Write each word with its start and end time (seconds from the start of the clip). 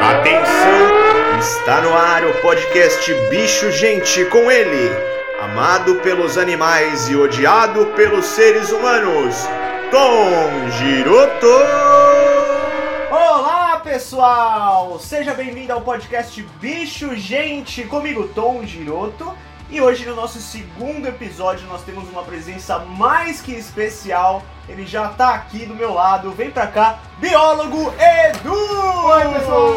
Atenção! 0.00 1.38
Está 1.38 1.80
no 1.80 1.92
ar 1.92 2.24
o 2.24 2.32
podcast 2.40 3.12
Bicho 3.30 3.70
Gente 3.72 4.24
com 4.26 4.50
ele, 4.50 4.90
amado 5.40 5.96
pelos 5.96 6.38
animais 6.38 7.08
e 7.08 7.16
odiado 7.16 7.86
pelos 7.96 8.24
seres 8.24 8.70
humanos, 8.70 9.36
Tom 9.90 10.70
Giroto! 10.78 11.46
Olá 13.10 13.80
pessoal! 13.82 14.98
Seja 15.00 15.34
bem-vindo 15.34 15.72
ao 15.72 15.80
podcast 15.80 16.40
Bicho 16.60 17.16
Gente, 17.16 17.82
comigo 17.84 18.28
Tom 18.28 18.64
Giroto. 18.64 19.34
E 19.70 19.82
hoje 19.82 20.06
no 20.06 20.14
nosso 20.14 20.40
segundo 20.40 21.06
episódio 21.06 21.66
nós 21.66 21.82
temos 21.82 22.08
uma 22.08 22.22
presença 22.22 22.78
mais 22.78 23.42
que 23.42 23.52
especial. 23.52 24.42
Ele 24.66 24.86
já 24.86 25.08
tá 25.08 25.34
aqui 25.34 25.66
do 25.66 25.74
meu 25.74 25.92
lado. 25.92 26.30
Vem 26.30 26.50
pra 26.50 26.66
cá, 26.66 26.98
biólogo 27.18 27.92
Edu! 27.98 28.54
Oi, 28.54 29.28
pessoal! 29.34 29.76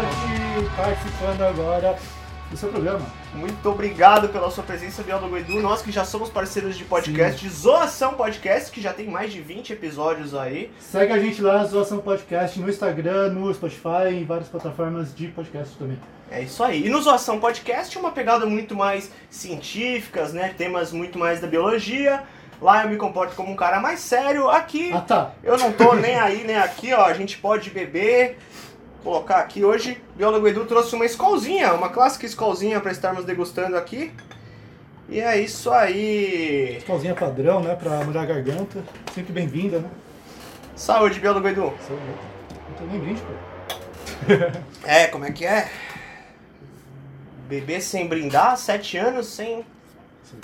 Aqui 0.00 0.70
participando 0.76 1.42
agora 1.42 1.98
do 2.50 2.56
seu 2.56 2.68
programa. 2.68 3.04
Muito 3.34 3.68
obrigado 3.68 4.28
pela 4.28 4.50
sua 4.50 4.62
presença, 4.62 5.02
biólogo 5.02 5.36
Edu. 5.36 5.60
Nós 5.60 5.82
que 5.82 5.90
já 5.90 6.04
somos 6.04 6.28
parceiros 6.28 6.76
de 6.76 6.84
podcast, 6.84 7.40
de 7.40 7.48
Zoação 7.52 8.14
Podcast, 8.14 8.70
que 8.70 8.80
já 8.80 8.92
tem 8.92 9.08
mais 9.08 9.32
de 9.32 9.40
20 9.40 9.72
episódios 9.72 10.34
aí. 10.34 10.72
Segue 10.78 11.12
a 11.12 11.18
gente 11.18 11.42
lá, 11.42 11.64
Zoação 11.64 11.98
Podcast, 11.98 12.58
no 12.60 12.68
Instagram, 12.68 13.30
no 13.30 13.52
Spotify 13.52 14.10
e 14.12 14.20
em 14.20 14.24
várias 14.24 14.48
plataformas 14.48 15.14
de 15.14 15.28
podcast 15.28 15.76
também. 15.76 15.98
É 16.30 16.42
isso 16.42 16.62
aí. 16.62 16.86
E 16.86 16.88
no 16.88 17.00
Zoação 17.00 17.38
Podcast 17.38 17.96
uma 17.98 18.10
pegada 18.10 18.46
muito 18.46 18.74
mais 18.74 19.10
científicas, 19.30 20.32
né? 20.32 20.54
Temas 20.56 20.92
muito 20.92 21.18
mais 21.18 21.40
da 21.40 21.46
biologia. 21.46 22.22
Lá 22.60 22.84
eu 22.84 22.88
me 22.88 22.96
comporto 22.96 23.36
como 23.36 23.52
um 23.52 23.56
cara 23.56 23.80
mais 23.80 24.00
sério. 24.00 24.48
Aqui 24.48 24.90
Ah 24.92 25.00
tá, 25.00 25.32
eu 25.42 25.58
não 25.58 25.72
tô 25.72 25.94
nem 25.94 26.16
aí, 26.16 26.42
nem 26.44 26.56
aqui, 26.56 26.92
ó. 26.94 27.04
A 27.04 27.12
gente 27.12 27.36
pode 27.38 27.70
beber. 27.70 28.38
Colocar 29.02 29.36
aqui 29.38 29.64
hoje, 29.64 30.02
biólogo 30.16 30.48
Edu 30.48 30.64
trouxe 30.64 30.94
uma 30.96 31.04
escolzinha, 31.06 31.72
uma 31.74 31.88
clássica 31.90 32.26
escolzinha 32.26 32.80
para 32.80 32.90
estarmos 32.90 33.24
degustando 33.24 33.76
aqui. 33.76 34.12
E 35.08 35.20
é 35.20 35.38
isso 35.40 35.70
aí. 35.70 36.76
escolzinha 36.78 37.14
padrão, 37.14 37.60
né, 37.62 37.76
pra 37.76 38.02
molhar 38.04 38.24
a 38.24 38.26
garganta. 38.26 38.82
Sempre 39.14 39.32
bem-vinda, 39.32 39.78
né? 39.78 39.88
Saúde, 40.74 41.20
biólogo 41.20 41.46
Edu. 41.46 41.72
Sou- 41.86 41.96
Não 41.98 42.74
tô 42.76 42.84
nem 42.92 43.00
brinde, 43.00 43.20
pô. 43.22 43.32
É, 44.84 45.06
como 45.06 45.24
é 45.24 45.30
que 45.30 45.46
é? 45.46 45.68
Beber 47.48 47.80
sem 47.80 48.08
brindar, 48.08 48.56
sete 48.56 48.96
anos 48.96 49.28
sem. 49.28 49.64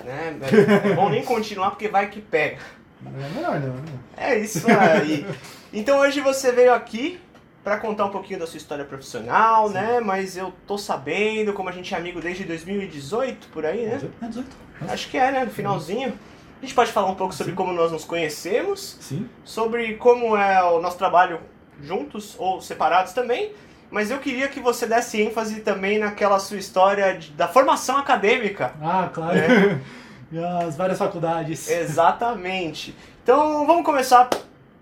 Né? 0.04 0.38
É 0.84 0.94
bom 0.94 1.08
nem 1.10 1.24
continuar 1.24 1.70
porque 1.70 1.88
vai 1.88 2.08
que 2.08 2.20
pega. 2.20 2.58
É 3.04 3.28
melhor 3.34 3.58
não, 3.60 3.74
né? 3.74 3.92
É 4.16 4.38
isso 4.38 4.64
aí. 4.68 5.26
Então 5.72 5.98
hoje 5.98 6.20
você 6.20 6.52
veio 6.52 6.72
aqui 6.72 7.20
pra 7.62 7.78
contar 7.78 8.06
um 8.06 8.10
pouquinho 8.10 8.38
da 8.40 8.46
sua 8.46 8.56
história 8.56 8.84
profissional, 8.84 9.68
né? 9.68 10.00
Mas 10.00 10.36
eu 10.36 10.52
tô 10.66 10.76
sabendo, 10.76 11.52
como 11.52 11.68
a 11.68 11.72
gente 11.72 11.94
é 11.94 11.96
amigo 11.96 12.20
desde 12.20 12.44
2018, 12.44 13.48
por 13.48 13.64
aí, 13.64 13.86
né? 13.86 14.00
É 14.22 14.26
18. 14.26 14.48
Acho 14.88 15.08
que 15.08 15.16
é, 15.18 15.30
né? 15.30 15.44
No 15.44 15.50
finalzinho. 15.50 16.12
A 16.60 16.64
gente 16.64 16.74
pode 16.74 16.92
falar 16.92 17.08
um 17.08 17.14
pouco 17.14 17.34
sobre 17.34 17.52
como 17.54 17.72
nós 17.72 17.90
nos 17.90 18.04
conhecemos, 18.04 18.96
Sim. 19.00 19.28
sobre 19.44 19.94
como 19.94 20.36
é 20.36 20.62
o 20.62 20.80
nosso 20.80 20.96
trabalho 20.96 21.40
juntos 21.82 22.36
ou 22.38 22.60
separados 22.60 23.12
também. 23.12 23.52
Mas 23.90 24.10
eu 24.10 24.18
queria 24.18 24.48
que 24.48 24.58
você 24.60 24.86
desse 24.86 25.20
ênfase 25.20 25.60
também 25.60 25.98
naquela 25.98 26.38
sua 26.38 26.56
história 26.56 27.18
de- 27.18 27.30
da 27.32 27.46
formação 27.48 27.98
acadêmica. 27.98 28.72
Ah, 28.80 29.10
claro. 29.12 29.36
É. 29.38 29.78
e 30.32 30.38
as 30.42 30.76
várias 30.76 30.98
faculdades. 30.98 31.68
Exatamente. 31.68 32.96
Então 33.22 33.66
vamos 33.66 33.84
começar 33.84 34.28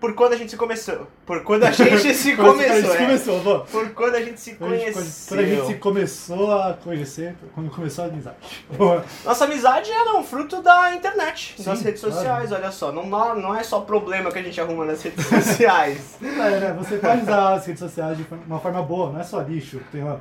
por 0.01 0.15
quando 0.15 0.33
a 0.33 0.35
gente 0.35 0.49
se 0.49 0.57
começou. 0.57 1.07
Por 1.27 1.43
quando 1.43 1.63
a 1.63 1.71
gente 1.71 2.11
se 2.15 2.35
começou. 2.35 2.71
A 2.71 2.81
gente 2.81 2.89
é. 2.89 2.97
começou, 2.97 3.39
pô. 3.41 3.59
Por 3.59 3.89
quando 3.91 4.15
a 4.15 4.21
gente 4.21 4.41
se 4.41 4.55
Quando 4.55 4.73
a 4.73 4.77
gente- 4.77 4.93
conheceu. 4.93 5.27
Quando 5.37 5.39
a 5.39 5.47
gente 5.47 5.65
se 5.67 5.73
começou 5.75 6.51
a 6.59 6.73
conhecer, 6.73 7.35
quando 7.53 7.69
começou 7.69 8.05
a 8.05 8.07
amizade. 8.07 8.35
Boa. 8.75 9.05
Nossa 9.23 9.45
amizade 9.45 9.91
era 9.91 10.17
um 10.17 10.23
fruto 10.23 10.59
da 10.63 10.95
internet, 10.95 11.53
Sim, 11.55 11.63
das 11.63 11.81
redes 11.83 12.01
claro. 12.01 12.15
sociais, 12.15 12.51
olha 12.51 12.71
só. 12.71 12.91
Não, 12.91 13.05
não 13.05 13.55
é 13.55 13.61
só 13.61 13.81
problema 13.81 14.31
que 14.31 14.39
a 14.39 14.41
gente 14.43 14.59
arruma 14.59 14.85
nas 14.85 15.03
redes 15.03 15.23
sociais. 15.29 16.17
É, 16.19 16.25
né? 16.59 16.75
Você 16.79 16.97
pode 16.97 17.21
usar 17.21 17.53
as 17.53 17.65
redes 17.67 17.79
sociais 17.79 18.17
de 18.17 18.25
uma 18.47 18.59
forma 18.59 18.81
boa, 18.81 19.11
não 19.11 19.19
é 19.19 19.23
só 19.23 19.39
lixo. 19.39 19.79
Tem 19.91 20.01
uma... 20.01 20.19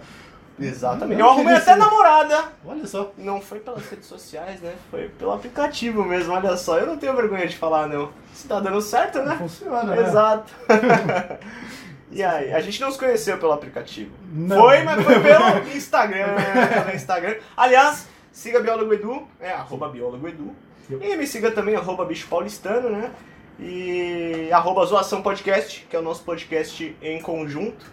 Exatamente. 0.60 1.21
Eu 1.21 1.31
arrumei 1.31 1.54
até 1.54 1.75
namorada. 1.75 2.44
Olha 2.65 2.87
só. 2.87 3.12
Não 3.16 3.41
foi 3.41 3.60
pelas 3.60 3.88
redes 3.88 4.06
sociais, 4.06 4.60
né? 4.60 4.75
Foi 4.91 5.09
pelo 5.09 5.32
aplicativo 5.32 6.04
mesmo, 6.04 6.34
olha 6.34 6.56
só. 6.56 6.78
Eu 6.78 6.87
não 6.87 6.98
tenho 6.98 7.16
vergonha 7.16 7.47
de 7.48 7.56
falar, 7.56 7.88
não. 7.88 8.10
Se 8.34 8.47
tá 8.47 8.60
dando 8.60 8.81
certo, 8.82 9.22
né? 9.22 9.37
Funciona, 9.37 9.82
né? 9.84 10.03
Exato. 10.03 10.53
e 12.12 12.22
aí, 12.22 12.53
a 12.53 12.60
gente 12.60 12.81
não 12.81 12.93
se 12.93 12.98
conheceu 12.98 13.38
pelo 13.38 13.53
aplicativo. 13.53 14.12
Não. 14.31 14.59
Foi, 14.59 14.82
mas 14.82 15.03
foi 15.03 15.21
pelo 15.21 15.76
Instagram. 15.76 16.37
pelo 16.84 16.94
Instagram. 16.94 17.37
Aliás, 17.56 18.06
siga 18.31 18.60
Biólogo 18.60 18.92
Edu, 18.92 19.27
é 19.41 19.53
arroba 19.53 19.88
Biólogo 19.88 20.28
Edu. 20.28 20.54
E 20.91 21.16
me 21.16 21.27
siga 21.27 21.50
também, 21.53 21.77
arroba 21.77 22.04
Bicho 22.04 22.27
Paulistano, 22.28 22.91
né? 22.91 23.12
E 23.59 24.50
arroba 24.53 24.84
Zoação 24.84 25.22
Podcast, 25.22 25.87
que 25.88 25.94
é 25.94 25.98
o 25.98 26.03
nosso 26.03 26.25
podcast 26.25 26.97
em 27.00 27.21
conjunto. 27.21 27.87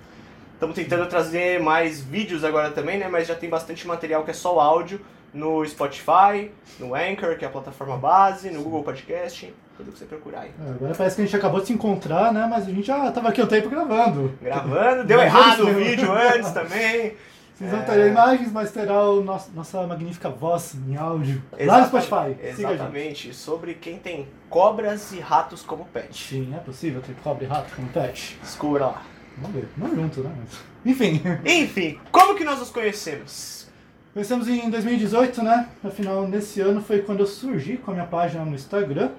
Estamos 0.58 0.76
tentando 0.76 1.06
trazer 1.08 1.60
mais 1.62 2.02
vídeos 2.02 2.44
agora 2.44 2.72
também, 2.72 2.98
né? 2.98 3.08
Mas 3.08 3.28
já 3.28 3.36
tem 3.36 3.48
bastante 3.48 3.86
material 3.86 4.24
que 4.24 4.32
é 4.32 4.34
só 4.34 4.60
áudio 4.60 5.00
no 5.32 5.64
Spotify, 5.68 6.50
no 6.80 6.96
Anchor, 6.96 7.38
que 7.38 7.46
é 7.46 7.48
a 7.48 7.52
plataforma 7.52 7.96
base, 7.96 8.50
no 8.50 8.64
Google 8.64 8.82
Podcast, 8.82 9.54
tudo 9.78 9.92
que 9.92 10.00
você 10.00 10.06
procurar 10.06 10.42
aí. 10.42 10.52
É, 10.66 10.70
Agora 10.72 10.96
parece 10.96 11.16
que 11.16 11.22
a 11.22 11.26
gente 11.26 11.36
acabou 11.36 11.62
de 11.62 11.68
se 11.68 11.74
encontrar, 11.74 12.34
né? 12.34 12.48
Mas 12.50 12.68
a 12.68 12.72
gente 12.72 12.88
já 12.88 13.12
tava 13.12 13.30
aqui 13.30 13.40
o 13.40 13.46
tempo 13.46 13.70
gravando. 13.70 14.34
Gravando, 14.42 15.04
deu 15.04 15.22
errado 15.22 15.62
o 15.68 15.74
vídeo 15.76 16.12
antes 16.12 16.52
também. 16.52 17.16
Vocês 17.54 17.72
não 17.72 17.84
terão 17.84 18.08
imagens, 18.08 18.52
mas 18.52 18.72
terá 18.72 19.04
o 19.04 19.22
nosso, 19.24 19.52
nossa 19.54 19.86
magnífica 19.86 20.28
voz 20.30 20.76
em 20.88 20.96
áudio. 20.96 21.42
Lá 21.52 21.58
no 21.58 21.64
Exatamente- 21.64 22.06
Spotify. 22.08 22.56
Siga. 22.56 22.74
Exatamente, 22.74 23.34
sobre 23.34 23.74
quem 23.76 23.98
tem 24.00 24.28
cobras 24.50 25.12
e 25.12 25.20
ratos 25.20 25.62
como 25.62 25.86
pet. 25.86 26.16
Sim, 26.30 26.54
é 26.56 26.60
possível 26.60 27.00
ter 27.02 27.14
cobre 27.24 27.46
e 27.46 27.48
rato 27.48 27.76
como 27.76 27.88
pet. 27.90 28.38
Descubra 28.42 28.88
lá. 28.88 29.02
Vamos 29.38 29.56
ver. 29.56 29.68
Não 29.78 29.94
junto, 29.96 30.22
né? 30.22 30.32
Mas... 30.38 30.60
Enfim. 30.86 31.22
Enfim, 31.46 32.00
como 32.12 32.36
que 32.36 32.44
nós 32.44 32.60
nos 32.60 32.70
conhecemos? 32.70 33.68
Começamos 34.14 34.48
em 34.48 34.70
2018, 34.70 35.44
né? 35.44 35.70
Afinal, 35.84 36.28
nesse 36.28 36.60
ano 36.60 36.82
foi 36.82 37.02
quando 37.02 37.20
eu 37.20 37.28
surgi 37.28 37.78
com 37.78 37.92
a 37.92 37.94
minha 37.94 38.08
página 38.08 38.44
no 38.44 38.56
Instagram. 38.56 39.12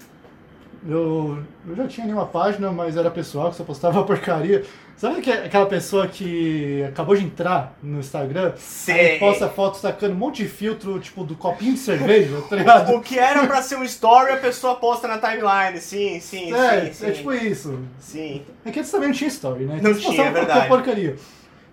Eu, 0.87 1.39
eu 1.67 1.75
já 1.77 1.87
tinha 1.89 2.05
ali 2.05 2.13
uma 2.13 2.27
página, 2.27 2.71
mas 2.71 2.97
era 2.97 3.11
pessoal, 3.11 3.51
que 3.51 3.57
só 3.57 3.65
postava 3.65 4.03
porcaria. 4.05 4.65
Sabe 4.97 5.21
que 5.21 5.31
aquela 5.31 5.67
pessoa 5.67 6.09
que 6.09 6.83
acabou 6.89 7.15
de 7.15 7.25
entrar 7.25 7.77
no 7.81 8.01
Instagram? 8.01 8.53
Aí 8.89 9.19
posta 9.21 9.49
foto 9.49 9.77
sacando 9.77 10.13
um 10.15 10.17
monte 10.19 10.43
de 10.43 10.49
filtro, 10.49 10.99
tipo, 10.99 11.23
do 11.23 11.37
copinho 11.37 11.75
de 11.75 11.79
cerveja, 11.79 12.43
tá 12.51 12.57
ligado? 12.57 12.93
O 12.99 13.01
que 13.01 13.17
era 13.17 13.47
pra 13.47 13.63
ser 13.63 13.77
um 13.77 13.85
story, 13.85 14.33
a 14.33 14.37
pessoa 14.39 14.75
posta 14.75 15.07
na 15.07 15.19
timeline. 15.19 15.79
Sim, 15.81 16.19
sim, 16.19 16.53
É, 16.53 16.87
sim, 16.87 16.93
sim. 16.93 17.07
é 17.07 17.11
tipo 17.13 17.33
isso. 17.33 17.79
Sim. 18.01 18.43
É 18.65 18.73
que 18.73 18.81
antes 18.81 18.91
também 18.91 19.09
não 19.09 19.15
tinha 19.15 19.29
story, 19.29 19.65
né? 19.67 19.79
Não 19.81 19.95
tinha, 19.95 20.21
é 20.25 20.31
verdade. 20.33 20.67
porcaria. 20.67 21.17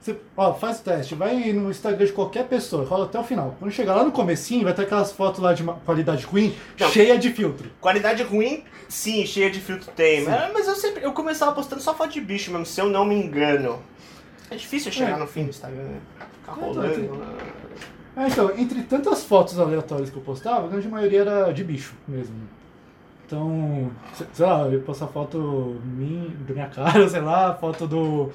Você, 0.05 0.15
ó, 0.37 0.53
faz 0.53 0.79
o 0.81 0.83
teste, 0.83 1.15
vai 1.15 1.51
no 1.51 1.71
Instagram 1.71 2.05
de 2.05 2.11
qualquer 2.13 2.45
pessoa, 2.47 2.85
rola 2.85 3.05
até 3.05 3.19
o 3.19 3.23
final. 3.23 3.55
Quando 3.57 3.71
chegar 3.71 3.95
lá 3.95 4.03
no 4.03 4.11
comecinho, 4.11 4.63
vai 4.63 4.71
ter 4.71 4.83
aquelas 4.83 5.11
fotos 5.11 5.39
lá 5.41 5.51
de 5.51 5.63
qualidade 5.63 6.23
ruim, 6.25 6.53
Não. 6.79 6.89
cheia 6.89 7.17
de 7.17 7.31
filtro. 7.31 7.71
Qualidade 7.81 8.21
ruim, 8.21 8.63
sim, 8.87 9.25
cheia 9.25 9.49
de 9.49 9.59
filtro 9.59 9.91
tem. 9.95 10.23
Mas, 10.23 10.53
mas 10.53 10.67
eu 10.67 10.75
sempre. 10.75 11.03
Eu 11.03 11.11
começava 11.11 11.53
postando 11.53 11.81
só 11.81 11.95
foto 11.95 12.11
de 12.11 12.21
bicho 12.21 12.51
mesmo, 12.51 12.67
se 12.67 12.79
eu 12.79 12.87
não 12.87 13.03
me 13.03 13.15
engano. 13.15 13.79
É 14.51 14.55
difícil 14.55 14.91
chegar 14.91 15.15
É. 15.15 15.17
no 15.17 15.25
fim 15.25 15.45
do 15.45 15.49
Instagram, 15.49 15.81
né? 15.81 15.99
Ficar 16.39 16.51
rolando. 16.51 16.99
então, 17.01 17.15
né? 17.15 17.25
É, 18.17 18.27
então, 18.27 18.51
entre 18.59 18.83
tantas 18.83 19.23
fotos 19.23 19.59
aleatórias 19.59 20.11
que 20.11 20.15
eu 20.17 20.21
postava, 20.21 20.67
a 20.67 20.69
grande 20.69 20.87
maioria 20.87 21.21
era 21.21 21.51
de 21.51 21.63
bicho 21.63 21.95
mesmo. 22.07 22.35
Então, 23.25 23.91
se- 24.13 24.27
sei 24.33 24.45
lá, 24.45 24.61
eu 24.67 24.73
ia 24.73 24.79
postar 24.81 25.07
foto 25.07 25.77
min- 25.83 26.31
da 26.47 26.53
minha 26.53 26.67
cara, 26.69 27.09
sei 27.09 27.21
lá, 27.21 27.55
foto 27.55 27.87
do, 27.87 28.31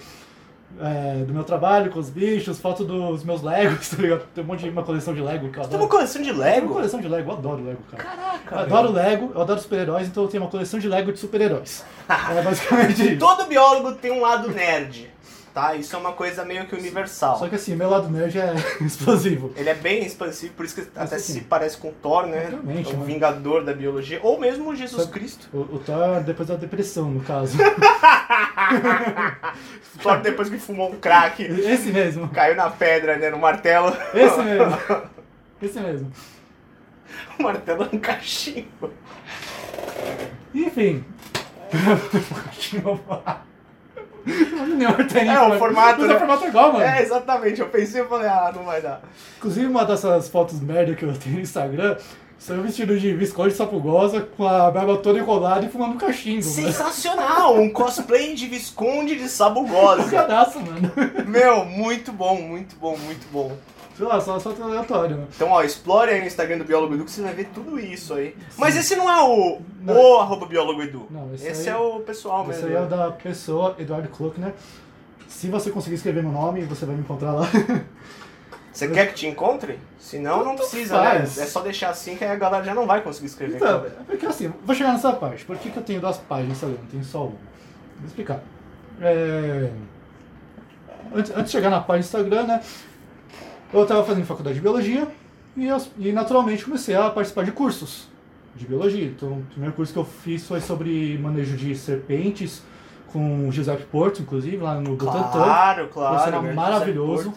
é, 0.80 1.24
do 1.24 1.32
meu 1.32 1.44
trabalho 1.44 1.90
com 1.90 1.98
os 1.98 2.10
bichos, 2.10 2.58
foto 2.60 2.84
dos 2.84 3.24
meus 3.24 3.42
Legos, 3.42 3.88
tá 3.90 3.96
ligado? 4.02 4.22
Tem 4.34 4.44
um 4.44 4.46
monte 4.46 4.60
de 4.64 4.68
uma 4.70 4.82
coleção 4.82 5.14
de 5.14 5.20
Lego 5.20 5.48
que 5.50 5.58
eu 5.58 5.62
Você 5.64 5.68
tem 5.70 5.76
adoro. 5.78 5.82
uma 5.82 5.88
coleção 5.88 6.22
de 6.22 6.28
tenho 6.28 6.38
uma 6.40 6.44
Lego? 6.44 6.68
coleção 6.74 7.00
de 7.00 7.08
Lego, 7.08 7.30
eu 7.30 7.36
adoro 7.36 7.64
Lego, 7.64 7.82
cara. 7.90 8.02
Caraca. 8.04 8.54
Eu 8.54 8.58
adoro 8.60 8.92
Lego, 8.92 9.32
eu 9.34 9.40
adoro 9.42 9.60
super-heróis, 9.60 10.06
então 10.08 10.22
eu 10.24 10.28
tenho 10.28 10.42
uma 10.42 10.50
coleção 10.50 10.78
de 10.80 10.88
Lego 10.88 11.12
de 11.12 11.18
super-heróis. 11.18 11.84
É 12.10 12.42
basicamente 12.42 13.02
isso. 13.08 13.18
Todo 13.18 13.46
biólogo 13.46 13.92
tem 13.92 14.10
um 14.10 14.20
lado 14.20 14.48
nerd, 14.50 15.08
tá? 15.54 15.74
Isso 15.74 15.94
é 15.94 15.98
uma 15.98 16.12
coisa 16.12 16.44
meio 16.44 16.66
que 16.66 16.74
universal. 16.74 17.38
Só 17.38 17.48
que 17.48 17.54
assim, 17.54 17.76
meu 17.76 17.88
lado 17.90 18.08
nerd 18.08 18.38
é 18.38 18.54
explosivo. 18.84 19.52
Ele 19.56 19.68
é 19.68 19.74
bem 19.74 20.04
expansivo, 20.04 20.54
por 20.54 20.64
isso 20.64 20.74
que 20.74 20.82
até 20.96 21.16
assim. 21.16 21.34
se 21.34 21.40
parece 21.42 21.76
com 21.76 21.92
Thor, 21.92 22.26
né? 22.26 22.48
Exatamente, 22.48 22.94
o 22.94 22.98
né? 22.98 23.04
vingador 23.06 23.64
da 23.64 23.72
biologia. 23.72 24.20
Ou 24.22 24.38
mesmo 24.38 24.74
Jesus 24.74 25.02
Sabe- 25.02 25.12
Cristo. 25.12 25.48
O, 25.52 25.76
o 25.76 25.78
Thor 25.78 26.20
depois 26.22 26.48
da 26.48 26.56
depressão, 26.56 27.10
no 27.10 27.20
caso. 27.20 27.56
Thor 30.02 30.20
depois 30.20 30.48
que 30.48 30.58
fumou 30.58 30.90
um 30.90 30.96
crack, 30.98 31.42
Esse 31.42 31.92
mesmo. 31.92 32.28
caiu 32.28 32.56
na 32.56 32.70
pedra, 32.70 33.16
né? 33.16 33.30
No 33.30 33.38
martelo. 33.38 33.94
Esse 34.14 34.38
mesmo. 34.42 34.78
Esse 35.62 35.80
mesmo. 35.80 36.10
o 37.38 37.42
martelo 37.42 37.88
no 37.92 38.90
Enfim. 40.54 41.04
Nenhum 41.72 42.92
ortênico. 42.92 43.49
É, 44.26 45.40
o 45.40 45.48
mano. 45.48 45.58
formato, 45.58 45.98
Mas 46.00 46.08
né? 46.08 46.12
é 46.12 46.16
o 46.16 46.18
formato 46.18 46.46
igual, 46.46 46.72
mano. 46.72 46.84
É, 46.84 47.02
exatamente. 47.02 47.60
Eu 47.60 47.68
pensei 47.68 48.02
e 48.02 48.04
falei, 48.04 48.28
ah, 48.28 48.52
não 48.54 48.64
vai 48.64 48.80
dar. 48.80 49.00
Inclusive, 49.38 49.66
uma 49.66 49.84
dessas 49.84 50.28
fotos 50.28 50.60
merda 50.60 50.94
que 50.94 51.04
eu 51.04 51.12
tenho 51.16 51.36
no 51.36 51.40
Instagram, 51.42 51.96
sou 52.38 52.56
eu 52.56 52.62
vestido 52.62 52.98
de 52.98 53.14
Visconde 53.14 53.54
Sapugosa, 53.54 54.20
com 54.36 54.46
a 54.46 54.70
barba 54.70 54.96
toda 54.96 55.18
enrolada 55.18 55.64
e 55.64 55.68
fumando 55.68 55.98
cachimbo, 55.98 56.44
mano. 56.44 56.66
Sensacional! 56.66 57.56
Um 57.56 57.70
cosplay 57.70 58.34
de 58.34 58.46
Visconde 58.46 59.16
de 59.16 59.28
Sabugosa. 59.28 60.10
Cadaço, 60.10 60.60
mano. 60.60 60.90
Meu, 61.26 61.64
muito 61.64 62.12
bom, 62.12 62.40
muito 62.40 62.76
bom, 62.76 62.96
muito 62.96 63.26
bom. 63.30 63.52
Sei 64.00 64.08
lá, 64.08 64.20
só 64.20 64.40
foto 64.40 64.62
aleatório, 64.62 65.16
né? 65.16 65.26
Então, 65.34 65.50
ó, 65.50 65.62
explore 65.62 66.10
aí 66.10 66.20
no 66.20 66.26
Instagram 66.26 66.58
do 66.58 66.64
Biólogo 66.64 66.94
Edu 66.94 67.04
que 67.04 67.10
você 67.10 67.22
vai 67.22 67.34
ver 67.34 67.50
tudo 67.54 67.78
isso 67.78 68.14
aí. 68.14 68.34
Mas 68.56 68.76
esse 68.76 68.96
não 68.96 69.08
é 69.10 69.22
o, 69.22 69.60
Não. 69.80 69.94
o 69.94 70.18
arroba 70.20 70.46
Biólogo 70.46 70.82
Edu. 70.82 71.06
Não, 71.10 71.34
esse 71.34 71.46
esse 71.46 71.68
aí- 71.68 71.74
é 71.74 71.78
o 71.78 72.00
pessoal 72.00 72.42
Esse 72.50 72.62
mesmo. 72.62 72.68
aí 72.68 72.74
é 72.82 72.86
o 72.86 72.88
da 72.88 73.10
pessoa, 73.10 73.74
Eduardo 73.78 74.08
Kluckner. 74.08 74.52
Se 75.28 75.48
você 75.48 75.70
conseguir 75.70 75.96
escrever 75.96 76.22
meu 76.22 76.32
nome, 76.32 76.62
você 76.62 76.84
vai 76.86 76.94
me 76.96 77.02
encontrar 77.02 77.32
lá. 77.32 77.46
Você 78.72 78.86
quer 78.88 79.08
que 79.08 79.14
te 79.14 79.26
encontre? 79.26 79.78
Se 79.98 80.18
não, 80.18 80.44
não 80.44 80.54
precisa, 80.54 80.94
faz. 80.96 81.36
né? 81.36 81.42
É 81.42 81.46
só 81.46 81.60
deixar 81.60 81.90
assim 81.90 82.16
que 82.16 82.24
aí 82.24 82.30
a 82.30 82.36
galera 82.36 82.64
já 82.64 82.72
não 82.72 82.86
vai 82.86 83.00
conseguir 83.02 83.26
escrever. 83.26 83.56
Então, 83.56 83.84
é 83.84 83.90
porque 84.06 84.24
assim, 84.24 84.50
vou 84.64 84.74
chegar 84.74 84.92
nessa 84.92 85.12
parte. 85.12 85.44
Por 85.44 85.58
que, 85.58 85.70
que 85.70 85.76
eu 85.76 85.82
tenho 85.82 86.00
duas 86.00 86.16
páginas 86.18 86.52
Instagram? 86.52 86.78
Não 86.80 86.86
tenho 86.88 87.04
só 87.04 87.22
uma. 87.24 87.30
Vou 87.98 88.06
explicar. 88.06 88.40
É... 89.02 89.70
Antes, 91.14 91.30
antes 91.32 91.44
de 91.46 91.50
chegar 91.50 91.68
na 91.70 91.80
página 91.80 91.98
do 92.02 92.06
Instagram, 92.06 92.42
né? 92.46 92.62
Eu 93.72 93.82
estava 93.82 94.04
fazendo 94.04 94.24
faculdade 94.26 94.56
de 94.56 94.60
biologia 94.60 95.06
e, 95.56 95.66
eu- 95.66 95.80
e 95.98 96.12
naturalmente 96.12 96.64
comecei 96.64 96.94
a 96.94 97.08
participar 97.10 97.44
de 97.44 97.52
cursos 97.52 98.08
de 98.54 98.66
biologia. 98.66 99.04
Então, 99.04 99.32
o 99.38 99.42
primeiro 99.50 99.74
curso 99.74 99.92
que 99.92 99.98
eu 99.98 100.04
fiz 100.04 100.46
foi 100.46 100.60
sobre 100.60 101.16
manejo 101.18 101.56
de 101.56 101.74
serpentes 101.76 102.62
com 103.12 103.48
o 103.48 103.52
Giuseppe 103.52 103.84
Porto, 103.84 104.22
inclusive, 104.22 104.56
lá 104.58 104.74
no 104.80 104.96
Butantan. 104.96 105.30
Claro, 105.30 105.88
claro. 105.88 106.30
Grande 106.30 106.54
maravilhoso. 106.54 107.32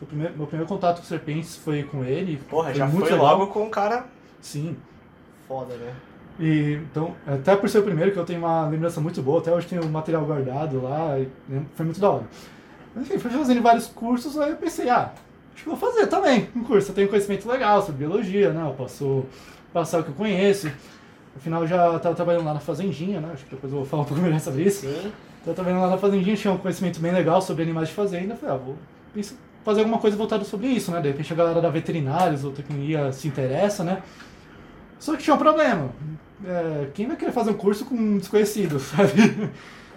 O 0.00 0.06
primeiro, 0.06 0.36
meu 0.36 0.46
primeiro 0.46 0.68
contato 0.68 0.98
com 0.98 1.04
serpentes 1.04 1.56
foi 1.56 1.82
com 1.82 2.04
ele. 2.04 2.36
Porra, 2.50 2.74
já 2.74 2.86
muito 2.86 3.06
foi 3.06 3.12
legal. 3.12 3.38
logo 3.38 3.52
com 3.52 3.64
um 3.64 3.70
cara 3.70 4.06
Sim. 4.40 4.76
foda, 5.48 5.74
né? 5.74 5.92
E, 6.38 6.78
então, 6.90 7.14
até 7.26 7.56
por 7.56 7.68
ser 7.68 7.78
o 7.78 7.82
primeiro, 7.82 8.12
que 8.12 8.18
eu 8.18 8.24
tenho 8.24 8.40
uma 8.40 8.68
lembrança 8.68 9.00
muito 9.00 9.22
boa, 9.22 9.40
até 9.40 9.50
hoje 9.52 9.66
tenho 9.66 9.82
o 9.82 9.88
material 9.88 10.22
guardado 10.26 10.82
lá, 10.82 11.16
né, 11.48 11.62
foi 11.74 11.86
muito 11.86 11.98
da 11.98 12.10
hora. 12.10 12.24
Enfim, 12.94 13.18
fui 13.18 13.30
fazendo 13.30 13.62
vários 13.62 13.86
cursos, 13.86 14.38
aí 14.38 14.50
eu 14.50 14.56
pensei, 14.56 14.90
ah, 14.90 15.12
acho 15.56 15.62
que 15.62 15.68
vou 15.70 15.78
fazer 15.78 16.06
também 16.06 16.48
um 16.54 16.62
curso. 16.62 16.90
Eu 16.90 16.94
tenho 16.94 17.08
conhecimento 17.08 17.48
legal 17.48 17.80
sobre 17.80 18.06
biologia, 18.06 18.52
né? 18.52 18.62
Eu 18.62 18.74
posso 18.74 19.24
passar 19.72 20.00
o 20.00 20.04
que 20.04 20.10
eu 20.10 20.14
conheço. 20.14 20.70
Afinal, 21.34 21.62
eu 21.62 21.66
já 21.66 21.96
estava 21.96 22.14
trabalhando 22.14 22.44
lá 22.44 22.54
na 22.54 22.60
Fazendinha, 22.60 23.20
né? 23.20 23.30
Acho 23.32 23.44
que 23.44 23.54
depois 23.54 23.72
eu 23.72 23.78
vou 23.78 23.86
falar 23.86 24.02
um 24.02 24.06
pouco 24.06 24.20
melhor 24.22 24.38
sobre 24.38 24.64
isso. 24.64 24.86
Sim. 24.86 25.12
Eu 25.46 25.54
trabalhando 25.54 25.80
lá 25.80 25.90
na 25.90 25.98
Fazendinha, 25.98 26.36
tinha 26.36 26.52
um 26.52 26.58
conhecimento 26.58 27.00
bem 27.00 27.12
legal 27.12 27.40
sobre 27.40 27.62
animais 27.62 27.88
de 27.88 27.94
fazenda. 27.94 28.34
Eu 28.34 28.36
falei, 28.36 28.54
ah, 28.54 28.58
vou 28.58 28.76
fazer 29.64 29.80
alguma 29.80 29.98
coisa 29.98 30.16
voltada 30.16 30.44
sobre 30.44 30.66
isso, 30.66 30.90
né? 30.90 31.00
De 31.00 31.08
repente 31.08 31.32
a 31.32 31.36
galera 31.36 31.60
da 31.60 31.70
veterinários 31.70 32.44
ou 32.44 32.52
tecnologia 32.52 33.10
se 33.12 33.26
interessa, 33.26 33.82
né? 33.82 34.02
Só 34.98 35.16
que 35.16 35.22
tinha 35.22 35.34
um 35.34 35.38
problema. 35.38 35.90
É, 36.44 36.88
quem 36.92 37.06
vai 37.06 37.16
querer 37.16 37.32
fazer 37.32 37.50
um 37.50 37.54
curso 37.54 37.84
com 37.84 37.94
um 37.94 38.18
desconhecido, 38.18 38.78
sabe? 38.80 39.50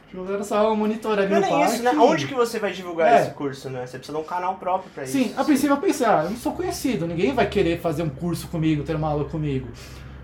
Tipo, 0.10 0.32
Era 0.32 0.44
só 0.44 0.72
um 0.72 0.76
monitor 0.76 1.20
ali 1.20 1.28
Não 1.30 1.38
é 1.38 1.40
no 1.40 1.46
nem 1.46 1.56
parque. 1.60 1.74
isso, 1.76 1.84
né? 1.84 1.92
Onde 1.92 2.28
que 2.28 2.34
você 2.34 2.58
vai 2.60 2.72
divulgar 2.72 3.12
É. 3.14 3.22
esse 3.22 3.32
curso, 3.32 3.70
né? 3.70 3.86
Você 3.86 3.98
precisa 3.98 4.18
de 4.18 4.24
um 4.24 4.28
canal 4.28 4.56
próprio 4.56 4.90
pra 4.92 5.04
isso. 5.04 5.14
Sim, 5.14 5.34
a 5.38 5.44
princípio 5.44 5.74
eu 5.74 5.78
pensei, 5.78 6.06
ah, 6.08 6.22
eu 6.24 6.32
não 6.32 6.38
sou 6.38 6.52
conhecido, 6.54 7.06
ninguém 7.06 7.32
vai 7.34 7.48
querer 7.48 7.80
fazer 7.80 8.02
um 8.04 8.10
curso 8.10 8.48
comigo, 8.48 8.84
ter 8.84 8.96
uma 8.96 9.08
aula 9.10 9.26
comigo. 9.26 9.68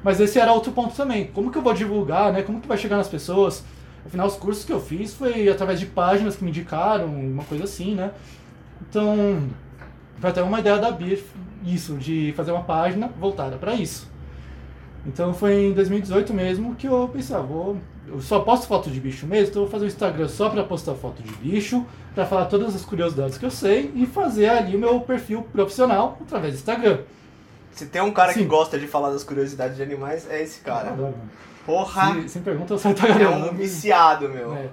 Mas 0.03 0.19
esse 0.19 0.39
era 0.39 0.51
outro 0.53 0.71
ponto 0.71 0.95
também. 0.95 1.27
Como 1.27 1.51
que 1.51 1.57
eu 1.57 1.61
vou 1.61 1.73
divulgar, 1.73 2.31
né? 2.33 2.41
Como 2.41 2.59
que 2.61 2.67
vai 2.67 2.77
chegar 2.77 2.97
nas 2.97 3.07
pessoas? 3.07 3.63
Afinal, 4.05 4.27
os 4.27 4.35
cursos 4.35 4.63
que 4.65 4.71
eu 4.73 4.79
fiz 4.79 5.13
foi 5.13 5.49
através 5.49 5.79
de 5.79 5.85
páginas 5.87 6.35
que 6.35 6.43
me 6.43 6.49
indicaram, 6.51 7.07
uma 7.07 7.43
coisa 7.43 7.63
assim, 7.63 7.95
né? 7.95 8.11
Então, 8.87 9.47
foi 10.19 10.29
até 10.29 10.43
uma 10.43 10.59
ideia 10.59 10.77
da 10.77 10.91
Bia, 10.91 11.17
isso, 11.65 11.95
de 11.95 12.33
fazer 12.37 12.51
uma 12.51 12.63
página 12.63 13.09
voltada 13.19 13.57
para 13.57 13.73
isso. 13.73 14.07
Então 15.07 15.33
foi 15.33 15.65
em 15.67 15.73
2018 15.73 16.33
mesmo 16.33 16.75
que 16.75 16.87
eu 16.87 17.09
pensei, 17.11 17.35
ah, 17.35 17.39
vou. 17.39 17.77
Eu 18.07 18.21
só 18.21 18.39
posto 18.39 18.67
foto 18.67 18.89
de 18.91 18.99
bicho 18.99 19.25
mesmo, 19.25 19.49
então 19.49 19.61
eu 19.63 19.65
vou 19.67 19.71
fazer 19.71 19.85
o 19.85 19.87
Instagram 19.87 20.27
só 20.27 20.49
para 20.49 20.63
postar 20.63 20.93
foto 20.93 21.23
de 21.23 21.31
bicho, 21.35 21.85
para 22.13 22.25
falar 22.25 22.45
todas 22.45 22.75
as 22.75 22.85
curiosidades 22.85 23.37
que 23.37 23.45
eu 23.45 23.51
sei 23.51 23.91
e 23.95 24.05
fazer 24.05 24.47
ali 24.49 24.75
o 24.75 24.79
meu 24.79 24.99
perfil 25.01 25.41
profissional 25.51 26.17
através 26.21 26.53
do 26.53 26.57
Instagram. 26.57 26.99
Se 27.71 27.87
tem 27.87 28.01
um 28.01 28.11
cara 28.11 28.31
que 28.33 28.39
Sim. 28.39 28.47
gosta 28.47 28.77
de 28.79 28.87
falar 28.87 29.09
das 29.09 29.23
curiosidades 29.23 29.75
de 29.75 29.83
animais, 29.83 30.29
é 30.29 30.41
esse 30.41 30.61
cara. 30.61 30.89
adoro. 30.91 31.15
Porra! 31.65 32.27
Se, 32.27 32.39
pergunta, 32.39 32.73
eu 32.73 32.77
saio 32.77 32.93
É 32.93 32.95
tagarelando. 32.95 33.51
um 33.51 33.55
viciado, 33.55 34.29
meu. 34.29 34.53
É. 34.53 34.69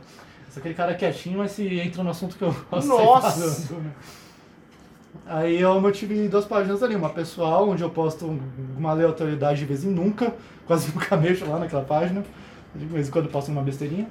Sou 0.51 0.61
aquele 0.61 0.75
cara 0.75 0.95
quietinho, 0.95 1.39
mas 1.39 1.53
se 1.53 1.81
entra 1.81 2.03
no 2.05 2.11
assunto 2.11 2.37
que 2.37 2.43
eu 2.45 2.55
gosto 2.71 2.87
Nossa! 2.89 3.75
né? 3.75 3.91
Aí 5.27 5.61
eu 5.61 5.81
mantive 5.81 6.29
duas 6.29 6.45
páginas 6.45 6.83
ali, 6.83 6.95
uma 6.95 7.09
pessoal, 7.11 7.69
onde 7.69 7.83
eu 7.83 7.91
posto 7.91 8.39
uma 8.77 8.91
aleatoriedade 8.91 9.61
de 9.61 9.65
vez 9.67 9.85
em 9.85 9.91
nunca, 9.91 10.35
quase 10.67 10.93
nunca 10.93 11.17
mexo 11.17 11.47
lá 11.47 11.59
naquela 11.59 11.83
página, 11.85 12.23
de 12.75 12.87
vez 12.87 13.09
em 13.09 13.11
quando 13.11 13.29
posto 13.29 13.51
uma 13.51 13.63
besteirinha. 13.63 14.09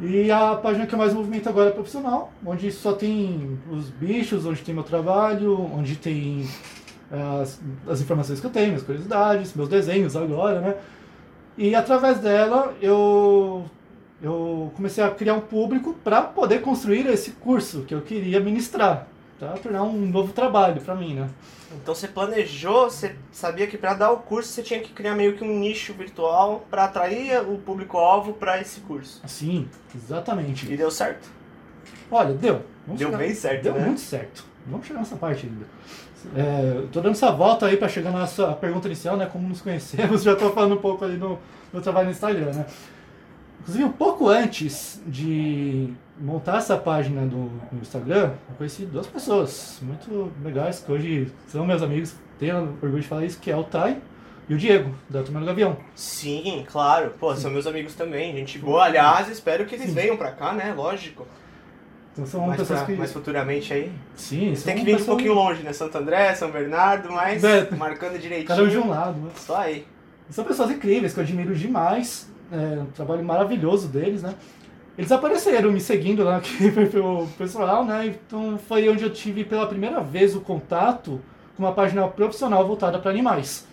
E 0.00 0.30
a 0.30 0.56
página 0.56 0.86
que 0.86 0.94
eu 0.94 0.98
mais 0.98 1.12
movimento 1.12 1.48
agora 1.48 1.70
é 1.70 1.72
profissional, 1.72 2.32
onde 2.44 2.70
só 2.72 2.92
tem 2.92 3.58
os 3.70 3.88
bichos, 3.90 4.44
onde 4.44 4.60
tem 4.62 4.74
meu 4.74 4.82
trabalho, 4.82 5.56
onde 5.72 5.94
tem 5.94 6.48
eh, 7.12 7.40
as, 7.40 7.60
as 7.86 8.00
informações 8.00 8.40
que 8.40 8.46
eu 8.46 8.50
tenho, 8.50 8.68
minhas 8.68 8.82
curiosidades, 8.82 9.54
meus 9.54 9.68
desenhos 9.68 10.16
agora, 10.16 10.60
né? 10.60 10.74
E 11.56 11.74
através 11.76 12.18
dela 12.18 12.74
eu, 12.82 13.64
eu 14.20 14.72
comecei 14.74 15.04
a 15.04 15.10
criar 15.10 15.34
um 15.34 15.40
público 15.40 15.94
para 16.02 16.22
poder 16.22 16.60
construir 16.60 17.06
esse 17.06 17.30
curso 17.32 17.82
que 17.82 17.94
eu 17.94 18.02
queria 18.02 18.40
ministrar, 18.40 19.06
para 19.38 19.52
tornar 19.58 19.82
um 19.82 19.92
novo 20.06 20.32
trabalho 20.32 20.80
para 20.80 20.94
mim, 20.94 21.14
né? 21.14 21.28
Então 21.82 21.94
você 21.94 22.06
planejou, 22.06 22.88
você 22.88 23.16
sabia 23.32 23.66
que 23.66 23.76
pra 23.76 23.94
dar 23.94 24.12
o 24.12 24.18
curso 24.18 24.48
você 24.50 24.62
tinha 24.62 24.80
que 24.80 24.92
criar 24.92 25.14
meio 25.16 25.36
que 25.36 25.42
um 25.42 25.58
nicho 25.58 25.92
virtual 25.92 26.64
pra 26.70 26.84
atrair 26.84 27.40
o 27.42 27.58
público-alvo 27.58 28.34
pra 28.34 28.60
esse 28.60 28.80
curso. 28.80 29.20
Sim, 29.26 29.68
exatamente. 29.94 30.72
E 30.72 30.76
deu 30.76 30.90
certo? 30.90 31.28
Olha, 32.10 32.32
deu. 32.34 32.62
Vamos 32.86 32.98
Deu 33.00 33.08
chegar- 33.08 33.18
bem 33.18 33.34
certo, 33.34 33.62
Deu 33.64 33.74
né? 33.74 33.86
muito 33.86 34.00
certo. 34.00 34.44
Vamos 34.66 34.86
chegar 34.86 35.00
nessa 35.00 35.16
parte 35.16 35.46
ainda. 35.46 35.66
É, 36.36 36.86
tô 36.92 37.00
dando 37.02 37.12
essa 37.12 37.30
volta 37.32 37.66
aí 37.66 37.76
para 37.76 37.88
chegar 37.88 38.10
na 38.10 38.26
sua 38.26 38.52
pergunta 38.54 38.86
inicial, 38.86 39.16
né? 39.16 39.26
Como 39.26 39.46
nos 39.48 39.60
conhecemos, 39.60 40.22
já 40.24 40.34
tô 40.36 40.50
falando 40.50 40.74
um 40.76 40.80
pouco 40.80 41.04
ali 41.04 41.16
no, 41.18 41.38
no 41.72 41.80
trabalho 41.82 42.06
no 42.06 42.12
Instagram, 42.12 42.52
né? 42.52 42.66
Inclusive, 43.60 43.84
um 43.84 43.92
pouco 43.92 44.28
antes 44.28 45.02
de 45.06 45.92
montar 46.20 46.58
essa 46.58 46.76
página 46.76 47.26
do, 47.26 47.50
no 47.72 47.80
Instagram, 47.82 48.32
eu 48.48 48.54
conheci 48.56 48.86
duas 48.86 49.06
pessoas 49.06 49.78
muito 49.82 50.30
legais, 50.42 50.80
que 50.80 50.90
hoje 50.92 51.32
são 51.48 51.66
meus 51.66 51.82
amigos, 51.82 52.14
tenho 52.38 52.76
orgulho 52.82 53.00
de 53.00 53.08
falar 53.08 53.24
isso, 53.24 53.38
que 53.40 53.50
é 53.50 53.56
o 53.56 53.64
Tai 53.64 53.98
e 54.48 54.54
o 54.54 54.58
Diego, 54.58 54.94
da 55.08 55.22
Turma 55.22 55.40
do 55.40 55.46
Gavião. 55.46 55.76
Sim, 55.94 56.64
claro. 56.70 57.12
Pô, 57.18 57.34
são 57.34 57.50
meus 57.50 57.66
amigos 57.66 57.94
também, 57.94 58.32
gente 58.34 58.58
boa. 58.58 58.84
Aliás, 58.84 59.28
espero 59.28 59.64
que 59.66 59.74
eles 59.74 59.86
Sim. 59.88 59.94
venham 59.94 60.16
pra 60.16 60.30
cá, 60.32 60.52
né? 60.52 60.72
Lógico. 60.76 61.26
Então 62.12 62.26
são 62.26 62.46
mais, 62.46 62.60
pessoas 62.60 62.80
pra- 62.80 62.86
que... 62.86 62.92
mais 62.94 63.12
futuramente 63.12 63.72
aí. 63.72 63.90
Sim, 64.14 64.54
Tem 64.64 64.76
que 64.76 64.84
vir 64.84 65.00
um 65.00 65.04
pouquinho 65.04 65.34
longe, 65.34 65.62
né? 65.64 65.72
Santo 65.72 65.98
André, 65.98 66.32
São 66.34 66.50
Bernardo, 66.50 67.10
mas 67.10 67.42
É. 67.42 67.68
marcando 67.74 68.20
direitinho. 68.20 68.46
Cada 68.46 68.62
um 68.62 68.68
de 68.68 68.78
um 68.78 68.88
lado, 68.88 69.18
né? 69.18 69.30
Só 69.34 69.56
aí. 69.56 69.84
São 70.30 70.44
pessoas 70.44 70.70
incríveis 70.70 71.12
que 71.12 71.18
eu 71.18 71.24
admiro 71.24 71.54
demais. 71.56 72.30
É 72.52 72.78
um 72.80 72.86
trabalho 72.86 73.24
maravilhoso 73.24 73.88
deles, 73.88 74.22
né? 74.22 74.32
Eles 74.96 75.10
apareceram 75.10 75.72
me 75.72 75.80
seguindo 75.80 76.22
lá 76.22 76.36
aqui 76.38 76.70
pelo 76.70 77.26
pessoal, 77.38 77.84
né? 77.84 78.06
Então 78.06 78.58
foi 78.58 78.88
onde 78.88 79.02
eu 79.04 79.10
tive 79.10 79.44
pela 79.44 79.66
primeira 79.66 80.00
vez 80.00 80.34
o 80.36 80.40
contato 80.40 81.20
com 81.56 81.62
uma 81.62 81.72
página 81.72 82.06
profissional 82.08 82.66
voltada 82.66 82.98
para 82.98 83.10
animais. 83.10 83.66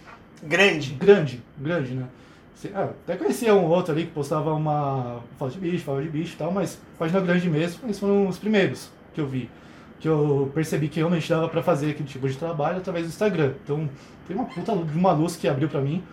Grande. 0.43 0.93
Grande, 0.93 1.43
grande, 1.57 1.93
né? 1.93 2.07
Ah, 2.75 2.89
até 3.03 3.15
conhecia 3.15 3.55
um 3.55 3.65
outro 3.65 3.91
ali 3.91 4.05
que 4.05 4.11
postava 4.11 4.53
uma 4.53 5.19
foto 5.37 5.53
de 5.53 5.59
bicho, 5.59 5.83
falava 5.83 6.03
de 6.03 6.09
bicho 6.09 6.35
e 6.35 6.37
tal, 6.37 6.51
mas 6.51 6.79
página 6.97 7.19
grande 7.19 7.49
mesmo, 7.49 7.79
eles 7.83 7.97
foram 7.97 8.27
os 8.27 8.37
primeiros 8.37 8.91
que 9.15 9.21
eu 9.21 9.25
vi. 9.25 9.49
Que 9.99 10.07
eu 10.07 10.51
percebi 10.53 10.87
que 10.87 10.99
realmente 10.99 11.27
dava 11.29 11.47
pra 11.49 11.63
fazer 11.63 11.91
aquele 11.91 12.07
tipo 12.07 12.27
de 12.27 12.35
trabalho 12.35 12.77
através 12.77 13.05
do 13.05 13.09
Instagram. 13.09 13.53
Então, 13.63 13.89
foi 14.25 14.35
uma 14.35 14.45
puta 14.45 14.75
de 14.75 14.97
uma 14.97 15.11
luz 15.11 15.35
que 15.35 15.47
abriu 15.47 15.69
pra 15.69 15.81
mim. 15.81 16.03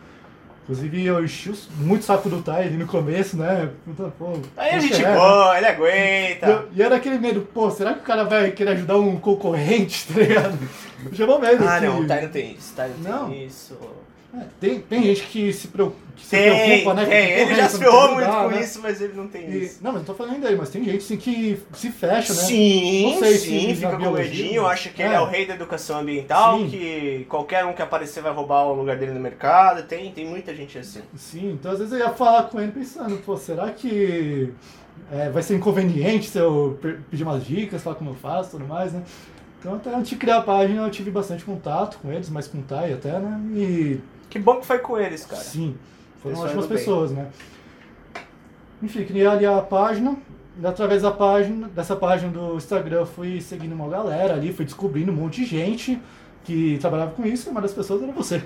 Inclusive, 0.69 1.03
eu 1.07 1.25
enchi 1.25 1.51
muito 1.79 2.05
saco 2.05 2.29
do 2.29 2.43
Tai 2.43 2.63
ali 2.67 2.77
no 2.77 2.87
começo, 2.87 3.39
né? 3.39 3.71
Puta, 3.87 4.13
pô, 4.19 4.35
Aí 4.55 4.73
a 4.73 4.79
gente 4.79 5.03
é, 5.03 5.09
né? 5.09 5.15
boa, 5.17 5.57
ele 5.57 5.67
aguenta. 5.67 6.67
E, 6.75 6.79
e 6.79 6.83
era 6.83 6.97
aquele 6.97 7.19
medo, 7.19 7.41
pô, 7.55 7.71
será 7.71 7.95
que 7.95 8.01
o 8.01 8.03
cara 8.03 8.25
vai 8.25 8.51
querer 8.51 8.73
ajudar 8.73 8.99
um 8.99 9.19
concorrente, 9.19 10.07
tá 10.13 10.21
ligado? 10.21 10.59
Chamou 11.15 11.39
medo. 11.41 11.65
Ah, 11.67 11.81
que- 11.81 11.87
não, 11.87 12.01
o 12.01 12.07
Tai 12.07 12.21
não 12.23 12.29
tem 12.29 12.53
isso, 12.53 12.73
o 12.75 12.77
Tai 12.77 12.91
não, 13.03 13.11
Não. 13.23 13.31
tem 13.31 13.47
isso. 13.47 13.79
É, 14.35 14.41
tem, 14.61 14.79
tem 14.81 15.03
gente 15.05 15.23
que 15.23 15.51
se, 15.55 15.69
preo- 15.69 15.91
que 15.91 16.08
se 16.23 16.31
Tem, 16.31 16.67
preocupa, 16.83 16.95
né? 16.95 17.07
tem. 17.07 17.31
Ele 17.31 17.55
já 17.55 17.69
se 17.69 17.79
ferrou 17.79 18.15
muito 18.15 18.29
com 18.31 18.49
né? 18.49 18.61
isso, 18.61 18.81
mas 18.83 19.01
ele 19.01 19.13
não 19.15 19.29
tem 19.29 19.49
E- 19.49 19.65
isso. 19.65 19.79
não, 19.83 19.93
mas 19.93 20.01
não 20.01 20.07
tô 20.07 20.15
falando 20.15 20.35
ainda 20.35 20.49
aí, 20.49 20.57
mas 20.57 20.71
tem 20.71 20.85
gente 20.85 20.99
assim 20.99 21.17
que 21.17 21.61
se 21.73 21.91
fecha, 21.91 22.33
né? 22.35 22.41
Sim, 22.41 23.17
sei 23.19 23.35
se 23.39 23.47
sim, 23.47 23.75
fica 23.75 23.97
com 23.97 24.11
medinho, 24.11 24.67
acha 24.67 24.91
que 24.91 25.03
ele 25.03 25.15
é. 25.15 25.17
é 25.17 25.21
o 25.21 25.27
rei 25.27 25.47
da 25.47 25.55
educação 25.55 25.99
ambiental, 26.01 26.59
Sim. 26.59 26.69
que 26.69 27.27
qualquer 27.29 27.65
um 27.65 27.73
que 27.73 27.83
aparecer 27.83 28.23
vai 28.23 28.33
roubar 28.33 28.65
o 28.67 28.75
lugar 28.75 28.97
dele 28.97 29.13
no 29.13 29.21
mercado. 29.21 29.83
Tem, 29.87 30.11
tem 30.13 30.27
muita 30.27 30.55
gente 30.55 30.79
assim. 30.79 31.01
Sim, 31.17 31.53
então 31.53 31.73
às 31.73 31.79
vezes 31.79 31.93
eu 31.93 31.99
ia 32.01 32.11
falar 32.11 32.45
com 32.45 32.61
ele 32.61 32.73
pensando, 32.73 33.17
pô, 33.19 33.37
será 33.37 33.71
que 33.71 34.53
é, 35.13 35.31
vai 35.31 35.43
ser 35.43 35.57
inconveniente 35.57 36.29
se 36.29 36.39
eu 36.39 36.79
pedir 37.11 37.23
umas 37.23 37.45
dicas, 37.45 37.83
falar 37.83 37.97
como 37.97 38.11
eu 38.11 38.15
faço 38.15 38.49
e 38.49 38.53
tudo 38.53 38.67
mais, 38.67 38.93
né? 38.93 39.03
Então, 39.61 39.75
até 39.75 39.93
antes 39.93 40.11
de 40.11 40.17
criar 40.17 40.39
a 40.39 40.43
página, 40.43 40.83
eu 40.83 40.91
tive 40.91 41.11
bastante 41.11 41.45
contato 41.45 41.99
com 42.01 42.13
eles, 42.13 42.29
mais 42.31 42.47
com 42.47 42.59
o 42.59 42.63
Tai 42.63 42.93
até, 42.93 43.19
né? 43.19 43.41
E 43.57 43.99
Que 44.31 44.39
bom 44.39 44.57
que 44.61 44.67
foi 44.67 44.79
com 44.79 44.97
eles, 44.99 45.25
cara. 45.25 45.43
Sim, 45.43 45.75
foram 46.23 46.39
ótimas 46.39 46.67
bem. 46.67 46.77
pessoas, 46.79 47.11
né? 47.13 47.29
Enfim, 48.83 49.05
criei 49.05 49.27
ali 49.27 49.47
a 49.47 49.61
página. 49.61 50.17
E 50.61 50.67
através 50.67 51.03
da 51.03 51.11
página, 51.13 51.69
dessa 51.69 51.95
página 51.95 52.33
do 52.33 52.57
Instagram, 52.57 52.99
eu 52.99 53.07
fui 53.07 53.41
seguindo 53.41 53.73
uma 53.73 53.89
galera 53.89 54.35
ali, 54.35 54.53
fui 54.53 54.65
descobrindo 54.65 55.13
um 55.13 55.15
monte 55.15 55.43
de 55.43 55.47
gente 55.47 56.01
que 56.45 56.79
trabalhava 56.81 57.13
com 57.13 57.25
isso, 57.25 57.49
e 57.49 57.53
uma 57.53 57.61
das 57.61 57.73
pessoas 57.73 58.03
era 58.03 58.11
você. 58.11 58.43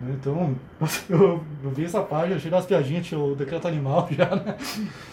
Então, 0.00 0.54
eu, 1.10 1.42
eu 1.64 1.70
vi 1.70 1.84
essa 1.84 2.00
página, 2.00 2.36
achei 2.36 2.50
umas 2.50 2.66
piadinhas, 2.66 3.06
tinha 3.06 3.20
o 3.20 3.34
decreto 3.34 3.66
animal 3.66 4.06
já, 4.12 4.26
né? 4.36 4.56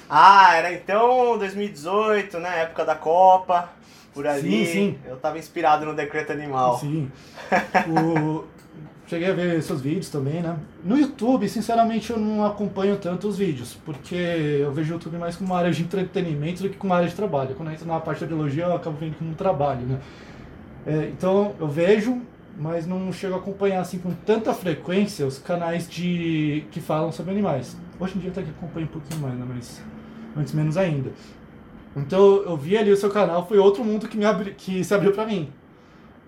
Ah, 0.07 0.55
era 0.55 0.71
então 0.73 1.37
2018, 1.39 2.39
né? 2.39 2.61
Época 2.61 2.85
da 2.85 2.95
Copa, 2.95 3.69
por 4.13 4.27
ali. 4.27 4.65
Sim, 4.65 4.71
sim. 4.71 4.99
Eu 5.05 5.17
tava 5.17 5.37
inspirado 5.39 5.85
no 5.85 5.95
Decreto 5.95 6.31
Animal. 6.31 6.77
Sim. 6.77 7.11
O- 7.89 8.43
Cheguei 9.09 9.27
a 9.27 9.33
ver 9.33 9.63
seus 9.63 9.81
vídeos 9.81 10.07
também, 10.11 10.39
né? 10.39 10.55
No 10.83 10.95
YouTube, 10.95 11.49
sinceramente, 11.49 12.11
eu 12.11 12.19
não 12.19 12.45
acompanho 12.45 12.95
tanto 12.95 13.27
os 13.27 13.39
vídeos, 13.39 13.75
porque 13.83 14.13
eu 14.13 14.71
vejo 14.71 14.91
o 14.91 14.93
YouTube 14.97 15.17
mais 15.17 15.35
como 15.35 15.49
uma 15.49 15.57
área 15.57 15.71
de 15.71 15.81
entretenimento 15.81 16.61
do 16.61 16.69
que 16.69 16.77
como 16.77 16.93
uma 16.93 16.97
área 16.97 17.09
de 17.09 17.15
trabalho. 17.15 17.55
Quando 17.55 17.69
eu 17.69 17.73
entro 17.73 17.87
na 17.87 17.99
parte 17.99 18.21
da 18.21 18.27
biologia, 18.27 18.65
eu 18.65 18.75
acabo 18.75 18.95
vendo 18.97 19.17
como 19.17 19.31
um 19.31 19.33
trabalho, 19.33 19.81
né? 19.81 19.99
É, 20.85 21.09
então, 21.11 21.55
eu 21.59 21.67
vejo, 21.67 22.21
mas 22.55 22.85
não 22.85 23.11
chego 23.11 23.33
a 23.33 23.37
acompanhar 23.37 23.81
assim 23.81 23.97
com 23.97 24.11
tanta 24.13 24.53
frequência 24.53 25.25
os 25.25 25.39
canais 25.39 25.89
de 25.89 26.65
que 26.69 26.79
falam 26.79 27.11
sobre 27.11 27.31
animais. 27.31 27.75
Hoje 27.99 28.15
em 28.15 28.19
dia 28.19 28.29
até 28.29 28.43
que 28.43 28.51
acompanho 28.51 28.85
um 28.85 28.89
pouquinho 28.89 29.21
mais, 29.21 29.33
né? 29.33 29.45
Mas 29.49 29.81
antes 30.37 30.53
menos 30.53 30.77
ainda. 30.77 31.11
Então, 31.95 32.43
eu 32.43 32.55
vi 32.55 32.77
ali 32.77 32.91
o 32.91 32.97
seu 32.97 33.09
canal, 33.09 33.47
foi 33.47 33.57
outro 33.57 33.83
mundo 33.83 34.07
que, 34.07 34.15
me 34.15 34.25
abri, 34.25 34.53
que 34.53 34.83
se 34.83 34.93
abriu 34.93 35.13
pra 35.13 35.25
mim. 35.25 35.49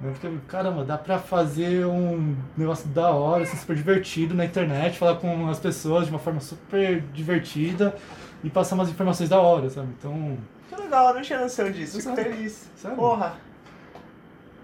Eu 0.04 0.14
fiquei, 0.16 0.36
caramba, 0.48 0.84
dá 0.84 0.98
pra 0.98 1.20
fazer 1.20 1.86
um 1.86 2.36
negócio 2.58 2.88
da 2.90 3.12
hora, 3.12 3.44
assim, 3.44 3.56
super 3.56 3.76
divertido 3.76 4.34
na 4.34 4.44
internet, 4.46 4.98
falar 4.98 5.16
com 5.18 5.48
as 5.48 5.60
pessoas 5.60 6.06
de 6.06 6.10
uma 6.10 6.18
forma 6.20 6.40
super 6.40 7.02
divertida 7.14 7.96
e 8.44 8.50
passar 8.50 8.74
umas 8.76 8.90
informações 8.90 9.30
da 9.30 9.40
hora, 9.40 9.70
sabe? 9.70 9.90
Então, 10.00 10.38
Que 10.70 10.76
legal, 10.76 11.10
eu 11.10 11.14
não 11.16 11.22
tinha 11.22 11.40
noção 11.40 11.70
disso. 11.72 12.02
Fico 12.02 12.16
feliz. 12.16 12.68
Sério? 12.76 12.98
Porra. 12.98 13.36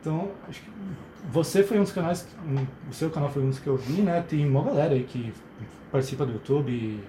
então 0.02 0.32
acho 0.50 0.62
que 0.62 0.72
você 1.32 1.62
foi 1.64 1.78
um 1.78 1.84
dos 1.84 1.92
canais, 1.92 2.28
um- 2.46 2.66
o 2.90 2.94
seu 2.94 3.10
canal 3.12 3.30
foi 3.30 3.44
um 3.44 3.50
dos 3.50 3.60
que 3.60 3.68
eu 3.68 3.78
vi, 3.78 4.02
né? 4.02 4.24
Tem 4.28 4.48
uma 4.48 4.64
galera 4.64 4.94
aí 4.96 5.04
que 5.04 5.32
participa 5.92 6.26
do 6.26 6.34
YouTube, 6.34 7.00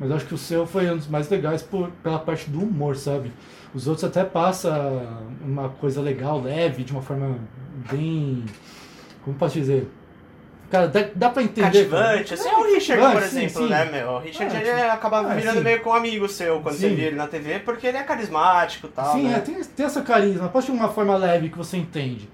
mas 0.00 0.10
acho 0.10 0.26
que 0.26 0.34
o 0.34 0.38
seu 0.38 0.66
foi 0.66 0.90
um 0.90 0.96
dos 0.96 1.06
mais 1.06 1.28
legais 1.28 1.62
por, 1.62 1.90
pela 2.02 2.18
parte 2.18 2.50
do 2.50 2.60
humor, 2.60 2.96
sabe? 2.96 3.30
Os 3.74 3.86
outros 3.86 4.04
até 4.04 4.24
passa 4.24 5.02
uma 5.44 5.68
coisa 5.68 6.00
legal, 6.00 6.40
leve, 6.40 6.82
de 6.84 6.92
uma 6.92 7.02
forma 7.02 7.38
bem. 7.90 8.44
Como 9.24 9.36
posso 9.36 9.54
dizer? 9.54 9.90
Cara, 10.70 10.88
dá, 10.88 11.04
dá 11.14 11.30
pra 11.30 11.42
entender. 11.42 11.66
Cativante. 11.86 12.34
Assim 12.34 12.48
é 12.48 12.56
o 12.56 12.62
Richard, 12.64 13.00
por 13.02 13.08
cativante, 13.12 13.28
sim, 13.34 13.44
exemplo, 13.44 13.62
sim. 13.62 13.68
né, 13.70 13.84
meu? 13.84 14.08
O 14.12 14.18
Richard 14.18 14.56
Ah, 14.56 14.60
ele 14.60 14.74
sim. 14.74 14.80
acaba 14.88 15.18
Ah, 15.20 15.34
virando 15.34 15.62
meio 15.62 15.80
que 15.80 15.88
um 15.88 15.92
amigo 15.92 16.28
seu 16.28 16.60
quando 16.60 16.74
você 16.76 16.88
via 16.88 17.06
ele 17.06 17.16
na 17.16 17.26
TV, 17.28 17.60
porque 17.60 17.86
ele 17.86 17.98
é 17.98 18.02
carismático 18.02 18.86
e 18.88 18.90
tal. 18.90 19.12
Sim, 19.12 19.28
né? 19.28 19.36
é, 19.36 19.40
tem, 19.40 19.54
tem 19.62 19.86
essa 19.86 20.02
carisma, 20.02 20.48
pode 20.48 20.66
ser 20.66 20.72
uma 20.72 20.88
forma 20.88 21.16
leve 21.16 21.50
que 21.50 21.58
você 21.58 21.76
entende. 21.76 22.28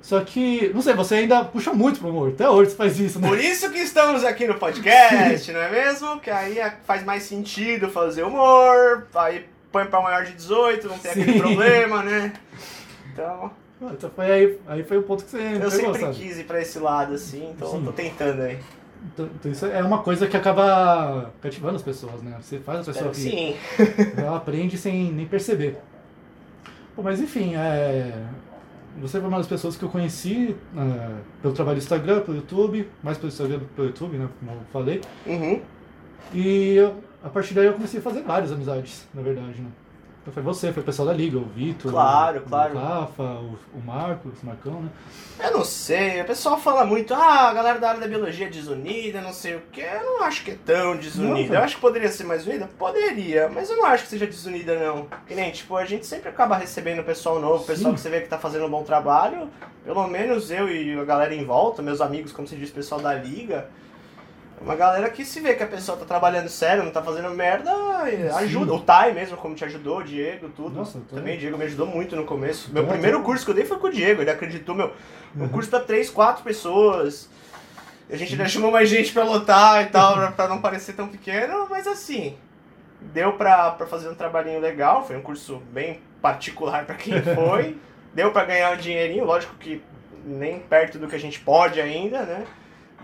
Só 0.00 0.20
que, 0.20 0.70
não 0.74 0.82
sei, 0.82 0.94
você 0.94 1.16
ainda 1.16 1.44
puxa 1.44 1.72
muito 1.72 2.00
pro 2.00 2.08
humor. 2.08 2.30
Até 2.30 2.48
hoje 2.48 2.70
você 2.70 2.76
faz 2.76 2.98
isso, 2.98 3.20
né? 3.20 3.28
Por 3.28 3.38
isso 3.38 3.70
que 3.70 3.78
estamos 3.78 4.24
aqui 4.24 4.46
no 4.48 4.54
podcast, 4.54 5.52
não 5.52 5.60
é 5.60 5.70
mesmo? 5.70 6.18
Que 6.18 6.30
aí 6.30 6.58
é- 6.58 6.76
faz 6.84 7.04
mais 7.04 7.22
sentido 7.24 7.88
fazer 7.88 8.24
humor, 8.24 9.06
aí 9.14 9.46
põe 9.72 9.86
pra 9.86 10.00
maior 10.00 10.24
de 10.24 10.32
18, 10.34 10.86
não 10.88 10.98
tem 10.98 11.10
aquele 11.10 11.32
Sim. 11.32 11.38
problema, 11.40 12.02
né? 12.02 12.32
Então, 13.12 13.50
Então 13.80 14.10
foi 14.10 14.30
aí, 14.30 14.58
aí 14.68 14.84
foi 14.84 14.98
o 14.98 15.02
ponto 15.02 15.24
que 15.24 15.30
você 15.30 15.38
eu 15.38 15.52
pegou, 15.54 15.70
sempre 15.70 16.00
sabe? 16.00 16.14
quis 16.14 16.38
ir 16.38 16.44
pra 16.44 16.60
esse 16.60 16.78
lado, 16.78 17.14
assim, 17.14 17.50
então 17.56 17.68
Sim. 17.70 17.84
tô 17.84 17.92
tentando 17.92 18.42
aí. 18.42 18.58
Então, 19.12 19.28
então 19.34 19.50
isso 19.50 19.66
é 19.66 19.82
uma 19.82 19.98
coisa 20.02 20.28
que 20.28 20.36
acaba 20.36 21.32
cativando 21.40 21.74
as 21.76 21.82
pessoas, 21.82 22.22
né? 22.22 22.36
Você 22.40 22.58
faz 22.60 22.80
a 22.88 22.92
pessoa 22.92 23.08
rir. 23.10 23.14
Sim. 23.14 23.56
Ela 24.16 24.36
aprende 24.36 24.78
sem 24.78 25.10
nem 25.12 25.26
perceber. 25.26 25.76
Pô, 26.94 27.02
mas 27.02 27.20
enfim, 27.20 27.56
é... 27.56 28.12
você 29.00 29.18
foi 29.18 29.28
uma 29.28 29.38
das 29.38 29.48
pessoas 29.48 29.76
que 29.76 29.82
eu 29.82 29.88
conheci 29.88 30.54
é, 30.76 31.10
pelo 31.40 31.52
trabalho 31.52 31.78
do 31.78 31.82
Instagram, 31.82 32.20
pelo 32.20 32.36
YouTube, 32.36 32.88
mais 33.02 33.16
pelo 33.18 33.28
Instagram 33.28 33.58
do 33.58 33.64
que 33.64 33.74
pelo 33.74 33.88
YouTube, 33.88 34.16
né? 34.18 34.28
Como 34.38 34.52
eu 34.52 34.58
falei. 34.72 35.00
Uhum. 35.26 35.60
E 36.32 36.74
eu- 36.76 37.02
a 37.24 37.28
partir 37.28 37.54
daí 37.54 37.66
eu 37.66 37.72
comecei 37.74 38.00
a 38.00 38.02
fazer 38.02 38.22
várias 38.22 38.52
amizades, 38.52 39.06
na 39.14 39.22
verdade, 39.22 39.60
né? 39.60 39.68
Então 40.22 40.32
foi 40.32 40.40
você, 40.40 40.72
foi 40.72 40.84
o 40.84 40.86
pessoal 40.86 41.08
da 41.08 41.14
Liga, 41.14 41.36
o 41.36 41.44
Vitor, 41.44 41.90
Claro, 41.90 42.38
o, 42.38 42.42
claro. 42.42 42.76
o 42.76 42.78
Rafa, 42.78 43.22
o, 43.24 43.58
o 43.74 43.82
Marcos, 43.84 44.40
o 44.40 44.46
Marcão, 44.46 44.80
né? 44.80 44.88
Eu 45.42 45.50
não 45.50 45.64
sei, 45.64 46.20
o 46.20 46.24
pessoal 46.24 46.56
fala 46.60 46.84
muito, 46.84 47.12
ah, 47.12 47.48
a 47.48 47.52
galera 47.52 47.80
da 47.80 47.88
área 47.88 48.00
da 48.00 48.06
biologia 48.06 48.46
é 48.46 48.48
desunida, 48.48 49.20
não 49.20 49.32
sei 49.32 49.56
o 49.56 49.62
que. 49.72 49.80
Eu 49.80 50.04
não 50.04 50.22
acho 50.22 50.44
que 50.44 50.52
é 50.52 50.58
tão 50.64 50.96
desunida. 50.96 51.48
Não, 51.48 51.58
eu 51.58 51.64
acho 51.64 51.74
que 51.74 51.80
poderia 51.80 52.08
ser 52.08 52.22
mais 52.22 52.46
unida? 52.46 52.70
Poderia, 52.78 53.48
mas 53.48 53.68
eu 53.68 53.76
não 53.76 53.84
acho 53.86 54.04
que 54.04 54.10
seja 54.10 54.24
desunida, 54.24 54.78
não. 54.78 55.08
Que 55.26 55.34
nem, 55.34 55.50
tipo, 55.50 55.76
a 55.76 55.84
gente 55.84 56.06
sempre 56.06 56.28
acaba 56.28 56.56
recebendo 56.56 57.02
pessoal 57.02 57.40
novo, 57.40 57.64
pessoal 57.64 57.90
Sim. 57.90 57.94
que 57.96 58.00
você 58.02 58.08
vê 58.08 58.20
que 58.20 58.28
tá 58.28 58.38
fazendo 58.38 58.66
um 58.66 58.70
bom 58.70 58.84
trabalho. 58.84 59.48
Pelo 59.84 60.06
menos 60.06 60.52
eu 60.52 60.68
e 60.68 60.96
a 61.00 61.04
galera 61.04 61.34
em 61.34 61.44
volta, 61.44 61.82
meus 61.82 62.00
amigos, 62.00 62.30
como 62.30 62.46
se 62.46 62.54
diz, 62.54 62.70
pessoal 62.70 63.00
da 63.00 63.12
liga. 63.12 63.68
Uma 64.64 64.76
galera 64.76 65.10
que 65.10 65.24
se 65.24 65.40
vê 65.40 65.54
que 65.54 65.62
a 65.62 65.66
pessoa 65.66 65.98
tá 65.98 66.04
trabalhando 66.04 66.48
sério, 66.48 66.84
não 66.84 66.92
tá 66.92 67.02
fazendo 67.02 67.30
merda, 67.30 67.70
ajuda. 68.36 68.72
O 68.72 68.80
Tai 68.80 69.12
mesmo, 69.12 69.36
como 69.36 69.54
te 69.54 69.64
ajudou, 69.64 69.98
o 69.98 70.04
Diego, 70.04 70.48
tudo. 70.50 70.76
Nossa, 70.76 70.98
o. 70.98 71.00
Também 71.02 71.36
o 71.36 71.38
Diego 71.38 71.58
me 71.58 71.64
ajudou 71.64 71.86
muito 71.86 72.14
no 72.14 72.24
começo. 72.24 72.72
Meu 72.72 72.86
primeiro 72.86 73.22
curso 73.22 73.44
que 73.44 73.50
eu 73.50 73.54
dei 73.54 73.64
foi 73.64 73.78
com 73.78 73.88
o 73.88 73.90
Diego, 73.90 74.22
ele 74.22 74.30
acreditou, 74.30 74.74
meu. 74.74 74.92
Uhum. 75.34 75.44
Um 75.44 75.48
curso 75.48 75.68
pra 75.68 75.80
três, 75.80 76.08
quatro 76.08 76.44
pessoas. 76.44 77.28
A 78.08 78.16
gente 78.16 78.32
ainda 78.32 78.48
chamou 78.48 78.70
mais 78.70 78.88
gente 78.88 79.12
pra 79.12 79.24
lotar 79.24 79.82
e 79.82 79.86
tal, 79.86 80.14
pra, 80.14 80.30
pra 80.32 80.48
não 80.48 80.60
parecer 80.60 80.92
tão 80.92 81.08
pequeno, 81.08 81.66
mas 81.68 81.86
assim, 81.86 82.36
deu 83.00 83.32
pra, 83.32 83.70
pra 83.72 83.86
fazer 83.86 84.08
um 84.08 84.14
trabalhinho 84.14 84.60
legal. 84.60 85.04
Foi 85.04 85.16
um 85.16 85.22
curso 85.22 85.60
bem 85.72 86.00
particular 86.20 86.84
pra 86.84 86.94
quem 86.94 87.14
foi. 87.34 87.76
deu 88.14 88.30
pra 88.30 88.44
ganhar 88.44 88.72
um 88.72 88.76
dinheirinho, 88.76 89.24
lógico 89.24 89.54
que 89.56 89.82
nem 90.24 90.60
perto 90.60 90.98
do 90.98 91.08
que 91.08 91.16
a 91.16 91.20
gente 91.20 91.40
pode 91.40 91.80
ainda, 91.80 92.22
né? 92.22 92.44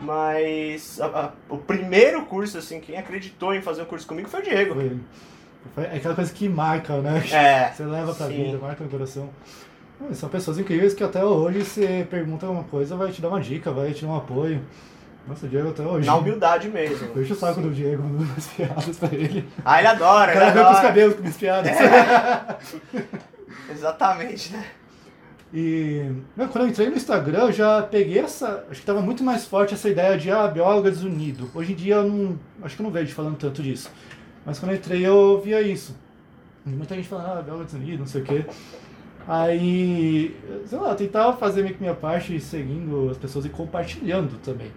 Mas 0.01 1.01
a- 1.01 1.07
a- 1.07 1.33
o 1.49 1.59
primeiro 1.59 2.25
curso, 2.27 2.59
assim, 2.59 2.81
quem 2.81 2.97
acreditou 2.97 3.55
em 3.55 3.61
fazer 3.61 3.83
o 3.83 3.87
curso 3.87 4.07
comigo 4.07 4.29
foi 4.29 4.41
o 4.41 4.43
Diego. 4.45 4.75
Foi, 4.75 4.99
foi 5.75 5.85
aquela 5.97 6.15
coisa 6.15 6.33
que 6.33 6.49
marca, 6.49 6.99
né? 7.01 7.23
É. 7.33 7.71
Você 7.75 7.85
leva 7.85 8.15
pra 8.15 8.27
sim. 8.29 8.45
vida, 8.45 8.59
marca 8.59 8.85
no 8.85 8.91
coração. 8.91 9.29
São 10.13 10.29
pessoas 10.29 10.57
incríveis 10.59 10.95
que 10.95 11.03
até 11.03 11.25
hoje 11.25 11.65
você 11.65 12.07
pergunta 12.09 12.47
alguma 12.47 12.63
coisa, 12.63 12.95
vai 12.95 13.11
te 13.11 13.21
dar 13.21 13.31
uma 13.31 13.41
dica, 13.41 13.73
vai 13.73 13.93
te 13.93 14.05
dar 14.05 14.13
um 14.13 14.17
apoio. 14.17 14.61
Nossa, 15.27 15.45
o 15.45 15.49
Diego 15.49 15.71
até 15.71 15.83
hoje. 15.83 16.07
Na 16.07 16.15
humildade 16.15 16.69
mesmo. 16.69 17.21
Encho 17.21 17.33
o 17.35 17.37
saco 17.37 17.57
Sim. 17.57 17.63
do 17.63 17.71
Diego, 17.75 18.05
mandando 18.05 18.31
umas 18.31 18.47
piadas 18.47 18.97
pra 18.97 19.09
ele. 19.13 19.47
Ah, 19.65 19.81
ele 19.81 19.89
adora, 19.89 20.31
O 20.31 20.35
ele 20.35 20.41
cara 20.41 20.53
vem 20.53 20.63
com 20.63 20.71
os 20.71 20.77
adora. 20.77 20.89
cabelos 20.89 21.15
com 21.17 21.21
minhas 21.23 21.37
piadas. 21.37 21.73
Exatamente, 23.71 24.53
né? 24.53 24.65
E 25.53 26.11
não, 26.37 26.47
quando 26.49 26.65
eu 26.65 26.71
entrei 26.71 26.91
no 26.91 26.97
Instagram, 26.97 27.47
eu 27.47 27.53
já 27.53 27.83
peguei 27.83 28.19
essa. 28.19 28.67
Acho 28.71 28.81
que 28.81 28.87
tava 28.87 29.01
muito 29.01 29.25
mais 29.25 29.47
forte 29.47 29.73
essa 29.73 29.89
ideia 29.89 30.19
de 30.19 30.31
ah, 30.31 30.47
biólogo 30.47 30.91
desunido. 30.91 31.51
Hoje 31.55 31.73
em 31.73 31.77
dia 31.77 31.97
eu 31.97 32.09
não. 32.09 32.39
Acho 32.63 32.77
que 32.77 32.83
eu 32.83 32.85
não 32.85 32.91
vejo 32.91 33.15
falando 33.15 33.37
tanto 33.37 33.63
disso. 33.63 33.91
Mas 34.45 34.59
quando 34.59 34.73
eu 34.73 34.79
entrei 34.79 35.07
eu 35.07 35.41
via 35.43 35.63
isso. 35.63 35.97
Muita 36.67 36.95
gente 36.95 37.09
falando, 37.09 37.39
ah, 37.39 37.43
biólogo 37.43 37.65
desunido, 37.65 38.01
não 38.01 38.07
sei 38.07 38.21
o 38.21 38.25
quê. 38.25 38.45
Aí, 39.27 40.35
sei 40.67 40.79
lá, 40.79 40.91
eu 40.91 40.97
tentava 40.97 41.37
fazer 41.37 41.63
meio 41.63 41.75
que 41.75 41.81
minha 41.81 41.95
parte 41.95 42.41
seguindo 42.41 43.11
as 43.11 43.19
pessoas 43.19 43.45
e 43.45 43.51
compartilhando 43.51 44.39
também. 44.39 44.71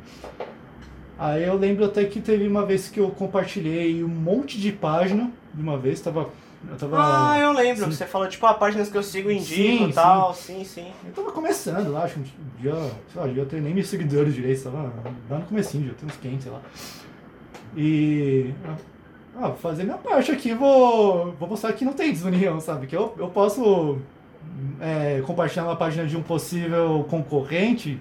Aí 1.18 1.44
eu 1.44 1.56
lembro 1.56 1.86
até 1.86 2.04
que 2.04 2.20
teve 2.20 2.48
uma 2.48 2.66
vez 2.66 2.90
que 2.90 3.00
eu 3.00 3.10
compartilhei 3.12 4.04
um 4.04 4.10
monte 4.10 4.60
de 4.60 4.72
página 4.72 5.32
de 5.54 5.62
uma 5.62 5.78
vez, 5.78 6.02
tava. 6.02 6.30
Eu 6.70 6.78
tava. 6.78 6.98
Ah, 7.00 7.40
eu 7.40 7.52
lembro. 7.52 7.86
Sim. 7.86 7.92
Você 7.92 8.06
falou, 8.06 8.28
tipo, 8.28 8.46
ah, 8.46 8.54
páginas 8.54 8.90
que 8.90 8.98
eu 8.98 9.04
sigo 9.04 9.32
indico 9.32 9.54
Sim, 9.54 9.90
e 9.90 9.94
tal. 9.94 10.34
Sim, 10.34 10.64
sim. 10.64 10.92
Eu 11.06 11.12
tava 11.12 11.32
começando 11.32 11.96
acho 11.98 12.16
que 12.16 12.20
um 12.20 12.62
dia, 12.62 12.74
sei 13.12 13.22
lá, 13.22 13.28
devia 13.28 13.46
ter 13.46 13.62
nem 13.62 13.74
meus 13.74 13.88
seguidores 13.88 14.34
direito, 14.34 14.64
tava 14.64 14.92
lá 15.30 15.40
no 15.40 15.46
comecinho, 15.46 15.88
já 15.88 15.94
tem 15.94 16.08
uns 16.08 16.18
500, 16.18 16.44
sei 16.44 16.52
lá. 16.52 16.62
E. 17.76 18.54
Ah, 19.36 19.48
vou 19.48 19.58
fazer 19.58 19.84
minha 19.84 19.98
parte 19.98 20.32
aqui, 20.32 20.54
vou, 20.54 21.32
vou 21.34 21.50
mostrar 21.50 21.74
que 21.74 21.86
não 21.86 21.94
tem 21.94 22.12
desunião, 22.12 22.60
sabe? 22.60 22.86
Que 22.86 22.96
eu, 22.96 23.16
eu 23.18 23.30
posso 23.30 23.98
é, 24.80 25.22
compartilhar 25.26 25.64
uma 25.64 25.76
página 25.76 26.06
de 26.06 26.18
um 26.18 26.22
possível 26.22 27.06
concorrente 27.10 28.00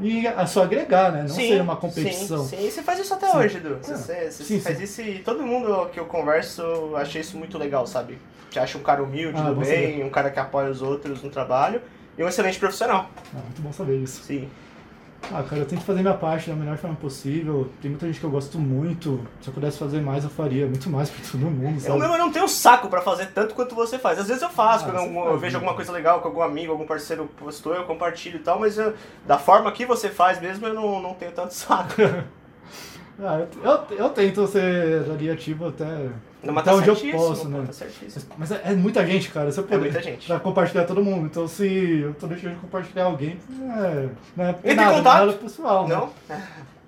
e 0.00 0.26
a 0.26 0.46
só 0.46 0.62
agregar, 0.64 1.12
né? 1.12 1.22
Não 1.22 1.28
sim, 1.28 1.48
ser 1.48 1.60
uma 1.60 1.76
competição. 1.76 2.44
Sim, 2.44 2.56
sim. 2.56 2.70
Você 2.70 2.82
faz 2.82 2.98
isso 3.00 3.12
até 3.14 3.30
Sim. 3.30 3.36
hoje, 3.38 3.56
Edu. 3.58 3.78
Você, 3.82 3.92
É. 3.92 3.96
você- 3.96 4.30
você 4.30 4.44
Sim, 4.44 4.60
faz 4.60 4.80
isso 4.80 5.02
e 5.02 5.18
todo 5.20 5.42
mundo 5.42 5.88
que 5.92 5.98
eu 6.00 6.04
converso 6.06 6.94
achei 6.96 7.20
isso 7.20 7.36
muito 7.36 7.56
legal, 7.58 7.86
sabe? 7.86 8.18
Te 8.50 8.58
acha 8.58 8.76
um 8.78 8.82
cara 8.82 9.02
humilde, 9.02 9.38
Ah, 9.40 9.50
do 9.50 9.56
bem, 9.60 10.02
um 10.04 10.10
cara 10.10 10.30
que 10.30 10.38
apoia 10.40 10.70
os 10.70 10.82
outros 10.82 11.22
no 11.22 11.30
trabalho 11.30 11.80
e 12.18 12.22
um 12.24 12.28
excelente 12.28 12.58
profissional. 12.58 13.10
Ah, 13.34 13.38
muito 13.44 13.62
bom 13.62 13.72
saber 13.72 13.96
isso. 13.98 14.22
Sim. 14.24 14.48
Ah, 15.32 15.42
cara, 15.44 15.62
eu 15.62 15.66
tento 15.66 15.82
fazer 15.82 16.00
minha 16.02 16.14
parte 16.14 16.50
da 16.50 16.56
melhor 16.56 16.76
forma 16.76 16.96
possível. 16.96 17.68
Tem 17.80 17.88
muita 17.90 18.06
gente 18.06 18.18
que 18.18 18.24
eu 18.24 18.30
gosto 18.30 18.58
muito. 18.58 19.20
Se 19.40 19.48
eu 19.48 19.54
pudesse 19.54 19.78
fazer 19.78 20.00
mais, 20.00 20.24
eu 20.24 20.30
faria 20.30 20.66
muito 20.66 20.90
mais 20.90 21.08
pra 21.08 21.24
todo 21.30 21.42
mundo, 21.42 21.76
Eu 21.76 21.80
sabe? 21.80 22.00
mesmo 22.00 22.18
não 22.18 22.32
tenho 22.32 22.48
saco 22.48 22.88
pra 22.88 23.00
fazer 23.00 23.26
tanto 23.26 23.54
quanto 23.54 23.74
você 23.74 23.96
faz. 23.98 24.18
Às 24.18 24.26
vezes 24.26 24.42
eu 24.42 24.50
faço, 24.50 24.86
Ah, 24.86 24.90
quando 24.90 24.96
eu, 25.14 25.24
eu 25.32 25.38
vejo 25.38 25.52
né? 25.52 25.56
alguma 25.58 25.74
coisa 25.76 25.92
legal 25.92 26.20
com 26.20 26.28
algum 26.28 26.42
amigo, 26.42 26.72
algum 26.72 26.86
parceiro 26.86 27.28
postou, 27.38 27.74
eu 27.74 27.84
compartilho 27.84 28.36
e 28.36 28.42
tal, 28.42 28.58
mas 28.58 28.76
eu- 28.76 28.92
da 29.26 29.38
forma 29.38 29.70
que 29.70 29.86
você 29.86 30.08
faz 30.08 30.40
mesmo, 30.40 30.66
eu 30.66 30.74
não, 30.74 31.00
não 31.00 31.14
tenho 31.14 31.32
tanto 31.32 31.54
saco. 31.54 31.94
Ah, 33.22 33.38
eu, 33.62 33.70
eu, 33.90 33.98
eu 33.98 34.08
tento 34.08 34.46
ser 34.46 35.04
ali 35.10 35.28
ativo 35.30 35.68
até, 35.68 36.08
Não, 36.42 36.54
mas 36.54 36.62
até 36.62 36.70
tá 36.70 36.76
onde 36.76 36.88
eu 37.08 37.12
posso, 37.12 37.48
né? 37.48 37.66
Tá. 37.68 37.86
Mas 38.38 38.50
é, 38.52 38.60
é 38.64 38.72
muita 38.74 39.06
gente, 39.06 39.30
cara. 39.30 39.50
Se 39.52 39.58
eu 39.58 39.64
É 39.64 39.66
puder, 39.66 39.80
muita 39.80 40.02
gente. 40.02 40.26
Pra 40.26 40.40
compartilhar 40.40 40.84
todo 40.84 41.02
mundo. 41.04 41.26
Então 41.26 41.46
se 41.46 42.00
eu 42.00 42.14
tô 42.14 42.26
deixando 42.26 42.54
de 42.54 42.60
compartilhar 42.60 43.04
alguém, 43.04 43.36
é, 43.50 44.08
não 44.36 44.44
é 44.44 44.50
Entre 44.50 44.72
em 44.72 44.76
contato. 44.76 45.26
nada 45.26 45.32
pessoal, 45.34 45.86
né? 45.88 45.94
Não? 45.96 46.10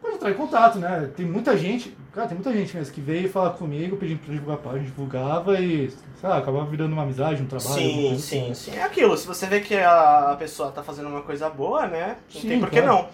Pode 0.01 0.15
entrar 0.17 0.31
em 0.31 0.35
contato, 0.35 0.79
né? 0.79 1.11
Tem 1.17 1.25
muita 1.25 1.57
gente, 1.57 1.97
cara, 2.13 2.27
tem 2.27 2.37
muita 2.37 2.53
gente 2.53 2.77
mesmo 2.77 2.93
que 2.93 3.01
veio 3.01 3.31
falar 3.31 3.51
comigo, 3.51 3.97
pedindo 3.97 4.19
pra 4.19 4.33
divulgar 4.35 4.57
a 4.57 4.61
página, 4.61 4.85
divulgava 4.85 5.61
e, 5.61 5.91
sei 6.21 6.29
lá, 6.29 6.39
acabava 6.39 6.65
virando 6.65 6.93
uma 6.93 7.03
amizade, 7.05 7.41
um 7.41 7.47
trabalho. 7.47 7.73
Sim, 7.73 8.19
sim, 8.19 8.51
assim. 8.51 8.55
sim. 8.73 8.77
É 8.77 8.83
aquilo, 8.83 9.17
se 9.17 9.25
você 9.27 9.47
vê 9.47 9.61
que 9.61 9.77
a 9.77 10.35
pessoa 10.39 10.73
tá 10.73 10.83
fazendo 10.83 11.09
uma 11.09 11.21
coisa 11.23 11.49
boa, 11.49 11.87
né? 11.87 12.17
Não 12.35 12.41
Sim, 12.41 12.49
tem 12.49 12.59
por 12.59 12.69
que 12.69 12.83
claro. 12.83 12.97
não. 12.97 13.09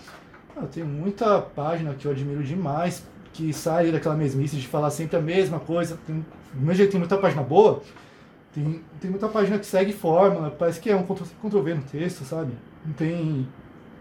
Ah, 0.57 0.67
tem 0.73 0.83
muita 0.83 1.41
página 1.43 1.93
que 1.95 2.07
eu 2.07 2.11
admiro 2.13 2.43
demais, 2.43 3.05
que 3.39 3.53
sai 3.53 3.93
daquela 3.93 4.17
mesmice 4.17 4.57
de 4.57 4.67
falar 4.67 4.91
sempre 4.91 5.17
a 5.17 5.21
mesma 5.21 5.61
coisa. 5.61 5.97
Tem, 6.05 6.17
do 6.53 6.61
mesmo 6.61 6.75
jeito 6.75 6.91
tem 6.91 6.99
muita 6.99 7.17
página 7.17 7.41
boa, 7.41 7.81
tem, 8.53 8.83
tem 9.01 9.09
muita 9.11 9.29
página 9.29 9.59
que 9.61 9.67
segue 9.67 9.93
fórmula, 9.93 10.51
parece 10.51 10.81
que 10.81 10.91
é 10.91 10.97
um 10.97 11.05
Ctrl-V 11.05 11.75
no 11.75 11.83
texto, 11.83 12.25
sabe? 12.25 12.53
Não 12.85 12.93
tem, 12.95 13.47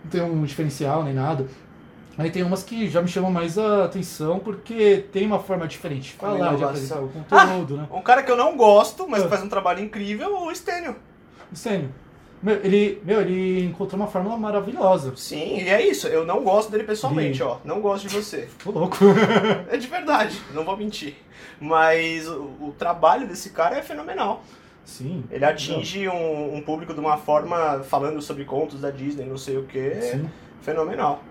não 0.03 0.09
tem 0.09 0.21
um 0.23 0.43
diferencial 0.43 1.03
nem 1.03 1.13
nada. 1.13 1.45
Aí 2.17 2.31
tem 2.31 2.41
umas 2.41 2.63
que 2.63 2.89
já 2.89 2.99
me 2.99 3.07
chamam 3.07 3.29
mais 3.29 3.59
a 3.59 3.85
atenção 3.85 4.39
porque 4.39 5.05
tem 5.13 5.27
uma 5.27 5.37
forma 5.37 5.67
diferente 5.67 6.13
de 6.13 6.13
falar, 6.13 6.55
de 6.55 6.63
apresentar 6.63 6.99
o 6.99 7.09
conteúdo, 7.09 7.77
né? 7.77 7.87
Um 7.91 8.01
cara 8.01 8.23
que 8.23 8.31
eu 8.31 8.35
não 8.35 8.57
gosto, 8.57 9.07
mas 9.07 9.23
Ah. 9.23 9.29
faz 9.29 9.43
um 9.43 9.49
trabalho 9.49 9.83
incrível, 9.83 10.35
o 10.35 10.55
Stênio. 10.55 10.95
Sério. 11.53 11.89
Meu, 12.41 12.55
ele, 12.63 13.01
meu, 13.03 13.21
ele 13.21 13.65
encontrou 13.65 13.99
uma 13.99 14.07
fórmula 14.07 14.37
maravilhosa. 14.37 15.13
Sim, 15.15 15.57
e 15.57 15.69
é 15.69 15.85
isso. 15.85 16.07
Eu 16.07 16.25
não 16.25 16.43
gosto 16.43 16.71
dele 16.71 16.83
pessoalmente, 16.83 17.41
ó. 17.41 17.57
Não 17.65 17.81
gosto 17.81 18.07
de 18.07 18.15
você. 18.15 18.47
Tô 18.63 18.71
louco. 18.71 18.97
É 19.69 19.77
de 19.77 19.87
verdade, 19.87 20.39
não 20.53 20.63
vou 20.63 20.77
mentir. 20.77 21.15
Mas 21.59 22.27
o, 22.27 22.51
o 22.61 22.75
trabalho 22.77 23.27
desse 23.27 23.49
cara 23.49 23.77
é 23.77 23.81
fenomenal. 23.81 24.43
Sim. 24.85 25.23
Ele 25.29 25.43
atinge 25.43 26.07
um, 26.07 26.55
um 26.55 26.61
público 26.61 26.93
de 26.93 26.99
uma 26.99 27.17
forma 27.17 27.83
falando 27.83 28.21
sobre 28.21 28.45
contos 28.45 28.79
da 28.79 28.89
Disney, 28.89 29.25
não 29.25 29.37
sei 29.37 29.57
o 29.57 29.63
que. 29.63 29.95
Sim. 30.01 30.29
Fenomenal. 30.61 31.21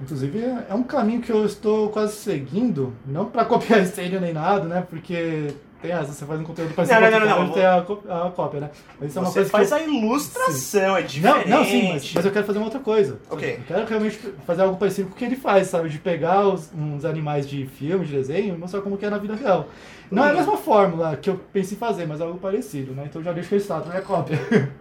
Inclusive, 0.00 0.38
é 0.38 0.66
é 0.70 0.74
um 0.74 0.82
caminho 0.82 1.20
que 1.20 1.30
eu 1.30 1.44
estou 1.44 1.90
quase 1.90 2.14
seguindo, 2.14 2.94
não 3.04 3.26
para 3.26 3.44
copiar 3.46 3.82
estênio 3.82 4.20
nem 4.20 4.32
nada, 4.32 4.64
né? 4.64 4.86
Porque 4.88 5.52
tem 5.80 5.92
essa, 5.92 6.12
você 6.12 6.26
faz 6.26 6.40
um 6.40 6.44
conteúdo 6.44 6.74
parecido 6.74 7.00
Não, 7.00 7.10
não, 7.10 7.20
não, 7.20 7.26
não, 7.26 7.52
cara, 7.52 7.82
tem 7.84 8.10
a, 8.12 8.26
a 8.26 8.30
cópia, 8.30 8.60
né? 8.60 8.70
Mas 8.98 9.10
isso 9.10 9.18
é 9.18 9.22
uma 9.22 9.30
Você 9.30 9.38
coisa 9.40 9.50
faz 9.50 9.68
que 9.68 9.74
eu... 9.74 9.78
a 9.78 9.82
ilustração, 9.82 10.96
é 10.96 11.00
Não, 11.00 11.06
diferente. 11.06 11.48
não, 11.48 11.64
sim, 11.64 11.92
mas, 11.92 12.14
mas 12.14 12.24
eu 12.24 12.32
quero 12.32 12.46
fazer 12.46 12.58
uma 12.58 12.64
outra 12.66 12.80
coisa. 12.80 13.18
Ok. 13.30 13.58
Eu 13.60 13.64
quero 13.64 13.86
realmente 13.86 14.18
fazer 14.46 14.62
algo 14.62 14.76
parecido 14.76 15.08
com 15.08 15.14
o 15.14 15.18
que 15.18 15.24
ele 15.24 15.36
faz, 15.36 15.68
sabe? 15.68 15.88
De 15.88 15.98
pegar 15.98 16.46
os, 16.48 16.70
uns 16.74 17.04
animais 17.04 17.48
de 17.48 17.66
filme, 17.66 18.04
de 18.04 18.12
desenho 18.12 18.54
e 18.54 18.58
mostrar 18.58 18.80
como 18.80 18.96
que 18.96 19.06
é 19.06 19.10
na 19.10 19.18
vida 19.18 19.34
real. 19.34 19.68
Não 20.10 20.24
é 20.24 20.28
a 20.28 20.30
Uhum. 20.32 20.38
mesma 20.38 20.56
fórmula 20.56 21.16
que 21.16 21.30
eu 21.30 21.38
pensei 21.52 21.76
em 21.76 21.78
fazer, 21.78 22.06
mas 22.06 22.20
é 22.20 22.24
algo 22.24 22.38
parecido, 22.38 22.92
né? 22.92 23.04
Então 23.08 23.22
já 23.22 23.32
deixo 23.32 23.50
registrado, 23.50 23.88
não 23.88 23.94
é 23.96 24.00
cópia. 24.00 24.38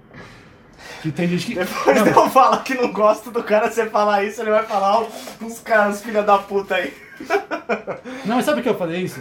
que 1.01 1.12
tem 1.12 1.27
gente 1.27 1.46
que... 1.48 1.56
Depois 1.56 1.98
Não, 2.00 2.24
eu 2.24 2.30
falar 2.30 2.63
que 2.63 2.74
não 2.74 2.92
gosto 2.92 3.30
do 3.30 3.44
cara, 3.44 3.70
você 3.70 3.86
falar 3.88 4.24
isso, 4.24 4.42
ele 4.42 4.50
vai 4.51 4.63
falar 4.66 5.04
uns 5.42 5.60
caras, 5.60 6.01
filha 6.01 6.24
da 6.24 6.38
puta 6.38 6.75
aí. 6.75 6.94
Não, 8.25 8.36
mas 8.38 8.46
sabe 8.46 8.58
por 8.58 8.63
que 8.63 8.70
eu 8.70 8.77
falei 8.77 9.01
isso? 9.01 9.20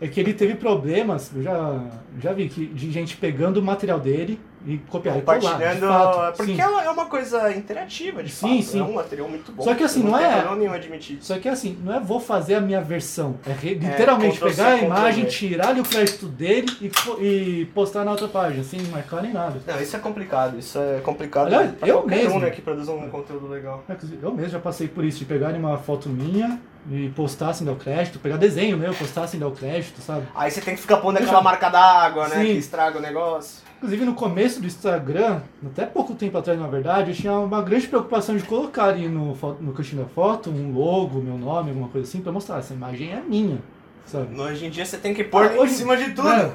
É 0.00 0.08
que 0.08 0.18
ele 0.18 0.34
teve 0.34 0.54
problemas, 0.56 1.30
eu 1.34 1.42
já, 1.42 1.80
já 2.20 2.32
vi, 2.32 2.48
que, 2.48 2.66
de 2.66 2.90
gente 2.90 3.16
pegando 3.16 3.58
o 3.58 3.62
material 3.62 4.00
dele 4.00 4.38
e 4.66 4.78
copiar 4.78 5.16
e 5.16 5.22
colar, 5.22 5.40
fato, 5.40 6.36
porque 6.36 6.54
sim. 6.56 6.60
é 6.60 6.66
uma- 6.66 6.82
é 6.82 6.90
uma 6.90 7.06
coisa 7.06 7.52
interativa, 7.54 8.20
de 8.20 8.30
Sim, 8.32 8.48
fato. 8.58 8.62
sim. 8.72 8.80
É 8.80 8.82
um 8.82 8.94
material 8.94 9.28
muito 9.28 9.52
bom. 9.52 9.62
Só 9.62 9.76
que 9.76 9.84
assim, 9.84 10.02
não 10.02 10.18
tem 10.18 10.26
é- 10.26 10.56
nenhum 10.56 10.72
admitir. 10.72 11.18
Só 11.20 11.38
que 11.38 11.48
assim, 11.48 11.78
não 11.84 11.94
é 11.94 12.00
vou 12.00 12.18
fazer 12.18 12.56
a 12.56 12.60
minha 12.60 12.80
versão, 12.80 13.36
é 13.46 13.52
re- 13.52 13.74
literalmente 13.74 14.38
Ctrl+C, 14.38 14.56
pegar 14.56 14.72
a 14.72 14.78
imagem, 14.78 15.24
tirar 15.26 15.78
o 15.78 15.82
crédito 15.84 16.26
dele 16.26 16.66
e, 16.80 16.90
e 17.24 17.64
postar 17.66 18.04
na 18.04 18.10
outra 18.10 18.26
página, 18.26 18.64
sem 18.64 18.80
marcar 18.88 19.22
nem 19.22 19.32
nada. 19.32 19.54
Não, 19.64 19.80
isso 19.80 19.94
é 19.94 19.98
complicado. 20.00 20.58
Isso 20.58 20.76
é 20.80 20.98
complicado 21.00 21.46
Aliás, 21.46 21.70
pra 21.76 21.86
eu 21.88 21.98
qualquer 21.98 22.16
mesmo. 22.16 22.34
um 22.34 22.40
né, 22.40 22.50
que 22.50 22.60
produz 22.60 22.88
um 22.88 23.08
conteúdo 23.08 23.46
legal. 23.46 23.84
É, 23.88 23.94
Eu 24.20 24.32
mesmo 24.34 24.50
já 24.50 24.58
passei 24.58 24.88
por 24.88 25.04
isso, 25.04 25.20
de 25.20 25.26
pegarem 25.26 25.60
uma 25.60 25.78
foto 25.78 26.08
minha 26.08 26.58
e 26.90 27.08
postar 27.10 27.52
sem 27.52 27.66
dar 27.66 27.72
o 27.72 27.76
crédito, 27.76 28.18
pegar 28.18 28.36
desenho 28.36 28.76
meu, 28.78 28.94
postar 28.94 29.26
sem 29.26 29.38
dar 29.40 29.48
o 29.48 29.52
crédito, 29.52 30.00
sabe? 30.00 30.26
Aí 30.34 30.50
você 30.50 30.60
tem 30.60 30.74
que 30.74 30.80
ficar 30.80 30.98
pondo 30.98 31.16
aquela 31.16 31.30
Deixa- 31.32 31.42
marca 31.44 31.68
d'água, 31.68 32.28
né? 32.28 32.36
Sim. 32.36 32.44
Que 32.52 32.58
estraga 32.58 32.98
o 32.98 33.02
negócio. 33.02 33.64
Inclusive 33.78 34.04
no 34.04 34.14
começo 34.14 34.60
do 34.60 34.66
Instagram, 34.66 35.40
até 35.66 35.84
pouco 35.84 36.14
tempo 36.14 36.38
atrás 36.38 36.58
na 36.58 36.66
verdade, 36.66 37.10
eu 37.10 37.14
tinha 37.16 37.32
uma 37.38 37.60
grande 37.60 37.86
preocupação 37.88 38.36
de 38.36 38.42
colocar 38.44 38.84
ali 38.86 39.06
no, 39.08 39.34
no 39.60 39.72
cantinho 39.72 40.02
da 40.02 40.08
foto 40.08 40.48
um 40.50 40.72
logo, 40.72 41.20
meu 41.20 41.36
nome, 41.36 41.70
alguma 41.70 41.88
coisa 41.88 42.08
assim, 42.08 42.20
pra 42.20 42.32
mostrar, 42.32 42.58
essa 42.58 42.72
imagem 42.72 43.12
é 43.12 43.20
minha, 43.20 43.58
sabe? 44.06 44.38
Hoje 44.40 44.64
em 44.66 44.70
dia 44.70 44.84
você 44.86 44.96
tem 44.96 45.12
que 45.12 45.24
pôr 45.24 45.44
Ah, 45.44 45.64
em 45.64 45.68
cima 45.68 45.96
de 45.96 46.10
tudo. 46.12 46.28
né? 46.28 46.52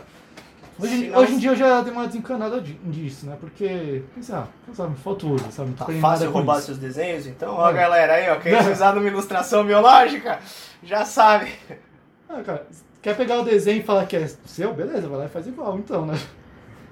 Hoje, 0.81 1.11
hoje 1.15 1.33
em 1.33 1.37
dia 1.37 1.51
eu 1.51 1.55
já 1.55 1.81
dei 1.81 1.93
uma 1.93 2.07
desencanada 2.07 2.59
di- 2.59 2.73
disso, 2.85 3.25
né? 3.27 3.37
Porque, 3.39 4.03
ah, 4.31 4.45
sabe, 4.73 4.95
foto 4.97 5.29
usa, 5.33 5.51
sabe? 5.51 5.73
Tá 5.73 5.85
fácil 6.01 6.31
roubar 6.31 6.57
isso. 6.57 6.67
seus 6.67 6.77
desenhos, 6.77 7.27
então? 7.27 7.55
Ó, 7.55 7.69
É. 7.69 7.73
galera 7.73 8.13
aí, 8.13 8.29
ó, 8.29 8.35
quem 8.37 8.55
precisar 8.55 8.93
de 8.93 8.99
uma 8.99 9.07
ilustração 9.07 9.63
biológica, 9.65 10.39
já 10.83 11.05
sabe. 11.05 11.51
Ah, 12.27 12.41
cara, 12.43 12.65
quer 13.01 13.15
pegar 13.15 13.39
o 13.39 13.43
desenho 13.45 13.79
e 13.79 13.83
falar 13.83 14.05
que 14.05 14.15
é 14.15 14.27
seu? 14.45 14.73
Beleza, 14.73 15.07
vai 15.07 15.19
lá 15.19 15.25
e 15.25 15.29
faz 15.29 15.45
igual, 15.47 15.77
então, 15.77 16.05
né? 16.05 16.17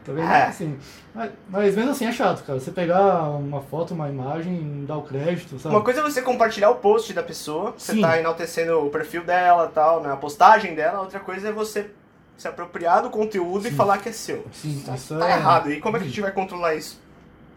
Tá 0.05 0.13
vendo? 0.13 0.29
É. 0.31 0.43
Assim, 0.45 0.77
mas, 1.13 1.31
mas 1.49 1.75
mesmo 1.75 1.91
assim 1.91 2.05
é 2.05 2.11
chato, 2.11 2.43
cara. 2.45 2.59
Você 2.59 2.71
pegar 2.71 3.23
uma 3.31 3.61
foto, 3.61 3.93
uma 3.93 4.07
imagem 4.09 4.85
dar 4.85 4.97
o 4.97 5.03
crédito, 5.03 5.59
sabe? 5.59 5.75
Uma 5.75 5.83
coisa 5.83 5.99
é 5.99 6.03
você 6.03 6.21
compartilhar 6.21 6.69
o 6.71 6.75
post 6.75 7.11
da 7.13 7.21
pessoa, 7.23 7.73
você 7.77 7.93
Sim. 7.93 8.01
tá 8.01 8.17
enaltecendo 8.19 8.79
o 8.85 8.89
perfil 8.89 9.23
dela 9.23 9.67
tal, 9.73 10.01
né, 10.01 10.11
a 10.11 10.15
postagem 10.15 10.73
dela, 10.75 11.01
outra 11.01 11.19
coisa 11.19 11.49
é 11.49 11.51
você 11.51 11.89
se 12.39 12.47
apropriar 12.47 13.01
do 13.03 13.09
conteúdo 13.09 13.67
e 13.67 13.71
Sim. 13.71 13.75
falar 13.75 13.97
que 13.99 14.09
é 14.09 14.11
seu. 14.11 14.45
Sim, 14.53 14.81
Tá, 14.85 14.95
isso 14.95 15.17
tá 15.17 15.29
é- 15.29 15.33
errado. 15.33 15.71
E 15.71 15.79
como 15.79 15.97
é 15.97 15.99
que 15.99 16.05
a 16.05 16.09
gente 16.09 16.21
vai 16.21 16.31
controlar 16.31 16.73
isso? 16.75 16.99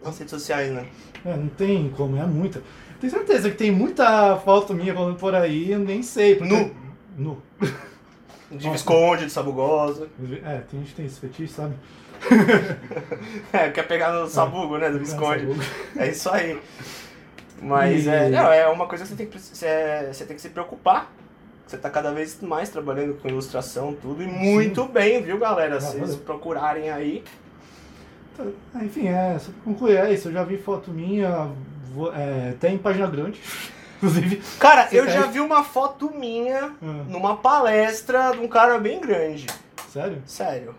Nas 0.05 0.19
redes 0.19 0.31
sociais, 0.31 0.73
né? 0.73 0.87
É, 1.25 1.37
não 1.37 1.49
tem 1.49 1.89
como, 1.97 2.17
é 2.17 2.25
muita. 2.27 2.61
Tenho 3.01 3.13
certeza 3.13 3.49
que 3.51 3.57
tem 3.57 3.71
muita 3.71 4.37
foto 4.39 4.75
minha 4.75 4.93
rolando 4.93 5.17
por 5.19 5.35
aí, 5.35 5.71
eu 5.73 5.79
nem 5.79 6.03
sei. 6.03 6.35
Porque... 6.37 6.53
Nu. 6.55 6.75
Nu. 7.17 7.43
De. 8.51 8.69
Visconde, 8.69 9.25
de 9.27 9.33
Sabugosa. 9.33 10.09
É, 10.45 10.59
tem 10.71 10.81
gente 10.81 10.91
que 10.91 10.95
tem 10.97 11.07
esse 11.07 11.19
fetiche, 11.21 11.53
sabe? 11.55 11.75
É, 13.53 13.71
quer 13.71 13.87
pegar 13.87 14.13
no 14.13 14.29
sabugo, 14.29 14.79
né, 14.79 14.91
do 14.91 14.99
Visconde. 14.99 15.47
Essa- 15.51 16.03
É 16.05 16.11
isso 16.11 16.31
aí. 16.31 16.61
Mas 17.61 18.05
E- 18.07 18.09
é, 18.11 18.29
não, 18.29 18.53
é 18.53 18.67
uma 18.69 18.87
coisa 18.87 19.05
que 19.05 19.11
você 19.11 19.17
tem 19.17 19.27
que, 19.27 19.39
você, 19.39 20.09
você 20.13 20.25
tem 20.25 20.37
que 20.37 20.43
se 20.43 20.49
preocupar. 20.51 21.11
Você 21.67 21.77
tá 21.79 21.89
cada 21.89 22.13
vez 22.13 22.39
mais 22.43 22.69
trabalhando 22.69 23.15
com 23.15 23.29
ilustração, 23.29 23.95
tudo, 23.95 24.23
e 24.23 24.27
muito 24.27 24.85
bem, 24.85 25.23
viu, 25.23 25.39
galera? 25.39 25.77
Ah, 25.77 25.81
Se 25.81 25.93
vocês 25.97 26.11
valeu. 26.11 26.19
procurarem 26.25 26.91
aí. 26.91 27.25
Tá, 28.37 28.45
Enfim, 28.83 29.09
é, 29.09 29.39
só 29.39 29.51
pra 29.51 29.61
concluir, 29.65 29.97
é 29.97 30.13
isso. 30.13 30.29
Eu 30.29 30.33
já 30.33 30.45
vi 30.45 30.59
foto 30.59 30.91
minha, 30.91 31.51
é, 32.15 32.55
tem 32.61 32.77
página 32.77 33.07
grande, 33.07 33.41
inclusive. 33.97 34.43
Cara, 34.59 34.87
Você 34.89 35.01
eu 35.01 35.09
já 35.09 35.23
vi 35.27 35.41
uma 35.41 35.65
foto 35.65 36.11
minha 36.15 36.73
Ah, 36.83 37.05
numa 37.09 37.37
palestra 37.37 38.33
de 38.33 38.39
um 38.41 38.49
cara 38.49 38.79
bem 38.79 39.01
grande. 39.01 39.47
sério? 39.91 40.23
Sério. 40.27 40.75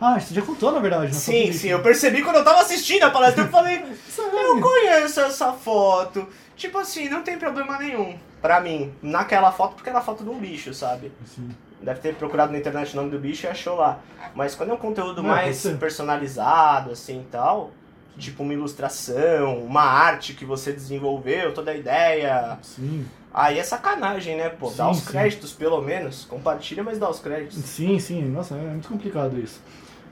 Ah, 0.00 0.18
você 0.18 0.34
já 0.34 0.42
contou, 0.42 0.72
na 0.72 0.80
verdade. 0.80 1.14
Sim, 1.14 1.52
sim, 1.52 1.68
eu 1.68 1.80
percebi 1.80 2.22
quando 2.22 2.36
eu 2.36 2.44
tava 2.44 2.60
assistindo 2.60 3.04
a 3.04 3.10
palestra, 3.10 3.44
eu 3.44 3.48
falei, 3.48 3.82
eu 4.18 4.60
conheço 4.60 5.20
essa 5.20 5.52
foto. 5.52 6.26
Tipo 6.56 6.78
assim, 6.78 7.08
não 7.08 7.22
tem 7.22 7.38
problema 7.38 7.78
nenhum. 7.78 8.18
Pra 8.42 8.60
mim, 8.60 8.92
naquela 9.00 9.52
foto, 9.52 9.74
porque 9.76 9.88
era 9.88 10.00
a 10.00 10.02
foto 10.02 10.24
de 10.24 10.28
um 10.30 10.38
bicho, 10.38 10.74
sabe? 10.74 11.12
Sim. 11.24 11.48
Deve 11.80 12.00
ter 12.00 12.14
procurado 12.16 12.52
na 12.52 12.58
internet 12.58 12.92
o 12.92 12.96
nome 12.96 13.10
do 13.10 13.18
bicho 13.18 13.46
e 13.46 13.48
achou 13.48 13.76
lá. 13.76 14.00
Mas 14.34 14.54
quando 14.56 14.70
é 14.70 14.72
um 14.74 14.78
conteúdo 14.78 15.22
Não, 15.22 15.30
mais 15.30 15.56
você- 15.56 15.74
personalizado, 15.74 16.90
assim 16.90 17.20
e 17.20 17.24
tal, 17.30 17.70
tipo 18.18 18.42
uma 18.42 18.52
ilustração, 18.52 19.58
uma 19.64 19.82
arte 19.82 20.34
que 20.34 20.44
você 20.44 20.72
desenvolveu, 20.72 21.54
toda 21.54 21.70
a 21.70 21.74
ideia, 21.76 22.58
Sim, 22.62 23.06
aí 23.32 23.58
é 23.58 23.62
sacanagem, 23.64 24.36
né? 24.36 24.48
Pô, 24.48 24.68
dá 24.70 24.86
Sim, 24.86 24.90
os 24.90 24.98
sim. 24.98 25.10
créditos 25.10 25.52
pelo 25.52 25.80
menos. 25.80 26.24
Compartilha, 26.24 26.82
mas 26.82 26.98
dá 26.98 27.08
os 27.08 27.20
créditos. 27.20 27.58
sim, 27.64 27.98
sim. 27.98 28.22
Nossa, 28.24 28.54
é 28.56 28.58
muito 28.60 28.88
complicado 28.88 29.38
isso. 29.38 29.60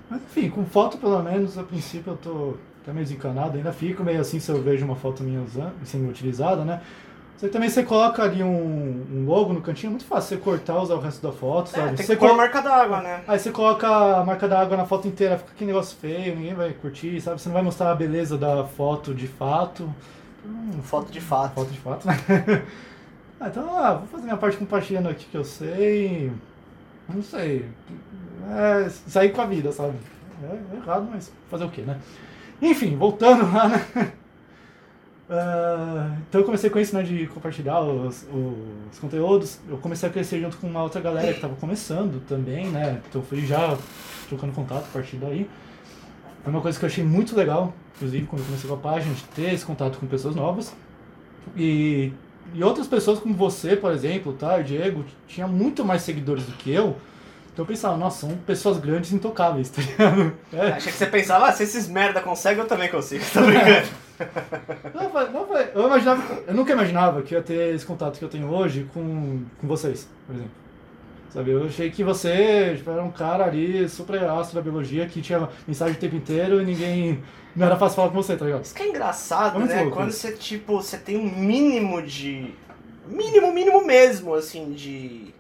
Mas 0.09 0.23
enfim, 0.23 0.49
com 0.51 0.65
foto 0.65 0.99
pelo 0.99 1.21
menos, 1.23 1.57
a 1.59 1.63
princípio 1.63 2.13
eu 2.13 2.17
tô 2.17 2.55
até 2.83 2.93
meio 2.93 3.05
desencanado, 3.05 3.57
ainda 3.59 3.73
fico 3.73 4.03
meio 4.03 4.21
assim 4.21 4.41
se 4.41 4.51
eu 4.51 4.61
vejo 4.63 4.85
uma 4.85 4.97
foto 4.97 5.23
minha 5.23 5.41
usando, 5.43 5.75
sendo 5.85 6.09
utilizada, 6.09 6.65
né? 6.65 6.81
Você 7.41 7.49
também 7.49 7.71
você 7.71 7.83
coloca 7.83 8.23
ali 8.23 8.43
um, 8.43 9.07
um 9.11 9.25
logo 9.27 9.55
no 9.55 9.63
cantinho, 9.63 9.89
é 9.89 9.91
muito 9.93 10.05
fácil 10.05 10.37
você 10.37 10.43
cortar, 10.45 10.79
usar 10.79 10.95
o 10.97 11.01
resto 11.01 11.27
da 11.27 11.33
foto, 11.33 11.71
É, 11.71 11.75
sabe? 11.75 11.97
tem 11.97 12.05
você 12.05 12.13
que 12.13 12.19
pôr 12.19 12.27
a 12.27 12.29
colo- 12.29 12.37
marca 12.43 12.61
d'água, 12.61 13.01
né? 13.01 13.25
Aí 13.27 13.39
você 13.39 13.51
coloca 13.51 13.89
a 13.89 14.23
marca 14.23 14.47
da 14.47 14.61
água 14.61 14.77
na 14.77 14.85
foto 14.85 15.09
inteira, 15.09 15.39
fica 15.39 15.53
aquele 15.53 15.69
negócio 15.73 15.97
feio, 15.97 16.37
ninguém 16.37 16.53
vai 16.53 16.71
curtir, 16.75 17.19
sabe? 17.23 17.41
Você 17.41 17.49
não 17.49 17.55
vai 17.55 17.63
mostrar 17.63 17.93
a 17.93 17.95
beleza 17.95 18.37
da 18.37 18.65
foto 18.65 19.15
de 19.15 19.27
fato. 19.27 19.91
Hum, 20.45 20.83
Foto 20.83 21.11
de 21.11 21.21
fato. 21.21 21.55
Foto 21.55 21.71
de 21.71 21.79
fato, 21.81 22.07
né? 22.07 22.15
ah, 23.41 23.49
então, 23.49 23.75
ah, 23.75 23.95
vou 23.95 24.07
fazer 24.09 24.25
minha 24.25 24.37
parte 24.37 24.59
compartilhando 24.59 25.09
aqui 25.09 25.25
que 25.25 25.37
eu 25.37 25.45
sei. 25.45 26.31
Não 27.09 27.23
sei. 27.23 27.65
É, 28.51 28.89
sair 28.91 29.31
com 29.31 29.41
a 29.41 29.47
vida, 29.47 29.73
sabe? 29.73 29.95
É, 30.43 30.75
é 30.75 30.77
errado, 30.77 31.09
mas 31.11 31.33
fazer 31.51 31.65
o 31.65 31.71
quê, 31.71 31.81
né? 31.83 31.99
Enfim, 32.61 32.97
voltando 32.97 33.51
lá, 33.51 33.69
né? 33.69 33.87
Ah, 35.33 36.17
então 36.29 36.41
eu 36.41 36.45
comecei 36.45 36.69
com 36.69 36.81
isso, 36.81 36.93
né, 36.95 37.05
de 37.05 37.29
compartilhar 37.29 37.81
os, 37.81 38.27
os 38.33 38.99
conteúdos. 38.99 39.61
Eu 39.69 39.79
comecei 39.79 40.09
a 40.09 40.13
crescer 40.13 40.41
junto 40.41 40.57
com 40.57 40.67
uma 40.67 40.83
outra 40.83 41.01
galera 41.01 41.29
que 41.29 41.35
estava 41.35 41.55
começando 41.55 42.21
também, 42.27 42.67
né? 42.67 43.01
Então 43.09 43.23
fui 43.23 43.47
já 43.47 43.79
trocando 44.29 44.53
contato 44.53 44.85
a 44.85 44.93
partir 44.93 45.17
daí. 45.17 45.49
Foi 46.43 46.53
uma 46.53 46.61
coisa 46.61 46.77
que 46.77 46.85
eu 46.85 46.89
achei 46.89 47.05
muito 47.05 47.37
legal, 47.37 47.73
inclusive 47.95 48.27
quando 48.27 48.41
eu 48.41 48.47
comecei 48.47 48.69
com 48.69 48.75
a 48.75 48.79
página, 48.79 49.15
de 49.15 49.23
ter 49.25 49.55
esse 49.55 49.65
contato 49.65 49.99
com 49.99 50.07
pessoas 50.07 50.35
novas. 50.35 50.75
E, 51.57 52.13
e 52.53 52.65
outras 52.65 52.89
pessoas 52.89 53.21
como 53.21 53.35
você, 53.35 53.77
por 53.77 53.93
exemplo, 53.93 54.33
tá? 54.33 54.57
O 54.57 54.65
Diego, 54.65 55.05
tinha 55.29 55.47
muito 55.47 55.85
mais 55.85 56.03
seguidores 56.03 56.45
do 56.45 56.53
que 56.53 56.73
eu. 56.73 56.97
Então 57.53 57.65
eu 57.65 57.67
pensava, 57.67 57.97
nossa, 57.97 58.27
são 58.27 58.37
pessoas 58.39 58.79
grandes 58.79 59.13
intocáveis, 59.13 59.71
tá 59.71 59.83
ligado? 59.83 60.33
É. 60.53 60.73
Achei 60.73 60.93
que 60.93 60.99
você 60.99 61.07
pensava, 61.07 61.47
ah, 61.47 61.53
se 61.53 61.65
esses 61.65 61.89
merda 61.89 62.21
conseguem, 62.21 62.63
eu 62.63 62.69
também 62.69 62.89
consigo. 62.89 63.25
Tô 63.33 63.43
brincando. 63.43 63.89
Não, 64.95 65.33
não 65.33 65.57
eu, 65.57 65.87
imaginava, 65.87 66.43
eu 66.47 66.55
nunca 66.55 66.73
imaginava 66.73 67.23
que 67.23 67.35
ia 67.35 67.43
ter 67.43 67.75
esse 67.75 67.85
contato 67.85 68.19
que 68.19 68.25
eu 68.25 68.29
tenho 68.29 68.49
hoje 68.49 68.89
com, 68.93 69.43
com 69.61 69.67
vocês, 69.67 70.09
por 70.27 70.35
exemplo. 70.35 70.53
Sabe, 71.31 71.53
eu 71.53 71.65
achei 71.65 71.91
que 71.91 72.03
você 72.03 72.75
tipo, 72.77 72.91
era 72.91 73.03
um 73.03 73.11
cara 73.11 73.45
ali 73.45 73.89
super 73.89 74.23
astro 74.25 74.57
da 74.57 74.63
biologia 74.63 75.07
que 75.07 75.23
tinha 75.23 75.49
mensagem 75.67 75.95
o 75.95 75.99
tempo 75.99 76.17
inteiro 76.17 76.61
e 76.61 76.65
ninguém. 76.65 77.23
Não 77.55 77.67
era 77.67 77.77
fácil 77.77 77.97
falar 77.97 78.09
com 78.09 78.17
você, 78.17 78.37
tá 78.37 78.45
ligado? 78.45 78.65
Isso 78.65 78.75
que 78.75 78.83
é 78.83 78.89
engraçado, 78.89 79.61
É 79.63 79.65
né? 79.65 79.81
louco 79.83 79.97
Quando 79.97 80.11
você, 80.11 80.33
tipo, 80.33 80.83
você 80.83 80.99
tem 80.99 81.17
um 81.17 81.31
mínimo 81.31 82.03
de. 82.03 82.53
Mínimo, 83.07 83.53
mínimo 83.53 83.85
mesmo, 83.85 84.35
assim, 84.35 84.73
de 84.73 85.33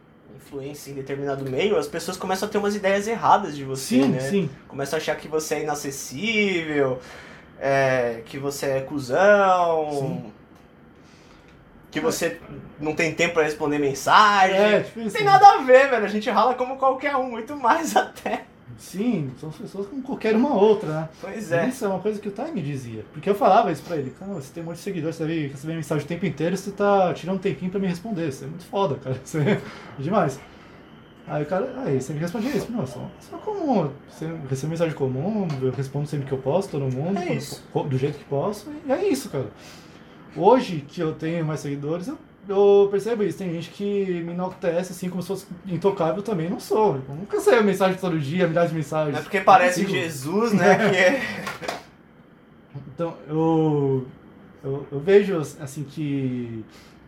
influência 0.51 0.91
em 0.91 0.95
determinado 0.95 1.49
meio, 1.49 1.77
as 1.79 1.87
pessoas 1.87 2.17
começam 2.17 2.49
a 2.49 2.51
ter 2.51 2.59
umas 2.59 2.75
ideias 2.75 3.07
erradas 3.07 3.57
de 3.57 3.63
você, 3.65 4.03
Sim, 4.03 4.09
né? 4.09 4.21
sim. 4.21 4.51
Começam 4.67 4.99
a 4.99 5.01
achar 5.01 5.17
que 5.17 5.29
você 5.29 5.55
é 5.57 5.63
inacessível, 5.63 6.99
é, 7.61 8.23
que 8.27 8.37
você 8.37 8.67
é 8.67 8.81
cuzão, 8.81 9.91
Sim. 9.93 10.33
que 11.91 12.01
você 12.01 12.41
não 12.81 12.95
tem 12.95 13.15
tempo 13.15 13.35
pra 13.35 13.45
responder 13.45 13.79
mensagem. 13.79 14.57
É, 14.57 14.81
tipo 14.81 15.01
isso. 15.01 15.17
tem 15.17 15.25
nada 15.25 15.47
a 15.47 15.59
ver, 15.59 15.89
velho. 15.89 16.05
A 16.05 16.09
gente 16.09 16.29
rala 16.29 16.55
como 16.55 16.77
qualquer 16.77 17.15
um, 17.15 17.31
muito 17.31 17.55
mais 17.57 17.95
até. 17.97 18.45
Sim, 18.81 19.31
são 19.39 19.51
pessoas 19.51 19.87
como 19.89 20.01
qualquer 20.03 20.35
uma 20.35 20.55
outra, 20.55 20.89
né? 20.89 21.09
Pois 21.21 21.53
é. 21.53 21.69
Isso 21.69 21.85
é 21.85 21.89
uma 21.89 21.99
coisa 21.99 22.19
que 22.19 22.29
o 22.29 22.31
Time 22.33 22.51
me 22.53 22.63
dizia. 22.63 23.05
Porque 23.13 23.29
eu 23.29 23.35
falava 23.35 23.71
isso 23.71 23.83
pra 23.83 23.99
ele. 23.99 24.11
Cara, 24.19 24.33
você 24.33 24.51
tem 24.55 24.63
um 24.63 24.67
monte 24.67 24.77
de 24.77 24.83
seguidores, 24.83 25.17
você 25.17 25.27
deve 25.27 25.49
receber 25.49 25.75
mensagem 25.75 26.03
o 26.05 26.09
tempo 26.09 26.25
inteiro 26.25 26.57
você 26.57 26.71
tá 26.71 27.13
tirando 27.13 27.37
um 27.37 27.41
tempinho 27.41 27.71
pra 27.71 27.79
me 27.79 27.87
responder. 27.87 28.29
Isso 28.29 28.43
é 28.45 28.47
muito 28.47 28.65
foda, 28.65 28.95
cara. 28.95 29.17
Isso 29.23 29.37
é 29.37 29.61
demais. 29.99 30.41
Aí 31.29 31.43
o 31.43 31.47
cara, 31.47 31.71
aí 31.85 32.01
você 32.01 32.15
me 32.15 32.19
respondia 32.21 32.57
isso. 32.57 32.73
Não, 32.73 32.85
só, 32.87 33.07
só 33.21 33.37
comum. 33.37 33.91
Você 34.09 34.27
recebe 34.49 34.71
mensagem 34.71 34.95
comum, 34.97 35.47
eu 35.63 35.71
respondo 35.71 36.09
sempre 36.09 36.27
que 36.27 36.33
eu 36.33 36.39
posso, 36.39 36.71
todo 36.71 36.91
mundo, 36.93 37.19
É 37.21 37.35
isso. 37.35 37.63
do 37.89 37.99
jeito 37.99 38.19
que 38.19 38.25
posso. 38.25 38.69
E 38.87 38.91
é 38.91 39.07
isso, 39.09 39.29
cara. 39.29 39.47
Hoje 40.35 40.85
que 40.89 41.01
eu 41.01 41.13
tenho 41.15 41.45
mais 41.45 41.61
seguidores, 41.61 42.09
eu, 42.09 42.19
eu 42.49 42.89
percebo 42.91 43.23
isso. 43.23 43.39
Tem 43.39 43.53
gente 43.53 43.71
que 43.71 44.23
me 44.23 44.33
enaltece 44.33 44.93
assim 44.93 45.09
como 45.09 45.23
se 45.23 45.29
fosse 45.29 45.47
intocável 45.67 46.23
também. 46.23 46.49
Não 46.49 46.61
sou. 46.61 47.01
Eu 47.09 47.15
nunca 47.15 47.37
recebo 47.37 47.63
mensagem 47.63 47.99
todo 47.99 48.19
dia, 48.19 48.47
milhares 48.49 48.71
de 48.71 48.77
mensagens. 48.77 49.19
É 49.19 49.21
porque 49.23 49.41
parece. 49.41 49.87
Jesus, 49.87 50.53
né? 50.53 50.91
Que 50.91 50.97
é. 50.97 51.23
Então, 52.95 53.15
eu, 53.27 54.07
eu, 54.63 54.87
eu 54.93 55.01
vejo, 55.01 55.39
assim, 55.39 55.85
que 55.85 56.63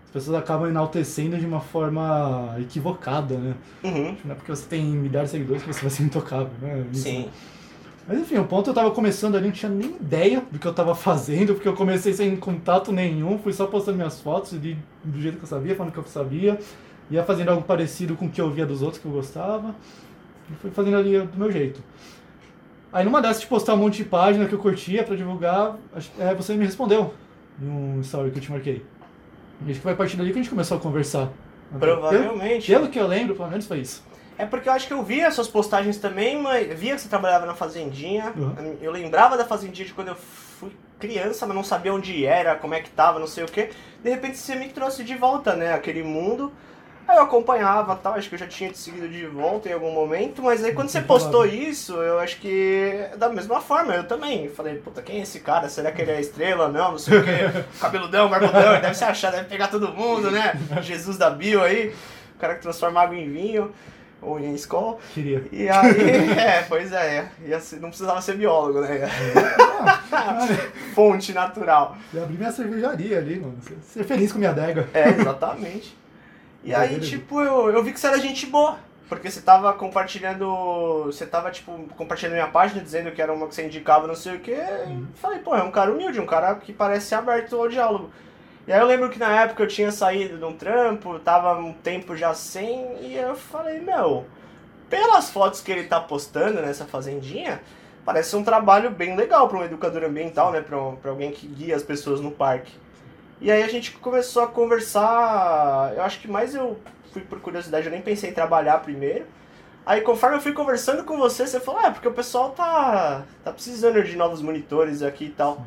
as 0.07 0.11
pessoas 0.11 0.39
acabam 0.39 0.69
enaltecendo 0.69 1.37
de 1.37 1.45
uma 1.45 1.61
forma 1.61 2.57
equivocada, 2.59 3.37
né? 3.37 3.55
Uhum. 3.85 4.17
Não 4.25 4.33
é 4.33 4.35
porque 4.35 4.51
você 4.51 4.67
tem 4.67 4.85
milhares 4.85 5.31
de 5.31 5.37
seguidores 5.37 5.63
que 5.63 5.73
você 5.73 5.83
vai 5.83 5.91
ser 5.91 6.03
intocável, 6.05 6.51
né? 6.63 6.87
Isso. 6.91 7.03
Sim. 7.03 7.29
Mas 8.07 8.19
enfim, 8.19 8.37
o 8.39 8.45
ponto 8.45 8.71
eu 8.71 8.75
tava 8.75 8.91
começando 8.91 9.37
ali, 9.37 9.47
não 9.47 9.53
tinha 9.53 9.71
nem 9.71 9.91
ideia 9.91 10.43
do 10.51 10.59
que 10.59 10.67
eu 10.67 10.75
tava 10.75 10.95
fazendo, 10.95 11.55
porque 11.55 11.69
eu 11.69 11.75
comecei 11.75 12.13
sem 12.13 12.37
contato 12.37 12.91
nenhum, 12.91 13.39
fui 13.39 13.53
só 13.53 13.67
postando 13.67 13.97
minhas 13.97 14.21
fotos 14.21 14.61
de, 14.61 14.77
do 15.05 15.21
jeito 15.21 15.39
que 15.39 15.45
eu 15.45 15.49
sabia, 15.49 15.75
falando 15.77 15.93
que 15.93 15.99
eu 15.99 16.05
sabia, 16.05 16.59
ia 17.11 17.23
fazendo 17.23 17.51
algo 17.51 17.63
parecido 17.63 18.17
com 18.17 18.27
o 18.27 18.31
que 18.31 18.41
eu 18.41 18.51
via 18.51 18.67
dos 18.67 18.83
outros 18.83 19.01
que 19.01 19.07
eu 19.07 19.13
gostava, 19.13 19.75
e 20.51 20.55
fui 20.55 20.71
fazendo 20.71 20.97
ali 20.97 21.21
do 21.21 21.39
meu 21.39 21.51
jeito. 21.51 21.81
Aí 22.93 23.05
numa 23.05 23.23
dessas 23.23 23.41
de 23.41 23.47
postar 23.47 23.75
um 23.75 23.79
monte 23.79 23.99
de 23.99 24.05
página 24.05 24.47
que 24.47 24.53
eu 24.53 24.59
curtia 24.59 25.05
pra 25.05 25.15
divulgar, 25.15 25.79
é, 26.19 26.35
você 26.35 26.55
me 26.55 26.65
respondeu 26.65 27.15
em 27.61 27.69
um 27.69 28.01
story 28.01 28.31
que 28.31 28.39
eu 28.39 28.43
te 28.43 28.51
marquei. 28.51 28.85
E 29.65 29.71
acho 29.71 29.75
que 29.75 29.81
foi 29.81 29.93
a 29.93 29.97
partir 29.97 30.17
dali 30.17 30.33
que 30.33 30.39
a 30.39 30.43
gente 30.43 30.51
começou 30.51 30.77
a 30.77 30.81
conversar. 30.81 31.31
Provavelmente. 31.79 32.67
Pelo, 32.67 32.81
pelo 32.81 32.93
que 32.93 32.99
eu 32.99 33.07
lembro, 33.07 33.35
pelo 33.35 33.49
menos 33.49 33.67
foi 33.67 33.79
isso. 33.79 34.03
É 34.43 34.47
porque 34.47 34.69
eu 34.69 34.73
acho 34.73 34.89
que 34.89 34.93
eu 34.93 35.05
via 35.05 35.31
suas 35.31 35.47
postagens 35.47 35.99
também, 35.99 36.37
mas 36.43 36.67
via 36.77 36.97
que 36.97 37.01
você 37.01 37.09
trabalhava 37.09 37.47
na 37.47 37.55
fazendinha. 37.55 38.33
Uhum. 38.37 38.77
Eu 38.83 38.91
lembrava 38.91 39.37
da 39.37 39.45
fazendinha 39.45 39.87
de 39.87 39.95
quando 39.95 40.09
eu 40.09 40.17
fui 40.17 40.73
criança, 40.99 41.47
mas 41.47 41.55
não 41.55 41.63
sabia 41.63 41.95
onde 41.95 42.27
era, 42.27 42.57
como 42.57 42.75
é 42.75 42.81
que 42.81 42.91
tava, 42.91 43.21
não 43.21 43.29
sei 43.29 43.45
o 43.45 43.47
que. 43.47 43.71
De 44.03 44.11
repente 44.11 44.37
você 44.37 44.57
me 44.57 44.69
trouxe 44.69 45.05
de 45.05 45.15
volta, 45.15 45.55
né, 45.55 45.73
aquele 45.73 46.03
mundo. 46.03 46.53
Aí 47.07 47.19
eu 47.19 47.23
acompanhava 47.23 47.95
tal, 47.95 48.15
acho 48.15 48.29
que 48.29 48.35
eu 48.35 48.39
já 48.41 48.49
tinha 48.49 48.69
te 48.71 48.79
seguido 48.79 49.09
de 49.09 49.25
volta 49.29 49.69
em 49.69 49.75
algum 49.75 49.93
momento, 49.93 50.43
mas 50.43 50.65
aí 50.65 50.73
quando 50.73 50.89
você 50.89 51.01
postou 51.01 51.47
isso, 51.47 51.95
eu 51.95 52.19
acho 52.19 52.41
que 52.41 53.11
da 53.19 53.29
mesma 53.29 53.61
forma, 53.61 53.95
eu 53.95 54.09
também. 54.09 54.49
Falei, 54.49 54.75
puta, 54.75 55.01
quem 55.03 55.21
é 55.21 55.23
esse 55.23 55.39
cara? 55.39 55.69
Será 55.69 55.93
que 55.93 56.03
ele 56.03 56.11
é 56.11 56.21
estrela? 56.21 56.67
Não, 56.67 56.91
não 56.91 56.99
sei 56.99 57.19
o 57.19 57.23
que. 57.23 57.63
Cabeludão, 57.79 58.29
barbudão, 58.29 58.81
deve 58.81 58.95
se 58.95 59.05
achar, 59.05 59.31
deve 59.31 59.45
pegar 59.45 59.69
todo 59.69 59.93
mundo, 59.93 60.33
né? 60.33 60.55
Jesus 60.83 61.17
da 61.17 61.31
Bio 61.31 61.63
aí, 61.63 61.95
o 62.35 62.39
cara 62.41 62.57
que 62.57 62.63
transforma 62.63 63.01
água 63.01 63.17
em 63.17 63.31
vinho, 63.31 63.73
ou 64.23 64.39
em 64.39 64.55
escola. 64.55 64.97
Queria. 65.13 65.45
E 65.53 65.69
aí, 65.69 66.31
é, 66.39 66.63
pois 66.69 66.93
é, 66.93 67.29
ia 67.45 67.59
ser- 67.61 67.81
não 67.81 67.89
precisava 67.89 68.23
ser 68.23 68.37
biólogo, 68.37 68.81
né? 68.81 69.01
Fonte 70.95 71.33
natural. 71.33 71.97
Eu 72.13 72.23
abri 72.23 72.37
minha 72.37 72.53
cervejaria 72.53 73.19
ali, 73.19 73.39
mano. 73.41 73.57
Ser- 73.63 73.79
Ser 73.83 74.05
feliz 74.05 74.33
com 74.33 74.39
minha 74.39 74.51
adega. 74.51 74.89
É, 74.95 75.09
exatamente. 75.09 75.97
E 76.65 76.75
aí, 76.75 77.01
tipo, 77.01 77.41
eu, 77.41 77.71
eu 77.71 77.83
vi 77.83 77.93
que 77.93 77.99
você 78.01 78.07
era 78.07 78.19
gente 78.19 78.47
boa. 78.47 78.79
Porque 79.09 79.31
você 79.31 79.43
tava 79.43 79.71
compartilhando. 79.75 81.03
Você 81.07 81.27
tava, 81.27 81.51
tipo, 81.51 81.73
compartilhando 81.99 82.33
minha 82.35 82.47
página, 82.47 82.81
dizendo 82.83 83.11
que 83.13 83.21
era 83.21 83.31
uma 83.33 83.47
que 83.47 83.55
você 83.55 83.67
indicava, 83.67 84.07
não 84.07 84.15
sei 84.15 84.37
o 84.37 84.41
quê. 84.41 84.57
E 84.57 85.05
falei, 85.21 85.41
pô, 85.41 85.55
é 85.55 85.63
um 85.63 85.71
cara 85.71 85.93
humilde, 85.93 86.19
um 86.19 86.25
cara 86.27 86.55
que 86.55 86.73
parece 86.73 87.07
ser 87.09 87.17
aberto 87.17 87.55
ao 87.57 87.69
diálogo. 87.69 88.11
E 88.67 88.73
aí 88.73 88.79
eu 88.81 88.87
lembro 88.87 89.11
que 89.11 89.19
na 89.19 89.43
época 89.43 89.63
eu 89.63 89.69
tinha 89.69 89.91
saído 89.91 90.39
de 90.39 90.45
um 90.45 90.53
trampo, 90.53 91.19
tava 91.19 91.55
um 91.59 91.73
tempo 91.73 92.17
já 92.17 92.33
sem, 92.33 92.97
e 93.01 93.17
eu 93.17 93.35
falei, 93.35 93.81
meu, 93.81 94.25
pelas 94.89 95.31
fotos 95.31 95.61
que 95.61 95.73
ele 95.73 95.85
tá 95.85 96.01
postando 96.01 96.61
nessa 96.63 96.85
fazendinha, 96.85 97.61
parece 98.05 98.37
um 98.37 98.45
trabalho 98.45 98.91
bem 98.91 99.17
legal 99.17 99.49
para 99.49 99.59
um 99.59 99.65
educador 99.65 100.05
ambiental, 100.05 100.53
né? 100.53 100.61
Pra, 100.61 100.81
um- 100.81 100.95
pra 100.97 101.11
alguém 101.11 101.33
que 101.33 101.47
guia 101.47 101.75
as 101.75 101.83
pessoas 101.83 102.21
no 102.21 102.31
parque. 102.31 102.73
E 103.41 103.51
aí 103.51 103.63
a 103.65 103.69
gente 103.69 103.91
começou 103.93 104.43
a 104.45 104.47
conversar. 104.47 105.93
Eu 105.97 106.03
acho 106.03 106.21
que 106.21 106.29
mais 106.29 106.55
eu 106.55 106.79
fui 107.13 107.23
por 107.23 107.41
curiosidade, 107.41 107.87
eu 107.87 107.93
nem 107.93 108.01
pensei 108.01 108.31
em 108.31 108.35
trabalhar 108.35 108.79
primeiro. 108.79 109.27
Aí 109.85 110.01
conforme 110.03 110.37
eu 110.37 110.41
fui 110.41 110.53
conversando 110.53 111.03
com 111.03 111.17
você, 111.19 111.45
você 111.47 111.59
falou, 111.59 111.81
ah, 111.85 111.91
porque 111.91 112.07
o 112.07 112.13
pessoal 112.13 112.51
tá, 112.51 113.25
tá 113.43 113.51
precisando 113.53 114.01
de 114.05 114.15
novos 114.17 114.41
monitores 114.41 115.03
aqui 115.03 115.25
e 115.25 115.31
tal. 115.31 115.65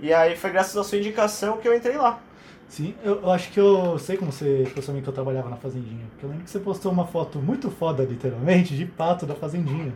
E 0.00 0.12
aí 0.12 0.36
foi 0.36 0.50
graças 0.50 0.76
à 0.76 0.82
sua 0.82 0.98
indicação 0.98 1.58
que 1.58 1.68
eu 1.68 1.74
entrei 1.74 1.96
lá. 1.96 2.18
Sim, 2.68 2.94
eu, 3.02 3.20
eu 3.22 3.30
acho 3.30 3.50
que 3.50 3.58
eu 3.58 3.98
sei 3.98 4.16
como 4.16 4.30
você 4.30 4.70
postou 4.74 4.94
que 4.94 5.06
eu 5.06 5.12
trabalhava 5.12 5.50
na 5.50 5.56
fazendinha. 5.56 6.06
Porque 6.10 6.24
eu 6.24 6.30
lembro 6.30 6.44
que 6.44 6.50
você 6.50 6.60
postou 6.60 6.92
uma 6.92 7.06
foto 7.06 7.38
muito 7.38 7.70
foda, 7.70 8.04
literalmente, 8.04 8.76
de 8.76 8.86
pato 8.86 9.26
da 9.26 9.34
fazendinha. 9.34 9.92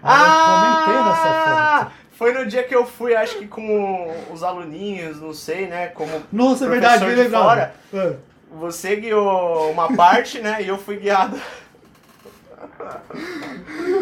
Aí 0.00 0.20
eu 0.20 0.86
comentei 0.86 1.04
nessa 1.04 1.84
foto. 1.84 2.04
Foi 2.12 2.32
no 2.32 2.46
dia 2.46 2.62
que 2.62 2.74
eu 2.74 2.86
fui, 2.86 3.16
acho 3.16 3.38
que 3.38 3.48
com 3.48 4.14
os 4.30 4.44
aluninhos, 4.44 5.20
não 5.20 5.34
sei, 5.34 5.66
né? 5.66 5.88
Como 5.88 6.22
Nossa, 6.32 6.66
é 6.66 6.68
verdade, 6.68 7.04
bem 7.06 7.28
fora. 7.28 7.74
É. 7.92 8.14
você 8.52 8.94
guiou 8.94 9.72
uma 9.72 9.92
parte, 9.96 10.40
né? 10.40 10.62
E 10.62 10.68
eu 10.68 10.78
fui 10.78 10.96
guiado. 10.96 11.36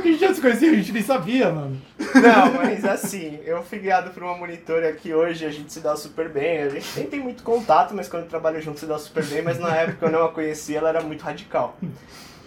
Que 0.03 0.09
a 0.09 0.11
gente 0.11 0.21
já 0.21 0.35
se 0.35 0.41
conhecia? 0.41 0.71
A 0.71 0.75
gente 0.75 0.93
nem 0.93 1.03
sabia, 1.03 1.51
mano. 1.51 1.81
Não, 1.99 2.55
mas 2.55 2.85
assim, 2.85 3.39
eu 3.45 3.63
fui 3.63 3.79
guiado 3.79 4.11
por 4.11 4.25
uma 4.25 4.37
monitora 4.37 4.93
que 4.93 5.15
hoje 5.15 5.47
a 5.47 5.51
gente 5.51 5.73
se 5.73 5.79
dá 5.79 5.95
super 5.97 6.29
bem. 6.29 6.65
A 6.65 6.69
gente 6.69 6.89
nem 6.97 7.07
tem 7.07 7.21
muito 7.21 7.45
contato, 7.45 7.95
mas 7.95 8.09
quando 8.09 8.27
trabalha 8.27 8.61
junto 8.61 8.81
se 8.81 8.87
dá 8.87 8.99
super 8.99 9.25
bem. 9.25 9.43
Mas 9.43 9.61
na 9.61 9.75
época 9.77 10.07
eu 10.07 10.11
não 10.11 10.25
a 10.25 10.29
conhecia, 10.33 10.79
ela 10.79 10.89
era 10.89 11.01
muito 11.01 11.23
radical. 11.23 11.77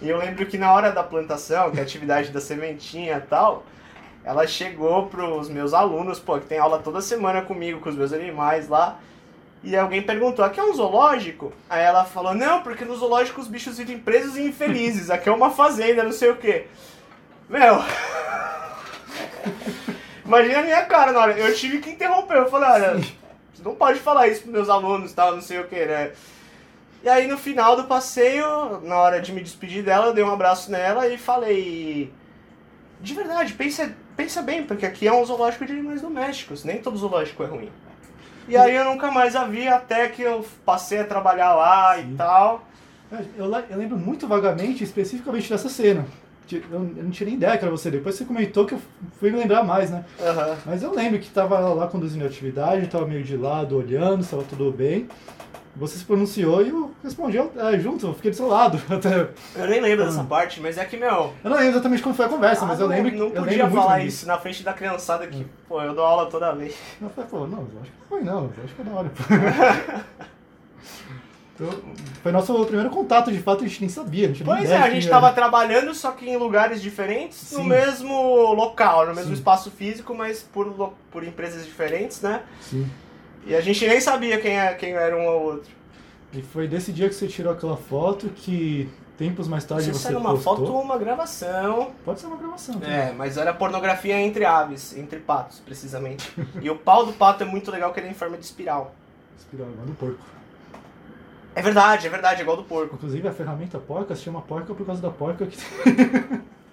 E 0.02 0.08
eu 0.10 0.18
lembro 0.18 0.44
que 0.44 0.58
na 0.58 0.70
hora 0.72 0.92
da 0.92 1.02
plantação, 1.02 1.70
que 1.70 1.78
é 1.78 1.80
a 1.80 1.82
atividade 1.82 2.30
da 2.30 2.40
sementinha 2.42 3.16
e 3.16 3.26
tal, 3.26 3.64
ela 4.22 4.46
chegou 4.46 5.06
pros 5.06 5.48
meus 5.48 5.72
alunos, 5.72 6.18
pô, 6.20 6.38
que 6.38 6.46
tem 6.46 6.58
aula 6.58 6.78
toda 6.78 7.00
semana 7.00 7.40
comigo, 7.40 7.80
com 7.80 7.88
os 7.88 7.96
meus 7.96 8.12
animais 8.12 8.68
lá. 8.68 9.00
E 9.64 9.74
alguém 9.74 10.02
perguntou, 10.02 10.44
aqui 10.44 10.60
é 10.60 10.62
um 10.62 10.74
zoológico? 10.74 11.54
Aí 11.70 11.82
ela 11.82 12.04
falou, 12.04 12.34
não, 12.34 12.60
porque 12.62 12.84
no 12.84 12.94
zoológico 12.94 13.40
os 13.40 13.48
bichos 13.48 13.78
vivem 13.78 13.98
presos 13.98 14.36
e 14.36 14.42
infelizes, 14.42 15.08
aqui 15.08 15.28
é 15.30 15.32
uma 15.32 15.50
fazenda, 15.50 16.02
não 16.02 16.12
sei 16.12 16.30
o 16.30 16.36
quê. 16.36 16.66
Meu, 17.48 17.82
Imagina 20.26 20.58
a 20.58 20.62
minha 20.62 20.82
cara 20.82 21.12
na 21.12 21.20
hora. 21.20 21.38
Eu 21.38 21.54
tive 21.54 21.78
que 21.78 21.90
interromper. 21.90 22.36
Eu 22.36 22.50
falei, 22.50 22.68
olha, 22.68 23.00
não 23.62 23.74
pode 23.74 24.00
falar 24.00 24.28
isso 24.28 24.42
pros 24.42 24.52
meus 24.52 24.68
alunos, 24.68 25.12
tal, 25.12 25.34
não 25.34 25.40
sei 25.40 25.60
o 25.60 25.68
que, 25.68 25.86
né? 25.86 26.12
E 27.02 27.08
aí 27.08 27.28
no 27.28 27.38
final 27.38 27.76
do 27.76 27.84
passeio, 27.84 28.80
na 28.82 28.96
hora 28.96 29.20
de 29.20 29.32
me 29.32 29.40
despedir 29.40 29.84
dela, 29.84 30.06
eu 30.06 30.14
dei 30.14 30.24
um 30.24 30.32
abraço 30.32 30.70
nela 30.70 31.06
e 31.06 31.16
falei. 31.16 32.12
De 33.00 33.14
verdade, 33.14 33.52
pensa, 33.52 33.94
pensa 34.16 34.42
bem, 34.42 34.64
porque 34.64 34.84
aqui 34.84 35.06
é 35.06 35.12
um 35.12 35.24
zoológico 35.24 35.64
de 35.64 35.72
animais 35.72 36.00
domésticos, 36.00 36.64
nem 36.64 36.78
todo 36.78 36.96
zoológico 36.96 37.44
é 37.44 37.46
ruim. 37.46 37.70
E 38.48 38.56
aí 38.56 38.74
eu 38.74 38.84
nunca 38.84 39.10
mais 39.10 39.36
a 39.36 39.44
vi 39.44 39.68
até 39.68 40.08
que 40.08 40.22
eu 40.22 40.44
passei 40.64 41.00
a 41.00 41.04
trabalhar 41.04 41.54
lá 41.54 41.96
Sim. 41.96 42.12
e 42.12 42.16
tal. 42.16 42.66
Eu, 43.36 43.46
eu 43.70 43.78
lembro 43.78 43.96
muito 43.96 44.26
vagamente, 44.26 44.82
especificamente 44.82 45.48
dessa 45.48 45.68
cena. 45.68 46.06
Eu, 46.54 46.62
eu 46.70 46.80
não 46.80 47.10
tinha 47.10 47.26
nem 47.26 47.36
ideia 47.36 47.56
que 47.58 47.64
era 47.64 47.70
você. 47.70 47.90
Depois 47.90 48.14
você 48.14 48.24
comentou 48.24 48.64
que 48.66 48.74
eu 48.74 48.80
fui 49.18 49.30
me 49.30 49.38
lembrar 49.38 49.62
mais, 49.64 49.90
né? 49.90 50.04
Aham. 50.20 50.56
Mas 50.64 50.82
eu 50.82 50.94
lembro 50.94 51.18
que 51.18 51.28
tava 51.30 51.58
lá 51.58 51.86
conduzindo 51.88 52.24
a 52.24 52.28
atividade, 52.28 52.86
tava 52.86 53.06
meio 53.06 53.24
de 53.24 53.36
lado, 53.36 53.76
olhando, 53.76 54.22
se 54.22 54.30
tava 54.30 54.42
tudo 54.44 54.70
bem. 54.70 55.08
Você 55.78 55.98
se 55.98 56.04
pronunciou 56.06 56.62
e 56.64 56.70
eu 56.70 56.90
respondi 57.04 57.36
é, 57.36 57.78
junto, 57.78 58.06
eu 58.06 58.14
fiquei 58.14 58.30
do 58.30 58.36
seu 58.36 58.46
lado. 58.48 58.80
Até, 58.88 59.28
Eu 59.54 59.66
nem 59.68 59.78
lembro 59.80 60.06
dessa 60.06 60.22
Ah. 60.22 60.24
parte, 60.24 60.58
mas 60.58 60.78
é 60.78 60.84
que, 60.86 60.96
meu. 60.96 61.34
eu 61.44 61.50
não 61.50 61.56
lembro 61.56 61.72
exatamente 61.72 62.02
como 62.02 62.14
foi 62.14 62.24
a 62.24 62.28
conversa, 62.30 62.64
mas 62.64 62.80
ah, 62.80 62.84
eu 62.84 62.88
não- 62.88 62.96
lembro 62.96 63.10
Não 63.12 63.26
eu 63.26 63.32
podia 63.32 63.50
lembro 63.50 63.66
muito 63.72 63.82
falar 63.82 64.00
isso 64.02 64.26
na 64.26 64.38
frente 64.38 64.62
da 64.62 64.72
criançada 64.72 65.26
que, 65.26 65.46
pô, 65.68 65.82
eu 65.82 65.94
dou 65.94 66.02
aula 66.06 66.30
toda 66.30 66.50
vez. 66.54 66.74
Eu 67.02 67.10
falei, 67.10 67.28
pô, 67.30 67.46
não, 67.46 67.58
eu 67.58 67.80
acho 67.82 67.90
que 67.90 67.98
não 68.00 68.06
foi 68.08 68.22
não, 68.22 68.44
eu 68.44 68.52
acho 68.64 68.74
que 68.74 68.80
é 68.80 68.84
da 68.84 68.90
hora. 68.92 69.10
então, 71.58 71.70
foi 72.22 72.30
nosso 72.32 72.64
primeiro 72.66 72.90
contato, 72.90 73.32
de 73.32 73.38
fato, 73.40 73.64
a 73.64 73.66
gente 73.66 73.80
nem 73.80 73.88
sabia. 73.88 74.26
A 74.26 74.28
gente 74.28 74.44
Pois 74.44 74.70
é, 74.70 74.76
a 74.76 74.90
gente 74.90 75.02
quem 75.02 75.10
tava 75.10 75.26
era. 75.28 75.34
trabalhando, 75.34 75.94
só 75.94 76.12
que 76.12 76.28
em 76.28 76.36
lugares 76.36 76.82
diferentes, 76.82 77.50
no 77.52 77.60
Sim. 77.60 77.68
mesmo 77.68 78.52
local, 78.52 79.06
no 79.06 79.14
mesmo 79.14 79.30
Sim. 79.30 79.38
espaço 79.38 79.70
físico, 79.70 80.14
mas 80.14 80.42
por, 80.42 80.92
por 81.10 81.24
empresas 81.24 81.64
diferentes, 81.64 82.20
né? 82.20 82.42
Sim. 82.60 82.86
E 83.46 83.54
a 83.54 83.60
gente 83.60 83.86
nem 83.86 84.00
sabia 84.00 84.38
quem, 84.38 84.58
é, 84.58 84.74
quem 84.74 84.92
era 84.92 85.16
um 85.16 85.26
ou 85.26 85.42
outro. 85.42 85.70
E 86.32 86.42
foi 86.42 86.68
desse 86.68 86.92
dia 86.92 87.08
que 87.08 87.14
você 87.14 87.26
tirou 87.26 87.52
aquela 87.52 87.76
foto 87.76 88.28
que 88.28 88.88
tempos 89.16 89.48
mais 89.48 89.64
tarde 89.64 89.90
você 89.90 90.08
era 90.08 90.18
uma 90.18 90.32
postou. 90.32 90.56
foto 90.58 90.72
ou 90.74 90.82
uma 90.82 90.98
gravação. 90.98 91.92
Pode 92.04 92.20
ser 92.20 92.26
uma 92.26 92.36
gravação. 92.36 92.78
tá? 92.78 92.86
É, 92.86 93.12
mas 93.12 93.38
era 93.38 93.54
pornografia 93.54 94.20
entre 94.20 94.44
aves, 94.44 94.94
entre 94.96 95.20
patos, 95.20 95.60
precisamente. 95.60 96.30
e 96.60 96.68
o 96.68 96.76
pau 96.76 97.06
do 97.06 97.12
pato 97.14 97.44
é 97.44 97.46
muito 97.46 97.70
legal, 97.70 97.92
que 97.94 98.00
ele 98.00 98.08
é 98.08 98.10
em 98.10 98.14
forma 98.14 98.36
de 98.36 98.44
espiral. 98.44 98.94
Espiral, 99.38 99.68
igual 99.70 99.86
do 99.86 99.94
porco. 99.94 100.35
É 101.56 101.62
verdade, 101.62 102.06
é 102.06 102.10
verdade, 102.10 102.40
é 102.40 102.42
igual 102.42 102.56
do 102.56 102.64
porco. 102.64 102.94
Inclusive 102.96 103.26
a 103.26 103.32
ferramenta 103.32 103.78
porca 103.78 104.14
se 104.14 104.22
chama 104.22 104.42
porca 104.42 104.74
por 104.74 104.84
causa 104.86 105.00
da 105.00 105.10
porca 105.10 105.46
que. 105.46 105.56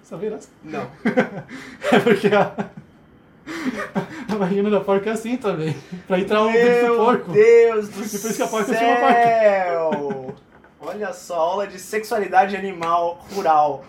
Sabia 0.02 0.30
dessa? 0.36 0.48
Não. 0.62 0.86
É 1.90 1.98
porque 1.98 2.28
a. 2.28 2.52
A 4.26 4.36
vagina 4.36 4.68
da 4.68 4.80
porca 4.80 5.10
é 5.10 5.12
assim 5.12 5.36
também. 5.36 5.76
Pra 6.08 6.18
entrar 6.18 6.44
bicho 6.46 6.58
do 6.58 6.82
Meu 6.82 6.96
porco. 6.96 7.32
Deus 7.32 7.88
do 7.88 8.02
E 8.04 8.08
por 8.08 8.30
isso 8.30 8.34
que 8.36 8.42
a 8.42 8.46
porca 8.48 8.72
céu! 8.74 8.78
chama 8.78 8.96
porca. 9.00 10.34
Olha 10.80 11.12
só, 11.12 11.38
aula 11.38 11.66
de 11.66 11.78
sexualidade 11.78 12.56
animal 12.56 13.24
rural. 13.32 13.84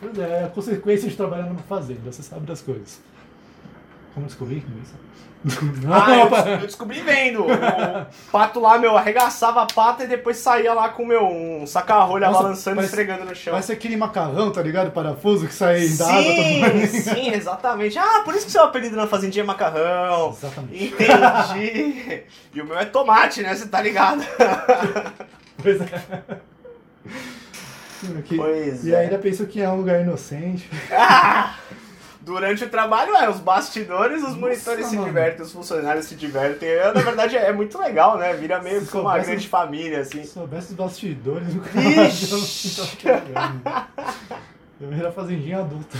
Pois 0.00 0.18
é, 0.18 0.44
a 0.44 0.48
consequência 0.48 1.08
de 1.08 1.16
trabalhar 1.16 1.44
numa 1.44 1.62
fazenda, 1.62 2.12
você 2.12 2.22
sabe 2.22 2.44
das 2.46 2.60
coisas. 2.62 3.00
Como 4.14 4.26
descobrir? 4.26 4.60
Sabe. 4.84 5.02
Ah, 5.90 6.16
eu, 6.18 6.52
eu 6.60 6.66
descobri 6.66 7.00
vendo. 7.00 7.44
O 7.46 8.30
pato 8.30 8.60
lá, 8.60 8.78
meu, 8.78 8.94
arregaçava 8.96 9.62
a 9.62 9.66
pata 9.66 10.04
e 10.04 10.06
depois 10.06 10.36
saía 10.36 10.74
lá 10.74 10.90
com 10.90 11.06
meu, 11.06 11.24
um 11.26 11.66
saca-rolha 11.66 12.30
balançando 12.30 12.74
e 12.74 12.76
parece- 12.76 12.92
esfregando 12.92 13.24
no 13.24 13.34
chão. 13.34 13.52
Parece 13.52 13.72
aquele 13.72 13.96
macarrão, 13.96 14.50
tá 14.52 14.60
ligado? 14.60 14.90
Parafuso 14.90 15.46
que 15.46 15.54
sai 15.54 15.88
da 15.88 16.06
água. 16.08 16.22
Sim, 16.22 16.60
mundo- 16.62 16.86
sim, 16.92 17.30
exatamente. 17.32 17.98
Ah, 17.98 18.20
por 18.24 18.34
isso 18.34 18.44
que 18.46 18.52
seu 18.52 18.62
apelido 18.64 18.96
na 18.96 19.06
fazendinha 19.06 19.42
é 19.42 19.46
macarrão. 19.46 20.30
Exatamente. 20.30 20.94
Entendi. 20.94 22.22
E 22.54 22.60
o 22.60 22.66
meu 22.66 22.78
é 22.78 22.84
tomate, 22.84 23.40
né? 23.42 23.54
Você 23.54 23.66
tá 23.66 23.80
ligado? 23.80 24.22
Pois 25.62 25.80
é. 25.80 25.86
Que- 28.24 28.36
Pois 28.36 28.84
e 28.86 28.94
é. 28.94 28.98
ainda 29.00 29.18
penso 29.18 29.46
que 29.46 29.60
é 29.60 29.68
um 29.68 29.76
lugar 29.76 30.00
inocente. 30.00 30.68
Ah! 30.92 31.54
Durante 32.22 32.64
o 32.64 32.68
trabalho, 32.68 33.16
é, 33.16 33.28
os 33.30 33.40
bastidores, 33.40 34.18
os 34.18 34.28
Nossa, 34.30 34.36
monitores 34.40 34.86
se 34.86 34.94
mano. 34.96 35.06
divertem, 35.08 35.42
os 35.42 35.52
funcionários 35.52 36.04
se 36.04 36.14
divertem. 36.14 36.68
É, 36.68 36.92
na 36.92 37.00
verdade, 37.00 37.36
é 37.36 37.50
muito 37.52 37.78
legal, 37.78 38.18
né? 38.18 38.32
Vira 38.34 38.60
meio 38.62 38.82
Se 38.82 38.88
que 38.90 38.96
uma 38.98 39.18
grande 39.18 39.48
família, 39.48 40.00
assim. 40.00 40.22
Se 40.22 40.32
soubesse 40.32 40.68
os 40.70 40.74
bastidores 40.74 41.48
eu 41.48 41.62
não 41.62 42.04
Ixi! 42.06 42.68
jogando. 42.68 43.62
Eu 44.80 44.88
vira 44.90 45.10
fazendinha 45.12 45.60
adulta. 45.60 45.96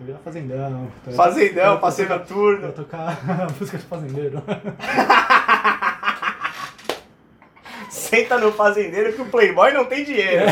Eu 0.00 0.06
vira 0.06 0.18
fazendão. 0.24 0.88
tá? 1.04 1.12
Fazendão, 1.12 1.72
Eu- 1.74 1.78
passeio 1.78 2.08
eu- 2.08 2.14
Eu 2.62 2.72
tocar 2.72 3.18
a 3.28 3.46
música 3.58 3.78
do 3.78 3.84
fazendeiro. 3.84 4.42
Senta 8.10 8.38
no 8.38 8.50
fazendeiro 8.50 9.12
que 9.12 9.22
o 9.22 9.26
Playboy 9.26 9.72
não 9.72 9.84
tem 9.84 10.04
dinheiro. 10.04 10.44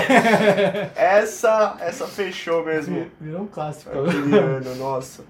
Essa, 0.95 1.77
essa 1.81 2.07
fechou 2.07 2.65
mesmo. 2.65 3.09
Virou 3.21 3.43
um 3.43 3.47
clássico. 3.49 3.91
Aquele 3.91 4.39
ano, 4.39 4.75
nossa. 4.77 5.25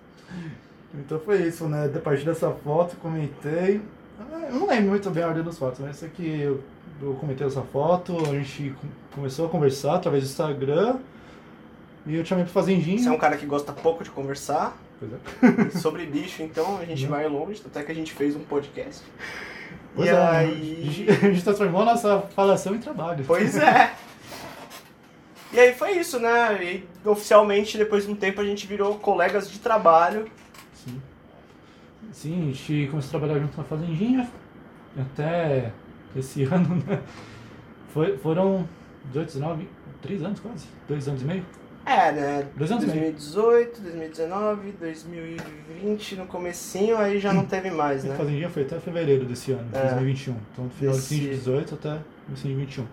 Então 0.95 1.19
foi 1.21 1.39
isso, 1.43 1.67
né? 1.69 1.91
A 1.95 1.99
partir 1.99 2.25
dessa 2.27 2.51
foto, 2.51 2.97
comentei. 2.97 3.81
Ah, 4.21 4.47
Eu 4.51 4.57
não 4.57 4.67
lembro 4.69 4.91
muito 4.91 5.09
bem 5.11 5.23
a 5.23 5.29
ordem 5.29 5.43
das 5.43 5.59
fotos, 5.59 5.81
mas 5.81 5.97
isso 5.97 6.05
aqui 6.05 6.41
eu, 6.43 6.63
eu 7.01 7.15
comentei 7.15 7.47
essa 7.47 7.63
foto, 7.63 8.17
a 8.29 8.35
gente 8.35 8.75
com- 8.81 8.89
começou 9.15 9.47
a 9.47 9.49
conversar 9.49 9.95
através 9.97 10.25
do 10.25 10.29
Instagram. 10.29 10.97
E 12.07 12.15
eu 12.15 12.23
te 12.23 12.29
chamei 12.29 12.45
pro 12.45 12.53
Fazendinho. 12.53 12.99
Você 12.99 13.09
é 13.09 13.13
um 13.13 13.19
cara 13.19 13.37
que 13.39 13.47
gosta 13.47 13.73
pouco 13.73 14.05
de 14.05 14.11
conversar. 14.11 14.77
Pois 14.99 15.13
é. 15.13 15.71
Sobre 15.79 16.05
bicho, 16.05 16.43
então, 16.43 16.79
a 16.79 16.85
gente 16.85 17.05
Não. 17.05 17.11
vai 17.11 17.27
longe, 17.27 17.63
até 17.65 17.83
que 17.83 17.93
a 17.93 17.95
gente 17.95 18.13
fez 18.13 18.35
um 18.37 18.41
podcast. 18.41 19.03
Pois 19.99 20.09
e 20.09 20.13
é, 20.13 20.17
aí. 20.17 21.07
a 21.11 21.15
gente- 21.27 21.43
transformou 21.43 21.83
a 21.83 21.87
nossa 21.87 22.21
falação 22.35 22.73
em 22.75 22.79
trabalho. 22.79 23.25
Pois 23.27 23.57
é. 23.57 23.93
E 25.53 25.59
aí 25.59 25.75
foi 25.75 25.99
isso, 25.99 26.21
né? 26.21 26.63
E 26.63 26.87
oficialmente, 27.09 27.77
depois 27.77 28.05
de 28.07 28.13
um 28.13 28.15
tempo, 28.15 28.41
a 28.41 28.45
gente 28.45 28.65
virou 28.67 28.95
colegas 28.99 29.51
de 29.51 29.59
trabalho. 29.59 30.31
Sim. 30.73 31.03
Sim, 32.13 32.43
a 32.43 32.53
gente 32.53 32.87
começou 32.91 33.09
a 33.09 33.21
trabalhar 33.21 33.41
junto 33.41 33.57
na 33.59 33.65
Fazendinha. 33.65 34.29
Até 34.97 35.73
esse 36.15 36.45
ano, 36.53 36.77
né? 36.87 37.01
Foi, 37.93 38.17
foram 38.19 38.69
18, 39.07 39.27
19, 39.27 39.69
3 40.03 40.23
anos 40.23 40.39
quase. 40.41 40.67
2 40.87 41.09
anos 41.09 41.23
e 41.23 41.25
meio. 41.25 41.47
É, 41.89 42.13
né? 42.13 42.47
Dois 42.55 42.71
anos 42.71 42.85
e 42.85 42.87
meio. 42.89 43.01
2018, 43.13 43.81
2019, 43.81 44.73
2020, 44.73 46.17
no 46.17 46.27
comecinho, 46.27 46.99
aí 46.99 47.19
já 47.19 47.33
não 47.33 47.45
teve 47.47 47.71
mais, 47.71 48.05
né? 48.05 48.15
Fazendinha 48.15 48.51
foi 48.51 48.63
até 48.65 48.79
fevereiro 48.79 49.25
desse 49.25 49.53
ano, 49.53 49.67
É. 49.73 49.81
2021. 49.81 50.37
Então, 50.53 50.67
do 50.67 50.71
final 50.75 50.95
Esse- 50.95 51.15
de 51.15 51.21
2018 51.29 51.75
até 51.77 51.99
comecinho 52.27 52.55
de 52.55 52.61
21. 52.61 52.85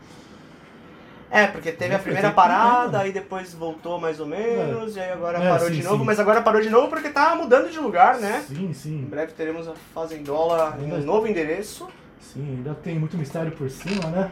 É, 1.30 1.48
porque 1.48 1.72
teve 1.74 1.94
a 1.94 1.98
Foi 1.98 2.04
primeira 2.04 2.30
né, 2.30 2.34
parada, 2.34 3.00
aí 3.02 3.12
depois 3.12 3.54
voltou 3.54 4.00
mais 4.00 4.22
ou 4.22 4.26
menos, 4.26 4.96
e 4.96 5.00
aí 5.02 5.12
agora 5.12 5.40
É, 5.40 5.50
parou 5.50 5.68
sim, 5.68 5.74
de 5.74 5.84
novo, 5.84 5.98
sim. 5.98 6.06
mas 6.06 6.20
agora 6.20 6.42
parou 6.42 6.62
de 6.62 6.70
novo 6.70 6.88
porque 6.88 7.10
tá 7.10 7.36
mudando 7.36 7.70
de 7.70 7.78
lugar, 7.80 8.18
né? 8.20 8.46
Sim, 8.48 8.68
Em 8.70 8.74
sim. 8.74 9.02
breve 9.10 9.34
teremos 9.34 9.68
a 9.68 9.74
Fazendola 9.94 10.78
em 10.82 10.94
um 10.94 11.02
novo 11.04 11.28
endereço. 11.28 11.90
Sim, 12.22 12.58
ainda 12.58 12.74
tem 12.76 12.98
muito 12.98 13.18
mistério 13.18 13.52
por 13.52 13.70
cima, 13.70 14.08
né? 14.10 14.32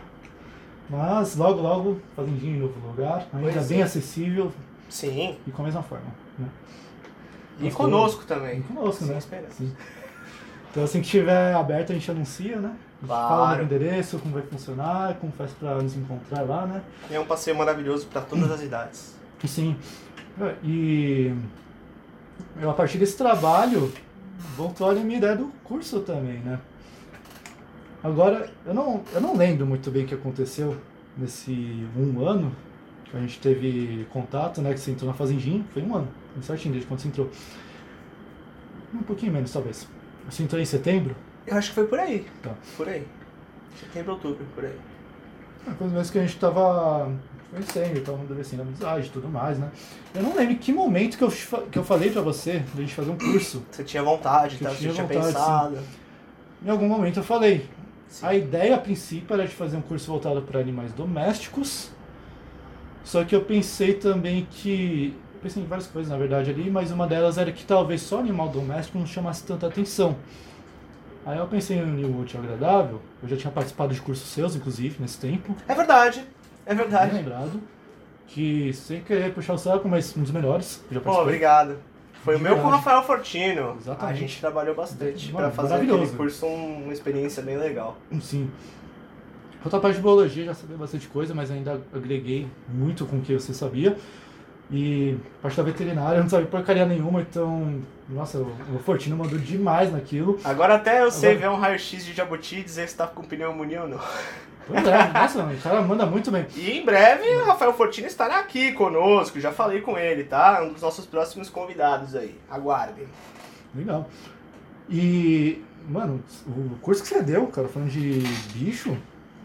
Mas 0.90 1.36
logo, 1.36 1.62
logo, 1.62 2.00
Fazendinha 2.16 2.56
em 2.58 2.60
novo 2.60 2.88
lugar. 2.88 3.28
Ainda 3.34 3.52
Pois 3.54 3.68
bem 3.68 3.82
é. 3.82 3.84
acessível 3.84 4.52
Sim, 4.90 5.38
e 5.48 5.52
com 5.52 5.62
a 5.62 5.66
mesma 5.66 5.82
forma. 5.84 6.06
Né? 6.38 6.48
e 7.60 7.64
Nós 7.66 7.74
conosco 7.76 8.24
E 8.24 8.26
também. 8.28 8.62
conosco, 8.62 9.06
Sem 9.06 9.14
né? 9.16 9.20
Sim. 9.52 9.72
Então 10.72 10.84
assim 10.84 11.00
que 11.02 11.06
estiver 11.06 11.54
aberto 11.54 11.92
a 11.92 11.94
gente 11.96 12.10
anuncia, 12.10 12.58
né? 12.58 12.70
A 12.70 13.06
gente 13.06 13.08
fala 13.08 13.28
Claro. 13.38 13.58
no 13.60 13.64
endereço, 13.64 14.18
como 14.20 14.34
vai 14.34 14.44
funcionar, 14.44 15.16
como 15.16 15.32
faz 15.34 15.52
pra 15.52 15.76
nos 15.76 15.96
encontrar 15.96 16.42
lá, 16.44 16.66
né? 16.66 16.82
É 17.12 17.20
um 17.20 17.26
passeio 17.26 17.56
maravilhoso 17.58 18.08
para 18.08 18.22
todas 18.22 18.50
as 18.52 18.62
idades. 18.62 19.16
E 19.44 19.48
Sim. 19.48 19.76
E 20.64 21.34
eu, 22.60 22.70
a 22.70 22.74
partir 22.74 22.98
desse 22.98 23.16
trabalho 23.18 23.92
voltou 24.58 24.90
a 24.90 24.94
minha 24.96 25.18
ideia 25.18 25.36
do 25.36 25.52
curso 25.64 26.00
também, 26.02 26.40
né? 26.40 26.60
Agora, 28.04 28.50
eu 28.66 28.74
não, 28.74 29.02
eu 29.14 29.22
não 29.22 29.36
lembro 29.36 29.66
muito 29.66 29.90
bem 29.90 30.04
o 30.04 30.08
que 30.08 30.14
aconteceu 30.14 30.76
nesse 31.18 31.88
um 31.96 32.28
ano 32.28 32.54
que 33.06 33.16
a 33.16 33.20
gente 33.22 33.40
teve 33.40 34.06
contato, 34.12 34.62
né? 34.62 34.74
Que 34.74 34.80
você 34.80 34.92
entrou 34.92 35.10
na 35.10 35.16
Fazendinha. 35.16 35.64
Foi 35.74 35.82
um 35.82 35.96
ano, 35.96 36.08
certinho 36.42 36.74
desde 36.74 36.88
quando 36.88 37.00
você 37.00 37.08
entrou. 37.08 37.30
Um 38.94 39.04
pouquinho 39.04 39.32
menos, 39.32 39.52
talvez. 39.54 39.88
Você 40.30 40.44
entrou 40.44 40.62
em 40.62 40.66
setembro? 40.66 41.16
Eu 41.48 41.58
acho 41.58 41.70
que 41.70 41.76
foi 41.76 41.88
por 41.88 42.00
aí. 42.00 42.26
Tá. 42.42 42.54
Por 42.76 42.90
aí. 42.90 43.08
Setembro, 43.80 44.14
outubro, 44.14 44.46
por 44.54 44.66
aí. 44.66 44.78
Uma 45.66 45.76
coisa 45.76 45.96
mesmo 45.96 46.12
que 46.12 46.20
a 46.20 46.26
gente 46.26 46.38
tava 46.38 47.10
conhecendo, 47.50 48.02
tava 48.02 48.18
amadurecendo 48.18 48.64
a 48.64 48.66
amizade 48.66 49.08
e 49.08 49.10
tudo 49.12 49.30
mais, 49.30 49.58
né? 49.60 49.72
Eu 50.14 50.24
não 50.24 50.36
lembro 50.36 50.54
em 50.54 50.58
que 50.58 50.74
momento 50.74 51.18
que 51.18 51.24
eu, 51.24 51.32
que 51.72 51.80
eu 51.80 51.84
falei 51.84 52.12
pra 52.12 52.22
você 52.22 52.64
da 52.74 52.82
gente 52.82 52.94
fazer 52.94 53.12
um 53.12 53.18
curso. 53.18 53.64
Você 53.72 53.84
tinha 53.84 54.04
vontade, 54.04 54.58
tá? 54.58 54.70
você 54.70 54.78
tinha 54.78 54.94
tinha 54.94 55.06
vontade, 55.06 55.26
pensado. 55.26 55.80
Em 56.66 56.70
algum 56.70 56.88
momento 56.88 57.18
eu 57.18 57.24
falei. 57.24 57.70
Sim. 58.14 58.28
A 58.28 58.36
ideia 58.36 58.76
a 58.76 58.78
princípio 58.78 59.34
era 59.34 59.48
de 59.48 59.56
fazer 59.56 59.76
um 59.76 59.82
curso 59.82 60.06
voltado 60.12 60.40
para 60.44 60.60
animais 60.60 60.94
domésticos. 60.94 61.90
Só 63.04 63.24
que 63.24 63.36
eu 63.36 63.44
pensei 63.44 63.96
também 63.96 64.48
que 64.52 65.16
pensei 65.42 65.64
em 65.64 65.66
várias 65.66 65.88
coisas, 65.88 66.12
na 66.12 66.18
verdade, 66.18 66.52
ali, 66.52 66.70
mas 66.70 66.92
uma 66.92 67.08
delas 67.08 67.40
era 67.40 67.52
que 67.52 67.66
talvez 67.66 68.04
só 68.04 68.20
animal 68.20 68.50
doméstico 68.50 69.00
não 69.00 69.08
chamasse 69.08 69.44
tanta 69.44 69.66
atenção. 69.66 70.16
Aí 71.26 71.40
eu 71.40 71.48
pensei 71.48 71.78
em 71.80 72.06
um 72.06 72.22
útil 72.22 72.40
agradável, 72.40 73.02
eu 73.24 73.28
já 73.30 73.36
tinha 73.36 73.52
participado 73.52 73.96
de 73.96 74.00
cursos 74.00 74.30
seus, 74.30 74.56
inclusive, 74.56 75.02
nesse 75.02 75.18
tempo, 75.20 75.56
É 75.68 75.74
verdade, 75.74 76.24
é 76.68 76.70
bem 76.76 76.78
verdade. 76.78 77.16
lembrado, 77.16 77.62
que 78.28 78.72
sem 78.74 79.02
querer 79.02 79.34
puxar 79.34 79.54
o 79.54 79.58
saco, 79.58 79.90
mas 79.90 80.16
um 80.16 80.22
dos 80.22 80.32
melhores, 80.32 80.86
Pô, 81.04 81.22
obrigado. 81.22 81.78
Foi 82.24 82.36
o 82.38 82.40
meu 82.40 82.56
com 82.58 82.68
o. 82.68 82.70
Rafael 82.70 83.04
Fortino. 83.04 83.76
Exatamente. 83.80 84.16
A 84.18 84.20
gente 84.20 84.40
trabalhou 84.40 84.74
bastante 84.76 85.32
pra 85.32 85.52
fazer 85.52 85.76
aquele 85.76 86.08
curso 86.08 86.46
um- 86.46 86.84
uma 86.86 86.94
experiência 86.94 87.44
bem 87.44 87.58
legal. 87.58 87.98
Sim. 88.22 88.50
Quanto 89.62 89.76
à 89.78 89.80
parte 89.80 89.96
de 89.96 90.02
biologia, 90.02 90.46
já 90.46 90.54
sabia 90.54 90.78
bastante 90.78 91.08
coisa, 91.08 91.34
mas 91.34 91.50
ainda 91.52 91.82
agreguei 91.94 92.48
muito 92.68 93.06
com 93.06 93.18
o 93.18 93.22
que 93.22 93.34
você 93.34 93.54
sabia. 93.54 93.98
E 94.72 95.18
a 95.40 95.42
parte 95.44 95.58
da 95.58 95.64
veterinária, 95.64 96.18
eu 96.18 96.24
não 96.24 96.30
sabia 96.30 96.48
porcaria 96.48 96.86
nenhuma, 96.86 97.22
então, 97.22 97.80
nossa, 98.10 98.40
o 98.40 98.80
Fortino 98.80 99.16
mandou 99.16 99.38
demais 99.38 99.92
naquilo. 99.92 100.40
Agora 100.44 100.76
até 100.76 101.02
eu 101.04 101.12
sei 101.12 101.32
Agora- 101.34 101.50
ver 101.50 101.56
um 101.56 101.60
raio-x 101.60 102.06
de 102.06 102.14
jabuti 102.14 102.60
e 102.60 102.64
dizer 102.64 102.88
se 102.90 102.96
tá 102.96 103.06
com 103.06 103.24
pneumonia 103.24 103.84
ou 103.84 103.88
não. 103.90 104.00
Pois 104.68 104.86
é, 104.88 105.08
nossa, 105.14 105.44
o 105.44 105.58
cara 105.62 105.82
manda 105.82 106.06
muito 106.06 106.32
bem. 106.32 106.46
E 106.56 106.72
em 106.72 106.86
breve 106.86 107.28
o 107.36 107.46
Rafael 107.46 107.74
Fortino 107.74 108.08
estará 108.08 108.40
aqui 108.40 108.72
conosco, 108.74 109.40
já 109.40 109.52
falei 109.52 109.82
com 109.82 109.98
ele, 109.98 110.24
tá? 110.24 110.64
Um 110.64 110.74
dos 110.74 110.82
nossos 110.82 111.06
próximos 111.06 111.50
convidados 111.50 112.16
aí. 112.16 112.40
Aguardem. 112.50 113.08
Legal. 113.76 114.08
E, 114.90 115.64
mano, 115.88 116.24
o 116.48 116.76
curso 116.82 117.02
que 117.02 117.10
você 117.10 117.22
deu, 117.22 117.48
cara, 117.48 117.68
falando 117.68 117.90
de 117.90 118.20
bicho, 118.54 118.98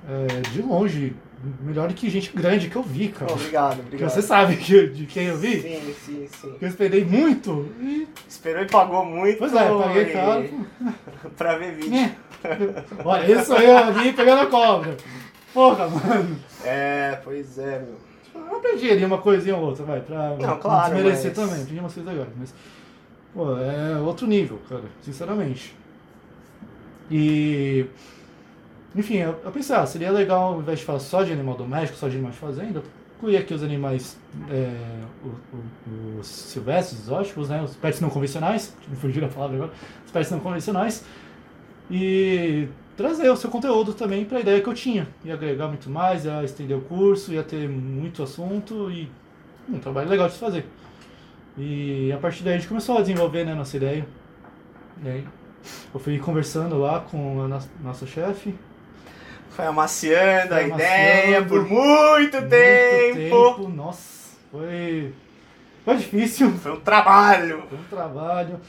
é 0.09 0.41
de 0.51 0.63
longe, 0.63 1.15
melhor 1.63 1.89
do 1.89 1.95
que 1.95 2.11
gente 2.11 2.31
grande 2.35 2.69
que 2.69 2.77
eu 2.77 2.83
vi, 2.83 3.09
cara. 3.09 3.33
Obrigado, 3.33 3.81
obrigado. 3.81 4.11
você 4.11 4.23
sabe 4.23 4.57
que, 4.57 4.89
de 4.89 5.07
quem 5.07 5.27
eu 5.27 5.37
vi? 5.37 5.61
Sim, 5.63 5.95
sim, 6.05 6.29
sim. 6.41 6.55
Que 6.59 6.65
eu 6.65 6.69
esperei 6.69 7.05
muito 7.05 7.69
e. 7.81 8.09
Esperou 8.29 8.63
e 8.63 8.67
pagou 8.67 9.05
muito. 9.05 9.39
Pois 9.39 9.55
é, 9.55 9.69
paguei 9.69 10.03
e- 10.03 10.13
caro. 10.13 10.49
pra 11.37 11.57
ver 11.59 11.75
vídeo. 11.75 11.95
É. 11.95 12.15
Olha, 13.05 13.33
esse 13.33 13.45
sou 13.47 13.59
eu 13.59 13.77
ali 13.79 14.13
pegando 14.13 14.43
a 14.43 14.47
cobra. 14.47 14.97
Porra, 15.55 15.89
mano. 15.89 16.37
É, 16.65 17.19
pois 17.25 17.59
é, 17.59 17.81
meu. 17.81 18.09
Eu 18.51 18.57
aprendi 18.57 18.91
ali 18.91 19.05
uma 19.05 19.19
coisinha 19.19 19.57
ou 19.57 19.63
outra, 19.65 19.85
vai, 19.85 20.01
pra 20.01 20.37
Não, 20.37 20.59
claro, 20.59 20.95
desmerecer 20.95 21.33
mas- 21.37 21.37
também. 21.49 21.63
Aprendi 21.63 21.81
umas 21.81 21.95
coisas 21.95 22.13
legais, 22.13 22.33
mas. 22.39 22.55
Pô, 23.35 23.57
é 23.59 23.99
outro 24.01 24.27
nível, 24.27 24.61
cara, 24.69 24.85
sinceramente. 25.03 25.75
E. 27.11 27.87
Enfim, 28.97 29.17
eu, 29.17 29.37
eu 29.45 29.51
pensei, 29.53 29.77
ah, 29.77 29.87
seria 29.87 30.11
legal, 30.11 30.55
ao 30.55 30.61
invés 30.61 30.79
de 30.81 30.85
falar 30.85 30.99
só 31.01 31.23
de 31.23 31.33
animal 31.33 31.55
doméstico, 31.57 31.99
só 31.99 32.09
de 32.09 32.15
animais 32.17 32.35
de 32.35 32.41
fazenda, 32.41 32.83
incluir 33.17 33.37
aqui 33.37 33.53
os 33.53 33.63
animais, 33.63 34.17
é, 34.51 34.73
o- 35.25 36.19
os 36.21 36.27
silvestres, 36.27 37.01
exóticos, 37.03 37.49
né, 37.49 37.63
os 37.63 37.77
pets 37.77 38.01
não 38.01 38.09
convencionais, 38.11 38.75
me 38.89 38.97
fugiram 38.97 39.29
a 39.29 39.31
palavra 39.31 39.57
agora, 39.57 39.73
os 40.07 40.11
pets 40.11 40.31
não 40.31 40.41
convencionais, 40.41 41.05
e 41.91 42.69
trazer 42.97 43.31
o 43.31 43.37
seu 43.37 43.51
conteúdo 43.51 43.95
também 43.95 44.25
para 44.25 44.39
a 44.39 44.41
ideia 44.41 44.61
que 44.61 44.69
eu 44.69 44.75
tinha. 44.75 45.09
Ia 45.25 45.35
agregar 45.35 45.69
muito 45.69 45.89
mais, 45.89 46.25
ia 46.25 46.43
estender 46.45 46.77
o 46.77 46.81
curso, 46.81 47.33
ia 47.33 47.43
ter 47.43 47.69
muito 47.69 48.23
assunto 48.23 48.91
e 48.91 49.09
um 49.69 49.79
trabalho 49.79 50.09
legal 50.09 50.27
de 50.29 50.35
se 50.35 50.41
fazer. 50.41 50.67
E 51.57 52.13
a 52.13 52.19
partir 52.19 52.43
daí 52.45 52.55
a 52.55 52.59
gente 52.59 52.69
começou 52.69 52.99
a 52.99 53.01
desenvolver 53.01 53.45
né, 53.45 53.55
nossa 53.55 53.77
ideia. 53.77 54.07
E 55.05 55.09
aí 55.09 55.25
eu 55.93 56.01
fui 56.01 56.19
conversando 56.19 56.79
lá 56.79 57.01
com 57.01 57.43
a 57.43 57.49
nossa, 57.49 57.69
nossa 57.83 58.07
chefe. 58.07 58.55
Foi 59.59 59.67
amaciando 59.67 60.55
a 60.55 60.59
Foi 60.59 60.69
ideia 60.69 61.39
amaciando. 61.39 61.49
por 61.49 61.69
muito, 61.69 62.37
Muito 62.37 62.49
tempo. 62.49 63.69
Nossa, 63.69 64.37
foi, 64.53 65.13
foi 65.85 65.97
difícil. 65.97 66.53
Foi 66.59 66.75
um 66.75 66.81
trabalho. 66.81 67.65
Foi 67.69 67.77
um 67.77 67.83
trabalho. 67.91 68.61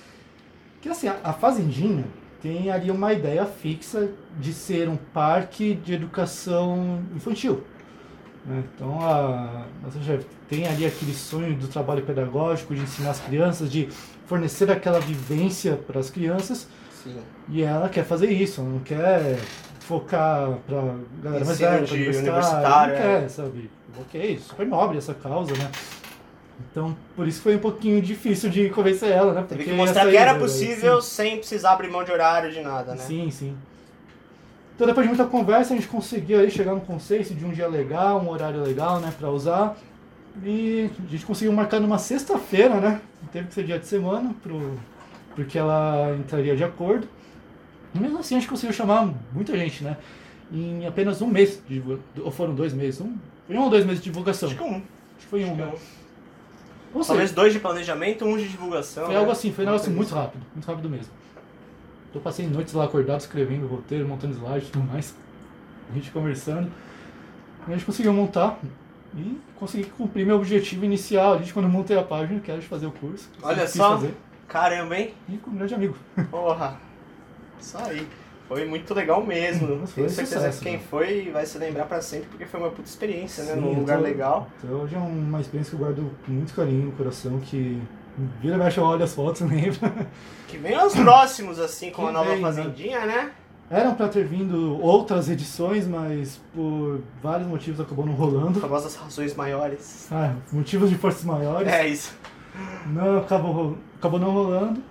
Que 0.82 0.90
assim, 0.90 1.08
a, 1.08 1.16
a 1.24 1.32
Fazendinha 1.32 2.06
tem 2.42 2.72
ali 2.72 2.90
uma 2.90 3.14
ideia 3.14 3.46
fixa 3.46 4.10
de 4.40 4.52
ser 4.52 4.90
um 4.90 4.96
parque 4.96 5.76
de 5.76 5.94
educação 5.94 7.04
infantil. 7.16 7.64
né? 8.44 8.64
Então 8.74 9.00
a 9.00 9.66
nossa 9.84 10.02
chefe 10.02 10.26
tem 10.50 10.66
ali 10.68 10.88
aquele 10.88 11.14
sonho 11.14 11.56
do 11.56 11.68
trabalho 11.68 12.02
pedagógico, 12.02 12.74
de 12.74 12.82
ensinar 12.82 13.12
as 13.12 13.20
crianças, 13.20 13.72
de 13.72 13.90
fornecer 14.26 14.72
aquela 14.72 15.00
vivência 15.00 15.76
para 15.76 16.00
as 16.00 16.10
crianças. 16.10 16.68
Sim. 17.04 17.16
E 17.48 17.62
ela 17.62 17.90
quer 17.90 18.06
fazer 18.06 18.32
isso, 18.32 18.60
ela 18.62 18.70
não 18.72 18.80
quer 18.80 19.38
focar 19.90 20.60
pra 20.68 20.96
galera 21.24 21.44
mais 21.44 21.58
velha, 21.58 21.82
de 21.82 21.94
universitário, 21.96 22.30
universitário, 22.30 22.94
não 22.94 23.02
é. 23.02 23.22
quer, 23.22 23.30
sabe? 23.30 23.72
Ok, 24.00 24.40
super 24.40 24.68
nobre 24.68 25.00
essa 25.00 25.16
causa, 25.16 25.52
né? 25.56 25.72
Então, 26.72 26.96
por 27.16 27.28
isso 27.28 27.42
foi 27.42 27.56
um 27.56 27.60
pouquinho 27.60 28.00
difícil 28.00 28.52
de 28.52 28.70
convencer 28.70 29.10
ela, 29.10 29.34
né? 29.34 29.42
Teve 29.42 29.64
Porque 29.64 29.72
que 29.72 29.76
mostrar 29.76 30.08
que 30.08 30.16
era 30.16 30.36
possível 30.36 31.02
sem 31.02 31.38
precisar 31.38 31.72
abrir 31.72 31.90
mão 31.90 32.04
de 32.04 32.12
horário 32.12 32.52
de 32.52 32.62
nada, 32.62 32.94
né? 32.94 33.02
Sim, 33.02 33.32
sim. 33.32 33.58
Então 34.76 34.86
depois 34.86 35.08
de 35.08 35.14
muita 35.14 35.26
conversa 35.26 35.74
a 35.74 35.76
gente 35.76 35.88
conseguiu 35.88 36.40
aí 36.40 36.52
chegar 36.52 36.74
num 36.74 36.80
consenso 36.80 37.34
de 37.34 37.44
um 37.44 37.50
dia 37.50 37.68
legal, 37.68 38.22
um 38.22 38.30
horário 38.30 38.62
legal, 38.62 39.00
né, 39.00 39.12
pra 39.18 39.32
usar. 39.32 39.76
E 40.44 40.92
a 41.08 41.12
gente 41.12 41.26
conseguiu 41.26 41.52
marcar 41.52 41.80
numa 41.80 41.98
sexta-feira, 41.98 42.76
né? 42.76 43.02
Teve 43.32 43.48
que 43.48 43.56
ser 43.56 43.64
dia 43.64 43.80
de 43.80 43.88
semana, 43.88 44.36
pro, 44.44 44.78
porque 45.36 45.58
ela 45.58 46.16
entraria 46.20 46.56
de 46.56 46.64
acordo. 46.64 47.08
Mesmo 47.94 48.20
assim 48.20 48.36
a 48.36 48.40
gente 48.40 48.50
conseguiu 48.50 48.74
chamar 48.74 49.12
muita 49.34 49.58
gente, 49.58 49.84
né? 49.84 49.98
Em 50.52 50.86
apenas 50.86 51.22
um 51.22 51.28
mês, 51.28 51.62
de, 51.68 51.82
ou 52.22 52.32
foram 52.32 52.54
dois 52.56 52.74
meses, 52.74 53.02
um, 53.02 53.16
foi 53.48 53.56
um 53.56 53.64
ou 53.64 53.70
dois 53.70 53.86
meses 53.86 54.02
de 54.02 54.10
divulgação. 54.10 54.50
Acho 54.50 54.58
que 54.58 54.64
um. 54.64 54.76
Acho 54.76 54.84
que 55.20 55.26
foi 55.26 55.44
um, 55.44 55.48
Acho 55.48 55.56
que 55.56 55.62
né? 55.62 55.68
um. 55.68 56.00
Ou 56.92 57.04
seja, 57.04 57.08
Talvez 57.08 57.32
dois 57.32 57.54
de 57.54 57.60
planejamento, 57.60 58.26
um 58.26 58.36
de 58.38 58.48
divulgação. 58.48 59.06
foi 59.06 59.14
né? 59.14 59.20
algo 59.20 59.32
assim, 59.32 59.54
foi 59.54 59.64
um 59.64 59.68
negócio 59.68 59.92
muito 59.92 60.08
assim. 60.08 60.16
rápido, 60.16 60.42
muito 60.56 60.66
rápido 60.66 60.90
mesmo. 60.90 61.12
Eu 62.14 62.22
passei 62.22 62.48
noites 62.48 62.74
lá 62.74 62.86
acordado, 62.86 63.20
escrevendo 63.20 63.68
roteiro, 63.68 64.08
montando 64.08 64.34
slides 64.34 64.70
e 64.70 64.72
tudo 64.72 64.86
mais. 64.86 65.16
A 65.92 65.94
gente 65.94 66.10
conversando. 66.10 66.72
E 67.68 67.72
a 67.72 67.76
gente 67.76 67.86
conseguiu 67.86 68.12
montar 68.12 68.60
e 69.16 69.40
consegui 69.56 69.86
cumprir 69.92 70.26
meu 70.26 70.38
objetivo 70.38 70.86
inicial 70.86 71.34
ali 71.34 71.46
de 71.46 71.54
quando 71.54 71.66
eu 71.66 71.72
montei 71.72 71.98
a 71.98 72.04
página, 72.04 72.40
que 72.40 72.50
era 72.50 72.60
de 72.60 72.66
fazer 72.66 72.88
o 72.88 72.92
curso. 72.92 73.30
Olha 73.44 73.68
só. 73.68 73.96
Fazer, 73.98 74.16
Caramba, 74.48 74.98
hein? 74.98 75.14
e 75.28 75.38
com 75.38 75.52
um 75.52 75.56
grande 75.56 75.76
amigo. 75.76 75.96
Porra. 76.32 76.80
Isso 77.60 77.78
aí. 77.78 78.08
Foi 78.48 78.66
muito 78.66 78.94
legal 78.96 79.24
mesmo. 79.24 79.68
Nossa, 79.76 79.94
foi 79.94 80.04
Tenho 80.04 80.10
certeza 80.10 80.36
sucesso, 80.40 80.58
que 80.60 80.64
quem 80.66 80.78
né? 80.78 80.84
foi 80.90 81.30
vai 81.32 81.46
se 81.46 81.58
lembrar 81.60 81.86
pra 81.86 82.02
sempre, 82.02 82.30
porque 82.30 82.46
foi 82.48 82.60
uma 82.60 82.70
puta 82.72 82.90
experiência, 82.90 83.44
né? 83.44 83.54
Sim, 83.54 83.60
Num 83.62 83.74
eu 83.74 83.80
lugar 83.80 83.98
tô- 84.00 84.04
legal. 84.04 84.48
Então 84.58 84.78
hoje 84.82 84.96
é 84.96 84.98
uma 84.98 85.40
experiência 85.40 85.70
que 85.70 85.76
eu 85.76 85.80
guardo 85.86 86.12
com 86.26 86.32
muito 86.32 86.54
carinho 86.56 86.86
no 86.88 86.92
coração, 86.94 87.40
que 87.40 87.80
vira 88.42 88.56
e 88.56 88.58
mexe 88.58 88.80
eu 88.80 88.84
olho 88.84 89.04
as 89.04 89.14
fotos, 89.14 89.42
lembra? 89.48 90.08
Que 90.48 90.58
vem 90.58 90.74
aos 90.74 90.96
próximos, 90.96 91.60
assim, 91.60 91.92
com 91.92 92.02
Que 92.04 92.10
a 92.10 92.12
nova 92.12 92.30
vem, 92.32 92.38
né? 92.38 92.42
Fazendinha, 92.42 93.06
né? 93.06 93.32
Eram 93.70 93.94
pra 93.94 94.08
ter 94.08 94.26
vindo 94.26 94.82
outras 94.82 95.30
edições, 95.30 95.88
mas 95.88 96.42
por 96.56 97.02
vários 97.22 97.48
motivos 97.48 97.80
acabou 97.80 98.04
não 98.04 98.14
rolando. 98.14 98.60
Famosas 98.60 98.96
razões 98.96 99.36
maiores. 99.36 100.08
Ah, 100.12 100.34
motivos 100.52 100.90
de 100.90 100.98
forças 100.98 101.24
maiores. 101.24 101.72
É 101.72 101.88
isso. 101.88 102.18
Não 102.88 103.20
acabou, 103.20 103.78
acabou 104.00 104.20
não 104.20 104.32
rolando, 104.32 104.82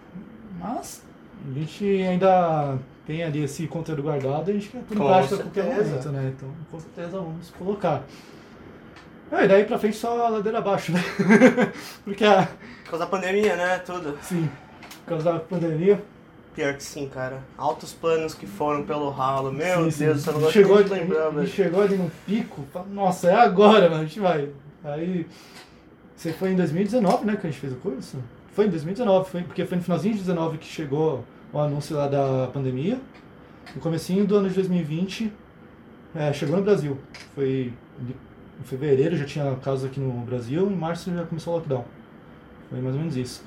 mas 0.61 1.03
a 1.47 1.59
gente 1.59 1.85
ainda 1.85 2.79
tem 3.07 3.23
ali 3.23 3.45
esse 3.45 3.67
conteúdo 3.67 4.03
guardado 4.03 4.49
e 4.49 4.51
a 4.51 4.55
gente 4.55 4.69
quer 4.69 4.83
pôr 4.83 4.95
em 4.95 4.99
Com 4.99 5.07
prática 5.07 5.35
a 5.35 5.39
qualquer 5.39 5.65
momento, 5.65 6.09
né? 6.11 6.33
Então, 6.37 6.49
com 6.71 6.81
certeza 6.81 7.09
vamos 7.19 7.51
colocar. 7.51 8.03
É, 9.31 9.45
e 9.45 9.49
daí 9.49 9.65
pra 9.65 9.79
frente 9.79 9.97
só 9.97 10.27
a 10.27 10.29
ladeira 10.29 10.59
abaixo, 10.59 10.93
né? 10.93 11.01
Porque, 12.05 12.25
a, 12.25 12.47
Por 12.85 12.91
causa 12.91 13.05
da 13.05 13.11
pandemia, 13.11 13.57
né? 13.57 13.79
Tudo. 13.79 14.19
sim, 14.23 14.49
por 15.05 15.11
causa 15.11 15.33
da 15.33 15.39
pandemia, 15.39 16.03
Pior 16.59 16.75
que 16.75 16.83
sim, 16.83 17.09
cara. 17.09 17.41
Altos 17.57 17.93
planos 17.93 18.35
que 18.35 18.45
foram 18.45 18.83
pelo 18.85 19.11
ralo. 19.11 19.53
Meu 19.53 19.85
sim, 19.85 19.91
sim, 19.93 20.05
Deus, 20.07 20.23
você 20.23 20.33
não 20.33 20.41
gosta 20.41 20.53
chegou, 20.53 20.83
de 20.83 20.91
lembrar, 20.91 21.21
a 21.21 21.25
gente 21.27 21.35
velho. 21.37 21.49
chegou 21.49 21.83
ali 21.83 21.97
num 21.97 22.11
pico, 22.27 22.67
nossa, 22.91 23.31
é 23.31 23.35
agora, 23.37 23.89
mano, 23.89 24.03
a 24.03 24.05
gente 24.05 24.19
vai. 24.19 24.49
Aí, 24.83 25.25
você 26.17 26.33
foi 26.33 26.51
em 26.51 26.57
2019, 26.57 27.27
né, 27.27 27.37
que 27.37 27.47
a 27.47 27.51
gente 27.51 27.61
fez 27.61 27.73
o 27.73 27.77
curso? 27.77 28.19
Foi 28.53 28.67
em 28.67 28.71
2019, 28.71 29.31
foi, 29.31 29.43
porque 29.43 29.65
foi 29.65 29.77
no 29.79 29.85
finalzinho 29.85 30.15
de 30.15 30.21
2019 30.25 30.59
que 30.59 30.67
chegou 30.67 31.25
o 31.53 31.59
anúncio 31.59 31.97
lá 31.97 32.09
da 32.09 32.49
pandemia. 32.53 33.01
No 33.75 33.81
comecinho 33.81 34.27
do 34.27 34.37
ano 34.37 34.49
de 34.49 34.55
2020, 34.55 35.33
é, 36.15 36.33
chegou 36.33 36.57
no 36.57 36.63
Brasil. 36.63 36.99
Foi 37.35 37.73
em 38.61 38.65
fevereiro, 38.65 39.17
já 39.17 39.25
tinha 39.25 39.55
casos 39.57 39.85
aqui 39.85 40.01
no 40.01 40.11
Brasil, 40.25 40.69
em 40.71 40.75
março 40.75 41.13
já 41.15 41.25
começou 41.25 41.55
o 41.55 41.57
lockdown. 41.57 41.85
Foi 42.69 42.81
mais 42.81 42.95
ou 42.95 43.01
menos 43.01 43.17
isso. 43.17 43.45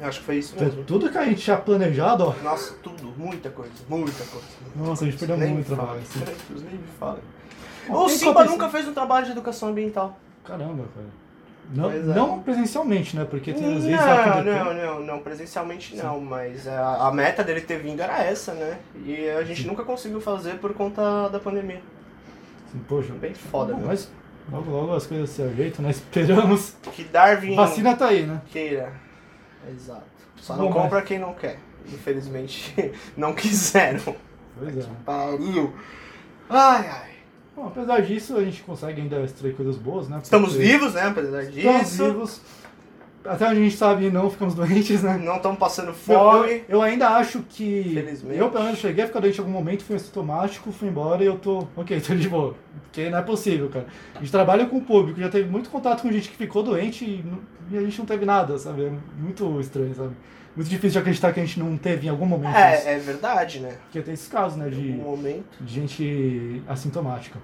Eu 0.00 0.08
acho 0.08 0.20
que 0.20 0.26
foi 0.26 0.36
isso 0.38 0.58
mesmo. 0.58 0.82
tudo 0.84 1.08
que 1.08 1.16
a 1.16 1.24
gente 1.24 1.40
tinha 1.40 1.56
planejado, 1.56 2.24
ó. 2.24 2.34
Nossa, 2.42 2.74
tudo. 2.82 3.12
Muita 3.16 3.50
coisa. 3.50 3.72
Muita 3.88 4.24
coisa. 4.24 4.46
Nossa, 4.74 5.04
a 5.04 5.10
gente 5.10 5.18
perdeu 5.18 5.36
muito 5.48 5.66
trabalho. 5.66 6.00
assim. 6.00 6.20
Nem 6.64 6.78
me 6.78 6.86
fale. 6.98 7.20
Bom, 7.88 8.04
O 8.04 8.08
Simba 8.08 8.44
nunca 8.44 8.68
fez 8.68 8.88
um 8.88 8.94
trabalho 8.94 9.26
de 9.26 9.32
educação 9.32 9.68
ambiental. 9.68 10.18
Caramba, 10.44 10.84
cara. 10.94 11.06
Não, 11.72 11.90
é. 11.90 11.98
não 11.98 12.40
presencialmente, 12.40 13.16
né? 13.16 13.24
Porque 13.28 13.52
tem 13.52 13.76
às 13.76 13.84
vezes 13.84 14.00
Não, 14.00 14.44
não, 14.44 14.74
não, 14.74 15.00
não, 15.00 15.18
presencialmente 15.20 15.96
não, 15.96 16.20
mas 16.20 16.68
a, 16.68 17.08
a 17.08 17.12
meta 17.12 17.42
dele 17.42 17.60
ter 17.62 17.78
vindo 17.78 18.00
era 18.00 18.22
essa, 18.22 18.52
né? 18.52 18.78
E 19.04 19.28
a 19.30 19.42
gente 19.44 19.66
nunca 19.66 19.82
conseguiu 19.82 20.20
fazer 20.20 20.54
por 20.58 20.74
conta 20.74 21.28
da 21.28 21.38
pandemia. 21.40 21.80
Assim, 22.68 22.78
poxa, 22.86 23.12
Bem 23.14 23.34
foda, 23.34 23.72
bom, 23.72 23.78
viu? 23.78 23.88
mas 23.88 24.10
Logo, 24.50 24.70
logo 24.70 24.94
as 24.94 25.06
coisas 25.06 25.30
se 25.30 25.42
ajeitam, 25.42 25.82
né? 25.84 25.90
Esperamos. 25.90 26.76
Que 26.92 27.04
Darwin 27.04 27.56
Vacina 27.56 27.96
tá 27.96 28.08
aí, 28.08 28.26
né? 28.26 28.42
queira. 28.50 28.92
Exato. 29.70 30.02
Só 30.36 30.54
Bom, 30.54 30.64
não 30.64 30.70
mas- 30.70 30.82
compra 30.82 31.02
quem 31.02 31.18
não 31.18 31.32
quer. 31.32 31.58
Infelizmente, 31.86 32.92
não 33.16 33.32
quiseram. 33.34 34.00
Pois 34.58 34.76
é. 34.78 34.82
Pariu. 35.04 35.72
Ai, 36.48 36.86
ai. 36.88 37.13
Bom, 37.56 37.66
apesar 37.68 38.00
disso, 38.02 38.36
a 38.36 38.44
gente 38.44 38.62
consegue 38.62 39.00
ainda 39.00 39.20
extrair 39.22 39.54
coisas 39.54 39.76
boas, 39.76 40.08
né? 40.08 40.18
Estamos 40.22 40.52
Porque 40.52 40.66
vivos, 40.66 40.94
né? 40.94 41.02
Apesar 41.02 41.42
Estamos 41.44 41.80
disso. 41.82 42.04
vivos. 42.04 42.40
Até 43.24 43.46
onde 43.48 43.60
a 43.60 43.62
gente 43.64 43.76
sabe, 43.76 44.10
não 44.10 44.28
ficamos 44.28 44.52
doentes, 44.56 45.02
né? 45.02 45.16
Não 45.24 45.36
estamos 45.36 45.58
passando 45.58 45.88
Eu, 45.88 45.94
fome. 45.94 46.62
eu 46.68 46.82
ainda 46.82 47.08
acho 47.10 47.40
que. 47.48 47.92
Felizmente. 47.94 48.38
Eu, 48.38 48.50
pelo 48.50 48.64
menos, 48.64 48.78
cheguei 48.80 49.04
a 49.04 49.06
ficar 49.06 49.20
doente 49.20 49.36
em 49.38 49.40
algum 49.40 49.52
momento, 49.52 49.84
fui 49.84 49.96
assintomático, 49.96 50.70
fui 50.72 50.88
embora 50.88 51.22
e 51.22 51.26
eu 51.26 51.38
tô. 51.38 51.66
Ok, 51.76 51.98
tô 52.02 52.14
de 52.14 52.28
boa. 52.28 52.54
Porque 52.82 53.08
não 53.08 53.18
é 53.18 53.22
possível, 53.22 53.68
cara. 53.70 53.86
A 54.14 54.18
gente 54.18 54.30
trabalha 54.30 54.66
com 54.66 54.76
o 54.76 54.82
público, 54.82 55.18
já 55.20 55.28
teve 55.30 55.48
muito 55.48 55.70
contato 55.70 56.02
com 56.02 56.12
gente 56.12 56.28
que 56.28 56.36
ficou 56.36 56.62
doente 56.62 57.04
e, 57.04 57.24
não- 57.24 57.38
e 57.70 57.78
a 57.78 57.80
gente 57.82 57.98
não 57.98 58.04
teve 58.04 58.26
nada, 58.26 58.58
sabe? 58.58 58.84
É 58.84 58.92
muito 59.18 59.58
estranho, 59.60 59.94
sabe? 59.94 60.10
Muito 60.56 60.68
difícil 60.68 60.92
de 60.92 60.98
acreditar 60.98 61.32
que 61.32 61.40
a 61.40 61.44
gente 61.44 61.58
não 61.58 61.76
teve 61.76 62.06
em 62.06 62.10
algum 62.10 62.26
momento 62.26 62.50
isso. 62.50 62.88
É, 62.88 62.94
é 62.94 62.98
verdade, 62.98 63.60
né? 63.60 63.76
Porque 63.84 64.00
tem 64.00 64.14
esses 64.14 64.28
casos, 64.28 64.56
né? 64.56 64.68
De, 64.68 65.00
de 65.60 65.72
gente 65.72 66.62
assintomática. 66.68 67.38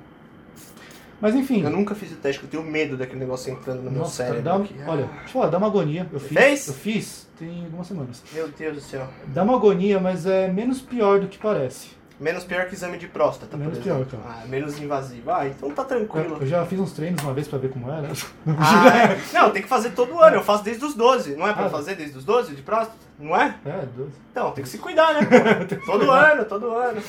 Mas 1.20 1.34
enfim. 1.34 1.62
Eu 1.62 1.70
nunca 1.70 1.94
fiz 1.94 2.12
o 2.12 2.16
teste, 2.16 2.42
eu 2.42 2.48
tenho 2.48 2.62
medo 2.62 2.96
daquele 2.96 3.20
negócio 3.20 3.52
entrando 3.52 3.82
no 3.82 3.90
meu 3.90 4.00
nossa, 4.00 4.24
cérebro. 4.24 4.42
dá, 4.42 4.56
aqui. 4.56 4.74
olha, 4.86 5.04
deixa 5.04 5.24
eu 5.24 5.28
falar, 5.28 5.48
dá 5.48 5.58
uma 5.58 5.66
agonia. 5.66 6.08
Eu 6.10 6.20
fiz. 6.20 6.38
fez? 6.38 6.68
Eu 6.68 6.74
fiz, 6.74 7.28
tem 7.38 7.64
algumas 7.64 7.86
semanas. 7.86 8.22
Meu 8.32 8.48
Deus 8.48 8.76
do 8.76 8.80
céu. 8.80 9.06
Dá 9.26 9.42
uma 9.42 9.56
agonia, 9.56 10.00
mas 10.00 10.24
é 10.24 10.48
menos 10.48 10.80
pior 10.80 11.20
do 11.20 11.28
que 11.28 11.36
parece. 11.36 11.99
Menos 12.20 12.44
pior 12.44 12.66
que 12.66 12.74
exame 12.74 12.98
de 12.98 13.08
próstata, 13.08 13.56
Menos 13.56 13.78
pior, 13.78 14.04
cara. 14.04 14.22
Ah, 14.26 14.46
menos 14.46 14.78
invasivo. 14.78 15.30
Ah, 15.30 15.46
então 15.48 15.70
tá 15.70 15.82
tranquilo. 15.84 16.36
Eu 16.38 16.46
já 16.46 16.66
fiz 16.66 16.78
uns 16.78 16.92
treinos 16.92 17.22
uma 17.22 17.32
vez 17.32 17.48
pra 17.48 17.58
ver 17.58 17.70
como 17.70 17.90
era. 17.90 18.08
Ah, 18.46 19.16
não, 19.32 19.50
tem 19.50 19.62
que 19.62 19.68
fazer 19.68 19.90
todo 19.92 20.20
ano. 20.20 20.36
Eu 20.36 20.42
faço 20.44 20.62
desde 20.62 20.84
os 20.84 20.94
12. 20.94 21.34
Não 21.34 21.48
é 21.48 21.54
pra 21.54 21.64
Ah. 21.66 21.70
fazer 21.70 21.94
desde 21.94 22.18
os 22.18 22.24
12 22.24 22.54
de 22.54 22.60
próstata? 22.60 22.98
Não 23.18 23.34
é? 23.34 23.54
É, 23.64 23.86
12. 23.96 24.10
Então, 24.30 24.50
tem 24.52 24.62
que 24.62 24.68
se 24.68 24.76
cuidar, 24.76 25.14
né? 25.14 25.20
todo 25.86 26.10
ano, 26.10 26.44
todo 26.44 26.70
ano. 26.76 27.02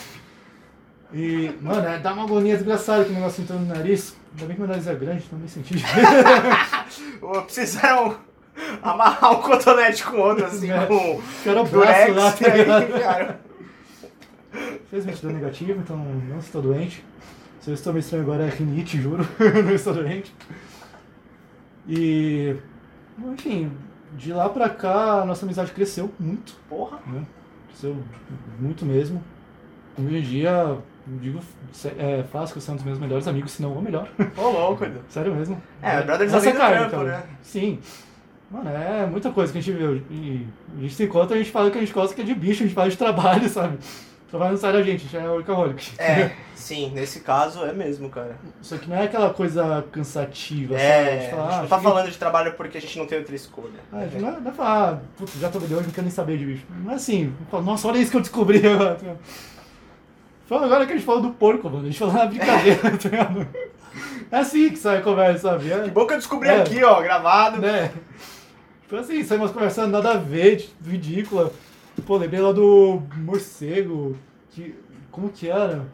E, 1.14 1.54
mano, 1.62 1.86
é, 1.86 2.00
dá 2.00 2.14
uma 2.14 2.24
agonia 2.24 2.56
desgraçada 2.56 3.04
que 3.04 3.12
o 3.12 3.14
negócio 3.14 3.42
entrando 3.44 3.68
no 3.68 3.76
nariz. 3.76 4.16
Ainda 4.34 4.46
bem 4.46 4.56
que 4.56 4.62
meu 4.62 4.70
nariz 4.70 4.88
é 4.88 4.96
grande, 4.96 5.24
então 5.28 5.38
nem 5.38 5.48
senti. 5.50 5.76
Precisaram 7.46 8.16
amarrar 8.82 9.32
um 9.34 9.42
cotonete 9.42 10.06
com 10.06 10.18
outro, 10.18 10.46
assim, 10.46 10.72
É. 10.72 10.86
com 10.86 11.22
Quero 11.44 11.62
o 11.62 11.66
braço 11.66 12.12
lá, 12.14 12.32
tá 12.32 12.48
ligado? 12.48 12.84
aí, 12.96 13.00
cara. 13.02 13.40
Felizmente 14.90 15.22
deu 15.22 15.32
negativo, 15.32 15.80
então 15.80 15.98
não 15.98 16.40
estou 16.40 16.62
doente. 16.62 17.04
Se 17.62 17.70
eu 17.70 17.74
estou 17.74 17.94
meio 17.94 18.02
estranho 18.02 18.24
agora 18.24 18.44
é 18.44 18.50
rinite, 18.50 19.00
juro. 19.00 19.26
não 19.64 19.72
estou 19.74 19.94
doente. 19.94 20.34
E. 21.88 22.56
Enfim, 23.34 23.72
de 24.18 24.34
lá 24.34 24.50
pra 24.50 24.70
cá 24.70 25.22
a 25.22 25.26
nossa 25.26 25.46
amizade 25.46 25.72
cresceu 25.72 26.12
muito, 26.20 26.56
Porra. 26.68 27.00
né? 27.08 27.24
Cresceu 27.68 27.96
muito 28.60 28.86
mesmo. 28.86 29.24
Hoje 29.98 30.18
em 30.18 30.22
dia, 30.22 30.78
digo, 31.08 31.40
é 31.98 32.24
fácil 32.24 32.54
que 32.54 32.58
eu 32.60 32.62
sou 32.62 32.74
um 32.74 32.78
dos 32.78 32.86
meus 32.86 32.98
melhores 33.00 33.28
amigos, 33.28 33.52
se 33.52 33.62
não 33.62 33.74
o 33.74 33.82
melhor. 33.82 34.10
Ô, 34.38 34.50
louco. 34.50 34.86
Sério 35.10 35.36
mesmo. 35.36 35.62
É, 35.82 36.02
brothers 36.02 36.32
Nessa 36.32 36.52
cara. 36.54 36.88
né? 37.04 37.24
Sim. 37.42 37.80
Mano, 38.50 38.70
é 38.70 39.06
muita 39.06 39.32
coisa 39.32 39.52
que 39.52 39.60
a 39.60 39.62
gente 39.62 39.78
viu. 39.78 39.98
E 40.10 40.48
a 40.78 40.82
gente 40.82 40.94
se 40.94 41.04
encontra, 41.04 41.36
a 41.36 41.40
gente 41.40 41.52
fala 41.52 41.70
que 41.72 41.78
a 41.78 41.82
gente 41.82 41.94
gosta 41.94 42.14
que 42.16 42.22
é 42.22 42.24
de 42.26 42.34
bicho, 42.34 42.64
a 42.64 42.66
gente 42.66 42.76
fala 42.76 42.90
de 42.90 42.98
trabalho, 42.98 43.48
sabe? 43.50 43.78
Não 44.34 44.58
sai 44.58 44.72
da 44.74 44.82
gente, 44.82 45.06
a 45.06 45.10
gente 45.10 45.18
é 45.18 45.30
workaholic. 45.30 45.92
É, 46.00 46.32
sim, 46.56 46.90
nesse 46.92 47.20
caso 47.20 47.66
é 47.66 47.74
mesmo, 47.74 48.10
cara. 48.10 48.38
Só 48.62 48.78
que 48.78 48.90
não 48.90 48.96
é 48.96 49.04
aquela 49.04 49.30
coisa 49.34 49.84
cansativa, 49.92 50.74
sabe? 50.74 50.86
É, 50.86 51.00
a 51.14 51.20
gente 51.20 51.30
fala, 51.32 51.54
ah, 51.58 51.62
não 51.62 51.68
tá 51.68 51.80
falando 51.80 52.10
de 52.12 52.18
trabalho 52.18 52.54
porque 52.54 52.78
a 52.78 52.82
gente 52.82 52.98
não 52.98 53.06
tem 53.06 53.18
outra 53.20 53.36
escolha. 53.36 53.80
Ah, 53.92 53.98
a 53.98 54.08
gente 54.08 54.22
não 54.22 54.30
é, 54.30 54.40
não 54.40 54.52
é 54.52 54.54
falar, 54.54 54.90
ah, 54.94 54.98
putz, 55.18 55.34
já 55.40 55.50
tô 55.50 55.60
de 55.60 55.74
hoje, 55.74 55.86
não 55.88 55.92
quero 55.92 56.04
nem 56.06 56.12
saber 56.12 56.38
de 56.38 56.46
bicho. 56.46 56.64
Não 56.70 56.92
é 56.92 56.96
assim, 56.96 57.34
fala, 57.50 57.64
nossa, 57.64 57.88
olha 57.88 57.98
isso 57.98 58.10
que 58.12 58.18
eu 58.18 58.22
descobri 58.22 58.66
agora. 58.66 58.96
tá? 58.96 59.16
Fala 60.48 60.66
agora 60.66 60.86
que 60.86 60.94
a 60.94 60.96
gente 60.96 61.06
falou 61.06 61.22
do 61.22 61.32
porco, 61.32 61.70
mano. 61.70 61.84
A 61.84 61.88
gente 61.88 62.00
falou 62.00 62.14
na 62.14 62.26
brincadeira, 62.26 62.80
tá 62.98 63.10
ligado? 63.10 63.48
É 64.32 64.38
assim 64.38 64.70
que 64.70 64.78
sai 64.78 65.00
a 65.00 65.02
conversa, 65.02 65.50
sabe? 65.50 65.72
É, 65.72 65.84
Que 65.84 65.92
bom 65.92 66.06
que 66.08 66.14
eu 66.14 66.18
descobri 66.18 66.48
É. 66.48 66.62
aqui, 66.62 66.82
ó, 66.84 67.02
gravado. 67.02 67.60
né? 67.60 67.92
Tipo 68.84 68.96
assim, 68.98 69.24
saímos 69.24 69.52
conversando 69.52 69.92
nada 69.92 70.12
a 70.12 70.18
ver, 70.18 70.70
ridícula. 70.86 71.52
Pô, 72.06 72.18
lembrei 72.18 72.42
lá 72.42 72.52
do 72.52 73.02
morcego, 73.18 74.18
que. 74.52 74.76
Como 75.12 75.30
que 75.30 75.50
era? 75.50 75.88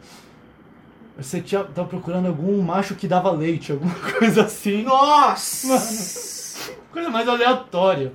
Você 1.16 1.40
tinha, 1.40 1.64
tava 1.64 1.88
procurando 1.88 2.26
algum 2.26 2.62
macho 2.62 2.94
que 2.94 3.08
dava 3.08 3.30
leite, 3.32 3.72
alguma 3.72 3.94
coisa 4.18 4.44
assim. 4.44 4.82
Nossa! 4.84 6.68
Coisa 6.92 7.10
mais 7.10 7.28
aleatória. 7.28 8.12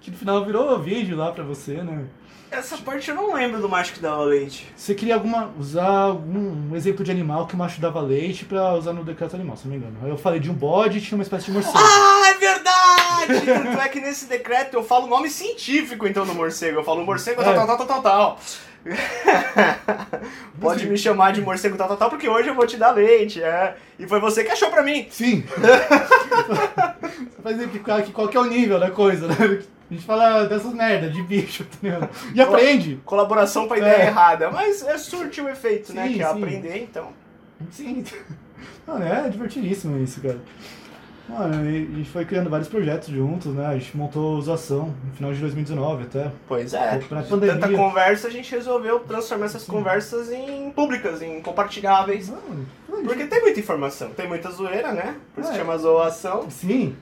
Que 0.00 0.10
no 0.10 0.16
final 0.16 0.44
virou 0.44 0.78
vídeo 0.80 1.16
lá 1.16 1.32
pra 1.32 1.44
você, 1.44 1.82
né? 1.82 2.06
Essa 2.50 2.76
parte 2.78 3.08
eu 3.08 3.14
não 3.14 3.32
lembro 3.34 3.60
do 3.60 3.68
macho 3.68 3.92
que 3.92 4.00
dava 4.00 4.24
leite. 4.24 4.66
Você 4.74 4.92
queria 4.92 5.14
alguma, 5.14 5.50
usar 5.56 5.86
algum 5.86 6.70
um 6.70 6.74
exemplo 6.74 7.04
de 7.04 7.10
animal 7.10 7.46
que 7.46 7.54
o 7.54 7.56
macho 7.56 7.80
dava 7.80 8.00
leite 8.00 8.44
pra 8.44 8.74
usar 8.74 8.92
no 8.92 9.04
decreto 9.04 9.36
animal, 9.36 9.56
se 9.56 9.68
não 9.68 9.72
me 9.72 9.76
engano. 9.78 9.96
Aí 10.02 10.10
eu 10.10 10.18
falei 10.18 10.40
de 10.40 10.50
um 10.50 10.54
bode 10.54 10.98
e 10.98 11.00
tinha 11.00 11.16
uma 11.16 11.22
espécie 11.22 11.46
de 11.46 11.52
morcego. 11.52 11.78
Ah, 11.78 12.30
é 12.30 12.38
verdade! 13.18 13.46
Tanto 13.46 13.80
é 13.80 13.88
que 13.88 14.00
nesse 14.00 14.26
decreto 14.26 14.74
eu 14.74 14.82
falo 14.84 15.06
o 15.06 15.10
nome 15.10 15.28
científico, 15.30 16.06
então, 16.06 16.24
do 16.26 16.34
morcego. 16.34 16.78
Eu 16.80 16.84
falo 16.84 17.04
morcego 17.04 17.42
tal, 17.42 17.54
tal, 17.54 17.66
tal, 17.66 17.76
tal, 17.78 17.86
tal, 17.86 18.02
tal. 18.02 18.38
Pode 20.60 20.86
me 20.86 20.96
chamar 20.96 21.32
de 21.32 21.40
morcego 21.42 21.76
tal, 21.76 21.88
tal, 21.88 21.96
tal, 21.96 22.10
porque 22.10 22.28
hoje 22.28 22.48
eu 22.48 22.54
vou 22.54 22.66
te 22.66 22.76
dar 22.76 22.92
leite, 22.92 23.42
é. 23.42 23.76
E 23.98 24.06
foi 24.06 24.20
você 24.20 24.42
que 24.44 24.50
achou 24.50 24.70
pra 24.70 24.82
mim. 24.82 25.06
Sim! 25.10 25.44
Você 25.46 27.42
faz 27.42 27.56
exemplificar 27.56 28.02
que 28.02 28.12
qual 28.12 28.28
que 28.28 28.36
é 28.36 28.40
o 28.40 28.44
nível 28.46 28.78
da 28.80 28.90
coisa, 28.90 29.26
né? 29.28 29.34
A 29.90 29.94
gente 29.94 30.06
fala 30.06 30.44
dessas 30.44 30.72
merda 30.72 31.10
de 31.10 31.22
bicho, 31.22 31.66
ligado? 31.82 32.08
E 32.34 32.40
aprende! 32.40 33.00
Colaboração 33.04 33.66
pra 33.66 33.78
ideia 33.78 34.04
É. 34.04 34.06
errada. 34.06 34.50
Mas 34.50 34.82
é 34.82 34.96
surte 34.96 35.40
o 35.40 35.48
efeito, 35.48 35.92
né? 35.92 36.06
Sim, 36.06 36.14
Que 36.14 36.22
é 36.22 36.26
sim. 36.26 36.32
aprender, 36.32 36.82
então. 36.82 37.08
Sim. 37.70 38.04
Mano, 38.86 39.04
é 39.04 39.28
divertidíssimo 39.28 40.02
isso, 40.02 40.20
cara. 40.20 40.38
Mano, 41.28 41.70
e 41.70 41.76
a 41.92 41.96
gente 41.98 42.10
foi 42.10 42.24
criando 42.24 42.50
vários 42.50 42.68
projetos 42.68 43.08
juntos, 43.08 43.54
né? 43.54 43.66
A 43.66 43.78
gente 43.78 43.96
montou 43.96 44.36
o 44.36 44.42
Zoação 44.42 44.92
no 45.04 45.12
final 45.12 45.32
de 45.32 45.38
2019 45.40 46.04
até. 46.04 46.30
Pois 46.48 46.74
é. 46.74 46.98
De 46.98 47.04
pandemia. 47.06 47.54
tanta 47.54 47.68
conversa, 47.70 48.26
a 48.26 48.30
gente 48.30 48.50
resolveu 48.50 48.98
transformar 49.00 49.46
essas 49.46 49.64
conversas 49.64 50.30
em 50.32 50.70
públicas, 50.72 51.22
em 51.22 51.40
compartilháveis. 51.40 52.30
Mano, 52.30 52.66
Porque 53.04 53.26
tem 53.26 53.40
muita 53.40 53.60
informação, 53.60 54.10
tem 54.10 54.26
muita 54.28 54.50
zoeira, 54.50 54.92
né? 54.92 55.16
Por 55.34 55.42
isso 55.44 55.52
É. 55.52 55.56
chama 55.56 55.78
zoação. 55.78 56.50
Sim, 56.50 56.96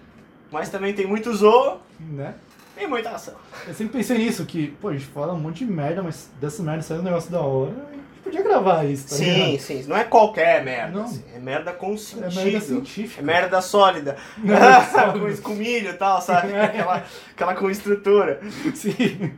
Mas 0.53 0.69
também 0.69 0.93
tem 0.95 1.07
muito 1.07 1.35
zoo 1.35 1.79
né? 1.99 2.35
e 2.79 2.87
muita 2.87 3.11
ação. 3.11 3.35
Eu 3.67 3.75
sempre 3.75 3.99
pensei 3.99 4.19
nisso, 4.19 4.45
que, 4.47 4.69
pô, 4.81 4.89
a 4.89 4.93
gente 4.93 5.07
fala 5.07 5.33
um 5.35 5.39
monte 5.39 5.65
de 5.65 5.71
merda, 5.73 6.03
mas 6.03 6.31
dessa 6.41 6.63
merda 6.63 6.83
sai 6.83 6.99
um 6.99 7.03
negócio 7.03 7.31
da 7.31 7.41
hora, 7.41 7.73
gente 7.93 8.08
podia 8.29 8.43
gravar 8.43 8.85
isso, 8.85 9.09
tá 9.09 9.17
sim, 9.17 9.25
ligado? 9.25 9.61
sim. 9.61 9.85
Não 9.89 9.97
é 9.97 10.05
qualquer 10.05 10.65
merda. 10.65 10.99
Não. 10.99 11.05
assim, 11.05 11.25
é 11.35 11.39
merda 11.39 11.73
com 11.73 11.95
É 11.95 11.97
sentido. 11.97 12.35
merda 12.35 12.61
científica. 12.61 13.21
É 13.21 13.25
merda 13.25 13.61
sólida. 13.61 14.17
Merda 14.39 14.85
sólida. 14.93 15.19
com 15.19 15.29
escumilho 15.29 15.91
e 15.91 15.95
tal, 15.95 16.21
sabe? 16.21 16.53
É. 16.53 16.65
Aquela, 16.65 17.05
aquela 17.33 17.55
com 17.55 17.71
estrutura. 17.71 18.41
Sim. 18.75 19.33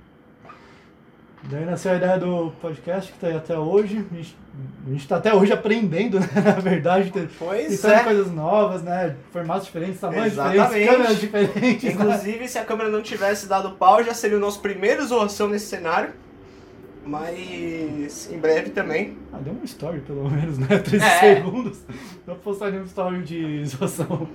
Daí 1.44 1.64
nasceu 1.64 1.92
a 1.92 1.96
ideia 1.96 2.18
do 2.18 2.52
podcast 2.60 3.10
que 3.10 3.18
tá 3.18 3.28
aí 3.28 3.36
até 3.36 3.58
hoje. 3.58 4.04
A 4.12 4.14
gente, 4.14 4.36
a 4.86 4.90
gente 4.90 5.08
tá 5.08 5.16
até 5.16 5.34
hoje 5.34 5.52
aprendendo, 5.52 6.20
né? 6.20 6.26
Na 6.44 6.52
verdade, 6.60 7.10
Pois 7.38 7.80
tentando 7.80 7.94
é. 7.94 8.04
coisas 8.04 8.30
novas, 8.30 8.82
né? 8.82 9.16
Formatos 9.32 9.64
diferentes, 9.66 9.98
tamanhos 10.00 10.34
Exatamente. 10.34 10.62
diferentes, 10.66 10.90
câmeras 10.90 11.18
diferentes. 11.20 11.82
né? 11.84 11.90
Inclusive, 11.92 12.48
se 12.48 12.58
a 12.58 12.64
câmera 12.64 12.90
não 12.90 13.00
tivesse 13.00 13.46
dado 13.48 13.70
pau, 13.72 14.04
já 14.04 14.12
seria 14.12 14.36
o 14.36 14.40
nosso 14.40 14.60
primeiro 14.60 15.02
zoação 15.06 15.48
nesse 15.48 15.66
cenário. 15.66 16.12
Mas 17.04 18.30
em 18.32 18.38
breve 18.38 18.70
também. 18.70 19.16
Ah, 19.32 19.38
deu 19.38 19.52
um 19.54 19.64
story 19.64 20.00
pelo 20.00 20.30
menos, 20.30 20.58
né? 20.58 20.66
13 20.78 21.04
É. 21.04 21.34
segundos. 21.36 21.78
Eu 22.26 22.34
postaria 22.36 22.80
um 22.80 22.84
story 22.84 23.22
de 23.22 23.64
zoação. 23.66 24.28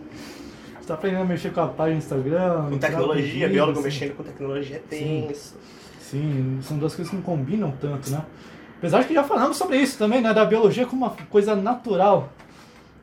A 0.71 0.75
gente 0.77 0.87
tá 0.87 0.93
aprendendo 0.95 1.21
a 1.21 1.25
mexer 1.25 1.51
com 1.53 1.61
a 1.61 1.67
página 1.67 1.95
do 1.99 2.03
Instagram. 2.03 2.69
Com 2.69 2.77
tecnologia, 2.77 3.49
biólogo 3.49 3.79
assim. 3.79 3.87
mexendo 3.87 4.15
com 4.15 4.23
tecnologia 4.23 4.75
é 4.77 4.79
tenso. 4.79 5.55
Sim, 5.99 6.59
são 6.61 6.77
duas 6.77 6.93
coisas 6.95 7.09
que 7.09 7.15
não 7.15 7.23
combinam 7.23 7.71
tanto, 7.79 8.09
né? 8.11 8.23
Apesar 8.77 9.01
de 9.01 9.07
que 9.07 9.13
já 9.13 9.23
falamos 9.23 9.57
sobre 9.57 9.77
isso 9.77 9.97
também, 9.97 10.21
né? 10.21 10.33
Da 10.33 10.45
biologia 10.45 10.85
como 10.85 11.05
uma 11.05 11.15
coisa 11.29 11.55
natural. 11.55 12.31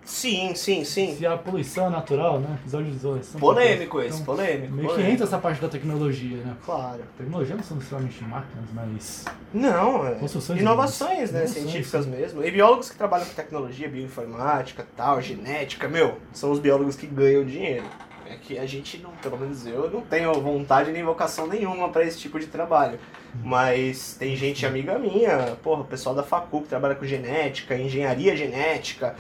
Sim, 0.05 0.55
sim, 0.55 0.85
sim. 0.85 1.17
Se 1.17 1.25
a 1.27 1.37
poluição 1.37 1.87
é 1.87 1.91
natural, 1.91 2.41
né? 2.41 2.59
Episódio 2.61 2.91
de 2.91 2.97
isolação. 2.97 3.41
Polêmico 3.41 4.01
esse, 4.01 4.21
Então, 4.21 4.35
polêmico. 4.35 4.73
Meio 4.73 4.89
que 4.89 4.95
polêmico. 4.95 5.13
entra 5.13 5.27
essa 5.27 5.39
parte 5.39 5.61
da 5.61 5.69
tecnologia, 5.69 6.39
né? 6.39 6.57
Claro. 6.65 7.03
Tecnologia 7.17 7.55
não 7.55 7.63
são 7.63 7.77
necessariamente 7.77 8.25
máquinas, 8.25 8.65
mas. 8.75 9.25
Não, 9.55 10.07
é. 10.07 10.15
Construções 10.17 10.61
Inovações, 10.61 11.31
né? 11.31 11.41
Inovações, 11.41 11.51
Científicas 11.51 12.05
sim. 12.05 12.11
mesmo. 12.11 12.45
E 12.45 12.51
biólogos 12.51 12.91
que 12.91 12.97
trabalham 12.97 13.27
com 13.27 13.35
tecnologia, 13.35 13.89
bioinformática, 13.89 14.87
tal, 14.97 15.21
genética, 15.21 15.89
meu, 15.89 16.19
são 16.33 16.51
os 16.51 16.59
biólogos 16.59 16.97
que 16.97 17.07
ganham 17.07 17.45
dinheiro. 17.45 17.85
É 18.29 18.35
que 18.37 18.59
a 18.59 18.67
gente 18.67 18.99
não, 18.99 19.11
pelo 19.23 19.39
menos 19.39 19.67
eu, 19.67 19.91
não 19.91 20.01
tenho 20.01 20.33
vontade 20.41 20.91
nem 20.91 21.05
vocação 21.05 21.47
nenhuma 21.47 21.91
pra 21.91 22.03
esse 22.05 22.19
tipo 22.19 22.41
de 22.41 22.47
trabalho. 22.47 22.99
Mas 23.45 24.15
tem 24.19 24.35
gente 24.37 24.65
amiga 24.67 24.99
minha, 24.99 25.57
porra, 25.63 25.83
o 25.83 25.85
pessoal 25.85 26.15
da 26.15 26.23
facu 26.23 26.63
que 26.63 26.69
trabalha 26.69 26.95
com 26.95 27.05
genética, 27.05 27.77
engenharia 27.77 28.37
genética, 28.37 29.15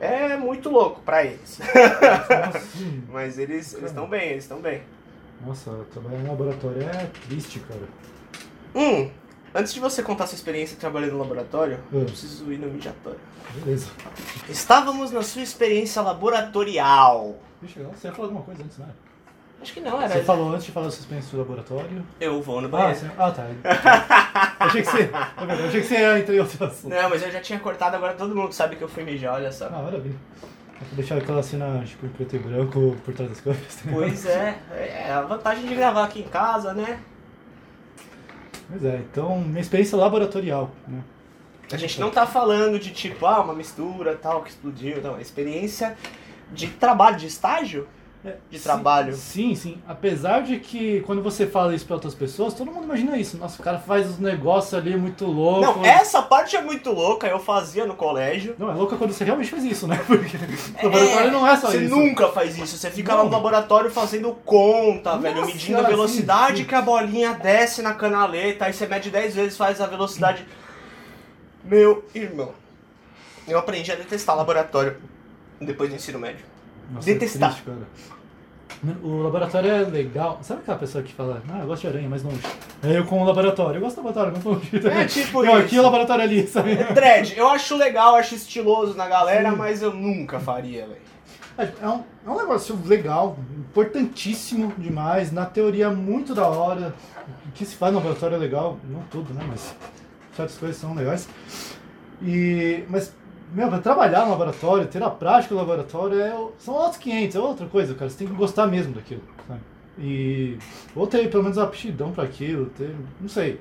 É 0.00 0.36
muito 0.36 0.68
louco 0.70 1.00
pra 1.00 1.24
eles. 1.24 1.58
Nossa, 2.46 2.60
sim. 2.76 3.02
Mas 3.08 3.38
eles 3.38 3.72
estão 3.72 4.08
bem, 4.08 4.30
eles 4.30 4.44
estão 4.44 4.60
bem. 4.60 4.82
Nossa, 5.44 5.70
trabalhar 5.92 6.18
no 6.18 6.28
laboratório 6.30 6.82
é 6.82 7.06
triste, 7.26 7.60
cara. 7.60 7.80
Hum, 8.74 9.10
antes 9.54 9.72
de 9.74 9.80
você 9.80 10.02
contar 10.02 10.26
sua 10.26 10.36
experiência 10.36 10.76
trabalhando 10.78 11.12
no 11.12 11.18
laboratório, 11.18 11.78
Hum. 11.92 12.00
eu 12.00 12.06
preciso 12.06 12.52
ir 12.52 12.58
no 12.58 12.68
mediatório. 12.68 13.18
Beleza. 13.54 13.88
Estávamos 14.48 15.10
na 15.10 15.22
sua 15.22 15.42
experiência 15.42 16.02
laboratorial. 16.02 17.36
Eu, 17.76 17.90
você 17.90 18.08
ia 18.08 18.12
falar 18.14 18.28
alguma 18.28 18.44
coisa 18.44 18.62
antes, 18.62 18.78
né? 18.78 18.86
Acho 19.60 19.72
que 19.72 19.80
não, 19.80 20.00
era. 20.00 20.08
Você 20.14 20.22
falou 20.22 20.52
antes 20.52 20.66
de 20.66 20.72
falar 20.72 20.86
experiência 20.88 21.30
no 21.32 21.38
laboratório. 21.40 22.04
Eu 22.20 22.40
vou 22.40 22.60
no 22.60 22.68
Ah, 22.68 22.70
banheiro. 22.70 22.98
você... 22.98 23.10
ah 23.18 23.30
tá. 23.32 23.44
Eu 23.44 23.56
achei 24.66 24.82
que 24.82 24.88
você. 24.88 25.02
é 25.02 25.60
Eu 25.60 25.66
achei 25.66 25.80
que 25.80 25.86
você 25.88 25.94
ia 25.98 26.18
entrar 26.20 26.34
em 26.34 26.38
outro 26.40 26.64
assunto. 26.64 26.88
Não, 26.94 27.10
mas 27.10 27.22
eu 27.22 27.30
já 27.32 27.40
tinha 27.40 27.58
cortado, 27.58 27.96
agora 27.96 28.14
todo 28.14 28.34
mundo 28.34 28.52
sabe 28.52 28.76
que 28.76 28.82
eu 28.82 28.88
fui 28.88 29.02
mijar, 29.02 29.34
olha 29.34 29.50
só. 29.50 29.66
Ah, 29.66 29.82
maravilha. 29.82 30.14
Vou 30.80 30.94
deixar 30.94 31.16
aquela 31.18 31.42
cena 31.42 31.82
tipo 31.84 32.06
em 32.06 32.08
preto 32.10 32.36
e 32.36 32.38
branco 32.38 32.96
por 33.04 33.12
trás 33.12 33.28
das 33.30 33.40
câmeras. 33.40 33.74
tá? 33.74 33.82
Pois 33.92 34.26
é, 34.26 34.58
é 34.76 35.10
a 35.12 35.22
vantagem 35.22 35.66
de 35.66 35.74
gravar 35.74 36.04
aqui 36.04 36.20
em 36.20 36.28
casa, 36.28 36.72
né? 36.72 37.00
Pois 38.70 38.84
é, 38.84 38.96
então 39.10 39.40
minha 39.40 39.60
experiência 39.60 39.96
laboratorial, 39.98 40.70
né? 40.86 41.00
A 41.72 41.76
gente 41.76 42.00
não 42.00 42.10
tá 42.10 42.26
falando 42.26 42.78
de 42.78 42.92
tipo, 42.92 43.26
ah, 43.26 43.40
uma 43.40 43.54
mistura 43.54 44.14
tal 44.16 44.42
que 44.42 44.50
explodiu, 44.50 45.02
não. 45.02 45.16
É 45.18 45.20
experiência 45.20 45.96
de 46.52 46.68
trabalho, 46.68 47.16
de 47.16 47.26
estágio 47.26 47.86
de 48.50 48.58
sim- 48.58 48.64
trabalho. 48.64 49.14
Sim, 49.14 49.54
sim. 49.54 49.78
Apesar 49.86 50.42
de 50.42 50.58
que 50.58 51.00
quando 51.02 51.22
você 51.22 51.46
fala 51.46 51.74
isso 51.74 51.86
pra 51.86 51.94
outras 51.94 52.14
pessoas, 52.14 52.52
todo 52.52 52.70
mundo 52.70 52.84
imagina 52.84 53.16
isso. 53.16 53.38
Nossa, 53.38 53.60
o 53.60 53.64
cara 53.64 53.78
faz 53.78 54.06
uns 54.08 54.18
negócios 54.18 54.74
ali 54.74 54.96
muito 54.96 55.24
loucos. 55.24 55.76
Não, 55.76 55.84
essa 55.84 56.20
parte 56.20 56.56
é 56.56 56.60
muito 56.60 56.90
louca, 56.90 57.26
eu 57.28 57.38
fazia 57.38 57.86
no 57.86 57.94
colégio. 57.94 58.56
Não, 58.58 58.70
é 58.70 58.74
louco 58.74 58.96
quando 58.96 59.12
você 59.12 59.24
realmente 59.24 59.50
faz 59.50 59.64
isso, 59.64 59.86
né? 59.86 59.96
Porque 60.06 60.36
o 60.82 60.88
laboratório 60.90 61.30
não 61.32 61.46
é 61.46 61.56
só 61.56 61.70
você 61.70 61.84
isso. 61.84 61.94
nunca 61.96 62.28
faz 62.28 62.58
isso, 62.58 62.76
você 62.76 62.90
fica 62.90 63.14
lá 63.14 63.22
no 63.22 63.30
Não. 63.30 63.36
laboratório 63.36 63.90
fazendo 63.90 64.32
conta, 64.44 65.10
Nossa 65.10 65.22
velho, 65.22 65.46
medindo 65.46 65.60
senhora, 65.60 65.86
a 65.86 65.90
velocidade 65.90 66.56
sim, 66.58 66.62
sim. 66.64 66.68
que 66.68 66.74
a 66.74 66.82
bolinha 66.82 67.34
desce 67.34 67.82
na 67.82 67.94
canaleta, 67.94 68.64
aí 68.66 68.72
você 68.72 68.86
mede 68.86 69.10
10 69.10 69.34
vezes, 69.36 69.56
faz 69.56 69.80
a 69.80 69.86
velocidade. 69.86 70.44
Meu 71.64 72.04
irmão, 72.14 72.52
eu 73.46 73.58
aprendi 73.58 73.92
a 73.92 73.94
detestar 73.94 74.36
laboratório 74.36 74.96
depois 75.60 75.88
do 75.90 75.96
ensino 75.96 76.18
médio. 76.18 76.44
Nossa, 76.90 77.10
é 77.10 77.14
Detestar. 77.14 77.50
triste, 77.52 77.64
cara. 77.66 77.86
O 79.02 79.22
laboratório 79.22 79.70
é 79.70 79.80
legal. 79.80 80.38
Sabe 80.42 80.60
aquela 80.60 80.78
pessoa 80.78 81.02
que 81.02 81.12
fala, 81.12 81.42
ah, 81.52 81.58
eu 81.60 81.66
gosto 81.66 81.82
de 81.82 81.88
aranha, 81.88 82.08
mas 82.08 82.22
longe. 82.22 82.40
É 82.82 82.96
eu 82.96 83.04
com 83.04 83.20
o 83.20 83.24
laboratório. 83.24 83.78
Eu 83.78 83.80
gosto 83.80 83.96
do 84.00 84.06
laboratório, 84.06 84.32
mas 84.36 84.44
longe. 84.44 84.70
É 84.88 85.04
tipo 85.04 85.42
Não, 85.42 85.56
isso. 85.56 85.66
aqui 85.66 85.78
o 85.78 85.82
laboratório 85.82 86.22
ali, 86.24 86.46
sabe? 86.46 86.76
Dread, 86.76 87.36
eu 87.36 87.48
acho 87.48 87.76
legal, 87.76 88.14
acho 88.14 88.36
estiloso 88.36 88.94
na 88.94 89.08
galera, 89.08 89.50
Sim. 89.50 89.56
mas 89.56 89.82
eu 89.82 89.92
nunca 89.92 90.38
faria, 90.38 90.86
velho. 90.86 91.72
É 91.82 91.88
um, 91.88 92.04
é 92.24 92.30
um 92.30 92.36
negócio 92.36 92.78
legal, 92.84 93.36
importantíssimo 93.58 94.72
demais, 94.78 95.32
na 95.32 95.44
teoria 95.44 95.90
muito 95.90 96.32
da 96.32 96.46
hora. 96.46 96.94
O 97.48 97.50
que 97.52 97.64
se 97.64 97.74
faz 97.74 97.92
no 97.92 97.98
laboratório 97.98 98.36
é 98.36 98.38
legal, 98.38 98.78
não 98.88 99.02
tudo, 99.10 99.34
né? 99.34 99.42
Mas 99.48 99.74
certas 100.36 100.56
coisas 100.56 100.76
são 100.76 100.94
legais. 100.94 101.28
E, 102.22 102.84
mas, 102.88 103.12
meu, 103.52 103.68
pra 103.68 103.78
trabalhar 103.78 104.24
no 104.24 104.30
laboratório, 104.32 104.86
ter 104.86 105.02
a 105.02 105.10
prática 105.10 105.54
do 105.54 105.58
laboratório, 105.60 106.20
é, 106.20 106.30
são 106.58 106.74
outros 106.74 106.98
500, 106.98 107.36
é 107.36 107.40
outra 107.40 107.66
coisa, 107.66 107.94
cara. 107.94 108.10
Você 108.10 108.18
tem 108.18 108.28
que 108.28 108.34
gostar 108.34 108.66
mesmo 108.66 108.92
daquilo, 108.94 109.22
sabe? 109.46 109.60
E, 109.98 110.58
ou 110.94 111.06
ter 111.06 111.28
pelo 111.30 111.42
menos 111.42 111.58
aptidão 111.58 112.12
para 112.12 112.24
aquilo, 112.24 112.66
ter, 112.66 112.94
não 113.20 113.28
sei. 113.28 113.60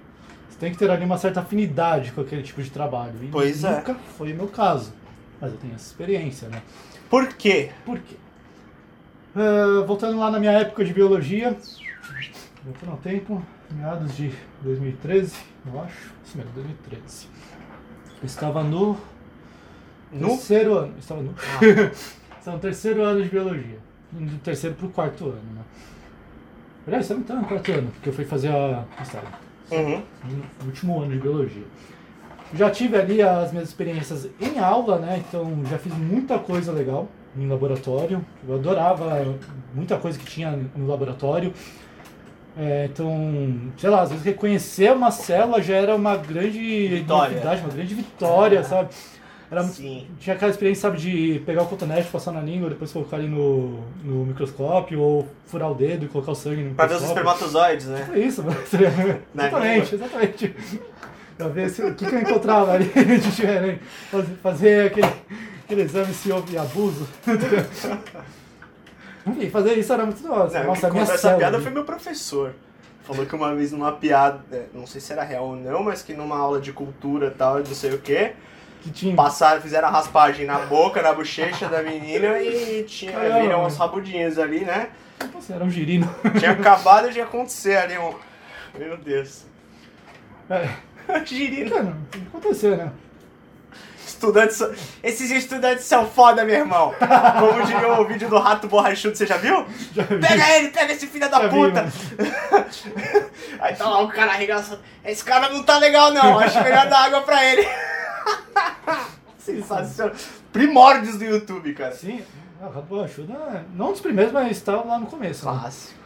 Você 0.49 0.57
tem 0.59 0.71
que 0.71 0.77
ter 0.77 0.89
ali 0.89 1.03
uma 1.05 1.17
certa 1.17 1.39
afinidade 1.41 2.11
com 2.11 2.21
aquele 2.21 2.43
tipo 2.43 2.61
de 2.61 2.69
trabalho. 2.69 3.13
E 3.23 3.27
Pois 3.27 3.63
é. 3.63 3.75
nunca 3.77 3.95
foi 4.17 4.33
o 4.33 4.35
meu 4.35 4.47
caso. 4.47 4.93
Mas 5.39 5.51
eu 5.51 5.57
tenho 5.57 5.73
essa 5.75 5.85
experiência, 5.87 6.47
né? 6.49 6.61
Por 7.09 7.27
quê? 7.29 7.71
Por 7.85 7.99
quê? 7.99 8.15
Ah, 9.35 9.83
voltando 9.85 10.17
lá 10.19 10.31
na 10.31 10.39
minha 10.39 10.51
época 10.51 10.83
de 10.83 10.93
biologia, 10.93 11.55
voltando 12.63 12.91
ao 12.91 12.97
tempo, 12.97 13.41
meados 13.71 14.15
de 14.15 14.31
2013, 14.61 15.35
eu 15.71 15.79
acho. 15.81 16.11
Isso 16.25 16.37
mesmo, 16.37 16.51
2013. 16.53 17.27
Eu 18.21 18.25
estava 18.25 18.63
no 18.63 18.97
No? 20.11 20.29
terceiro 20.29 20.77
ano. 20.77 20.93
Estava 20.99 21.21
no, 21.21 21.33
Ah, 22.45 22.51
no 22.51 22.59
terceiro 22.59 23.03
ano 23.03 23.21
de 23.21 23.29
biologia. 23.29 23.77
Do 24.11 24.37
terceiro 24.39 24.75
pro 24.75 24.89
quarto 24.89 25.25
ano, 25.25 25.41
né? 25.55 25.61
Aliás, 26.85 27.03
estava 27.03 27.19
então 27.19 27.35
no 27.41 27.45
quarto 27.45 27.71
ano, 27.71 27.91
porque 27.91 28.09
eu 28.09 28.13
fui 28.13 28.23
fazer 28.23 28.47
a 28.47 28.85
estágio 29.01 29.27
uhum. 29.71 30.01
no 30.61 30.65
último 30.65 31.01
ano 31.01 31.11
de 31.11 31.19
biologia. 31.19 31.63
Já 32.53 32.69
tive 32.69 32.97
ali 32.97 33.21
as 33.21 33.51
minhas 33.51 33.67
experiências 33.67 34.29
em 34.39 34.57
aula, 34.57 34.97
né? 34.97 35.21
Então 35.27 35.61
já 35.69 35.77
fiz 35.77 35.93
muita 35.93 36.39
coisa 36.39 36.71
legal 36.71 37.09
em 37.35 37.47
laboratório. 37.47 38.25
Eu 38.47 38.55
adorava 38.55 39.35
muita 39.73 39.97
coisa 39.97 40.17
que 40.17 40.25
tinha 40.25 40.57
no 40.75 40.87
laboratório. 40.87 41.53
É, 42.57 42.89
então, 42.91 43.11
sei 43.77 43.89
lá, 43.89 44.01
às 44.01 44.09
vezes 44.09 44.25
reconhecer 44.25 44.91
uma 44.91 45.11
célula 45.11 45.61
já 45.61 45.75
era 45.75 45.95
uma 45.95 46.15
grande 46.15 46.87
Vitória. 46.87 47.33
novidade, 47.33 47.61
uma 47.61 47.69
grande 47.69 47.93
vitória, 47.93 48.63
sabe? 48.63 48.89
Era 49.49 49.63
Sim. 49.63 50.05
tinha 50.19 50.35
aquela 50.35 50.51
experiência, 50.51 50.81
sabe, 50.81 50.97
de 50.97 51.41
pegar 51.45 51.63
o 51.63 51.67
cotonete, 51.67 52.09
passar 52.09 52.33
na 52.33 52.41
língua, 52.41 52.69
depois 52.69 52.91
colocar 52.91 53.15
ali 53.15 53.27
no, 53.27 53.79
no 54.03 54.25
microscópio, 54.25 54.99
ou 54.99 55.25
furar 55.45 55.71
o 55.71 55.75
dedo 55.75 56.03
e 56.05 56.07
colocar 56.09 56.33
o 56.33 56.35
sangue 56.35 56.63
no 56.63 56.75
Pra 56.75 56.85
ver 56.85 56.95
os 56.95 57.03
espermatozoides, 57.03 57.87
né? 57.87 58.09
É 58.13 58.19
isso, 58.19 58.43
mano. 58.43 58.57
Exatamente, 59.33 59.95
exatamente. 59.95 60.55
Pra 61.37 61.47
ver 61.47 61.69
se, 61.69 61.81
o 61.81 61.95
que, 61.95 62.05
que 62.05 62.13
eu 62.15 62.19
encontrava 62.19 62.73
ali 62.73 62.85
de 62.91 63.19
diferente. 63.19 63.81
Fazer, 64.11 64.35
fazer 64.41 64.87
aquele, 64.87 65.07
aquele 65.63 65.81
exame 65.83 66.13
se 66.13 66.31
houve 66.31 66.57
abuso. 66.57 67.07
Enfim, 69.25 69.49
fazer 69.49 69.73
isso 69.73 69.93
era 69.93 70.05
muito 70.05 70.25
nossa. 70.27 70.59
Não, 70.59 70.67
Nossa, 70.67 70.89
minha 70.89 71.03
essa 71.03 71.17
célula. 71.17 71.39
piada 71.39 71.59
foi 71.59 71.71
meu 71.71 71.83
professor. 71.83 72.53
Falou 73.03 73.25
que 73.25 73.35
uma 73.35 73.53
vez 73.55 73.71
numa 73.71 73.91
piada, 73.91 74.67
não 74.73 74.85
sei 74.85 74.99
se 74.99 75.13
era 75.13 75.23
real 75.23 75.45
ou 75.45 75.55
não, 75.55 75.83
mas 75.83 76.01
que 76.01 76.13
numa 76.13 76.37
aula 76.37 76.59
de 76.59 76.73
cultura 76.73 77.27
e 77.27 77.31
tal, 77.31 77.59
não 77.59 77.65
sei 77.65 77.93
o 77.93 77.99
que, 77.99 78.33
que 78.87 78.91
tinha. 78.99 79.15
passaram, 79.15 79.61
fizeram 79.61 79.87
a 79.87 79.91
raspagem 79.91 80.45
na 80.45 80.59
boca, 80.59 81.01
na 81.01 81.13
bochecha 81.13 81.67
da 81.67 81.81
menina 81.83 82.39
e 82.41 82.83
tinha, 82.83 83.11
Caramba. 83.11 83.39
viram 83.41 83.65
uns 83.65 83.77
rabudinhos 83.77 84.37
ali, 84.39 84.61
né? 84.65 84.89
Nossa, 85.33 85.53
era 85.55 85.63
um 85.63 85.69
girino. 85.69 86.13
Tinha 86.39 86.51
acabado 86.57 87.11
de 87.11 87.19
acontecer 87.21 87.75
ali 87.77 87.97
um. 87.97 88.13
Meu 88.77 88.97
Deus. 88.97 89.45
É, 90.49 90.69
Girino. 91.25 91.71
cara, 91.71 91.97
acontecer, 92.27 92.77
né? 92.77 92.91
Estudantes. 94.05 94.55
são- 94.57 94.71
Esses 95.03 95.29
estudantes 95.31 95.85
são 95.85 96.07
foda, 96.07 96.43
meu 96.45 96.55
irmão. 96.55 96.93
Como 97.39 97.63
diria 97.65 97.99
o 97.99 98.05
vídeo 98.05 98.29
do 98.29 98.39
rato 98.39 98.67
borrachudo, 98.67 99.15
você 99.15 99.25
já 99.27 99.37
viu? 99.37 99.65
Já 99.93 100.03
vi. 100.03 100.17
Pega 100.19 100.49
ele, 100.57 100.69
pega 100.69 100.93
esse 100.93 101.07
filho 101.07 101.29
da 101.29 101.39
Já 101.41 101.47
vi, 101.47 101.55
puta! 101.55 101.81
mano. 101.81 102.65
Aí 103.59 103.75
tá 103.75 103.89
lá 103.89 104.01
o 104.01 104.07
cara 104.07 104.31
arregaçando. 104.31 104.79
Esse 105.03 105.23
cara 105.23 105.49
não 105.49 105.61
tá 105.63 105.77
legal, 105.77 106.11
não. 106.13 106.39
Acho 106.39 106.63
melhor 106.63 106.87
dar 106.87 107.05
água 107.05 107.21
pra 107.21 107.43
ele. 107.45 107.67
Sensacional. 109.37 110.13
Primórdios 110.51 111.17
do 111.17 111.23
YouTube, 111.25 111.73
cara. 111.73 111.93
Sim, 111.93 112.21
a 112.61 112.65
Rato 112.65 112.81
Borrachudo, 112.87 113.31
é- 113.33 113.63
não 113.75 113.89
um 113.89 113.91
dos 113.91 114.01
primeiros, 114.01 114.33
mas 114.33 114.51
estava 114.57 114.83
lá 114.85 114.99
no 114.99 115.05
começo. 115.05 115.45
Né? 115.45 115.51
Clássico. 115.59 115.97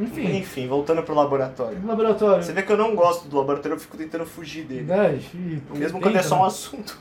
Enfim, 0.00 0.38
Enfim, 0.38 0.66
voltando 0.66 1.02
pro 1.04 1.14
laboratório. 1.14 1.78
laboratório. 1.86 2.42
Você 2.42 2.52
vê 2.52 2.62
que 2.62 2.72
eu 2.72 2.76
não 2.76 2.96
gosto 2.96 3.28
do 3.28 3.36
laboratório, 3.36 3.76
eu 3.76 3.80
fico 3.80 3.96
tentando 3.96 4.26
fugir 4.26 4.64
dele. 4.64 4.82
Né, 4.82 5.20
e- 5.32 5.62
Mesmo 5.78 6.00
quando 6.00 6.16
é 6.16 6.22
só 6.22 6.36
um 6.36 6.40
né? 6.40 6.46
assunto. 6.46 6.98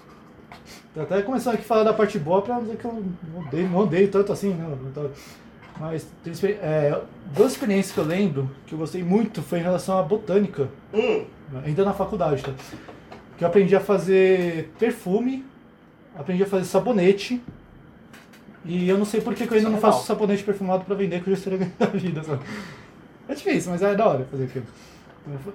Tô 0.94 1.02
até 1.02 1.24
começando 1.24 1.56
aqui 1.56 1.64
a 1.64 1.68
falar 1.68 1.84
da 1.86 1.94
parte 1.94 2.20
boa 2.20 2.44
pra 2.44 2.60
dizer 2.60 2.78
que 2.78 2.86
eu 2.86 3.04
não 3.34 3.42
odeio, 3.42 3.68
não 3.68 3.80
odeio 3.80 4.12
tanto 4.12 4.32
assim, 4.32 4.54
né? 4.54 4.78
Então, 4.92 5.10
Mas 5.80 6.06
é, 6.62 7.02
duas 7.36 7.54
experiências 7.54 7.92
que 7.96 8.00
eu 8.00 8.04
lembro 8.06 8.48
que 8.68 8.76
eu 8.76 8.78
gostei 8.78 9.02
muito 9.04 9.42
foi 9.42 9.58
em 9.58 9.64
relação 9.64 9.98
à 9.98 10.04
botânica, 10.04 10.70
Hum, 10.94 11.26
ainda 11.66 11.84
na 11.84 11.94
faculdade, 11.94 12.44
tá? 12.44 12.52
Que 13.38 13.44
eu 13.44 13.48
aprendi 13.48 13.76
a 13.76 13.80
fazer 13.80 14.72
perfume, 14.80 15.46
aprendi 16.16 16.44
a 16.44 16.46
fazer 16.46 16.66
sabonete. 16.66 17.42
E 18.66 18.88
eu 18.88 18.98
não 18.98 19.06
sei 19.06 19.20
por 19.20 19.34
que, 19.36 19.46
que 19.46 19.54
eu 19.54 19.58
ainda 19.58 19.70
é 19.70 19.72
não 19.74 19.80
faço 19.80 20.06
sabonete 20.06 20.44
perfumado 20.44 20.86
pra 20.86 20.96
vender, 20.96 21.22
que 21.22 21.30
eu 21.30 21.36
já 21.36 21.40
estaria 21.40 21.60
ganhando 21.66 21.76
a 21.82 21.86
vida, 21.98 22.24
sabe? 22.24 22.44
É 23.28 23.34
difícil, 23.36 23.72
mas 23.72 23.82
é 23.82 23.94
da 23.96 24.08
hora 24.08 24.26
fazer 24.30 24.46
aquilo. 24.46 24.66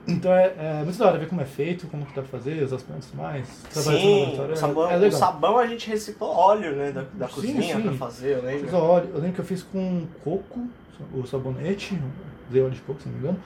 Então 0.07 0.33
é, 0.33 0.55
é 0.59 0.83
muito 0.83 0.99
da 0.99 1.07
hora 1.07 1.18
ver 1.18 1.29
como 1.29 1.41
é 1.43 1.45
feito, 1.45 1.87
como 1.89 2.05
que 2.07 2.14
dá 2.14 2.22
pra 2.22 2.39
fazer, 2.39 2.62
os 2.62 2.72
aspectos 2.72 3.12
mais. 3.12 3.47
trabalhar 3.70 3.99
sim, 4.01 4.39
o 4.39 4.53
é- 4.53 4.57
sabão, 4.57 4.91
é 4.91 4.97
o 5.07 5.12
sabão 5.12 5.59
a 5.59 5.66
gente 5.66 5.89
reciclou 5.91 6.31
óleo, 6.31 6.74
né, 6.74 6.91
da, 6.91 7.05
da 7.12 7.29
Sim, 7.29 7.35
cozinha 7.35 7.76
sim. 7.76 7.83
pra 7.83 7.93
fazer, 7.93 8.37
eu 8.39 8.43
lembro. 8.43 8.76
óleo. 8.76 9.11
Eu 9.12 9.20
lembro 9.20 9.35
que 9.35 9.41
eu 9.41 9.45
fiz 9.45 9.62
com 9.62 10.07
coco, 10.24 10.66
o 11.14 11.26
sabonete, 11.26 11.99
usei 12.49 12.62
óleo 12.62 12.72
de 12.72 12.81
coco, 12.81 13.01
se 13.03 13.09
não 13.09 13.14
me 13.14 13.20
engano. 13.20 13.39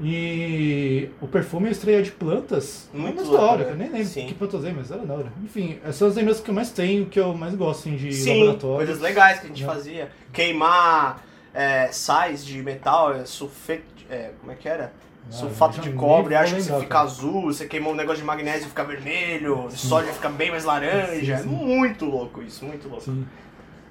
E 0.00 1.08
o 1.20 1.26
perfume 1.28 1.66
eu 1.68 1.72
estreia 1.72 2.02
de 2.02 2.10
plantas. 2.10 2.88
Muito 2.92 3.14
Muito 3.16 3.28
louco, 3.28 3.36
da 3.46 3.52
hora, 3.52 3.64
né? 3.64 3.70
eu 3.72 3.76
nem 3.76 3.88
lembro 3.90 4.06
Sim. 4.06 4.26
que 4.26 4.34
planta 4.34 4.56
eu 4.56 4.60
usei, 4.60 4.72
mas 4.72 4.90
era 4.90 5.06
da 5.06 5.14
hora. 5.14 5.32
Enfim, 5.44 5.78
essas 5.82 5.96
são 5.96 6.08
as 6.08 6.16
lembranças 6.16 6.42
que 6.42 6.50
eu 6.50 6.54
mais 6.54 6.70
tenho, 6.70 7.06
que 7.06 7.20
eu 7.20 7.32
mais 7.34 7.54
gosto 7.54 7.80
assim, 7.80 7.96
de 7.96 8.12
Sim, 8.12 8.40
laboratório. 8.40 8.76
coisas 8.86 9.00
legais 9.00 9.38
que 9.38 9.46
a 9.46 9.48
gente 9.48 9.62
Né? 9.62 9.72
fazia. 9.72 10.10
Queimar 10.32 11.22
é, 11.54 11.88
sais 11.92 12.44
de 12.44 12.60
metal, 12.62 13.14
é, 13.14 13.24
sulfete, 13.24 13.84
é, 14.10 14.30
como 14.40 14.50
é 14.50 14.56
que 14.56 14.68
era? 14.68 14.92
Sulfato 15.30 15.76
já 15.76 15.82
de 15.82 15.92
cobre, 15.92 16.34
acho 16.34 16.54
que 16.54 16.60
você 16.62 16.74
fica 16.74 16.86
cara. 16.86 17.04
azul, 17.04 17.44
você 17.44 17.66
queimou 17.66 17.94
um 17.94 17.96
negócio 17.96 18.20
de 18.20 18.26
magnésio 18.26 18.68
fica 18.68 18.84
vermelho, 18.84 19.68
de 19.70 19.78
sódio 19.78 20.12
fica 20.12 20.28
bem 20.28 20.50
mais 20.50 20.64
laranja. 20.64 21.38
Sim, 21.38 21.48
sim. 21.48 21.54
É 21.54 21.56
muito 21.56 22.04
louco 22.04 22.42
isso, 22.42 22.62
muito 22.66 22.86
louco. 22.88 23.04
Sim. 23.04 23.26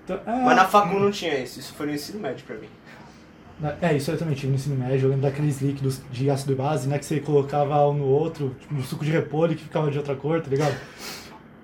Então, 0.03 0.19
é, 0.27 0.43
Mas 0.43 0.55
na 0.55 0.65
facu 0.65 0.99
não 0.99 1.09
tinha 1.09 1.35
isso, 1.39 1.59
isso 1.59 1.73
foi 1.73 1.87
no 1.87 1.93
ensino 1.93 2.19
médio 2.19 2.45
pra 2.45 2.55
mim. 2.57 2.67
É, 3.82 3.95
isso 3.95 4.11
eu 4.11 4.18
também 4.18 4.36
tive 4.36 4.49
no 4.49 4.55
ensino 4.55 4.76
médio. 4.76 5.05
Eu 5.05 5.09
lembro 5.09 5.24
daqueles 5.24 5.61
líquidos 5.61 6.01
de 6.11 6.30
ácido 6.30 6.51
e 6.51 6.55
base, 6.55 6.88
né? 6.88 6.99
Que 6.99 7.05
você 7.05 7.20
colocava 7.22 7.88
um 7.88 7.93
no 7.93 8.05
outro, 8.05 8.53
tipo 8.59 8.76
um 8.76 8.84
suco 8.84 9.05
de 9.05 9.11
repolho 9.11 9.55
que 9.55 9.64
ficava 9.64 9.89
de 9.89 9.97
outra 9.97 10.16
cor, 10.16 10.41
tá 10.41 10.49
ligado? 10.49 10.76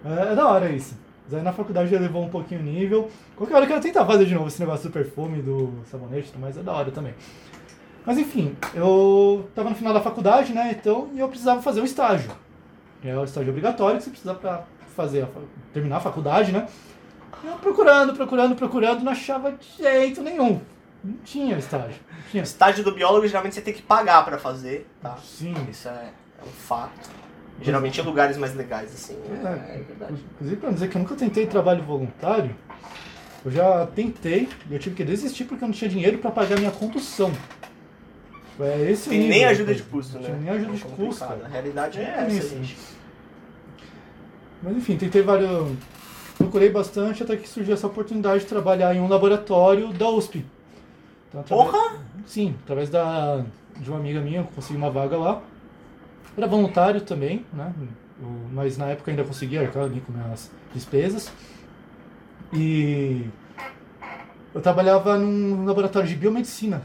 É, 0.06 0.32
é 0.32 0.36
da 0.36 0.48
hora 0.48 0.70
isso. 0.72 0.96
Mas 1.26 1.34
aí 1.38 1.44
na 1.44 1.52
faculdade 1.52 1.92
já 1.92 2.00
levou 2.00 2.24
um 2.24 2.30
pouquinho 2.30 2.62
o 2.62 2.64
nível. 2.64 3.12
Qualquer 3.36 3.56
hora 3.56 3.66
eu 3.66 3.68
quero 3.68 3.82
tentar 3.82 4.06
fazer 4.06 4.26
de 4.26 4.34
novo 4.34 4.48
esse 4.48 4.60
negócio 4.62 4.90
do 4.90 4.94
perfume, 4.94 5.42
do 5.42 5.74
sabonete, 5.92 6.32
mas 6.40 6.58
é 6.58 6.64
da 6.64 6.72
hora 6.72 6.90
também. 6.90 7.14
Mas 8.06 8.18
enfim, 8.18 8.56
eu 8.74 9.50
tava 9.54 9.70
no 9.70 9.76
final 9.76 9.94
da 9.94 10.00
faculdade, 10.00 10.54
né? 10.54 10.76
Então 10.80 11.10
e 11.14 11.20
eu 11.20 11.28
precisava 11.28 11.62
fazer 11.62 11.82
um 11.82 11.86
estágio. 11.86 12.32
É 13.04 13.16
o 13.18 13.24
estágio 13.26 13.50
obrigatório 13.50 13.98
que 13.98 14.06
você 14.06 14.10
precisa 14.10 14.34
pra 14.34 14.64
fazer, 14.96 15.28
terminar 15.74 15.98
a 15.98 16.02
faculdade, 16.02 16.52
né? 16.52 16.66
Eu 17.44 17.56
procurando, 17.58 18.14
procurando, 18.14 18.56
procurando, 18.56 19.04
não 19.04 19.12
achava 19.12 19.54
jeito 19.78 20.22
nenhum. 20.22 20.60
Não 21.04 21.16
tinha 21.24 21.58
estágio. 21.58 21.96
Não 22.12 22.24
tinha. 22.32 22.44
Estágio 22.44 22.84
do 22.84 22.92
biólogo, 22.94 23.26
geralmente 23.28 23.56
você 23.56 23.62
tem 23.62 23.74
que 23.74 23.82
pagar 23.82 24.24
pra 24.26 24.38
fazer, 24.38 24.88
tá? 25.02 25.16
Sim. 25.18 25.54
Isso 25.70 25.88
é, 25.88 25.92
é 26.40 26.44
um 26.44 26.50
fato. 26.52 27.10
Geralmente 27.62 28.00
em 28.00 28.04
lugares 28.04 28.38
mais 28.38 28.56
legais, 28.56 28.94
assim. 28.94 29.18
É, 29.44 29.76
é 29.76 29.84
verdade. 29.88 30.24
Inclusive, 30.36 30.62
pra 30.62 30.72
dizer 30.72 30.90
que 30.90 30.96
eu 30.98 31.02
nunca 31.02 31.16
tentei 31.16 31.46
trabalho 31.46 31.84
voluntário, 31.84 32.56
eu 33.44 33.52
já 33.52 33.86
tentei 33.88 34.48
e 34.70 34.74
eu 34.74 34.80
tive 34.80 34.96
que 34.96 35.04
desistir 35.04 35.46
porque 35.46 35.64
eu 35.64 35.68
não 35.68 35.74
tinha 35.76 35.90
dinheiro 35.90 36.18
pra 36.20 36.32
pagar 36.32 36.58
minha 36.58 36.72
condução. 36.72 37.32
É 38.62 38.92
esse 38.92 39.10
Tem 39.10 39.20
nem 39.20 39.30
nível, 39.30 39.50
ajuda 39.50 39.74
de 39.74 39.84
custo, 39.84 40.20
né? 40.20 40.38
nem 40.42 40.50
ajuda 40.50 40.72
É 40.74 40.76
de 40.76 40.84
custo. 40.84 41.26
cara. 41.26 41.46
A 41.46 41.48
realidade 41.48 41.98
é 42.00 42.04
É 42.04 42.08
essa, 42.26 42.30
isso. 42.34 42.50
gente. 42.56 42.78
Mas 44.62 44.76
enfim, 44.76 44.98
tentei 44.98 45.22
vários. 45.22 45.72
Procurei 46.38 46.70
bastante 46.70 47.24
até 47.24 47.36
que 47.38 47.48
surgiu 47.48 47.74
essa 47.74 47.88
oportunidade 47.88 48.42
de 48.42 48.46
trabalhar 48.48 48.94
em 48.94 49.00
um 49.00 49.08
laboratório 49.08 49.94
da 49.94 50.10
USP. 50.10 50.46
Então, 51.30 51.42
através- 51.42 51.72
Porra! 51.72 52.00
Sim, 52.26 52.56
através 52.64 52.90
da, 52.90 53.44
de 53.78 53.90
uma 53.90 54.00
amiga 54.00 54.20
minha, 54.20 54.40
eu 54.42 54.44
consegui 54.46 54.78
uma 54.78 54.90
vaga 54.90 55.18
lá. 55.18 55.42
Era 56.38 56.48
voluntário 56.48 57.02
também, 57.02 57.46
né? 57.54 57.72
Eu- 58.22 58.28
mas 58.52 58.78
na 58.78 58.88
época 58.88 59.12
ainda 59.12 59.24
conseguia 59.24 59.62
arcar 59.62 59.84
ali 59.84 60.02
com 60.02 60.12
minhas 60.12 60.52
despesas. 60.74 61.32
E 62.54 63.28
eu 64.54 64.62
trabalhava 64.62 65.18
num 65.18 65.66
laboratório 65.66 66.08
de 66.08 66.16
biomedicina. 66.16 66.82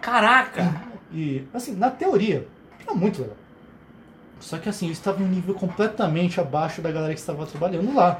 Caraca! 0.00 0.82
E, 1.12 1.44
assim, 1.54 1.74
na 1.76 1.90
teoria, 1.90 2.46
era 2.82 2.94
muito 2.94 3.20
legal. 3.20 3.36
Só 4.40 4.58
que, 4.58 4.68
assim, 4.68 4.86
eu 4.86 4.92
estava 4.92 5.22
em 5.22 5.26
um 5.26 5.28
nível 5.28 5.54
completamente 5.54 6.40
abaixo 6.40 6.82
da 6.82 6.90
galera 6.90 7.14
que 7.14 7.20
estava 7.20 7.46
trabalhando 7.46 7.94
lá. 7.94 8.18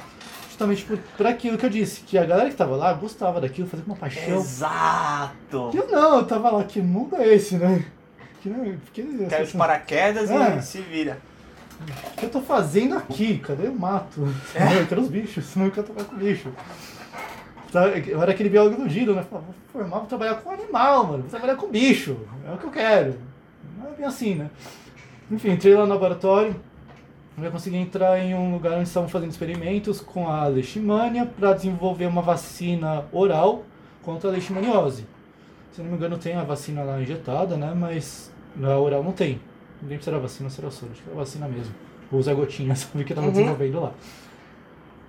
Justamente 0.57 0.85
por, 0.85 0.97
por 1.15 1.27
aquilo 1.27 1.55
que 1.55 1.65
eu 1.67 1.69
disse, 1.69 2.01
que 2.01 2.17
a 2.17 2.25
galera 2.25 2.47
que 2.47 2.55
estava 2.55 2.75
lá 2.75 2.91
gostava 2.93 3.39
daquilo, 3.39 3.67
fazia 3.67 3.85
com 3.85 3.91
uma 3.91 3.97
paixão. 3.97 4.37
Exato! 4.39 5.69
Eu 5.71 5.87
não, 5.87 6.17
eu 6.17 6.25
tava 6.25 6.49
lá, 6.49 6.63
que 6.63 6.81
mundo 6.81 7.15
é 7.15 7.35
esse, 7.35 7.57
né? 7.57 7.85
Que, 8.41 8.49
né? 8.49 8.75
Porque, 8.83 9.03
Caiu 9.29 9.45
de 9.45 9.55
paraquedas 9.55 10.31
É. 10.31 10.57
e 10.57 10.61
se 10.63 10.79
vira. 10.81 11.19
o 11.79 12.15
que 12.17 12.25
eu 12.25 12.29
tô 12.31 12.41
fazendo 12.41 12.97
aqui? 12.97 13.37
Cadê 13.37 13.67
o 13.67 13.75
mato? 13.75 14.27
É. 14.55 14.81
Eu 14.81 14.87
quero 14.87 15.01
os 15.01 15.09
bichos, 15.09 15.45
senão 15.45 15.67
eu 15.67 15.71
quero 15.71 15.85
trabalhar 15.85 16.09
com 16.09 16.15
bicho. 16.15 16.51
Tá, 17.71 17.87
Eu 17.89 18.19
era 18.23 18.31
aquele 18.31 18.49
biólogo 18.49 18.77
iludido, 18.77 19.13
né? 19.13 19.23
Falava, 19.29 19.45
vou 19.45 19.55
formar, 19.83 19.97
vou 19.99 20.07
trabalhar 20.07 20.35
com 20.35 20.49
animal, 20.49 21.05
mano. 21.05 21.19
Vou 21.19 21.29
trabalhar 21.29 21.55
com 21.55 21.67
bicho. 21.67 22.17
É 22.47 22.51
o 22.51 22.57
que 22.57 22.63
eu 22.65 22.71
quero. 22.71 23.19
Não 23.77 23.89
é 23.91 23.93
bem 23.93 24.05
assim, 24.07 24.33
né? 24.33 24.49
Enfim, 25.29 25.51
entrei 25.51 25.75
lá 25.75 25.85
no 25.85 25.93
laboratório. 25.93 26.55
Eu 27.39 27.51
consegui 27.51 27.77
entrar 27.77 28.17
em 28.19 28.33
um 28.33 28.51
lugar 28.53 28.73
onde 28.73 28.87
estavam 28.87 29.07
fazendo 29.07 29.29
experimentos 29.29 30.01
com 30.01 30.27
a 30.27 30.47
leishmania 30.47 31.25
para 31.25 31.53
desenvolver 31.53 32.07
uma 32.07 32.21
vacina 32.21 33.05
oral 33.11 33.63
contra 34.01 34.29
a 34.29 34.33
leishmaniose. 34.33 35.05
Se 35.71 35.81
não 35.81 35.91
me 35.91 35.95
engano, 35.97 36.17
tem 36.17 36.33
a 36.33 36.43
vacina 36.43 36.81
lá 36.83 36.99
injetada, 36.99 37.55
né? 37.55 37.73
Mas 37.75 38.31
na 38.55 38.75
oral 38.79 39.03
não 39.03 39.11
tem. 39.11 39.39
Não 39.81 39.89
lembro 39.89 40.03
se 40.03 40.09
era 40.09 40.17
vacina 40.17 40.47
ou 40.47 40.49
se 40.49 40.59
era 40.59 40.71
soro. 40.71 40.91
Acho 40.91 41.03
que 41.03 41.09
era 41.09 41.17
vacina 41.17 41.47
mesmo. 41.47 41.73
Zé 42.23 42.33
Gotinha, 42.33 42.73
sabe 42.75 43.03
que 43.03 43.11
estava 43.11 43.27
Uhum. 43.27 43.33
desenvolvendo 43.33 43.81
lá. 43.81 43.91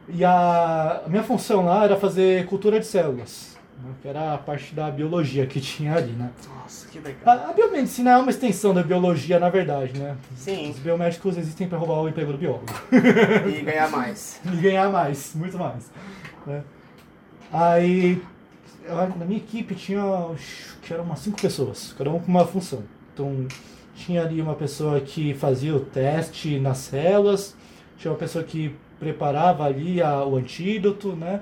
E 0.08 0.22
a, 0.24 1.02
a 1.06 1.08
minha 1.08 1.22
função 1.22 1.64
lá 1.64 1.84
era 1.84 1.96
fazer 1.96 2.44
cultura 2.46 2.78
de 2.78 2.86
células? 2.86 3.57
Que 4.02 4.08
era 4.08 4.34
a 4.34 4.38
parte 4.38 4.74
da 4.74 4.90
biologia 4.90 5.46
que 5.46 5.60
tinha 5.60 5.94
ali, 5.94 6.12
né? 6.12 6.30
Nossa, 6.48 6.86
que 6.88 6.98
legal. 6.98 7.20
A, 7.24 7.50
a 7.50 7.52
biomedicina 7.52 8.10
é 8.12 8.16
uma 8.16 8.30
extensão 8.30 8.74
da 8.74 8.82
biologia, 8.82 9.38
na 9.38 9.48
verdade, 9.48 9.98
né? 9.98 10.16
Sim, 10.36 10.70
Os 10.70 10.78
biomédicos 10.78 11.36
existem 11.36 11.68
para 11.68 11.78
roubar 11.78 12.02
o 12.02 12.08
emprego 12.08 12.32
do 12.32 12.38
biólogo 12.38 12.66
e 13.48 13.62
ganhar 13.62 13.88
mais. 13.90 14.40
e 14.52 14.56
ganhar 14.56 14.90
mais, 14.90 15.32
muito 15.34 15.56
mais. 15.58 15.90
né? 16.46 16.62
Aí, 17.52 18.20
na 19.18 19.24
minha 19.24 19.38
equipe 19.38 19.74
tinha, 19.74 20.02
que 20.82 20.92
eram 20.92 21.04
umas 21.04 21.20
cinco 21.20 21.40
pessoas, 21.40 21.94
cada 21.96 22.10
um 22.10 22.18
com 22.18 22.28
uma 22.30 22.46
função. 22.46 22.82
Então, 23.14 23.46
tinha 23.94 24.22
ali 24.22 24.40
uma 24.40 24.54
pessoa 24.54 25.00
que 25.00 25.34
fazia 25.34 25.74
o 25.74 25.80
teste 25.80 26.58
nas 26.58 26.78
células, 26.78 27.56
tinha 27.96 28.12
uma 28.12 28.18
pessoa 28.18 28.44
que 28.44 28.74
preparava 29.00 29.64
ali 29.64 30.00
a- 30.02 30.24
o 30.24 30.36
antídoto, 30.36 31.12
né? 31.16 31.40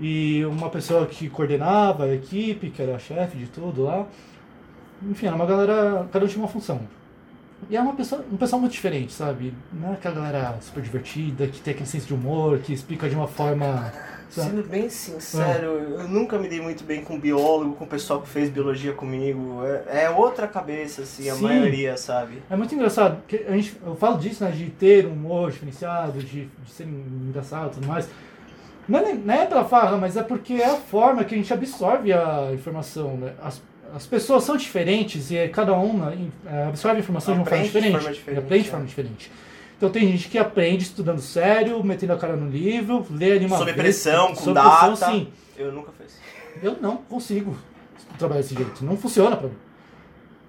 E 0.00 0.44
uma 0.46 0.70
pessoa 0.70 1.06
que 1.06 1.28
coordenava 1.28 2.04
a 2.04 2.14
equipe, 2.14 2.70
que 2.70 2.80
era 2.80 2.98
chefe 2.98 3.36
de 3.36 3.46
tudo 3.46 3.84
lá. 3.84 4.06
Enfim, 5.02 5.26
era 5.26 5.36
uma 5.36 5.46
galera, 5.46 6.08
cada 6.12 6.24
um 6.24 6.28
tinha 6.28 6.42
uma 6.42 6.48
função. 6.48 6.80
E 7.68 7.76
é 7.76 7.80
uma 7.80 7.92
pessoa, 7.94 8.24
um 8.32 8.36
pessoal 8.36 8.60
muito 8.60 8.72
diferente, 8.72 9.12
sabe? 9.12 9.52
Não 9.72 9.90
é 9.90 9.92
aquela 9.94 10.14
galera 10.14 10.56
super 10.60 10.80
divertida, 10.82 11.48
que 11.48 11.60
tem 11.60 11.72
aquele 11.72 11.88
senso 11.88 12.06
de 12.06 12.14
humor, 12.14 12.58
que 12.60 12.72
explica 12.72 13.08
de 13.08 13.16
uma 13.16 13.26
forma. 13.26 13.92
sabe? 14.30 14.50
Sendo 14.50 14.62
bem 14.68 14.88
sincero, 14.90 15.70
Ah. 15.98 16.02
eu 16.02 16.08
nunca 16.08 16.38
me 16.38 16.48
dei 16.48 16.60
muito 16.60 16.84
bem 16.84 17.02
com 17.02 17.18
biólogo, 17.18 17.74
com 17.74 17.84
o 17.84 17.86
pessoal 17.88 18.20
que 18.22 18.28
fez 18.28 18.48
biologia 18.50 18.92
comigo. 18.92 19.62
É, 19.88 20.04
é 20.04 20.10
outra 20.10 20.46
cabeça, 20.46 21.02
assim, 21.02 21.28
a 21.30 21.34
Sim. 21.34 21.42
maioria, 21.42 21.96
sabe? 21.96 22.42
É 22.48 22.54
muito 22.54 22.72
engraçado, 22.74 23.16
porque 23.22 23.44
a 23.48 23.52
gente, 23.52 23.76
eu 23.84 23.96
falo 23.96 24.18
disso, 24.18 24.44
né, 24.44 24.50
de 24.52 24.66
ter 24.70 25.06
um 25.06 25.12
humor 25.12 25.50
diferenciado, 25.50 26.20
de, 26.20 26.44
de 26.44 26.70
ser 26.70 26.84
engraçado 26.84 27.70
e 27.72 27.74
tudo 27.74 27.86
mais. 27.88 28.08
Não 28.88 28.98
é, 29.00 29.12
não 29.12 29.34
é 29.34 29.46
pela 29.46 29.64
farra, 29.64 29.96
mas 29.98 30.16
é 30.16 30.22
porque 30.22 30.54
é 30.54 30.66
a 30.66 30.76
forma 30.76 31.22
que 31.24 31.34
a 31.34 31.38
gente 31.38 31.52
absorve 31.52 32.12
a 32.12 32.50
informação, 32.54 33.16
né? 33.18 33.34
As, 33.42 33.60
as 33.94 34.06
pessoas 34.06 34.44
são 34.44 34.56
diferentes 34.56 35.30
e 35.30 35.48
cada 35.48 35.74
uma 35.74 36.14
eh, 36.46 36.64
absorve 36.68 36.96
a 36.96 37.00
informação 37.00 37.34
de 37.34 37.40
uma 37.40 37.46
forma 37.46 37.64
Aprende 37.64 37.72
de 37.72 37.90
diferente. 37.90 38.02
forma 38.02 38.14
diferente, 38.14 38.36
e 38.36 38.44
aprende 38.44 38.62
de 38.62 38.68
é. 38.68 38.70
forma 38.70 38.86
diferente. 38.86 39.32
Então 39.76 39.90
tem 39.90 40.10
gente 40.10 40.28
que 40.28 40.38
aprende 40.38 40.82
estudando 40.84 41.20
sério, 41.20 41.82
metendo 41.84 42.12
a 42.12 42.16
cara 42.16 42.34
no 42.34 42.50
livro, 42.50 43.06
lê 43.10 43.32
ali 43.32 43.46
uma 43.46 43.58
Sob 43.58 43.72
pressão, 43.74 44.28
com 44.28 44.34
sob 44.36 44.54
data. 44.54 44.86
pressão, 44.88 45.12
sim. 45.12 45.28
Eu 45.56 45.70
nunca 45.70 45.92
fiz. 45.92 46.18
Eu 46.62 46.76
não 46.80 46.96
consigo 46.96 47.56
trabalhar 48.18 48.40
desse 48.40 48.54
jeito. 48.54 48.84
Não 48.84 48.96
funciona 48.96 49.36
pra 49.36 49.48
mim. 49.48 49.54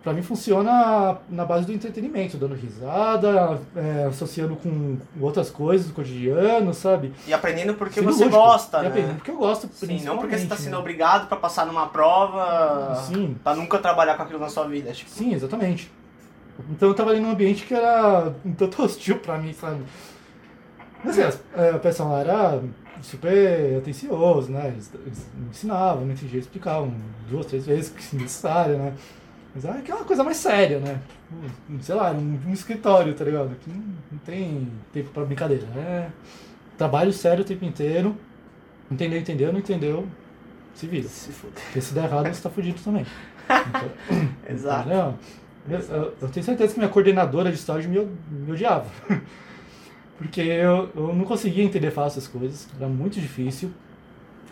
Pra 0.01 0.13
mim 0.13 0.21
funciona 0.21 1.17
na 1.29 1.43
base 1.43 1.65
do 1.65 1.73
entretenimento, 1.73 2.37
dando 2.37 2.55
risada, 2.55 3.59
é, 3.75 4.05
associando 4.05 4.55
com 4.55 4.97
outras 5.19 5.49
coisas 5.49 5.87
do 5.87 5.93
cotidiano, 5.93 6.73
sabe? 6.73 7.13
E 7.27 7.33
aprendendo 7.33 7.73
porque 7.73 7.99
Sendo 7.99 8.05
você 8.13 8.23
lúdico. 8.23 8.41
gosta, 8.41 8.77
E 8.77 8.81
né? 8.83 8.87
aprendendo 8.87 9.15
porque 9.17 9.31
eu 9.31 9.37
gosto, 9.37 9.67
Sim, 9.73 10.01
não 10.05 10.17
porque 10.17 10.37
você 10.37 10.43
está 10.43 10.55
sendo 10.55 10.71
né? 10.73 10.77
obrigado 10.77 11.27
pra 11.27 11.35
passar 11.35 11.65
numa 11.65 11.87
prova, 11.87 12.95
Sim. 13.07 13.35
pra 13.43 13.53
nunca 13.55 13.77
trabalhar 13.77 14.15
com 14.15 14.23
aquilo 14.23 14.39
na 14.39 14.47
sua 14.47 14.65
vida. 14.69 14.89
Tipo, 14.93 15.09
Sim, 15.11 15.33
exatamente. 15.33 15.91
Então 16.69 16.87
eu 16.87 16.93
tava 16.95 17.09
ali 17.11 17.19
num 17.19 17.31
ambiente 17.31 17.65
que 17.65 17.73
era 17.73 18.33
um 18.45 18.53
tanto 18.53 18.79
hostil 18.83 19.17
pra 19.19 19.37
mim, 19.37 19.51
sabe? 19.51 19.81
Mas 21.03 21.19
assim, 21.19 21.27
as- 21.27 21.41
é, 21.57 21.71
o 21.75 21.79
pessoal 21.79 22.09
lá 22.13 22.19
era 22.21 22.61
super 23.01 23.77
atencioso, 23.77 24.49
né? 24.51 24.67
Eles, 24.69 24.89
eles 25.05 25.27
me 25.35 25.49
ensinavam, 25.49 26.05
me 26.05 26.13
entendiam, 26.13 26.39
explicavam 26.39 26.93
duas, 27.29 27.45
três 27.45 27.65
vezes 27.65 27.89
que 27.95 28.15
necessário, 28.15 28.77
né? 28.77 28.93
Mas 29.55 29.65
é 29.65 29.69
aquela 29.71 30.03
coisa 30.05 30.23
mais 30.23 30.37
séria, 30.37 30.79
né? 30.79 30.99
Um, 31.69 31.81
Sei 31.81 31.95
lá, 31.95 32.11
um, 32.11 32.39
um 32.47 32.53
escritório, 32.53 33.13
tá 33.13 33.23
ligado? 33.25 33.55
Que 33.61 33.69
não, 33.69 33.77
não 34.11 34.19
tem 34.25 34.67
tempo 34.93 35.09
pra 35.09 35.25
brincadeira. 35.25 35.65
É 35.75 36.07
trabalho 36.77 37.11
sério 37.11 37.43
o 37.43 37.47
tempo 37.47 37.65
inteiro. 37.65 38.15
Entendeu, 38.91 39.19
entendeu, 39.19 39.51
não 39.51 39.59
entendeu, 39.59 40.07
se 40.73 40.87
vira. 40.87 41.07
se 41.07 41.31
fuder. 41.31 41.61
Porque 41.65 41.81
se 41.81 41.93
der 41.93 42.05
errado, 42.05 42.27
você 42.33 42.41
tá 42.41 42.49
fudido 42.49 42.79
também. 42.83 43.05
Então, 43.49 44.29
Exato. 44.47 44.89
Eu, 45.67 45.79
eu- 45.79 46.13
eu 46.21 46.29
tenho 46.29 46.45
certeza 46.45 46.73
que 46.73 46.79
minha 46.79 46.89
coordenadora 46.89 47.49
de 47.51 47.57
estágio 47.57 47.89
me, 47.89 47.99
me 48.45 48.51
odiava. 48.51 48.85
Porque 50.17 50.41
eu, 50.41 50.89
eu 50.95 51.15
não 51.15 51.25
conseguia 51.25 51.63
entender 51.63 51.91
fácil 51.91 52.19
as 52.19 52.27
coisas, 52.27 52.67
era 52.77 52.87
muito 52.87 53.19
difícil. 53.19 53.71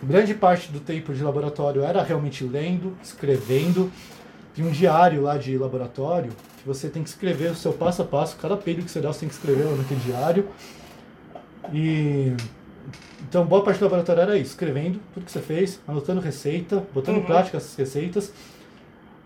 Grande 0.02 0.34
parte 0.34 0.72
do 0.72 0.80
tempo 0.80 1.14
de 1.14 1.24
laboratório 1.24 1.82
era 1.84 2.02
realmente 2.04 2.44
lendo, 2.44 2.96
escrevendo. 3.04 3.92
Tem 4.58 4.66
um 4.66 4.72
diário 4.72 5.22
lá 5.22 5.38
de 5.38 5.56
laboratório 5.56 6.32
que 6.32 6.66
você 6.68 6.90
tem 6.90 7.04
que 7.04 7.10
escrever 7.10 7.52
o 7.52 7.56
seu 7.56 7.72
passo 7.72 8.02
a 8.02 8.06
passo, 8.06 8.36
cada 8.38 8.58
período 8.58 8.86
que 8.86 8.92
você 8.92 9.00
dá 9.00 9.14
você 9.14 9.20
tem 9.20 9.30
que 9.30 9.36
escrever 9.36 9.64
lá 9.66 9.76
naquele 9.76 10.00
diário. 10.00 10.50
E 11.72 12.34
então 13.22 13.46
boa 13.46 13.64
parte 13.64 13.78
do 13.78 13.84
laboratório 13.84 14.22
era 14.22 14.36
isso, 14.36 14.52
escrevendo 14.52 15.00
tudo 15.14 15.26
que 15.26 15.32
você 15.32 15.42
fez, 15.42 15.80
anotando 15.88 16.20
receita, 16.22 16.84
botando 16.92 17.18
em 17.18 17.20
Uhum. 17.20 17.26
prática 17.28 17.58
essas 17.58 17.76
receitas. 17.76 18.34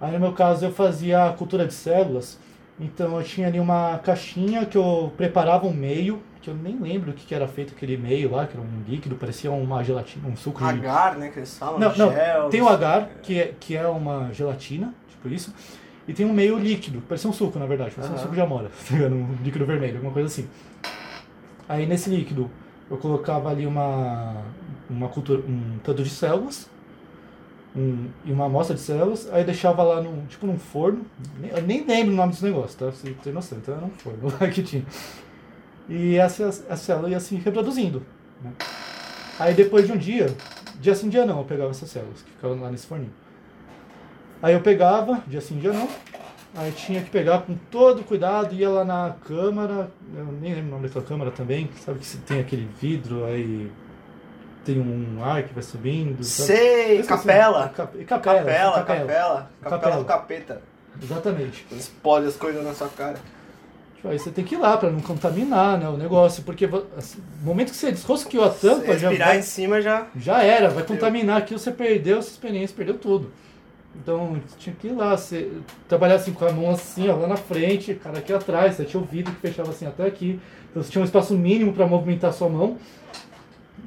Aí 0.01 0.11
no 0.11 0.19
meu 0.19 0.33
caso 0.33 0.65
eu 0.65 0.71
fazia 0.73 1.27
a 1.27 1.31
cultura 1.33 1.65
de 1.65 1.73
células, 1.73 2.37
então 2.77 3.15
eu 3.17 3.23
tinha 3.23 3.47
ali 3.47 3.59
uma 3.59 3.99
caixinha 3.99 4.65
que 4.65 4.77
eu 4.77 5.13
preparava 5.15 5.65
um 5.65 5.73
meio, 5.73 6.21
que 6.41 6.49
eu 6.49 6.55
nem 6.55 6.77
lembro 6.77 7.11
o 7.11 7.13
que 7.13 7.25
que 7.25 7.35
era 7.35 7.47
feito 7.47 7.73
aquele 7.73 7.95
meio 7.95 8.31
lá, 8.31 8.47
que 8.47 8.57
era 8.57 8.61
um 8.65 8.83
líquido, 8.85 9.15
parecia 9.15 9.49
uma 9.51 9.81
gelatina, 9.83 10.27
um 10.27 10.35
suco 10.35 10.57
de... 10.57 10.65
Agar, 10.65 11.15
né, 11.17 11.29
que 11.29 11.39
eles 11.39 11.55
falam, 11.57 11.79
Não, 11.79 11.95
não, 11.95 12.11
gel, 12.11 12.49
tem 12.49 12.61
o 12.61 12.67
agar, 12.67 13.09
que 13.21 13.39
é, 13.39 13.53
que 13.59 13.77
é 13.77 13.87
uma 13.87 14.33
gelatina, 14.33 14.93
tipo 15.21 15.33
isso, 15.33 15.53
e 16.07 16.13
tem 16.13 16.25
um 16.25 16.33
meio 16.33 16.57
líquido, 16.57 17.01
parecia 17.07 17.29
um 17.29 17.33
suco 17.33 17.59
na 17.59 17.65
verdade, 17.65 17.91
parecia 17.91 18.11
um 18.13 18.15
Aham. 18.17 18.23
suco 18.23 18.35
de 18.35 18.41
amora, 18.41 18.71
tá 18.89 18.95
um 18.95 19.35
líquido 19.43 19.65
vermelho, 19.65 19.95
alguma 19.95 20.13
coisa 20.13 20.27
assim. 20.27 20.47
Aí 21.69 21.85
nesse 21.85 22.09
líquido 22.09 22.49
eu 22.89 22.97
colocava 22.97 23.49
ali 23.49 23.65
uma, 23.65 24.41
uma 24.89 25.07
cultura, 25.07 25.41
um 25.47 25.77
tanto 25.83 26.03
de 26.03 26.09
células, 26.09 26.69
um, 27.73 28.09
e 28.25 28.31
uma 28.33 28.45
amostra 28.47 28.75
de 28.75 28.81
células, 28.81 29.31
aí 29.31 29.45
deixava 29.45 29.81
lá 29.83 30.01
num, 30.01 30.25
tipo 30.25 30.45
num 30.45 30.59
forno, 30.59 31.05
nem- 31.39 31.51
eu 31.51 31.61
nem 31.61 31.85
lembro 31.85 32.13
o 32.13 32.17
nome 32.17 32.31
desse 32.33 32.43
negócio, 32.43 32.77
tá? 32.77 32.87
Você 32.87 33.11
ter 33.23 33.31
noção, 33.31 33.57
então 33.59 33.75
era 33.75 33.85
um 33.85 33.89
forno 33.91 34.19
lá 34.41 34.47
que 34.49 34.61
tinha. 34.61 34.83
E 35.87 36.17
essa, 36.17 36.47
a 36.69 36.75
célula 36.75 37.09
ia 37.09 37.19
se 37.19 37.35
reproduzindo. 37.35 38.03
Né? 38.41 38.51
Aí 39.39 39.53
depois 39.53 39.85
de 39.87 39.93
um 39.93 39.97
dia, 39.97 40.27
dia 40.81 40.93
sim, 40.95 41.07
dia 41.09 41.25
não, 41.25 41.39
eu 41.39 41.45
pegava 41.45 41.71
essas 41.71 41.89
células 41.89 42.21
que 42.21 42.31
ficavam 42.31 42.59
lá 42.59 42.69
nesse 42.69 42.87
forninho. 42.87 43.13
Aí 44.41 44.53
eu 44.53 44.61
pegava, 44.61 45.21
dia 45.27 45.39
sim, 45.41 45.59
dia 45.59 45.71
não, 45.71 45.87
aí 46.55 46.71
tinha 46.71 47.01
que 47.01 47.09
pegar 47.09 47.39
com 47.43 47.55
todo 47.69 48.03
cuidado, 48.03 48.53
ia 48.55 48.69
lá 48.69 48.83
na 48.83 49.15
câmara, 49.27 49.91
eu 50.17 50.25
nem 50.41 50.53
lembro 50.55 50.69
o 50.69 50.71
nome 50.75 50.87
daquela 50.87 51.05
câmara 51.05 51.31
também, 51.31 51.69
sabe 51.85 51.99
que 51.99 52.17
tem 52.17 52.39
aquele 52.39 52.67
vidro, 52.79 53.23
aí 53.25 53.71
tem 54.65 54.79
um 54.79 55.23
ar 55.23 55.43
que 55.43 55.53
vai 55.53 55.63
subindo. 55.63 56.23
sabe? 56.23 56.47
Sei, 56.47 57.03
capela. 57.03 57.69
Cap- 57.69 57.97
capela. 58.05 58.39
Capela, 58.39 58.43
capela. 58.43 58.83
capela. 58.83 59.51
Capela 59.61 59.79
Capela. 59.79 59.95
do 59.97 60.05
capeta. 60.05 60.61
Exatamente. 61.01 61.65
Explode 61.71 62.27
as 62.27 62.35
coisas 62.35 62.63
na 62.63 62.73
sua 62.73 62.87
cara. 62.89 63.17
Tipo, 63.95 64.09
Aí 64.09 64.19
você 64.19 64.29
tem 64.31 64.43
que 64.43 64.55
ir 64.55 64.57
lá 64.57 64.75
pra 64.77 64.89
não 64.89 64.99
contaminar 65.01 65.77
né, 65.79 65.87
o 65.87 65.95
negócio, 65.97 66.43
porque 66.43 66.67
assim, 66.97 67.19
no 67.39 67.45
momento 67.45 67.69
que 67.71 67.77
você 67.77 67.91
desrosqueou 67.91 68.43
a 68.43 68.49
tampa, 68.49 68.93
Se 68.93 68.99
já, 68.99 69.11
vai, 69.13 69.37
em 69.39 69.41
cima 69.43 69.81
já. 69.81 70.07
já 70.15 70.43
era, 70.43 70.69
vai 70.69 70.83
contaminar 70.83 71.37
aquilo, 71.37 71.59
você 71.59 71.71
perdeu 71.71 72.17
essa 72.19 72.29
experiência, 72.29 72.75
perdeu 72.75 72.97
tudo. 72.97 73.31
Então 73.95 74.41
tinha 74.57 74.75
que 74.75 74.87
ir 74.87 74.93
lá, 74.93 75.15
você 75.17 75.51
trabalhar 75.87 76.15
assim 76.15 76.31
com 76.33 76.45
a 76.45 76.51
mão 76.51 76.71
assim, 76.71 77.09
ó, 77.09 77.15
lá 77.15 77.27
na 77.27 77.35
frente, 77.35 77.93
cara 77.93 78.19
aqui 78.19 78.31
atrás, 78.31 78.75
você 78.75 78.85
tinha 78.85 79.01
o 79.01 79.05
vidro 79.05 79.33
que 79.33 79.41
fechava 79.41 79.69
assim 79.69 79.85
até 79.85 80.05
aqui, 80.05 80.39
então 80.69 80.81
você 80.81 80.89
tinha 80.89 81.01
um 81.01 81.05
espaço 81.05 81.33
mínimo 81.35 81.73
para 81.73 81.85
movimentar 81.85 82.29
a 82.29 82.33
sua 82.33 82.47
mão. 82.49 82.77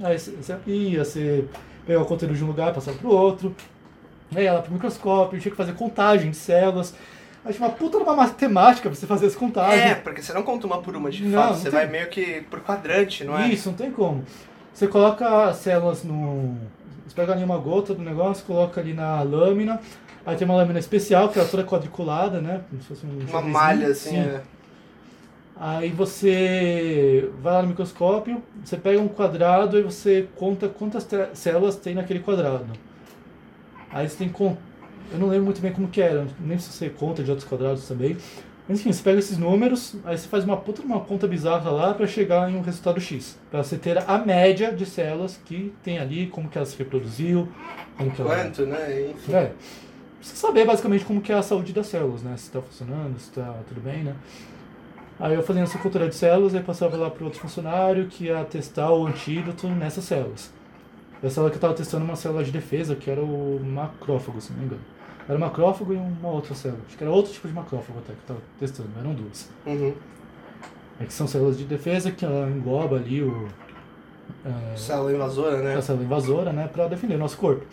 Aí 0.02 0.18
você, 0.18 0.32
você 0.32 0.56
ia, 0.66 1.04
você 1.04 1.44
pegava 1.86 2.04
o 2.04 2.08
conteúdo 2.08 2.34
de 2.34 2.44
um 2.44 2.46
lugar, 2.46 2.74
passava 2.74 2.96
pro 2.98 3.10
outro, 3.10 3.54
aí 4.34 4.48
lá 4.50 4.60
pro 4.60 4.72
microscópio, 4.72 5.40
tinha 5.40 5.50
que 5.50 5.56
fazer 5.56 5.72
contagem 5.74 6.30
de 6.30 6.36
células. 6.36 6.94
Aí 7.44 7.52
tinha 7.52 7.66
uma 7.68 7.74
puta 7.74 7.98
uma 7.98 8.14
matemática 8.16 8.88
pra 8.88 8.98
você 8.98 9.06
fazer 9.06 9.26
as 9.26 9.34
contagens. 9.36 9.82
É, 9.82 9.94
porque 9.94 10.22
você 10.22 10.32
não 10.32 10.42
conta 10.42 10.66
uma 10.66 10.80
por 10.80 10.96
uma 10.96 11.10
de 11.10 11.24
Não, 11.24 11.38
fato. 11.40 11.50
não 11.50 11.56
Você 11.56 11.62
tem. 11.64 11.72
vai 11.72 11.86
meio 11.88 12.08
que 12.08 12.40
por 12.50 12.60
quadrante, 12.60 13.22
não 13.24 13.38
é? 13.38 13.48
Isso, 13.48 13.68
não 13.68 13.76
tem 13.76 13.90
como. 13.90 14.24
Você 14.72 14.86
coloca 14.88 15.44
as 15.48 15.56
células 15.56 16.02
no. 16.04 16.56
Você 17.06 17.14
pega 17.14 17.32
ali 17.32 17.44
uma 17.44 17.58
gota 17.58 17.94
do 17.94 18.02
negócio, 18.02 18.44
coloca 18.44 18.80
ali 18.80 18.94
na 18.94 19.22
lâmina. 19.22 19.80
Aí 20.24 20.36
tem 20.36 20.46
uma 20.46 20.56
lâmina 20.56 20.78
especial, 20.78 21.28
que 21.28 21.38
é 21.38 21.44
toda 21.44 21.64
quadriculada, 21.64 22.40
né? 22.40 22.62
Como 22.70 22.80
se 22.82 22.88
fosse 22.88 23.06
um 23.06 23.18
Uma 23.28 23.42
malha 23.42 23.88
assim. 23.88 24.10
Sim. 24.10 24.18
é. 24.18 24.42
Aí 25.56 25.90
você 25.90 27.30
vai 27.40 27.52
lá 27.52 27.62
no 27.62 27.68
microscópio, 27.68 28.42
você 28.64 28.76
pega 28.76 29.00
um 29.00 29.06
quadrado 29.06 29.78
e 29.78 29.82
você 29.82 30.28
conta 30.34 30.68
quantas 30.68 31.06
células 31.34 31.76
tem 31.76 31.94
naquele 31.94 32.20
quadrado. 32.20 32.66
Aí 33.92 34.08
você 34.08 34.16
tem 34.16 34.28
que 34.28 34.42
Eu 34.42 34.58
não 35.18 35.28
lembro 35.28 35.44
muito 35.44 35.60
bem 35.60 35.72
como 35.72 35.86
que 35.86 36.02
era, 36.02 36.26
nem 36.40 36.58
se 36.58 36.72
você 36.72 36.90
conta 36.90 37.22
de 37.22 37.30
outros 37.30 37.48
quadrados 37.48 37.86
também. 37.86 38.16
Mas 38.66 38.80
enfim, 38.80 38.92
você 38.92 39.02
pega 39.02 39.18
esses 39.18 39.36
números, 39.36 39.94
aí 40.04 40.16
você 40.16 40.26
faz 40.26 40.42
uma 40.44 40.56
puta 40.56 40.80
uma 40.80 41.00
conta 41.00 41.28
bizarra 41.28 41.70
lá 41.70 41.92
para 41.92 42.06
chegar 42.06 42.50
em 42.50 42.56
um 42.56 42.62
resultado 42.62 42.98
X. 43.00 43.38
Para 43.50 43.62
você 43.62 43.76
ter 43.76 43.98
a 43.98 44.18
média 44.18 44.72
de 44.72 44.86
células 44.86 45.38
que 45.44 45.72
tem 45.82 45.98
ali, 45.98 46.28
como 46.28 46.48
que 46.48 46.56
ela 46.56 46.66
se 46.66 46.76
reproduziu, 46.78 47.46
como 47.96 48.10
que 48.10 48.22
ela... 48.22 48.34
Quanto, 48.34 48.64
né? 48.64 49.10
Enfim. 49.10 49.34
É. 49.34 49.52
Precisa 50.18 50.40
saber 50.40 50.64
basicamente 50.64 51.04
como 51.04 51.20
que 51.20 51.30
é 51.30 51.34
a 51.34 51.42
saúde 51.42 51.74
das 51.74 51.86
células, 51.88 52.22
né? 52.22 52.34
Se 52.38 52.44
está 52.44 52.62
funcionando, 52.62 53.18
se 53.18 53.28
está 53.28 53.54
tudo 53.68 53.82
bem, 53.82 54.02
né? 54.02 54.14
Aí 55.20 55.34
eu 55.34 55.42
fazia 55.42 55.62
essa 55.62 55.78
cultura 55.78 56.08
de 56.08 56.14
células, 56.14 56.54
aí 56.54 56.62
passava 56.62 56.96
lá 56.96 57.10
para 57.10 57.24
outro 57.24 57.40
funcionário 57.40 58.06
que 58.06 58.24
ia 58.24 58.42
testar 58.44 58.90
o 58.90 59.06
antídoto 59.06 59.68
nessas 59.68 60.04
células. 60.04 60.50
E 61.22 61.26
a 61.26 61.30
célula 61.30 61.50
que 61.50 61.56
eu 61.56 61.58
estava 61.58 61.74
testando 61.74 62.04
uma 62.04 62.16
célula 62.16 62.42
de 62.42 62.50
defesa, 62.50 62.96
que 62.96 63.10
era 63.10 63.22
o 63.22 63.60
macrófago, 63.62 64.40
se 64.40 64.52
não 64.52 64.60
me 64.60 64.64
engano. 64.66 64.93
Era 65.28 65.38
o 65.38 65.40
macrófago 65.40 65.92
e 65.92 65.96
uma 65.96 66.28
outra 66.28 66.54
célula. 66.54 66.80
Acho 66.86 66.96
que 66.96 67.02
era 67.04 67.12
outro 67.12 67.32
tipo 67.32 67.48
de 67.48 67.54
macrófago 67.54 67.98
até 67.98 68.12
que 68.12 68.18
eu 68.18 68.22
estava 68.22 68.40
testando, 68.58 68.90
eram 68.98 69.14
duas. 69.14 69.48
Uhum. 69.66 69.94
É 71.00 71.04
que 71.04 71.12
são 71.12 71.26
células 71.26 71.58
de 71.58 71.64
defesa 71.64 72.10
que 72.10 72.24
ela 72.24 72.48
engloba 72.48 72.96
ali 72.96 73.22
o... 73.22 73.48
é, 74.44 74.76
Célula 74.76 75.12
invasora, 75.12 75.62
né? 75.62 75.76
a 75.76 75.82
célula 75.82 76.04
invasora, 76.04 76.52
né? 76.52 76.68
Para 76.68 76.86
defender 76.88 77.14
o 77.14 77.18
nosso 77.18 77.36
corpo. 77.36 77.64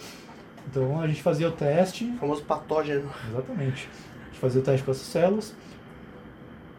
Então 0.69 0.99
a 1.01 1.07
gente 1.07 1.21
fazia 1.21 1.47
o 1.47 1.51
teste 1.51 2.05
O 2.05 2.19
famoso 2.19 2.43
patógeno. 2.43 3.09
Exatamente. 3.29 3.89
A 3.89 4.25
gente 4.29 4.39
fazia 4.39 4.61
o 4.61 4.63
teste 4.63 4.85
com 4.85 4.91
essas 4.91 5.07
células. 5.07 5.53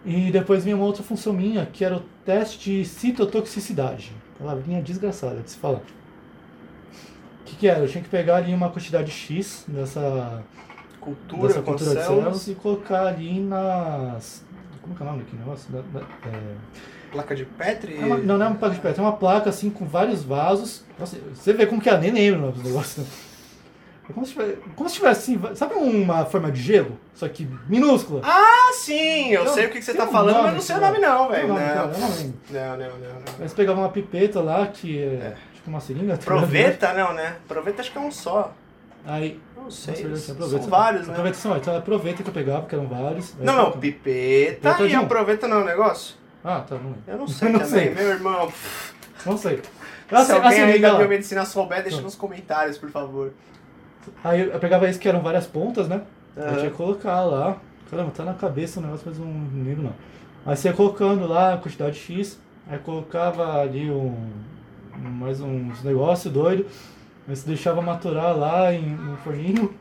E 0.05 0.33
depois 0.33 0.65
vinha 0.65 0.75
uma 0.75 0.85
outra 0.85 1.03
função 1.03 1.33
minha, 1.33 1.65
que 1.67 1.85
era 1.85 1.97
o 1.97 2.03
teste 2.25 2.59
de 2.59 2.85
citotoxicidade. 2.85 4.13
Palavrinha 4.39 4.83
desgraçada 4.83 5.41
de 5.41 5.51
se 5.51 5.59
falar. 5.59 5.83
Que, 7.63 7.69
era? 7.69 7.79
Eu 7.79 7.87
tinha 7.89 8.03
que 8.03 8.11
pegar 8.11 8.37
ali 8.39 8.53
uma 8.53 8.71
quantidade 8.71 9.09
X 9.13 9.65
dessa, 9.69 10.43
Cultura 11.01 11.47
dessa 11.47 11.63
cultura 11.63 11.91
de 11.95 12.03
células. 12.03 12.49
e 12.49 12.55
colocar 12.57 13.07
ali 13.07 13.39
nas. 13.39 14.45
Como 14.81 14.97
que 14.97 15.01
é 15.01 15.07
o 15.07 15.09
nome 15.09 15.23
daquele 15.23 15.39
negócio? 15.43 15.73
Da- 15.73 16.01
da- 16.01 16.07
é, 16.27 16.55
Placa 17.13 17.37
de 17.37 17.45
Petri. 17.45 17.99
é 18.01 18.05
uma- 18.05 18.17
não, 18.19 18.37
não 18.37 18.47
é 18.47 18.49
uma 18.49 18.57
placa 18.57 18.75
de 18.75 18.81
pedra, 18.81 19.01
é 19.01 19.05
uma 19.05 19.13
placa 19.17 19.49
assim 19.49 19.71
com 19.71 19.87
vários 19.87 20.25
vasos. 20.25 20.85
Nossa, 20.99 21.17
você 21.33 21.53
vê 21.53 21.65
como 21.67 21.81
que 21.81 21.89
é, 21.89 21.97
nem 21.99 22.11
lembro 22.11 22.49
o 22.49 22.53
né? 22.53 23.07
É 24.11 24.13
como 24.13 24.27
se 24.27 24.33
tivesse, 24.33 24.57
como 24.75 24.89
se 24.89 24.95
tivesse 24.97 25.21
assim, 25.37 25.55
sabe 25.55 25.75
uma 25.75 26.25
forma 26.25 26.51
de 26.51 26.61
gelo? 26.61 26.99
Só 27.15 27.29
que 27.29 27.49
minúscula? 27.69 28.23
Ah, 28.25 28.73
sim! 28.75 29.29
Eu 29.31 29.47
sei 29.47 29.67
o 29.67 29.71
que, 29.71 29.79
que 29.79 29.85
você 29.85 29.95
tá 29.95 30.05
um 30.05 30.11
falando, 30.11 30.35
nome 30.35 30.47
mas 30.47 30.55
não 30.55 30.61
sei 30.61 30.77
o 30.77 30.81
nome 30.81 30.99
não, 30.99 31.29
velho. 31.29 31.49
Não. 31.49 31.55
não. 31.55 31.87
Não, 32.51 32.77
não, 32.77 32.99
não, 33.39 33.49
pegava 33.55 33.81
uma 33.81 33.89
pipeta 33.89 34.41
lá, 34.41 34.67
que 34.67 35.01
é, 35.01 35.37
tipo 35.63 35.71
uma 35.71 35.81
seringa. 35.81 36.17
tá? 36.17 36.25
Proveta, 36.25 36.93
não, 36.93 37.15
né? 37.15 37.37
Proveta 37.47 37.81
acho 37.81 37.93
que 37.93 37.99
é 37.99 38.01
um 38.01 38.11
só. 38.11 38.53
Aí, 39.05 39.41
Não 39.57 39.71
sei. 39.71 40.05
nossa, 40.05 40.35
são 40.49 40.61
vários, 40.63 41.09
né? 41.09 41.15
Proveta 41.15 41.37
são, 41.37 41.57
então 41.57 41.73
era 41.75 41.83
proveta 41.83 42.23
que 42.23 42.29
eu 42.29 42.35
pegava, 42.35 42.67
que 42.67 42.75
eram 42.75 42.87
vários. 42.87 43.35
Não, 43.39 43.53
eu 43.57 43.63
não, 43.65 43.73
pipeta 43.73 44.81
e 44.87 44.95
a 44.95 45.05
proveta 45.05 45.49
não 45.49 45.59
é 45.59 45.63
um 45.63 45.65
negócio? 45.65 46.17
Ah, 46.45 46.61
tá, 46.61 46.75
não 46.77 46.85
lembro. 46.91 47.03
Eu 47.07 47.19
não 47.19 47.27
sei 47.29 47.49
não 47.49 47.61
também, 47.61 47.85
sei. 47.87 47.95
meu 47.95 48.09
irmão. 48.11 48.53
Não 49.27 49.37
sei. 49.37 49.57
Se 50.09 50.15
Assim, 50.15 50.33
alguém 50.33 50.49
assim, 50.51 50.61
aí 50.63 50.73
liga 50.73 50.93
da 50.93 50.99
biomedicina 50.99 51.45
souber, 51.45 51.83
deixa 51.83 51.97
Tá. 51.99 52.03
nos 52.03 52.15
comentários, 52.15 52.77
por 52.77 52.91
favor. 52.91 53.33
Aí 54.23 54.41
eu 54.53 54.59
pegava 54.59 54.89
isso 54.89 54.99
que 54.99 55.09
eram 55.09 55.21
várias 55.23 55.47
pontas, 55.47 55.89
né? 55.89 56.03
Aí 56.37 56.43
Aham. 56.45 56.57
tinha 56.59 56.71
que 56.71 56.77
colocar 56.77 57.23
lá. 57.23 57.57
Caramba, 57.91 58.11
tá 58.11 58.25
na 58.25 58.35
cabeça 58.35 58.79
o 58.79 58.83
negócio, 58.83 59.05
mas 59.07 59.19
eu 59.19 59.25
não 59.25 59.65
lembro 59.65 59.83
não. 59.85 59.95
Aí 60.45 60.57
você 60.57 60.69
ia 60.69 60.75
colocando 60.75 61.27
lá 61.27 61.55
a 61.55 61.57
quantidade 61.57 61.97
X, 61.99 62.39
aí 62.69 62.79
colocava 62.79 63.61
ali 63.61 63.91
um- 63.91 64.31
mais 64.99 65.41
uns 65.41 65.83
negócios 65.83 66.33
doidos, 66.33 66.67
aí 67.29 67.35
você 67.37 67.47
deixava 67.47 67.81
maturar 67.83 68.37
lá 68.37 68.73
em, 68.73 68.83
no 68.91 69.17
forninho, 69.19 69.73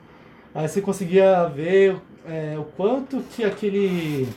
aí 0.53 0.67
você 0.67 0.81
conseguia 0.81 1.45
ver 1.45 1.97
é, 2.27 2.55
o 2.57 2.63
quanto 2.63 3.21
que 3.35 3.43
aquele, 3.43 4.27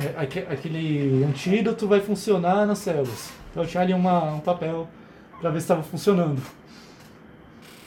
é, 0.00 0.20
aque- 0.22 0.46
aquele 0.50 1.24
antídoto 1.24 1.86
vai 1.86 2.00
funcionar 2.00 2.66
nas 2.66 2.78
células. 2.78 3.30
Então 3.50 3.64
tinha 3.66 3.82
ali 3.82 3.92
uma, 3.92 4.22
um 4.34 4.40
papel 4.40 4.88
pra 5.40 5.50
ver 5.50 5.60
se 5.60 5.64
estava 5.64 5.82
funcionando. 5.82 6.40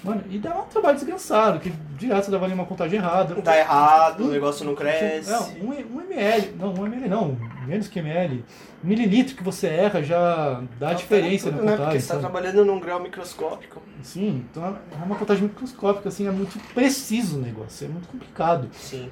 Mano, 0.04 0.22
e 0.30 0.38
dava 0.38 0.64
um 0.64 0.66
trabalho 0.66 0.96
desgraçado, 0.96 1.60
que 1.62 1.70
direto 1.98 2.26
você 2.26 2.32
dava 2.32 2.44
ali 2.44 2.54
uma 2.54 2.66
contagem 2.66 3.00
errada. 3.00 3.36
Tá 3.42 3.58
errado, 3.58 4.20
o 4.22 4.28
Um- 4.28 4.32
negócio 4.32 4.66
não 4.66 4.76
cresce. 4.76 5.32
Não, 5.32 5.50
um, 5.66 5.70
um 5.98 6.02
ml, 6.02 6.54
não, 6.60 6.74
um 6.74 6.86
ml 6.86 7.08
não, 7.08 7.38
menos 7.66 7.88
que 7.88 8.00
ml. 8.00 8.44
Mililitro 8.84 9.36
que 9.36 9.44
você 9.44 9.68
erra 9.68 10.02
já 10.04 10.62
dá 10.80 10.90
Tá 10.90 10.94
diferença 10.94 11.50
tudo, 11.50 11.64
na 11.64 11.72
né? 11.72 11.72
contagem. 11.78 11.86
Porque 11.86 12.00
você 12.02 12.08
tá 12.08 12.14
sabe? 12.14 12.20
trabalhando 12.22 12.66
num 12.66 12.80
grau 12.80 13.00
microscópico. 13.00 13.82
Sim, 14.02 14.46
então 14.52 14.78
é 14.92 15.04
uma 15.06 15.16
contagem 15.16 15.44
microscópica, 15.44 16.10
assim, 16.10 16.28
é 16.28 16.32
muito 16.32 16.60
preciso 16.74 17.38
o 17.38 17.42
negócio, 17.42 17.86
é 17.86 17.90
muito 17.90 18.08
complicado. 18.08 18.68
Sim. 18.74 19.10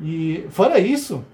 E 0.00 0.46
fora 0.50 0.78
isso, 0.78 1.24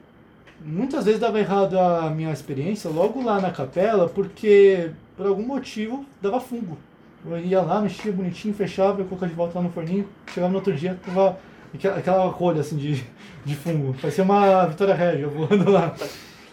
muitas 0.64 1.04
vezes 1.04 1.20
dava 1.20 1.38
errado 1.38 1.78
a 1.78 2.10
minha 2.10 2.32
experiência 2.32 2.88
logo 2.90 3.22
lá 3.22 3.40
na 3.40 3.50
capela, 3.50 4.08
porque 4.08 4.90
por 5.16 5.26
algum 5.26 5.46
motivo 5.46 6.04
dava 6.20 6.40
fungo. 6.40 6.78
Eu 7.26 7.38
ia 7.38 7.62
lá, 7.62 7.80
mexia 7.80 8.12
bonitinho, 8.12 8.52
fechava, 8.54 9.00
eu 9.00 9.06
colocava 9.06 9.30
de 9.30 9.36
volta 9.36 9.58
lá 9.58 9.64
no 9.64 9.70
forninho, 9.70 10.06
chegava 10.32 10.50
no 10.50 10.58
outro 10.58 10.74
dia, 10.74 10.98
tava 11.04 11.38
aquela, 11.74 11.96
aquela 11.98 12.26
rolha 12.26 12.60
assim 12.60 12.76
de, 12.76 13.04
de 13.44 13.54
fungo. 13.56 13.94
Parecia 14.00 14.24
uma 14.24 14.66
Vitória 14.66 14.94
Régia 14.94 15.28
voando 15.28 15.70
lá. 15.70 15.94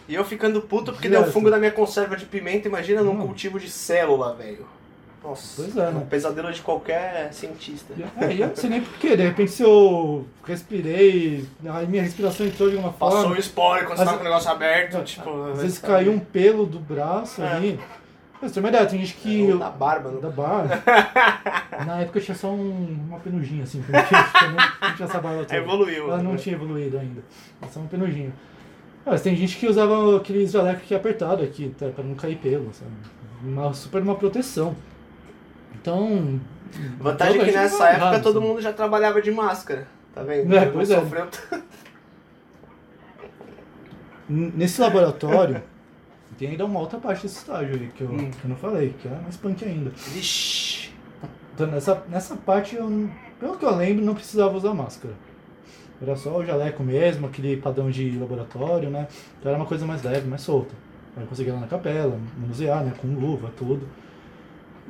E 0.08 0.14
eu 0.14 0.24
ficando 0.24 0.60
puto 0.62 0.92
porque 0.92 1.08
Direto. 1.08 1.24
deu 1.24 1.32
fungo 1.32 1.48
na 1.50 1.58
minha 1.58 1.70
conserva 1.70 2.16
de 2.16 2.26
pimenta, 2.26 2.68
imagina 2.68 3.02
num 3.02 3.14
Não. 3.14 3.26
cultivo 3.26 3.58
de 3.58 3.70
célula, 3.70 4.34
velho. 4.34 4.66
Nossa, 5.24 5.62
Pois 5.62 5.76
é, 5.76 5.88
um 5.88 5.92
né? 6.00 6.06
pesadelo 6.10 6.52
de 6.52 6.60
qualquer 6.60 7.32
cientista. 7.32 7.94
É, 8.20 8.32
e 8.32 8.40
eu 8.40 8.48
não 8.48 8.56
sei 8.56 8.68
nem 8.68 8.80
porquê, 8.80 9.16
de 9.16 9.22
repente 9.22 9.52
se 9.52 9.62
eu 9.62 10.26
respirei, 10.44 11.46
aí 11.64 11.86
minha 11.86 12.02
respiração 12.02 12.44
entrou 12.44 12.68
de 12.68 12.76
Passou 12.76 13.20
forma. 13.20 13.36
o 13.36 13.38
spoiler 13.38 13.86
quando 13.86 13.98
você 13.98 14.02
Às 14.02 14.08
tá 14.10 14.14
com 14.16 14.20
o 14.20 14.24
negócio 14.24 14.50
aberto, 14.50 14.96
É, 14.96 15.02
tipo... 15.02 15.44
Às 15.52 15.62
vezes 15.62 15.78
caiu 15.78 16.10
um 16.10 16.18
pelo 16.18 16.66
do 16.66 16.80
braço 16.80 17.40
É. 17.40 17.52
ali. 17.52 17.80
Mas 18.42 18.50
tem 18.52 18.60
uma 18.62 18.68
ideia, 18.70 18.86
tem 18.86 18.98
gente 18.98 19.14
que. 19.14 19.52
Ou 19.52 19.58
da 19.58 19.70
barba, 19.70 20.10
Da 20.10 20.28
no... 20.28 20.32
barba. 20.34 20.82
Na 21.86 22.00
época 22.00 22.18
eu 22.18 22.22
tinha 22.24 22.34
só 22.34 22.48
um- 22.50 23.06
uma 23.08 23.20
penugem, 23.20 23.62
assim, 23.62 23.80
porque 23.80 23.92
não 23.92 24.04
tinha, 24.04 24.48
não, 24.50 24.88
não 24.88 24.96
tinha 24.96 25.08
essa 25.08 25.20
barba 25.20 25.44
toda. 25.44 25.56
Evoluiu. 25.56 26.08
Ela 26.08 26.22
não 26.22 26.36
tinha 26.36 26.56
evoluído 26.56 26.98
ainda. 26.98 27.22
Era 27.60 27.70
só 27.70 27.78
um 27.80 27.86
penugem. 27.86 28.32
Mas 29.06 29.22
tem 29.22 29.34
gente 29.36 29.56
que 29.56 29.66
usava 29.68 30.16
aqueles 30.16 30.50
jalecos 30.50 30.82
que 30.86 30.92
é 30.92 30.96
apertado 30.96 31.42
aqui, 31.42 31.72
tá, 31.78 31.86
pra 31.88 32.02
não 32.04 32.14
cair 32.16 32.36
pelo, 32.36 32.72
sabe? 32.74 32.90
Uma, 33.44 33.72
super 33.72 34.02
uma 34.02 34.16
proteção. 34.16 34.74
Então. 35.74 36.40
Vantagem 36.98 37.40
é 37.40 37.44
que 37.44 37.52
nessa 37.52 37.78
não 37.78 37.86
é 37.86 37.90
época 37.90 38.06
errado, 38.06 38.22
todo 38.22 38.38
assim. 38.38 38.48
mundo 38.48 38.60
já 38.60 38.72
trabalhava 38.72 39.22
de 39.22 39.30
máscara. 39.30 39.86
Tá 40.14 40.22
vendo? 40.22 40.54
É, 40.54 40.66
Não 40.66 40.72
pois 40.72 40.90
é. 40.90 40.98
sofreu 41.00 41.26
Nesse 44.28 44.80
laboratório, 44.80 45.62
tem 46.42 46.50
ainda 46.50 46.64
uma 46.64 46.80
outra 46.80 46.98
parte 46.98 47.22
desse 47.22 47.38
estágio 47.38 47.74
aí 47.76 47.88
que 47.94 48.02
eu, 48.02 48.10
Hum. 48.10 48.30
que 48.32 48.44
eu 48.44 48.48
não 48.48 48.56
falei, 48.56 48.92
que 49.00 49.06
é 49.06 49.12
mais 49.22 49.36
punk 49.36 49.64
ainda. 49.64 49.90
Vixe. 49.90 50.90
Então, 51.54 51.68
nessa, 51.68 52.02
nessa 52.08 52.34
parte, 52.34 52.74
eu, 52.74 53.08
pelo 53.38 53.56
que 53.56 53.64
eu 53.64 53.76
lembro, 53.76 54.04
não 54.04 54.12
precisava 54.14 54.56
usar 54.56 54.74
máscara. 54.74 55.14
Era 56.02 56.16
só 56.16 56.36
o 56.38 56.44
jaleco 56.44 56.82
mesmo, 56.82 57.28
aquele 57.28 57.56
padrão 57.58 57.88
de 57.92 58.18
laboratório, 58.18 58.90
né? 58.90 59.06
Então 59.38 59.52
era 59.52 59.60
uma 59.60 59.66
coisa 59.66 59.86
mais 59.86 60.02
leve, 60.02 60.26
mais 60.26 60.42
solta. 60.42 60.74
Aí 61.16 61.22
eu 61.22 61.28
conseguia 61.28 61.52
ir 61.52 61.54
lá 61.54 61.60
na 61.60 61.68
capela, 61.68 62.18
manusear, 62.36 62.82
né? 62.82 62.92
Com 63.00 63.06
luva, 63.06 63.52
tudo. 63.56 63.86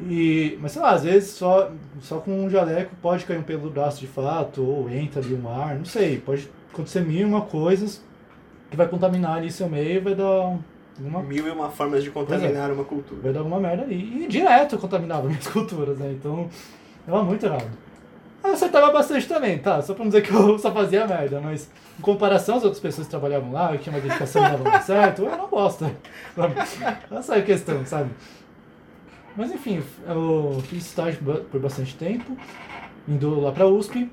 E, 0.08 0.56
mas 0.58 0.72
sei 0.72 0.80
lá, 0.80 0.92
às 0.92 1.02
vezes 1.04 1.32
só, 1.32 1.70
só 2.00 2.18
com 2.18 2.46
um 2.46 2.48
jaleco 2.48 2.96
pode 3.02 3.26
cair 3.26 3.36
um 3.38 3.42
pelo 3.42 3.64
do 3.64 3.70
braço 3.70 4.00
de 4.00 4.06
fato, 4.06 4.62
ou 4.64 4.88
entra 4.88 5.20
ali 5.20 5.34
um 5.34 5.46
ar, 5.50 5.74
não 5.76 5.84
sei. 5.84 6.16
Pode 6.18 6.48
acontecer 6.72 7.02
mil 7.02 7.20
e 7.20 7.24
uma 7.26 7.42
coisas 7.42 8.02
que 8.70 8.76
vai 8.76 8.88
contaminar 8.88 9.36
ali 9.36 9.50
seu 9.52 9.68
meio 9.68 9.96
e 9.96 10.00
vai 10.00 10.14
dar 10.14 10.46
um- 10.48 10.60
uma 11.00 11.22
Mil 11.22 11.46
e 11.46 11.50
uma 11.50 11.70
formas 11.70 12.04
de 12.04 12.10
contaminar 12.10 12.70
uma 12.70 12.84
cultura. 12.84 13.20
vai 13.22 13.32
dar 13.32 13.40
alguma 13.40 13.60
merda 13.60 13.82
ali. 13.82 14.24
E 14.24 14.28
direto 14.28 14.74
eu 14.74 14.78
contaminava 14.78 15.26
minhas 15.26 15.46
culturas, 15.48 15.98
né? 15.98 16.12
Então, 16.12 16.48
era 17.06 17.22
muito 17.22 17.44
errado. 17.44 17.70
Eu 18.44 18.52
acertava 18.52 18.90
bastante 18.90 19.26
também, 19.28 19.58
tá? 19.58 19.80
Só 19.80 19.94
pra 19.94 20.04
não 20.04 20.10
dizer 20.10 20.22
que 20.22 20.32
eu 20.32 20.58
só 20.60 20.72
fazia 20.72 21.06
merda, 21.06 21.40
mas 21.40 21.70
em 21.98 22.02
comparação 22.02 22.56
às 22.56 22.64
outras 22.64 22.80
pessoas 22.80 23.06
que 23.06 23.10
trabalhavam 23.10 23.52
lá, 23.52 23.72
que 23.72 23.84
tinha 23.84 23.94
uma 23.94 24.00
dedicação 24.02 24.44
e 24.44 24.50
dava 24.50 24.80
certo, 24.80 25.22
eu 25.22 25.28
era 25.28 25.36
uma 25.36 25.46
bosta. 25.48 25.90
Sabe? 26.34 26.54
Essa 27.10 27.36
é 27.36 27.38
a 27.38 27.42
questão, 27.42 27.86
sabe? 27.86 28.10
Mas 29.36 29.50
enfim, 29.52 29.82
eu 30.06 30.62
fiz 30.68 30.86
estágio 30.86 31.20
por 31.50 31.60
bastante 31.60 31.96
tempo, 31.96 32.36
indo 33.08 33.40
lá 33.40 33.52
pra 33.52 33.66
USP. 33.66 34.10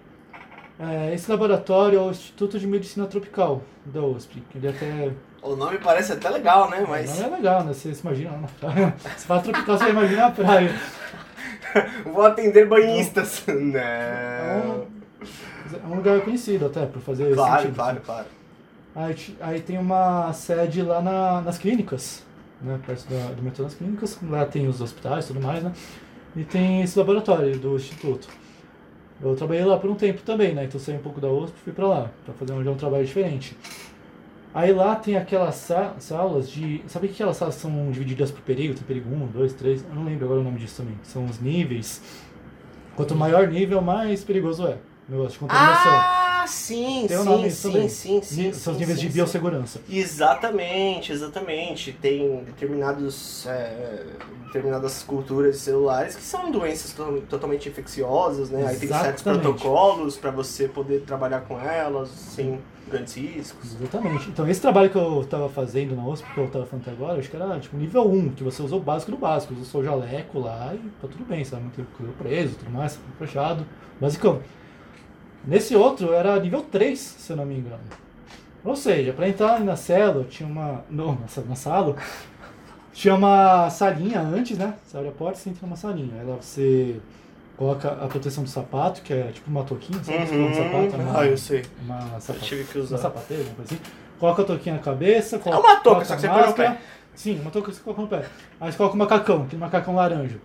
É, 0.80 1.14
esse 1.14 1.30
laboratório 1.30 2.00
é 2.00 2.02
o 2.02 2.10
Instituto 2.12 2.58
de 2.58 2.66
Medicina 2.66 3.06
Tropical 3.06 3.62
da 3.84 4.02
USP. 4.02 4.42
Ele 4.56 4.68
até 4.68 5.12
O 5.42 5.56
nome 5.56 5.78
parece 5.78 6.12
até 6.14 6.30
legal, 6.30 6.70
né? 6.70 6.82
não 6.82 6.88
Mas 6.88 7.20
é 7.22 7.28
legal, 7.28 7.64
né? 7.64 7.74
Você 7.74 7.94
se 7.94 8.02
imagina 8.02 8.32
lá 8.32 8.38
na 8.40 8.48
praia. 8.48 8.96
Você 9.02 9.26
fala 9.26 9.42
tropical, 9.42 9.78
você 9.78 9.90
imagina 9.90 10.26
a 10.26 10.32
praia. 10.32 10.76
vou 12.06 12.26
atender 12.26 12.68
banhistas. 12.68 13.48
É 13.48 13.54
Não. 13.54 14.82
um, 15.86 15.92
é 15.92 15.94
um 15.94 15.96
lugar 15.96 16.20
conhecido 16.22 16.66
até, 16.66 16.86
por 16.86 17.02
fazer 17.02 17.34
Claro, 17.34 17.62
sentido. 17.62 17.76
claro, 17.76 17.98
assim. 17.98 18.06
claro. 18.06 18.26
Aí, 18.96 19.16
aí 19.40 19.62
tem 19.62 19.78
uma 19.78 20.34
sede 20.34 20.82
lá 20.82 21.02
na- 21.02 21.42
nas 21.42 21.58
clínicas, 21.58 22.24
né? 22.62 22.80
Perto 22.86 23.06
da- 23.10 23.32
do 23.32 23.42
metrô 23.42 23.64
das 23.64 23.76
clínicas. 23.76 24.18
Lá 24.24 24.46
tem 24.46 24.68
os 24.68 24.82
hospitais 24.82 25.26
e 25.26 25.28
tudo 25.30 25.42
mais, 25.46 25.64
né? 25.64 25.72
E 26.36 26.44
tem 26.44 26.82
esse 26.82 26.98
laboratório 27.00 27.58
do 27.58 27.76
instituto. 27.76 28.28
Eu 29.22 29.36
trabalhei 29.36 29.64
lá 29.66 29.78
por 29.78 29.90
um 29.90 29.96
tempo 29.96 30.22
também, 30.22 30.54
né? 30.54 30.66
Então 30.66 30.80
saí 30.80 30.96
um 30.96 31.00
pouco 31.00 31.20
da 31.22 31.28
USP 31.30 31.54
e 31.56 31.64
fui 31.66 31.74
pra 31.74 31.88
lá, 31.88 32.10
pra 32.26 32.34
fazer 32.34 32.52
um, 32.54 32.72
um 32.72 32.76
trabalho 32.76 33.06
diferente. 33.06 33.56
Aí 34.54 34.74
lá 34.74 34.96
tem 34.96 35.16
aquelas 35.16 35.56
sa- 35.56 35.94
salas 36.00 36.50
de. 36.50 36.84
Sabe 36.88 37.08
que 37.08 37.14
aquelas 37.14 37.38
salas 37.38 37.56
são 37.56 37.92
divididas 37.92 38.32
por 38.32 38.42
perigo? 38.42 38.74
Tem 38.74 38.84
perigo 38.84 39.10
1, 39.14 39.28
2, 39.28 39.54
3. 39.54 39.84
Eu 39.88 39.94
não 39.96 40.04
lembro 40.06 40.26
agora 40.26 40.40
o 40.40 40.44
nome 40.44 40.58
disso 40.60 40.78
também. 40.82 40.96
São 41.04 41.26
os 41.26 41.40
níveis. 41.40 42.02
Quanto 42.96 43.16
maior 43.16 43.48
nível, 43.48 43.82
mais 43.82 44.24
perigoso 44.24 44.66
é. 44.68 44.78
Negócio 45.08 45.34
de 45.34 45.40
contaminação. 45.40 45.92
Ah, 45.92 46.46
sim, 46.48 47.06
Tem 47.08 47.18
um 47.18 47.22
sim, 47.24 47.30
nome 47.30 47.52
sim, 47.52 47.72
também. 47.72 47.90
sim, 47.90 48.22
sim, 48.22 48.54
São 48.54 48.74
os 48.74 48.78
sim, 48.78 48.84
níveis 48.84 49.00
sim, 49.00 49.06
de 49.06 49.12
sim. 49.12 49.18
biossegurança. 49.18 49.82
Exatamente, 49.90 51.12
exatamente. 51.12 51.92
Tem 51.94 52.44
determinados, 52.44 53.46
é, 53.48 54.04
determinadas 54.46 55.02
culturas 55.04 55.58
celulares 55.58 56.16
que 56.16 56.22
são 56.24 56.52
doenças 56.52 56.94
to- 56.94 57.24
totalmente 57.30 57.70
infecciosas, 57.70 58.50
né? 58.52 58.66
Aí 58.68 58.78
tem 58.78 58.90
certos 58.90 59.24
protocolos 59.24 60.18
para 60.18 60.30
você 60.32 60.68
poder 60.68 61.02
trabalhar 61.02 61.42
com 61.42 61.60
elas 61.60 62.10
sem 62.10 62.50
grandes 62.50 62.79
Exatamente. 63.64 64.30
Então, 64.30 64.48
esse 64.48 64.62
trabalho 64.62 64.90
que 64.90 64.98
eu 64.98 65.26
tava 65.30 65.50
fazendo 65.50 65.96
na 65.96 66.06
USP, 66.06 66.34
que 66.34 66.40
eu 66.40 66.48
tava 66.50 66.66
falando 66.66 66.84
até 66.88 66.92
agora, 66.92 67.20
acho 67.20 67.30
que 67.30 67.36
era 67.36 67.60
tipo 67.60 67.78
nível 67.78 68.10
1, 68.10 68.30
que 68.30 68.44
você 68.44 68.62
usou 68.62 68.80
o 68.80 68.84
básico 68.84 69.12
do 69.12 69.18
básico. 69.18 69.54
Usou 69.54 69.82
o 69.82 69.84
jaleco 69.84 70.40
lá 70.40 70.74
e 70.74 70.78
tá 71.02 71.08
tudo 71.08 71.26
bem, 71.26 71.44
sabe? 71.44 71.64
Não 71.64 71.70
teve 71.70 71.88
preso, 72.18 72.56
tudo 72.56 72.72
mais, 72.72 72.96
tudo 72.96 73.18
fechado. 73.18 73.66
Basicão. 74.00 74.42
Nesse 75.46 75.76
outro 75.76 76.14
era 76.14 76.40
nível 76.40 76.62
3, 76.62 77.00
se 77.00 77.32
eu 77.32 77.38
não 77.38 77.46
me 77.46 77.56
engano. 77.56 77.84
Ou 78.64 78.76
seja, 78.76 79.14
pra 79.14 79.28
entrar 79.28 79.60
na 79.62 79.76
cela, 79.76 80.26
tinha 80.26 80.48
uma. 80.48 80.84
Não, 80.90 81.18
na 81.48 81.56
sala. 81.56 81.96
Tinha 82.92 83.16
uma 83.16 83.70
salinha 83.70 84.20
antes, 84.20 84.58
né? 84.58 84.74
Você 84.84 84.98
abre 84.98 85.10
a 85.10 85.14
porta 85.14 85.40
e 85.40 85.42
você 85.42 85.50
entra 85.50 85.66
numa 85.66 85.78
salinha. 85.78 86.20
Aí 86.20 86.26
lá 86.26 86.36
você 86.36 87.00
coloca 87.60 87.90
a 87.92 88.08
proteção 88.08 88.42
do 88.46 88.50
sapato, 88.50 89.02
que 89.02 89.12
é 89.12 89.32
tipo 89.34 89.50
uma 89.50 89.66
touquinha, 89.66 90.02
sabe? 90.02 90.26
Você 90.26 90.34
coloca 90.34 90.52
o 90.54 90.56
sapato, 90.56 90.96
é 90.96 91.04
uma, 91.04 91.20
Ah, 91.20 91.26
eu 91.26 91.38
sei. 91.38 91.66
uma 91.84 92.00
Eu 92.30 92.40
tive 92.40 92.64
que 92.64 92.78
uma 92.78 92.86
usar. 92.86 92.98
sapateira, 93.00 93.44
uma 93.44 93.56
coisa 93.56 93.74
assim. 93.74 93.84
Coloca 94.18 94.42
a 94.42 94.46
touquinha 94.46 94.76
na 94.76 94.82
cabeça. 94.82 95.36
É 95.36 95.40
Coloca, 95.40 95.60
uma 95.62 95.76
touca, 95.76 95.82
coloca 95.84 96.06
só 96.06 96.16
que 96.16 96.22
você 96.22 96.30
põe 96.30 96.48
no 96.48 96.54
pé. 96.54 96.78
Sim, 97.14 97.40
uma 97.42 97.52
touca 97.52 97.70
que 97.70 97.76
você 97.76 97.84
coloca 97.84 98.02
no 98.02 98.08
pé. 98.08 98.26
Aí 98.62 98.72
você 98.72 98.78
coloca 98.78 98.96
um 98.96 99.00
macacão, 99.00 99.44
aquele 99.44 99.60
macacão 99.60 99.94
laranja. 99.94 100.38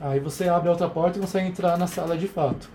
Aí 0.00 0.18
você 0.18 0.48
abre 0.48 0.68
a 0.68 0.72
outra 0.72 0.88
porta 0.88 1.18
e 1.18 1.20
consegue 1.20 1.46
entrar 1.46 1.78
na 1.78 1.86
sala 1.86 2.16
de 2.18 2.26
fato. 2.26 2.68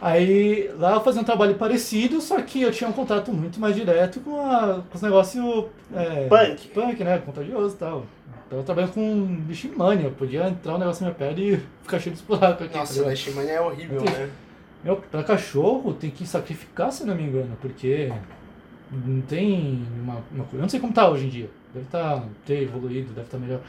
Aí 0.00 0.68
lá 0.80 0.94
eu 0.94 1.00
fazia 1.04 1.20
um 1.20 1.24
trabalho 1.24 1.54
parecido, 1.54 2.20
só 2.20 2.42
que 2.42 2.60
eu 2.62 2.72
tinha 2.72 2.90
um 2.90 2.92
contato 2.92 3.32
muito 3.32 3.60
mais 3.60 3.76
direto 3.76 4.18
com, 4.18 4.40
a, 4.44 4.82
com 4.90 4.96
os 4.96 5.02
negócios. 5.02 5.66
É, 5.94 6.26
Punk. 6.26 6.68
Punk, 6.70 7.04
né? 7.04 7.18
Contagioso 7.18 7.76
e 7.76 7.78
tal. 7.78 8.04
Então 8.52 8.60
eu 8.60 8.66
trabalhando 8.66 8.92
com 8.92 9.00
um 9.00 9.36
bicho 9.40 9.66
em 9.66 9.74
mania. 9.74 10.04
Eu 10.04 10.12
podia 10.12 10.46
entrar 10.46 10.74
um 10.74 10.78
negócio 10.78 11.06
na 11.06 11.10
minha 11.10 11.18
pele 11.18 11.54
e 11.54 11.62
ficar 11.82 11.98
cheio 11.98 12.14
de 12.14 12.22
buraco 12.22 12.64
aqui. 12.64 12.72
tá 12.74 12.80
Nossa, 12.80 13.02
o 13.02 13.06
Leishmania 13.06 13.52
é 13.52 13.60
horrível, 13.62 14.04
né? 14.04 14.28
Meu, 14.84 14.96
pra 14.96 15.24
cachorro 15.24 15.94
tem 15.94 16.10
que 16.10 16.26
sacrificar, 16.26 16.92
se 16.92 17.06
não 17.06 17.14
me 17.14 17.22
engano, 17.22 17.56
porque 17.62 18.12
não 18.90 19.22
tem 19.22 19.82
uma, 20.02 20.22
uma 20.30 20.44
coisa. 20.44 20.56
Eu 20.56 20.60
não 20.60 20.68
sei 20.68 20.80
como 20.80 20.92
tá 20.92 21.08
hoje 21.08 21.24
em 21.24 21.28
dia. 21.30 21.50
Deve 21.72 21.86
tá, 21.86 22.22
ter 22.44 22.64
evoluído, 22.64 23.14
deve 23.14 23.26
estar 23.26 23.38
melhor. 23.38 23.60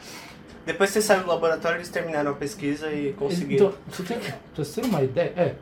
Depois 0.66 0.90
que 0.90 0.96
você 0.96 1.02
saiu 1.02 1.22
do 1.22 1.30
laboratório, 1.30 1.78
eles 1.78 1.88
terminaram 1.88 2.32
a 2.32 2.34
pesquisa 2.34 2.92
e 2.92 3.14
conseguiram. 3.14 3.68
Então, 3.68 3.80
você 3.90 4.04
tem, 4.04 4.18
você 4.54 4.82
uma 4.82 5.02
ideia. 5.02 5.34
É, 5.38 5.56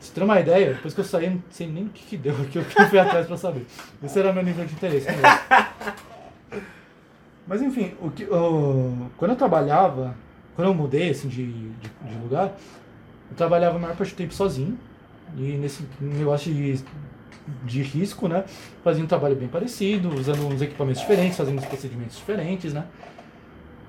você 0.00 0.14
ter 0.14 0.22
uma 0.22 0.40
ideia, 0.40 0.72
depois 0.72 0.94
que 0.94 1.00
eu 1.00 1.04
saí, 1.04 1.28
não 1.28 1.42
sei 1.50 1.66
nem 1.66 1.84
o 1.84 1.88
que, 1.90 2.06
que 2.06 2.16
deu 2.16 2.34
aqui, 2.40 2.56
eu 2.56 2.64
fui 2.64 2.98
atrás 2.98 3.26
pra 3.26 3.36
saber. 3.36 3.66
Esse 4.02 4.18
era 4.18 4.32
meu 4.32 4.42
nível 4.42 4.64
de 4.64 4.72
interesse. 4.72 5.08
né? 5.08 5.18
Mas 7.46 7.60
enfim, 7.62 7.94
o 8.00 8.10
que, 8.10 8.24
o- 8.24 9.10
quando 9.16 9.32
eu 9.32 9.36
trabalhava, 9.36 10.14
quando 10.54 10.68
eu 10.68 10.74
mudei 10.74 11.10
assim, 11.10 11.28
de, 11.28 11.46
de, 11.52 11.68
de 11.70 12.18
lugar, 12.22 12.52
eu 13.30 13.36
trabalhava 13.36 13.76
a 13.76 13.78
maior 13.80 13.96
parte 13.96 14.12
do 14.14 14.16
tempo 14.16 14.32
sozinho. 14.34 14.78
E 15.36 15.52
nesse 15.56 15.84
negócio 16.00 16.52
de, 16.52 16.78
de 17.64 17.82
risco, 17.82 18.28
né? 18.28 18.44
Fazia 18.84 19.02
um 19.02 19.06
trabalho 19.06 19.34
bem 19.34 19.48
parecido, 19.48 20.14
usando 20.14 20.46
uns 20.46 20.60
equipamentos 20.60 21.00
diferentes, 21.00 21.36
fazendo 21.38 21.58
uns 21.58 21.64
procedimentos 21.64 22.16
diferentes, 22.16 22.72
né? 22.72 22.84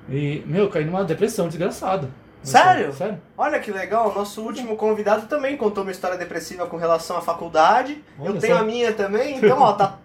E, 0.09 0.43
meu, 0.45 0.63
eu 0.65 0.69
caí 0.69 0.85
numa 0.85 1.03
depressão 1.03 1.47
desgraçada. 1.47 2.09
Sério? 2.41 2.91
Sério? 2.93 3.21
Olha 3.37 3.59
que 3.59 3.71
legal, 3.71 4.11
o 4.11 4.15
nosso 4.15 4.41
último 4.41 4.75
convidado 4.75 5.27
também 5.27 5.55
contou 5.55 5.83
uma 5.83 5.91
história 5.91 6.17
depressiva 6.17 6.65
com 6.67 6.75
relação 6.75 7.15
à 7.15 7.21
faculdade. 7.21 8.03
Olha 8.19 8.29
eu 8.29 8.39
tenho 8.39 8.55
só. 8.55 8.61
a 8.61 8.65
minha 8.65 8.91
também, 8.93 9.37
então 9.37 9.59
ó, 9.61 9.73
tá. 9.73 9.97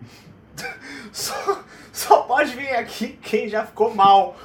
só, 1.13 1.61
só 1.99 2.23
pode 2.23 2.55
vir 2.55 2.71
aqui 2.71 3.19
quem 3.23 3.49
já 3.49 3.65
ficou 3.65 3.95
mal 3.95 4.37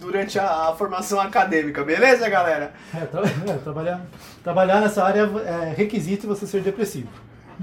durante 0.00 0.38
a, 0.38 0.68
a 0.68 0.74
formação 0.76 1.20
acadêmica, 1.20 1.82
beleza, 1.84 2.28
galera? 2.28 2.72
É, 2.94 3.04
tra- 3.06 3.22
é, 3.22 3.56
trabalhar, 3.58 4.00
trabalhar 4.44 4.80
nessa 4.80 5.02
área 5.04 5.28
é 5.44 5.74
requisito 5.76 6.26
você 6.26 6.46
ser 6.46 6.62
depressivo. 6.62 7.08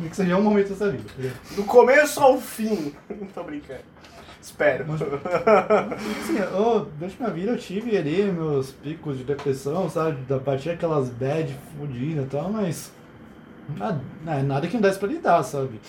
Que 0.09 0.15
seja 0.15 0.37
um 0.37 0.41
momento 0.41 0.69
da 0.69 0.75
sua 0.75 0.89
vida. 0.91 1.03
Do 1.55 1.63
começo 1.63 2.19
ao 2.21 2.39
fim. 2.39 2.93
Tô 3.33 3.43
brincando. 3.43 3.81
Espero. 4.41 4.85
Mas- 4.87 5.01
Assim, 5.01 6.37
eu, 6.37 6.87
durante 6.97 7.17
minha 7.19 7.33
vida 7.33 7.51
eu 7.51 7.57
tive 7.57 7.97
ali 7.97 8.23
meus 8.31 8.71
picos 8.71 9.17
de 9.17 9.23
depressão, 9.23 9.89
sabe? 9.89 10.21
Da 10.23 10.39
partir 10.39 10.69
aquelas 10.71 11.09
bad 11.09 11.55
fodidas 11.77 12.25
e 12.25 12.27
tal, 12.29 12.49
mas. 12.49 12.91
Nada, 13.77 14.01
é 14.27 14.41
nada 14.41 14.67
que 14.67 14.73
não 14.75 14.81
desse 14.81 14.97
pra 14.97 15.07
lidar, 15.09 15.43
sabe? 15.43 15.79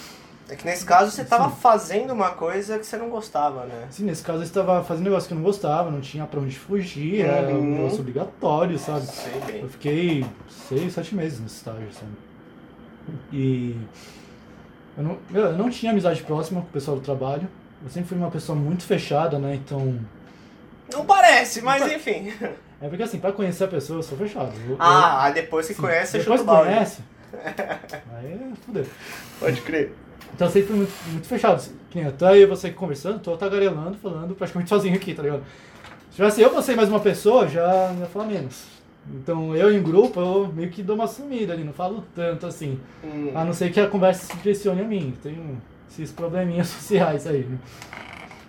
É 0.51 0.57
que 0.57 0.65
nesse 0.67 0.85
caso 0.85 1.13
você 1.13 1.25
tava 1.25 1.49
fazendo 1.49 2.11
uma 2.13 2.31
coisa 2.33 2.77
que 2.77 2.85
você 2.85 2.97
não 2.97 3.09
gostava, 3.09 3.67
né? 3.67 3.87
Sim, 3.91 4.05
nesse 4.05 4.23
caso 4.25 4.41
eu 4.41 4.43
estava 4.43 4.83
fazendo 4.83 5.03
um 5.07 5.11
negócio 5.11 5.29
que 5.29 5.33
eu 5.35 5.37
não 5.39 5.45
gostava, 5.45 5.91
não 5.93 6.01
tinha 6.01 6.27
pra 6.27 6.41
onde 6.41 6.59
fugir, 6.59 7.21
era 7.25 7.49
um 7.51 7.59
Uhum. 7.61 7.75
negócio 7.77 8.01
obrigatório, 8.01 8.77
sabe? 8.77 9.07
Sei 9.07 9.41
bem. 9.47 9.61
Eu 9.63 9.69
fiquei 9.69 10.27
seis, 10.69 10.93
sete 10.93 11.15
meses 11.15 11.39
nesse 11.39 11.57
estágio, 11.57 11.87
sabe? 11.93 12.11
E 13.33 13.77
eu 14.99 15.05
não, 15.05 15.19
eu 15.33 15.53
não 15.57 15.71
tinha 15.71 15.93
amizade 15.93 16.23
próxima 16.23 16.61
com 16.61 16.67
o 16.67 16.71
pessoal 16.71 16.97
do 16.97 17.03
trabalho. 17.03 17.49
Eu 17.83 17.89
sempre 17.89 18.09
fui 18.09 18.19
uma 18.19 18.31
pessoa 18.31 18.59
muito 18.59 18.83
fechada, 18.83 19.39
né? 19.39 19.55
Então. 19.55 19.99
Não 20.93 21.07
parece, 21.07 21.63
mas 21.63 21.81
enfim. 21.91 22.33
É 22.83 22.89
porque 22.89 23.03
assim, 23.05 23.21
pra 23.21 23.31
conhecer 23.31 23.65
a 23.65 23.69
pessoa 23.69 24.01
eu 24.01 24.03
sou 24.03 24.19
fechado. 24.19 24.53
Eu- 24.67 24.71
eu- 24.73 24.77
Ah, 24.81 25.25
aí 25.25 25.35
depois 25.35 25.67
que 25.69 25.75
sim, 25.75 25.81
conhece, 25.81 26.13
você 26.13 26.19
depois 26.19 26.41
chuta 26.41 26.53
o 26.53 26.55
que 26.57 26.63
balde. 26.65 26.75
conhece. 26.75 27.03
Aí 28.19 28.33
é 28.33 28.57
fudeu. 28.67 28.87
Pode 29.39 29.61
crer. 29.61 29.95
Então 30.35 30.47
eu 30.47 30.53
sempre 30.53 30.69
fui 30.69 30.77
muito, 30.77 30.93
muito 31.11 31.27
fechado. 31.27 31.63
Que 31.91 31.99
nem 31.99 32.09
até 32.09 32.33
eu 32.33 32.43
e 32.43 32.47
você 32.47 32.71
conversando, 32.71 33.19
tô 33.19 33.37
tagarelando, 33.37 33.97
falando 33.99 34.35
praticamente 34.35 34.69
sozinho 34.71 34.95
aqui, 34.95 35.15
tá 35.15 35.23
ligado? 35.23 35.43
Se 36.11 36.17
tivesse 36.17 36.41
eu, 36.41 36.51
você 36.51 36.73
e 36.73 36.77
mais 36.77 36.89
uma 36.89 37.01
pessoa, 37.01 37.49
já 37.49 37.93
ia 37.99 38.07
falar 38.07 38.27
menos. 38.27 38.65
Então 39.15 39.57
eu 39.57 39.73
em 39.73 39.83
grupo, 39.83 40.21
eu 40.21 40.53
meio 40.53 40.71
que 40.71 40.83
dou 40.83 40.95
uma 40.95 41.07
sumida 41.07 41.53
ali, 41.53 41.65
não 41.65 41.73
falo 41.73 42.05
tanto 42.15 42.47
assim. 42.47 42.79
Hum. 43.03 43.33
A 43.35 43.45
não 43.45 43.53
ser 43.53 43.73
que 43.73 43.81
a 43.81 43.89
conversa 43.89 44.27
se 44.27 44.37
direcione 44.39 44.83
a 44.83 44.85
mim. 44.85 45.15
Tenho 45.23 45.61
esses 45.91 46.13
probleminhas 46.13 46.69
sociais 46.69 47.27
aí, 47.27 47.45
né? 47.45 47.59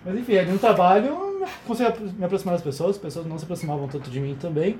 Mas 0.04 0.16
enfim, 0.16 0.36
ali 0.36 0.50
no 0.50 0.58
trabalho 0.58 1.06
eu 1.06 1.46
consegui 1.66 1.92
me 2.18 2.24
aproximar 2.24 2.54
das 2.54 2.62
pessoas, 2.62 2.96
as 2.96 3.02
pessoas 3.02 3.26
não 3.26 3.38
se 3.38 3.44
aproximavam 3.44 3.88
tanto 3.88 4.10
de 4.10 4.20
mim 4.20 4.36
também. 4.40 4.78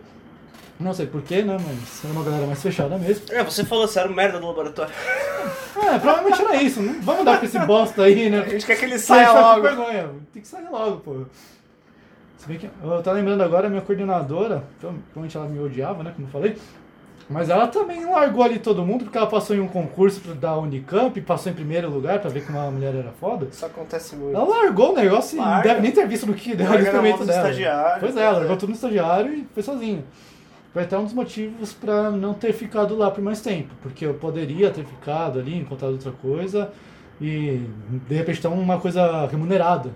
Não 0.82 0.92
sei 0.94 1.06
porquê, 1.06 1.42
né? 1.42 1.56
Mas 1.64 2.04
era 2.04 2.12
uma 2.12 2.24
galera 2.24 2.46
mais 2.46 2.62
fechada 2.62 2.96
mesmo. 2.98 3.24
É, 3.30 3.42
você 3.44 3.64
falou, 3.64 3.86
você 3.86 4.00
era 4.00 4.08
um 4.08 4.14
merda 4.14 4.38
do 4.40 4.46
laboratório. 4.46 4.92
É, 5.76 5.98
provavelmente 5.98 6.42
era 6.42 6.56
isso. 6.62 6.82
Não 6.82 7.00
vamos 7.02 7.24
dar 7.24 7.36
pra 7.38 7.46
esse 7.46 7.58
bosta 7.60 8.02
aí, 8.02 8.28
né? 8.30 8.40
A 8.44 8.48
gente 8.48 8.66
quer 8.66 8.76
que 8.76 8.84
ele 8.84 8.98
Sai 8.98 9.24
saia 9.24 9.40
logo. 9.40 9.62
vergonha. 9.62 10.10
Tem 10.32 10.42
que 10.42 10.48
sair 10.48 10.68
logo, 10.70 10.96
pô. 10.98 11.16
Se 12.38 12.48
bem 12.48 12.58
que 12.58 12.68
eu 12.82 13.02
tô 13.02 13.12
lembrando 13.12 13.42
agora, 13.42 13.68
a 13.68 13.70
minha 13.70 13.82
coordenadora, 13.82 14.64
provavelmente 14.80 15.36
ela 15.36 15.46
me 15.46 15.60
odiava, 15.60 16.02
né, 16.02 16.12
como 16.14 16.26
eu 16.26 16.32
falei, 16.32 16.56
mas 17.30 17.48
ela 17.48 17.68
também 17.68 18.04
largou 18.04 18.42
ali 18.42 18.58
todo 18.58 18.84
mundo, 18.84 19.04
porque 19.04 19.16
ela 19.16 19.28
passou 19.28 19.54
em 19.54 19.60
um 19.60 19.68
concurso 19.68 20.20
pra- 20.20 20.34
da 20.34 20.56
Unicamp, 20.58 21.20
passou 21.20 21.52
em 21.52 21.54
primeiro 21.54 21.88
lugar 21.88 22.18
pra 22.18 22.28
ver 22.28 22.44
como 22.44 22.58
a 22.58 22.68
mulher 22.68 22.96
era 22.96 23.12
foda. 23.20 23.46
Isso 23.50 23.64
acontece 23.64 24.16
muito. 24.16 24.34
Ela 24.36 24.44
largou 24.44 24.90
o 24.92 24.96
negócio 24.96 25.36
e 25.36 25.38
não 25.38 25.44
Larga. 25.48 25.68
deve 25.68 25.80
nem 25.82 25.92
ter 25.92 26.06
visto 26.08 26.26
no 26.26 26.34
que 26.34 26.56
deu 26.56 26.66
o 26.66 26.70
Larga 26.70 26.92
na 26.92 26.98
mão 27.00 27.10
experimento 27.10 27.18
dos 27.18 27.28
dela. 27.28 27.42
Pois 27.48 27.60
é, 27.60 27.98
pois 28.00 28.16
ela 28.16 28.26
é. 28.26 28.38
largou 28.40 28.56
tudo 28.56 28.70
no 28.70 28.74
estagiário 28.74 29.32
e 29.34 29.46
foi 29.54 29.62
sozinha. 29.62 30.04
Foi 30.72 30.82
até 30.82 30.98
um 30.98 31.04
dos 31.04 31.12
motivos 31.12 31.72
pra 31.72 32.10
não 32.10 32.32
ter 32.32 32.52
ficado 32.54 32.96
lá 32.96 33.10
por 33.10 33.22
mais 33.22 33.40
tempo, 33.42 33.74
porque 33.82 34.06
eu 34.06 34.14
poderia 34.14 34.70
ter 34.70 34.84
ficado 34.84 35.38
ali, 35.38 35.58
encontrado 35.58 35.92
outra 35.92 36.12
coisa 36.12 36.72
e 37.20 37.60
de 38.08 38.14
repente 38.14 38.46
uma 38.46 38.80
coisa 38.80 39.26
remunerada. 39.26 39.90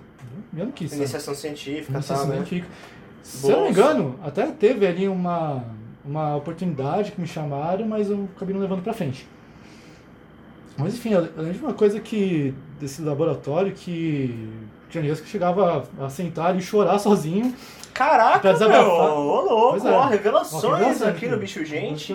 Eu 0.55 0.67
não 0.67 0.73
quis. 0.73 0.91
sabe? 0.91 1.03
Iniciação 1.03 1.35
científica 1.35 1.93
e 1.93 1.95
Iniciação 1.95 2.17
tal, 2.17 2.27
né? 2.27 2.35
científica. 2.37 2.75
Se 3.23 3.51
eu 3.51 3.57
não 3.57 3.65
me 3.65 3.71
engano, 3.71 4.21
até 4.23 4.47
teve 4.47 4.87
ali 4.87 5.09
uma, 5.09 5.65
uma 6.05 6.37
oportunidade 6.37 7.13
que 7.13 7.21
me 7.21 7.27
chamaram, 7.27 7.87
mas 7.87 8.11
eu 8.11 8.29
acabei 8.37 8.55
não 8.55 8.61
levando 8.61 8.83
pra 8.83 8.93
frente. 8.93 9.27
Mas 10.79 10.95
enfim, 10.95 11.15
lembro 11.15 11.53
de 11.55 11.59
uma 11.59 11.73
coisa 11.73 11.99
que 12.01 12.55
desse 12.79 13.01
laboratório 13.01 13.73
que 13.73 14.49
tinha 14.91 15.03
dias 15.03 15.21
que 15.21 15.29
chegava 15.29 15.89
a 15.99 16.09
sentar 16.11 16.57
e 16.57 16.61
chorar 16.61 16.99
sozinho. 16.99 17.55
Caraca, 17.97 18.55
Pra 18.55 18.69
meu! 18.69 18.83
Ô, 18.83 19.41
louco! 19.41 19.89
É. 19.89 19.91
Ó, 19.93 20.07
revelações 20.07 21.03
aqui 21.03 21.29
no? 21.29 21.39
Bicho 21.39 21.65
Gente. 21.65 22.13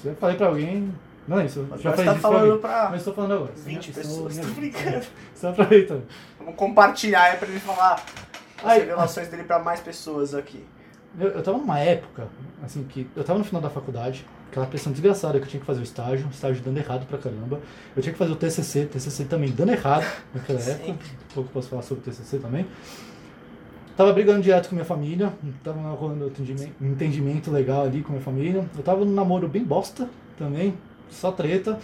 Se 0.00 0.08
eu 0.08 0.14
falei 0.16 0.36
pra 0.36 0.46
alguém. 0.48 0.92
Não 1.26 1.40
é 1.40 1.46
isso, 1.46 1.58
eu 1.60 1.66
Mas 1.68 1.80
já 1.82 1.90
você 1.90 1.96
falei 1.96 2.04
tá 2.06 2.12
pra 2.12 2.20
falando 2.20 2.44
alguém. 2.44 2.58
pra 2.60 2.88
Mas 2.90 2.98
estou 3.00 3.14
falando 3.14 3.34
agora. 3.34 3.52
20 3.56 3.88
Estou- 3.88 4.02
pessoas. 4.04 4.38
Tô 4.38 4.46
brincando. 4.54 5.06
Estou 5.34 5.50
aproveitando. 5.50 6.02
Vamos 6.38 6.54
compartilhar 6.54 7.22
aí 7.24 7.36
pra 7.36 7.48
ele 7.48 7.58
falar 7.58 7.94
as 8.58 8.64
Ai. 8.64 8.78
revelações 8.80 9.26
dele 9.28 9.42
pra 9.42 9.58
mais 9.58 9.80
pessoas 9.80 10.34
aqui. 10.34 10.64
Eu, 11.18 11.28
eu 11.30 11.42
tava 11.42 11.58
numa 11.58 11.78
época, 11.80 12.28
assim, 12.64 12.84
que 12.84 13.08
eu 13.16 13.24
tava 13.24 13.38
no 13.40 13.44
final 13.44 13.60
da 13.60 13.70
faculdade, 13.70 14.24
aquela 14.50 14.66
pressão 14.66 14.92
desgraçada 14.92 15.38
que 15.40 15.46
eu 15.46 15.48
tinha 15.48 15.60
que 15.60 15.66
fazer 15.66 15.80
o 15.80 15.82
estágio, 15.82 16.26
o 16.26 16.30
estágio 16.30 16.62
dando 16.62 16.76
errado 16.78 17.06
pra 17.06 17.18
caramba. 17.18 17.58
Eu 17.96 18.02
tinha 18.02 18.12
que 18.12 18.18
fazer 18.18 18.32
o 18.32 18.36
TCC, 18.36 18.84
TCC 18.86 19.24
também 19.24 19.50
dando 19.50 19.72
errado 19.72 20.06
naquela 20.32 20.60
época. 20.60 20.92
Um 20.92 20.96
pouco 21.34 21.50
posso 21.50 21.68
falar 21.68 21.82
sobre 21.82 22.02
o 22.02 22.04
TCC 22.04 22.38
também. 22.38 22.66
Tava 23.96 24.12
brigando 24.12 24.42
direto 24.42 24.68
com 24.68 24.74
minha 24.74 24.84
família, 24.84 25.32
tava 25.64 25.80
rolando 25.90 26.30
um 26.80 26.86
entendimento, 26.86 27.50
legal 27.50 27.84
ali 27.84 28.02
com 28.02 28.10
minha 28.12 28.22
família. 28.22 28.64
Eu 28.76 28.82
tava 28.82 29.04
num 29.04 29.12
namoro 29.12 29.48
bem 29.48 29.64
bosta 29.64 30.08
também, 30.38 30.74
só 31.08 31.32
treta. 31.32 31.78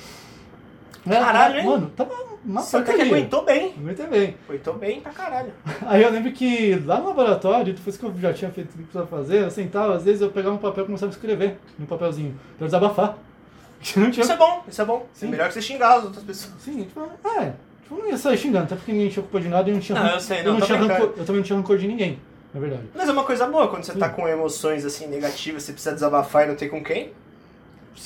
Caralho, 1.08 1.58
hein? 1.58 1.66
Mano, 1.66 1.90
tava 1.96 2.14
uma 2.44 2.60
Você 2.60 2.76
porcaria. 2.76 3.04
aguentou 3.06 3.44
bem. 3.44 3.74
Aguentei 3.78 4.06
bem. 4.06 4.36
Aguentou 4.46 4.74
bem 4.74 5.00
pra 5.00 5.12
caralho. 5.12 5.52
Aí 5.86 6.02
eu 6.02 6.10
lembro 6.10 6.30
que 6.32 6.74
lá 6.84 6.98
no 7.00 7.08
laboratório, 7.08 7.72
depois 7.72 7.96
que 7.96 8.04
eu 8.04 8.14
já 8.18 8.32
tinha 8.32 8.50
feito 8.50 8.68
o 8.68 8.72
que 8.72 8.82
precisava 8.82 9.06
fazer, 9.06 9.42
eu 9.42 9.50
sentava, 9.50 9.94
às 9.94 10.04
vezes 10.04 10.20
eu 10.20 10.30
pegava 10.30 10.54
um 10.54 10.58
papel 10.58 10.84
e 10.84 10.86
começava 10.86 11.10
a 11.10 11.14
escrever 11.14 11.58
num 11.78 11.86
papelzinho, 11.86 12.38
pra 12.58 12.66
desabafar. 12.66 13.16
Tinha. 13.80 14.08
Isso 14.10 14.30
é 14.30 14.36
bom, 14.36 14.62
isso 14.68 14.80
é 14.80 14.84
bom. 14.84 15.06
Sim. 15.12 15.26
É 15.26 15.30
melhor 15.30 15.48
que 15.48 15.54
você 15.54 15.62
xingar 15.62 15.96
as 15.98 16.04
outras 16.04 16.22
pessoas. 16.22 16.54
Sim, 16.60 16.84
tipo, 16.84 17.00
é, 17.40 17.52
tipo, 17.92 18.02
não 18.02 18.10
ia 18.10 18.16
sair 18.18 18.36
xingando, 18.38 18.64
até 18.64 18.74
porque 18.76 18.92
ninguém 18.92 19.08
tinha 19.08 19.22
culpa 19.22 19.40
de 19.40 19.48
nada 19.48 19.68
e 19.68 19.72
eu 19.72 19.74
não 19.74 19.80
tinha 19.82 19.98
Não, 20.02 20.10
eu 20.10 20.20
sei, 20.20 20.40
eu 20.40 20.44
não, 20.44 20.52
não 20.54 20.60
tô 20.60 20.66
tinha 20.66 20.78
brincando. 20.78 21.00
rancor, 21.02 21.18
eu 21.18 21.24
também 21.24 21.36
não 21.40 21.42
tinha 21.46 21.56
rancor 21.58 21.78
de 21.78 21.88
ninguém, 21.88 22.18
na 22.54 22.60
verdade. 22.60 22.82
Mas 22.94 23.08
é 23.08 23.12
uma 23.12 23.24
coisa 23.24 23.46
boa 23.46 23.68
quando 23.68 23.84
você 23.84 23.92
tá 23.94 24.08
com 24.08 24.26
emoções 24.28 24.84
assim 24.84 25.06
negativas, 25.06 25.62
você 25.62 25.72
precisa 25.72 25.94
desabafar 25.94 26.44
e 26.44 26.48
não 26.48 26.54
tem 26.56 26.68
com 26.68 26.82
quem. 26.82 27.12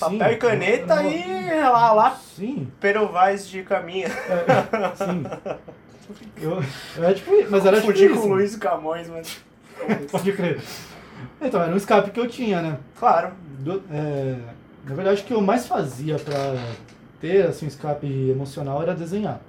Papel 0.01 0.19
Sim, 0.19 0.35
e 0.35 0.37
caneta 0.37 1.03
eu- 1.05 1.11
eu- 1.11 1.59
e 1.59 1.61
lá, 1.63 1.93
lá, 1.93 2.11
Sim, 2.37 2.69
perovais 2.81 3.49
de 3.49 3.63
caminho. 3.63 4.09
é, 4.09 4.97
sim. 4.97 5.25
Eu, 6.41 6.63
eu 6.97 7.05
era 7.05 7.15
tipo, 7.15 7.31
mas 7.51 7.65
era 7.65 7.77
tipo 7.81 7.89
Confundi 7.93 8.09
com 8.09 8.15
isso. 8.17 8.25
o 8.25 8.29
Luiz 8.29 8.57
Camões, 8.57 9.09
mas. 9.09 9.39
Pode 10.11 10.33
crer. 10.33 10.61
Então, 11.41 11.63
era 11.63 11.73
um 11.73 11.77
escape 11.77 12.11
que 12.11 12.21
eu 12.21 12.29
tinha, 12.29 12.61
né? 12.63 12.79
Claro. 12.99 13.33
Do- 13.61 13.83
é, 13.91 14.37
na 14.87 14.95
verdade, 14.95 15.23
o 15.23 15.25
que 15.25 15.33
eu 15.35 15.41
mais 15.41 15.67
fazia 15.67 16.17
pra 16.19 16.55
ter 17.21 17.47
assim, 17.47 17.65
um 17.67 17.69
escape 17.69 18.07
emocional 18.31 18.83
era 18.83 18.95
desenhar. 18.95 19.41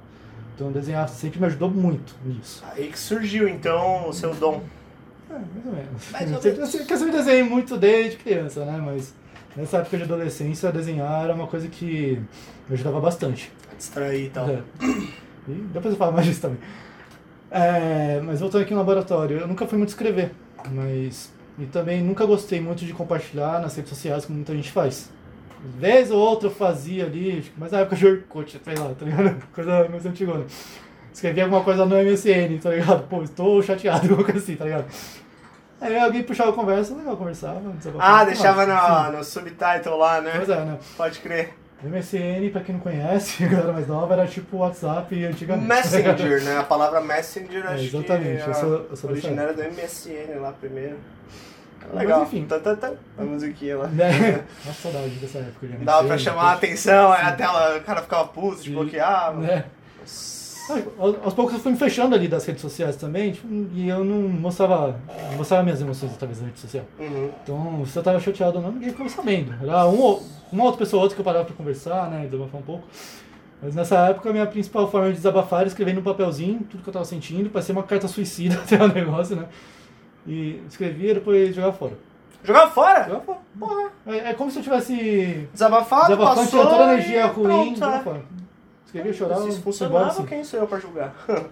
Então, 0.58 0.72
desenhar 0.72 1.08
sempre 1.08 1.39
me 1.39 1.45
ajudou 1.45 1.70
muito 1.70 2.16
nisso. 2.26 2.64
Aí 2.76 2.88
que 2.88 2.97
surgiu 2.97 3.47
então 3.47 4.10
o 4.10 4.14
seu 4.14 4.34
dom. 4.34 4.64
É, 5.30 5.34
mais 5.34 5.66
ou 5.68 5.72
menos. 5.72 6.12
Mais 6.12 6.32
ou 6.32 6.38
Eu 6.38 6.41
sempre- 6.41 6.51
menos. 6.58 6.74
eu 6.74 6.80
sempre- 6.80 6.93
eu 6.93 6.97
sempre 6.97 7.18
desenhei 7.18 7.43
muito 7.43 7.78
desde 7.78 8.18
criança, 8.18 8.66
né? 8.66 8.82
Mas 8.84 9.14
nessa 9.55 9.78
época 9.78 9.97
de 9.97 10.03
adolescência, 10.03 10.72
desenhar 10.72 11.26
era 11.26 11.34
uma 11.36 11.45
coisa 11.45 11.68
que 11.68 12.20
me 12.68 12.74
ajudava 12.74 12.99
bastante. 12.99 13.51
Pra 13.68 13.78
distrair 13.78 14.26
e 14.26 14.30
tal. 14.32 14.49
É. 14.49 14.62
E 15.47 15.51
depois 15.72 15.93
eu 15.93 15.97
falo 15.99 16.14
mais 16.14 16.26
disso 16.26 16.41
também. 16.41 16.58
É, 17.51 18.20
mas 18.26 18.39
voltando 18.39 18.64
aqui 18.64 18.72
no 18.72 18.80
laboratório, 18.80 19.38
eu 19.38 19.47
nunca 19.47 19.66
fui 19.68 19.78
muito 19.78 19.89
escrever, 19.89 20.32
mas 20.72 21.32
e 21.60 21.66
também 21.68 22.01
nunca 22.03 22.26
gostei 22.26 22.60
muito 22.60 22.84
de 22.84 22.93
compartilhar 22.93 23.62
nas 23.62 23.76
redes 23.76 23.89
sociais 23.89 24.26
como 24.26 24.38
muita 24.38 24.53
gente 24.55 24.72
faz. 24.72 25.10
Vez 25.60 26.12
ou 26.12 26.20
outra 26.20 26.47
eu 26.47 26.51
fazia 26.53 27.05
ali, 27.05 27.43
mas 27.58 27.72
na 27.72 27.80
época 27.80 27.95
de 27.95 28.05
Orkut, 28.08 28.62
sei 28.64 28.76
lá, 28.76 28.93
tá 28.97 29.05
ligado? 29.05 29.43
Coisa 29.53 29.88
mais 29.89 30.05
antigona. 30.05 30.45
Escrevia 31.14 31.43
alguma 31.45 31.64
coisa 31.64 31.86
no 31.86 31.95
MSN, 31.95 32.60
tá 32.62 32.70
ligado? 32.70 33.08
Pô, 33.08 33.24
estou 33.24 33.62
chateado, 33.64 34.01
alguma 34.10 34.24
coisa 34.24 34.39
assim, 34.39 34.55
tá 34.55 34.66
ligado? 34.66 34.86
Aí 35.82 35.97
alguém 35.97 36.24
puxava 36.24 36.51
a 36.51 36.53
conversa, 36.53 36.95
legal, 36.95 37.18
conversava, 37.18 37.62
Ah, 37.99 38.24
deixava 38.24 38.66
Sim. 38.66 39.12
no, 39.12 39.18
no 39.18 39.24
subtitle 39.24 39.97
lá, 39.97 40.22
né? 40.22 40.32
Pois 40.36 40.49
é, 40.49 40.66
né? 40.66 40.78
Pode 40.95 41.20
crer. 41.20 41.53
MSN, 41.84 42.49
pra 42.51 42.62
quem 42.62 42.74
não 42.74 42.82
conhece, 42.82 43.43
a 43.45 43.47
galera 43.47 43.74
mais 43.74 43.88
nova, 43.88 44.14
era 44.14 44.26
tipo 44.26 44.58
WhatsApp 44.58 45.26
antigamente. 45.26 45.68
Messenger, 45.68 46.43
né? 46.43 46.58
A 46.58 46.64
palavra 46.64 46.99
Messenger 47.01 47.64
É, 47.66 47.68
acho 47.74 47.84
exatamente, 47.84 48.43
que 48.43 48.49
eu 48.49 48.53
sou- 48.55 48.86
eu 48.89 48.95
sou 48.95 49.10
originária 49.12 49.53
do 49.53 49.62
MSN 49.64 50.39
lá 50.39 50.51
primeiro. 50.51 50.97
Mas, 51.93 51.99
Legal. 51.99 52.23
enfim. 52.23 52.45
Tá, 52.45 52.59
tá, 52.59 52.75
tá. 52.75 52.91
A 53.17 53.23
musiquinha 53.23 53.78
lá. 53.78 53.88
Né? 53.88 54.43
Nossa, 54.65 54.82
saudade 54.82 55.09
dessa 55.15 55.39
época. 55.39 55.67
Dava 55.82 56.07
pra 56.07 56.17
chamar 56.17 56.43
a 56.43 56.53
atenção, 56.53 57.11
aí 57.11 57.23
a 57.23 57.32
tela, 57.32 57.78
o 57.78 57.82
cara 57.82 58.01
ficava 58.01 58.28
puto, 58.28 58.57
desbloqueava. 58.57 59.45
Ah, 59.45 59.63
aos, 60.99 61.34
poucos 61.34 61.53
eu 61.53 61.59
fui 61.61 61.71
me 61.71 61.78
fechando 61.78 62.13
ali 62.13 62.28
das 62.28 62.45
redes 62.45 62.61
sociais 62.61 62.97
também, 62.97 63.32
tipo, 63.32 63.47
e 63.73 63.88
eu 63.88 64.03
não 64.03 64.28
mostrava, 64.28 64.99
não 65.32 65.38
mostrava 65.38 65.63
minhas 65.63 65.80
emoções 65.80 66.11
através 66.13 66.39
da 66.39 66.45
rede 66.45 66.59
social. 66.59 66.84
Uhum. 66.99 67.32
Então, 67.41 67.86
se 67.86 67.97
eu 67.97 68.03
tava 68.03 68.19
chateado 68.19 68.57
ou 68.57 68.63
não, 68.63 68.71
ninguém 68.73 68.89
ficava 68.89 69.09
sabendo. 69.09 69.53
Era 69.61 69.88
um, 69.88 70.21
uma 70.51 70.63
outra 70.65 70.80
pessoa 70.80 70.99
ou 70.99 71.03
outra 71.03 71.15
que 71.15 71.21
eu 71.21 71.25
parava 71.25 71.45
pra 71.45 71.55
conversar, 71.55 72.09
né, 72.09 72.25
desabafar 72.25 72.59
um 72.59 72.63
pouco. 72.63 72.84
Mas 73.61 73.73
nessa 73.73 74.09
época, 74.09 74.30
a 74.30 74.34
minha 74.34 74.45
principal 74.45 74.91
forma 74.91 75.07
de 75.07 75.15
desabafar 75.15 75.61
era 75.61 75.69
escrever 75.69 75.93
num 75.93 76.03
papelzinho 76.03 76.59
tudo 76.69 76.84
que 76.84 76.89
eu 76.89 76.93
tava 76.93 77.05
sentindo, 77.05 77.49
parecia 77.49 77.73
uma 77.73 77.84
carta 77.84 78.07
suicida 78.07 78.55
até 78.59 78.84
o 78.84 78.88
negócio, 78.89 79.38
né? 79.38 79.45
E 80.28 80.61
escrevia 80.67 81.11
e 81.11 81.13
depois 81.15 81.55
jogava 81.55 81.73
fora. 81.73 81.93
Jogava 82.43 82.69
fora? 82.71 83.03
Jogava 83.05 83.21
fora. 83.25 83.39
Porra. 83.57 83.89
É, 84.05 84.17
é 84.30 84.34
como 84.34 84.51
se 84.51 84.59
eu 84.59 84.63
tivesse 84.63 85.47
Desabafado, 85.53 86.07
desabafando, 86.07 86.36
passou 86.41 86.61
tinha 86.61 86.71
toda 86.71 86.86
a 86.86 86.93
e 86.93 86.93
energia 86.95 87.25
ruim, 87.28 87.43
pronto, 87.45 87.75
jogava 87.80 87.97
é. 87.97 88.01
fora. 88.01 88.21
Escrevia, 88.86 89.13
chorava, 89.13 89.41
Se 89.43 89.49
isso 89.49 89.61
funcionava, 89.61 90.05
assim. 90.07 90.25
quem 90.25 90.43
sou 90.43 90.59
eu 90.59 90.67
pra 90.67 90.80
julgar? 90.80 91.13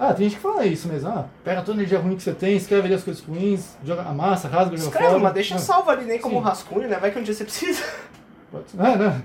Ah, 0.00 0.14
tem 0.14 0.30
gente 0.30 0.36
que 0.36 0.42
fala 0.42 0.64
isso 0.64 0.88
mesmo. 0.88 1.10
Ah, 1.10 1.26
pega 1.42 1.60
toda 1.60 1.72
a 1.72 1.80
energia 1.80 1.98
ruim 1.98 2.16
que 2.16 2.22
você 2.22 2.32
tem, 2.32 2.56
escreve 2.56 2.86
ali 2.86 2.94
as 2.94 3.02
coisas 3.04 3.22
ruins, 3.22 3.76
joga, 3.84 4.00
amassa, 4.02 4.48
rasga, 4.48 4.74
joga 4.78 4.88
Escreve, 4.88 5.08
fora. 5.10 5.18
mas 5.22 5.32
deixa 5.34 5.54
Ah, 5.56 5.58
salvo 5.58 5.90
ali, 5.90 6.06
nem 6.06 6.18
como 6.18 6.38
Sim. 6.38 6.42
rascunho, 6.42 6.88
né? 6.88 6.96
Vai 6.98 7.10
que 7.10 7.18
um 7.18 7.22
dia 7.22 7.34
você 7.34 7.44
precisa. 7.44 7.82
pode- 8.50 8.64
É, 8.78 8.96
né? 8.96 9.22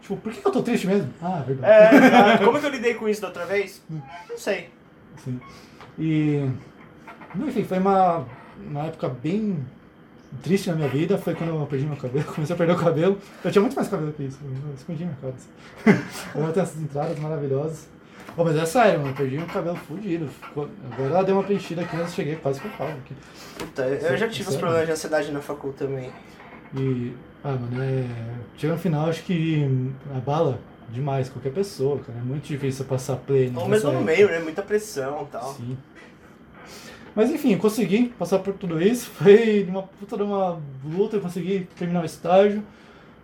Tipo, 0.00 0.16
por 0.16 0.32
que 0.32 0.46
eu 0.46 0.50
tô 0.52 0.62
triste 0.62 0.86
mesmo? 0.86 1.12
Ah, 1.20 1.42
verdade. 1.46 1.72
É, 1.74 2.38
como 2.42 2.56
é 2.56 2.60
que 2.60 2.66
eu 2.66 2.70
lidei 2.70 2.94
com 2.94 3.06
isso 3.06 3.20
da 3.20 3.26
outra 3.26 3.44
vez? 3.44 3.82
Não 3.90 4.38
sei. 4.38 4.70
Sim. 5.22 5.38
E. 5.98 6.48
Enfim, 7.36 7.64
foi 7.64 7.78
uma, 7.78 8.24
uma 8.66 8.86
época 8.86 9.08
bem 9.08 9.64
triste 10.42 10.70
na 10.70 10.76
minha 10.76 10.88
vida. 10.88 11.18
Foi 11.18 11.34
quando 11.34 11.50
eu 11.50 11.66
perdi 11.66 11.86
meu 11.86 11.96
cabelo, 11.96 12.24
comecei 12.34 12.54
a 12.54 12.56
perder 12.56 12.72
o 12.72 12.78
cabelo. 12.78 13.18
Eu 13.44 13.50
tinha 13.50 13.62
muito 13.62 13.74
mais 13.76 13.88
cabelo 13.88 14.12
que 14.12 14.24
isso, 14.24 14.38
eu 14.42 14.74
escondi 14.74 15.04
minha 15.04 15.16
cara. 15.20 15.34
Agora 16.34 16.52
tem 16.52 16.62
essas 16.62 16.80
entradas 16.82 17.18
maravilhosas. 17.18 17.88
Pô, 18.36 18.44
mas 18.44 18.56
é 18.56 18.64
sério, 18.64 19.00
mano, 19.00 19.10
eu 19.10 19.16
perdi 19.16 19.38
um 19.38 19.46
cabelo 19.46 19.76
fudido. 19.76 20.28
Agora 20.54 21.10
ela 21.10 21.22
deu 21.24 21.34
uma 21.34 21.42
preenchida 21.42 21.82
aqui, 21.82 21.96
mas 21.96 22.08
eu 22.08 22.14
cheguei 22.14 22.36
quase 22.36 22.60
que 22.60 22.66
eu 22.66 22.72
falo 22.72 22.90
aqui. 22.90 23.14
Puta, 23.58 23.82
eu 23.82 24.16
já 24.16 24.28
tive 24.28 24.42
uns 24.42 24.52
Sério? 24.52 24.60
problemas 24.60 24.86
de 24.86 24.92
ansiedade 24.92 25.32
na 25.32 25.40
facul 25.40 25.72
também. 25.72 26.12
E. 26.76 27.12
Ah, 27.42 27.52
mano, 27.52 27.82
é. 27.82 28.04
Chega 28.56 28.74
no 28.74 28.78
final, 28.78 29.08
acho 29.08 29.22
que 29.24 29.66
abala 30.14 30.60
demais 30.90 31.28
qualquer 31.28 31.52
pessoa, 31.52 31.98
cara. 31.98 32.18
É 32.18 32.22
muito 32.22 32.46
difícil 32.46 32.84
passar 32.84 33.16
pleno. 33.16 33.60
Ou 33.60 33.68
mesmo 33.68 33.90
no 33.90 34.00
meio, 34.02 34.28
né? 34.28 34.38
Muita 34.38 34.62
pressão 34.62 35.22
e 35.22 35.32
tal. 35.32 35.54
Sim. 35.54 35.76
Mas 37.14 37.30
enfim, 37.30 37.52
eu 37.52 37.58
consegui 37.58 38.08
passar 38.18 38.38
por 38.38 38.54
tudo 38.54 38.80
isso. 38.80 39.10
Foi 39.18 39.64
uma 39.68 39.82
puta 39.82 40.16
de 40.16 40.22
uma 40.22 40.60
luta, 40.84 41.16
eu 41.16 41.20
consegui 41.20 41.66
terminar 41.76 42.02
o 42.02 42.06
estágio. 42.06 42.62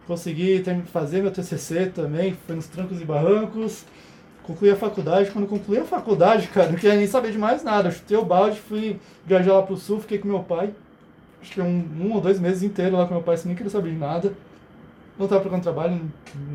Consegui 0.07 0.62
fazer 0.93 1.20
meu 1.20 1.32
TCC 1.32 1.87
também, 1.87 2.37
foi 2.47 2.55
nos 2.55 2.68
trancos 2.68 3.01
e 3.01 3.05
barrancos. 3.05 3.84
Concluí 4.45 4.70
a 4.70 4.76
faculdade. 4.76 5.32
Quando 5.32 5.49
concluí 5.49 5.78
a 5.78 5.84
faculdade, 5.84 6.47
cara, 6.55 6.68
não 6.68 6.76
queria 6.76 6.95
nem 6.95 7.09
saber 7.09 7.32
de 7.32 7.39
mais 7.39 7.64
nada. 7.64 7.89
Eu 7.89 7.93
chutei 7.93 8.16
o 8.16 8.24
balde, 8.24 8.61
fui 8.61 9.01
viajar 9.26 9.55
lá 9.55 9.62
pro 9.62 9.76
sul, 9.76 10.01
fiquei 10.01 10.18
com 10.18 10.28
meu 10.28 10.45
pai. 10.45 10.72
Acho 11.43 11.53
que 11.53 11.61
um, 11.61 11.84
um 12.01 12.12
ou 12.12 12.20
dois 12.20 12.39
meses 12.39 12.62
inteiros 12.62 12.97
lá 12.97 13.05
com 13.05 13.14
meu 13.14 13.22
pai, 13.22 13.37
sem 13.37 13.49
nem 13.49 13.57
querer 13.57 13.68
saber 13.68 13.91
de 13.91 13.97
nada. 13.97 14.32
Não 15.18 15.26
tava 15.26 15.41
procurando 15.41 15.64
trabalho, 15.64 16.01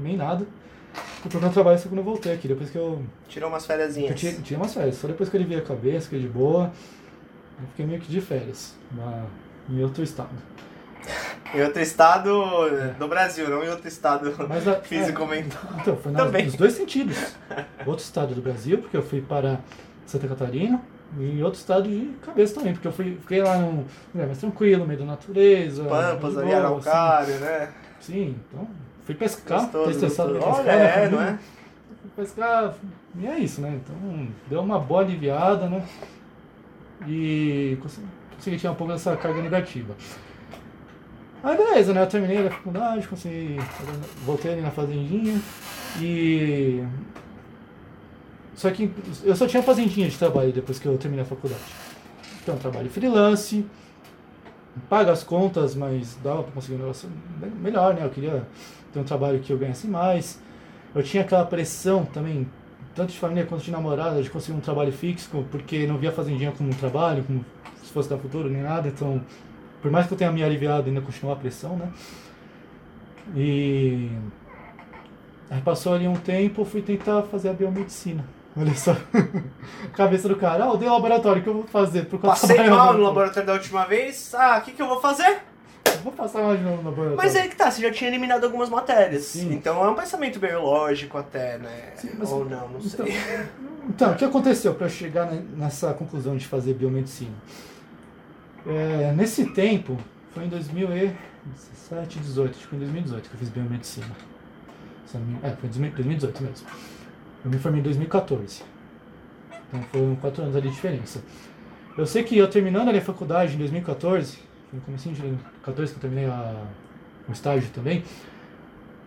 nem 0.01 0.15
nada. 0.15 0.47
Fui 0.93 1.29
procurando 1.29 1.53
trabalho 1.53 1.77
só 1.77 1.89
quando 1.89 1.99
eu 1.99 2.05
voltei 2.05 2.33
aqui, 2.33 2.47
depois 2.47 2.69
que 2.69 2.77
eu 2.77 3.01
Tirou 3.27 3.49
umas 3.49 3.65
tinha, 4.15 4.33
tinha 4.33 4.57
umas 4.57 4.73
férias, 4.73 4.95
só 4.95 5.07
depois 5.07 5.29
que 5.29 5.35
eu 5.35 5.39
aliviei 5.39 5.59
a 5.59 5.63
cabeça, 5.63 6.05
fiquei 6.05 6.19
de 6.19 6.27
boa. 6.27 6.71
Eu 7.61 7.67
fiquei 7.69 7.85
meio 7.85 7.99
que 8.01 8.11
de 8.11 8.21
férias, 8.21 8.75
lá 8.97 9.23
em 9.69 9.83
outro 9.83 10.03
estado. 10.03 10.29
Em 11.53 11.61
outro 11.63 11.81
estado 11.81 12.29
do 12.97 13.07
Brasil, 13.07 13.49
não 13.49 13.63
em 13.63 13.69
outro 13.69 13.87
estado 13.87 14.33
Mas 14.47 14.67
a- 14.67 14.75
fisicamente. 14.81 15.55
é, 15.55 15.81
então, 15.81 15.97
foi 15.97 16.11
na- 16.11 16.19
Também. 16.25 16.45
nos 16.45 16.55
dois 16.55 16.73
sentidos. 16.73 17.35
Outro 17.85 18.03
estado 18.03 18.33
do 18.33 18.41
Brasil, 18.41 18.77
porque 18.77 18.95
eu 18.95 19.03
fui 19.03 19.21
para 19.21 19.59
Santa 20.05 20.27
Catarina, 20.27 20.81
e 21.19 21.43
outro 21.43 21.59
estado 21.59 21.89
de 21.89 22.13
cabeça 22.25 22.55
também, 22.55 22.73
porque 22.73 22.87
eu 22.87 22.91
fui, 22.91 23.17
fiquei 23.19 23.41
lá 23.43 23.57
num 23.57 23.83
lugar 24.13 24.27
mais 24.27 24.37
tranquilo, 24.37 24.85
meio 24.87 24.99
da 24.99 25.05
natureza. 25.05 25.83
Pampas 25.83 26.37
ali, 26.37 26.53
Araucária, 26.53 27.37
né? 27.39 27.69
Assim, 27.99 28.13
sim, 28.13 28.35
então 28.49 28.67
fui 29.05 29.15
pescar, 29.15 29.69
Olha, 29.73 29.93
pescar. 29.93 30.27
né, 30.65 31.05
é, 31.05 31.09
não 31.09 31.21
é? 31.21 31.37
Fui 32.01 32.11
pescar, 32.15 32.73
e 33.15 33.27
é 33.27 33.37
isso, 33.39 33.59
né? 33.59 33.77
Então, 33.83 34.27
deu 34.47 34.61
uma 34.61 34.79
boa 34.79 35.01
aliviada, 35.01 35.67
né? 35.67 35.83
E 37.07 37.77
consegui, 37.81 38.57
tirar 38.57 38.71
um 38.71 38.75
pouco 38.75 38.93
dessa 38.93 39.15
carga 39.17 39.41
negativa. 39.41 39.95
Aí 41.43 41.57
beleza, 41.57 41.93
né? 41.93 42.03
Eu 42.03 42.07
terminei 42.07 42.47
a 42.47 42.51
faculdade, 42.51 43.07
consegui. 43.07 43.57
Voltei 44.25 44.53
ali 44.53 44.61
na 44.61 44.71
fazendinha 44.71 45.39
e. 45.99 46.83
Só 48.53 48.69
que 48.69 48.91
eu 49.23 49.35
só 49.35 49.47
tinha 49.47 49.63
fazendinha 49.63 50.07
de 50.07 50.17
trabalho 50.17 50.51
depois 50.51 50.77
que 50.77 50.85
eu 50.85 50.97
terminei 50.97 51.23
a 51.23 51.27
faculdade. 51.27 51.63
Então, 52.43 52.57
trabalho 52.57 52.89
freelance, 52.89 53.65
paga 54.89 55.11
as 55.11 55.23
contas, 55.23 55.75
mas 55.75 56.17
dava 56.23 56.43
pra 56.43 56.51
conseguir 56.51 56.75
um 56.75 56.79
negócio 56.79 57.09
melhor, 57.59 57.93
né? 57.93 58.05
Eu 58.05 58.09
queria 58.09 58.47
ter 58.93 58.99
um 58.99 59.03
trabalho 59.03 59.39
que 59.39 59.51
eu 59.51 59.57
ganhasse 59.57 59.87
mais. 59.87 60.39
Eu 60.93 61.01
tinha 61.01 61.23
aquela 61.23 61.45
pressão 61.45 62.05
também, 62.05 62.47
tanto 62.95 63.11
de 63.11 63.19
família 63.19 63.45
quanto 63.45 63.63
de 63.63 63.71
namorada, 63.71 64.21
de 64.21 64.29
conseguir 64.29 64.57
um 64.57 64.61
trabalho 64.61 64.91
fixo, 64.91 65.29
porque 65.49 65.87
não 65.87 65.97
via 65.97 66.11
fazendinha 66.11 66.51
como 66.51 66.69
um 66.69 66.73
trabalho, 66.73 67.23
como 67.23 67.45
se 67.83 67.91
fosse 67.91 68.09
da 68.09 68.17
futuro 68.17 68.49
nem 68.49 68.61
nada. 68.61 68.87
Então, 68.87 69.21
por 69.81 69.91
mais 69.91 70.07
que 70.07 70.13
eu 70.13 70.17
tenha 70.17 70.31
me 70.31 70.43
aliviado, 70.43 70.87
ainda 70.87 71.01
continuou 71.01 71.35
a 71.35 71.39
pressão, 71.39 71.75
né? 71.75 71.91
E. 73.35 74.09
Aí 75.49 75.61
passou 75.61 75.93
ali 75.93 76.07
um 76.07 76.15
tempo, 76.15 76.61
eu 76.61 76.65
fui 76.65 76.81
tentar 76.81 77.23
fazer 77.23 77.49
a 77.49 77.53
biomedicina. 77.53 78.23
Olha 78.55 78.73
só. 78.75 78.95
Cabeça 79.93 80.27
do 80.27 80.35
cara, 80.35 80.65
ah, 80.65 80.67
eu 80.67 80.77
dei 80.77 80.89
laboratório, 80.89 81.41
o 81.41 81.43
que 81.43 81.49
eu 81.49 81.53
vou 81.53 81.63
fazer? 81.63 82.05
Por 82.05 82.19
Passei 82.19 82.69
mal 82.69 82.93
no 82.93 83.03
laboratório 83.03 83.47
da 83.47 83.53
última 83.53 83.85
vez. 83.85 84.33
Ah, 84.33 84.59
o 84.59 84.61
que, 84.61 84.71
que 84.71 84.81
eu 84.81 84.87
vou 84.87 84.99
fazer? 84.99 85.50
Vou 86.03 86.11
passar 86.13 86.41
mal 86.41 86.55
de 86.55 86.63
novo 86.63 86.77
no 86.77 86.89
laboratório. 86.89 87.17
Mas 87.17 87.35
aí 87.35 87.49
que 87.49 87.55
tá, 87.55 87.69
você 87.69 87.81
já 87.81 87.91
tinha 87.91 88.09
eliminado 88.09 88.43
algumas 88.43 88.69
matérias. 88.69 89.23
Sim. 89.25 89.53
Então 89.53 89.83
é 89.83 89.89
um 89.89 89.95
pensamento 89.95 90.39
bem 90.39 90.55
lógico 90.55 91.17
até, 91.17 91.57
né? 91.57 91.91
Sim, 91.95 92.11
mas- 92.17 92.31
Ou 92.31 92.45
não, 92.45 92.69
não 92.69 92.79
Então, 92.79 93.05
sei. 93.05 93.15
então, 93.89 94.11
o 94.11 94.15
que 94.15 94.25
aconteceu 94.25 94.73
para 94.75 94.87
chegar 94.89 95.29
ne- 95.31 95.45
nessa 95.57 95.93
conclusão 95.93 96.35
de 96.37 96.47
fazer 96.47 96.73
biomedicina? 96.73 97.33
É, 98.65 99.11
nesse 99.15 99.45
tempo, 99.51 99.97
foi 100.33 100.45
em 100.45 100.49
2017, 100.49 102.19
18, 102.19 102.51
acho 102.51 102.59
que 102.59 102.67
foi 102.67 102.77
em 102.77 102.81
2018 102.81 103.29
que 103.29 103.35
eu 103.35 103.39
fiz 103.39 103.49
biomedicina. 103.49 104.07
É, 105.43 105.49
foi 105.49 105.67
em 105.67 105.71
2000 105.71 105.91
2018 105.91 106.43
mesmo. 106.43 106.67
Eu 107.43 107.51
me 107.51 107.57
formei 107.57 107.79
em 107.81 107.83
2014. 107.83 108.63
Então 109.67 109.81
foram 109.91 110.15
4 110.15 110.43
anos 110.43 110.55
ali 110.55 110.69
de 110.69 110.75
diferença. 110.75 111.21
Eu 111.97 112.05
sei 112.05 112.23
que 112.23 112.37
eu 112.37 112.47
terminando 112.49 112.87
ali 112.89 112.99
a 112.99 113.01
faculdade 113.01 113.55
em 113.55 113.57
2014, 113.57 114.37
foi 114.71 114.79
no 114.79 114.85
comecinho 114.85 115.13
de 115.13 115.21
2014 115.21 115.91
que 115.91 115.97
eu 115.97 116.01
terminei 116.01 116.25
a, 116.25 116.63
o 117.27 117.31
estágio 117.31 117.69
também, 117.71 118.03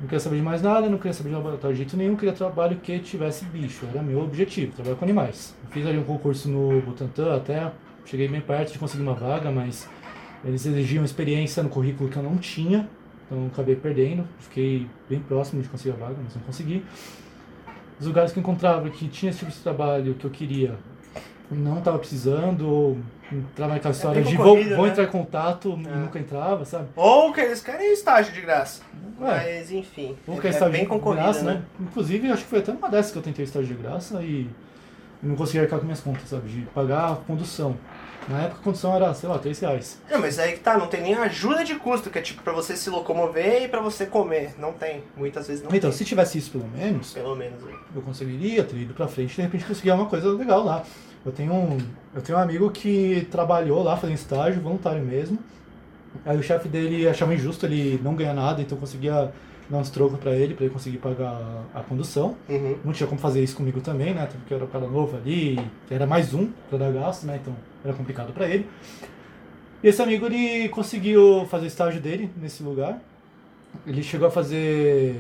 não 0.00 0.06
queria 0.06 0.20
saber 0.20 0.36
de 0.36 0.42
mais 0.42 0.60
nada, 0.60 0.88
não 0.88 0.98
queria 0.98 1.12
saber 1.12 1.30
de 1.30 1.34
laboratório 1.36 1.74
de 1.74 1.82
jeito 1.82 1.96
nenhum, 1.96 2.16
queria 2.16 2.34
trabalho 2.34 2.76
que 2.76 2.98
tivesse 2.98 3.44
bicho, 3.46 3.86
era 3.86 4.02
meu 4.02 4.20
objetivo, 4.20 4.72
trabalhar 4.72 4.96
com 4.96 5.04
animais. 5.04 5.56
Eu 5.64 5.70
fiz 5.70 5.86
ali 5.86 5.98
um 5.98 6.04
concurso 6.04 6.48
no 6.48 6.82
Butantan 6.82 7.34
até, 7.34 7.72
cheguei 8.04 8.28
bem 8.28 8.40
perto 8.40 8.72
de 8.72 8.78
conseguir 8.78 9.02
uma 9.02 9.14
vaga, 9.14 9.50
mas 9.50 9.88
eles 10.44 10.66
exigiam 10.66 11.04
experiência 11.04 11.62
no 11.62 11.70
currículo 11.70 12.10
que 12.10 12.16
eu 12.16 12.22
não 12.22 12.36
tinha, 12.36 12.88
então 13.26 13.46
acabei 13.46 13.76
perdendo, 13.76 14.26
fiquei 14.40 14.86
bem 15.08 15.20
próximo 15.20 15.62
de 15.62 15.68
conseguir 15.68 15.94
a 15.94 15.96
vaga, 15.96 16.16
mas 16.22 16.34
não 16.34 16.42
consegui. 16.42 16.84
Os 17.98 18.06
lugares 18.06 18.32
que 18.32 18.38
eu 18.38 18.42
encontrava 18.42 18.90
que 18.90 19.08
tinha 19.08 19.30
esse 19.30 19.38
tipo 19.38 19.50
de 19.50 19.58
trabalho 19.58 20.14
que 20.14 20.24
eu 20.26 20.30
queria, 20.30 20.76
não 21.50 21.78
estava 21.78 21.98
precisando, 21.98 22.68
ou 22.68 22.98
entrava 23.32 23.74
naquela 23.74 23.92
história 23.94 24.22
bem 24.22 24.30
de 24.30 24.36
vou, 24.36 24.56
vou 24.76 24.84
né? 24.86 24.88
entrar 24.88 25.04
em 25.04 25.08
contato 25.08 25.78
e 25.82 25.86
É. 25.88 25.90
nunca 25.96 26.18
entrava, 26.18 26.64
sabe? 26.64 26.88
Ou 26.96 27.32
que 27.32 27.40
eles 27.40 27.60
querem 27.60 27.92
estágio 27.92 28.32
de 28.32 28.40
graça. 28.40 28.82
Ué. 29.20 29.30
Mas 29.58 29.70
enfim. 29.72 30.16
Ou 30.26 30.36
é, 30.36 30.40
que 30.40 30.46
é 30.46 30.50
é 30.50 30.52
estágio 30.52 30.72
bem 30.72 30.88
de 30.98 31.04
graça, 31.14 31.42
né? 31.42 31.52
né? 31.54 31.62
Inclusive, 31.80 32.30
acho 32.30 32.42
que 32.44 32.50
foi 32.50 32.58
até 32.60 32.72
uma 32.72 32.88
dessas 32.88 33.12
que 33.12 33.18
eu 33.18 33.22
tentei 33.22 33.44
estágio 33.44 33.74
de 33.76 33.82
graça 33.82 34.22
e 34.22 34.48
não 35.22 35.36
consegui 35.36 35.60
arcar 35.60 35.78
com 35.78 35.84
minhas 35.84 36.00
contas, 36.00 36.28
sabe? 36.28 36.48
De 36.48 36.62
pagar 36.66 37.12
a 37.12 37.16
condução. 37.16 37.76
Na 38.26 38.40
época 38.42 38.60
a 38.60 38.64
condução 38.64 38.94
era, 38.96 39.12
sei 39.12 39.28
lá, 39.28 39.38
3 39.38 39.58
reais. 39.60 40.00
Não, 40.10 40.18
mas 40.18 40.38
aí 40.38 40.52
que 40.54 40.60
tá, 40.60 40.78
não 40.78 40.86
tem 40.86 41.02
nem 41.02 41.14
ajuda 41.14 41.62
de 41.62 41.74
custo, 41.74 42.08
que 42.08 42.18
é 42.18 42.22
tipo 42.22 42.42
pra 42.42 42.54
você 42.54 42.74
se 42.74 42.88
locomover 42.88 43.64
e 43.64 43.68
pra 43.68 43.80
você 43.82 44.06
comer. 44.06 44.54
Não 44.58 44.72
tem. 44.72 45.04
Muitas 45.14 45.46
vezes 45.46 45.62
não 45.62 45.68
Então, 45.74 45.90
tem. 45.90 45.98
se 45.98 46.04
tivesse 46.06 46.38
isso 46.38 46.50
pelo 46.50 46.66
menos, 46.68 47.12
Pelo 47.12 47.36
menos. 47.36 47.62
eu 47.94 48.00
conseguiria 48.00 48.64
ter 48.64 48.76
ido 48.78 48.94
pra 48.94 49.06
frente 49.06 49.32
e 49.34 49.36
de 49.36 49.42
repente 49.42 49.64
conseguir 49.66 49.90
uma 49.92 50.06
coisa 50.06 50.30
legal 50.32 50.64
lá. 50.64 50.82
Eu 51.24 51.32
tenho 51.32 51.52
um, 51.54 51.78
eu 52.14 52.20
tenho 52.20 52.38
um 52.38 52.40
amigo 52.40 52.70
que 52.70 53.26
trabalhou 53.30 53.82
lá 53.82 53.96
fazendo 53.96 54.16
estágio, 54.16 54.60
voluntário 54.60 55.02
mesmo. 55.02 55.38
Aí 56.24 56.38
o 56.38 56.42
chefe 56.42 56.68
dele 56.68 57.08
achava 57.08 57.34
injusto 57.34 57.66
ele 57.66 58.00
não 58.02 58.14
ganhar 58.14 58.34
nada, 58.34 58.60
então 58.60 58.76
eu 58.76 58.80
conseguia 58.80 59.32
dar 59.68 59.78
uns 59.78 59.90
trocos 59.90 60.18
pra 60.18 60.32
ele, 60.32 60.54
pra 60.54 60.64
ele 60.64 60.72
conseguir 60.72 60.98
pagar 60.98 61.64
a, 61.74 61.80
a 61.80 61.82
condução. 61.82 62.36
Uhum. 62.48 62.76
Não 62.84 62.92
tinha 62.92 63.06
como 63.06 63.20
fazer 63.20 63.42
isso 63.42 63.56
comigo 63.56 63.80
também, 63.80 64.14
né? 64.14 64.22
Até 64.22 64.36
porque 64.36 64.52
eu 64.52 64.56
era 64.58 64.64
o 64.66 64.68
cara 64.68 64.86
novo 64.86 65.16
ali, 65.16 65.58
era 65.90 66.06
mais 66.06 66.34
um 66.34 66.48
pra 66.68 66.78
dar 66.78 66.92
gasto, 66.92 67.26
né? 67.26 67.38
Então 67.40 67.54
era 67.84 67.94
complicado 67.94 68.32
pra 68.32 68.46
ele. 68.48 68.68
E 69.82 69.88
esse 69.88 70.00
amigo 70.00 70.26
ele 70.26 70.68
conseguiu 70.68 71.46
fazer 71.50 71.64
o 71.64 71.68
estágio 71.68 72.00
dele 72.00 72.30
nesse 72.40 72.62
lugar. 72.62 73.00
Ele 73.86 74.02
chegou 74.02 74.28
a 74.28 74.30
fazer 74.30 75.16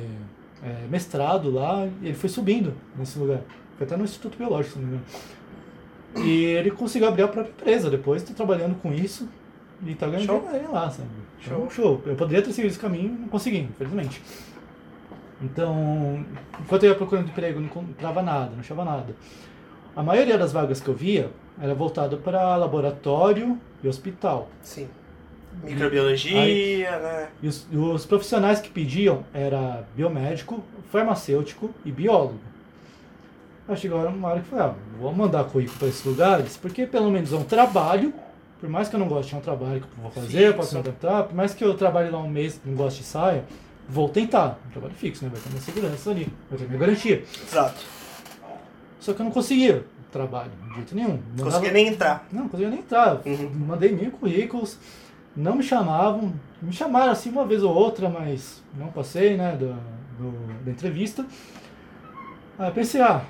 é, 0.62 0.86
mestrado 0.88 1.50
lá 1.50 1.86
e 2.02 2.06
ele 2.06 2.14
foi 2.14 2.28
subindo 2.28 2.74
nesse 2.96 3.18
lugar. 3.18 3.40
Foi 3.76 3.86
até 3.86 3.96
no 3.96 4.04
Instituto 4.04 4.38
Biológico, 4.38 4.74
se 4.74 4.78
não 4.78 4.86
me 4.86 4.94
engano. 4.94 5.06
E 6.16 6.44
ele 6.44 6.70
conseguiu 6.70 7.08
abrir 7.08 7.22
a 7.22 7.28
própria 7.28 7.50
empresa 7.50 7.90
depois, 7.90 8.22
tá 8.22 8.32
trabalhando 8.34 8.76
com 8.76 8.92
isso 8.92 9.28
e 9.84 9.94
tá 9.94 10.06
ganhando 10.06 10.26
Show. 10.26 10.40
dinheiro 10.40 10.72
lá, 10.72 10.90
sabe? 10.90 11.08
Então, 11.42 11.68
Show. 11.68 11.70
show. 11.70 12.02
Eu 12.06 12.14
poderia 12.14 12.42
ter 12.42 12.52
seguido 12.52 12.70
esse 12.72 12.78
caminho, 12.80 13.16
não 13.20 13.28
consegui, 13.28 13.58
infelizmente. 13.58 14.22
Então, 15.42 16.24
enquanto 16.60 16.84
eu 16.84 16.90
ia 16.90 16.94
procurando 16.94 17.28
emprego, 17.28 17.58
não 17.58 17.66
encontrava 17.66 18.22
nada, 18.22 18.50
não 18.52 18.60
achava 18.60 18.84
nada. 18.84 19.14
A 19.94 20.02
maioria 20.02 20.38
das 20.38 20.52
vagas 20.52 20.80
que 20.80 20.88
eu 20.88 20.94
via 20.94 21.30
era 21.60 21.74
voltado 21.74 22.16
para 22.18 22.56
laboratório 22.56 23.58
e 23.82 23.88
hospital. 23.88 24.48
Sim. 24.62 24.88
Microbiologia, 25.62 26.98
né? 26.98 27.28
E 27.42 27.46
os, 27.46 27.68
os 27.72 28.04
profissionais 28.06 28.60
que 28.60 28.70
pediam 28.70 29.24
era 29.32 29.84
biomédico, 29.94 30.64
farmacêutico 30.90 31.70
e 31.84 31.92
biólogo. 31.92 32.40
Aí 33.66 33.76
chegou 33.76 34.06
uma 34.06 34.28
hora 34.28 34.40
que 34.40 34.46
eu 34.52 34.58
falei, 34.58 34.72
ah, 34.72 34.98
vou 35.00 35.12
mandar 35.14 35.44
currículo 35.44 35.78
para 35.78 35.88
esses 35.88 36.04
lugares, 36.04 36.56
porque 36.56 36.86
pelo 36.86 37.10
menos 37.10 37.32
é 37.32 37.36
um 37.36 37.44
trabalho, 37.44 38.12
por 38.60 38.68
mais 38.68 38.88
que 38.88 38.96
eu 38.96 39.00
não 39.00 39.08
goste, 39.08 39.34
é 39.34 39.38
um 39.38 39.40
trabalho 39.40 39.80
que 39.80 39.86
eu 39.86 40.02
vou 40.02 40.10
fazer, 40.10 40.26
eu 40.48 40.54
posso 40.54 40.74
me 40.74 40.80
adaptar, 40.80 41.24
por 41.24 41.34
mais 41.34 41.54
que 41.54 41.64
eu 41.64 41.74
trabalhe 41.74 42.10
lá 42.10 42.18
um 42.18 42.28
mês 42.28 42.60
e 42.64 42.68
não 42.68 42.76
goste 42.76 43.00
de 43.00 43.06
saia, 43.06 43.44
vou 43.88 44.08
tentar. 44.08 44.58
Um 44.68 44.70
trabalho 44.70 44.94
fixo, 44.94 45.24
né? 45.24 45.30
Vai 45.32 45.40
ter 45.40 45.48
minha 45.48 45.60
segurança 45.62 46.10
ali, 46.10 46.28
vai 46.50 46.58
ter 46.58 46.66
minha 46.66 46.78
garantia. 46.78 47.24
Exato. 47.50 47.80
Só 49.00 49.12
que 49.14 49.20
eu 49.20 49.24
não 49.24 49.32
conseguia 49.32 49.84
trabalho, 50.12 50.50
de 50.68 50.74
jeito 50.76 50.94
nenhum. 50.94 51.18
Não 51.36 51.44
conseguia 51.44 51.72
nem 51.72 51.88
entrar. 51.88 52.26
Não, 52.30 52.42
não 52.42 52.48
conseguia 52.48 52.70
nem 52.70 52.78
entrar. 52.80 53.20
Uhum. 53.26 53.50
Mandei 53.66 53.92
mil 53.92 54.10
currículos, 54.12 54.78
não 55.36 55.56
me 55.56 55.62
chamavam. 55.62 56.32
Me 56.62 56.72
chamaram 56.72 57.12
assim 57.12 57.30
uma 57.30 57.44
vez 57.46 57.62
ou 57.62 57.74
outra, 57.74 58.08
mas 58.10 58.62
não 58.78 58.88
passei, 58.88 59.36
né, 59.36 59.52
da, 59.52 59.74
do- 60.18 60.64
da 60.64 60.70
entrevista. 60.70 61.26
Aí 62.58 62.68
eu 62.68 62.72
pensei, 62.72 63.00
ah, 63.02 63.22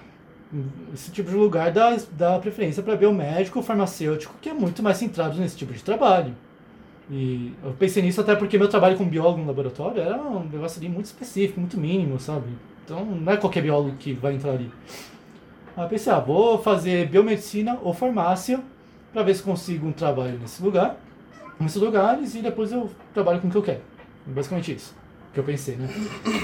esse 0.93 1.11
tipo 1.11 1.31
de 1.31 1.37
lugar 1.37 1.73
dá, 1.73 1.97
dá 2.13 2.39
preferência 2.39 2.83
para 2.83 2.97
biomédico 2.97 3.63
farmacêutico, 3.63 4.35
que 4.41 4.49
é 4.49 4.55
muito 4.55 4.83
mais 4.83 4.97
centrado 4.97 5.39
nesse 5.39 5.57
tipo 5.57 5.73
de 5.73 5.83
trabalho. 5.83 6.35
E 7.11 7.53
eu 7.63 7.73
pensei 7.73 8.03
nisso 8.03 8.21
até 8.21 8.35
porque 8.35 8.57
meu 8.57 8.69
trabalho 8.69 8.97
com 8.97 9.05
biólogo 9.05 9.41
no 9.41 9.47
laboratório 9.47 10.01
era 10.01 10.17
um 10.17 10.45
negócio 10.45 10.81
ali 10.81 10.89
muito 10.89 11.07
específico, 11.07 11.61
muito 11.61 11.79
mínimo, 11.79 12.19
sabe? 12.19 12.47
Então 12.85 13.05
não 13.05 13.33
é 13.33 13.37
qualquer 13.37 13.63
biólogo 13.63 13.97
que 13.97 14.13
vai 14.13 14.35
entrar 14.35 14.53
ali. 14.53 14.71
Aí 15.77 15.85
eu 15.85 15.89
pensei, 15.89 16.13
ah, 16.13 16.21
vou 16.21 16.59
fazer 16.59 17.09
biomedicina 17.09 17.79
ou 17.83 17.93
farmácia 17.93 18.61
para 19.13 19.23
ver 19.23 19.35
se 19.35 19.43
consigo 19.43 19.87
um 19.87 19.93
trabalho 19.93 20.39
nesse 20.39 20.63
lugar, 20.63 20.97
nesses 21.59 21.81
lugares, 21.81 22.35
e 22.35 22.41
depois 22.41 22.73
eu 22.73 22.91
trabalho 23.13 23.41
com 23.41 23.49
o 23.49 23.51
que 23.51 23.57
eu 23.57 23.63
quero. 23.63 23.81
Basicamente 24.27 24.75
isso 24.75 25.04
que 25.35 25.41
eu 25.41 25.45
pensei, 25.45 25.75
né? 25.77 25.89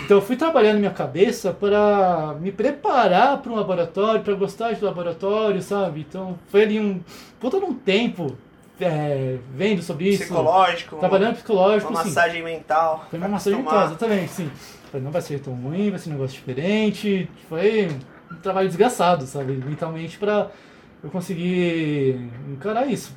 Então 0.05 0.19
eu 0.19 0.23
fui 0.23 0.37
trabalhando 0.37 0.79
minha 0.79 0.91
cabeça 0.91 1.53
para 1.53 2.35
me 2.41 2.51
preparar 2.51 3.39
para 3.41 3.53
um 3.53 3.55
laboratório, 3.55 4.23
para 4.23 4.35
gostar 4.35 4.73
de 4.73 4.85
laboratório, 4.85 5.63
sabe? 5.63 6.05
Então 6.09 6.39
foi 6.49 6.63
ali 6.65 6.81
um 6.81 7.01
puta 7.39 7.59
de 7.59 7.65
um 7.65 7.73
tempo 7.75 8.37
é, 8.81 9.39
vendo 9.55 9.83
sobre 9.83 10.09
isso, 10.09 10.25
Psicológico. 10.25 10.97
trabalhando 10.97 11.35
psicológico, 11.35 11.91
Uma 11.93 12.01
assim. 12.01 12.09
massagem 12.09 12.43
mental. 12.43 13.07
Foi 13.09 13.19
uma 13.19 13.29
massagem 13.29 13.61
acostumar. 13.61 13.89
mental, 13.89 13.97
exatamente, 13.97 14.33
sim. 14.33 14.51
Falei, 14.91 15.05
não 15.05 15.13
vai 15.13 15.23
ser 15.23 15.39
tão 15.41 15.55
ruim, 15.55 15.91
vai 15.91 15.99
ser 15.99 16.11
um 16.11 16.15
negócio 16.15 16.35
diferente. 16.37 17.31
Foi 17.49 17.89
um 18.33 18.37
trabalho 18.37 18.67
desgraçado, 18.69 19.25
sabe? 19.27 19.53
Mentalmente 19.53 20.19
pra 20.19 20.51
eu 21.05 21.11
conseguir 21.11 22.29
encarar 22.51 22.87
isso. 22.87 23.17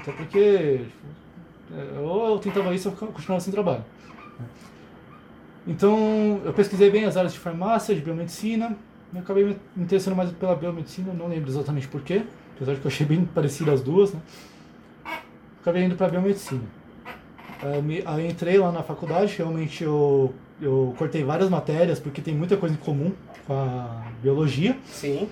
Até 0.00 0.12
porque 0.12 0.80
tipo, 0.84 2.00
ou 2.02 2.32
eu 2.34 2.38
tentava 2.38 2.74
isso 2.74 2.88
ou 2.88 3.08
eu 3.08 3.12
continuava 3.12 3.40
sem 3.40 3.52
trabalho. 3.52 3.84
Então 5.68 6.40
eu 6.44 6.52
pesquisei 6.52 6.90
bem 6.90 7.04
as 7.04 7.16
áreas 7.16 7.32
de 7.34 7.38
farmácia, 7.38 7.94
de 7.94 8.00
biomedicina. 8.00 8.74
Eu 9.14 9.20
acabei 9.20 9.44
me 9.44 9.56
interessando 9.76 10.16
mais 10.16 10.30
pela 10.32 10.54
biomedicina, 10.56 11.12
não 11.12 11.28
lembro 11.28 11.48
exatamente 11.50 11.86
porquê, 11.88 12.22
apesar 12.56 12.74
de 12.74 12.80
que 12.80 12.86
eu 12.86 12.90
achei 12.90 13.06
bem 13.06 13.24
parecido 13.24 13.70
as 13.70 13.80
duas, 13.82 14.12
né? 14.12 14.20
Acabei 15.60 15.84
indo 15.84 15.94
para 15.96 16.08
biomedicina. 16.08 16.62
Eu, 17.62 17.82
me- 17.82 18.00
eu 18.00 18.26
entrei 18.26 18.58
lá 18.58 18.70
na 18.70 18.82
faculdade, 18.82 19.34
realmente 19.36 19.82
eu, 19.82 20.32
eu 20.60 20.94
cortei 20.98 21.24
várias 21.24 21.48
matérias, 21.48 21.98
porque 21.98 22.20
tem 22.22 22.34
muita 22.34 22.56
coisa 22.56 22.74
em 22.74 22.78
comum 22.78 23.12
com 23.46 23.52
a 23.54 24.04
biologia. 24.22 24.76
Sim. 24.86 25.28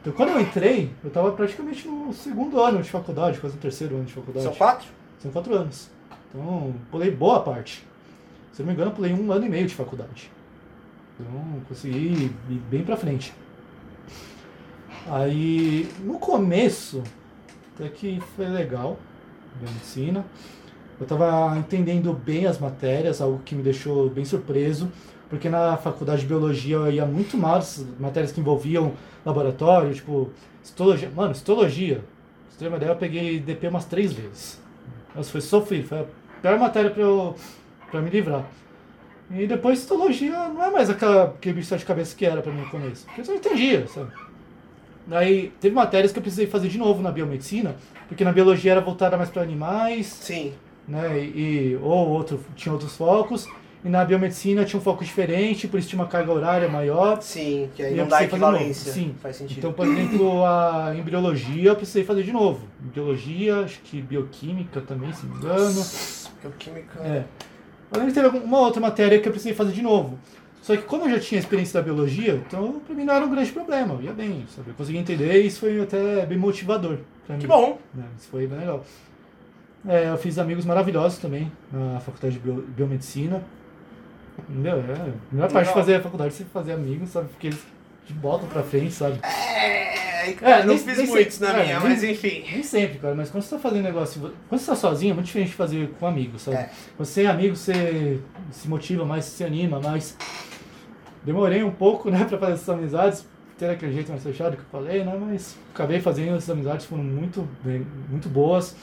Então 0.00 0.12
quando 0.12 0.30
eu 0.30 0.40
entrei, 0.40 0.90
eu 1.04 1.08
estava 1.08 1.30
praticamente 1.32 1.86
no 1.86 2.12
segundo 2.12 2.60
ano 2.60 2.82
de 2.82 2.90
faculdade, 2.90 3.38
quase 3.38 3.56
no 3.56 3.60
terceiro 3.62 3.96
ano 3.96 4.04
de 4.04 4.12
faculdade. 4.12 4.44
São 4.44 4.54
quatro? 4.54 4.88
São 5.18 5.30
quatro 5.30 5.54
anos. 5.54 5.90
Então, 6.28 6.74
pulei 6.90 7.10
boa 7.10 7.40
parte. 7.40 7.84
Se 8.52 8.60
não 8.60 8.68
me 8.68 8.74
engano, 8.74 8.90
eu 8.90 8.94
pulei 8.94 9.12
um 9.12 9.32
ano 9.32 9.46
e 9.46 9.48
meio 9.48 9.66
de 9.66 9.74
faculdade. 9.74 10.30
Então, 11.18 11.60
consegui 11.68 12.32
ir 12.48 12.62
bem 12.70 12.84
pra 12.84 12.96
frente. 12.96 13.32
Aí, 15.06 15.88
no 16.04 16.18
começo, 16.18 17.02
até 17.74 17.88
que 17.88 18.20
foi 18.36 18.46
legal, 18.46 18.98
medicina. 19.60 20.24
Eu 21.00 21.06
tava 21.06 21.56
entendendo 21.58 22.12
bem 22.12 22.46
as 22.46 22.58
matérias, 22.58 23.20
algo 23.20 23.40
que 23.44 23.54
me 23.54 23.62
deixou 23.62 24.08
bem 24.08 24.24
surpreso, 24.24 24.92
porque 25.28 25.48
na 25.48 25.76
faculdade 25.76 26.20
de 26.20 26.26
biologia 26.26 26.76
eu 26.76 26.92
ia 26.92 27.06
muito 27.06 27.36
mal 27.36 27.56
as 27.56 27.84
matérias 27.98 28.30
que 28.30 28.40
envolviam 28.40 28.92
laboratório, 29.24 29.92
tipo, 29.94 30.30
histologia. 30.62 31.10
Mano, 31.14 31.32
histologia. 31.32 32.04
Uma 32.60 32.76
ideia, 32.76 32.90
eu 32.90 32.96
peguei 32.96 33.40
DP 33.40 33.66
umas 33.66 33.86
três 33.86 34.12
vezes. 34.12 34.60
Nossa, 35.16 35.30
foi 35.32 35.40
sofrido, 35.40 35.88
foi 35.88 36.00
a 36.00 36.04
pior 36.40 36.58
matéria 36.60 36.90
pra, 36.90 37.02
eu, 37.02 37.34
pra 37.92 38.00
me 38.00 38.10
livrar. 38.10 38.44
E 39.30 39.46
depois 39.46 39.78
histologia 39.78 40.48
não 40.48 40.64
é 40.64 40.70
mais 40.70 40.90
aquela, 40.90 41.36
bicho 41.40 41.76
de 41.76 41.84
cabeça 41.84 42.16
que 42.16 42.26
era 42.26 42.42
pra 42.42 42.52
mim 42.52 42.62
no 42.62 42.68
começo. 42.68 43.06
Porque 43.06 43.20
eu 43.20 43.24
só 43.24 43.34
entendia, 43.34 43.86
sabe? 43.86 44.10
Daí 45.06 45.52
teve 45.60 45.74
matérias 45.74 46.12
que 46.12 46.18
eu 46.18 46.22
precisei 46.22 46.46
fazer 46.46 46.68
de 46.68 46.78
novo 46.78 47.02
na 47.02 47.10
biomedicina, 47.10 47.76
porque 48.08 48.24
na 48.24 48.32
biologia 48.32 48.72
era 48.72 48.80
voltada 48.80 49.16
mais 49.16 49.30
para 49.30 49.42
animais, 49.42 50.06
Sim. 50.06 50.52
né? 50.86 51.18
E, 51.18 51.78
ou 51.82 52.08
outro, 52.08 52.40
tinha 52.56 52.72
outros 52.72 52.96
focos. 52.96 53.48
E 53.84 53.88
na 53.88 54.04
biomedicina 54.04 54.64
tinha 54.64 54.78
um 54.78 54.82
foco 54.82 55.04
diferente, 55.04 55.66
por 55.66 55.80
isso 55.80 55.88
tinha 55.88 56.00
uma 56.00 56.08
carga 56.08 56.30
horária 56.30 56.68
maior. 56.68 57.20
Sim, 57.20 57.68
que 57.74 57.82
aí 57.82 57.96
não 57.96 58.06
dá 58.06 58.22
equivalência. 58.22 58.92
Sim. 58.92 59.12
Faz 59.20 59.36
sentido. 59.36 59.58
Então, 59.58 59.72
por 59.72 59.86
exemplo, 59.88 60.44
a 60.44 60.94
embriologia 60.96 61.70
eu 61.70 61.74
precisei 61.74 62.04
fazer 62.04 62.22
de 62.22 62.30
novo. 62.30 62.68
Biologia, 62.78 63.60
acho 63.60 63.80
que 63.80 64.00
bioquímica 64.00 64.80
também, 64.82 65.12
se 65.12 65.26
não 65.26 65.34
me 65.34 65.40
engano. 65.40 65.84
Bioquímica. 66.42 67.00
É. 67.00 67.24
Além 67.92 68.08
de 68.08 68.14
ter 68.14 68.24
uma 68.26 68.58
outra 68.60 68.80
matéria 68.80 69.20
que 69.20 69.28
eu 69.28 69.32
precisei 69.32 69.54
fazer 69.54 69.72
de 69.72 69.82
novo. 69.82 70.18
Só 70.62 70.76
que 70.76 70.82
como 70.82 71.04
eu 71.04 71.10
já 71.10 71.18
tinha 71.20 71.38
experiência 71.40 71.80
da 71.80 71.84
biologia, 71.84 72.34
então 72.46 72.80
pra 72.86 72.94
mim 72.94 73.04
não 73.04 73.14
era 73.14 73.24
um 73.24 73.30
grande 73.30 73.50
problema, 73.50 73.94
eu 73.94 74.02
ia 74.02 74.12
bem, 74.12 74.44
sabe? 74.54 74.70
Eu 74.70 74.74
consegui 74.74 74.96
entender 74.98 75.42
e 75.42 75.46
isso 75.46 75.60
foi 75.60 75.80
até 75.80 76.24
bem 76.24 76.38
motivador 76.38 76.98
pra 77.26 77.34
mim. 77.34 77.40
Que 77.42 77.46
bom. 77.48 77.78
né? 77.92 78.04
Isso 78.18 78.28
foi 78.28 78.46
bem 78.46 78.58
legal. 78.60 78.84
É, 79.88 80.08
eu 80.08 80.16
fiz 80.16 80.38
amigos 80.38 80.64
maravilhosos 80.64 81.18
também 81.18 81.50
na 81.72 81.98
faculdade 81.98 82.34
de 82.34 82.40
bio- 82.40 82.64
biomedicina. 82.68 83.42
Meu, 84.48 84.76
é, 84.76 84.80
a 84.82 85.34
melhor 85.34 85.50
parte 85.52 85.66
de 85.68 85.74
fazer 85.74 85.96
a 85.96 86.00
faculdade 86.00 86.32
é 86.32 86.36
você 86.36 86.44
fazer 86.44 86.72
amigos, 86.72 87.10
sabe? 87.10 87.28
Porque 87.28 87.48
eles 87.48 87.66
te 88.12 88.18
botam 88.18 88.48
pra 88.48 88.62
frente, 88.62 88.92
sabe? 88.92 89.18
É, 89.22 90.30
É, 90.40 90.58
não 90.60 90.66
nem- 90.74 90.78
fiz 90.78 90.98
nem 90.98 91.06
muitos 91.06 91.34
sei. 91.36 91.48
na 91.48 91.54
É, 91.58 91.62
minha, 91.64 91.80
nem- 91.80 91.88
mas 91.88 92.04
enfim. 92.04 92.44
Nem 92.52 92.62
sempre, 92.62 92.98
cara, 92.98 93.14
mas 93.14 93.30
quando 93.30 93.42
você 93.42 93.54
tá 93.56 93.58
fazendo 93.60 93.82
negócio, 93.82 94.20
quando 94.48 94.60
você 94.60 94.66
tá 94.66 94.76
sozinho, 94.76 95.10
é 95.10 95.14
muito 95.14 95.26
diferente 95.26 95.48
de 95.48 95.54
fazer 95.54 95.88
com 95.98 96.06
amigos, 96.06 96.42
sabe? 96.42 96.58
É. 96.58 96.70
Você 96.98 97.22
é 97.24 97.26
amigo, 97.26 97.56
você 97.56 98.20
se 98.50 98.68
motiva 98.68 99.04
mais, 99.04 99.24
se 99.24 99.42
anima 99.44 99.80
mais. 99.80 100.16
Demorei 101.24 101.62
um 101.62 101.70
pouco, 101.70 102.10
né, 102.10 102.24
pra 102.24 102.38
fazer 102.38 102.52
essas 102.54 102.68
amizades, 102.68 103.26
ter 103.58 103.70
aquele 103.70 103.92
jeito 103.92 104.10
mais 104.10 104.22
fechado 104.22 104.56
que 104.56 104.62
eu 104.62 104.66
falei, 104.70 105.04
né, 105.04 105.16
mas 105.20 105.56
acabei 105.74 106.00
fazendo 106.00 106.36
essas 106.36 106.50
amizades, 106.50 106.86
foram 106.86 107.04
muito, 107.04 107.48
bem, 107.64 107.86
muito 108.08 108.28
boas. 108.28 108.74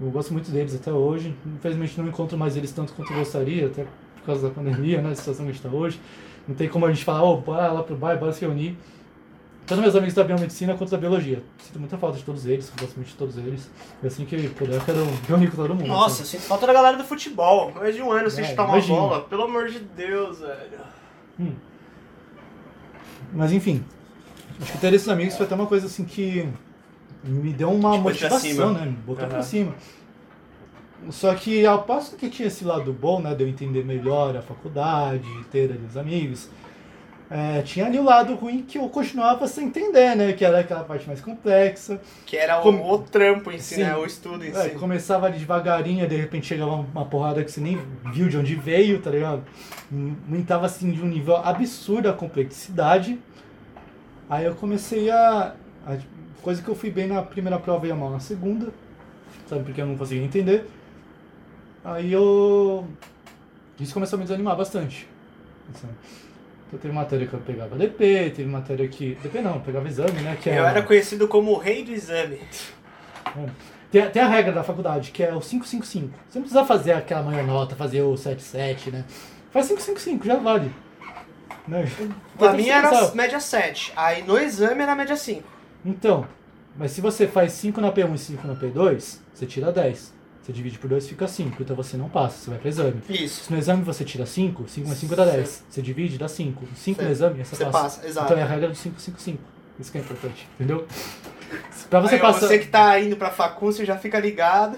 Eu 0.00 0.10
gosto 0.10 0.32
muito 0.32 0.50
deles 0.50 0.74
até 0.74 0.90
hoje. 0.92 1.34
Infelizmente 1.46 2.00
não 2.00 2.08
encontro 2.08 2.38
mais 2.38 2.56
eles 2.56 2.72
tanto 2.72 2.92
quanto 2.94 3.12
eu 3.12 3.18
gostaria, 3.18 3.66
até 3.66 3.84
por 4.16 4.24
causa 4.24 4.48
da 4.48 4.54
pandemia, 4.54 5.00
né, 5.02 5.10
a 5.10 5.14
situação 5.14 5.44
que 5.44 5.50
a 5.50 5.54
gente 5.54 5.62
tá 5.62 5.68
hoje. 5.68 6.00
Não 6.50 6.56
tem 6.56 6.68
como 6.68 6.84
a 6.84 6.92
gente 6.92 7.04
falar, 7.04 7.22
ô, 7.22 7.36
bora 7.36 7.70
lá 7.70 7.80
pro 7.84 7.94
bairro, 7.94 8.18
bora 8.18 8.32
se 8.32 8.40
reunir. 8.40 8.76
Tanto 9.66 9.82
meus 9.82 9.94
amigos 9.94 10.14
da 10.14 10.24
biomedicina 10.24 10.74
quanto 10.76 10.90
da 10.90 10.96
biologia. 10.98 11.40
Sinto 11.58 11.78
muita 11.78 11.96
falta 11.96 12.18
de 12.18 12.24
todos 12.24 12.44
eles, 12.44 12.72
gosto 12.76 12.96
muito 12.96 13.06
de 13.08 13.14
todos 13.14 13.36
eles. 13.38 13.70
E 14.02 14.06
assim 14.08 14.24
que 14.24 14.48
puder, 14.48 14.74
eu 14.74 14.80
quero 14.80 15.06
reunir 15.28 15.48
com 15.48 15.56
todo 15.56 15.76
mundo. 15.76 15.86
Nossa, 15.86 16.22
eu 16.22 16.26
sabe? 16.26 16.28
sinto 16.28 16.40
falta 16.42 16.66
da 16.66 16.72
galera 16.72 16.96
do 16.96 17.04
futebol. 17.04 17.70
Mais 17.70 17.94
de 17.94 18.02
um 18.02 18.10
ano 18.10 18.28
sem 18.28 18.42
É, 18.44 18.48
chutar 18.48 18.64
uma 18.64 18.72
imagino. 18.78 18.96
bola. 18.98 19.20
Pelo 19.20 19.44
amor 19.44 19.68
de 19.68 19.78
Deus, 19.78 20.40
velho. 20.40 20.78
Hum. 21.38 21.52
Mas 23.32 23.52
enfim, 23.52 23.84
acho 24.60 24.72
que 24.72 24.78
ter 24.78 24.92
esses 24.92 25.08
amigos 25.08 25.36
foi 25.36 25.46
até 25.46 25.54
uma 25.54 25.66
coisa 25.66 25.86
assim 25.86 26.04
que 26.04 26.48
me 27.22 27.52
deu 27.52 27.70
uma 27.70 27.90
pra 27.92 28.00
motivação, 28.00 28.72
né? 28.72 28.86
Me 28.86 28.92
botou 28.92 29.22
Aham. 29.22 29.34
pra 29.34 29.42
cima. 29.44 29.72
Só 31.08 31.34
que 31.34 31.64
ao 31.64 31.82
passo 31.84 32.16
que 32.16 32.28
tinha 32.28 32.48
esse 32.48 32.64
lado 32.64 32.92
bom, 32.92 33.20
né, 33.20 33.34
de 33.34 33.42
eu 33.42 33.48
entender 33.48 33.84
melhor 33.84 34.36
a 34.36 34.42
faculdade, 34.42 35.26
ter 35.50 35.70
ali 35.72 35.84
os 35.88 35.96
amigos, 35.96 36.48
é, 37.30 37.62
tinha 37.62 37.86
ali 37.86 37.98
o 37.98 38.02
lado 38.02 38.34
ruim 38.34 38.62
que 38.62 38.76
eu 38.76 38.88
continuava 38.88 39.46
sem 39.46 39.66
entender, 39.68 40.14
né? 40.16 40.32
Que 40.32 40.44
era 40.44 40.58
aquela 40.60 40.82
parte 40.84 41.06
mais 41.06 41.20
complexa. 41.20 42.00
Que 42.26 42.36
era 42.36 42.60
o, 42.60 42.92
o 42.92 42.98
trampo 42.98 43.50
em 43.52 43.58
si, 43.58 43.76
Sim. 43.76 43.82
né? 43.84 43.96
O 43.96 44.04
estudo 44.04 44.44
em 44.44 44.50
É, 44.50 44.52
si. 44.52 44.70
começava 44.70 45.26
ali 45.26 45.38
devagarinho, 45.38 46.06
de 46.08 46.16
repente 46.16 46.46
chegava 46.48 46.72
uma 46.72 47.04
porrada 47.04 47.42
que 47.44 47.50
você 47.50 47.60
nem 47.60 47.78
viu 48.12 48.28
de 48.28 48.36
onde 48.36 48.54
veio, 48.56 49.00
tá 49.00 49.10
ligado? 49.10 49.42
Aumentava 49.92 50.66
assim 50.66 50.90
de 50.90 51.00
um 51.00 51.06
nível 51.06 51.36
absurdo 51.36 52.08
a 52.08 52.12
complexidade. 52.12 53.18
Aí 54.28 54.44
eu 54.44 54.54
comecei 54.54 55.10
a, 55.10 55.54
a- 55.86 55.96
Coisa 56.42 56.62
que 56.62 56.68
eu 56.68 56.74
fui 56.74 56.90
bem 56.90 57.06
na 57.06 57.20
primeira 57.22 57.58
prova 57.58 57.84
e 57.84 57.90
ia 57.90 57.94
mal 57.94 58.08
na 58.10 58.18
segunda, 58.18 58.72
sabe? 59.46 59.62
Porque 59.62 59.80
eu 59.80 59.86
não 59.86 59.94
conseguia 59.96 60.24
entender. 60.24 60.64
Aí 61.84 62.12
eu. 62.12 62.86
Isso 63.78 63.94
começou 63.94 64.16
a 64.16 64.18
me 64.18 64.24
desanimar 64.24 64.56
bastante. 64.56 65.08
Então 65.70 66.78
teve 66.78 66.94
matéria 66.94 67.26
que 67.26 67.34
eu 67.34 67.40
pegava 67.40 67.76
DP, 67.76 68.32
teve 68.36 68.48
matéria 68.48 68.86
que. 68.88 69.14
DP 69.16 69.40
não, 69.40 69.54
eu 69.54 69.60
pegava 69.60 69.88
exame, 69.88 70.20
né? 70.20 70.36
Que 70.40 70.50
Eu 70.50 70.64
era 70.64 70.82
conhecido 70.82 71.26
como 71.26 71.52
o 71.52 71.58
rei 71.58 71.84
do 71.84 71.90
exame. 71.90 72.40
Tem, 73.90 74.08
tem 74.10 74.22
a 74.22 74.28
regra 74.28 74.52
da 74.52 74.62
faculdade, 74.62 75.10
que 75.10 75.22
é 75.22 75.34
o 75.34 75.40
555. 75.40 76.10
Você 76.28 76.38
não 76.38 76.42
precisa 76.42 76.64
fazer 76.64 76.92
aquela 76.92 77.22
maior 77.22 77.44
nota, 77.44 77.74
fazer 77.74 78.02
o 78.02 78.16
77, 78.16 78.90
né? 78.90 79.04
Faz 79.50 79.66
555, 79.66 80.24
já 80.24 80.36
vale. 80.36 80.70
Né? 81.66 81.90
Pra 82.38 82.52
mim 82.52 82.68
era 82.68 82.88
pensar. 82.88 83.14
média 83.14 83.40
7. 83.40 83.92
Aí 83.96 84.22
no 84.22 84.38
exame 84.38 84.82
era 84.82 84.94
média 84.94 85.16
5. 85.16 85.42
Então, 85.84 86.26
mas 86.76 86.92
se 86.92 87.00
você 87.00 87.26
faz 87.26 87.52
5 87.52 87.80
na 87.80 87.90
P1 87.90 88.14
e 88.14 88.18
5 88.18 88.46
na 88.46 88.54
P2, 88.54 89.18
você 89.32 89.46
tira 89.46 89.72
10. 89.72 90.19
Você 90.50 90.52
Você 90.52 90.52
divide 90.52 90.78
por 90.78 90.88
2 90.88 91.08
fica 91.08 91.28
5, 91.28 91.62
então 91.62 91.76
você 91.76 91.96
não 91.96 92.08
passa, 92.08 92.36
você 92.44 92.50
vai 92.50 92.58
para 92.58 92.68
exame. 92.68 93.00
Isso. 93.08 93.44
Se 93.44 93.52
no 93.52 93.58
exame 93.58 93.82
você 93.84 94.04
tira 94.04 94.26
5, 94.26 94.66
5 94.68 94.88
mais 94.88 94.98
5 94.98 95.14
dá 95.16 95.24
10. 95.24 95.64
Você 95.70 95.80
divide, 95.80 96.18
dá 96.18 96.26
5. 96.28 96.64
5 96.74 97.02
no 97.02 97.10
exame, 97.10 97.44
você, 97.44 97.54
Você 97.56 97.64
passa. 97.66 97.78
passa, 97.82 98.06
exato. 98.06 98.26
Então 98.26 98.38
é 98.38 98.42
a 98.42 98.46
regra 98.46 98.68
do 98.68 98.74
5, 98.74 99.00
5, 99.00 99.20
5. 99.20 99.38
Isso 99.78 99.92
que 99.92 99.98
é 99.98 100.00
importante, 100.00 100.48
entendeu? 100.56 100.86
Pra 101.88 102.00
você 102.00 102.16
Aí, 102.16 102.20
passar. 102.20 102.40
você 102.48 102.58
que 102.58 102.66
tá 102.68 102.98
indo 103.00 103.16
pra 103.16 103.30
facul, 103.30 103.72
você 103.72 103.84
já 103.84 103.96
fica 103.96 104.18
ligado. 104.18 104.76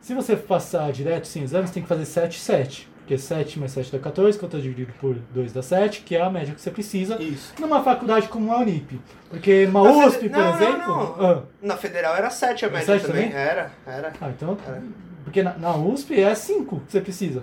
Se 0.00 0.12
você 0.14 0.34
passar 0.36 0.90
direto 0.92 1.26
sem 1.26 1.44
exame, 1.44 1.66
você 1.68 1.74
tem 1.74 1.82
que 1.84 1.88
fazer 1.88 2.04
7, 2.04 2.38
7. 2.40 2.90
Porque 2.98 3.18
7 3.18 3.58
mais 3.58 3.72
7 3.72 3.90
dá 3.90 3.98
14, 3.98 4.38
que 4.38 4.44
eu 4.44 4.48
tô 4.48 4.58
dividido 4.60 4.92
por 5.00 5.16
2 5.34 5.52
dá 5.52 5.60
7, 5.60 6.02
que 6.02 6.14
é 6.14 6.20
a 6.22 6.30
média 6.30 6.54
que 6.54 6.60
você 6.60 6.70
precisa. 6.70 7.20
Isso. 7.20 7.52
Numa 7.58 7.82
faculdade 7.82 8.28
como 8.28 8.52
a 8.52 8.58
Unip. 8.58 9.00
Porque 9.28 9.66
numa 9.66 9.82
Na 9.82 10.06
USP, 10.06 10.20
fede- 10.20 10.28
por 10.30 10.38
não, 10.38 10.50
não, 10.52 10.54
exemplo. 10.62 11.16
não. 11.18 11.26
Ah, 11.26 11.42
Na 11.60 11.76
federal 11.76 12.14
era 12.14 12.30
7 12.30 12.64
a 12.64 12.70
média 12.70 12.86
sete 12.86 13.06
também. 13.06 13.28
também? 13.30 13.36
Era, 13.36 13.72
era. 13.84 14.12
ah, 14.20 14.28
então. 14.30 14.56
Era. 14.64 14.82
Porque 15.24 15.42
na, 15.42 15.56
na 15.56 15.76
USP 15.76 16.20
é 16.20 16.34
5 16.34 16.80
que 16.86 16.92
você 16.92 17.00
precisa. 17.00 17.42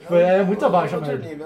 Tipo, 0.00 0.14
é 0.16 0.42
muito 0.42 0.64
abaixo 0.64 1.00
né? 1.00 1.38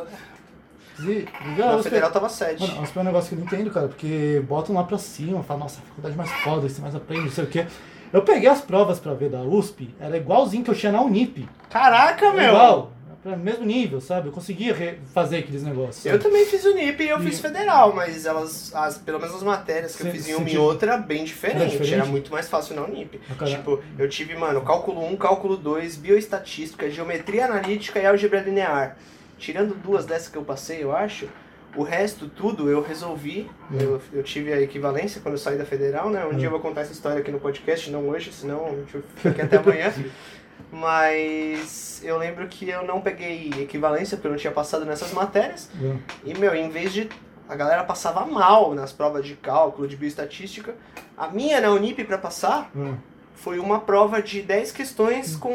E 1.01 1.27
a 1.63 1.67
Na 1.67 1.77
USP 1.77 1.91
federal 1.91 2.11
tava 2.11 2.29
7. 2.29 2.61
Mano, 2.61 2.81
a 2.81 2.83
USP 2.83 2.99
é 2.99 3.01
um 3.01 3.05
negócio 3.05 3.29
que 3.29 3.35
eu 3.35 3.39
não 3.39 3.47
entendo, 3.47 3.71
cara, 3.71 3.89
porque 3.89 4.43
botam 4.49 4.75
lá 4.75 4.83
pra 4.83 4.99
cima, 4.99 5.43
falam, 5.45 5.63
nossa, 5.63 5.79
a 5.81 5.89
faculdade 5.89 6.17
mais 6.17 6.31
foda, 6.43 6.69
você 6.69 6.81
mais 6.81 6.95
aprende, 6.95 7.27
não 7.27 7.31
sei 7.31 7.45
o 7.45 7.47
quê. 7.47 7.67
Eu 8.13 8.23
peguei 8.23 8.49
as 8.49 8.61
provas 8.61 8.99
pra 8.99 9.15
ver 9.15 9.31
da 9.31 9.41
USP, 9.43 9.95
era 10.01 10.17
igualzinho 10.17 10.65
que 10.65 10.71
eu 10.71 10.75
tinha 10.75 10.91
na 10.91 11.01
Unip. 11.03 11.49
Caraca, 11.71 12.33
meu! 12.33 12.49
Igual, 12.49 12.93
pra 13.23 13.37
mesmo 13.37 13.65
nível, 13.65 14.01
sabe? 14.01 14.29
Eu 14.29 14.33
conseguia 14.33 14.75
fazer 15.13 15.39
aqueles 15.39 15.63
negócios. 15.63 16.05
Eu 16.07 16.13
sabe? 16.13 16.25
também 16.25 16.47
fiz 16.47 16.65
o 16.65 16.75
NIP 16.75 17.03
e 17.03 17.09
eu 17.09 17.21
fiz 17.21 17.41
federal, 17.41 17.93
mas 17.93 18.25
elas, 18.27 18.75
as, 18.75 18.99
pelo 18.99 19.19
menos 19.19 19.35
as 19.35 19.43
matérias 19.43 19.97
que 19.97 20.07
eu 20.07 20.11
fiz 20.13 20.29
em 20.29 20.35
uma 20.35 20.49
e 20.49 20.57
outra, 20.57 20.93
era 20.93 21.01
bem 21.01 21.25
diferente. 21.25 21.61
Era 21.63 21.71
diferente? 21.71 21.95
Era 21.95 22.05
muito 22.05 22.31
mais 22.31 22.49
fácil 22.49 22.77
na 22.77 22.83
Unip. 22.83 23.21
Ah. 23.39 23.45
Tipo, 23.45 23.83
eu 23.99 24.09
tive, 24.09 24.37
mano, 24.37 24.61
cálculo 24.63 25.05
1, 25.13 25.17
cálculo 25.17 25.57
2, 25.57 25.97
bioestatística, 25.97 26.91
geometria 26.91 27.47
analítica 27.47 27.99
e 27.99 28.07
álgebra 28.07 28.41
linear. 28.41 28.97
Tirando 29.39 29.75
duas 29.75 30.05
dessas 30.05 30.29
que 30.29 30.37
eu 30.39 30.43
passei, 30.43 30.83
eu 30.83 30.95
acho, 30.95 31.29
o 31.77 31.83
resto, 31.83 32.29
tudo, 32.29 32.71
eu 32.71 32.83
resolvi. 32.83 33.49
Hum. 33.71 33.79
Eu, 33.81 34.03
eu 34.13 34.23
tive 34.23 34.53
a 34.53 34.61
equivalência 34.61 35.21
quando 35.21 35.35
eu 35.35 35.39
saí 35.39 35.57
da 35.59 35.65
federal, 35.65 36.11
né? 36.11 36.25
Um 36.25 36.31
Hum. 36.31 36.37
dia 36.37 36.47
eu 36.47 36.51
vou 36.51 36.61
contar 36.61 36.81
essa 36.83 36.93
história 36.93 37.21
aqui 37.21 37.31
no 37.31 37.39
podcast, 37.39 37.91
não 37.91 38.09
hoje, 38.09 38.33
senão 38.33 38.67
a 38.67 38.71
gente 38.71 39.05
fica 39.17 39.45
até 39.45 39.57
amanhã. 39.57 39.93
Mas 40.73 42.01
eu 42.05 42.17
lembro 42.19 42.47
que 42.49 42.69
eu 42.69 42.85
não 42.85 43.01
peguei 43.01 43.51
equivalência 43.61 44.17
porque 44.17 44.27
eu 44.29 44.33
não 44.33 44.39
tinha 44.39 44.53
passado 44.53 44.85
nessas 44.85 45.13
matérias. 45.13 45.69
É. 45.83 45.97
E, 46.25 46.39
meu, 46.39 46.55
em 46.55 46.69
vez 46.69 46.93
de. 46.93 47.09
A 47.49 47.57
galera 47.57 47.83
passava 47.83 48.27
mal 48.27 48.75
nas 48.75 48.93
provas 48.93 49.25
de 49.25 49.35
cálculo, 49.35 49.89
de 49.89 49.97
bioestatística. 49.97 50.75
A 51.17 51.29
minha 51.29 51.61
na 51.63 51.71
Unip 51.71 52.05
para 52.05 52.19
passar 52.19 52.71
É. 52.77 52.93
foi 53.35 53.59
uma 53.59 53.81
prova 53.81 54.21
de 54.21 54.43
10 54.43 54.71
questões 54.73 55.35
com 55.35 55.51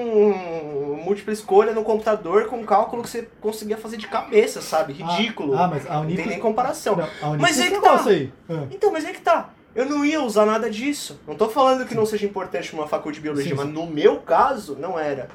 múltipla 1.06 1.32
escolha 1.32 1.72
no 1.72 1.84
computador, 1.84 2.48
com 2.48 2.66
cálculo 2.66 3.04
que 3.04 3.10
você 3.10 3.28
conseguia 3.40 3.78
fazer 3.78 3.98
de 3.98 4.08
cabeça, 4.08 4.60
sabe? 4.60 4.94
Ridículo. 4.94 5.56
Ah, 5.56 5.66
ah, 5.66 5.68
mas 5.68 5.86
a 5.86 5.94
Não 5.96 6.02
Unip. 6.02 6.18
tem 6.18 6.28
nem 6.28 6.40
comparação. 6.40 6.96
Não, 6.96 7.08
a 7.22 7.28
Unip 7.30 7.42
Mas 7.42 7.60
é 7.60 7.70
que 7.70 7.80
tá. 7.80 8.04
aí. 8.08 8.34
É. 8.50 8.54
Então, 8.72 8.92
mas 8.92 9.06
é 9.06 9.12
que 9.12 9.22
tá. 9.22 9.50
Eu 9.76 9.86
não 9.86 10.06
ia 10.06 10.22
usar 10.22 10.46
nada 10.46 10.70
disso. 10.70 11.20
Não 11.28 11.36
tô 11.36 11.50
falando 11.50 11.86
que 11.88 11.96
não 11.96 12.06
seja 12.06 12.26
importante 12.26 12.76
numa 12.76 12.88
faculdade 12.88 13.16
de 13.16 13.22
biologia, 13.22 13.50
Sim, 13.52 13.56
mas 13.58 13.66
sim. 13.68 13.74
no 13.74 13.88
meu 13.88 14.18
caso, 14.18 14.76
não 14.80 15.00
era. 15.00 15.28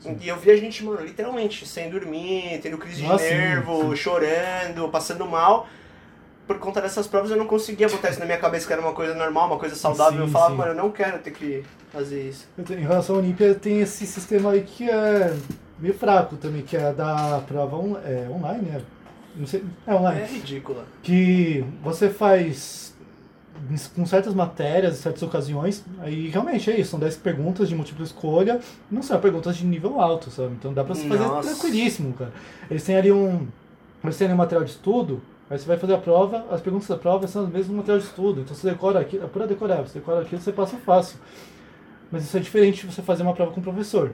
Sim. 0.00 0.16
E 0.20 0.28
eu 0.28 0.36
vi 0.36 0.50
a 0.50 0.56
gente, 0.56 0.84
mano, 0.84 1.00
literalmente, 1.04 1.66
sem 1.66 1.88
dormir, 1.88 2.58
tendo 2.62 2.76
crise 2.78 3.02
de 3.02 3.08
nervo, 3.08 3.94
chorando, 3.96 4.88
passando 4.90 5.24
mal. 5.26 5.66
Por 6.46 6.58
conta 6.58 6.80
dessas 6.82 7.06
provas 7.06 7.30
eu 7.30 7.38
não 7.38 7.46
conseguia 7.46 7.88
botar 7.88 8.10
isso 8.10 8.18
na 8.20 8.26
minha 8.26 8.36
cabeça 8.36 8.66
que 8.66 8.72
era 8.72 8.82
uma 8.82 8.92
coisa 8.92 9.14
normal, 9.14 9.46
uma 9.46 9.58
coisa 9.58 9.74
saudável. 9.74 10.20
eu 10.20 10.28
falava, 10.28 10.54
mano, 10.54 10.70
eu 10.72 10.74
não 10.74 10.90
quero 10.90 11.18
ter 11.20 11.30
que 11.30 11.64
fazer 11.90 12.28
isso. 12.28 12.46
Tenho- 12.66 12.80
Em 12.80 12.82
relação 12.82 13.16
à 13.16 13.18
Unip, 13.20 13.54
tem 13.62 13.80
esse 13.80 14.06
sistema 14.06 14.50
aí 14.50 14.60
que 14.62 14.90
é 14.90 15.34
meio 15.78 15.94
fraco 15.94 16.36
também, 16.36 16.60
que 16.60 16.76
é 16.76 16.92
da 16.92 17.40
prova 17.48 17.76
on- 17.76 17.96
é, 18.04 18.28
online, 18.30 18.68
né? 18.70 18.82
Não 19.34 19.46
sei, 19.46 19.64
é 19.86 19.94
online. 19.94 20.20
É 20.20 20.26
ridícula. 20.26 20.84
que 21.02 21.64
você 21.82 22.10
faz 22.10 22.93
com 23.94 24.06
certas 24.06 24.34
matérias, 24.34 24.98
em 24.98 25.02
certas 25.02 25.22
ocasiões, 25.22 25.84
aí 26.00 26.28
realmente 26.28 26.70
é 26.70 26.78
isso, 26.78 26.90
são 26.90 26.98
10 27.00 27.16
perguntas 27.18 27.68
de 27.68 27.74
múltipla 27.74 28.04
escolha, 28.04 28.60
não 28.90 29.02
são 29.02 29.18
perguntas 29.20 29.56
de 29.56 29.64
nível 29.64 30.00
alto, 30.00 30.30
sabe? 30.30 30.52
Então 30.52 30.72
dá 30.72 30.84
pra 30.84 30.94
se 30.94 31.08
fazer 31.08 31.24
Nossa. 31.24 31.50
tranquilíssimo, 31.50 32.12
cara. 32.14 32.32
Eles 32.70 32.84
têm 32.84 32.96
ali 32.96 33.12
um. 33.12 33.46
Eles 34.02 34.16
têm 34.16 34.26
ali 34.26 34.34
um 34.34 34.38
material 34.38 34.64
de 34.64 34.70
estudo, 34.70 35.22
aí 35.48 35.58
você 35.58 35.66
vai 35.66 35.76
fazer 35.78 35.94
a 35.94 35.98
prova, 35.98 36.44
as 36.50 36.60
perguntas 36.60 36.88
da 36.88 36.96
prova 36.96 37.26
são 37.26 37.44
as 37.44 37.48
mesmas 37.48 37.68
do 37.68 37.74
material 37.74 37.98
de 37.98 38.04
estudo, 38.04 38.40
então 38.42 38.54
você 38.54 38.70
decora 38.70 39.00
aquilo, 39.00 39.24
é 39.24 39.26
pura 39.26 39.46
decorar, 39.46 39.82
você 39.82 39.98
decora 39.98 40.20
aquilo, 40.20 40.40
você 40.40 40.52
passa 40.52 40.76
fácil. 40.76 41.18
Mas 42.10 42.24
isso 42.24 42.36
é 42.36 42.40
diferente 42.40 42.86
de 42.86 42.92
você 42.92 43.02
fazer 43.02 43.22
uma 43.22 43.32
prova 43.32 43.52
com 43.52 43.60
o 43.60 43.62
professor. 43.62 44.12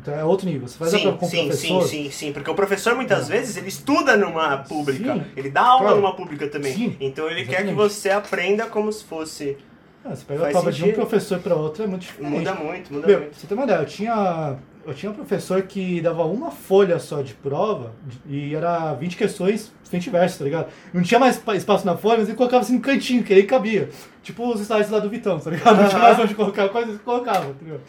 Então 0.00 0.14
é 0.14 0.24
outro 0.24 0.46
nível. 0.46 0.66
Você 0.68 0.78
faz 0.78 0.94
a 0.94 0.96
Sim, 0.96 1.02
prova 1.02 1.18
com 1.18 1.26
o 1.26 1.28
sim, 1.28 1.36
sim, 1.36 1.46
professor. 1.48 1.86
sim, 1.88 2.10
sim. 2.10 2.32
Porque 2.32 2.50
o 2.50 2.54
professor 2.54 2.94
muitas 2.94 3.28
vezes 3.28 3.56
ele 3.56 3.68
estuda 3.68 4.16
numa 4.16 4.58
pública. 4.58 5.14
Sim. 5.14 5.24
Ele 5.36 5.50
dá 5.50 5.62
aula 5.62 5.80
Claro. 5.82 5.96
numa 5.96 6.14
pública 6.14 6.48
também. 6.48 6.72
Sim, 6.72 6.96
então 7.00 7.26
ele 7.30 7.44
quer 7.44 7.56
que 7.56 7.70
exatamente. 7.70 7.74
você 7.76 8.10
aprenda 8.10 8.66
como 8.66 8.90
se 8.92 9.04
fosse. 9.04 9.56
Ah, 10.04 10.14
você 10.14 10.24
pega 10.24 10.40
Faz 10.40 10.50
a 10.54 10.58
prova 10.60 10.72
de 10.72 10.82
um 10.82 10.86
sentido. 10.86 11.00
professor 11.00 11.38
para 11.40 11.54
outro 11.56 11.82
é 11.82 11.86
muito 11.86 12.02
diferente. 12.02 12.30
Muda 12.38 12.54
muito, 12.54 12.92
muda 12.92 13.06
Meu, 13.06 13.20
muito. 13.20 13.36
você 13.36 13.46
ter 13.46 13.54
uma 13.54 13.64
ideia, 13.64 13.78
eu 13.78 13.86
tinha, 13.86 14.56
eu 14.86 14.94
tinha 14.94 15.10
um 15.10 15.14
professor 15.16 15.60
que 15.62 16.00
dava 16.00 16.24
uma 16.24 16.52
folha 16.52 16.98
só 17.00 17.20
de 17.22 17.34
prova 17.34 17.92
e 18.24 18.54
era 18.54 18.94
20 18.94 19.16
questões 19.16 19.72
frente 19.82 20.06
e 20.06 20.10
verso, 20.10 20.38
tá 20.38 20.44
ligado? 20.44 20.68
Não 20.94 21.02
tinha 21.02 21.18
mais 21.18 21.36
pa- 21.38 21.56
espaço 21.56 21.84
na 21.84 21.96
folha, 21.96 22.18
mas 22.18 22.28
ele 22.28 22.36
colocava 22.36 22.62
assim 22.62 22.74
no 22.74 22.80
cantinho, 22.80 23.24
que 23.24 23.34
aí 23.34 23.42
cabia. 23.42 23.88
Tipo 24.22 24.48
os 24.52 24.60
slides 24.60 24.90
lá 24.90 25.00
do 25.00 25.10
Vitão, 25.10 25.40
tá 25.40 25.50
ligado? 25.50 25.76
Não 25.76 25.88
tinha 25.88 26.00
mais 26.00 26.18
onde 26.20 26.34
colocar 26.36 26.62
ele 26.66 26.98
colocava, 27.04 27.46
tá 27.46 27.54
ligado? 27.64 27.80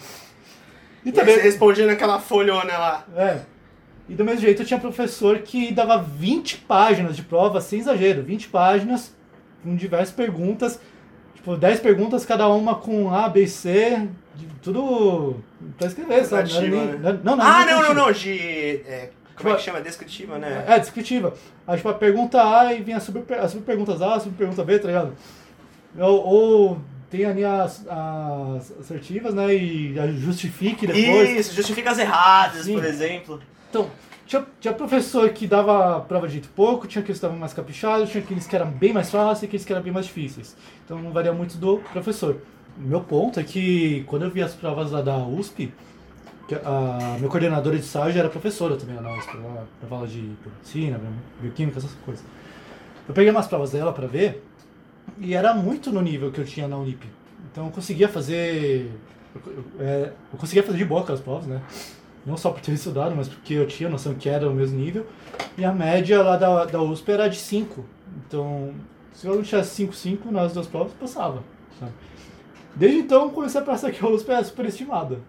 E 1.07 1.11
também, 1.11 1.35
você 1.35 1.41
respondia 1.41 1.85
naquela 1.87 2.19
folhona 2.19 2.77
lá. 2.77 3.05
é. 3.15 3.39
E 4.09 4.13
do 4.15 4.23
mesmo 4.23 4.39
jeito 4.39 4.61
eu 4.61 4.65
tinha 4.65 4.79
professor 4.79 5.39
que 5.39 5.73
dava 5.73 5.97
20 6.01 6.59
páginas 6.59 7.13
de 7.15 7.23
prova, 7.23 7.59
sem 7.59 7.79
exagero, 7.79 8.23
20 8.23 8.47
páginas, 8.47 9.13
com 9.61 9.75
diversas 9.75 10.15
perguntas, 10.15 10.79
tipo, 11.35 11.57
10 11.57 11.81
perguntas, 11.81 12.25
cada 12.25 12.47
uma 12.47 12.75
com 12.75 13.13
A, 13.13 13.27
B, 13.27 13.45
C, 13.47 14.07
de- 14.33 14.45
tudo 14.61 15.43
pra 15.77 15.87
escrever, 15.87 16.23
sabe? 16.23 16.49
Não, 16.53 16.57
era 16.57 16.67
nem, 16.69 16.79
Descritiva, 16.79 17.11
né? 17.13 17.19
não, 17.21 17.35
não, 17.35 17.45
ah, 17.45 17.65
não, 17.65 17.81
não, 17.83 17.93
não. 17.93 18.11
De. 18.13 18.81
é, 18.87 19.09
como 19.35 19.49
é 19.49 19.51
que 19.51 19.57
Tipo, 19.57 19.59
chama? 19.59 19.81
Descritiva, 19.81 20.37
né? 20.39 20.63
É, 20.67 20.79
descritiva. 20.79 21.33
Aí, 21.67 21.75
tipo, 21.75 21.89
a 21.89 21.93
pergunta 21.93 22.41
A 22.41 22.73
e 22.73 22.81
vinha 22.81 22.95
as 22.97 23.03
super, 23.03 23.37
as 23.39 23.51
superperguntas 23.51 24.01
A, 24.01 24.15
as 24.15 24.23
superpergunta 24.23 24.63
B, 24.63 24.79
tá 24.79 24.87
ligado? 24.87 25.13
Ou, 25.99 26.25
ou 26.25 26.77
tem 27.09 27.25
ali 27.25 27.43
as, 27.43 27.85
as 27.87 28.71
assertivas, 28.79 29.33
né? 29.33 29.55
E 29.55 29.99
a 29.99 30.07
justifique 30.07 30.85
depois. 30.85 31.29
Isso, 31.29 31.55
justifica 31.55 31.91
as 31.91 31.99
erradas, 31.99 32.65
Sim. 32.65 32.73
por 32.73 32.85
exemplo. 32.85 33.41
Então, 33.69 33.89
tinha, 34.25 34.45
tinha 34.59 34.73
professor 34.73 35.29
que 35.29 35.47
dava 35.47 36.01
prova 36.01 36.27
de 36.27 36.33
jeito 36.33 36.49
pouco, 36.49 36.85
tinha 36.85 37.01
aqueles 37.01 37.17
que 37.17 37.25
estavam 37.25 37.37
mais 37.37 37.53
caprichados, 37.53 38.09
tinha 38.09 38.21
aqueles 38.21 38.45
que 38.45 38.55
eram 38.55 38.69
bem 38.69 38.91
mais 38.91 39.09
fáceis 39.09 39.43
e 39.43 39.45
aqueles 39.45 39.65
que 39.65 39.71
eram 39.71 39.81
bem 39.81 39.93
mais 39.93 40.05
difíceis. 40.05 40.55
Então 40.83 41.01
não 41.01 41.11
varia 41.11 41.31
muito 41.31 41.57
do 41.57 41.77
professor. 41.93 42.41
Meu 42.77 43.01
ponto 43.01 43.39
é 43.39 43.43
que 43.43 44.03
quando 44.05 44.23
eu 44.23 44.29
vi 44.29 44.41
as 44.41 44.53
provas 44.53 44.91
lá 44.91 45.01
da 45.01 45.17
USP, 45.17 45.73
que 46.47 46.55
a 46.55 47.15
minha 47.17 47.29
coordenadora 47.29 47.77
de 47.77 47.83
estágio 47.83 48.19
era 48.19 48.29
professora 48.29 48.75
também 48.75 48.95
lá 48.95 49.01
na 49.01 49.17
USP, 49.17 49.35
ela 49.35 49.67
dava 49.81 49.95
aula 49.95 50.07
de 50.07 50.33
medicina, 50.45 50.99
bioquímica, 51.41 51.79
essas 51.79 51.91
coisas. 52.05 52.23
Eu 53.07 53.13
peguei 53.13 53.31
umas 53.31 53.47
provas 53.47 53.71
dela 53.71 53.93
pra 53.93 54.07
ver 54.07 54.43
e 55.19 55.33
era 55.33 55.53
muito 55.53 55.91
no 55.91 56.01
nível 56.01 56.31
que 56.31 56.39
eu 56.41 56.45
tinha 56.45 56.67
na 56.67 56.77
Unip. 56.77 57.05
Então 57.51 57.65
eu 57.65 57.71
conseguia 57.71 58.07
fazer. 58.07 58.91
Eu, 59.35 59.63
é, 59.79 60.11
eu 60.33 60.39
conseguia 60.39 60.63
fazer 60.63 60.77
de 60.77 60.85
boa 60.85 61.01
aquelas 61.01 61.21
provas, 61.21 61.47
né? 61.47 61.61
Não 62.25 62.35
só 62.35 62.51
por 62.51 62.59
ter 62.61 62.73
estudado, 62.73 63.15
mas 63.15 63.27
porque 63.27 63.53
eu 63.53 63.65
tinha 63.67 63.89
noção 63.89 64.13
que 64.13 64.27
era 64.27 64.49
o 64.49 64.53
mesmo 64.53 64.77
nível. 64.77 65.05
E 65.57 65.63
a 65.63 65.71
média 65.71 66.21
lá 66.21 66.35
da, 66.37 66.65
da 66.65 66.81
USP 66.81 67.11
era 67.11 67.27
de 67.29 67.37
5. 67.37 67.85
Então, 68.27 68.73
se 69.13 69.25
eu 69.27 69.35
não 69.35 69.43
tivesse 69.43 69.75
5, 69.75 69.93
5 69.93 70.31
nas 70.31 70.53
duas 70.53 70.67
provas, 70.67 70.91
passava. 70.93 71.41
Sabe? 71.79 71.91
Desde 72.75 72.99
então, 72.99 73.23
eu 73.23 73.29
comecei 73.29 73.61
a 73.61 73.63
pensar 73.63 73.91
que 73.91 74.03
a 74.05 74.09
USP 74.09 74.29
é 74.31 74.43
superestimada. 74.43 75.19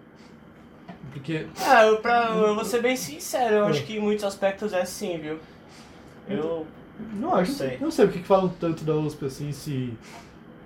Porque. 1.13 1.47
Ah, 1.65 1.85
eu, 1.85 1.97
pra, 1.97 2.31
eu 2.35 2.53
vou 2.53 2.65
ser 2.65 2.81
bem 2.81 2.95
sincero, 2.95 3.55
eu 3.55 3.65
É. 3.65 3.69
acho 3.69 3.83
que 3.85 3.97
em 3.97 3.99
muitos 4.01 4.23
aspectos 4.25 4.73
é 4.73 4.83
sim, 4.85 5.17
viu? 5.17 5.39
Eu. 6.27 6.67
Não, 7.13 7.35
acho, 7.35 7.53
sei. 7.53 7.77
não 7.79 7.89
sei 7.91 8.05
o 8.05 8.09
que, 8.09 8.19
falam 8.19 8.49
tanto 8.59 8.83
da 8.83 8.93
USP 8.95 9.25
assim, 9.25 9.51
se. 9.51 9.93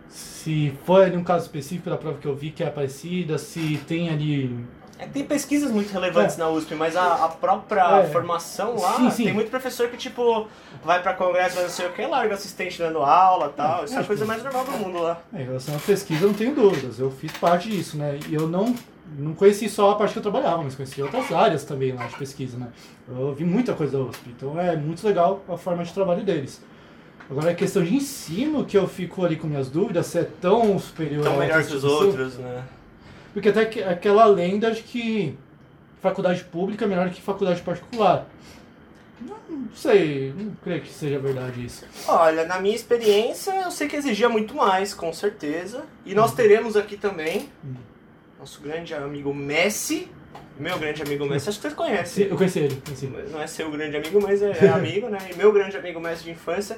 Se 0.09 0.73
foi 0.85 1.05
ali 1.05 1.17
um 1.17 1.23
caso 1.23 1.45
específico 1.45 1.89
da 1.89 1.97
prova 1.97 2.17
que 2.19 2.27
eu 2.27 2.35
vi 2.35 2.51
que 2.51 2.63
é 2.63 2.69
parecida, 2.69 3.37
se 3.37 3.77
tem 3.87 4.09
ali. 4.09 4.63
É 4.99 5.07
tem 5.07 5.23
pesquisas 5.25 5.71
muito 5.71 5.91
relevantes 5.91 6.37
na 6.37 6.47
USP, 6.49 6.75
mas 6.75 6.95
a, 6.95 7.25
a 7.25 7.29
própria 7.29 8.01
É. 8.01 8.09
formação 8.09 8.75
lá, 8.79 8.93
Sim, 8.97 9.09
sim. 9.09 9.23
tem 9.25 9.33
muito 9.33 9.49
professor 9.49 9.89
que, 9.89 9.97
tipo, 9.97 10.47
vai 10.83 11.01
pra 11.01 11.13
congresso, 11.15 11.59
não 11.59 11.67
sei 11.67 11.87
o 11.87 11.93
que, 11.93 12.05
larga 12.05 12.35
assistente 12.35 12.77
dando 12.77 12.99
aula 12.99 13.47
e 13.47 13.53
tal. 13.57 13.85
Isso 13.85 13.93
é 13.95 13.97
a 13.97 13.99
acho 14.01 14.07
coisa 14.07 14.21
que- 14.23 14.27
mais 14.27 14.43
normal 14.43 14.65
do 14.65 14.71
mundo 14.73 15.01
lá. 15.01 15.19
É, 15.33 15.41
em 15.41 15.45
relação 15.45 15.75
à 15.75 15.79
pesquisa, 15.79 16.23
eu 16.25 16.27
não 16.27 16.35
tenho 16.35 16.53
dúvidas. 16.53 16.99
Eu 16.99 17.09
fiz 17.09 17.31
parte 17.33 17.69
disso, 17.69 17.97
né? 17.97 18.19
E 18.29 18.35
eu 18.35 18.47
não, 18.47 18.75
não 19.17 19.33
conheci 19.33 19.67
só 19.69 19.91
a 19.91 19.95
parte 19.95 20.13
que 20.13 20.19
eu 20.19 20.23
trabalhava, 20.23 20.63
mas 20.63 20.75
conheci 20.75 21.01
outras 21.01 21.31
áreas 21.31 21.63
também 21.63 21.91
lá 21.91 22.05
de 22.07 22.15
pesquisa, 22.15 22.57
né? 22.57 22.67
Eu 23.07 23.33
vi 23.33 23.43
muita 23.43 23.73
coisa 23.73 23.97
da 23.97 24.03
USP, 24.03 24.29
então 24.29 24.59
é 24.59 24.75
muito 24.75 25.05
legal 25.05 25.43
a 25.47 25.57
forma 25.57 25.83
de 25.83 25.93
trabalho 25.93 26.23
deles. 26.23 26.61
Agora, 27.29 27.51
a 27.51 27.55
questão 27.55 27.83
de 27.83 27.95
ensino 27.95 28.65
que 28.65 28.77
eu 28.77 28.87
fico 28.87 29.23
ali 29.25 29.35
com 29.35 29.47
minhas 29.47 29.69
dúvidas, 29.69 30.07
se 30.07 30.19
é 30.19 30.23
tão 30.41 30.77
superior 30.77 31.23
Tão 31.23 31.35
a 31.35 31.39
melhor 31.39 31.63
que 31.63 31.73
os 31.73 31.83
outros, 31.83 32.35
né? 32.37 32.63
Porque 33.33 33.49
até 33.49 33.65
que- 33.65 33.81
aquela 33.81 34.25
lenda 34.25 34.71
de 34.71 34.83
que 34.83 35.37
faculdade 36.01 36.43
pública 36.43 36.85
é 36.85 36.87
melhor 36.87 37.09
que 37.09 37.21
faculdade 37.21 37.61
particular. 37.61 38.27
Não, 39.21 39.37
não 39.49 39.69
sei, 39.73 40.33
não 40.37 40.51
creio 40.63 40.81
que 40.81 40.91
seja 40.91 41.17
verdade 41.17 41.65
isso. 41.65 41.85
Olha, 42.07 42.45
na 42.45 42.59
minha 42.59 42.75
experiência, 42.75 43.51
eu 43.61 43.71
sei 43.71 43.87
que 43.87 43.95
exigia 43.95 44.27
muito 44.27 44.53
mais, 44.53 44.93
com 44.93 45.13
certeza. 45.13 45.85
E 46.05 46.13
nós 46.13 46.33
teremos 46.33 46.75
aqui 46.75 46.97
também 46.97 47.49
Hum. 47.63 47.73
Nosso 48.43 48.59
grande 48.59 48.93
amigo 48.93 49.33
Messi. 49.33 50.11
Meu 50.59 50.77
grande 50.77 51.01
amigo 51.01 51.25
Messi, 51.25 51.47
acho 51.47 51.61
que 51.61 51.69
você 51.69 51.73
conhece. 51.73 52.23
Eu 52.23 52.35
conheci 52.35 52.59
ele, 52.59 52.81
conheci. 52.83 53.07
Não 53.31 53.41
é 53.41 53.47
seu 53.47 53.71
grande 53.71 53.95
amigo, 53.95 54.21
mas 54.21 54.41
é, 54.41 54.65
é 54.65 54.67
amigo, 54.69 55.07
né? 55.07 55.17
E 55.31 55.35
meu 55.37 55.53
grande 55.53 55.77
amigo 55.77 55.97
Messi 56.01 56.25
de 56.25 56.31
infância, 56.31 56.77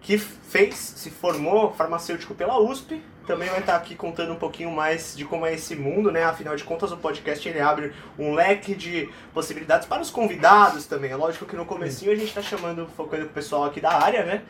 que 0.00 0.16
fez, 0.16 0.76
se 0.76 1.10
formou 1.10 1.72
farmacêutico 1.72 2.36
pela 2.36 2.60
USP. 2.60 3.02
Também 3.30 3.48
vai 3.48 3.60
estar 3.60 3.76
aqui 3.76 3.94
contando 3.94 4.32
um 4.32 4.36
pouquinho 4.36 4.70
mais 4.70 5.16
de 5.16 5.24
como 5.24 5.46
é 5.46 5.54
esse 5.54 5.76
mundo, 5.76 6.10
né? 6.10 6.24
Afinal 6.24 6.56
de 6.56 6.64
contas, 6.64 6.90
o 6.90 6.96
podcast 6.96 7.48
ele 7.48 7.60
abre 7.60 7.92
um 8.18 8.34
leque 8.34 8.74
de 8.74 9.08
possibilidades 9.32 9.86
para 9.86 10.02
os 10.02 10.10
convidados 10.10 10.86
também. 10.86 11.10
É 11.12 11.16
lógico 11.16 11.46
que 11.46 11.54
no 11.54 11.64
comecinho 11.64 12.10
a 12.10 12.16
gente 12.16 12.32
tá 12.34 12.42
chamando, 12.42 12.86
focando 12.96 13.26
o 13.26 13.28
pessoal 13.28 13.64
aqui 13.64 13.80
da 13.80 13.92
área, 13.92 14.24
né? 14.24 14.42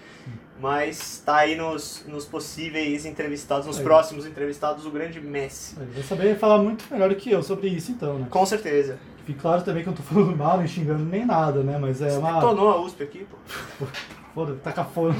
Mas 0.60 1.22
tá 1.24 1.36
aí 1.36 1.56
nos, 1.56 2.04
nos 2.06 2.26
possíveis 2.26 3.06
entrevistados, 3.06 3.66
nos 3.66 3.78
Aí. 3.78 3.82
próximos 3.84 4.26
entrevistados, 4.26 4.84
o 4.84 4.90
grande 4.90 5.18
Messi. 5.20 5.74
Ele 5.80 5.90
vai 5.92 6.02
saber 6.02 6.38
falar 6.38 6.58
muito 6.58 6.84
melhor 6.90 7.08
do 7.08 7.16
que 7.16 7.30
eu 7.30 7.42
sobre 7.42 7.68
isso 7.68 7.92
então, 7.92 8.18
né? 8.18 8.26
Com 8.30 8.44
certeza. 8.44 8.98
Fique 9.24 9.38
claro 9.40 9.62
também 9.62 9.82
que 9.82 9.88
eu 9.88 9.92
não 9.92 9.96
tô 9.96 10.02
falando 10.02 10.36
mal, 10.36 10.58
nem 10.58 10.66
xingando 10.66 11.04
nem 11.04 11.24
nada, 11.24 11.62
né? 11.62 11.78
Mas 11.78 12.02
é 12.02 12.10
Você 12.10 12.18
uma. 12.18 12.34
detonou 12.34 12.70
a 12.70 12.80
USP 12.80 13.02
aqui, 13.02 13.26
pô. 13.30 13.86
Foda, 14.34 14.54
taca 14.62 14.84
fogo. 14.84 15.14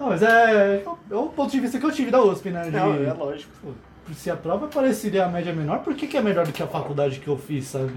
Não, 0.00 0.08
mas 0.08 0.22
é. 0.22 0.82
É 1.10 1.14
o 1.14 1.26
ponto 1.26 1.50
de 1.50 1.60
vista 1.60 1.78
que 1.78 1.84
eu 1.84 1.92
tive 1.92 2.10
da 2.10 2.22
USP, 2.22 2.48
né? 2.48 2.62
De, 2.62 2.70
Não, 2.70 2.94
é 2.94 3.12
lógico. 3.12 3.52
pô, 3.62 3.72
se 4.14 4.30
a 4.30 4.36
prova 4.36 4.66
pareceria 4.66 5.26
a 5.26 5.28
média 5.28 5.52
menor, 5.52 5.80
por 5.80 5.94
que, 5.94 6.06
que 6.06 6.16
é 6.16 6.22
melhor 6.22 6.46
do 6.46 6.52
que 6.52 6.62
a 6.62 6.66
faculdade 6.66 7.20
que 7.20 7.28
eu 7.28 7.36
fiz, 7.36 7.66
sabe? 7.66 7.92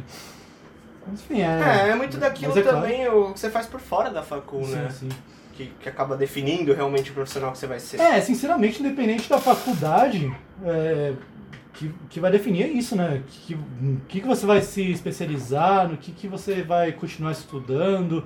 Enfim, 1.12 1.42
é. 1.42 1.86
É, 1.86 1.90
é 1.90 1.96
muito 1.96 2.18
daquilo 2.18 2.58
é 2.58 2.62
claro. 2.62 2.78
também 2.78 3.08
o 3.08 3.32
que 3.34 3.40
você 3.40 3.50
faz 3.50 3.66
por 3.66 3.80
fora 3.80 4.10
da 4.10 4.22
facul, 4.22 4.66
Sim, 4.66 4.76
né? 4.76 4.90
sim. 4.92 5.10
Que, 5.54 5.68
que 5.80 5.88
acaba 5.88 6.18
definindo 6.18 6.74
realmente 6.74 7.12
o 7.12 7.14
profissional 7.14 7.52
que 7.52 7.58
você 7.58 7.68
vai 7.68 7.80
ser. 7.80 8.02
É, 8.02 8.20
sinceramente, 8.20 8.82
independente 8.82 9.30
da 9.30 9.38
faculdade, 9.38 10.36
é, 10.66 11.14
que, 11.74 11.94
que 12.10 12.20
vai 12.20 12.32
definir 12.32 12.76
isso, 12.76 12.96
né? 12.96 13.22
Que, 13.28 13.58
que, 14.08 14.22
que 14.22 14.28
você 14.28 14.46
vai 14.46 14.62
se 14.62 14.92
especializar, 14.92 15.88
no 15.88 15.98
que, 15.98 16.12
que 16.12 16.28
você 16.28 16.64
vai 16.64 16.92
continuar 16.92 17.32
estudando. 17.32 18.26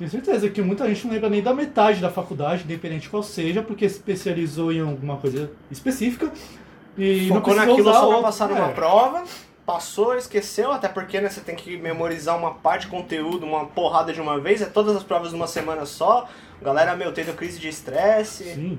Tenho 0.00 0.10
certeza 0.10 0.48
que 0.48 0.62
muita 0.62 0.88
gente 0.88 1.06
não 1.06 1.12
lembra 1.12 1.28
nem 1.28 1.42
da 1.42 1.52
metade 1.52 2.00
da 2.00 2.08
faculdade, 2.08 2.64
independente 2.64 3.10
qual 3.10 3.22
seja, 3.22 3.60
porque 3.62 3.86
se 3.86 3.96
especializou 3.96 4.72
em 4.72 4.80
alguma 4.80 5.18
coisa 5.18 5.50
específica 5.70 6.32
e 6.96 7.26
não 7.28 7.36
Focou 7.36 7.52
precisou 7.54 7.66
naquilo 7.66 7.92
só 7.92 8.08
pra 8.08 8.22
passar 8.22 8.48
numa 8.48 8.70
É. 8.70 8.72
prova, 8.72 9.24
passou, 9.66 10.16
esqueceu, 10.16 10.72
até 10.72 10.88
porque 10.88 11.20
né, 11.20 11.28
você 11.28 11.42
tem 11.42 11.54
que 11.54 11.76
memorizar 11.76 12.34
uma 12.38 12.54
parte 12.54 12.86
de 12.86 12.88
conteúdo, 12.88 13.44
uma 13.44 13.66
porrada 13.66 14.10
de 14.10 14.22
uma 14.22 14.40
vez, 14.40 14.62
é 14.62 14.64
todas 14.64 14.96
as 14.96 15.02
provas 15.02 15.32
numa 15.32 15.46
semana 15.46 15.84
só. 15.84 16.26
Galera, 16.62 16.96
meu, 16.96 17.12
tendo 17.12 17.36
crise 17.36 17.58
de 17.58 17.68
estresse. 17.68 18.44
Sim. 18.54 18.78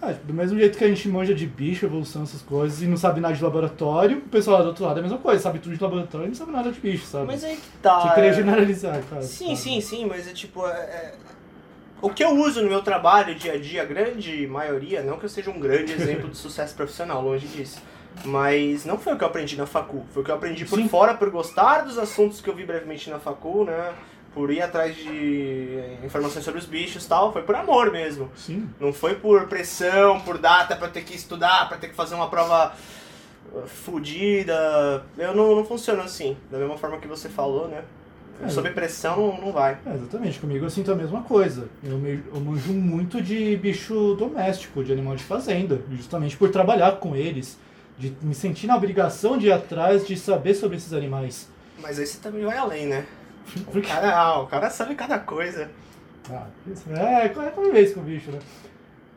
Ah, 0.00 0.12
do 0.12 0.32
mesmo 0.32 0.56
jeito 0.58 0.78
que 0.78 0.84
a 0.84 0.88
gente 0.88 1.08
manja 1.08 1.34
de 1.34 1.44
bicho, 1.44 1.84
evolução, 1.84 2.22
essas 2.22 2.40
coisas, 2.40 2.80
e 2.82 2.86
não 2.86 2.96
sabe 2.96 3.20
nada 3.20 3.34
de 3.34 3.42
laboratório, 3.42 4.18
o 4.18 4.28
pessoal 4.28 4.58
lá 4.58 4.62
do 4.62 4.68
outro 4.68 4.84
lado 4.84 4.96
é 4.96 5.00
a 5.00 5.02
mesma 5.02 5.18
coisa, 5.18 5.42
sabe 5.42 5.58
tudo 5.58 5.76
de 5.76 5.82
laboratório 5.82 6.26
e 6.26 6.28
não 6.28 6.34
sabe 6.36 6.52
nada 6.52 6.70
de 6.70 6.78
bicho, 6.78 7.04
sabe? 7.04 7.26
Mas 7.26 7.42
aí 7.42 7.56
que 7.56 7.68
tá. 7.82 8.00
Você 8.02 8.14
queria 8.14 8.30
é- 8.30 8.34
generalizar, 8.34 9.02
cara. 9.10 9.22
Sim, 9.22 9.46
sabe? 9.46 9.56
sim, 9.56 9.80
sim, 9.80 10.06
mas 10.06 10.28
é 10.28 10.32
tipo. 10.32 10.64
é- 10.66 10.70
é- 10.70 11.14
O 12.00 12.10
que 12.10 12.22
eu 12.22 12.30
uso 12.30 12.62
no 12.62 12.68
meu 12.68 12.80
trabalho 12.80 13.34
dia 13.34 13.54
a 13.54 13.58
dia, 13.58 13.82
a 13.82 13.84
grande 13.84 14.46
maioria, 14.46 15.02
não 15.02 15.18
que 15.18 15.24
eu 15.24 15.28
seja 15.28 15.50
um 15.50 15.58
grande 15.58 15.90
exemplo 16.00 16.28
de 16.30 16.36
sucesso 16.36 16.76
profissional, 16.76 17.20
longe 17.20 17.48
disso. 17.48 17.82
Mas 18.24 18.84
não 18.84 18.98
foi 18.98 19.14
o 19.14 19.16
que 19.18 19.24
eu 19.24 19.28
aprendi 19.28 19.56
na 19.56 19.66
facul, 19.66 20.04
foi 20.12 20.22
o 20.22 20.24
que 20.24 20.30
eu 20.30 20.34
aprendi 20.36 20.64
por 20.64 20.78
Sim. 20.78 20.88
fora, 20.88 21.14
por 21.14 21.28
gostar 21.30 21.82
dos 21.82 21.98
assuntos 21.98 22.40
que 22.40 22.48
eu 22.48 22.54
vi 22.54 22.64
brevemente 22.64 23.10
na 23.10 23.18
facul, 23.18 23.64
né? 23.64 23.92
Por 24.38 24.52
ir 24.52 24.62
atrás 24.62 24.94
de 24.94 25.80
informações 26.04 26.44
sobre 26.44 26.60
os 26.60 26.64
bichos 26.64 27.04
tal, 27.06 27.32
foi 27.32 27.42
por 27.42 27.56
amor 27.56 27.90
mesmo. 27.90 28.30
Sim. 28.36 28.70
Não 28.78 28.92
foi 28.92 29.16
por 29.16 29.48
pressão, 29.48 30.20
por 30.20 30.38
data 30.38 30.76
pra 30.76 30.86
ter 30.86 31.02
que 31.02 31.12
estudar, 31.12 31.68
pra 31.68 31.76
ter 31.76 31.88
que 31.88 31.94
fazer 31.96 32.14
uma 32.14 32.30
prova 32.30 32.72
fodida. 33.66 35.04
Eu 35.18 35.34
não, 35.34 35.56
não 35.56 35.64
funciono 35.64 36.02
assim, 36.02 36.36
da 36.52 36.56
mesma 36.56 36.78
forma 36.78 36.98
que 36.98 37.08
você 37.08 37.28
falou, 37.28 37.66
né? 37.66 37.82
É. 38.40 38.48
Sob 38.48 38.70
pressão 38.70 39.16
não, 39.16 39.46
não 39.46 39.52
vai. 39.52 39.76
É, 39.84 39.94
exatamente, 39.94 40.38
comigo 40.38 40.64
eu 40.64 40.70
sinto 40.70 40.92
a 40.92 40.94
mesma 40.94 41.22
coisa. 41.22 41.68
Eu, 41.82 41.98
me, 41.98 42.22
eu 42.32 42.40
manjo 42.40 42.72
muito 42.72 43.20
de 43.20 43.56
bicho 43.56 44.14
doméstico, 44.14 44.84
de 44.84 44.92
animal 44.92 45.16
de 45.16 45.24
fazenda, 45.24 45.82
justamente 45.90 46.36
por 46.36 46.48
trabalhar 46.48 46.92
com 47.00 47.16
eles, 47.16 47.58
de 47.98 48.14
me 48.22 48.36
sentir 48.36 48.68
na 48.68 48.76
obrigação 48.76 49.36
de 49.36 49.48
ir 49.48 49.52
atrás 49.52 50.06
de 50.06 50.16
saber 50.16 50.54
sobre 50.54 50.76
esses 50.76 50.92
animais. 50.92 51.48
Mas 51.80 51.98
aí 51.98 52.06
você 52.06 52.18
também 52.18 52.44
vai 52.44 52.56
além, 52.56 52.86
né? 52.86 53.04
O 53.74 53.82
cara, 53.82 54.16
ah, 54.16 54.40
o 54.42 54.46
cara 54.46 54.70
sabe 54.70 54.94
cada 54.94 55.18
coisa. 55.18 55.70
ah, 56.30 56.46
isso 56.66 56.84
é, 56.94 57.24
é 57.26 57.28
convivência 57.28 57.94
com 57.94 58.00
o 58.00 58.04
bicho, 58.04 58.30
né? 58.30 58.38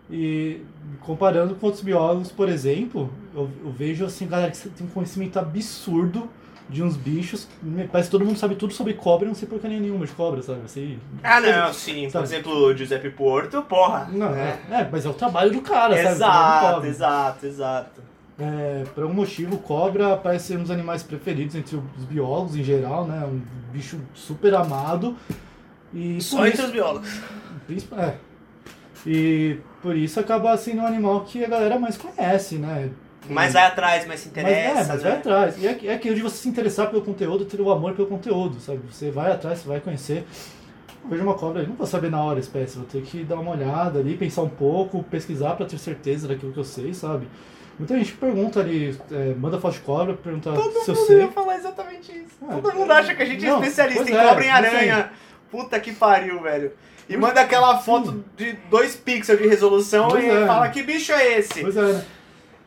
E 0.10 0.62
comparando 1.00 1.56
com 1.56 1.66
outros 1.68 1.84
biólogos, 1.84 2.32
por 2.32 2.50
exemplo, 2.50 3.10
eu, 3.34 3.50
eu 3.64 3.72
vejo 3.72 4.06
assim, 4.06 4.28
galera, 4.28 4.52
que 4.52 4.70
tem 4.70 4.86
um 4.86 4.90
conhecimento 4.90 5.40
absurdo 5.40 6.30
de 6.68 6.84
uns 6.84 6.96
bichos. 6.98 7.48
Parece 7.92 8.10
que 8.10 8.12
todo 8.12 8.26
mundo 8.26 8.38
sabe 8.38 8.56
tudo 8.56 8.74
sobre 8.74 8.94
cobra, 8.94 9.28
não 9.28 9.36
sei 9.36 9.48
porcaria 9.48 9.80
nenhuma 9.80 10.06
de 10.06 10.12
cobra, 10.14 10.42
sabe? 10.42 10.62
Assim, 10.66 11.00
Ah, 11.24 11.40
não, 11.40 11.74
sim. 11.74 12.04
Por 12.04 12.12
Sabe? 12.12 12.24
exemplo, 12.26 12.52
o 12.54 12.76
Giuseppe 12.76 13.10
Porto, 13.10 13.62
porra. 13.64 14.08
Não, 14.12 14.32
né? 14.32 14.58
é, 14.70 14.76
é, 14.82 14.90
mas 14.92 15.06
é 15.06 15.10
o 15.10 15.14
trabalho 15.14 15.52
do 15.52 15.62
cara, 15.62 15.96
sabe? 15.96 16.10
Exato, 16.16 16.66
do 16.66 16.74
cobra. 16.74 16.90
exato, 16.90 17.46
exato. 17.46 18.02
É, 18.40 18.86
por 18.96 19.04
algum 19.04 19.14
motivo, 19.16 19.58
cobra 19.58 20.18
parece 20.18 20.48
ser 20.48 20.58
um 20.58 20.62
dos 20.62 20.72
animais 20.72 21.04
preferidos 21.04 21.56
entre 21.56 21.76
os 21.76 22.06
biólogos 22.06 22.56
em 22.56 22.64
geral, 22.64 23.06
né? 23.06 23.24
Um 23.26 23.42
bicho 23.72 24.00
super 24.14 24.54
amado. 24.56 25.16
E 25.94 26.20
Só 26.22 26.46
entre 26.46 26.58
isso, 26.58 26.66
os 26.66 26.72
biólogos. 26.72 27.22
é. 27.98 28.16
E 29.06 29.58
por 29.82 29.96
isso 29.96 30.20
acaba 30.20 30.56
sendo 30.58 30.82
um 30.82 30.86
animal 30.86 31.22
que 31.22 31.44
a 31.44 31.48
galera 31.48 31.80
mais 31.80 31.98
conhece, 31.98 32.56
né? 32.56 32.90
Mas 33.30 33.54
vai 33.54 33.64
atrás, 33.66 34.08
mas 34.08 34.20
se 34.22 34.30
Mas, 34.30 34.38
interessa, 34.38 34.80
é, 34.80 34.88
mas 34.88 35.04
né? 35.04 35.10
vai 35.10 35.20
atrás. 35.20 35.58
E 35.58 35.68
é, 35.68 35.80
é 35.86 35.94
aquilo 35.94 36.16
de 36.16 36.22
você 36.22 36.38
se 36.38 36.50
interessar 36.50 36.90
pelo 36.90 37.02
conteúdo, 37.04 37.46
ter 37.46 37.62
o 37.62 37.72
amor 37.72 37.94
pelo 37.94 38.08
conteúdo, 38.08 38.60
sabe? 38.60 38.80
Você 38.92 39.12
vai 39.12 39.32
atrás, 39.32 39.60
você 39.60 39.68
vai 39.68 39.80
conhecer. 39.80 40.26
Eu 41.04 41.10
vejo 41.10 41.24
uma 41.24 41.34
cobra, 41.34 41.62
eu 41.62 41.68
não 41.68 41.76
vou 41.76 41.88
saber 41.88 42.10
na 42.12 42.24
hora 42.24 42.38
a 42.38 42.40
espécie, 42.40 42.78
vou 42.78 42.86
ter 42.86 43.02
que 43.02 43.24
dar 43.24 43.40
uma 43.40 43.52
olhada 43.52 44.00
ali, 44.00 44.16
pensar 44.18 44.44
um 44.44 44.50
pouco, 44.50 45.04
pesquisar 45.04 45.56
pra 45.56 45.66
ter 45.66 45.78
certeza 45.78 46.28
daquilo 46.28 46.52
que 46.52 46.60
eu 46.60 46.64
sei, 46.64 46.94
sabe? 46.94 47.28
Muita 47.80 47.98
gente 47.98 48.12
pergunta 48.14 48.60
ali, 48.60 48.96
é, 49.12 49.34
manda 49.40 49.60
foto 49.60 49.74
de 49.74 49.80
cobra, 49.80 50.14
pergunta 50.14 50.52
Todo 50.54 50.72
se 50.84 50.90
eu 50.92 50.96
mundo 50.96 51.08
sei. 51.08 51.18
ia 51.22 51.28
falar 51.30 51.56
exatamente 51.56 52.12
isso. 52.12 52.36
Ah, 52.48 52.60
Todo 52.62 52.76
mundo 52.76 52.92
acha 52.92 53.16
que 53.16 53.24
a 53.24 53.26
gente 53.26 53.44
é 53.46 53.50
não, 53.50 53.60
especialista 53.60 54.04
pois 54.04 54.14
em 54.16 54.18
é, 54.20 54.28
cobra 54.28 54.42
em 54.44 54.48
sei. 54.48 54.52
aranha. 54.52 55.12
Puta 55.50 55.80
que 55.80 55.92
pariu, 55.92 56.40
velho. 56.42 56.72
E 57.10 57.18
manda 57.18 57.42
aquela 57.42 57.78
foto 57.80 58.24
de 58.38 58.54
2 58.70 58.96
pixels 58.98 59.40
de 59.42 59.48
resolução 59.48 60.08
Pois 60.10 60.24
e 60.24 60.30
é. 60.30 60.46
fala 60.46 60.70
que 60.70 60.84
bicho 60.84 61.12
é 61.12 61.40
esse? 61.40 61.62
Pois 61.62 61.76
é, 61.76 61.82
né? 61.94 62.06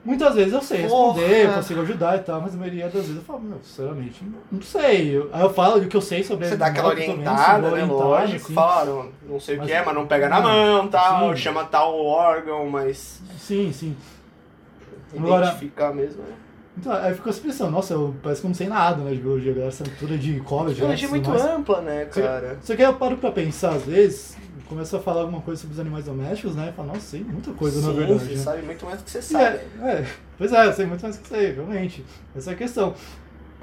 Muitas 0.05 0.35
vezes 0.35 0.53
eu 0.53 0.61
sei 0.61 0.83
responder, 0.83 1.21
Porra. 1.23 1.33
eu 1.35 1.53
consigo 1.55 1.81
ajudar 1.81 2.17
e 2.17 2.19
tal, 2.25 2.39
mas 2.43 2.53
a 2.55 2.59
maioria 2.59 2.85
das 2.85 2.93
vezes 3.07 3.17
eu 3.17 3.23
falo, 3.23 3.41
meu, 3.41 3.59
sinceramente, 3.63 4.23
não, 4.23 4.39
não 4.53 4.61
sei. 4.61 5.27
Aí 5.33 5.41
eu 5.41 5.55
falo 5.55 5.79
o 5.81 5.87
que 5.89 5.97
eu 5.97 6.01
sei 6.03 6.23
sobre 6.23 6.47
Você 6.47 6.57
dá 6.59 6.67
aquela 6.67 6.89
orientada, 6.89 7.71
né? 7.71 7.85
Lógico. 7.87 8.45
assim. 8.45 8.53
Falaram, 8.53 9.09
não 9.27 9.41
sei 9.41 9.55
o 9.55 9.59
Mas- 9.61 9.67
que 9.69 9.73
é, 9.73 9.83
mas 9.83 9.95
não 9.95 10.07
pega 10.07 10.29
na 10.29 10.43
mão, 10.43 10.89
tal. 10.89 11.31
sim. 11.31 11.37
Chama 11.41 11.65
tal 11.65 11.97
órgão, 12.05 12.69
mas 12.69 13.23
Sim, 13.39 13.73
sim. 13.73 13.97
Agora- 15.19 15.47
identificar 15.47 15.93
mesmo, 15.95 16.23
né? 16.23 16.35
Então, 16.77 16.93
aí 16.93 17.15
ficou 17.15 17.31
essa 17.31 17.39
expressão, 17.39 17.71
nossa, 17.71 17.95
eu 17.95 18.13
parece 18.21 18.41
que 18.41 18.47
eu 18.47 18.49
não 18.49 18.55
sei 18.55 18.67
nada, 18.67 19.01
né, 19.05 19.13
de 19.13 19.21
biologia, 19.21 19.53
galera 19.53 19.71
sabe 19.71 19.91
tudo 19.97 20.19
de 20.19 20.33
de 20.35 20.41
Biologia 20.41 20.85
é 20.85 20.89
ratos 20.89 21.03
e 21.05 21.07
muito 21.07 21.31
mais. 21.31 21.43
ampla, 21.45 21.81
né, 21.83 22.05
cara? 22.07 22.59
Só 22.63 22.75
que 22.75 22.83
aí 22.83 22.89
eu 22.89 22.95
paro 22.95 23.17
pra 23.17 23.31
pensar, 23.31 23.75
às 23.75 23.85
vezes, 23.85 24.37
começo 24.69 24.97
a 24.97 24.99
falar 24.99 25.21
alguma 25.21 25.41
coisa 25.41 25.61
sobre 25.61 25.75
os 25.75 25.79
animais 25.81 26.07
domésticos, 26.07 26.57
né, 26.57 26.71
e 26.73 26.77
falo, 26.77 26.89
nossa, 26.89 27.01
sei 27.01 27.23
muita 27.23 27.53
coisa, 27.53 27.81
na 27.81 27.89
Sim, 27.93 27.95
verdade. 27.95 28.19
você 28.25 28.35
né? 28.35 28.37
sabe 28.39 28.63
muito 28.63 28.85
mais 28.87 28.99
do 28.99 29.05
que 29.05 29.11
você 29.13 29.19
E 29.19 29.23
sabe. 29.23 29.59
É, 29.83 29.87
é, 29.89 30.07
pois 30.37 30.53
é, 30.53 30.67
eu 30.67 30.73
sei 30.73 30.87
muito 30.87 31.03
mais 31.03 31.17
que 31.17 31.29
você, 31.29 31.53
realmente. 31.53 32.05
Essa 32.37 32.51
é 32.51 32.55
a 32.55 32.57
questão. 32.57 32.95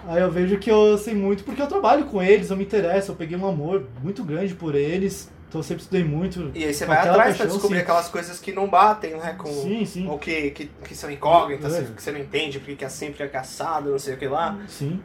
Aí 0.07 0.21
eu 0.21 0.31
vejo 0.31 0.57
que 0.57 0.71
eu 0.71 0.97
sei 0.97 1.13
muito 1.13 1.43
porque 1.43 1.61
eu 1.61 1.67
trabalho 1.67 2.05
com 2.05 2.23
eles, 2.23 2.49
eu 2.49 2.55
me 2.55 2.63
interesso, 2.63 3.11
eu 3.11 3.15
peguei 3.15 3.37
um 3.37 3.45
amor 3.45 3.83
muito 4.01 4.23
grande 4.23 4.53
por 4.55 4.73
eles, 4.73 5.29
então 5.51 5.59
eu 5.59 5.63
sempre 5.63 5.83
estudei 5.83 6.01
muito. 6.05 6.49
E 6.55 6.63
aí 6.63 6.73
você 6.73 6.85
vai 6.85 6.97
atrás 6.99 7.15
pra 7.17 7.25
paixão, 7.25 7.47
descobrir 7.47 7.75
sim. 7.79 7.81
aquelas 7.81 8.07
coisas 8.07 8.39
que 8.39 8.53
não 8.53 8.69
batem, 8.69 9.17
né? 9.17 9.35
Com, 9.37 9.51
Sim, 9.51 9.83
sim. 9.83 10.07
Ou 10.07 10.17
que, 10.17 10.51
que, 10.51 10.71
que 10.81 10.95
são 10.95 11.11
incógnitas, 11.11 11.75
É. 11.75 11.83
que 11.93 12.01
você 12.01 12.09
não 12.09 12.21
entende, 12.21 12.57
porque 12.57 12.77
que 12.77 12.85
é 12.85 12.89
sempre 12.89 13.27
caçado, 13.27 13.91
não 13.91 13.99
sei 13.99 14.13
o 14.13 14.17
que 14.17 14.29
lá. 14.29 14.57
Sim. 14.69 15.01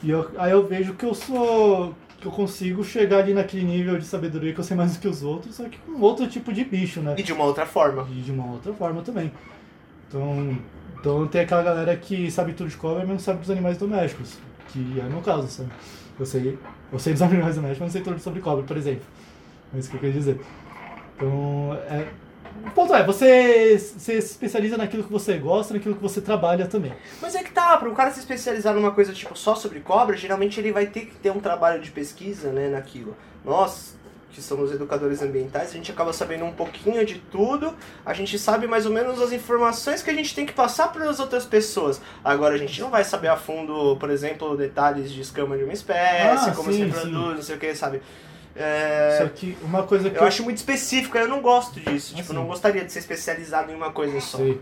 E 0.00 0.08
eu, 0.08 0.30
aí 0.38 0.52
eu 0.52 0.64
vejo 0.64 0.94
que 0.94 1.04
eu 1.04 1.12
sou. 1.12 1.92
que 2.20 2.26
eu 2.26 2.30
consigo 2.30 2.84
chegar 2.84 3.18
ali 3.18 3.34
naquele 3.34 3.64
nível 3.64 3.98
de 3.98 4.04
sabedoria 4.06 4.54
que 4.54 4.60
eu 4.60 4.64
sei 4.64 4.76
mais 4.76 4.94
do 4.94 5.00
que 5.00 5.08
os 5.08 5.24
outros, 5.24 5.56
só 5.56 5.64
que 5.64 5.76
com 5.78 6.00
outro 6.00 6.28
tipo 6.28 6.52
de 6.52 6.64
bicho, 6.64 7.00
né? 7.00 7.16
E 7.18 7.22
de 7.24 7.32
uma 7.32 7.42
outra 7.42 7.66
forma. 7.66 8.06
E 8.12 8.20
de 8.20 8.30
uma 8.30 8.46
outra 8.52 8.72
forma 8.72 9.02
também. 9.02 9.32
Então, 10.08 10.56
então 11.00 11.26
tem 11.26 11.40
aquela 11.40 11.64
galera 11.64 11.96
que 11.96 12.30
sabe 12.30 12.52
tudo 12.52 12.70
de 12.70 12.76
cobra, 12.76 13.00
mas 13.00 13.08
não 13.08 13.18
sabe 13.18 13.40
dos 13.40 13.50
animais 13.50 13.76
domésticos. 13.76 14.38
Que 14.68 15.00
é 15.00 15.02
o 15.02 15.10
meu 15.10 15.20
caso, 15.20 15.48
sabe? 15.48 15.70
Eu 16.16 16.24
sei, 16.26 16.56
eu 16.92 16.98
sei 17.00 17.12
dos 17.12 17.22
animais 17.22 17.56
domésticos, 17.56 17.80
mas 17.80 17.88
não 17.88 17.90
sei 17.90 18.02
tudo 18.02 18.20
sobre 18.20 18.40
cobra, 18.40 18.62
por 18.62 18.76
exemplo. 18.76 19.02
É 19.74 19.78
isso 19.78 19.88
que 19.90 19.96
eu 19.96 20.00
queria 20.00 20.14
dizer. 20.14 20.40
Então, 21.16 21.78
é, 21.88 22.06
O 22.66 22.70
ponto 22.72 22.94
é, 22.94 23.04
você, 23.04 23.78
se 23.78 24.12
especializa 24.14 24.76
naquilo 24.76 25.02
que 25.04 25.12
você 25.12 25.38
gosta, 25.38 25.72
naquilo 25.74 25.94
que 25.94 26.02
você 26.02 26.20
trabalha 26.20 26.66
também. 26.66 26.92
Mas 27.22 27.34
é 27.34 27.42
que 27.42 27.50
tá, 27.52 27.76
para 27.76 27.88
um 27.88 27.94
cara 27.94 28.10
se 28.10 28.18
especializar 28.20 28.74
numa 28.74 28.90
coisa 28.90 29.12
tipo 29.12 29.36
só 29.36 29.54
sobre 29.54 29.80
cobra, 29.80 30.16
geralmente 30.16 30.58
ele 30.60 30.72
vai 30.72 30.86
ter 30.86 31.06
que 31.06 31.14
ter 31.16 31.30
um 31.30 31.40
trabalho 31.40 31.80
de 31.80 31.90
pesquisa, 31.90 32.50
né, 32.52 32.68
naquilo. 32.68 33.16
Nós, 33.44 33.96
que 34.30 34.42
somos 34.42 34.70
educadores 34.72 35.22
ambientais, 35.22 35.70
a 35.70 35.72
gente 35.72 35.90
acaba 35.90 36.12
sabendo 36.12 36.44
um 36.44 36.52
pouquinho 36.52 37.04
de 37.06 37.16
tudo, 37.30 37.74
a 38.04 38.12
gente 38.12 38.38
sabe 38.38 38.66
mais 38.66 38.84
ou 38.84 38.92
menos 38.92 39.20
as 39.22 39.32
informações 39.32 40.02
que 40.02 40.10
a 40.10 40.14
gente 40.14 40.34
tem 40.34 40.44
que 40.44 40.52
passar 40.52 40.92
para 40.92 41.08
as 41.08 41.18
outras 41.18 41.46
pessoas. 41.46 42.00
Agora, 42.22 42.54
a 42.54 42.58
gente 42.58 42.78
não 42.80 42.90
vai 42.90 43.04
saber 43.04 43.28
a 43.28 43.36
fundo, 43.36 43.96
por 43.96 44.10
exemplo, 44.10 44.56
detalhes 44.56 45.10
de 45.10 45.20
escama 45.22 45.56
de 45.56 45.64
uma 45.64 45.72
espécie, 45.72 46.50
Ah, 46.50 46.52
como 46.54 46.70
sim, 46.72 46.78
se 46.90 46.92
sim. 47.00 47.06
reproduz, 47.08 47.36
não 47.36 47.42
sei 47.42 47.56
o 47.56 47.58
que, 47.58 47.74
sabe? 47.74 48.02
É, 48.62 49.18
Só 49.22 49.28
que 49.28 49.56
uma 49.62 49.84
coisa 49.84 50.10
que 50.10 50.18
eu 50.18 50.24
acho 50.24 50.42
muito 50.44 50.58
específico, 50.58 51.16
eu 51.16 51.26
não 51.26 51.40
gosto 51.40 51.80
disso. 51.80 52.08
Tipo, 52.14 52.20
Assim. 52.20 52.32
não 52.34 52.46
gostaria 52.46 52.84
de 52.84 52.92
ser 52.92 52.98
especializado 52.98 53.72
em 53.72 53.74
uma 53.74 53.90
coisa 53.90 54.20
só. 54.20 54.38
Sei. 54.38 54.60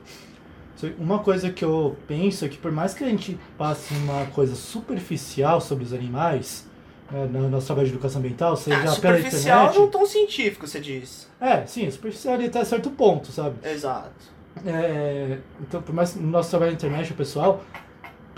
Uma 0.97 1.19
coisa 1.19 1.51
que 1.51 1.65
eu 1.65 1.97
penso 2.07 2.45
é 2.45 2.49
que 2.49 2.57
por 2.57 2.71
mais 2.71 2.95
que 2.95 3.03
a 3.03 3.09
gente 3.09 3.37
passe 3.57 3.93
uma 3.95 4.27
coisa 4.27 4.55
superficial 4.55 5.61
sobre 5.61 5.83
os 5.85 5.93
animais, 5.93 6.65
né, 7.11 7.27
no 7.27 7.49
nosso 7.49 7.67
trabalho 7.67 7.89
de 7.89 7.95
educação 7.95 8.21
ambiental, 8.21 8.57
seja 8.57 8.77
Ah, 8.77 8.81
pela 8.83 8.95
superficial 8.95 9.65
internet... 9.67 9.81
num 9.81 9.91
tom 9.91 10.07
científico, 10.07 10.69
você 10.69 10.79
diz. 10.79 11.29
É, 11.41 11.67
sim, 11.67 11.91
superficial 11.91 12.35
até 12.37 12.65
certo 12.65 12.91
ponto, 12.91 13.33
sabe? 13.33 13.57
Exato. 13.69 14.39
É, 14.65 15.39
então, 15.61 15.83
por 15.83 15.95
mais 15.95 16.13
que 16.13 16.21
no 16.21 16.29
nosso 16.31 16.51
trabalho 16.51 16.71
na 16.73 16.77
internet, 16.77 17.13
o 17.13 17.17
pessoal, 17.17 17.65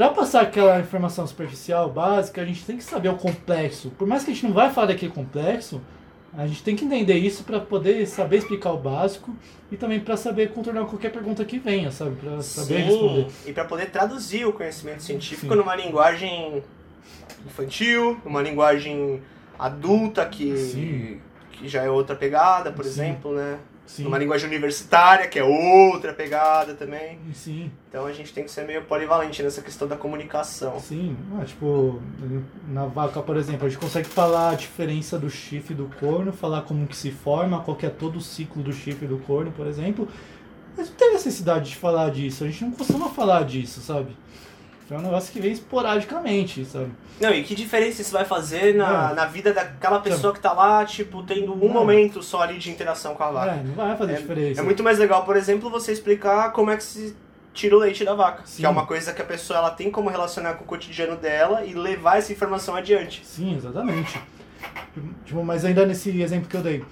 para 0.00 0.08
passar 0.14 0.40
aquela 0.40 0.80
informação 0.80 1.26
superficial, 1.26 1.90
básica, 1.90 2.40
a 2.40 2.44
gente 2.46 2.64
tem 2.64 2.78
que 2.78 2.82
saber 2.82 3.10
o 3.10 3.16
complexo. 3.16 3.90
Por 3.98 4.08
mais 4.08 4.24
que 4.24 4.30
a 4.30 4.34
gente 4.34 4.46
não 4.46 4.54
vai 4.54 4.72
falar 4.72 4.86
daquele 4.86 5.12
complexo, 5.12 5.78
a 6.32 6.46
gente 6.46 6.62
tem 6.62 6.74
que 6.74 6.86
entender 6.86 7.18
isso 7.18 7.44
para 7.44 7.60
poder 7.60 8.06
saber 8.06 8.38
explicar 8.38 8.72
o 8.72 8.78
básico 8.78 9.36
e 9.70 9.76
também 9.76 10.00
para 10.00 10.16
saber 10.16 10.52
contornar 10.52 10.86
qualquer 10.86 11.12
pergunta 11.12 11.44
que 11.44 11.58
venha, 11.58 11.90
sabe? 11.90 12.16
Para 12.16 12.40
saber 12.40 12.78
responder. 12.78 13.26
E 13.44 13.52
para 13.52 13.66
poder 13.66 13.90
traduzir 13.90 14.46
o 14.46 14.54
conhecimento 14.54 15.02
científico 15.02 15.52
Sim. 15.52 15.58
numa 15.58 15.76
linguagem 15.76 16.62
infantil, 17.44 18.18
numa 18.24 18.40
linguagem 18.40 19.20
adulta 19.58 20.24
que, 20.24 20.56
Sim. 20.56 21.20
que 21.52 21.68
já 21.68 21.82
é 21.82 21.90
outra 21.90 22.16
pegada, 22.16 22.72
por 22.72 22.86
Sim. 22.86 22.90
exemplo, 22.90 23.34
né? 23.34 23.58
Sim, 23.90 24.04
Numa 24.04 24.18
linguagem 24.18 24.46
universitária, 24.46 25.26
que 25.26 25.36
é 25.36 25.42
outra 25.42 26.12
pegada 26.12 26.74
também. 26.74 27.18
sim, 27.34 27.72
Então 27.88 28.06
a 28.06 28.12
gente 28.12 28.32
tem 28.32 28.44
que 28.44 28.50
ser 28.50 28.64
meio 28.64 28.82
polivalente 28.84 29.42
nessa 29.42 29.60
questão 29.60 29.88
da 29.88 29.96
comunicação. 29.96 30.78
sim. 30.78 31.16
Ah, 31.36 31.44
tipo, 31.44 32.00
na 32.68 32.86
vaca, 32.86 33.20
por 33.20 33.36
exemplo, 33.36 33.66
a 33.66 33.68
gente 33.68 33.80
consegue 33.80 34.06
falar 34.08 34.50
a 34.50 34.54
diferença 34.54 35.18
do 35.18 35.28
chifre 35.28 35.74
do 35.74 35.90
corno, 35.98 36.32
falar 36.32 36.62
como 36.62 36.86
que 36.86 36.96
se 36.96 37.10
forma, 37.10 37.60
qual 37.62 37.76
que 37.76 37.84
é 37.84 37.90
todo 37.90 38.16
o 38.16 38.20
ciclo 38.20 38.62
do 38.62 38.72
chifre 38.72 39.08
do 39.08 39.18
corno, 39.18 39.50
por 39.50 39.66
exemplo. 39.66 40.06
Mas 40.76 40.88
não 40.88 40.94
tem 40.94 41.12
necessidade 41.12 41.70
de 41.70 41.76
falar 41.76 42.10
disso, 42.12 42.44
a 42.44 42.46
gente 42.46 42.62
não 42.64 42.70
costuma 42.70 43.08
falar 43.08 43.44
disso, 43.44 43.80
sabe? 43.80 44.16
É 44.90 44.94
um 44.96 45.02
negócio 45.02 45.32
que 45.32 45.40
vem 45.40 45.52
esporadicamente, 45.52 46.64
sabe? 46.64 46.90
Não, 47.20 47.30
e 47.32 47.44
que 47.44 47.54
diferença 47.54 48.02
isso 48.02 48.12
vai 48.12 48.24
fazer 48.24 48.74
na, 48.74 49.10
É. 49.10 49.14
na 49.14 49.24
vida 49.26 49.52
daquela 49.52 50.00
pessoa 50.00 50.32
que 50.32 50.40
tá 50.40 50.52
lá, 50.52 50.84
tipo, 50.84 51.22
tendo 51.22 51.54
um 51.54 51.70
É. 51.70 51.72
momento 51.72 52.22
só 52.22 52.42
ali 52.42 52.58
de 52.58 52.70
interação 52.70 53.14
com 53.14 53.22
a 53.22 53.30
vaca? 53.30 53.52
É, 53.52 53.62
não 53.62 53.74
vai 53.74 53.96
fazer 53.96 54.16
diferença. 54.16 54.60
É 54.60 54.64
muito 54.64 54.82
mais 54.82 54.98
legal, 54.98 55.24
por 55.24 55.36
exemplo, 55.36 55.70
você 55.70 55.92
explicar 55.92 56.50
como 56.52 56.70
é 56.70 56.76
que 56.76 56.82
se 56.82 57.14
tira 57.54 57.76
o 57.76 57.78
leite 57.78 58.04
da 58.04 58.14
vaca. 58.14 58.42
Sim. 58.44 58.60
Que 58.62 58.66
é 58.66 58.68
uma 58.68 58.84
coisa 58.86 59.12
que 59.12 59.22
a 59.22 59.24
pessoa 59.24 59.58
ela 59.58 59.70
tem 59.70 59.90
como 59.90 60.08
relacionar 60.10 60.54
com 60.54 60.64
o 60.64 60.66
cotidiano 60.66 61.16
dela 61.16 61.64
e 61.64 61.72
levar 61.74 62.18
essa 62.18 62.32
informação 62.32 62.74
adiante. 62.74 63.24
Sim, 63.24 63.56
exatamente. 63.56 64.20
Tipo, 65.24 65.44
mas 65.44 65.64
ainda 65.64 65.86
nesse 65.86 66.20
exemplo 66.20 66.48
que 66.48 66.56
eu 66.56 66.62
dei, 66.62 66.84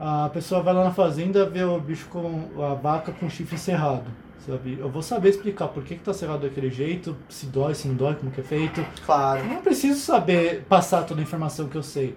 a 0.00 0.28
pessoa 0.32 0.62
vai 0.62 0.74
lá 0.74 0.84
na 0.84 0.92
fazenda 0.92 1.48
ver 1.48 1.64
o 1.64 1.78
bicho 1.80 2.06
com 2.08 2.48
a 2.62 2.74
vaca 2.74 3.12
com 3.12 3.26
o 3.26 3.30
chifre 3.30 3.56
cerrado, 3.58 4.04
sabe? 4.46 4.78
Eu 4.80 4.88
vou 4.88 5.02
saber 5.02 5.30
explicar 5.30 5.68
por 5.68 5.82
que, 5.82 5.96
que 5.96 6.04
tá 6.04 6.12
cerrado 6.12 6.42
daquele 6.42 6.70
jeito, 6.70 7.16
se 7.28 7.46
dói, 7.46 7.74
se 7.74 7.88
não 7.88 7.94
dói, 7.94 8.14
como 8.14 8.30
que 8.30 8.40
é 8.40 8.44
feito. 8.44 8.84
Claro. 9.04 9.40
Eu 9.40 9.46
não 9.46 9.62
preciso 9.62 10.00
saber 10.00 10.64
passar 10.68 11.02
toda 11.04 11.20
a 11.20 11.22
informação 11.22 11.68
que 11.68 11.76
eu 11.76 11.82
sei, 11.82 12.16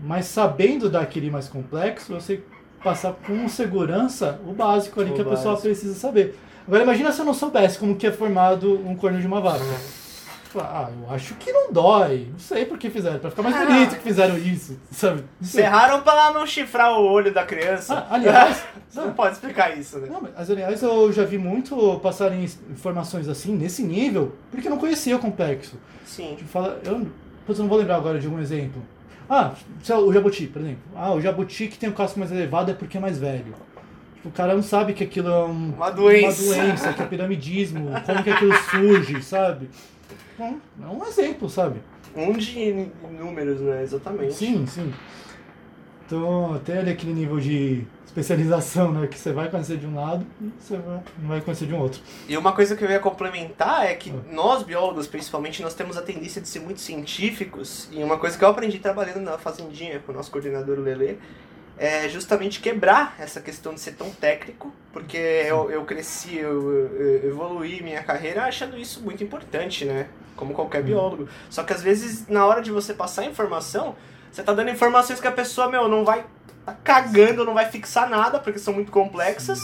mas 0.00 0.26
sabendo 0.26 0.88
daquele 0.90 1.30
mais 1.30 1.48
complexo, 1.48 2.12
eu 2.12 2.20
sei 2.20 2.44
passar 2.82 3.12
com 3.12 3.48
segurança 3.48 4.40
o 4.46 4.52
básico 4.52 5.00
ali 5.00 5.10
O 5.10 5.14
que 5.14 5.20
a 5.20 5.24
pessoa 5.24 5.56
precisa 5.56 5.94
saber. 5.94 6.38
Agora 6.66 6.82
imagina 6.82 7.12
se 7.12 7.20
eu 7.20 7.24
não 7.24 7.34
soubesse 7.34 7.78
como 7.78 7.96
que 7.96 8.06
é 8.06 8.12
formado 8.12 8.74
um 8.86 8.94
corno 8.94 9.20
de 9.20 9.26
uma 9.26 9.40
vaca. 9.40 9.64
Ah, 10.58 10.88
eu 10.90 11.14
acho 11.14 11.34
que 11.34 11.52
não 11.52 11.72
dói. 11.72 12.28
Não 12.32 12.38
sei 12.38 12.64
por 12.64 12.76
que 12.78 12.90
fizeram. 12.90 13.18
Pra 13.18 13.30
ficar 13.30 13.42
mais 13.42 13.54
Ah. 13.56 13.64
bonito 13.66 13.96
que 13.96 14.02
fizeram 14.02 14.36
isso, 14.38 14.78
sabe? 14.90 15.24
Serraram 15.40 16.00
pra 16.02 16.32
não 16.32 16.46
chifrar 16.46 16.92
o 16.98 17.04
olho 17.04 17.32
da 17.32 17.44
criança. 17.44 17.94
Ah, 18.10 18.14
aliás, 18.14 18.62
Você 18.90 19.00
não 19.00 19.12
pode 19.12 19.34
explicar 19.34 19.78
isso, 19.78 19.98
né? 19.98 20.08
não, 20.10 20.20
mas 20.22 20.50
aliás, 20.50 20.82
eu 20.82 21.12
já 21.12 21.24
vi 21.24 21.38
muito 21.38 22.00
passarem 22.02 22.44
informações 22.70 23.28
assim, 23.28 23.54
nesse 23.54 23.82
nível, 23.84 24.34
porque 24.50 24.66
eu 24.66 24.70
não 24.70 24.78
conhecia 24.78 25.14
o 25.14 25.20
complexo. 25.20 25.76
Sim. 26.04 26.34
Tipo, 26.36 26.48
fala, 26.50 26.80
eu, 26.84 26.94
eu 27.48 27.54
não 27.56 27.68
vou 27.68 27.78
lembrar 27.78 27.96
agora 27.96 28.18
de 28.18 28.26
algum 28.26 28.40
exemplo. 28.40 28.82
Ah, 29.28 29.52
sei 29.84 29.94
lá, 29.94 30.00
o 30.02 30.12
jabuti, 30.12 30.48
por 30.48 30.60
exemplo. 30.60 30.82
Ah, 30.96 31.12
o 31.12 31.20
jabuti 31.20 31.68
que 31.68 31.78
tem 31.78 31.88
o 31.88 31.92
casco 31.92 32.18
mais 32.18 32.32
elevado 32.32 32.72
é 32.72 32.74
porque 32.74 32.96
é 32.96 33.00
mais 33.00 33.16
velho. 33.16 33.54
Tipo, 34.16 34.28
o 34.28 34.32
cara 34.32 34.54
não 34.54 34.62
sabe 34.62 34.92
que 34.92 35.04
aquilo 35.04 35.28
é 35.28 35.44
um- 35.44 35.72
Uma 35.76 35.90
doença. 35.90 36.42
uma 36.42 36.54
doença, 36.56 36.92
que 36.92 37.00
é 37.02 37.06
piramidismo, 37.06 37.90
como 38.04 38.24
que 38.24 38.30
aquilo 38.30 38.52
surge, 38.70 39.22
sabe? 39.22 39.70
Então, 40.40 40.60
é 40.82 40.86
um 40.86 41.06
exemplo, 41.06 41.48
sabe? 41.50 41.80
Um 42.16 42.32
de 42.32 42.88
números, 43.18 43.60
né? 43.60 43.82
Exatamente. 43.82 44.32
Sim, 44.34 44.66
sim. 44.66 44.92
Então, 46.06 46.54
até 46.54 46.78
ali 46.78 46.90
aquele 46.90 47.12
nível 47.12 47.38
de 47.38 47.84
especialização, 48.06 48.90
né? 48.90 49.06
Que 49.06 49.16
você 49.18 49.32
vai 49.32 49.48
conhecer 49.48 49.76
de 49.76 49.86
um 49.86 49.94
lado 49.94 50.26
e 50.40 50.50
você 50.58 50.76
vai, 50.76 51.00
não 51.18 51.28
vai 51.28 51.40
conhecer 51.40 51.66
de 51.66 51.74
um 51.74 51.78
outro. 51.78 52.00
E 52.28 52.36
uma 52.36 52.52
coisa 52.52 52.74
que 52.74 52.84
eu 52.84 52.90
ia 52.90 52.98
complementar 52.98 53.86
é 53.86 53.94
que 53.94 54.10
Ah. 54.10 54.32
nós, 54.32 54.64
biólogos, 54.64 55.06
principalmente, 55.06 55.62
nós 55.62 55.74
temos 55.74 55.96
a 55.96 56.02
tendência 56.02 56.40
de 56.42 56.48
ser 56.48 56.60
muito 56.60 56.80
científicos. 56.80 57.88
E 57.92 58.02
uma 58.02 58.18
coisa 58.18 58.36
que 58.36 58.44
eu 58.44 58.48
aprendi 58.48 58.78
trabalhando 58.80 59.20
na 59.20 59.38
fazendinha 59.38 60.00
com 60.00 60.10
o 60.10 60.14
nosso 60.14 60.30
coordenador 60.32 60.78
o 60.78 60.82
Lelê 60.82 61.16
é 61.80 62.06
justamente 62.10 62.60
quebrar 62.60 63.16
essa 63.18 63.40
questão 63.40 63.72
de 63.72 63.80
ser 63.80 63.92
tão 63.92 64.10
técnico, 64.10 64.70
porque 64.92 65.16
eu, 65.16 65.70
eu 65.70 65.82
cresci, 65.86 66.36
eu, 66.36 66.70
eu 66.70 67.30
evoluí 67.30 67.82
minha 67.82 68.02
carreira 68.02 68.44
achando 68.44 68.76
isso 68.76 69.00
muito 69.00 69.24
importante, 69.24 69.86
né? 69.86 70.08
Como 70.36 70.52
qualquer 70.52 70.82
biólogo. 70.82 71.26
Só 71.48 71.62
que 71.62 71.72
às 71.72 71.82
vezes, 71.82 72.28
na 72.28 72.44
hora 72.44 72.60
de 72.60 72.70
você 72.70 72.92
passar 72.92 73.24
informação, 73.24 73.96
você 74.30 74.42
tá 74.42 74.52
dando 74.52 74.68
informações 74.68 75.20
que 75.20 75.26
a 75.26 75.32
pessoa, 75.32 75.70
meu, 75.70 75.88
não 75.88 76.04
vai 76.04 76.26
tá 76.66 76.76
cagando, 76.84 77.46
não 77.46 77.54
vai 77.54 77.70
fixar 77.70 78.10
nada, 78.10 78.38
porque 78.38 78.58
são 78.58 78.74
muito 78.74 78.92
complexas 78.92 79.58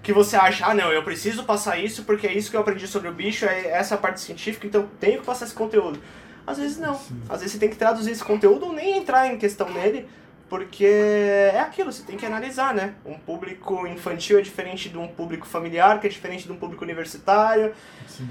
que 0.00 0.12
você 0.12 0.36
acha, 0.36 0.64
ah 0.64 0.72
não, 0.72 0.92
eu 0.92 1.02
preciso 1.02 1.42
passar 1.42 1.76
isso 1.76 2.04
porque 2.04 2.28
é 2.28 2.32
isso 2.32 2.52
que 2.52 2.56
eu 2.56 2.60
aprendi 2.60 2.86
sobre 2.86 3.08
o 3.08 3.12
bicho, 3.12 3.44
é 3.44 3.66
essa 3.72 3.96
parte 3.96 4.20
científica, 4.20 4.64
então 4.64 4.82
eu 4.82 4.88
tenho 5.00 5.20
que 5.20 5.26
passar 5.26 5.44
esse 5.44 5.54
conteúdo. 5.54 6.00
Às 6.46 6.56
vezes 6.56 6.78
não. 6.78 6.98
Às 7.28 7.40
vezes 7.40 7.52
você 7.52 7.58
tem 7.58 7.68
que 7.68 7.76
traduzir 7.76 8.12
esse 8.12 8.22
conteúdo 8.22 8.66
ou 8.66 8.72
nem 8.72 8.96
entrar 8.96 9.26
em 9.26 9.36
questão 9.36 9.68
nele, 9.68 10.08
porque 10.48 10.84
é 10.84 11.60
aquilo, 11.60 11.92
você 11.92 12.02
tem 12.02 12.16
que 12.16 12.24
analisar, 12.24 12.74
né? 12.74 12.94
Um 13.04 13.18
público 13.18 13.86
infantil 13.86 14.38
é 14.38 14.42
diferente 14.42 14.88
de 14.88 14.96
um 14.96 15.06
público 15.06 15.46
familiar, 15.46 16.00
que 16.00 16.06
é 16.06 16.10
diferente 16.10 16.44
de 16.44 16.52
um 16.52 16.56
público 16.56 16.84
universitário. 16.84 17.74
Sim. 18.06 18.28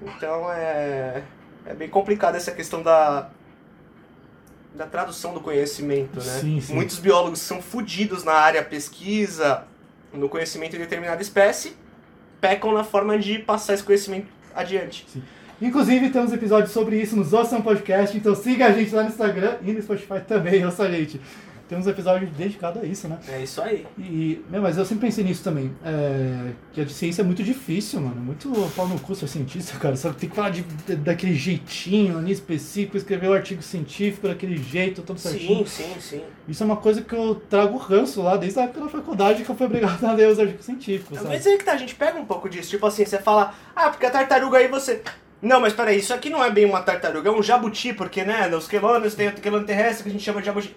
Então 0.00 0.50
é, 0.52 1.22
é 1.66 1.74
bem 1.74 1.88
complicado 1.88 2.36
essa 2.36 2.52
questão 2.52 2.82
da, 2.82 3.30
da 4.74 4.86
tradução 4.86 5.34
do 5.34 5.40
conhecimento, 5.40 6.18
né? 6.18 6.38
Sim, 6.40 6.60
sim. 6.60 6.74
Muitos 6.74 6.98
biólogos 6.98 7.40
são 7.40 7.60
fodidos 7.60 8.22
na 8.22 8.34
área 8.34 8.62
pesquisa, 8.62 9.64
no 10.12 10.28
conhecimento 10.28 10.72
de 10.72 10.78
determinada 10.78 11.20
espécie, 11.20 11.76
pecam 12.40 12.72
na 12.72 12.84
forma 12.84 13.18
de 13.18 13.40
passar 13.40 13.74
esse 13.74 13.82
conhecimento 13.82 14.28
adiante. 14.54 15.06
Inclusive, 15.60 16.10
temos 16.10 16.32
episódios 16.32 16.72
sobre 16.72 17.00
isso 17.00 17.16
no 17.16 17.24
Zoação 17.24 17.60
Podcast, 17.60 18.16
então 18.16 18.34
siga 18.34 18.66
a 18.66 18.72
gente 18.72 18.94
lá 18.94 19.02
no 19.02 19.08
Instagram 19.10 19.56
e 19.62 19.72
no 19.72 19.82
Spotify 19.82 20.20
também, 20.26 20.64
ouça 20.66 20.84
a 20.84 20.90
gente. 20.90 21.20
Temos 21.68 21.86
um 21.86 21.90
episódio 21.90 22.26
dedicado 22.30 22.80
a 22.80 22.84
isso, 22.84 23.06
né? 23.06 23.16
É 23.28 23.44
isso 23.44 23.62
aí. 23.62 23.86
E, 23.96 24.44
meu, 24.50 24.60
mas 24.60 24.76
eu 24.76 24.84
sempre 24.84 25.06
pensei 25.06 25.22
nisso 25.22 25.44
também. 25.44 25.70
É, 25.84 26.50
que 26.72 26.80
a 26.80 26.88
ciência 26.88 27.22
é 27.22 27.24
muito 27.24 27.44
difícil, 27.44 28.00
mano. 28.00 28.20
Muito 28.20 28.50
pau 28.74 28.88
no 28.88 28.98
cu 28.98 29.14
ser 29.14 29.28
cientista, 29.28 29.78
cara. 29.78 29.94
Sabe? 29.94 30.16
Tem 30.16 30.28
que 30.28 30.34
falar 30.34 30.50
de, 30.50 30.62
de- 30.62 30.96
daquele 30.96 31.32
jeitinho 31.36 32.18
ali 32.18 32.32
específico, 32.32 32.96
escrever 32.96 33.28
o 33.28 33.32
artigo 33.32 33.62
científico 33.62 34.26
daquele 34.26 34.56
jeito, 34.56 35.00
todo 35.02 35.20
certinho. 35.20 35.64
Sim, 35.64 35.84
sim, 35.94 36.00
sim. 36.00 36.22
Isso 36.48 36.60
é 36.60 36.66
uma 36.66 36.76
coisa 36.76 37.02
que 37.02 37.14
eu 37.14 37.36
trago 37.48 37.76
ranço 37.78 38.20
lá 38.20 38.36
desde 38.36 38.58
a 38.58 38.64
época 38.64 38.80
da 38.80 38.88
faculdade 38.88 39.44
que 39.44 39.50
eu 39.50 39.54
fui 39.54 39.66
obrigado 39.66 40.02
a 40.04 40.10
ler 40.12 40.26
os 40.26 40.40
artigos 40.40 40.64
científicos, 40.64 41.18
sabe? 41.18 41.28
Mas 41.28 41.46
aí 41.46 41.56
que 41.56 41.62
tá, 41.64 41.74
a 41.74 41.76
gente 41.76 41.94
pega 41.94 42.18
um 42.18 42.24
pouco 42.24 42.48
disso. 42.50 42.68
Tipo 42.70 42.84
assim, 42.88 43.04
você 43.04 43.18
fala, 43.18 43.54
ah, 43.76 43.90
porque 43.90 44.06
a 44.06 44.10
tartaruga 44.10 44.58
aí 44.58 44.66
você. 44.66 45.00
Não, 45.42 45.60
mas 45.60 45.72
peraí, 45.72 45.98
isso 45.98 46.12
aqui 46.12 46.28
não 46.28 46.44
é 46.44 46.50
bem 46.50 46.66
uma 46.66 46.82
tartaruga, 46.82 47.28
é 47.30 47.32
um 47.32 47.42
jabuti, 47.42 47.92
porque, 47.94 48.24
né, 48.24 48.46
nos 48.48 48.68
quelônios 48.68 49.14
tem 49.14 49.28
o 49.28 49.32
quelônio 49.32 49.66
terrestre 49.66 50.02
que 50.04 50.08
a 50.10 50.12
gente 50.12 50.22
chama 50.24 50.40
de 50.40 50.46
jabuti. 50.46 50.76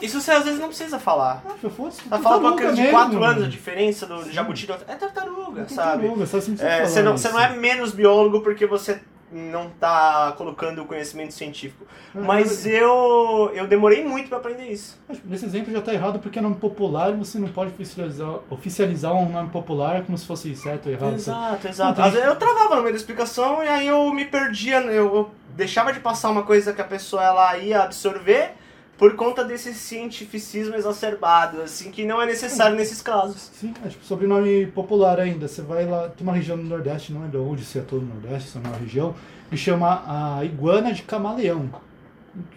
Isso 0.00 0.18
você 0.22 0.30
às 0.30 0.44
vezes 0.44 0.58
não 0.58 0.68
precisa 0.68 0.98
falar. 0.98 1.42
Ah, 1.46 1.68
foda-se, 1.68 2.00
Tá 2.08 2.18
falando 2.18 2.40
pra 2.40 2.48
uma 2.48 2.56
criança 2.56 2.76
de 2.82 2.88
4 2.88 3.22
anos 3.22 3.44
a 3.44 3.48
diferença 3.48 4.06
do 4.06 4.24
Sim. 4.24 4.32
jabuti 4.32 4.66
do... 4.66 4.72
É 4.72 4.94
tartaruga, 4.94 5.62
É 5.62 5.68
sabe? 5.68 6.02
tartaruga, 6.04 6.26
só 6.26 6.40
precisa 6.40 6.66
É, 6.66 6.86
você, 6.86 7.02
não, 7.02 7.12
você 7.18 7.28
não 7.28 7.38
é 7.38 7.54
menos 7.54 7.92
biólogo 7.92 8.40
porque 8.40 8.64
você 8.64 8.98
não 9.36 9.68
tá 9.70 10.32
colocando 10.36 10.82
o 10.82 10.86
conhecimento 10.86 11.32
científico. 11.34 11.86
É, 12.14 12.18
Mas 12.18 12.66
eu, 12.66 13.50
eu 13.54 13.66
demorei 13.66 14.04
muito 14.04 14.28
pra 14.28 14.38
aprender 14.38 14.66
isso. 14.66 14.98
Nesse 15.24 15.44
exemplo 15.44 15.72
já 15.72 15.78
está 15.80 15.92
errado 15.92 16.18
porque 16.18 16.38
é 16.38 16.42
nome 16.42 16.56
popular 16.56 17.10
e 17.10 17.16
você 17.16 17.38
não 17.38 17.48
pode 17.48 17.70
oficializar, 17.72 18.38
oficializar 18.50 19.12
um 19.14 19.28
nome 19.30 19.50
popular 19.50 20.02
como 20.04 20.16
se 20.16 20.26
fosse 20.26 20.54
certo 20.56 20.86
ou 20.86 20.92
errado. 20.92 21.18
sabe? 21.18 21.46
Exato, 21.46 21.68
exato. 21.68 22.02
Às 22.02 22.12
vezes 22.12 22.26
eu 22.26 22.36
travava 22.36 22.76
no 22.76 22.82
meio 22.82 22.92
da 22.94 22.98
explicação 22.98 23.62
e 23.62 23.68
aí 23.68 23.86
eu 23.86 24.12
me 24.12 24.24
perdia, 24.24 24.80
eu, 24.80 25.14
eu 25.14 25.30
deixava 25.56 25.92
de 25.92 26.00
passar 26.00 26.30
uma 26.30 26.42
coisa 26.42 26.72
que 26.72 26.80
a 26.80 26.84
pessoa 26.84 27.22
ela 27.22 27.56
ia 27.58 27.82
absorver 27.82 28.52
por 28.98 29.14
conta 29.14 29.44
desse 29.44 29.74
cientificismo 29.74 30.74
exacerbado, 30.74 31.60
assim, 31.62 31.90
que 31.90 32.04
não 32.04 32.20
é 32.20 32.26
necessário 32.26 32.76
nesses 32.76 33.02
casos. 33.02 33.50
Sim, 33.52 33.74
é 33.84 33.88
tipo 33.88 34.04
sobrenome 34.04 34.66
popular 34.68 35.20
ainda. 35.20 35.46
Você 35.48 35.60
vai 35.62 35.84
lá, 35.84 36.08
tem 36.08 36.26
uma 36.26 36.32
região 36.32 36.56
no 36.56 36.62
Nordeste, 36.64 37.12
não 37.12 37.22
lembro 37.22 37.46
onde, 37.46 37.64
se 37.64 37.78
é 37.78 37.82
todo 37.82 38.02
o 38.02 38.06
Nordeste, 38.06 38.50
se 38.50 38.56
é 38.56 38.60
uma 38.60 38.76
região, 38.76 39.14
que 39.50 39.56
chama 39.56 40.02
a 40.38 40.44
iguana 40.44 40.92
de 40.92 41.02
camaleão. 41.02 41.68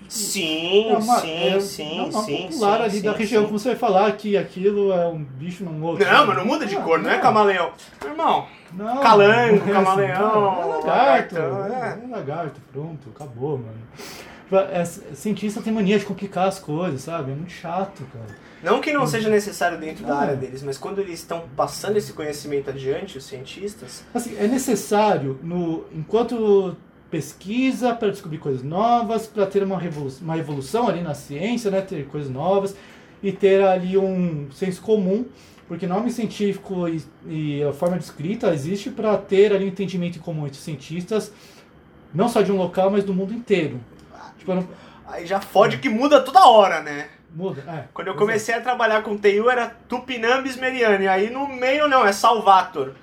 Sim, 0.10 0.90
É 0.90 0.98
uma- 0.98 1.20
sim, 1.22 1.32
é, 1.32 1.60
sim, 1.60 2.00
é 2.00 2.02
um 2.02 2.10
nome 2.12 2.26
sim, 2.26 2.48
popular 2.48 2.78
sim, 2.78 2.84
ali 2.84 2.92
sim, 2.98 3.02
da 3.02 3.12
região, 3.14 3.42
sim. 3.42 3.48
como 3.48 3.60
você 3.60 3.70
vai 3.70 3.78
falar 3.78 4.12
que 4.14 4.36
aquilo 4.36 4.92
é 4.92 5.08
um 5.08 5.24
bicho 5.24 5.64
num 5.64 5.82
outro. 5.84 6.06
Não, 6.06 6.26
mas 6.28 6.38
não 6.38 6.46
muda 6.46 6.66
de 6.66 6.76
Ah, 6.76 6.82
cor, 6.82 7.00
não 7.00 7.10
é 7.10 7.18
camaleão. 7.20 7.72
Meu 8.02 8.12
irmão, 8.12 8.46
Não, 8.74 8.98
Calango, 9.02 9.58
não 9.58 9.68
é 9.68 9.72
camaleão, 9.72 10.12
assim, 10.12 10.22
não, 10.22 10.62
é 10.62 10.66
lagarto, 10.66 11.36
lagartão, 11.36 11.66
é. 11.66 12.08
lagarto, 12.12 12.62
pronto, 12.74 13.10
acabou, 13.16 13.58
mano. 13.58 13.74
É, 14.52 14.84
cientista 14.86 15.62
tem 15.62 15.72
mania 15.72 16.00
de 16.00 16.06
complicar 16.06 16.48
as 16.48 16.60
coisas, 16.60 17.02
sabe? 17.02 17.32
É 17.32 17.36
muito 17.36 17.52
chato, 17.52 18.04
cara. 18.12 18.26
não 18.64 18.82
que 18.82 18.92
não 18.92 19.06
seja 19.06 19.30
necessário 19.30 19.78
dentro 19.80 20.04
da 20.06 20.14
Não. 20.14 20.22
área 20.22 20.36
deles, 20.36 20.64
mas 20.64 20.78
quando 20.78 21.00
eles 21.00 21.20
estão 21.20 21.44
passando 21.56 21.98
esse 21.98 22.14
conhecimento 22.14 22.70
adiante, 22.70 23.18
os 23.18 23.26
cientistas, 23.26 24.04
Assim, 24.14 24.36
é 24.38 24.48
necessário, 24.48 25.40
no, 25.44 25.86
enquanto 25.94 26.76
pesquisa, 27.12 27.94
para 27.94 28.10
descobrir 28.10 28.38
coisas 28.38 28.64
novas, 28.64 29.28
para 29.28 29.46
ter 29.46 29.64
uma, 29.64 29.78
revolu 29.78 30.12
uma 30.22 30.38
evolução 30.38 30.88
ali 30.88 31.02
na 31.02 31.14
ciência, 31.14 31.70
né? 31.72 31.82
Ter 31.82 32.06
coisas 32.08 32.30
novas 32.30 32.76
e 33.22 33.32
ter 33.32 33.64
ali 33.64 33.98
um 33.98 34.48
senso 34.52 34.82
comum, 34.82 35.26
porque 35.68 35.86
nome 35.86 36.10
científico 36.12 36.88
e, 36.88 37.04
e 37.28 37.64
a 37.64 37.74
forma 37.74 37.98
de 37.98 38.04
escrita 38.04 38.54
existe 38.54 38.90
para 38.90 39.16
ter 39.18 39.54
ali 39.54 39.66
um 39.66 39.68
entendimento 39.68 40.18
em 40.18 40.22
comum 40.22 40.46
entre 40.48 40.58
os 40.58 40.64
cientistas, 40.64 41.32
não 42.14 42.28
só 42.30 42.42
de 42.42 42.52
um 42.52 42.58
local, 42.58 42.90
mas 42.90 43.04
do 43.04 43.14
mundo 43.14 43.34
inteiro. 43.34 43.80
Tipo, 44.40 44.56
não, 44.56 44.68
aí 45.06 45.28
já 45.28 45.40
fode 45.40 45.78
que 45.78 45.90
muda 45.90 46.20
toda 46.22 46.48
hora, 46.48 46.82
né? 46.82 47.10
muda. 47.34 47.64
É, 47.68 47.84
Quando 47.94 48.08
eu 48.08 48.16
comecei 48.16 48.56
a 48.56 48.62
trabalhar 48.62 49.04
com 49.04 49.18
TU 49.18 49.50
era 49.50 49.68
Tupinambis 49.88 50.56
Meriani, 50.56 51.08
aí 51.08 51.30
no 51.30 51.48
meio 51.48 51.88
não, 51.88 52.06
é 52.06 52.12
Salvator. 52.12 52.94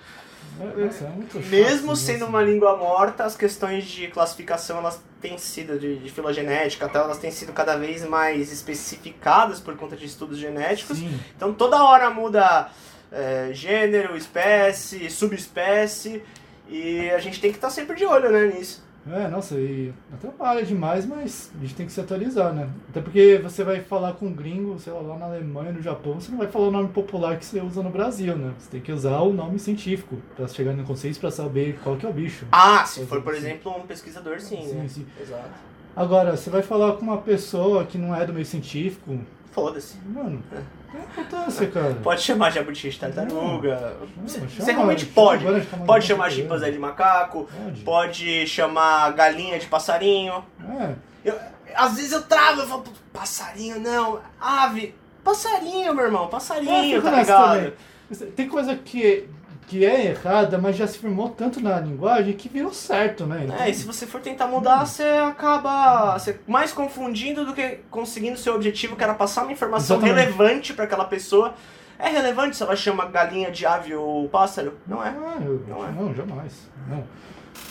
É, 0.58 0.64
é 0.64 1.08
muito 1.10 1.34
chato, 1.34 1.46
Mesmo 1.46 1.94
sendo 1.94 2.26
uma 2.26 2.42
língua 2.42 2.76
morta, 2.76 3.24
as 3.24 3.36
questões 3.36 3.84
de 3.84 4.08
classificação 4.08 4.78
elas 4.78 5.02
têm 5.20 5.36
sido 5.36 5.78
de, 5.78 5.98
de 5.98 6.10
filogenética, 6.10 6.86
até 6.86 6.98
elas 6.98 7.18
têm 7.18 7.30
sido 7.30 7.52
cada 7.52 7.76
vez 7.76 8.06
mais 8.06 8.50
especificadas 8.50 9.60
por 9.60 9.76
conta 9.76 9.96
de 9.96 10.06
estudos 10.06 10.38
genéticos. 10.38 10.98
Sim. 10.98 11.20
Então 11.36 11.52
toda 11.52 11.82
hora 11.84 12.08
muda 12.10 12.70
é, 13.12 13.50
gênero, 13.52 14.16
espécie, 14.16 15.10
subespécie 15.10 16.22
e 16.68 17.10
a 17.10 17.18
gente 17.18 17.40
tem 17.40 17.50
que 17.50 17.58
estar 17.58 17.70
sempre 17.70 17.94
de 17.94 18.06
olho 18.06 18.30
né, 18.30 18.46
nisso. 18.46 18.85
É, 19.08 19.28
nossa, 19.28 19.54
e 19.54 19.92
atrapalha 20.12 20.64
demais, 20.64 21.06
mas 21.06 21.52
a 21.56 21.60
gente 21.62 21.74
tem 21.76 21.86
que 21.86 21.92
se 21.92 22.00
atualizar, 22.00 22.52
né? 22.52 22.68
Até 22.88 23.00
porque 23.00 23.38
você 23.42 23.62
vai 23.62 23.80
falar 23.80 24.14
com 24.14 24.26
um 24.26 24.32
gringo, 24.32 24.78
sei 24.80 24.92
lá, 24.92 25.00
lá 25.00 25.16
na 25.16 25.26
Alemanha, 25.26 25.70
no 25.70 25.80
Japão, 25.80 26.14
você 26.20 26.30
não 26.30 26.38
vai 26.38 26.48
falar 26.48 26.68
o 26.68 26.70
nome 26.72 26.88
popular 26.88 27.36
que 27.38 27.44
você 27.44 27.60
usa 27.60 27.82
no 27.84 27.90
Brasil, 27.90 28.36
né? 28.36 28.52
Você 28.58 28.70
tem 28.70 28.80
que 28.80 28.90
usar 28.90 29.20
o 29.20 29.32
nome 29.32 29.58
científico 29.60 30.16
pra 30.34 30.48
chegar 30.48 30.72
no 30.72 30.82
conceito 30.82 31.20
pra 31.20 31.30
saber 31.30 31.78
qual 31.84 31.96
que 31.96 32.04
é 32.04 32.08
o 32.08 32.12
bicho. 32.12 32.46
Ah, 32.50 32.84
se 32.84 33.06
for, 33.06 33.18
é, 33.18 33.20
por 33.20 33.34
exemplo, 33.34 33.76
um 33.76 33.86
pesquisador, 33.86 34.40
sim, 34.40 34.66
Sim, 34.66 34.74
né? 34.74 34.88
sim. 34.88 35.06
Exato. 35.20 35.50
Agora, 35.94 36.36
você 36.36 36.50
vai 36.50 36.62
falar 36.62 36.94
com 36.94 37.02
uma 37.02 37.18
pessoa 37.18 37.84
que 37.84 37.96
não 37.96 38.14
é 38.14 38.26
do 38.26 38.32
meio 38.32 38.44
científico, 38.44 39.18
Foda-se. 39.52 39.96
mano, 40.06 40.42
tem 40.50 40.60
importância, 41.00 41.66
cara. 41.68 41.94
Pode 42.02 42.20
chamar 42.22 42.50
jabuti 42.50 42.88
de 42.90 42.98
tartaruga. 42.98 43.96
Você 44.24 44.72
realmente 44.72 45.00
chama 45.04 45.14
pode. 45.14 45.44
tamanho 45.44 45.86
Pode 45.86 46.00
de 46.02 46.06
chamar 46.08 46.30
chimpanzé 46.30 46.70
de 46.70 46.78
macaco, 46.78 47.48
Pode. 47.64 47.80
pode 47.82 48.46
chamar 48.46 49.12
galinha 49.12 49.58
de 49.58 49.66
passarinho. 49.66 50.44
É, 50.80 50.94
Eu- 51.24 51.38
às 51.74 51.96
vezes 51.96 52.12
eu 52.12 52.22
travo, 52.22 52.60
eu 52.62 52.66
falo, 52.68 52.82
"Pô, 52.82 52.90
passarinho 53.12 53.80
não, 53.80 54.20
ave. 54.40 54.94
Passarinho, 55.24 55.92
meu 55.94 56.04
irmão, 56.04 56.26
É, 56.26 56.28
passarinho, 56.28 56.96
fica 57.02 57.10
tá 57.10 57.18
ligado? 57.18 57.54
também. 57.56 58.30
Tem 58.36 58.48
coisa 58.48 58.76
que, 58.76 59.28
que 59.66 59.84
é 59.84 60.06
errada, 60.06 60.58
mas 60.58 60.76
já 60.76 60.86
se 60.86 60.98
firmou 60.98 61.28
tanto 61.30 61.60
na 61.60 61.80
linguagem 61.80 62.32
que 62.34 62.48
virou 62.48 62.72
certo, 62.72 63.26
né? 63.26 63.46
É, 63.60 63.68
e 63.70 63.74
se 63.74 63.84
você 63.84 64.06
for 64.06 64.20
tentar 64.20 64.46
mudar, 64.46 64.86
você 64.86 65.02
acaba 65.02 66.16
você 66.18 66.38
mais 66.46 66.72
confundindo 66.72 67.44
do 67.44 67.52
que 67.52 67.80
conseguindo 67.90 68.38
seu 68.38 68.54
objetivo, 68.54 68.94
que 68.96 69.02
era 69.02 69.14
passar 69.14 69.42
uma 69.42 69.52
informação 69.52 69.96
Exatamente. 69.96 70.24
relevante 70.24 70.72
pra 70.72 70.84
aquela 70.84 71.04
pessoa. 71.04 71.54
É 71.98 72.08
relevante 72.08 72.56
se 72.56 72.62
ela 72.62 72.76
chama 72.76 73.06
galinha 73.06 73.50
de 73.50 73.64
ave 73.66 73.94
ou 73.94 74.28
pássaro? 74.28 74.74
Não 74.86 75.02
é. 75.04 75.08
Ah, 75.08 75.38
eu- 75.44 75.64
Não 75.66 75.84
é. 75.86 75.90
não, 75.90 76.14
jamais. 76.14 76.52
Não. 76.88 77.02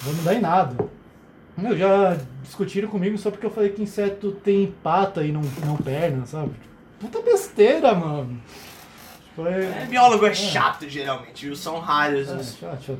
Vou 0.01 0.13
mudar 0.15 0.33
em 0.33 0.41
nada. 0.41 0.89
Meu, 1.55 1.77
já 1.77 2.17
discutiram 2.43 2.89
comigo 2.89 3.17
só 3.17 3.31
porque 3.31 3.45
eu 3.45 3.51
falei 3.51 3.69
que 3.69 3.81
inseto 3.81 4.31
tem 4.43 4.73
pata 4.83 5.23
e 5.23 5.31
não, 5.31 5.41
não 5.65 5.77
perna, 5.77 6.25
sabe? 6.25 6.51
Puta 6.99 7.21
besteira, 7.21 7.93
mano. 7.93 8.37
Tipo, 9.35 9.47
É, 9.47 9.85
biólogo 9.89 10.25
é 10.25 10.33
chato, 10.33 10.87
geralmente, 10.87 11.45
viu? 11.45 11.55
São 11.55 11.79
raros 11.79 12.29
é, 12.29 12.35
os 12.35 12.55
chato, 12.57 12.81
chato. 12.83 12.99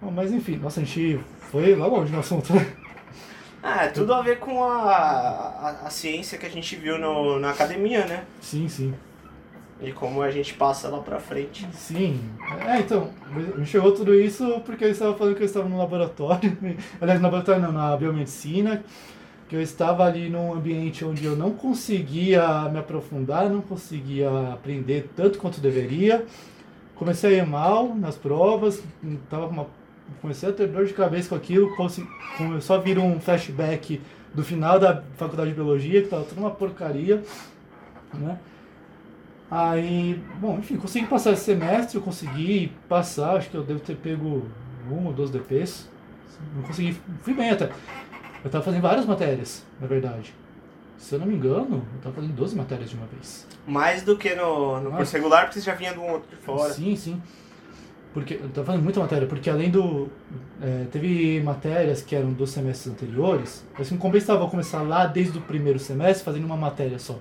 Bom, 0.00 0.10
mas 0.10 0.30
enfim, 0.30 0.56
nossa, 0.56 0.80
a 0.80 0.84
gente 0.84 1.18
foi 1.50 1.74
lá 1.74 1.86
longe 1.86 2.12
no 2.12 2.18
assunto. 2.18 2.52
né? 2.52 2.66
É, 3.62 3.88
tudo 3.88 4.12
a 4.14 4.20
ver 4.22 4.38
com 4.38 4.62
a, 4.62 4.68
a, 4.78 5.70
a 5.86 5.90
ciência 5.90 6.38
que 6.38 6.46
a 6.46 6.50
gente 6.50 6.76
viu 6.76 6.98
no, 6.98 7.38
na 7.40 7.50
academia, 7.50 8.04
né? 8.04 8.24
Sim, 8.40 8.68
sim. 8.68 8.94
E 9.80 9.92
como 9.92 10.22
a 10.22 10.30
gente 10.30 10.54
passa 10.54 10.88
lá 10.88 10.98
pra 11.00 11.18
frente. 11.18 11.66
Sim. 11.72 12.20
É, 12.66 12.78
então, 12.78 13.10
me 13.56 13.66
chegou 13.66 13.92
tudo 13.92 14.14
isso 14.14 14.60
porque 14.64 14.84
eu 14.84 14.90
estava 14.90 15.14
falando 15.16 15.34
que 15.34 15.42
eu 15.42 15.46
estava 15.46 15.68
no 15.68 15.78
laboratório. 15.78 16.56
Aliás, 17.00 17.20
no 17.20 17.24
laboratório 17.26 17.60
não, 17.62 17.72
na 17.72 17.96
biomedicina. 17.96 18.84
Que 19.48 19.54
eu 19.54 19.62
estava 19.62 20.04
ali 20.04 20.28
num 20.28 20.52
ambiente 20.52 21.04
onde 21.04 21.24
eu 21.24 21.36
não 21.36 21.52
conseguia 21.52 22.68
me 22.68 22.78
aprofundar, 22.78 23.48
não 23.48 23.60
conseguia 23.60 24.28
aprender 24.52 25.10
tanto 25.14 25.38
quanto 25.38 25.60
deveria. 25.60 26.24
Comecei 26.96 27.38
a 27.38 27.42
ir 27.42 27.46
mal 27.46 27.94
nas 27.94 28.16
provas, 28.16 28.82
tava 29.30 29.46
uma, 29.46 29.66
comecei 30.20 30.48
a 30.48 30.52
ter 30.52 30.66
dor 30.66 30.86
de 30.86 30.94
cabeça 30.94 31.28
com 31.28 31.34
aquilo, 31.34 31.76
começou 32.36 32.76
a 32.76 32.78
vir 32.78 32.98
um 32.98 33.20
flashback 33.20 34.00
do 34.34 34.42
final 34.42 34.78
da 34.78 35.02
faculdade 35.16 35.50
de 35.50 35.54
biologia, 35.54 36.00
que 36.00 36.06
estava 36.06 36.24
tudo 36.24 36.40
uma 36.40 36.50
porcaria, 36.50 37.22
né? 38.14 38.38
Aí, 39.50 40.20
bom, 40.40 40.58
enfim, 40.58 40.76
consegui 40.76 41.06
passar 41.06 41.32
esse 41.32 41.44
semestre, 41.44 41.96
eu 41.96 42.02
consegui 42.02 42.72
passar, 42.88 43.36
acho 43.36 43.48
que 43.48 43.56
eu 43.56 43.62
devo 43.62 43.80
ter 43.80 43.96
pego 43.96 44.44
um 44.90 45.06
ou 45.06 45.12
dois 45.12 45.30
DPs. 45.30 45.88
Não 46.54 46.62
consegui, 46.62 46.96
fui 47.22 47.32
bem 47.32 47.50
até. 47.50 47.70
Eu 48.44 48.50
tava 48.50 48.62
fazendo 48.64 48.82
várias 48.82 49.04
matérias, 49.06 49.64
na 49.80 49.86
verdade. 49.86 50.34
Se 50.98 51.14
eu 51.14 51.18
não 51.18 51.26
me 51.26 51.34
engano, 51.34 51.84
eu 51.94 52.00
tava 52.02 52.14
fazendo 52.14 52.32
12 52.32 52.56
matérias 52.56 52.90
de 52.90 52.96
uma 52.96 53.06
vez. 53.06 53.46
Mais 53.66 54.02
do 54.02 54.16
que 54.16 54.34
no, 54.34 54.80
no 54.80 54.90
curso 54.92 55.14
regular, 55.14 55.44
porque 55.44 55.60
você 55.60 55.66
já 55.66 55.74
vinha 55.74 55.92
de 55.92 55.98
um 55.98 56.10
outro 56.10 56.28
de 56.30 56.36
fora. 56.36 56.72
Sim, 56.72 56.96
sim. 56.96 57.20
Porque 58.14 58.34
eu 58.34 58.48
tava 58.48 58.68
fazendo 58.68 58.82
muita 58.82 58.98
matéria, 59.00 59.26
porque 59.26 59.50
além 59.50 59.70
do. 59.70 60.08
é, 60.62 60.86
teve 60.90 61.38
matérias 61.42 62.00
que 62.00 62.16
eram 62.16 62.32
dos 62.32 62.50
semestres 62.50 62.90
anteriores, 62.94 63.62
assim, 63.78 63.94
não 63.94 64.00
compensava 64.00 64.48
começar 64.48 64.80
lá 64.82 65.04
desde 65.06 65.36
o 65.36 65.40
primeiro 65.42 65.78
semestre 65.78 66.24
fazendo 66.24 66.44
uma 66.46 66.56
matéria 66.56 66.98
só. 66.98 67.18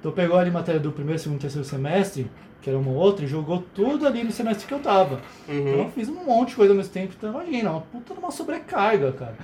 Então 0.00 0.10
pegou 0.10 0.36
ali 0.36 0.50
matéria 0.50 0.80
do 0.80 0.90
primeiro, 0.90 1.20
segundo, 1.20 1.40
terceiro 1.40 1.66
semestre, 1.66 2.28
que 2.60 2.68
era 2.68 2.76
uma 2.78 2.90
outra, 2.90 3.24
e 3.24 3.28
jogou 3.28 3.62
tudo 3.72 4.08
ali 4.08 4.24
no 4.24 4.32
semestre 4.32 4.66
que 4.66 4.74
eu 4.74 4.80
tava. 4.80 5.20
Então 5.48 5.56
eu 5.72 5.78
Uhum. 5.84 5.90
fiz 5.92 6.08
um 6.08 6.24
monte 6.24 6.48
de 6.50 6.56
coisa 6.56 6.72
ao 6.72 6.76
mesmo 6.76 6.92
tempo, 6.92 7.14
então 7.16 7.30
imagina, 7.30 7.70
uma 7.70 7.80
puta 7.82 8.12
de 8.12 8.18
uma 8.18 8.32
sobrecarga, 8.32 9.12
cara. 9.12 9.36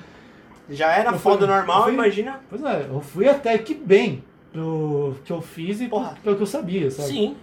Já 0.71 0.93
era 0.93 1.11
Eu 1.11 1.19
foda 1.19 1.47
fui- 1.47 1.55
normal, 1.55 1.83
fui- 1.85 1.93
imagina. 1.95 2.41
Pois 2.49 2.63
é, 2.63 2.87
eu 2.89 3.01
fui 3.01 3.29
até 3.29 3.59
que 3.59 3.75
bem 3.75 4.23
pro 4.53 5.15
que 5.25 5.33
eu 5.33 5.41
fiz 5.41 5.81
e 5.81 5.89
Porra. 5.89 6.17
pelo 6.23 6.37
que 6.37 6.43
eu 6.43 6.47
sabia, 6.47 6.91
sabe? 6.91 7.09
Sim. 7.09 7.37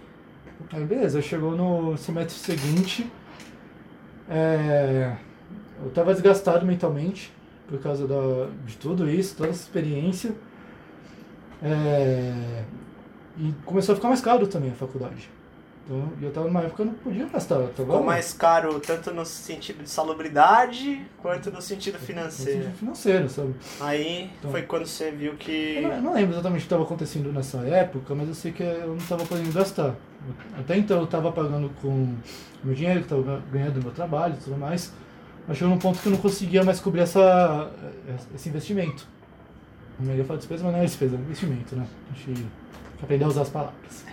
Aí 0.72 0.84
beleza, 0.84 1.20
chegou 1.22 1.52
no 1.56 1.96
semestre 1.96 2.34
seguinte, 2.38 3.10
é, 4.28 5.12
eu 5.84 5.90
tava 5.90 6.12
desgastado 6.12 6.66
mentalmente 6.66 7.32
por 7.68 7.78
causa 7.80 8.06
da, 8.08 8.48
de 8.66 8.76
tudo 8.76 9.08
isso, 9.08 9.36
toda 9.36 9.50
essa 9.50 9.62
experiência. 9.62 10.32
É, 11.62 12.64
e 13.38 13.52
começou 13.64 13.92
a 13.92 13.96
ficar 13.96 14.08
mais 14.08 14.20
caro 14.20 14.46
também 14.46 14.70
a 14.70 14.74
faculdade. 14.74 15.30
Então, 15.90 16.12
e 16.20 16.24
eu 16.24 16.30
tava 16.30 16.46
numa 16.48 16.60
época 16.60 16.76
que 16.76 16.82
eu 16.82 16.86
não 16.86 16.94
podia 16.94 17.26
gastar. 17.28 17.66
Ficou 17.74 18.04
mais 18.04 18.34
caro 18.34 18.78
tanto 18.78 19.10
no 19.10 19.24
sentido 19.24 19.82
de 19.82 19.88
salubridade 19.88 21.00
quanto 21.22 21.50
no 21.50 21.62
sentido 21.62 21.94
no 21.94 22.00
financeiro. 22.00 22.60
sentido 22.64 22.76
financeiro, 22.76 23.28
sabe? 23.30 23.54
Aí 23.80 24.30
Então. 24.38 24.50
foi 24.50 24.62
quando 24.62 24.84
você 24.86 25.10
viu 25.10 25.34
que. 25.36 25.76
Eu 25.76 25.82
não, 25.88 25.92
eu 25.94 26.02
não 26.02 26.12
lembro 26.12 26.34
exatamente 26.34 26.58
o 26.58 26.60
que 26.60 26.66
estava 26.66 26.82
acontecendo 26.82 27.32
nessa 27.32 27.58
época, 27.66 28.14
mas 28.14 28.28
eu 28.28 28.34
sei 28.34 28.52
que 28.52 28.62
eu 28.62 28.88
não 28.88 28.96
estava 28.98 29.24
podendo 29.24 29.50
gastar. 29.50 29.94
Até 30.58 30.76
então 30.76 30.98
eu 30.98 31.04
estava 31.04 31.32
pagando 31.32 31.70
com 31.80 32.14
meu 32.62 32.74
dinheiro 32.74 33.00
que 33.00 33.06
estava 33.06 33.42
ganhando 33.50 33.74
do 33.74 33.82
meu 33.84 33.92
trabalho 33.92 34.34
e 34.34 34.44
tudo 34.44 34.58
mais. 34.58 34.92
Mas 35.46 35.56
chegou 35.56 35.72
num 35.72 35.78
ponto 35.80 35.98
que 35.98 36.06
eu 36.06 36.12
não 36.12 36.18
conseguia 36.18 36.62
mais 36.62 36.80
cobrir 36.80 37.00
essa, 37.00 37.70
esse 38.34 38.50
investimento. 38.50 39.06
Eu 40.04 40.14
ia 40.14 40.24
falar 40.24 40.36
despesa, 40.38 40.62
mas 40.64 40.72
não 40.74 40.80
é 40.80 40.84
despesa, 40.84 41.16
é 41.16 41.18
investimento, 41.18 41.74
né? 41.74 41.86
A 42.12 42.14
gente 42.14 42.46
aprender 43.02 43.24
a 43.24 43.28
usar 43.28 43.40
as 43.42 43.48
palavras. 43.48 44.04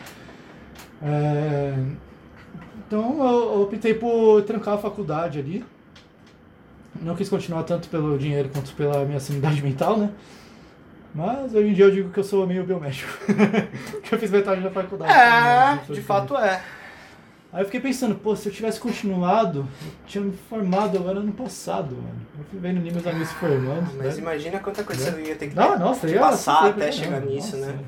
É, 1.06 1.76
então 2.88 3.24
eu 3.24 3.62
optei 3.62 3.94
por 3.94 4.42
trancar 4.42 4.74
a 4.74 4.78
faculdade 4.78 5.38
ali. 5.40 5.64
Não 7.00 7.16
quis 7.16 7.30
continuar 7.30 7.64
tanto 7.64 7.90
pelo 7.90 8.18
dinheiro 8.18 8.50
quanto 8.50 8.74
pela 8.74 9.06
minha 9.06 9.20
sanidade 9.20 9.62
mental, 9.64 9.98
né? 9.98 10.10
Mas 11.14 11.54
hoje 11.54 11.70
em 11.70 11.74
dia 11.74 11.86
eu 11.86 11.92
digo 11.92 12.10
que 12.10 12.20
eu 12.20 12.24
sou 12.24 12.46
meio 12.46 12.64
biomédico. 12.66 13.10
que 14.04 14.14
eu 14.14 14.20
fiz 14.20 14.32
metade 14.32 14.62
da 14.62 14.72
faculdade. 14.72 15.12
É, 15.14 15.94
de 15.94 16.02
fato 16.02 16.36
é. 16.36 16.62
Aí 17.54 17.62
eu 17.62 17.66
fiquei 17.66 17.80
pensando, 17.80 18.16
pô, 18.16 18.36
se 18.36 18.50
eu 18.50 18.54
tivesse 18.54 18.78
continuado, 18.82 19.60
eu 19.60 19.92
tinha 20.06 20.22
me 20.22 20.34
formado 20.50 20.98
agora 20.98 21.20
ano 21.20 21.32
passado, 21.32 21.96
mano. 21.96 22.22
Eu 22.38 22.44
fui 22.52 22.60
vendo 22.60 22.80
ali 22.80 22.92
meus 22.92 23.08
amigos 23.08 23.30
se 23.30 23.36
formando. 23.36 23.94
Mas 23.98 24.16
né? 24.16 24.22
imagina 24.22 24.60
quanta 24.60 24.84
coisa 24.84 25.12
você 25.12 25.22
ia 25.22 25.36
ter 25.36 25.48
que 25.48 25.56
Não, 25.56 25.80
nossa, 25.80 26.06
que 26.06 26.20
passar 26.20 26.72
até 26.72 26.92
chegar 26.92 27.22
nisso, 27.22 27.56
nossa. 27.56 27.72
né? 27.72 27.80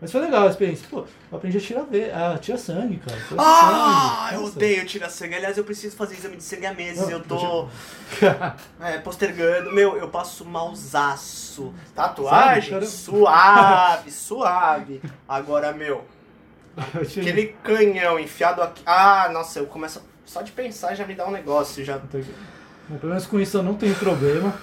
Mas 0.00 0.10
foi 0.10 0.20
legal 0.22 0.46
a 0.46 0.50
experiência. 0.50 0.86
Pô, 0.90 1.04
eu 1.30 1.36
aprendi 1.36 1.58
a 1.58 1.60
tirar, 1.60 1.82
ve- 1.82 2.10
a 2.10 2.38
tirar 2.38 2.56
sangue, 2.56 2.96
cara. 2.98 3.20
Tirar 3.28 3.42
Ah, 3.42 4.22
sangue. 4.22 4.34
eu 4.34 4.40
Nossa. 4.40 4.56
odeio 4.56 4.86
tirar 4.86 5.10
sangue. 5.10 5.34
Aliás, 5.34 5.58
eu 5.58 5.64
preciso 5.64 5.94
fazer 5.94 6.14
exame 6.14 6.36
de 6.38 6.42
sangue 6.42 6.64
há 6.66 6.72
meses. 6.72 7.02
Não, 7.02 7.10
eu 7.10 7.20
tô 7.20 7.68
é, 8.80 8.98
postergando. 8.98 9.70
Meu, 9.72 9.96
eu 9.98 10.08
passo 10.08 10.44
malzaço. 10.44 11.74
Tatuagem? 11.94 12.70
Sério? 12.72 12.86
Suave, 12.86 14.10
suave. 14.10 15.02
Agora, 15.28 15.72
meu, 15.72 16.04
aquele 16.94 17.48
canhão 17.62 18.18
enfiado 18.18 18.62
aqui. 18.62 18.82
Ah, 18.86 19.28
nossa, 19.32 19.58
eu 19.58 19.66
começo. 19.66 20.02
Só 20.24 20.42
de 20.42 20.52
pensar 20.52 20.94
já 20.94 21.04
me 21.06 21.14
dá 21.14 21.26
um 21.26 21.30
negócio. 21.32 21.84
Já... 21.84 21.98
Bom, 21.98 22.96
pelo 22.98 23.08
menos 23.10 23.26
com 23.26 23.38
isso 23.40 23.58
eu 23.58 23.62
não 23.62 23.74
tenho 23.74 23.94
problema. 23.96 24.54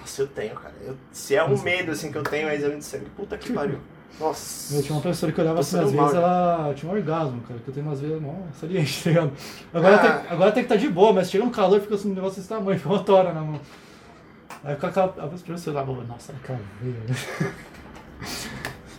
Nossa, 0.00 0.22
eu 0.22 0.26
tenho, 0.26 0.54
cara. 0.56 0.74
Eu- 0.82 0.96
se 1.12 1.34
é 1.34 1.42
um 1.42 1.56
medo 1.62 1.92
assim 1.92 2.10
que 2.12 2.18
eu 2.18 2.22
tenho, 2.24 2.48
é 2.48 2.54
exame 2.56 2.76
de 2.76 2.84
sangue. 2.84 3.06
Puta 3.16 3.38
que 3.38 3.52
pariu. 3.52 3.78
Nossa. 4.20 4.76
Eu 4.76 4.82
tinha 4.82 4.94
uma 4.94 5.00
professora 5.02 5.32
que 5.32 5.40
olhava 5.40 5.60
assim, 5.60 5.76
às 5.76 5.82
vezes 5.90 5.96
mal, 5.96 6.14
ela 6.14 6.72
tinha 6.74 6.90
um 6.90 6.94
orgasmo, 6.94 7.40
cara. 7.48 7.60
Que 7.60 7.68
eu 7.68 7.74
tenho 7.74 7.86
umas 7.86 8.00
vezes, 8.00 8.22
nossa, 8.22 8.38
saliente, 8.60 9.02
tá 9.04 9.10
ligado? 9.10 9.32
Agora, 9.72 9.96
Ah. 9.96 9.98
tem, 9.98 10.30
agora 10.32 10.52
tem 10.52 10.62
que 10.64 10.72
estar 10.72 10.86
de 10.86 10.88
boa, 10.92 11.12
mas 11.12 11.30
chega 11.30 11.44
um 11.44 11.50
calor 11.50 11.80
fica 11.80 11.94
assim, 11.96 12.10
um 12.10 12.14
negócio 12.14 12.36
desse 12.36 12.48
tamanho, 12.48 12.78
fica 12.78 12.88
uma 12.90 13.02
tora 13.02 13.32
na 13.32 13.40
mão. 13.40 13.60
Aí 14.62 14.74
fica 14.74 14.86
aquela. 14.86 15.06
A 15.06 15.26
professora 15.28 15.80
lá, 15.82 15.86
nossa, 16.04 16.32
veia. 16.80 17.16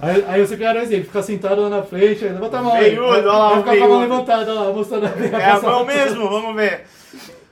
Aí, 0.01 0.25
aí 0.27 0.39
eu 0.41 0.45
sempre 0.47 0.65
era 0.65 0.81
assim, 0.81 0.95
ele 0.95 1.03
fica 1.05 1.23
sentado 1.23 1.61
lá 1.61 1.69
na 1.69 1.81
frente, 1.83 2.25
aí 2.25 2.33
levanta 2.33 2.57
a 2.59 2.61
mão. 2.61 2.77
Veiudo, 2.77 3.05
olha 3.07 3.25
lá, 3.31 3.57
fica 3.57 3.77
com 3.77 3.83
a 3.83 3.87
mão 3.87 3.99
levantada 4.01 4.53
lá, 4.53 4.71
mostrando 4.73 5.05
a. 5.05 5.09
É 5.39 5.51
a 5.51 5.61
mão 5.61 5.85
mesmo, 5.85 6.29
vamos 6.29 6.55
ver. 6.55 6.85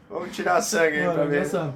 Vamos 0.09 0.35
tirar 0.35 0.61
sangue 0.61 0.97
aí 0.97 1.01
Mano, 1.05 1.13
pra 1.13 1.23
ver. 1.25 1.37
engraçado. 1.37 1.73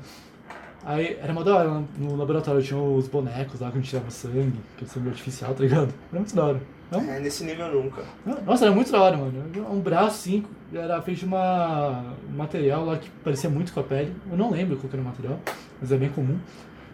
Aí 0.88 1.20
era 1.22 1.34
mó 1.34 1.44
da 1.44 1.54
hora, 1.54 1.84
no 1.98 2.16
laboratório 2.16 2.64
tinha 2.64 2.80
os 2.80 3.10
bonecos 3.10 3.60
lá 3.60 3.70
que 3.70 3.78
a 3.78 3.82
gente 3.82 3.90
tirava 3.90 4.10
sangue, 4.10 4.58
que 4.78 4.86
é 4.86 4.88
sangue 4.88 5.10
artificial, 5.10 5.54
tá 5.54 5.62
ligado? 5.62 5.94
Era 6.10 6.20
muito 6.22 6.34
da 6.34 6.46
hora. 6.46 6.62
Não? 6.90 7.02
É, 7.02 7.20
nesse 7.20 7.44
nível 7.44 7.70
nunca. 7.74 8.06
Nossa, 8.46 8.64
era 8.64 8.74
muito 8.74 8.90
da 8.90 9.02
hora, 9.02 9.18
mano. 9.18 9.44
Um 9.70 9.82
braço, 9.82 10.06
assim, 10.30 10.46
era 10.74 11.02
feito 11.02 11.20
de 11.20 11.26
uma, 11.26 12.16
um 12.32 12.38
material 12.38 12.86
lá 12.86 12.98
que 12.98 13.10
parecia 13.22 13.50
muito 13.50 13.74
com 13.74 13.82
a 13.82 13.84
pele. 13.84 14.16
Eu 14.32 14.38
não 14.38 14.50
lembro 14.50 14.78
qual 14.78 14.88
que 14.88 14.96
era 14.96 15.02
o 15.02 15.06
material, 15.06 15.38
mas 15.82 15.92
é 15.92 15.98
bem 15.98 16.08
comum. 16.08 16.40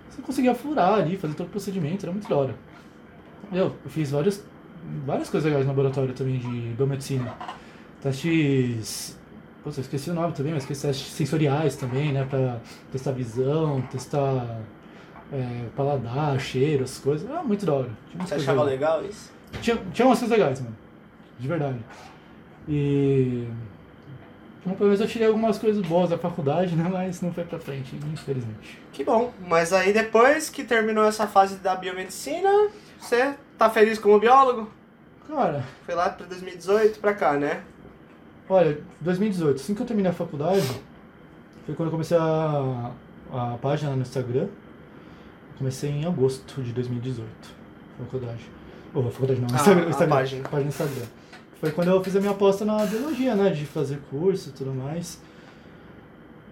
Você 0.09 0.23
conseguia 0.23 0.55
furar 0.55 0.95
ali, 0.95 1.15
fazer 1.15 1.35
todo 1.35 1.45
o 1.45 1.51
procedimento, 1.51 2.03
era 2.03 2.11
muito 2.11 2.27
da 2.27 2.35
hora. 2.35 2.55
Eu, 3.51 3.75
eu 3.85 3.91
fiz 3.91 4.09
várias, 4.09 4.43
várias 5.05 5.29
coisas 5.29 5.47
legais 5.47 5.67
no 5.67 5.71
laboratório 5.71 6.15
também 6.15 6.39
de 6.39 6.73
biomedicina. 6.75 7.31
Testes. 8.01 9.19
Putz, 9.63 9.77
eu 9.77 9.81
esqueci 9.81 10.09
o 10.09 10.13
nome 10.13 10.33
também, 10.33 10.53
mas 10.53 10.63
esqueci 10.63 10.85
testes 10.85 11.13
sensoriais 11.13 11.75
também, 11.75 12.11
né? 12.11 12.25
Pra 12.29 12.59
testar 12.91 13.11
visão, 13.11 13.81
testar 13.83 14.59
é, 15.31 15.65
paladar, 15.75 16.39
cheiro, 16.39 16.83
essas 16.83 16.99
coisas. 16.99 17.29
Ah, 17.31 17.41
muito 17.43 17.65
da 17.65 17.73
hora. 17.73 17.89
Você 18.19 18.35
achava 18.35 18.63
legais. 18.63 18.99
legal 18.99 19.05
isso? 19.09 19.31
Tinha, 19.61 19.77
tinha 19.93 20.05
umas 20.05 20.19
coisas 20.19 20.37
legais, 20.37 20.61
mano. 20.61 20.75
De 21.39 21.47
verdade. 21.47 21.79
E. 22.67 23.47
Então, 24.61 24.75
pelo 24.75 24.89
menos 24.89 25.01
eu 25.01 25.07
tirei 25.07 25.27
algumas 25.27 25.57
coisas 25.57 25.85
boas 25.85 26.09
da 26.09 26.17
faculdade, 26.17 26.75
né? 26.77 26.89
Mas 26.91 27.21
não 27.21 27.33
foi 27.33 27.43
pra 27.45 27.59
frente, 27.59 27.95
infelizmente. 28.11 28.81
Que 28.91 29.03
bom. 29.03 29.31
Mas 29.47 29.71
aí 29.71 29.93
depois 29.93 30.49
que 30.49 30.63
terminou 30.63 31.05
essa 31.05 31.25
fase 31.25 31.55
da 31.57 31.75
biomedicina, 31.75 32.69
você 32.99 33.33
tá 33.57 33.69
feliz 33.69 33.97
como 33.97 34.19
biólogo? 34.19 34.69
Cara, 35.27 35.63
Foi 35.85 35.95
lá 35.95 36.09
pra 36.09 36.25
2018 36.25 36.99
pra 36.99 37.13
cá, 37.13 37.33
né? 37.33 37.63
Olha, 38.49 38.77
2018, 39.01 39.55
assim 39.55 39.73
que 39.75 39.81
eu 39.81 39.85
terminei 39.85 40.11
a 40.11 40.13
faculdade, 40.13 40.61
foi 41.65 41.75
quando 41.75 41.87
eu 41.87 41.91
comecei 41.91 42.17
a, 42.17 42.91
a 43.31 43.57
página 43.61 43.95
no 43.95 44.01
Instagram. 44.01 44.47
Comecei 45.57 45.91
em 45.91 46.05
agosto 46.05 46.61
de 46.61 46.71
2018, 46.73 47.27
faculdade. 47.99 48.41
Ou, 48.93 49.09
faculdade 49.11 49.39
não, 49.39 49.47
Ah, 49.51 49.55
Instagram, 49.55 49.85
a 49.85 49.89
Instagram, 49.89 50.15
página. 50.15 50.43
página 50.43 50.61
no 50.63 50.67
Instagram. 50.69 51.05
Foi 51.59 51.71
quando 51.71 51.87
eu 51.89 52.03
fiz 52.03 52.15
a 52.15 52.19
minha 52.19 52.31
aposta 52.31 52.65
na 52.65 52.85
biologia, 52.85 53.35
né? 53.35 53.49
De 53.51 53.65
fazer 53.65 53.99
curso 54.09 54.49
e 54.49 54.51
tudo 54.51 54.73
mais. 54.73 55.21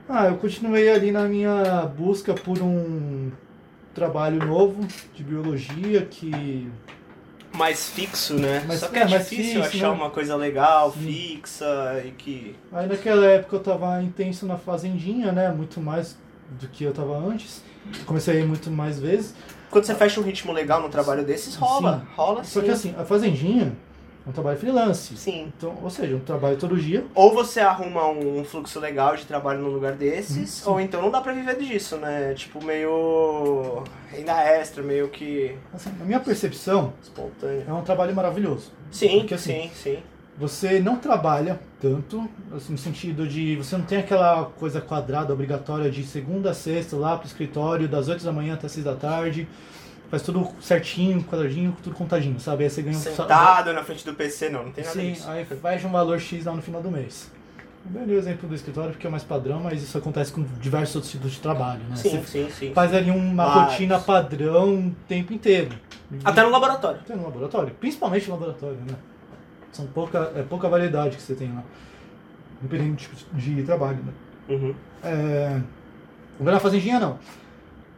Ah, 0.08 0.28
eu 0.28 0.38
continuei 0.38 0.90
ali 0.90 1.12
na 1.12 1.28
minha 1.28 1.86
busca 1.86 2.34
por 2.34 2.62
um 2.62 3.32
trabalho 3.94 4.46
novo 4.46 4.86
de 5.14 5.24
biologia 5.24 6.06
que 6.06 6.70
Mais 7.54 7.90
fixo, 7.90 8.34
né? 8.36 8.64
Mais- 8.68 8.80
Só 8.80 8.88
que 8.88 8.98
é, 8.98 9.02
é, 9.02 9.06
difícil 9.06 9.62
fixo, 9.64 9.78
achar 9.78 9.90
né? 9.90 9.94
uma 9.94 10.10
coisa 10.10 10.36
legal, 10.36 10.92
Sim. 10.94 11.00
fixa 11.02 12.02
e 12.06 12.12
que. 12.12 12.56
Aí 12.72 12.88
naquela 12.88 13.26
época 13.26 13.56
eu 13.58 13.60
tava 13.60 14.02
intenso 14.02 14.46
na 14.46 14.58
fazendinha, 14.58 15.32
né? 15.32 15.50
Muito 15.52 15.80
mais 15.82 16.18
do 16.60 16.68
que 16.68 16.84
eu 16.84 16.94
tava 16.94 17.18
antes. 17.18 17.62
Comecei 18.06 18.38
a 18.38 18.40
ir 18.40 18.46
muito 18.46 18.70
mais 18.72 19.00
vezes. 19.00 19.34
Quando 19.70 19.86
você 19.86 19.96
fecha 19.96 20.20
um 20.20 20.24
ritmo 20.24 20.52
legal 20.52 20.82
no 20.82 20.90
trabalho 20.90 21.26
desses, 21.26 21.56
rola. 21.56 22.00
Sim. 22.00 22.08
Rola 22.16 22.44
sim. 22.44 22.50
Só 22.52 22.62
que 22.62 22.72
assim, 22.72 22.96
a 22.98 23.04
fazendinha 23.06 23.74
um 24.26 24.32
trabalho 24.32 24.58
freelance. 24.60 25.16
Sim. 25.18 25.52
Então, 25.58 25.76
ou 25.82 25.90
seja, 25.90 26.16
um 26.16 26.20
trabalho 26.20 26.58
todo 26.58 26.76
dia. 26.78 27.04
Ou 27.16 27.34
você 27.34 27.60
arruma 27.60 28.08
um 28.10 28.44
fluxo 28.44 28.80
legal 28.80 29.16
de 29.16 29.26
trabalho 29.26 29.60
num 29.62 29.70
lugar 29.70 29.94
desses, 29.94 30.66
Uhum. 30.66 30.74
ou 30.74 30.82
então 30.82 31.02
não 31.02 31.10
dá 31.12 31.22
pra 31.22 31.34
viver 31.34 31.58
disso, 31.58 31.98
né? 31.98 32.34
Tipo, 32.36 32.64
meio. 32.64 33.84
renda 34.12 34.34
extra, 34.44 34.84
meio 34.84 35.08
que 35.10 35.56
Assim, 35.74 35.90
na 35.98 36.06
minha 36.06 36.20
percepção, 36.20 36.94
espontâneo. 37.02 37.64
é 37.68 37.74
um 37.74 37.82
trabalho 37.84 38.14
maravilhoso. 38.16 38.72
Sim, 38.92 39.20
Porque, 39.20 39.34
assim, 39.34 39.64
sim, 39.64 39.72
sim. 39.96 39.98
Você 40.38 40.80
não 40.80 40.96
trabalha 40.96 41.60
tanto, 41.80 42.28
assim, 42.56 42.72
no 42.72 42.78
sentido 42.78 43.28
de 43.28 43.56
você 43.58 43.78
não 43.78 43.84
tem 43.86 44.00
aquela 44.00 44.46
coisa 44.46 44.82
quadrada 44.82 45.34
obrigatória 45.34 45.92
de 45.92 46.04
segunda 46.04 46.52
a 46.52 46.54
sexta 46.54 46.96
lá 46.96 47.16
pro 47.18 47.28
escritório, 47.28 47.88
das 47.88 48.08
8 48.08 48.24
da 48.24 48.32
manhã 48.32 48.54
até 48.56 48.68
6 48.68 48.84
da 48.86 48.96
tarde. 48.96 49.48
Faz 50.12 50.22
tudo 50.24 50.46
certinho, 50.62 51.24
quadradinho, 51.24 51.76
tudo 51.82 51.96
contadinho, 51.96 52.38
sabe? 52.40 52.66
Aí 52.66 52.70
você 52.70 52.82
ganha 52.82 52.98
um 52.98 53.00
sal- 53.00 53.14
Sentado 53.16 53.72
na 53.74 53.82
frente 53.82 54.06
do 54.06 54.14
PC, 54.14 54.50
não, 54.50 54.66
não 54.66 54.72
tem 54.72 54.84
nada 54.84 55.00
Sim, 55.00 55.14
disso. 55.14 55.30
aí 55.30 55.46
faz 55.46 55.84
um 55.86 55.90
valor 55.90 56.20
X 56.20 56.44
lá 56.46 56.54
no 56.54 56.62
final 56.62 56.82
do 56.82 56.92
mês. 56.92 57.32
Eu 57.96 58.06
dei 58.06 58.16
o 58.18 58.20
exemplo 58.20 58.48
do 58.48 58.54
escritório 58.54 58.92
porque 58.92 59.08
é 59.08 59.10
mais 59.10 59.24
padrão, 59.24 59.62
mas 59.62 59.82
isso 59.82 59.98
acontece 59.98 60.32
com 60.34 60.44
diversos 60.60 60.96
outros 60.98 61.12
tipos 61.14 61.32
de 61.32 61.40
trabalho, 61.40 61.82
né? 61.90 61.96
Sim, 61.96 62.20
Você 62.22 62.44
sim, 62.44 62.50
sim. 62.52 62.74
faz 62.74 62.94
ali 62.94 63.10
uma 63.10 63.46
Vários. 63.46 63.72
rotina 63.72 64.00
padrão 64.00 64.88
o 64.88 64.96
tempo 65.08 65.34
inteiro. 65.34 65.72
Até 66.26 66.44
no 66.44 66.50
laboratório. 66.50 67.00
Até 67.00 67.16
no 67.16 67.24
laboratório, 67.24 67.74
principalmente 67.80 68.28
no 68.28 68.34
laboratório, 68.34 68.78
né? 68.88 68.96
São 69.72 69.88
pouca, 69.88 70.32
é 70.36 70.44
pouca 70.44 70.68
variedade 70.68 71.16
que 71.16 71.22
você 71.24 71.34
tem 71.34 71.54
lá, 71.56 71.64
dependendo 72.62 72.92
do 72.92 72.98
tipo 72.98 73.16
de 73.34 73.64
trabalho, 73.64 74.00
né? 74.04 74.14
Uhum. 74.50 74.76
É... 75.02 75.62
Agora 76.38 76.56
na 76.56 76.60
fazendinha 76.60 77.00
não. 77.00 77.18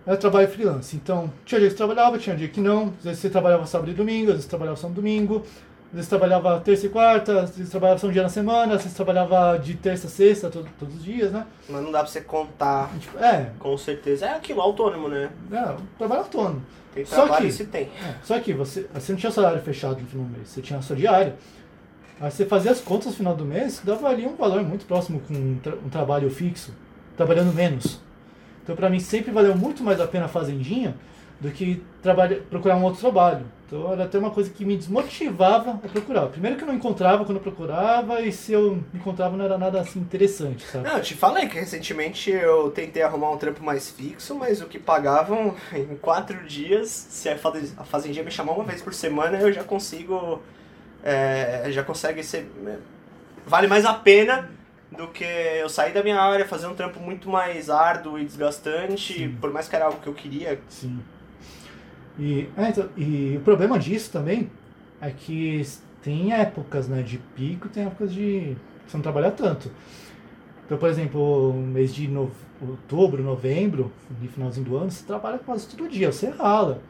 Era 0.06 0.18
trabalho 0.18 0.48
freelance. 0.50 0.96
Então, 0.96 1.32
tinha 1.46 1.60
dia 1.60 1.70
que 1.70 1.74
você 1.74 1.78
trabalhava, 1.78 2.18
tinha 2.18 2.36
dia 2.36 2.48
que 2.50 2.60
não. 2.60 2.88
Às 3.00 3.04
vezes 3.06 3.20
você 3.20 3.30
trabalhava 3.30 3.66
sábado 3.66 3.90
e 3.92 3.94
domingo, 3.94 4.28
às 4.30 4.36
vezes 4.36 4.46
trabalhava 4.50 4.76
só 4.78 4.88
no 4.90 4.94
domingo. 4.96 5.44
Às 5.92 5.96
vezes 5.98 6.10
trabalhava 6.10 6.60
terça 6.60 6.88
e 6.88 6.90
quarta, 6.90 7.42
às 7.42 7.52
vezes 7.56 7.70
trabalhava 7.70 8.00
só 8.00 8.08
um 8.08 8.12
dia 8.12 8.24
na 8.24 8.30
semana, 8.30 8.74
às 8.74 8.82
vezes 8.82 8.96
trabalhava 8.96 9.60
de 9.60 9.76
terça 9.76 10.08
a 10.08 10.10
sexta, 10.10 10.50
to- 10.50 10.66
todos 10.80 10.96
os 10.96 11.04
dias, 11.04 11.32
né? 11.32 11.46
Mas 11.70 11.84
não 11.84 11.92
dá 11.92 12.00
pra 12.00 12.08
você 12.08 12.20
contar 12.22 12.90
Tipo, 13.00 13.20
é, 13.20 13.52
com 13.60 13.78
certeza. 13.78 14.26
É 14.26 14.36
aquilo, 14.36 14.60
autônomo, 14.60 15.08
né? 15.08 15.30
é, 15.52 15.60
um 15.72 15.78
trabalho 15.98 16.22
autônomo. 16.22 16.64
Tem 16.96 17.06
Só 17.06 17.16
trabalho 17.24 17.46
que- 17.46 17.52
se 17.52 17.66
tem. 17.66 17.84
É, 17.84 18.16
Só 18.24 18.40
que 18.40 18.54
você, 18.54 18.88
você 18.94 19.12
não 19.14 19.20
tinha 19.20 19.32
salário 19.32 19.62
fechado 19.62 20.02
no 20.02 20.08
final 20.08 20.26
do 20.26 20.32
mês, 20.36 20.50
você 20.50 20.62
tinha 20.62 20.80
a 20.80 20.82
sua 20.82 20.96
diária. 20.96 21.36
Aí 22.20 22.30
você 22.32 22.44
fazia 22.46 22.72
as 22.72 22.80
contas 22.82 23.08
no 23.08 23.14
final 23.14 23.36
do 23.36 23.46
mês, 23.46 23.80
dava 23.84 24.08
ali 24.10 24.26
um 24.26 24.36
valor 24.36 24.64
muito 24.64 24.86
próximo 24.86 25.20
com 25.28 25.34
um, 25.36 25.60
tra- 25.62 25.76
um 25.76 25.90
trabalho 25.90 26.30
fixo, 26.32 26.74
trabalhando 27.16 27.54
menos. 27.54 28.02
Então 28.64 28.76
pra 28.76 28.90
mim 28.90 29.00
sempre 29.00 29.32
valeu 29.32 29.56
muito 29.56 29.84
mais 29.84 30.00
a 30.00 30.08
pena 30.08 30.26
a 30.26 30.30
fazendinha 30.30 30.96
do 31.40 31.52
que 31.52 31.84
trabalha, 32.02 32.42
procurar 32.50 32.78
um 32.78 32.84
outro 32.84 33.02
trabalho. 33.02 33.46
Então 33.68 33.92
era 33.92 34.06
até 34.06 34.18
uma 34.18 34.30
coisa 34.30 34.50
que 34.50 34.64
me 34.64 34.78
desmotivava 34.78 35.72
a 35.72 35.88
procurar. 35.90 36.28
Primeiro 36.28 36.56
que 36.56 36.64
eu 36.64 36.68
não 36.68 36.76
encontrava 36.76 37.26
quando 37.26 37.38
eu 37.38 37.42
procurava, 37.44 38.22
e 38.22 38.32
se 38.32 38.54
eu 38.54 38.82
encontrava 38.94 39.36
não 39.36 39.44
era 39.44 39.58
nada 39.58 39.82
assim 39.82 40.00
interessante, 40.00 40.64
sabe? 40.66 40.88
Não, 40.88 40.98
eu 40.98 41.02
te 41.02 41.16
falei 41.16 41.48
que 41.50 41.60
recentemente 41.60 42.30
eu 42.32 42.70
tentei 42.72 43.02
arrumar 43.02 43.32
um 43.32 43.38
trampo 43.38 43.62
mais 43.64 43.90
fixo, 43.90 44.36
mas 44.36 44.62
o 44.62 44.68
que 44.68 44.80
pagavam 44.80 45.56
em 45.74 45.96
quatro 45.98 46.46
dias, 46.46 46.90
se 46.90 47.28
a 47.30 47.38
faz- 47.38 47.74
a 47.78 47.84
fazendinha 47.84 48.24
me 48.24 48.32
chamar 48.32 48.54
uma 48.54 48.64
vez 48.64 48.82
por 48.82 48.94
semana, 48.94 49.38
eu 49.40 49.52
já 49.52 49.64
consigo. 49.64 50.42
é, 51.04 51.66
já 51.72 51.84
consegue 51.84 52.24
ser. 52.24 52.48
é, 52.66 52.78
Vale 53.46 53.68
mais 53.68 53.84
a 53.86 53.94
pena 53.94 54.50
do 54.98 55.08
que 55.10 55.24
eu 55.24 55.70
sair 55.70 55.94
da 55.94 56.04
minha 56.04 56.20
área, 56.20 56.48
fazer 56.48 56.68
um 56.68 56.76
trampo 56.76 57.00
muito 57.00 57.30
mais 57.30 57.70
árduo 57.70 58.20
e 58.20 58.26
desgastante, 58.26 59.14
Sim. 59.14 59.36
por 59.40 59.52
mais 59.52 59.68
que 59.68 59.76
era 59.76 59.86
algo 59.86 60.00
que 60.00 60.08
eu 60.08 60.14
queria. 60.14 60.60
Sim. 60.68 61.00
E, 62.18 62.48
é, 62.56 62.70
então, 62.70 62.90
e 62.96 63.38
o 63.38 63.42
problema 63.42 63.80
disso 63.80 64.12
também 64.12 64.50
é 65.02 65.10
que 65.12 65.62
tem 66.02 66.34
épocas 66.34 66.88
né, 66.88 67.02
de 67.02 67.18
pico 67.18 67.70
tem 67.70 67.86
épocas 67.86 68.14
de 68.14 68.56
você 68.88 68.98
não 68.98 69.02
trabalhar 69.02 69.32
tanto. 69.32 69.72
Então, 70.66 70.78
por 70.78 70.90
exemplo, 70.90 71.54
mês 71.54 71.94
de 71.94 72.08
nove- 72.08 72.34
outubro, 72.62 73.24
novembro, 73.24 73.92
no 74.22 74.28
finalzinho 74.30 74.66
do 74.66 74.78
ano, 74.78 74.92
você 74.92 75.06
trabalha 75.06 75.40
quase 75.40 75.68
todo 75.68 75.90
dia, 75.90 76.12
você 76.12 76.30
rala. 76.30 76.82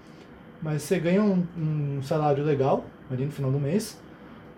Mas 0.61 0.83
você 0.83 0.99
ganha 0.99 1.21
um, 1.23 1.45
um 1.57 2.03
salário 2.03 2.43
legal 2.43 2.85
ali 3.11 3.25
no 3.25 3.31
final 3.31 3.51
do 3.51 3.59
mês. 3.59 3.99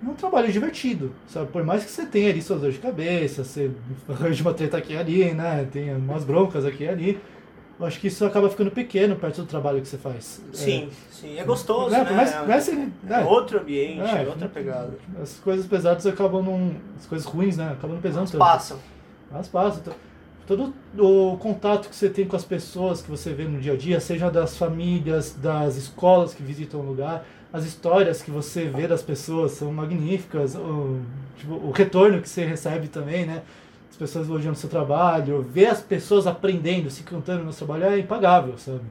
É 0.03 0.07
um 0.09 0.13
trabalho 0.13 0.51
divertido, 0.51 1.11
sabe? 1.27 1.47
Por 1.51 1.63
mais 1.63 1.83
que 1.83 1.91
você 1.91 2.05
tenha 2.05 2.29
ali 2.29 2.41
suas 2.41 2.59
dores 2.61 2.75
de 2.75 2.81
cabeça, 2.81 3.43
você 3.43 3.71
arranja 4.09 4.41
uma 4.43 4.53
treta 4.53 4.77
aqui 4.77 4.93
e 4.93 4.97
ali, 4.97 5.33
né? 5.33 5.67
Tem 5.71 5.95
umas 5.95 6.23
broncas 6.23 6.65
aqui 6.65 6.83
e 6.83 6.87
ali. 6.89 7.19
Eu 7.79 7.85
acho 7.85 7.99
que 7.99 8.07
isso 8.07 8.23
acaba 8.23 8.49
ficando 8.49 8.71
pequeno 8.71 9.15
perto 9.17 9.41
do 9.41 9.47
trabalho 9.47 9.81
que 9.81 9.87
você 9.87 9.97
faz. 9.97 10.41
Sim, 10.53 10.89
sim. 11.11 11.37
É 11.37 11.43
gostoso, 11.43 11.93
É, 11.93 11.99
né? 11.99 12.05
por 12.05 12.15
mais- 12.15 12.33
por 12.33 12.47
mais 12.47 12.69
que- 12.69 12.89
é 13.09 13.13
é. 13.21 13.23
outro 13.25 13.59
ambiente, 13.59 13.99
É, 14.01 14.23
é 14.23 14.27
outra 14.27 14.47
pegada. 14.47 14.93
As 15.21 15.33
coisas 15.39 15.65
pesadas 15.65 16.05
acabam 16.05 16.41
não. 16.43 16.71
As 16.97 17.05
coisas 17.05 17.27
ruins, 17.27 17.57
né? 17.57 17.71
Acabam 17.71 17.93
não 17.95 18.01
pesando 18.01 18.19
Elas 18.21 18.31
tanto. 18.31 18.39
passam. 18.39 18.77
Elas 19.31 19.47
passam. 19.49 19.81
Então, 19.81 19.93
todo 20.47 20.73
o 20.97 21.35
contato 21.37 21.89
que 21.89 21.95
você 21.95 22.09
tem 22.09 22.25
com 22.25 22.35
as 22.37 22.45
pessoas 22.45 23.01
que 23.01 23.09
você 23.11 23.33
vê 23.33 23.43
no 23.43 23.59
dia 23.59 23.73
a 23.73 23.77
dia, 23.77 23.99
seja 23.99 24.29
das 24.31 24.55
famílias, 24.57 25.33
das 25.33 25.75
escolas 25.75 26.33
que 26.33 26.43
visitam 26.43 26.79
o 26.79 26.83
lugar, 26.83 27.25
as 27.55 27.63
histórias 27.65 28.21
que 28.21 28.29
você 28.31 28.65
vê 28.65 28.87
das 28.87 29.01
pessoas 29.01 29.51
são 29.53 29.71
magníficas. 29.71 30.55
O, 30.55 30.99
tipo, 31.37 31.53
o 31.53 31.71
retorno 31.71 32.21
que 32.21 32.27
você 32.29 32.43
recebe 32.45 32.87
também, 32.87 33.25
né? 33.25 33.41
As 33.89 33.95
pessoas 33.97 34.27
elogiando 34.27 34.57
o 34.57 34.59
seu 34.59 34.69
trabalho, 34.69 35.41
ver 35.41 35.67
as 35.67 35.79
pessoas 35.81 36.27
aprendendo, 36.27 36.89
se 36.89 37.03
cantando 37.03 37.43
no 37.45 37.53
seu 37.53 37.65
trabalho 37.65 37.93
é 37.93 37.99
impagável, 37.99 38.57
sabe? 38.57 38.81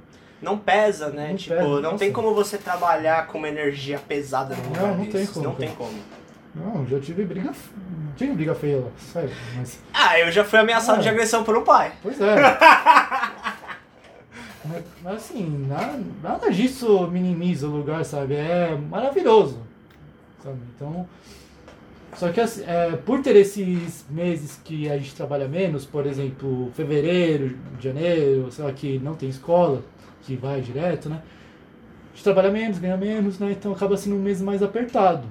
Não 0.40 0.56
pesa, 0.58 1.08
né? 1.10 1.28
Não 1.28 1.36
tipo, 1.36 1.54
pesa, 1.54 1.68
não 1.68 1.80
nossa. 1.82 1.98
tem 1.98 2.12
como 2.12 2.34
você 2.34 2.56
trabalhar 2.58 3.26
com 3.26 3.38
uma 3.38 3.48
energia 3.48 3.98
pesada 3.98 4.54
no 4.54 4.62
Não, 4.62 4.68
lugar 4.70 4.88
não 4.96 5.04
tem 5.04 5.10
desses. 5.12 5.30
como, 5.30 5.44
Não 5.46 5.54
cara. 5.54 5.66
tem 5.66 5.76
como. 5.76 5.98
Não, 6.54 6.86
já 6.86 7.00
tive 7.00 7.24
briga. 7.24 7.52
Tive 8.16 8.32
briga 8.32 8.54
feia 8.54 8.76
lá, 8.78 8.88
sério. 8.96 9.30
Mas. 9.56 9.78
Ah, 9.92 10.18
eu 10.20 10.30
já 10.30 10.44
fui 10.44 10.58
ameaçado 10.58 10.98
Ah. 10.98 11.02
de 11.02 11.08
agressão 11.08 11.42
por 11.44 11.56
um 11.56 11.64
pai. 11.64 11.92
Pois 12.02 12.20
é. 12.20 12.36
mas, 15.02 15.14
assim, 15.16 15.66
nada, 15.68 16.00
nada 16.22 16.50
disso 16.50 17.06
minimiza 17.08 17.66
o 17.68 17.70
lugar, 17.76 18.04
sabe? 18.04 18.34
É 18.34 18.76
maravilhoso. 18.76 19.58
Sabe? 20.42 20.58
Então. 20.76 21.06
Só 22.16 22.30
que 22.30 22.40
assim, 22.40 22.62
é, 22.64 22.92
por 22.92 23.20
ter 23.22 23.34
esses 23.34 24.04
meses 24.08 24.60
que 24.64 24.88
a 24.88 24.96
gente 24.96 25.14
trabalha 25.16 25.48
menos, 25.48 25.84
por 25.84 26.06
exemplo, 26.06 26.70
fevereiro, 26.74 27.56
janeiro, 27.80 28.52
sei 28.52 28.64
lá, 28.64 28.72
que 28.72 28.98
não 29.00 29.14
tem 29.14 29.28
escola, 29.28 29.82
que 30.22 30.36
vai 30.36 30.60
direto, 30.60 31.08
né? 31.08 31.20
A 32.12 32.14
gente 32.14 32.22
trabalha 32.22 32.52
menos, 32.52 32.78
ganha 32.78 32.96
menos, 32.96 33.40
né? 33.40 33.50
Então 33.50 33.72
acaba 33.72 33.96
sendo 33.96 34.14
um 34.14 34.20
mês 34.20 34.40
mais 34.40 34.62
apertado. 34.62 35.26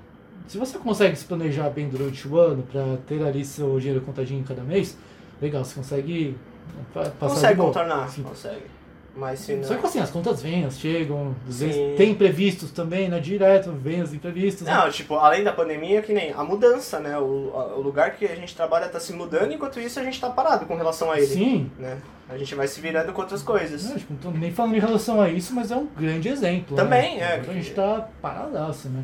Se 0.46 0.58
você 0.58 0.78
consegue 0.78 1.16
se 1.16 1.24
planejar 1.24 1.70
bem 1.70 1.88
durante 1.88 2.28
o 2.28 2.38
ano 2.38 2.64
para 2.64 2.98
ter 3.08 3.24
ali 3.24 3.46
seu 3.46 3.80
dinheiro 3.80 4.02
contadinho 4.02 4.44
cada 4.44 4.62
mês, 4.62 4.98
legal, 5.42 5.64
você 5.64 5.76
consegue 5.76 6.36
pa- 6.94 7.10
passar 7.18 7.36
Consegue 7.36 7.62
contornar, 7.62 8.10
Sim. 8.10 8.24
consegue. 8.24 8.66
Mas 9.16 9.42
se 9.42 9.54
não... 9.54 9.64
Só 9.64 9.76
que 9.76 9.86
assim, 9.86 10.00
as 10.00 10.10
contas 10.10 10.42
vêm, 10.42 10.64
elas 10.64 10.80
chegam, 10.80 11.36
vezes 11.46 11.76
tem 11.98 12.12
imprevistos 12.12 12.72
também, 12.72 13.08
né? 13.10 13.20
Direto, 13.20 13.72
vem 13.72 14.02
os 14.02 14.12
imprevistos. 14.12 14.66
né? 14.66 14.74
Não, 14.74 14.90
tipo, 14.90 15.14
além 15.16 15.44
da 15.44 15.54
pandemia, 15.54 16.02
que 16.02 16.12
nem 16.14 16.32
a 16.34 16.44
mudança, 16.44 17.00
né? 17.00 17.18
O, 17.20 17.52
a- 17.56 17.76
o 17.76 17.82
lugar 17.82 18.16
que 18.16 18.26
a 18.26 18.36
gente 18.36 18.56
trabalha 18.56 18.88
tá 18.90 19.00
se 19.00 19.14
mudando, 19.14 19.52
enquanto 19.54 19.80
isso 19.80 20.00
a 20.00 20.04
gente 20.04 20.20
tá 20.20 20.32
parado 20.32 20.66
com 20.66 20.76
relação 20.76 21.12
a 21.12 21.18
ele. 21.18 21.28
Sim. 21.28 21.70
Né? 21.78 22.00
A 22.28 22.38
gente 22.40 22.56
vai 22.56 22.68
se 22.68 22.82
virando 22.82 23.14
com 23.14 23.22
outras 23.22 23.44
coisas. 23.44 23.84
Né, 23.88 23.98
tipo, 24.00 24.14
não 24.14 24.20
tô 24.20 24.32
nem 24.40 24.52
falando 24.52 24.76
em 24.76 24.80
relação 24.80 25.22
a 25.22 25.30
isso, 25.30 25.54
mas 25.54 25.70
é 25.70 25.76
um 25.76 25.86
grande 25.86 26.30
exemplo. 26.30 26.76
Também, 26.76 27.18
né? 27.18 27.22
é, 27.24 27.34
Agora 27.36 27.52
A 27.52 27.54
gente 27.54 27.70
que- 27.70 27.76
tá 27.76 28.08
paradaço, 28.20 28.90
né? 28.90 29.04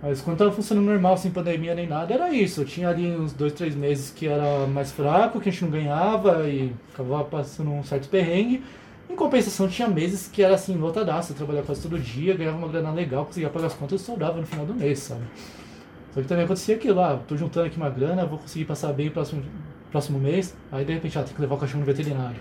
Mas 0.00 0.20
quando 0.20 0.38
tava 0.38 0.52
funcionando 0.52 0.84
normal, 0.86 1.16
sem 1.18 1.32
pandemia 1.32 1.74
nem 1.74 1.88
nada, 1.88 2.14
era 2.14 2.30
isso. 2.32 2.60
Eu 2.60 2.64
tinha 2.64 2.88
ali 2.88 3.10
uns 3.10 3.32
dois, 3.32 3.52
três 3.52 3.74
meses 3.74 4.10
que 4.10 4.28
era 4.28 4.64
mais 4.68 4.92
fraco, 4.92 5.40
que 5.40 5.48
a 5.48 5.52
gente 5.52 5.64
não 5.64 5.72
ganhava 5.72 6.48
e 6.48 6.72
acabava 6.94 7.24
passando 7.24 7.70
um 7.72 7.82
certo 7.82 8.08
perrengue. 8.08 8.62
Em 9.08 9.16
compensação, 9.16 9.68
tinha 9.68 9.88
meses 9.88 10.28
que 10.28 10.42
era 10.42 10.54
assim, 10.54 10.76
lotadaço. 10.76 11.32
Eu 11.32 11.36
trabalhava 11.36 11.66
quase 11.66 11.80
todo 11.82 11.98
dia, 11.98 12.36
ganhava 12.36 12.56
uma 12.58 12.68
grana 12.68 12.90
legal, 12.92 13.24
conseguia 13.24 13.48
pagar 13.48 13.66
as 13.68 13.74
contas 13.74 14.00
e 14.00 14.04
sobrava 14.04 14.38
no 14.38 14.46
final 14.46 14.66
do 14.66 14.74
mês, 14.74 14.98
sabe? 15.00 15.22
Só 16.14 16.20
que 16.20 16.28
também 16.28 16.44
acontecia 16.44 16.76
aquilo, 16.76 17.00
ah, 17.00 17.18
tô 17.26 17.36
juntando 17.36 17.66
aqui 17.66 17.76
uma 17.76 17.90
grana, 17.90 18.24
vou 18.26 18.38
conseguir 18.38 18.64
passar 18.64 18.92
bem 18.92 19.08
o 19.08 19.10
próximo, 19.10 19.42
próximo 19.90 20.18
mês. 20.18 20.54
Aí 20.72 20.84
de 20.84 20.92
repente, 20.92 21.18
ah, 21.18 21.22
tem 21.22 21.34
que 21.34 21.40
levar 21.40 21.54
o 21.54 21.58
cachorro 21.58 21.80
no 21.80 21.86
veterinário. 21.86 22.40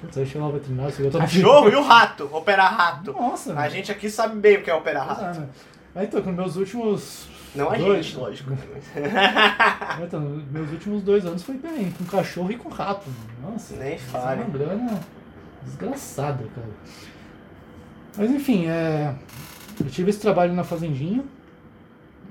Putz, 0.00 0.18
aí 0.18 0.26
chega 0.26 0.40
lá 0.44 0.50
o 0.50 0.52
veterinário, 0.52 0.92
tá 0.92 1.02
no 1.18 1.24
Cachorro 1.24 1.68
e 1.70 1.74
o 1.76 1.82
rato, 1.82 2.28
operar 2.32 2.76
rato. 2.76 3.12
Nossa, 3.12 3.58
A 3.58 3.68
gente 3.68 3.90
aqui 3.90 4.10
sabe 4.10 4.36
bem 4.38 4.58
o 4.58 4.62
que 4.62 4.70
é 4.70 4.74
operar 4.74 5.06
Pois 5.06 5.18
é, 5.18 5.22
rato. 5.22 5.40
né? 5.40 5.48
Aí 5.94 6.06
então, 6.06 6.20
com 6.22 6.32
meus 6.32 6.56
últimos. 6.56 7.26
Não 7.54 7.70
a 7.70 7.76
dois- 7.76 8.04
gente, 8.06 8.16
lógico. 8.18 8.50
Então, 10.02 10.20
meus 10.50 10.70
últimos 10.72 11.02
dois 11.02 11.24
anos 11.24 11.42
foi 11.42 11.56
bem, 11.56 11.90
com 11.92 12.04
cachorro 12.04 12.50
e 12.50 12.56
com 12.56 12.68
rato. 12.68 13.06
Nossa, 13.42 13.76
Nem 13.76 13.94
isso 13.96 14.06
fale. 14.06 14.42
É 14.42 14.44
uma 14.44 14.52
grana 14.58 15.00
desgraçada, 15.64 16.44
cara. 16.54 16.68
Mas 18.16 18.30
enfim, 18.30 18.66
é. 18.66 19.14
Eu 19.78 19.86
tive 19.86 20.10
esse 20.10 20.20
trabalho 20.20 20.52
na 20.52 20.64
Fazendinha. 20.64 21.24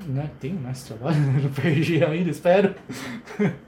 Né? 0.07 0.29
Tenho 0.39 0.59
né, 0.59 0.71
esse 0.71 0.87
trabalho, 0.93 1.19
não 1.19 1.49
perdi 1.51 2.03
ainda, 2.03 2.29
espero. 2.29 2.75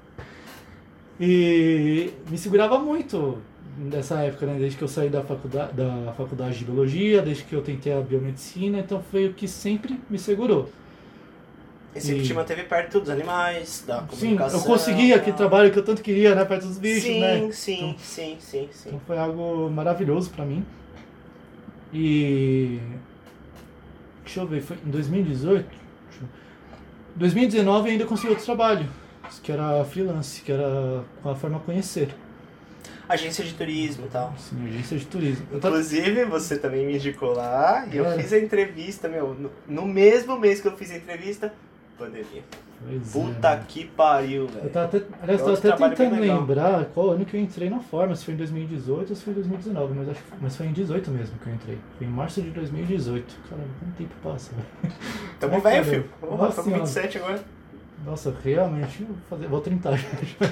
E 1.17 2.11
me 2.29 2.37
segurava 2.37 2.77
muito 2.77 3.37
nessa 3.77 4.19
época, 4.19 4.45
né? 4.45 4.57
Desde 4.59 4.77
que 4.77 4.83
eu 4.83 4.87
saí 4.87 5.09
da 5.09 5.23
faculdade, 5.23 5.73
da 5.73 6.13
faculdade 6.13 6.59
de 6.59 6.65
biologia, 6.65 7.21
desde 7.21 7.43
que 7.43 7.55
eu 7.55 7.61
tentei 7.61 7.93
a 7.93 8.01
biomedicina, 8.01 8.79
então 8.79 9.01
foi 9.01 9.27
o 9.27 9.33
que 9.33 9.47
sempre 9.47 9.99
me 10.09 10.19
segurou. 10.19 10.69
E 11.95 12.01
sempre 12.01 12.23
E- 12.23 12.27
te 12.27 12.34
manteve 12.34 12.63
perto 12.63 12.99
dos 12.99 13.09
animais, 13.09 13.84
da 13.88 14.01
Sim, 14.01 14.07
comunicação. 14.07 14.59
eu 14.59 14.65
consegui 14.65 15.13
aquele 15.13 15.38
trabalho 15.38 15.72
que 15.72 15.80
eu 15.80 15.84
tanto 15.84 16.01
queria, 16.01 16.35
né? 16.35 16.43
Perto 16.43 16.67
dos 16.67 16.77
bichos, 16.77 17.03
sim, 17.03 17.19
né? 17.22 17.49
sim, 17.53 17.73
Então- 17.89 17.95
sim, 17.99 18.38
sim, 18.39 18.69
sim. 18.72 18.89
Então 18.89 19.01
foi 19.07 19.17
algo 19.17 19.69
maravilhoso 19.69 20.30
pra 20.31 20.43
mim. 20.45 20.65
E. 21.93 22.80
Deixa 24.23 24.41
eu 24.41 24.47
ver, 24.47 24.61
foi 24.61 24.77
em 24.85 24.89
2018? 24.89 25.65
Deixa 26.09 26.23
eu- 26.23 26.27
2019 27.15 27.88
eu 27.88 27.91
ainda 27.93 28.05
consegui 28.05 28.30
outro 28.30 28.43
trabalho, 28.43 28.88
que 29.41 29.51
era 29.51 29.84
freelance, 29.85 30.41
que 30.41 30.51
era 30.51 31.03
com 31.23 31.30
a 31.30 31.35
forma 31.35 31.59
conhecer. 31.59 32.09
Agência 33.07 33.43
de 33.45 33.53
turismo 33.53 34.07
e 34.07 34.09
tal. 34.09 34.34
Assim, 34.35 34.67
agência 34.67 34.97
de 34.97 35.05
turismo. 35.05 35.45
Eu 35.51 35.59
Inclusive, 35.59 36.26
você 36.26 36.57
também 36.57 36.85
me 36.88 36.95
indicou 36.95 37.34
lá 37.34 37.88
e 37.91 37.97
eu 37.97 38.05
É. 38.05 38.17
fiz 38.17 38.34
a 38.34 38.39
entrevista, 38.39 39.07
meu, 39.07 39.35
no, 39.35 39.51
no 39.67 39.85
mesmo 39.85 40.38
mês 40.39 40.59
que 40.59 40.67
eu 40.67 40.76
fiz 40.76 40.89
a 40.91 40.97
entrevista, 40.97 41.53
pandemia. 41.97 42.43
Pois 42.88 43.11
Puta 43.13 43.47
é. 43.49 43.63
que 43.67 43.85
pariu, 43.85 44.43
Eu 44.43 44.47
velho. 44.49 44.69
tava 44.69 44.85
até, 44.85 45.01
aliás, 45.22 45.41
eu 45.41 45.47
Outro 45.47 45.69
tava 45.72 45.85
até 45.85 45.95
bem 45.95 46.09
tentando 46.09 46.22
lembrar 46.22 46.85
qual 46.93 47.11
ano 47.11 47.26
que 47.26 47.35
eu 47.38 47.39
entrei 47.41 47.69
na 47.69 47.80
forma, 47.80 48.15
se 48.15 48.26
foi 48.26 48.34
em 48.34 48.38
2018 48.38 49.09
ou 49.09 49.15
se 49.15 49.23
foi 49.23 49.31
em 49.31 49.35
2019, 49.35 49.93
mas, 49.93 50.09
acho, 50.09 50.22
mas 50.41 50.55
foi 50.57 50.65
em 50.67 50.73
18 50.73 51.09
mesmo 51.11 51.39
que 51.39 51.47
eu 51.47 51.53
entrei. 51.53 51.77
Foi 51.97 52.05
em 52.05 52.09
março 52.09 52.41
de 52.41 52.49
2018. 52.51 53.35
Caramba, 53.49 53.67
quanto 53.80 53.95
tempo 53.95 54.13
passa, 54.22 54.51
velho? 54.53 54.93
Tamo 55.39 55.59
velho, 55.61 55.85
filho. 55.85 56.09
Tô 56.19 56.27
com 56.27 56.51
Senhora. 56.51 56.84
27 56.84 57.17
agora. 57.17 57.43
Nossa, 58.05 58.35
realmente, 58.43 59.01
eu 59.01 59.07
vou, 59.07 59.15
fazer, 59.30 59.47
vou 59.47 59.61
30 59.61 59.97
já. 59.97 60.07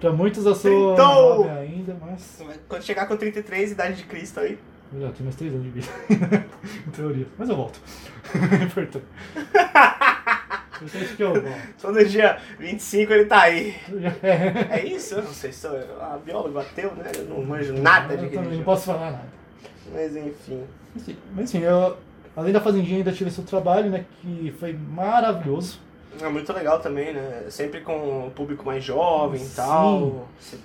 pra 0.00 0.12
muitos 0.12 0.46
eu 0.46 0.54
sou 0.54 0.94
Trintou! 0.94 1.50
ainda, 1.50 1.96
mas 2.00 2.42
Quando 2.68 2.82
chegar 2.82 3.06
com 3.06 3.16
33, 3.16 3.72
idade 3.72 3.96
de 3.96 4.04
Cristo 4.04 4.38
aí. 4.40 4.56
eu 4.94 5.00
já 5.00 5.10
tenho 5.10 5.24
mais 5.24 5.34
3 5.36 5.52
anos 5.52 5.64
de 5.64 5.70
vida. 5.70 5.88
em 6.86 6.90
teoria. 6.92 7.26
Mas 7.36 7.48
eu 7.48 7.56
volto. 7.56 7.80
Importante. 8.64 9.04
Importante 10.76 11.16
que 11.16 11.22
eu 11.22 11.32
volto. 11.34 11.58
Todo 11.80 12.04
dia 12.04 12.38
25 12.58 13.12
ele 13.12 13.24
tá 13.26 13.42
aí. 13.42 13.74
É. 14.22 14.78
É 14.80 14.86
isso? 14.86 15.14
Eu 15.14 15.22
não 15.22 15.32
sei, 15.32 15.52
sou 15.52 15.70
a 16.00 16.18
biólogo 16.24 16.58
ateu, 16.58 16.92
né? 16.94 17.10
Eu 17.16 17.24
não 17.24 17.42
manjo 17.44 17.72
nada 17.74 18.16
de 18.16 18.24
Eu 18.24 18.28
também 18.30 18.34
não 18.36 18.42
religião. 18.44 18.64
posso 18.64 18.86
falar 18.86 19.10
nada. 19.12 19.24
Mas 19.92 20.16
enfim. 20.16 20.62
Enfim, 20.96 21.16
Mas 21.34 21.54
enfim, 21.54 21.64
eu, 21.64 21.96
além 22.36 22.52
da 22.52 22.60
fazendinha 22.60 22.98
ainda 22.98 23.12
tive 23.12 23.30
outro 23.30 23.44
trabalho, 23.44 23.90
né, 23.90 24.04
que 24.20 24.52
foi 24.58 24.72
maravilhoso. 24.72 25.80
É 26.20 26.28
muito 26.28 26.50
legal 26.52 26.80
também, 26.80 27.12
né? 27.12 27.44
Sempre 27.50 27.82
com 27.82 28.26
o 28.26 28.30
público 28.30 28.64
mais 28.64 28.82
jovem 28.82 29.42
e 29.42 29.48
tal. 29.50 30.26
Você 30.40 30.56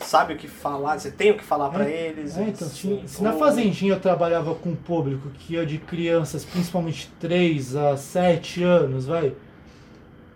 sabe 0.00 0.34
o 0.34 0.36
que 0.36 0.46
falar, 0.46 0.98
você 0.98 1.10
tem 1.10 1.30
o 1.32 1.36
que 1.36 1.42
falar 1.42 1.70
pra 1.70 1.88
É, 1.88 2.08
eles. 2.08 2.36
É, 2.36 2.42
então, 2.42 2.68
se 2.68 2.76
se, 2.76 3.02
se 3.08 3.22
na 3.22 3.32
fazendinha 3.32 3.94
eu 3.94 4.00
trabalhava 4.00 4.54
com 4.54 4.68
um 4.70 4.76
público 4.76 5.30
que 5.30 5.54
ia 5.54 5.64
de 5.66 5.78
crianças, 5.78 6.44
principalmente 6.44 7.10
3 7.18 7.74
a 7.74 7.96
7 7.96 8.62
anos, 8.62 9.06
vai. 9.06 9.32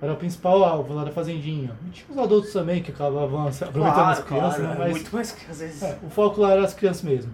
Era 0.03 0.13
o 0.13 0.17
principal 0.17 0.65
alvo 0.65 0.93
lá 0.95 1.05
da 1.05 1.13
fazendinha. 1.13 1.71
E 1.87 1.91
tinha 1.91 2.07
os 2.11 2.19
adultos 2.19 2.53
também 2.53 2.83
que 2.83 2.91
acabavam 2.91 3.47
aproveitando 3.47 3.73
Claro, 3.95 4.11
as 4.11 4.19
crianças, 4.21 4.57
claro, 4.57 4.63
né? 4.65 4.75
é 4.75 4.79
Mas 4.81 4.91
muito 4.91 5.15
mais 5.15 5.31
que 5.33 5.51
às 5.51 5.59
vezes. 5.61 5.83
é, 5.83 5.97
o 6.05 6.11
foco 6.11 6.41
lá 6.41 6.53
era 6.53 6.65
as 6.65 6.75
crianças 6.75 7.03
mesmo. 7.03 7.33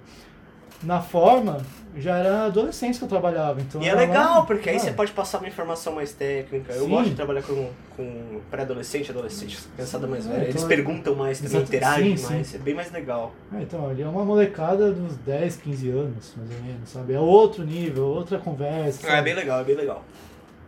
na 0.80 1.00
forma, 1.00 1.58
já 1.96 2.16
era 2.18 2.44
adolescente 2.46 2.98
que 2.98 3.04
eu 3.04 3.08
trabalhava. 3.08 3.60
Então 3.60 3.82
E 3.82 3.88
é 3.88 3.94
legal, 3.96 4.36
lá- 4.40 4.42
porque 4.42 4.70
aí 4.70 4.76
ah, 4.76 4.78
você 4.78 4.92
pode 4.92 5.10
passar 5.10 5.38
uma 5.38 5.48
informação 5.48 5.92
mais 5.94 6.12
técnica. 6.12 6.72
Eu 6.72 6.84
Sim. 6.84 6.90
gosto 6.90 7.08
de 7.10 7.16
trabalhar 7.16 7.42
com, 7.42 7.68
com 7.96 8.40
pré-adolescente, 8.48 9.10
adolescente, 9.10 9.58
criançada 9.74 10.06
mais 10.06 10.24
É, 10.26 10.30
velha. 10.30 10.42
Eles 10.44 10.54
então- 10.54 10.68
perguntam 10.68 11.14
mais, 11.16 11.40
também 11.40 11.62
interagem 11.62 12.16
Sim, 12.16 12.26
mais. 12.32 12.46
sim. 12.46 12.56
É 12.56 12.60
bem 12.60 12.74
mais 12.74 12.92
legal. 12.92 13.32
É, 13.58 13.62
então, 13.62 13.88
ali 13.90 14.02
é 14.02 14.06
uma 14.06 14.24
molecada 14.24 14.92
dos 14.92 15.16
10, 15.16 15.56
15 15.56 15.90
anos, 15.90 16.32
mais 16.36 16.48
ou 16.48 16.62
menos, 16.64 16.88
sabe? 16.90 17.12
É 17.12 17.18
outro 17.18 17.64
nível, 17.64 18.04
outra 18.06 18.38
conversa. 18.38 19.00
Ah, 19.04 19.08
é 19.08 19.16
sabe? 19.16 19.22
bem 19.24 19.34
legal, 19.34 19.60
é 19.60 19.64
bem 19.64 19.74
legal. 19.74 20.04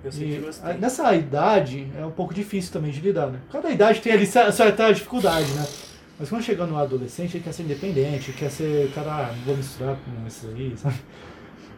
Eu 0.02 0.10
sempre 0.12 0.34
E, 0.36 0.38
gostei. 0.40 0.70
a- 0.70 0.74
nessa 0.74 1.14
idade 1.14 1.86
é 1.98 2.04
um 2.04 2.10
pouco 2.10 2.32
difícil 2.32 2.72
também 2.72 2.90
de 2.90 3.00
lidar, 3.00 3.26
né? 3.28 3.38
Cada 3.52 3.70
idade 3.70 4.00
tem 4.00 4.12
ali 4.12 4.26
cer- 4.26 4.52
certa 4.52 4.90
dificuldade, 4.92 5.50
né? 5.52 5.66
Mas 6.18 6.28
quando 6.28 6.42
chega 6.42 6.66
no 6.66 6.76
adolescente, 6.78 7.36
ele 7.36 7.44
quer 7.44 7.52
ser 7.52 7.62
independente, 7.62 8.32
quer 8.32 8.50
ser, 8.50 8.90
cara, 8.94 9.32
não 9.32 9.42
vou 9.44 9.56
misturar 9.56 9.96
com 9.96 10.26
isso 10.26 10.46
aí, 10.48 10.74
sabe? 10.76 10.96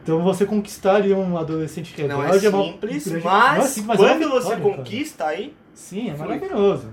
Então 0.02 0.20
você 0.22 0.44
conquistar 0.44 0.96
ali 0.96 1.12
um 1.12 1.36
adolescente 1.38 1.94
que 1.94 2.02
é 2.02 2.08
Não 2.08 2.22
é 2.22 2.26
uma 2.26 2.38
simples, 2.40 3.06
grande- 3.06 3.24
mas, 3.24 3.58
não 3.58 3.64
é 3.64 3.68
simples, 3.68 3.86
mas 3.86 4.00
é 4.00 4.02
uma 4.02 4.08
quando 4.18 4.30
você 4.30 4.38
vitória, 4.54 4.62
cara. 4.64 4.76
conquista 4.76 5.24
aí, 5.26 5.54
Sim, 5.74 6.10
é 6.10 6.14
Foi. 6.14 6.26
maravilhoso. 6.28 6.86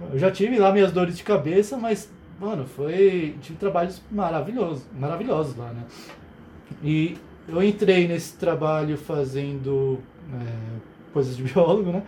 Mano. 0.00 0.12
Eu 0.12 0.18
já 0.18 0.30
tive 0.30 0.58
lá 0.58 0.72
minhas 0.72 0.92
dores 0.92 1.16
de 1.16 1.22
cabeça, 1.24 1.76
mas, 1.76 2.08
mano, 2.40 2.64
foi. 2.64 3.34
Tive 3.42 3.58
trabalhos 3.58 4.00
maravilhosos, 4.10 4.84
maravilhosos 4.96 5.56
lá, 5.56 5.66
né? 5.72 5.82
E 6.82 7.16
eu 7.48 7.62
entrei 7.62 8.06
nesse 8.06 8.34
trabalho 8.36 8.96
fazendo 8.96 9.98
é, 10.34 10.80
coisas 11.12 11.36
de 11.36 11.42
biólogo, 11.52 11.90
né? 11.92 12.02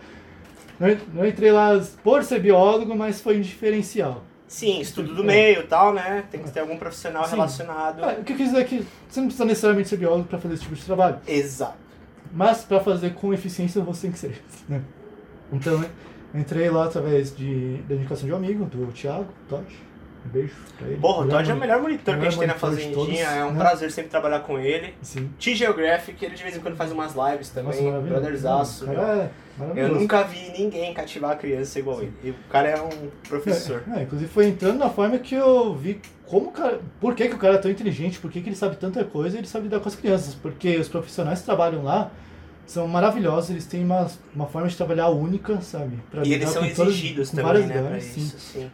Não, 0.79 0.97
não 1.13 1.25
entrei 1.27 1.51
lá 1.51 1.81
por 2.03 2.23
ser 2.23 2.39
biólogo, 2.41 2.95
mas 2.95 3.21
foi 3.21 3.37
um 3.37 3.41
diferencial. 3.41 4.23
sim, 4.47 4.79
estudo 4.81 5.13
do 5.15 5.23
É. 5.23 5.25
meio 5.25 5.61
e 5.61 5.67
tal, 5.67 5.93
né? 5.93 6.23
Tem 6.29 6.41
que 6.41 6.51
ter 6.51 6.59
algum 6.59 6.77
profissional 6.77 7.23
Sim. 7.25 7.31
relacionado. 7.31 8.03
É, 8.03 8.19
o 8.19 8.23
que 8.23 8.33
eu 8.33 8.37
quis 8.37 8.47
dizer 8.49 8.61
é 8.61 8.63
que 8.65 8.85
você 9.09 9.19
não 9.19 9.27
precisa 9.27 9.45
necessariamente 9.45 9.89
ser 9.89 9.97
biólogo 9.97 10.25
para 10.25 10.37
fazer 10.39 10.53
esse 10.55 10.63
tipo 10.63 10.75
de 10.75 10.83
trabalho. 10.83 11.17
Exato. 11.27 11.77
Mas 12.33 12.63
para 12.63 12.79
fazer 12.81 13.13
com 13.13 13.33
eficiência 13.33 13.81
você 13.81 14.01
tem 14.03 14.11
que 14.11 14.19
ser. 14.19 14.41
Né? 14.69 14.81
Então 15.53 15.81
eu 15.81 15.89
entrei 16.41 16.69
lá 16.69 16.85
através 16.85 17.35
de, 17.35 17.77
da 17.87 17.95
indicação 17.95 18.27
de 18.27 18.33
um 18.33 18.37
amigo, 18.37 18.65
do 18.65 18.91
Thiago 18.91 19.27
Todd. 19.47 19.65
Beijo 20.25 20.53
pra 20.77 20.87
ele. 20.87 20.97
Porra, 20.97 21.25
o 21.25 21.29
Todd 21.29 21.49
é 21.49 21.53
o 21.53 21.57
melhor 21.57 21.81
monitor 21.81 22.17
que 22.17 22.25
a 22.25 22.29
gente 22.29 22.39
tem 22.39 22.47
na 22.47 22.55
Fazendinha. 22.55 23.25
É 23.25 23.45
um 23.45 23.51
né? 23.51 23.59
prazer 23.59 23.91
sempre 23.91 24.09
trabalhar 24.09 24.39
com 24.39 24.59
ele. 24.59 24.93
Sim. 25.01 25.29
T-Geographic, 25.39 26.23
ele 26.23 26.35
de 26.35 26.43
vez 26.43 26.55
em 26.55 26.59
quando 26.59 26.75
faz 26.75 26.91
umas 26.91 27.13
lives 27.13 27.49
também. 27.49 27.91
Brotherzaço. 28.01 28.89
É 28.89 29.29
Eu 29.75 29.89
nunca 29.89 30.23
vi 30.23 30.51
ninguém 30.57 30.93
cativar 30.93 31.31
a 31.31 31.35
criança 31.35 31.79
igual 31.79 32.01
ele. 32.01 32.13
E 32.23 32.31
o 32.31 32.35
cara 32.49 32.69
é 32.69 32.81
um 32.81 33.09
professor. 33.27 33.83
É, 33.93 33.99
é, 33.99 34.03
inclusive 34.03 34.29
foi 34.29 34.47
entrando 34.47 34.79
na 34.79 34.89
forma 34.89 35.17
que 35.19 35.35
eu 35.35 35.75
vi 35.75 36.01
como 36.25 36.49
o 36.49 36.51
cara. 36.51 36.81
Por 36.99 37.15
que, 37.15 37.29
que 37.29 37.35
o 37.35 37.39
cara 37.39 37.55
é 37.55 37.59
tão 37.59 37.71
inteligente, 37.71 38.19
por 38.19 38.31
que, 38.31 38.41
que 38.41 38.49
ele 38.49 38.55
sabe 38.55 38.75
tanta 38.77 39.03
coisa 39.03 39.35
e 39.35 39.39
ele 39.39 39.47
sabe 39.47 39.65
lidar 39.65 39.79
com 39.79 39.87
as 39.87 39.95
crianças. 39.95 40.33
Porque 40.33 40.75
os 40.77 40.89
profissionais 40.89 41.39
que 41.39 41.45
trabalham 41.45 41.83
lá 41.83 42.11
são 42.65 42.87
maravilhosos, 42.87 43.51
eles 43.51 43.65
têm 43.65 43.83
uma, 43.83 44.09
uma 44.33 44.47
forma 44.47 44.67
de 44.67 44.75
trabalhar 44.75 45.09
única, 45.09 45.61
sabe? 45.61 45.99
Pra 46.09 46.25
E 46.25 46.33
eles 46.33 46.49
são 46.49 46.65
exigidos 46.65 47.29
também, 47.29 47.67
né, 47.67 47.73
pra 47.73 47.81
ganas, 47.83 48.03
sim. 48.03 48.21
isso, 48.21 48.39
sim. 48.39 48.71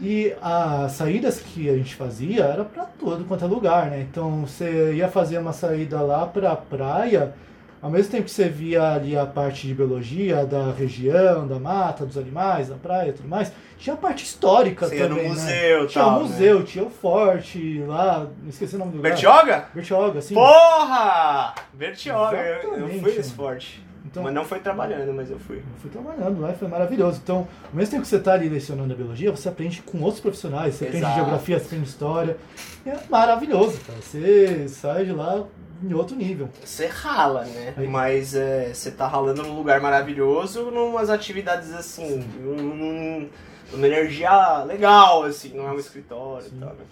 E 0.00 0.34
as 0.40 0.92
saídas 0.92 1.40
que 1.40 1.68
a 1.68 1.76
gente 1.76 1.94
fazia 1.94 2.44
era 2.44 2.64
pra 2.64 2.84
todo 2.84 3.24
quanto 3.24 3.44
é 3.44 3.48
lugar, 3.48 3.90
né? 3.90 4.00
Então 4.00 4.46
você 4.46 4.94
ia 4.94 5.08
fazer 5.08 5.38
uma 5.38 5.52
saída 5.52 6.00
lá 6.00 6.26
pra 6.26 6.56
praia, 6.56 7.34
ao 7.80 7.90
mesmo 7.90 8.10
tempo 8.10 8.24
que 8.24 8.30
você 8.30 8.48
via 8.48 8.94
ali 8.94 9.16
a 9.16 9.26
parte 9.26 9.66
de 9.66 9.74
biologia 9.74 10.44
da 10.46 10.72
região, 10.72 11.46
da 11.46 11.58
mata, 11.58 12.06
dos 12.06 12.16
animais, 12.16 12.68
da 12.68 12.76
praia 12.76 13.10
e 13.10 13.12
tudo 13.12 13.28
mais, 13.28 13.52
tinha 13.78 13.94
a 13.94 13.96
parte 13.96 14.24
histórica 14.24 14.86
Você 14.86 14.96
ia 14.96 15.08
no 15.08 15.16
também, 15.16 15.24
né? 15.24 15.34
museu 15.34 15.84
e 15.84 15.86
Tinha 15.86 16.04
tal, 16.04 16.16
o 16.16 16.22
museu, 16.22 16.64
tinha 16.64 16.84
o 16.84 16.90
forte 16.90 17.82
lá, 17.86 18.26
não 18.40 18.48
esqueci 18.48 18.76
o 18.76 18.78
nome 18.78 18.92
do 18.92 18.96
lugar. 18.98 19.10
Bertioga? 19.10 19.64
Bertioga, 19.74 20.20
sim. 20.20 20.34
Porra! 20.34 21.54
Bertioga, 21.72 22.36
eu, 22.36 22.88
fui 22.88 23.14
nesse 23.16 23.32
forte. 23.32 23.84
Então, 24.12 24.22
Mas 24.22 24.34
não 24.34 24.44
foi 24.44 24.60
trabalhando, 24.60 25.10
mas 25.14 25.30
eu 25.30 25.38
fui. 25.38 25.56
Eu 25.56 25.62
fui 25.80 25.90
trabalhando 25.90 26.38
lá 26.38 26.52
e 26.52 26.54
foi 26.54 26.68
maravilhoso. 26.68 27.18
Então, 27.24 27.48
ao 27.70 27.74
mesmo 27.74 27.92
tempo 27.92 28.02
que 28.02 28.08
você 28.08 28.16
está 28.16 28.34
ali 28.34 28.46
lecionando 28.46 28.92
a 28.92 28.96
biologia, 28.96 29.30
você 29.30 29.48
aprende 29.48 29.80
com 29.80 30.00
outros 30.02 30.20
profissionais, 30.20 30.74
você 30.74 30.84
aprende 30.84 31.04
Exato. 31.06 31.16
geografia, 31.16 31.58
você 31.58 31.64
aprende 31.64 31.88
história. 31.88 32.36
E 32.84 32.90
é 32.90 32.98
maravilhoso, 33.08 33.80
cara. 33.86 33.98
Você 34.02 34.68
sai 34.68 35.06
de 35.06 35.12
lá 35.12 35.42
em 35.82 35.94
outro 35.94 36.14
nível. 36.14 36.50
Você 36.62 36.86
rala, 36.88 37.44
né? 37.44 37.72
Aí. 37.74 37.88
Mas 37.88 38.34
é, 38.34 38.74
você 38.74 38.90
tá 38.90 39.06
ralando 39.08 39.42
num 39.42 39.56
lugar 39.56 39.80
maravilhoso, 39.80 40.70
numas 40.70 41.08
atividades 41.08 41.72
assim, 41.72 42.22
num- 42.38 43.28
numa 43.72 43.86
energia 43.86 44.62
legal, 44.64 45.24
assim, 45.24 45.54
não 45.56 45.66
é 45.68 45.72
um 45.72 45.78
escritório 45.78 46.44
Sim. 46.50 46.56
e 46.56 46.60
tal, 46.60 46.68
né? 46.68 46.84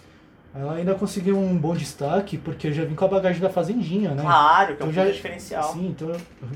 Ela 0.53 0.73
ainda 0.75 0.93
conseguiu 0.95 1.37
um 1.37 1.57
bom 1.57 1.73
destaque, 1.73 2.37
porque 2.37 2.67
eu 2.67 2.73
já 2.73 2.83
vim 2.83 2.93
com 2.93 3.05
a 3.05 3.07
bagagem 3.07 3.41
da 3.41 3.49
fazendinha, 3.49 4.11
né? 4.13 4.21
Claro, 4.21 4.75
que 4.75 4.83
é 4.83 4.85
um 4.85 4.89
Eu 4.89 4.93
já- 4.93 5.05
diferencial. 5.05 5.71
Sim, 5.71 5.87
então 5.87 6.11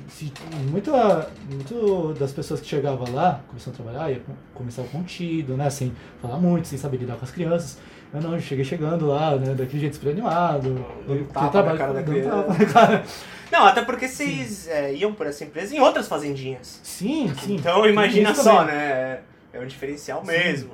se, 0.09 0.33
muita, 0.69 1.29
muito 1.49 2.13
das 2.19 2.33
pessoas 2.33 2.59
que 2.59 2.67
chegavam 2.67 3.13
lá, 3.13 3.39
começaram 3.47 3.71
a 3.73 3.75
trabalhar, 3.83 4.11
ia 4.11 4.21
começar 4.53 4.83
contido, 4.83 5.55
né? 5.55 5.69
Sem 5.69 5.93
falar 6.21 6.37
muito, 6.37 6.67
sem 6.67 6.77
saber 6.77 6.97
lidar 6.97 7.15
com 7.15 7.23
as 7.23 7.31
crianças. 7.31 7.77
Eu 8.13 8.19
não, 8.21 8.33
eu 8.33 8.39
cheguei 8.41 8.65
chegando 8.65 9.07
lá, 9.07 9.35
né? 9.37 9.53
Daquele 9.53 9.79
jeito 9.79 9.95
super 9.95 10.09
animado. 10.09 10.85
Dando 11.07 11.19
eu- 11.21 11.25
trabalho- 11.27 11.65
na 11.69 11.77
cara 11.77 11.93
da 11.93 12.03
criança. 12.03 13.03
Não, 13.51 13.65
até 13.65 13.81
porque 13.81 14.07
vocês 14.09 14.67
é, 14.67 14.93
iam 14.93 15.13
por 15.13 15.25
essa 15.27 15.45
empresa 15.45 15.73
em 15.73 15.79
outras 15.79 16.07
fazendinhas. 16.07 16.81
Sim, 16.83 17.31
sim. 17.41 17.55
Então 17.55 17.85
imagina 17.87 18.35
só, 18.35 18.57
também. 18.59 18.75
né? 18.75 19.19
É 19.53 19.59
um 19.61 19.65
diferencial 19.67 20.19
Sim. 20.25 20.31
mesmo. 20.31 20.71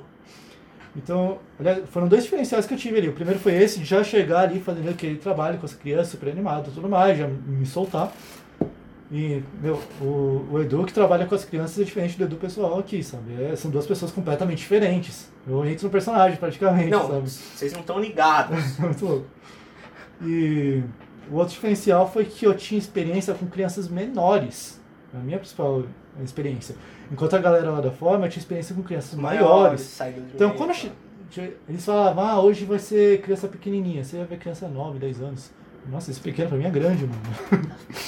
Então, 0.96 1.40
aliás, 1.60 1.84
foram 1.90 2.08
dois 2.08 2.24
diferenciais 2.24 2.66
que 2.66 2.74
eu 2.74 2.78
tive 2.78 2.98
ali. 2.98 3.08
O 3.08 3.14
primeiro 3.14 3.40
foi 3.40 3.54
esse, 3.56 3.80
de 3.80 3.86
já 3.86 4.04
chegar 4.04 4.42
ali 4.42 4.60
fazendo 4.60 4.90
aquele 4.90 5.16
trabalho 5.16 5.58
com 5.58 5.66
as 5.66 5.74
crianças, 5.74 6.10
super 6.10 6.30
animado 6.30 6.70
e 6.70 6.74
tudo 6.74 6.90
mais, 6.90 7.18
já 7.18 7.28
me 7.28 7.66
soltar. 7.66 8.12
E, 9.10 9.44
meu, 9.62 9.78
o, 10.02 10.48
o 10.52 10.62
Edu 10.62 10.86
que 10.86 10.94
trabalha 10.94 11.26
com 11.26 11.36
as 11.36 11.44
crianças 11.44 11.80
é 11.80 11.84
diferente 11.84 12.18
do 12.18 12.24
Edu 12.24 12.38
pessoal 12.38 12.80
aqui, 12.80 13.04
sabe? 13.04 13.42
É, 13.42 13.56
são 13.56 13.70
duas 13.70 13.86
pessoas 13.86 14.12
completamente 14.12 14.60
diferentes. 14.60 15.30
Eu 15.48 15.66
entro 15.66 15.86
no 15.86 15.92
personagem 15.92 16.38
praticamente, 16.38 16.90
Não, 16.90 17.08
sabe? 17.08 17.30
vocês 17.30 17.74
não 17.74 17.82
estão 17.82 18.00
ligados. 18.00 18.78
Muito 18.80 19.06
louco. 19.06 19.26
E 20.22 20.82
o 21.30 21.36
outro 21.36 21.54
diferencial 21.54 22.10
foi 22.10 22.26
que 22.26 22.46
eu 22.46 22.56
tinha 22.56 22.78
experiência 22.78 23.34
com 23.34 23.46
crianças 23.48 23.88
menores. 23.88 24.80
A 25.14 25.18
minha 25.18 25.38
principal 25.38 25.84
experiência. 26.26 26.76
Enquanto 27.12 27.36
a 27.36 27.40
galera 27.40 27.70
lá 27.72 27.82
da 27.82 27.92
forma, 27.92 28.28
tinha 28.30 28.42
experiência 28.42 28.76
com 28.76 28.82
crianças 28.84 29.16
maiores. 29.16 29.98
de 29.98 30.20
Então, 30.36 30.52
quando 30.52 30.70
eu 30.70 30.76
che- 30.76 30.92
eles 31.70 31.86
falavam, 31.86 32.24
ah, 32.26 32.42
hoje 32.42 32.66
vai 32.66 32.80
ser 32.80 33.22
criança 33.22 33.48
pequenininha, 33.48 34.04
você 34.04 34.18
vai 34.18 34.26
ver 34.26 34.38
criança 34.40 34.68
9, 34.68 35.00
10 35.00 35.22
anos. 35.22 35.52
Nossa, 35.90 36.12
esse 36.12 36.20
pequeno 36.20 36.50
pra 36.50 36.58
mim 36.58 36.66
é 36.66 36.70
grande, 36.70 37.08
mano. 37.08 37.22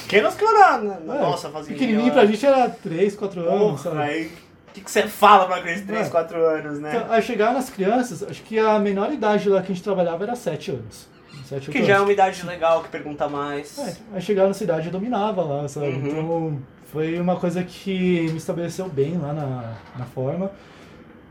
Pequenos 0.02 0.34
que 0.34 0.44
eu 0.44 0.52
na, 0.52 0.78
na 0.78 0.94
É, 1.16 1.20
nossa 1.20 1.48
fazendinha. 1.50 1.78
Pequenininho 1.78 2.12
pra 2.12 2.24
gente 2.26 2.44
era 2.46 2.68
3, 2.70 3.16
4 3.16 3.40
anos, 3.40 3.82
Porra, 3.82 3.96
sabe? 3.96 4.02
aí 4.10 4.26
o 4.26 4.72
que, 4.74 4.80
que 4.80 4.90
você 4.90 5.02
fala 5.08 5.46
pra 5.46 5.60
criança 5.60 5.80
de 5.80 5.86
3, 5.86 6.06
É. 6.06 6.10
4 6.10 6.44
anos, 6.44 6.78
né? 6.80 6.96
Então, 6.96 7.12
aí 7.12 7.22
chegar 7.22 7.52
nas 7.52 7.70
crianças, 7.70 8.22
acho 8.22 8.42
que 8.42 8.58
a 8.58 8.78
menor 8.78 9.12
idade 9.12 9.48
lá 9.48 9.60
que 9.62 9.72
a 9.72 9.74
gente 9.74 9.84
trabalhava 9.84 10.22
era 10.24 10.36
7 10.36 10.70
anos. 10.72 11.08
7, 11.44 11.70
que 11.70 11.84
já 11.84 11.96
é 11.96 12.00
uma 12.00 12.12
idade 12.12 12.44
legal, 12.46 12.82
que 12.82 12.88
pergunta 12.88 13.28
mais. 13.28 13.78
É, 13.78 13.96
aí 14.14 14.22
chegar 14.22 14.46
na 14.46 14.54
cidade 14.54 14.86
eu 14.86 14.92
dominava 14.92 15.42
lá, 15.42 15.68
sabe? 15.68 15.88
Uhum. 15.88 16.06
Então 16.06 16.58
foi 16.86 17.18
uma 17.18 17.36
coisa 17.36 17.62
que 17.62 18.28
me 18.30 18.36
estabeleceu 18.36 18.88
bem 18.88 19.18
lá 19.18 19.32
na, 19.32 19.74
na 19.98 20.04
forma. 20.06 20.50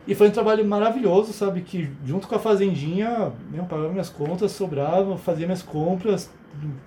E 0.06 0.14
foi 0.14 0.28
um 0.28 0.32
trabalho 0.32 0.66
maravilhoso, 0.66 1.32
sabe? 1.32 1.62
Que 1.62 1.90
junto 2.06 2.28
com 2.28 2.36
a 2.36 2.40
fazendinha, 2.40 3.32
eu 3.54 3.64
pagava 3.64 3.90
minhas 3.90 4.10
contas, 4.10 4.52
sobrava, 4.52 5.18
fazia 5.18 5.46
minhas 5.46 5.62
compras, 5.62 6.30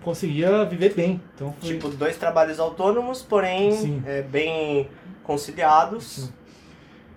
conseguia 0.03 0.65
viver 0.65 0.95
bem. 0.95 1.21
Então 1.35 1.55
foi. 1.59 1.71
Tipo, 1.71 1.89
dois 1.89 2.17
trabalhos 2.19 2.61
autônomos, 2.61 3.23
porém 3.23 4.03
é, 4.05 4.23
bem 4.23 4.89
conciliados. 5.25 6.05
Sim. 6.05 6.29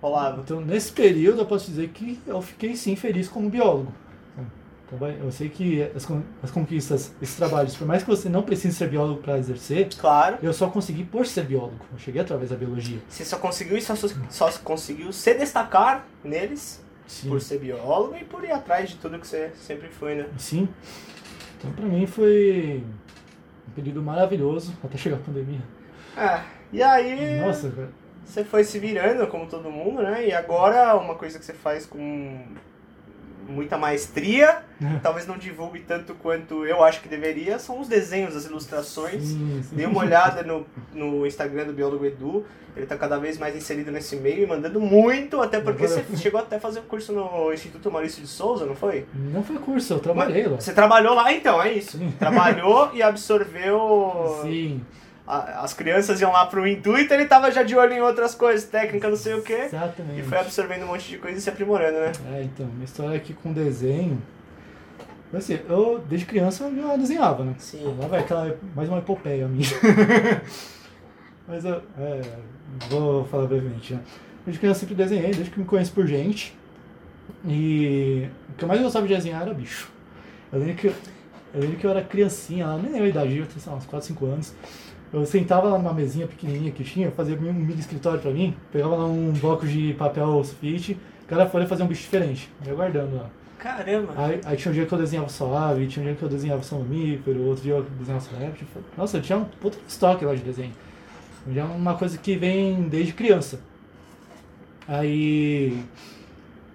Rolava. 0.01 0.41
Então 0.41 0.61
nesse 0.61 0.93
período 0.93 1.41
eu 1.41 1.45
posso 1.45 1.69
dizer 1.69 1.89
que 1.89 2.17
eu 2.25 2.41
fiquei 2.41 2.75
sim 2.77 2.95
feliz 2.95 3.27
como 3.27 3.49
biólogo. 3.49 3.93
Traba- 4.89 5.09
Eu 5.11 5.31
sei 5.31 5.49
que 5.49 5.83
as, 5.95 6.07
as 6.43 6.49
conquistas, 6.51 7.13
esses 7.21 7.35
trabalhos, 7.35 7.75
por 7.77 7.85
mais 7.87 8.01
que 8.03 8.09
você 8.09 8.27
não 8.27 8.41
precise 8.41 8.75
ser 8.75 8.89
biólogo 8.89 9.21
para 9.21 9.37
exercer, 9.37 9.87
Claro. 9.99 10.37
eu 10.41 10.51
só 10.51 10.67
consegui 10.69 11.03
por 11.03 11.25
ser 11.27 11.43
biólogo. 11.45 11.79
Eu 11.93 11.99
cheguei 11.99 12.21
através 12.21 12.49
da 12.49 12.55
biologia. 12.55 12.99
Você 13.07 13.23
só 13.23 13.37
conseguiu 13.37 13.77
e 13.77 13.81
só, 13.81 13.93
só 13.95 14.51
conseguiu 14.63 15.13
se 15.13 15.33
destacar 15.35 16.05
neles 16.23 16.83
Sim. 17.05 17.29
por 17.29 17.39
ser 17.39 17.59
biólogo 17.59 18.15
e 18.15 18.23
por 18.23 18.43
ir 18.43 18.51
atrás 18.51 18.89
de 18.89 18.95
tudo 18.97 19.19
que 19.19 19.27
você 19.27 19.51
sempre 19.55 19.89
foi, 19.89 20.15
né? 20.15 20.25
Sim. 20.37 20.67
Então 21.59 21.71
pra 21.71 21.85
mim 21.85 22.07
foi 22.07 22.83
um 23.67 23.71
período 23.73 24.01
maravilhoso 24.01 24.73
até 24.83 24.97
chegar 24.97 25.17
a 25.17 25.19
pandemia. 25.19 25.61
É. 26.17 26.41
E 26.73 26.81
aí 26.81 27.39
Nossa, 27.41 27.69
cara. 27.69 27.89
você 28.25 28.43
foi 28.43 28.63
se 28.63 28.79
virando 28.79 29.25
como 29.27 29.45
todo 29.47 29.69
mundo, 29.69 30.01
né? 30.01 30.27
E 30.27 30.33
agora 30.33 30.95
uma 30.97 31.15
coisa 31.15 31.37
que 31.37 31.45
você 31.45 31.53
faz 31.53 31.85
com 31.85 32.43
muita 33.49 33.77
maestria, 33.77 34.59
talvez 35.03 35.27
não 35.27 35.37
divulgue 35.37 35.79
tanto 35.79 36.13
quanto 36.15 36.65
eu 36.65 36.83
acho 36.83 37.01
que 37.01 37.09
deveria, 37.09 37.59
são 37.59 37.79
os 37.79 37.87
desenhos, 37.87 38.35
as 38.35 38.45
ilustrações. 38.45 39.23
Sim, 39.23 39.61
sim. 39.63 39.75
Dê 39.75 39.85
uma 39.85 39.99
olhada 39.99 40.43
no, 40.43 40.65
no 40.93 41.25
Instagram 41.25 41.65
do 41.65 41.73
biólogo 41.73 42.05
Edu, 42.05 42.45
ele 42.75 42.85
tá 42.85 42.95
cada 42.95 43.17
vez 43.17 43.37
mais 43.37 43.55
inserido 43.55 43.91
nesse 43.91 44.15
meio 44.15 44.43
e 44.43 44.47
mandando 44.47 44.79
muito, 44.79 45.41
até 45.41 45.59
porque 45.59 45.87
você 45.87 46.05
chegou 46.15 46.39
até 46.39 46.57
a 46.57 46.59
fazer 46.59 46.79
um 46.79 46.83
curso 46.83 47.11
no 47.11 47.51
Instituto 47.51 47.91
Maurício 47.91 48.21
de 48.21 48.27
Souza, 48.27 48.65
não 48.65 48.75
foi? 48.75 49.05
Não 49.13 49.43
foi 49.43 49.57
curso, 49.57 49.93
eu 49.93 49.99
trabalhei 49.99 50.47
lá. 50.47 50.59
Você 50.59 50.73
trabalhou 50.73 51.13
lá, 51.13 51.33
então, 51.33 51.61
é 51.61 51.73
isso. 51.73 51.97
Sim. 51.97 52.13
Trabalhou 52.17 52.91
e 52.93 53.01
absorveu. 53.01 54.39
Sim, 54.43 54.81
a- 55.29 55.61
as 55.63 55.73
crianças 55.73 56.19
iam 56.19 56.31
lá 56.31 56.45
pro 56.47 56.67
intuito, 56.67 57.13
ele 57.13 57.25
tava 57.25 57.51
já 57.51 57.61
de 57.63 57.75
olho 57.75 57.93
em 57.93 58.01
outras 58.01 58.33
coisas, 58.33 58.67
técnica, 58.67 59.07
não 59.09 59.15
sei 59.15 59.35
o 59.35 59.41
quê. 59.43 59.65
exatamente. 59.65 60.19
E 60.19 60.23
foi 60.23 60.39
absorvendo 60.39 60.83
um 60.83 60.87
monte 60.87 61.07
de 61.07 61.17
coisa 61.19 61.37
e 61.37 61.41
se 61.41 61.49
aprimorando, 61.49 61.99
né? 61.99 62.11
É, 62.33 62.43
então, 62.43 62.65
minha 62.65 62.85
história 62.85 63.15
aqui 63.15 63.33
com 63.33 63.53
desenho. 63.53 64.21
Assim, 65.31 65.59
eu 65.69 66.03
desde 66.09 66.25
criança 66.25 66.63
eu 66.63 66.75
já 66.75 66.95
desenhava, 66.97 67.43
né? 67.43 67.53
Sim. 67.59 67.95
Lá 67.99 68.07
vai 68.07 68.21
aquela 68.21 68.57
mais 68.75 68.89
uma 68.89 68.97
epopeia 68.97 69.47
minha. 69.47 69.67
Mas 71.47 71.63
eu 71.65 71.81
é, 71.99 72.21
vou 72.89 73.23
falar 73.25 73.45
brevemente, 73.45 73.93
né? 73.93 73.99
Desde 74.45 74.59
criança 74.59 74.77
eu 74.77 74.89
sempre 74.89 74.95
desenhei, 74.95 75.31
desde 75.31 75.51
que 75.51 75.59
me 75.59 75.65
conheço 75.65 75.91
por 75.91 76.07
gente. 76.07 76.57
E 77.47 78.27
o 78.49 78.53
que 78.53 78.63
eu 78.63 78.67
mais 78.67 78.81
gostava 78.81 79.07
de 79.07 79.13
desenhar 79.15 79.43
era 79.43 79.53
bicho. 79.53 79.91
Eu 80.51 80.59
lembro 80.59 80.75
que 80.75 80.87
eu, 80.87 80.93
eu, 81.53 81.61
lembro 81.61 81.77
que 81.77 81.85
eu 81.85 81.91
era 81.91 82.01
criancinha, 82.03 82.67
nem 82.77 82.91
lembro 82.91 83.05
a 83.05 83.09
idade, 83.09 83.37
eu 83.37 83.45
tinha 83.45 83.59
sei 83.59 83.71
lá, 83.71 83.77
uns 83.77 83.85
4, 83.85 84.07
5 84.07 84.25
anos. 84.25 84.53
Eu 85.11 85.25
sentava 85.25 85.69
lá 85.69 85.77
numa 85.77 85.93
mesinha 85.93 86.27
pequenininha 86.27 86.71
que 86.71 86.83
tinha, 86.83 87.09
fazia 87.11 87.35
um 87.35 87.53
mini 87.53 87.79
escritório 87.79 88.19
pra 88.19 88.31
mim, 88.31 88.55
pegava 88.71 88.95
lá 88.95 89.05
um 89.05 89.31
bloco 89.33 89.65
de 89.65 89.93
papel 89.95 90.43
sulfite, 90.43 90.97
cada 91.27 91.47
folha 91.47 91.67
fazia 91.67 91.83
um 91.83 91.87
bicho 91.87 92.01
diferente, 92.01 92.49
ia 92.65 92.73
guardando 92.73 93.15
lá. 93.15 93.29
Caramba. 93.57 94.13
Aí, 94.15 94.39
aí 94.45 94.55
tinha 94.55 94.71
um 94.71 94.75
dia 94.75 94.85
que 94.85 94.93
eu 94.93 94.97
desenhava 94.97 95.27
só 95.27 95.53
ave, 95.57 95.87
tinha 95.87 96.03
um 96.03 96.07
dia 96.07 96.15
que 96.15 96.23
eu 96.23 96.29
desenhava 96.29 96.63
só 96.63 96.77
mamífero, 96.77 97.43
outro 97.43 97.63
dia 97.63 97.73
eu 97.73 97.83
desenhava 97.97 98.23
só 98.23 98.35
réptil. 98.37 98.67
Nossa, 98.97 99.17
eu 99.17 99.21
tinha 99.21 99.37
um 99.37 99.43
puta 99.43 99.77
estoque 99.87 100.23
lá 100.23 100.33
de 100.33 100.41
desenho. 100.41 100.71
Já 101.51 101.61
é 101.61 101.65
uma 101.65 101.95
coisa 101.95 102.17
que 102.17 102.37
vem 102.37 102.83
desde 102.83 103.13
criança. 103.13 103.59
Aí. 104.87 105.83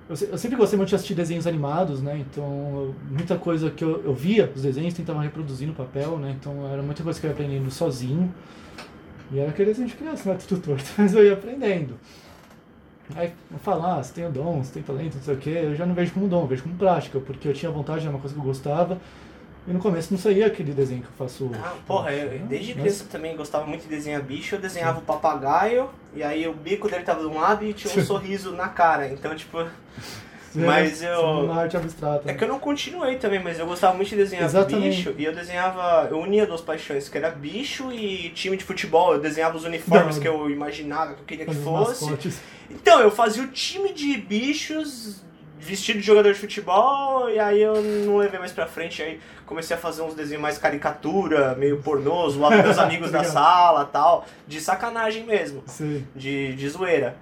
Eu, 0.09 0.17
se- 0.17 0.29
eu 0.31 0.37
sempre 0.37 0.57
gostei 0.57 0.77
muito 0.77 0.91
de 0.91 0.95
assistir 0.97 1.15
desenhos 1.15 1.47
animados, 1.47 2.03
né? 2.03 2.19
Então, 2.19 2.95
muita 3.11 3.39
coisa 3.39 3.71
que 3.71 3.83
eu, 3.83 4.03
eu 4.05 4.15
via, 4.15 4.51
os 4.55 4.63
desenhos, 4.63 4.93
tentava 4.95 5.23
reproduzir 5.23 5.67
no 5.67 5.75
papel, 5.75 6.19
né? 6.19 6.37
Então, 6.39 6.71
era 6.71 6.83
muita 6.83 7.03
coisa 7.03 7.19
que 7.19 7.27
eu 7.27 7.31
ia 7.31 7.35
aprendendo 7.35 7.71
sozinho. 7.71 8.33
E 9.33 9.39
era 9.39 9.51
aquele 9.51 9.71
desenho 9.71 9.89
de 9.89 9.95
criança, 9.97 10.29
não 10.29 10.35
é 10.37 10.39
tudo 10.47 10.61
torto, 10.61 10.85
mas 10.99 11.15
eu 11.15 11.25
ia 11.25 11.35
aprendendo. 11.35 11.97
Aí, 13.15 13.33
falar, 13.59 13.99
ah, 13.99 14.03
você 14.03 14.15
tem 14.15 14.27
o 14.27 14.31
dom, 14.31 14.63
você 14.65 14.73
tem 14.73 14.83
talento, 14.83 15.17
não 15.17 15.23
sei 15.23 15.35
o 15.35 15.39
quê, 15.39 15.51
eu 15.65 15.75
já 15.75 15.85
não 15.85 15.95
vejo 15.95 16.13
como 16.15 16.27
dom, 16.27 16.43
eu 16.43 16.47
vejo 16.47 16.63
como 16.63 16.75
prática, 16.75 17.21
porque 17.21 17.47
eu 17.49 17.53
tinha 17.53 17.71
vontade, 17.71 18.01
era 18.01 18.11
uma 18.11 18.19
coisa 18.19 18.35
que 18.35 18.41
eu 18.41 18.45
gostava. 18.45 18.99
E 19.67 19.73
no 19.73 19.79
começo 19.79 20.13
não 20.13 20.21
saía 20.21 20.47
aquele 20.47 20.73
desenho 20.73 21.01
que 21.01 21.09
eu 21.09 21.27
faço 21.27 21.45
hoje. 21.47 21.59
Ah, 21.65 21.73
porra, 21.87 22.13
eu, 22.13 22.31
né? 22.39 22.47
desde 22.49 22.75
Mas- 22.75 22.83
criança 22.83 23.05
também 23.11 23.35
gostava 23.37 23.67
muito 23.67 23.83
de 23.83 23.89
desenhar 23.89 24.21
bicho, 24.23 24.55
eu 24.55 24.61
desenhava 24.61 24.99
o 24.99 25.03
papagaio, 25.03 25.89
e 26.15 26.23
aí 26.23 26.47
o 26.47 26.53
bico 26.53 26.87
dele 26.89 27.03
tava 27.03 27.21
de 27.21 27.27
um 27.27 27.41
lado 27.41 27.65
e 27.65 27.73
tinha 27.73 27.93
um 27.99 28.05
sorriso 28.05 28.53
na 28.53 28.69
cara. 28.69 29.09
Então, 29.09 29.35
tipo, 29.35 29.65
mas 30.55 30.99
Sim, 30.99 31.07
eu- 31.07 31.45
Na 31.47 31.63
arte 31.63 31.77
abstrata. 31.79 32.31
É 32.31 32.35
que 32.35 32.45
eu 32.45 32.49
não 32.49 32.61
continuei 32.61 33.17
também, 33.17 33.43
mas 33.43 33.59
eu 33.59 33.67
gostava 33.67 33.95
muito 33.97 34.11
de 34.11 34.17
desenhar 34.17 34.45
Exatamente. 34.45 34.97
bicho 34.99 35.15
e 35.19 35.25
eu 35.25 35.35
desenhava, 35.35 36.09
eu 36.11 36.19
unia 36.19 36.47
duas 36.47 36.61
paixões, 36.61 37.09
que 37.09 37.17
era 37.17 37.31
bicho 37.31 37.91
e 37.91 38.29
time 38.31 38.57
de 38.59 38.65
futebol. 38.65 39.15
Eu 39.15 39.21
desenhava 39.21 39.57
os 39.57 39.65
uniformes 39.65 40.17
Não. 40.17 40.23
que 40.23 40.29
eu 40.29 40.51
imaginava, 40.51 41.15
que 41.15 41.21
eu 41.23 41.25
queria 41.27 41.47
que 41.47 41.55
fosse. 41.55 42.05
mascotes. 42.05 42.39
Então, 42.71 43.01
eu 43.01 43.11
fazia 43.11 43.43
o 43.43 43.49
time 43.49 43.93
de 43.95 44.17
bichos 44.19 45.24
vestido 45.65 45.99
de 45.99 46.07
jogador 46.07 46.33
de 46.33 46.39
futebol 46.39 47.29
e 47.31 47.39
aí 47.39 47.61
eu 47.61 47.81
não 47.83 48.17
levei 48.19 48.39
mais 48.39 48.53
pra 48.53 48.67
frente. 48.67 49.03
Aí 49.03 49.21
comecei 49.47 49.75
a 49.77 49.79
fazer 49.79 50.03
uns 50.03 50.15
desenhos 50.15 50.43
mais 50.43 50.59
caricatura, 50.59 51.55
meio 51.55 51.81
pornoso, 51.83 52.39
lá 52.39 52.51
dos 52.51 52.63
meus 52.63 52.79
amigos 52.79 53.11
da 53.11 53.25
sala 53.25 53.85
tal, 53.87 54.27
de 54.47 54.61
sacanagem 54.61 55.25
mesmo 55.25 55.63
Sim. 55.67 56.07
de, 56.15 56.55
de 56.55 56.69
zoeira. 56.69 57.17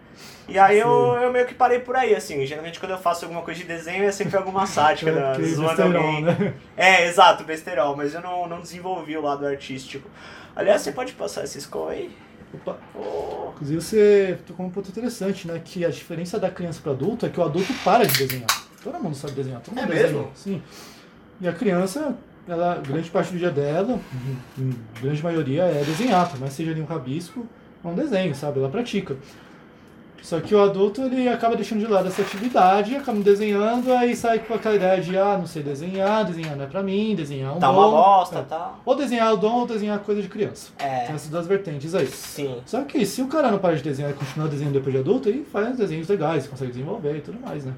E 0.49 0.59
aí 0.59 0.79
eu, 0.79 0.89
Sim. 1.19 1.25
eu 1.25 1.33
meio 1.33 1.47
que 1.47 1.55
parei 1.55 1.79
por 1.79 1.97
aí, 1.97 2.15
assim. 2.15 2.45
Geralmente 2.45 2.81
quando 2.81 2.93
eu 2.93 2.99
faço 2.99 3.25
alguma 3.25 3.43
coisa 3.43 3.61
de 3.61 3.67
desenho 3.67 4.05
é 4.05 4.13
sempre 4.13 4.37
alguma 4.37 4.67
sática, 4.67 5.13
né? 5.13 5.31
Aquele 5.33 5.55
zoando 5.55 5.83
alguém. 5.83 6.23
né? 6.23 6.55
É, 6.77 7.07
exato, 7.07 7.45
besterol, 7.45 7.97
mas 7.97 8.13
eu 8.13 8.21
não, 8.21 8.49
não 8.49 8.61
desenvolvi 8.61 9.17
o 9.17 9.23
lado 9.23 9.47
artístico. 9.47 10.09
Aliás, 10.55 10.83
você 10.83 10.93
pode 10.93 11.13
passar 11.13 11.45
esse 11.45 11.61
score 11.61 11.93
aí? 11.95 12.11
Opa. 12.55 12.77
Oh, 12.95 13.51
Inclusive 13.55 13.81
você 13.81 14.39
tocou 14.47 14.67
um 14.67 14.71
ponto 14.71 14.89
interessante, 14.89 15.47
né? 15.47 15.61
Que 15.65 15.85
a 15.85 15.89
diferença 15.91 16.39
da 16.39 16.51
criança 16.51 16.81
para 16.83 16.93
adulto 16.93 17.25
é 17.27 17.29
que 17.29 17.39
o 17.39 17.43
adulto 17.45 17.73
para 17.85 18.05
de 18.07 18.19
desenhar. 18.19 18.49
Todo 18.83 18.99
mundo 18.99 19.15
sabe 19.15 19.35
desenhar, 19.35 19.61
todo 19.61 19.75
mundo 19.75 19.85
É 19.85 19.87
desenha. 19.87 20.13
mesmo? 20.13 20.31
Sim. 20.35 20.63
E 21.41 21.47
a 21.49 21.53
criança, 21.53 22.17
ela, 22.49 22.77
grande 22.87 23.09
parte 23.11 23.33
do 23.33 23.39
dia 23.39 23.51
dela, 23.51 23.99
grande 25.01 25.23
maioria, 25.23 25.63
é 25.65 25.83
desenhar, 25.85 26.31
que 26.31 26.51
seja 26.51 26.71
ali 26.73 26.81
um 26.81 26.85
rabisco, 26.85 27.47
é 27.85 27.89
um 27.89 27.95
desenho, 27.95 28.35
sabe? 28.35 28.59
Ela 28.59 28.69
pratica. 28.69 29.17
Só 30.23 30.41
que 30.41 30.55
o 30.55 30.63
adulto, 30.63 31.03
ele 31.03 31.29
acaba 31.29 31.57
deixando 31.57 31.81
de 31.81 31.87
lado 31.89 32.07
essa 32.07 32.23
atividade, 32.23 32.95
acaba 32.95 33.19
desenhando, 33.21 33.93
aí 33.93 34.15
sai 34.15 34.39
com 34.39 34.55
aquela 34.55 34.77
ideia 34.77 35.01
de, 35.01 35.19
ah, 35.19 35.37
não 35.37 35.47
sei 35.49 35.65
desenhar, 35.65 36.25
desenhar 36.25 36.57
não 36.57 36.65
é 36.65 36.69
pra 36.69 36.81
mim, 36.81 37.15
desenhar 37.17 37.57
um 37.57 37.59
tá 37.59 37.67
dom. 37.67 37.79
uma 37.79 37.91
bosta, 37.91 38.39
É. 38.39 38.43
tá? 38.43 38.75
Ou 38.85 38.95
desenhar 38.95 39.35
o 39.35 39.37
dom, 39.37 39.61
ou 39.61 39.67
desenhar 39.67 39.99
coisa 39.99 40.23
de 40.23 40.29
criança. 40.29 40.71
Tem 40.79 40.87
É, 40.89 41.07
essas 41.13 41.29
duas 41.29 41.47
vertentes 41.49 41.93
aí. 41.95 42.07
sim. 42.07 42.57
Só 42.65 42.83
que 42.85 43.05
se 43.05 43.21
o 43.21 43.27
cara 43.27 43.51
não 43.51 43.59
para 43.59 43.75
de 43.77 43.83
desenhar 43.83 44.13
e 44.13 44.15
continua 44.15 44.47
desenhando 44.49 44.75
depois 44.75 44.95
de 44.95 45.01
adulto, 45.01 45.29
aí 45.29 45.45
faz 45.53 45.77
desenhos 45.77 46.07
legais, 46.09 46.47
consegue 46.47 46.71
desenvolver 46.71 47.17
e 47.17 47.21
tudo 47.21 47.41
mais, 47.41 47.65
né? 47.65 47.73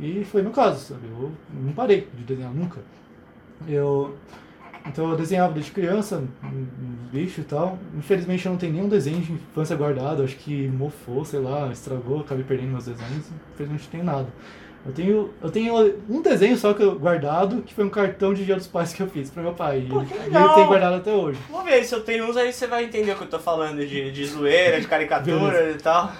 E 0.00 0.24
foi 0.24 0.42
meu 0.42 0.50
caso, 0.50 0.80
sabe? 0.80 1.02
Eu 1.08 1.30
não 1.52 1.72
parei 1.72 2.08
de 2.12 2.24
desenhar 2.24 2.52
nunca. 2.52 2.80
Eu. 3.68 4.16
Então 4.86 5.10
eu 5.10 5.16
desenhava 5.16 5.52
desde 5.54 5.70
criança, 5.72 6.22
uns 6.44 7.10
bichos 7.10 7.38
e 7.38 7.42
tal. 7.46 7.78
Infelizmente 7.96 8.44
eu 8.46 8.52
não 8.52 8.58
tenho 8.58 8.72
nenhum 8.74 8.88
desenho 8.88 9.20
de 9.20 9.32
infância 9.32 9.74
guardado, 9.76 10.22
acho 10.22 10.36
que 10.36 10.68
mofou, 10.68 11.24
sei 11.24 11.40
lá, 11.40 11.68
estragou, 11.72 12.20
acabei 12.20 12.44
perdendo 12.44 12.70
meus 12.72 12.84
desenhos. 12.84 13.26
Infelizmente 13.54 13.84
não 13.84 13.90
tenho 13.90 14.04
nada. 14.04 14.26
Eu 14.86 14.92
tenho, 14.92 15.30
eu 15.42 15.50
tenho 15.50 15.94
um 16.10 16.20
desenho 16.20 16.58
só 16.58 16.74
que 16.74 16.82
eu 16.82 16.98
guardado, 16.98 17.62
que 17.62 17.72
foi 17.72 17.84
um 17.86 17.88
cartão 17.88 18.34
de 18.34 18.44
dia 18.44 18.54
dos 18.54 18.66
pais 18.66 18.92
que 18.92 19.02
eu 19.02 19.06
fiz 19.08 19.30
pro 19.30 19.42
meu 19.42 19.54
pai. 19.54 19.86
Pô, 19.88 20.02
E 20.02 20.04
que 20.06 20.12
ele- 20.12 20.22
e 20.22 20.26
legal! 20.26 20.44
ele 20.44 20.54
tem 20.56 20.66
guardado 20.66 20.96
até 20.96 21.12
hoje. 21.14 21.38
Vamos 21.50 21.64
ver 21.64 21.82
se 21.84 21.94
eu 21.94 22.02
tenho 22.02 22.28
uns 22.28 22.36
aí 22.36 22.52
você 22.52 22.66
vai 22.66 22.84
entender 22.84 23.12
o 23.12 23.16
que 23.16 23.22
eu 23.24 23.28
tô 23.30 23.38
falando 23.38 23.78
de, 23.86 24.12
de 24.12 24.26
zoeira, 24.26 24.78
de 24.78 24.86
caricatura 24.86 25.70
e 25.70 25.76
tal. 25.82 26.12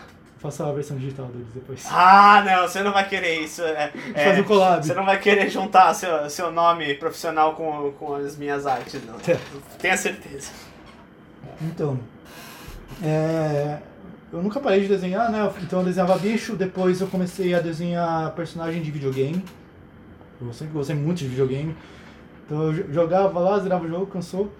Faço 0.44 0.62
a 0.62 0.72
versão 0.72 0.98
digital 0.98 1.24
deles 1.28 1.46
depois. 1.54 1.86
Ah, 1.90 2.42
não, 2.44 2.68
você 2.68 2.82
não 2.82 2.92
vai 2.92 3.08
querer 3.08 3.40
isso. 3.40 3.62
É, 3.62 3.90
é, 4.14 4.24
Faz 4.26 4.38
um 4.38 4.42
collab. 4.44 4.84
Você 4.86 4.92
não 4.92 5.06
vai 5.06 5.18
querer 5.18 5.48
juntar 5.48 5.94
seu, 5.94 6.28
seu 6.28 6.52
nome 6.52 6.92
profissional 6.96 7.54
com, 7.54 7.92
com 7.92 8.14
as 8.14 8.36
minhas 8.36 8.66
artes, 8.66 9.00
não. 9.06 9.14
É. 9.26 9.38
Tenha 9.78 9.96
certeza. 9.96 10.50
Então, 11.62 11.98
é, 13.02 13.78
eu 14.30 14.42
nunca 14.42 14.60
parei 14.60 14.80
de 14.82 14.88
desenhar, 14.88 15.30
né? 15.30 15.50
Então 15.62 15.78
eu 15.78 15.84
desenhava 15.86 16.18
bicho, 16.18 16.54
depois 16.56 17.00
eu 17.00 17.06
comecei 17.06 17.54
a 17.54 17.60
desenhar 17.60 18.30
personagem 18.32 18.82
de 18.82 18.90
videogame. 18.90 19.42
Eu 20.42 20.52
sempre 20.52 20.74
gostei 20.74 20.94
muito 20.94 21.20
de 21.20 21.28
videogame. 21.28 21.74
Então 22.44 22.64
eu 22.64 22.72
jo- 22.74 22.92
jogava 22.92 23.38
lá, 23.40 23.58
zerava 23.60 23.84
o 23.84 23.88
jogo, 23.88 24.06
cansou. 24.08 24.52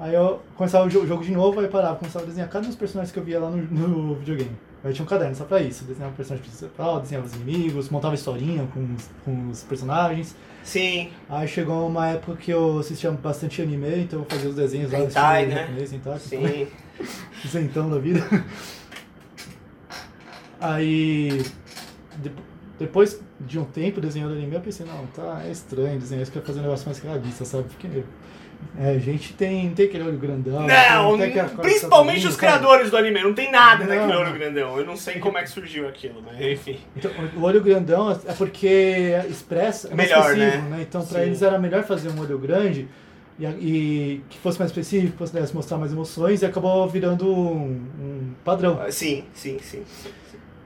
Aí 0.00 0.14
eu 0.14 0.42
começava 0.56 0.84
o 0.86 0.88
jo- 0.88 1.06
jogo 1.06 1.22
de 1.22 1.30
novo, 1.32 1.60
aí 1.60 1.68
parava, 1.68 1.94
começava 1.94 2.24
a 2.24 2.28
desenhar 2.28 2.48
cada 2.48 2.64
um 2.64 2.68
dos 2.68 2.76
personagens 2.76 3.12
que 3.12 3.18
eu 3.20 3.24
via 3.24 3.38
lá 3.38 3.48
no, 3.50 3.56
no 3.58 4.14
videogame. 4.16 4.56
Eu 4.84 4.92
tinha 4.92 5.04
um 5.04 5.08
caderno 5.08 5.34
só 5.34 5.44
pra 5.44 5.60
isso, 5.60 5.84
desenhava 5.84 6.14
personagem 6.14 6.48
principal, 6.48 7.00
desenhava 7.00 7.26
os 7.26 7.34
inimigos, 7.34 7.88
montava 7.90 8.14
historinha 8.14 8.66
com 8.72 8.94
os, 8.94 9.10
com 9.24 9.48
os 9.50 9.62
personagens. 9.64 10.36
Sim, 10.62 11.10
Aí 11.28 11.48
chegou 11.48 11.86
uma 11.88 12.08
época 12.08 12.36
que 12.36 12.50
eu 12.52 12.78
assistia 12.78 13.10
bastante 13.10 13.60
anime, 13.62 14.02
então 14.02 14.20
eu 14.20 14.26
fazia 14.28 14.48
os 14.50 14.54
desenhos 14.56 14.92
lá 14.92 15.00
Hentai, 15.00 15.46
né? 15.46 15.60
japonês, 15.62 15.92
hentai, 15.92 16.18
sim. 16.18 16.66
isentão 17.44 17.90
da 17.90 17.98
vida. 17.98 18.20
Aí, 20.60 21.42
de- 22.18 22.32
depois 22.78 23.20
de 23.40 23.58
um 23.58 23.64
tempo 23.64 24.00
desenhando 24.00 24.32
anime, 24.32 24.54
eu 24.54 24.60
pensei, 24.60 24.84
não, 24.86 25.06
tá, 25.06 25.42
é 25.44 25.50
estranho 25.50 25.98
desenhar 25.98 26.22
isso, 26.22 26.32
quer 26.32 26.42
fazer 26.42 26.60
um 26.60 26.62
negócio 26.62 26.86
mais 26.86 26.98
realista, 26.98 27.44
sabe? 27.44 27.64
Porque 27.64 27.88
é, 28.80 28.90
a 28.90 28.98
gente 28.98 29.34
tem, 29.34 29.70
tem 29.70 29.86
aquele 29.86 30.04
olho 30.04 30.18
grandão. 30.18 30.66
Não, 30.66 31.18
tem 31.18 31.32
principalmente 31.60 32.26
os 32.26 32.36
criadores 32.36 32.90
do 32.90 32.96
anime, 32.96 33.22
não 33.22 33.34
tem 33.34 33.50
nada 33.50 33.84
Não, 33.84 33.94
naquele 33.94 34.12
não. 34.12 34.20
olho 34.20 34.32
grandão. 34.32 34.78
Eu 34.78 34.86
não 34.86 34.96
sei 34.96 35.18
como 35.18 35.36
é 35.36 35.42
que 35.42 35.50
surgiu 35.50 35.88
aquilo, 35.88 36.22
mas 36.24 36.40
enfim. 36.40 36.78
Então, 36.96 37.10
o 37.36 37.42
olho 37.42 37.60
grandão 37.60 38.10
é 38.10 38.32
porque 38.34 39.12
expressa, 39.28 39.88
é 39.88 39.94
mais 39.94 40.08
Melhor, 40.08 40.30
expressivo, 40.30 40.68
né? 40.68 40.78
Então, 40.82 41.04
pra 41.04 41.20
Sim. 41.20 41.26
eles 41.26 41.42
era 41.42 41.58
melhor 41.58 41.82
fazer 41.84 42.08
um 42.10 42.20
olho 42.20 42.38
grande 42.38 42.88
e, 43.38 43.44
e 43.46 44.24
que 44.28 44.38
fosse 44.38 44.58
mais 44.58 44.70
específico, 44.70 45.16
pudesse 45.16 45.54
mostrar 45.54 45.76
mais 45.78 45.92
emoções, 45.92 46.42
e 46.42 46.46
acabou 46.46 46.88
virando 46.88 47.28
um, 47.28 47.80
um 48.00 48.34
padrão. 48.44 48.80
Ah, 48.80 48.90
Sim, 48.90 49.24
sim, 49.34 49.58
sim. 49.60 49.82
sim. 49.84 50.10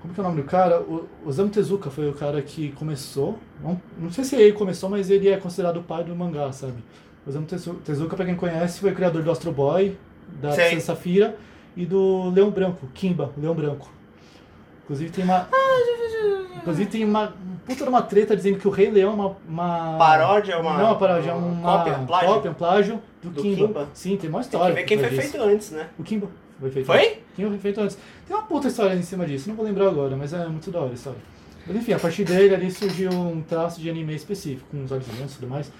Como 0.02 0.12
que 0.12 0.18
é 0.18 0.22
o 0.22 0.26
nome 0.26 0.42
do 0.42 0.48
cara? 0.48 0.80
O 0.80 1.08
Osamu 1.24 1.48
Tezuka 1.48 1.88
foi 1.88 2.08
o 2.10 2.12
cara 2.12 2.42
que 2.42 2.72
começou. 2.72 3.38
Não, 3.62 3.80
não 3.96 4.10
sei 4.10 4.24
se 4.24 4.34
ele 4.34 4.52
começou, 4.52 4.90
mas 4.90 5.08
ele 5.08 5.28
é 5.28 5.36
considerado 5.36 5.76
o 5.76 5.82
pai 5.82 6.02
do 6.02 6.14
mangá, 6.14 6.50
sabe? 6.50 6.82
Osamu 7.26 7.46
Tezu- 7.46 7.74
Tezuka, 7.84 8.16
pra 8.16 8.24
quem 8.24 8.34
conhece, 8.34 8.80
foi 8.80 8.90
o 8.90 8.94
criador 8.94 9.22
do 9.22 9.30
Astro 9.30 9.52
Boy, 9.52 9.96
da. 10.40 10.48
Princesa 10.50 10.80
Safira 10.86 11.36
e 11.76 11.86
do 11.86 12.30
Leão 12.30 12.50
Branco, 12.50 12.86
Kimba, 12.94 13.30
Leão 13.36 13.54
Branco. 13.54 13.90
Inclusive 14.84 15.10
tem 15.10 15.24
uma. 15.24 15.48
Inclusive 16.56 16.90
tem 16.90 17.04
uma 17.04 17.32
puta 17.66 17.88
uma 17.88 18.02
treta 18.02 18.36
dizendo 18.36 18.58
que 18.58 18.66
o 18.68 18.70
Rei 18.70 18.90
Leão 18.90 19.10
é 19.10 19.14
uma. 19.14 19.36
uma 19.48 19.98
Paródia, 19.98 20.58
uma. 20.58 20.76
Não, 20.78 20.84
uma 20.86 20.98
paródia, 20.98 21.30
é 21.30 21.34
uma 21.34 21.78
Cópia, 21.78 21.94
plágio. 22.06 22.28
cópia, 22.28 22.50
um 22.50 22.54
plágio 22.54 23.02
do, 23.22 23.30
Do 23.30 23.42
Kimba. 23.42 23.66
Kimba. 23.68 23.88
Sim, 23.94 24.16
tem 24.16 24.28
uma 24.28 24.38
Tem 24.40 24.46
história. 24.46 24.74
que 24.74 24.80
ver 24.80 24.86
quem 24.86 24.98
foi 24.98 25.08
feito 25.10 25.40
antes, 25.42 25.70
né? 25.70 25.88
O 25.98 26.02
Kimba 26.02 26.28
foi 26.60 26.70
feito. 26.70 26.86
Foi? 26.86 26.98
antes. 26.98 27.18
Kimba 27.36 27.48
foi 27.50 27.58
feito 27.58 27.80
antes. 27.80 27.98
Tem 28.26 28.36
uma 28.36 28.42
puta 28.44 28.68
história 28.68 28.94
em 28.94 29.02
cima 29.02 29.24
disso, 29.26 29.48
não 29.48 29.56
vou 29.56 29.64
lembrar 29.64 29.88
agora, 29.88 30.16
mas 30.16 30.32
é 30.32 30.46
muito 30.46 30.70
da 30.70 30.80
hora 30.80 30.90
a 30.90 30.94
história. 30.94 31.18
Mas 31.66 31.76
enfim, 31.76 31.92
a 31.92 31.98
partir 31.98 32.24
dele 32.24 32.54
ali 32.54 32.70
surgiu 32.70 33.10
um 33.12 33.40
traço 33.40 33.80
de 33.80 33.88
anime 33.88 34.14
específico, 34.14 34.66
com 34.70 34.82
os 34.84 34.90
olhos 34.90 35.06
grandes 35.06 35.34
e 35.34 35.38
tudo 35.38 35.48
mais. 35.48 35.72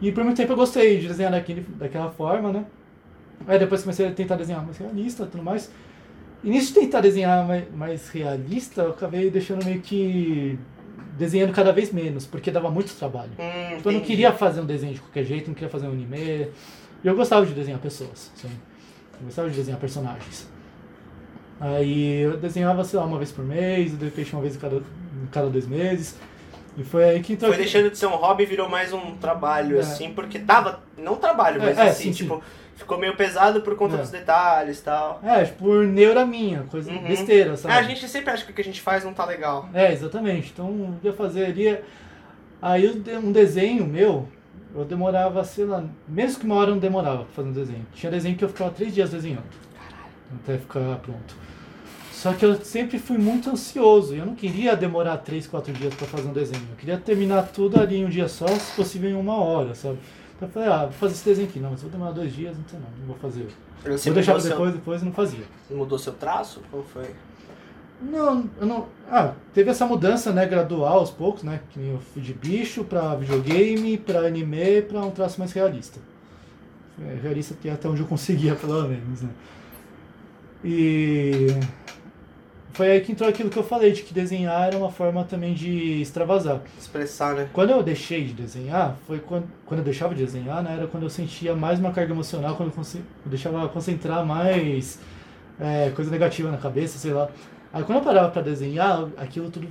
E 0.00 0.12
por 0.12 0.24
muito 0.24 0.36
tempo 0.36 0.52
eu 0.52 0.56
gostei 0.56 0.98
de 0.98 1.08
desenhar 1.08 1.32
daquele, 1.32 1.60
daquela 1.78 2.10
forma, 2.10 2.52
né? 2.52 2.64
Aí 3.46 3.58
depois 3.58 3.82
comecei 3.82 4.06
a 4.08 4.12
tentar 4.12 4.36
desenhar 4.36 4.64
mais 4.64 4.76
realista 4.78 5.24
e 5.24 5.26
tudo 5.26 5.42
mais. 5.42 5.70
E 6.42 6.50
nisso 6.50 6.74
de 6.74 6.80
tentar 6.80 7.00
desenhar 7.00 7.46
mais, 7.46 7.64
mais 7.74 8.08
realista, 8.08 8.82
eu 8.82 8.90
acabei 8.90 9.30
deixando 9.30 9.64
meio 9.64 9.80
que 9.80 10.58
desenhando 11.16 11.52
cada 11.52 11.72
vez 11.72 11.92
menos, 11.92 12.26
porque 12.26 12.50
dava 12.50 12.70
muito 12.70 12.92
trabalho. 12.94 13.30
Hum, 13.38 13.76
Tipo, 13.76 13.88
eu 13.88 13.92
não 13.92 14.00
queria 14.00 14.32
fazer 14.32 14.60
um 14.60 14.66
desenho 14.66 14.94
de 14.94 15.00
qualquer 15.00 15.24
jeito, 15.24 15.46
não 15.48 15.54
queria 15.54 15.70
fazer 15.70 15.86
um 15.86 15.92
anime. 15.92 16.48
Eu 17.02 17.14
gostava 17.14 17.46
de 17.46 17.52
desenhar 17.54 17.78
pessoas, 17.80 18.30
assim. 18.36 18.50
Eu 19.20 19.26
gostava 19.26 19.48
de 19.48 19.56
desenhar 19.56 19.78
personagens. 19.80 20.48
Aí 21.60 22.20
eu 22.22 22.36
desenhava, 22.36 22.82
sei 22.84 22.98
lá, 22.98 23.04
uma 23.06 23.16
vez 23.16 23.30
por 23.30 23.44
mês, 23.44 23.96
de 23.96 24.04
repente 24.04 24.32
uma 24.32 24.42
vez 24.42 24.56
cada, 24.56 24.76
em 24.76 25.26
cada 25.30 25.48
dois 25.48 25.66
meses. 25.66 26.16
E 26.76 26.82
foi 26.84 27.04
aí 27.04 27.20
que 27.22 27.34
entrou. 27.34 27.50
Foi 27.52 27.58
deixando 27.60 27.90
de 27.90 27.96
ser 27.98 28.06
um 28.06 28.16
hobby 28.16 28.42
e 28.42 28.46
virou 28.46 28.68
mais 28.68 28.92
um 28.92 29.14
trabalho, 29.16 29.76
É. 29.76 29.80
assim, 29.80 30.12
porque 30.12 30.38
tava. 30.40 30.80
Não 30.98 31.16
trabalho, 31.16 31.60
mas 31.60 31.78
É, 31.78 31.86
é, 31.86 31.88
assim, 31.90 32.12
sim, 32.12 32.24
tipo, 32.24 32.42
ficou 32.74 32.98
meio 32.98 33.16
pesado 33.16 33.60
por 33.60 33.76
conta 33.76 33.94
É. 33.94 33.98
dos 33.98 34.10
detalhes 34.10 34.80
e 34.80 34.82
tal. 34.82 35.20
É, 35.22 35.44
tipo, 35.44 35.58
por 35.64 35.84
neura 35.86 36.26
minha, 36.26 36.64
coisa 36.64 36.90
Uhum. 36.90 37.04
besteira, 37.04 37.56
sabe? 37.56 37.74
É, 37.74 37.78
a 37.78 37.82
gente 37.82 38.08
sempre 38.08 38.30
acha 38.32 38.44
que 38.44 38.50
o 38.50 38.54
que 38.54 38.60
a 38.60 38.64
gente 38.64 38.80
faz 38.80 39.04
não 39.04 39.14
tá 39.14 39.24
legal. 39.24 39.68
É, 39.72 39.92
exatamente. 39.92 40.50
Então 40.52 40.98
eu 41.02 41.10
ia 41.10 41.16
fazer 41.16 41.46
ali. 41.46 41.78
Aí 42.60 42.88
um 43.22 43.30
desenho 43.30 43.86
meu, 43.86 44.26
eu 44.74 44.84
demorava, 44.84 45.44
sei 45.44 45.66
lá, 45.66 45.84
menos 46.08 46.36
que 46.36 46.44
uma 46.44 46.56
hora 46.56 46.70
eu 46.70 46.74
não 46.74 46.80
demorava 46.80 47.18
pra 47.18 47.32
fazer 47.34 47.48
um 47.48 47.52
desenho. 47.52 47.86
Tinha 47.94 48.10
desenho 48.10 48.36
que 48.36 48.42
eu 48.44 48.48
ficava 48.48 48.70
três 48.70 48.92
dias 48.94 49.10
desenhando. 49.10 49.44
Até 50.42 50.58
ficar 50.58 50.96
pronto. 50.96 51.36
Só 52.24 52.32
que 52.32 52.42
eu 52.42 52.58
sempre 52.64 52.98
fui 52.98 53.18
muito 53.18 53.50
ansioso. 53.50 54.14
Eu 54.14 54.24
não 54.24 54.34
queria 54.34 54.74
demorar 54.74 55.18
três, 55.18 55.46
quatro 55.46 55.74
dias 55.74 55.92
pra 55.94 56.06
fazer 56.06 56.26
um 56.26 56.32
desenho. 56.32 56.62
Eu 56.70 56.76
queria 56.76 56.96
terminar 56.96 57.42
tudo 57.48 57.78
ali 57.78 57.96
em 57.98 58.06
um 58.06 58.08
dia 58.08 58.28
só, 58.28 58.46
se 58.46 58.74
possível 58.74 59.10
em 59.10 59.14
uma 59.14 59.34
hora, 59.36 59.74
sabe? 59.74 59.98
Então 60.34 60.48
eu 60.48 60.52
falei, 60.54 60.68
ah, 60.70 60.82
vou 60.84 60.92
fazer 60.92 61.12
esse 61.12 61.24
desenho 61.26 61.48
aqui. 61.50 61.60
Não, 61.60 61.70
mas 61.72 61.82
vou 61.82 61.90
demorar 61.90 62.12
dois 62.12 62.34
dias, 62.34 62.56
então 62.56 62.80
não, 62.80 62.88
não 62.98 63.06
vou 63.08 63.16
fazer. 63.16 63.46
Você 63.84 64.08
vou 64.08 64.14
deixar 64.14 64.32
pra 64.32 64.40
seu- 64.40 64.50
depois, 64.52 64.72
depois 64.72 65.02
eu 65.02 65.04
não 65.04 65.12
fazia. 65.12 65.44
Mudou 65.70 65.98
seu 65.98 66.14
traço? 66.14 66.62
Como 66.70 66.82
foi? 66.84 67.10
Não, 68.00 68.48
eu 68.58 68.66
não. 68.66 68.86
Ah, 69.10 69.34
teve 69.52 69.68
essa 69.68 69.84
mudança, 69.84 70.32
né, 70.32 70.46
gradual 70.46 71.00
aos 71.00 71.10
poucos, 71.10 71.42
né? 71.42 71.60
Que 71.74 71.78
eu 71.78 71.98
fui 72.14 72.22
de 72.22 72.32
bicho 72.32 72.84
pra 72.84 73.14
videogame, 73.16 73.98
pra 73.98 74.20
anime, 74.20 74.80
pra 74.80 75.02
um 75.02 75.10
traço 75.10 75.38
mais 75.38 75.52
realista. 75.52 76.00
É, 77.06 77.18
realista 77.22 77.54
que 77.60 77.68
é 77.68 77.72
até 77.72 77.86
onde 77.86 78.00
eu 78.00 78.06
conseguia, 78.06 78.54
pelo 78.56 78.88
menos, 78.88 79.20
né? 79.20 79.28
E. 80.64 81.48
Foi 82.74 82.90
aí 82.90 83.00
que 83.00 83.12
entrou 83.12 83.28
aquilo 83.30 83.48
que 83.48 83.56
eu 83.56 83.62
falei, 83.62 83.92
de 83.92 84.02
que 84.02 84.12
desenhar 84.12 84.66
era 84.66 84.76
uma 84.76 84.90
forma 84.90 85.22
também 85.24 85.54
de 85.54 86.02
extravasar. 86.02 86.60
Expressar, 86.76 87.34
né? 87.36 87.48
Quando 87.52 87.70
eu 87.70 87.82
deixei 87.84 88.24
de 88.24 88.32
desenhar, 88.32 88.96
foi 89.06 89.20
quando, 89.20 89.46
quando 89.64 89.78
eu 89.78 89.84
deixava 89.84 90.12
de 90.12 90.24
desenhar, 90.24 90.60
né, 90.60 90.74
era 90.78 90.86
quando 90.88 91.04
eu 91.04 91.10
sentia 91.10 91.54
mais 91.54 91.78
uma 91.78 91.92
carga 91.92 92.12
emocional, 92.12 92.56
quando 92.56 92.70
eu, 92.70 92.74
conce- 92.74 92.98
eu 92.98 93.30
deixava 93.30 93.68
concentrar 93.68 94.26
mais 94.26 94.98
é, 95.60 95.90
coisa 95.94 96.10
negativa 96.10 96.50
na 96.50 96.58
cabeça, 96.58 96.98
sei 96.98 97.12
lá. 97.12 97.28
Aí 97.72 97.84
quando 97.84 97.98
eu 97.98 98.04
parava 98.04 98.30
pra 98.30 98.42
desenhar, 98.42 99.08
aquilo 99.18 99.50
tudo. 99.52 99.68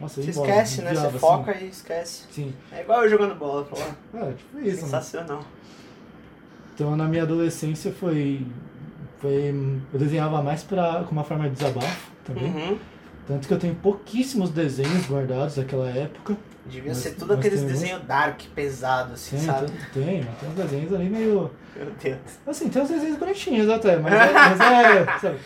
Nossa, 0.00 0.20
Você 0.20 0.30
embora, 0.30 0.48
esquece, 0.50 0.82
né? 0.82 0.88
Você 0.94 1.02
desviava, 1.02 1.18
foca 1.20 1.56
e 1.56 1.68
esquece. 1.68 2.24
Assim. 2.28 2.44
Sim. 2.46 2.54
É 2.72 2.80
igual 2.80 3.04
eu 3.04 3.10
jogando 3.10 3.36
bola, 3.36 3.62
pô. 3.64 3.76
É, 4.18 4.32
tipo 4.32 4.58
isso. 4.58 4.66
né? 4.82 4.82
Sensacional. 4.82 5.44
Então 6.74 6.96
na 6.96 7.06
minha 7.06 7.22
adolescência 7.22 7.92
foi. 7.92 8.44
foi 9.20 9.54
eu 9.92 9.98
desenhava 10.00 10.42
mais 10.42 10.64
pra, 10.64 11.04
com 11.04 11.12
uma 11.12 11.22
forma 11.22 11.48
de 11.48 11.54
desabafo 11.54 12.10
também. 12.34 12.52
Uhum. 12.52 12.78
Tanto 13.26 13.46
que 13.46 13.54
eu 13.54 13.58
tenho 13.58 13.74
pouquíssimos 13.76 14.50
desenhos 14.50 15.06
guardados 15.06 15.56
daquela 15.56 15.88
época. 15.88 16.36
Devia 16.66 16.94
ser 16.94 17.12
tudo 17.12 17.34
aqueles 17.34 17.62
desenhos 17.62 18.02
dark, 18.02 18.40
pesado, 18.54 19.14
assim, 19.14 19.36
Tem, 19.36 19.46
sabe? 19.46 19.66
tem, 19.92 20.04
tem, 20.04 20.24
tem 20.24 20.48
uns 20.48 20.54
desenhos 20.54 20.92
ali 20.92 21.08
meio. 21.08 21.50
Meu 21.76 21.86
Deus. 22.02 22.18
Assim, 22.46 22.68
tem 22.68 22.82
uns 22.82 22.88
desenhos 22.88 23.18
bonitinhos 23.18 23.68
até, 23.68 23.96
mas 23.96 24.12
é, 24.12 24.32
mas 24.32 24.60
é, 24.60 25.04
sabe? 25.18 25.38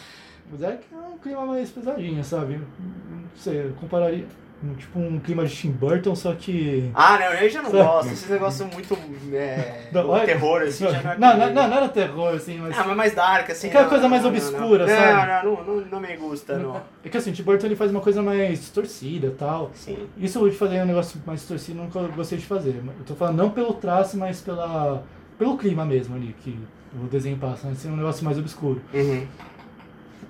Mas 0.51 0.63
é 0.63 0.77
que 0.77 0.95
é 0.95 0.99
um 0.99 1.19
clima 1.19 1.47
mais 1.47 1.71
pesadinho, 1.71 2.25
sabe? 2.25 2.61
Não 2.79 3.25
sei, 3.37 3.67
eu 3.67 3.73
compararia, 3.81 4.27
um, 4.63 4.75
tipo 4.75 4.99
um 4.99 5.19
clima 5.19 5.45
de 5.45 5.55
Tim 5.55 5.71
Burton, 5.71 6.15
só 6.15 6.35
que... 6.35 6.91
Ah, 6.95 7.19
não, 7.19 7.27
eu 7.35 7.49
já 7.51 7.63
não 7.63 7.71
Sabe? 7.71 7.83
gosto. 7.83 8.13
Esses 8.13 8.31
negócios 8.31 8.73
muito. 8.73 8.99
É, 9.33 9.89
Não, 9.93 10.07
o 10.07 10.11
olha- 10.11 10.25
terror, 10.25 10.63
assim, 10.63 10.85
já 10.89 11.03
não 11.03 11.13
é 11.13 11.19
Não, 11.19 11.39
não, 11.39 11.53
não, 11.53 11.69
não 11.69 11.77
era 11.77 11.89
terror, 11.89 12.35
assim, 12.35 12.59
mas... 12.59 12.79
Ah, 12.79 12.85
mas 12.87 12.97
mais 12.97 13.15
dark, 13.15 13.51
assim. 13.51 13.69
Aquela 13.69 13.85
não, 13.85 13.91
coisa 13.91 14.09
mais 14.09 14.23
não, 14.23 14.31
não, 14.31 14.37
obscura, 14.39 14.87
não. 14.87 14.95
sabe? 14.95 15.47
Não, 15.47 15.55
não, 15.57 15.65
não, 15.65 15.77
não, 15.77 15.87
não 15.87 16.01
me 16.01 16.17
gusta, 16.17 16.59
não. 16.59 16.81
É 17.05 17.09
que 17.09 17.17
assim, 17.17 17.31
o 17.31 17.33
Tim 17.35 17.43
Burton 17.43 17.67
ele 17.67 17.77
faz 17.77 17.91
uma 17.91 18.01
coisa 18.01 18.23
mais 18.23 18.61
distorcida 18.61 19.27
e 19.27 19.31
tal. 19.31 19.71
Sim. 19.75 20.09
Isso 20.17 20.49
de 20.49 20.57
fazer 20.57 20.83
um 20.83 20.87
negócio 20.87 21.21
mais 21.27 21.41
distorcido 21.41 21.79
eu 21.79 21.85
nunca 21.85 22.01
gostei 22.15 22.39
de 22.39 22.47
fazer. 22.47 22.77
Eu 22.77 23.05
tô 23.05 23.15
falando 23.15 23.37
não 23.37 23.51
pelo 23.51 23.75
traço, 23.75 24.17
mas 24.17 24.41
pela, 24.41 25.03
pelo 25.39 25.57
clima 25.59 25.85
mesmo 25.85 26.15
ali, 26.15 26.35
que 26.43 26.59
o 26.95 27.07
desenho 27.07 27.37
passa, 27.37 27.69
né? 27.69 27.75
Ser 27.75 27.89
um 27.89 27.97
negócio 27.97 28.25
mais 28.25 28.39
obscuro. 28.39 28.81
Uhum. 28.93 29.27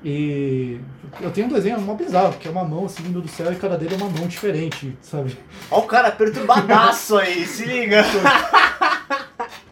E 0.05 0.79
eu 1.23 1.31
tenho 1.31 1.47
um 1.47 1.51
desenho 1.51 1.81
mó 1.81 1.95
bizarro, 1.95 2.35
que 2.35 2.47
é 2.47 2.51
uma 2.51 2.63
mão 2.65 2.85
assim 2.85 3.03
vindo 3.03 3.23
do 3.23 3.29
céu 3.29 3.51
e 3.51 3.57
cada 3.57 3.79
dedo 3.79 3.95
é 3.95 3.97
uma 3.97 4.11
mão 4.11 4.27
diferente, 4.29 4.95
sabe? 5.01 5.37
Ó 5.71 5.79
o 5.79 5.83
cara 5.87 6.11
perturbadaço 6.11 7.17
aí, 7.17 7.47
se 7.47 7.65
liga. 7.65 8.05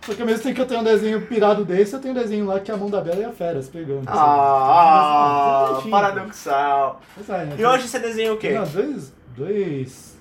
Só 0.06 0.14
que 0.14 0.20
ao 0.22 0.26
mesmo 0.26 0.42
tempo 0.42 0.54
que 0.54 0.60
eu 0.62 0.66
tenho 0.66 0.80
um 0.80 0.84
desenho 0.84 1.20
pirado 1.26 1.64
desse, 1.64 1.92
eu 1.94 2.00
tenho 2.00 2.14
um 2.14 2.16
desenho 2.16 2.46
lá 2.46 2.58
que 2.58 2.70
é 2.70 2.74
a 2.74 2.76
mão 2.78 2.88
da 2.88 3.00
Bela 3.00 3.20
e 3.20 3.24
a 3.24 3.30
Fera 3.30 3.62
se 3.62 3.68
pegando. 3.70 4.04
sabe? 4.06 4.18
Ah, 4.18 5.66
Bonitinho. 5.68 5.90
paradoxal. 5.90 7.00
É, 7.28 7.44
né? 7.44 7.56
E 7.58 7.64
hoje 7.64 7.86
você 7.88 7.98
desenha 7.98 8.32
o 8.32 8.38
quê? 8.38 8.50
Não, 8.52 8.64
dois, 8.64 9.12
dois, 9.36 10.16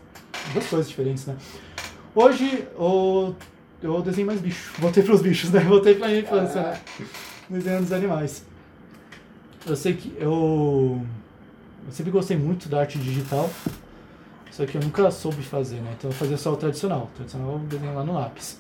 duas 0.53 0.67
coisas 0.67 0.89
diferentes, 0.89 1.25
né? 1.25 1.35
Hoje 2.13 2.67
eu, 2.77 3.35
eu 3.81 4.01
desenho 4.01 4.27
mais 4.27 4.41
bicho. 4.41 4.73
Voltei 4.77 5.01
pros 5.01 5.21
bichos, 5.21 5.51
né? 5.51 5.61
Voltei 5.61 5.95
pra 5.95 6.09
minha 6.09 6.19
infância, 6.19 6.61
né? 6.61 6.79
Desenhando 7.49 7.85
os 7.85 7.93
animais. 7.93 8.50
Eu 9.65 9.75
sei 9.75 9.93
que 9.93 10.15
eu, 10.17 11.01
eu 11.85 11.91
sempre 11.91 12.11
gostei 12.11 12.35
muito 12.35 12.67
da 12.67 12.79
arte 12.79 12.97
digital, 12.97 13.49
só 14.49 14.65
que 14.65 14.75
eu 14.75 14.81
nunca 14.81 15.09
soube 15.11 15.43
fazer, 15.43 15.77
né? 15.77 15.93
Então 15.97 16.09
eu 16.09 16.15
fazia 16.15 16.38
só 16.38 16.53
o 16.53 16.57
tradicional. 16.57 17.09
O 17.13 17.15
tradicional 17.15 17.53
eu 17.53 17.59
desenho 17.59 17.93
lá 17.93 18.03
no 18.03 18.13
lápis. 18.13 18.59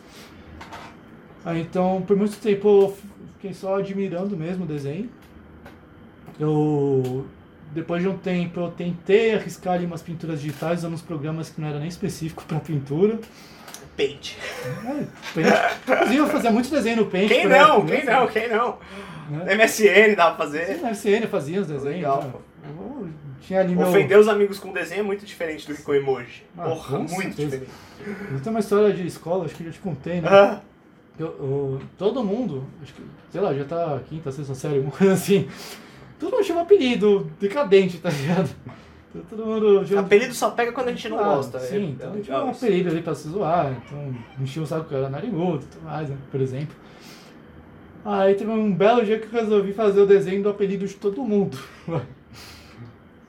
Aí 1.43 1.61
então, 1.61 2.03
por 2.05 2.15
muito 2.15 2.37
tempo 2.39 2.67
eu 2.67 2.97
fiquei 3.33 3.53
só 3.53 3.77
admirando 3.77 4.37
mesmo 4.37 4.63
o 4.63 4.67
desenho. 4.67 5.09
Eu 6.39 7.25
depois 7.73 8.01
de 8.01 8.07
um 8.07 8.17
tempo 8.17 8.59
eu 8.59 8.69
tentei 8.69 9.33
arriscar 9.33 9.75
ali 9.75 9.85
umas 9.85 10.01
pinturas 10.01 10.41
digitais 10.41 10.79
usando 10.79 10.93
uns 10.93 11.01
programas 11.01 11.49
que 11.49 11.59
não 11.59 11.67
era 11.67 11.79
nem 11.79 11.87
específico 11.87 12.43
para 12.45 12.59
pintura. 12.59 13.19
Paint. 14.07 14.35
É. 15.37 15.93
Inclusive 15.93 16.17
eu 16.17 16.27
fazia 16.27 16.51
muito 16.51 16.69
desenho 16.69 16.97
no 16.97 17.05
Paint. 17.07 17.27
Quem 17.29 17.47
não? 17.47 17.85
Quem 17.85 18.01
criança, 18.01 18.19
não? 18.19 18.27
Quem 18.27 18.49
não? 18.49 18.77
Né? 19.29 19.55
MSN 19.55 20.15
dá 20.15 20.31
pra 20.31 20.45
fazer. 20.45 20.79
Sim, 20.95 21.09
eu 21.11 21.27
fazia 21.27 21.61
os 21.61 21.67
desenhos. 21.67 21.95
Legal, 21.95 22.23
né? 22.23 22.31
pô. 22.33 22.39
Tinha 23.41 23.59
ali 23.61 23.75
meu... 23.75 23.87
Ofender 23.87 24.19
os 24.19 24.27
amigos 24.27 24.59
com 24.59 24.71
desenho 24.71 24.99
é 24.99 25.03
muito 25.03 25.25
diferente 25.25 25.67
do 25.67 25.73
que 25.75 25.81
com 25.81 25.93
emoji. 25.93 26.43
Ah, 26.57 26.63
Porra, 26.65 26.97
com 26.97 27.03
muito 27.03 27.35
certeza. 27.35 27.57
diferente. 27.57 27.71
Eu 28.31 28.39
tenho 28.39 28.55
uma 28.55 28.59
história 28.59 28.93
de 28.93 29.05
escola, 29.07 29.45
acho 29.45 29.55
que 29.55 29.63
já 29.65 29.71
te 29.71 29.79
contei, 29.79 30.21
né? 30.21 30.29
Ah, 30.31 30.61
Eu, 31.19 31.27
eu- 31.27 31.81
todo 31.97 32.23
mundo, 32.23 32.65
acho 32.83 32.93
que, 32.93 33.01
sei 33.31 33.41
lá, 33.41 33.53
já 33.53 33.65
tá 33.65 33.99
quinta, 34.07 34.31
sexta 34.31 34.53
série, 34.55 34.75
alguma 34.75 34.91
coisa 34.95 35.13
assim. 35.13 35.47
Todo 36.19 36.33
mundo 36.33 36.43
tinha 36.45 36.57
um 36.57 36.61
apelido 36.61 37.31
decadente, 37.39 37.97
tá 37.97 38.09
ligado? 38.09 38.49
Então, 39.13 39.37
Todo 39.37 39.45
mundo 39.45 39.99
apelido 39.99 40.33
só 40.33 40.51
pega 40.51 40.71
quando 40.71 40.87
a 40.87 40.91
gente 40.91 41.09
não 41.09 41.19
Ah, 41.19 41.35
gosta. 41.35 41.57
é- 41.57 41.61
Sim, 41.61 41.97
é 41.99 42.05
então 42.05 42.21
tinha 42.21 42.43
um 42.43 42.49
apelido 42.49 42.89
ali 42.89 43.01
pra 43.01 43.13
se 43.13 43.27
zoar, 43.27 43.71
então 43.85 44.15
enchia 44.39 44.63
o 44.63 44.65
saco 44.65 44.85
que 44.87 44.95
era 44.95 45.09
narigudo 45.09 45.63
e 45.63 45.67
tudo 45.67 45.83
mais, 45.83 46.09
né, 46.09 46.17
por 46.31 46.39
exemplo. 46.39 46.75
Aí 48.05 48.33
teve 48.35 48.49
um 48.49 48.73
belo 48.73 49.03
dia 49.05 49.19
que 49.19 49.25
eu 49.27 49.41
resolvi 49.41 49.73
fazer 49.73 50.01
o 50.01 50.07
desenho 50.07 50.41
do 50.41 50.49
apelido 50.49 50.87
de 50.87 50.93
todo 50.95 51.23
mundo. 51.23 51.57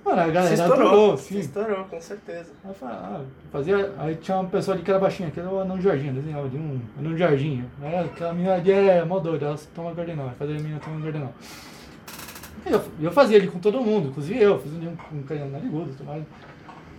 Mano, 0.05 0.21
a 0.21 0.29
galera 0.29 0.55
estourou, 0.55 0.89
adorou, 0.89 1.17
sim. 1.17 1.39
estourou, 1.39 1.85
com 1.85 2.01
certeza. 2.01 2.51
Aí, 2.65 2.75
ah, 2.83 3.21
fazia, 3.53 3.93
aí 3.99 4.17
tinha 4.17 4.37
uma 4.39 4.49
pessoa 4.49 4.75
ali 4.75 4.83
que 4.83 4.91
era 4.91 4.99
baixinha, 4.99 5.31
que 5.31 5.39
era 5.39 5.49
o 5.49 5.61
anão 5.61 5.79
eu 5.81 6.13
desenhava 6.15 6.49
de 6.49 6.57
um 6.57 6.81
anão. 6.99 7.17
Aí 7.83 7.99
aquela 8.01 8.33
menina 8.33 8.55
ali 8.55 8.73
é 8.73 9.05
mó 9.05 9.21
doida, 9.21 9.47
ela 9.47 9.59
toma 9.73 9.95
gardenal, 9.95 10.27
vai 10.27 10.35
fazer 10.35 10.53
a 10.53 10.57
menina 10.57 10.81
tomar 10.81 11.01
gardenal. 11.03 11.33
Eu, 12.65 12.83
eu 13.01 13.13
fazia 13.13 13.39
ali 13.39 13.49
com 13.49 13.59
todo 13.59 13.81
mundo, 13.81 14.09
inclusive 14.09 14.41
eu, 14.41 14.59
fiz 14.61 14.73
um 14.73 14.97
com 14.97 15.17
um 15.17 15.23
carinha 15.23 15.47
narigudo 15.47 15.91
e 15.91 15.95
tudo 15.95 16.07
mais. 16.07 16.23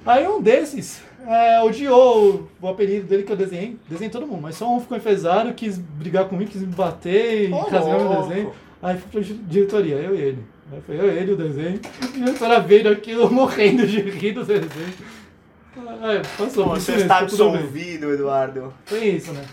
Aí 0.05 0.27
um 0.27 0.41
desses 0.41 1.01
é, 1.25 1.61
odiou 1.61 2.49
o 2.61 2.67
apelido 2.67 3.07
dele 3.07 3.23
que 3.23 3.31
eu 3.31 3.37
desenhei, 3.37 3.77
desenhei 3.87 4.09
todo 4.11 4.27
mundo, 4.27 4.41
mas 4.41 4.55
só 4.55 4.75
um 4.75 4.81
ficou 4.81 4.97
enfesado, 4.97 5.53
quis 5.53 5.77
brigar 5.77 6.25
comigo, 6.25 6.51
quis 6.51 6.61
me 6.61 6.67
bater 6.67 7.49
e 7.49 7.53
Ô, 7.53 7.59
rasgar 7.59 7.99
meu 7.99 8.21
desenho. 8.23 8.51
Aí 8.81 8.97
fui 8.97 9.23
pra 9.23 9.35
diretoria, 9.47 9.95
eu 9.95 10.13
e 10.13 10.21
ele. 10.21 10.45
Aí 10.71 10.81
foi 10.81 10.99
eu 10.99 11.05
e 11.05 11.17
ele 11.17 11.31
o 11.31 11.37
desenho. 11.37 11.79
E 12.01 12.05
a 12.05 12.07
diretora 12.25 12.59
vendo 12.59 12.89
aquilo 12.89 13.31
morrendo 13.31 13.87
de 13.87 14.01
rir 14.01 14.33
do 14.33 14.43
desenho. 14.43 14.67
É, 16.03 16.21
passou. 16.37 16.67
Você 16.69 16.95
está 16.95 17.19
absolvido, 17.19 18.11
Eduardo. 18.11 18.73
Foi 18.85 19.05
isso, 19.05 19.31
né? 19.31 19.43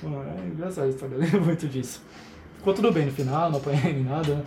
Pô, 0.00 0.08
É 0.08 0.46
engraçado 0.46 0.86
a 0.86 0.88
história, 0.88 1.14
eu 1.14 1.20
lembro 1.20 1.42
muito 1.42 1.66
disso. 1.66 2.02
Ficou 2.56 2.72
tudo 2.72 2.90
bem 2.90 3.06
no 3.06 3.12
final, 3.12 3.50
não 3.50 3.58
apanhei 3.58 3.92
nem 3.92 4.04
nada. 4.04 4.42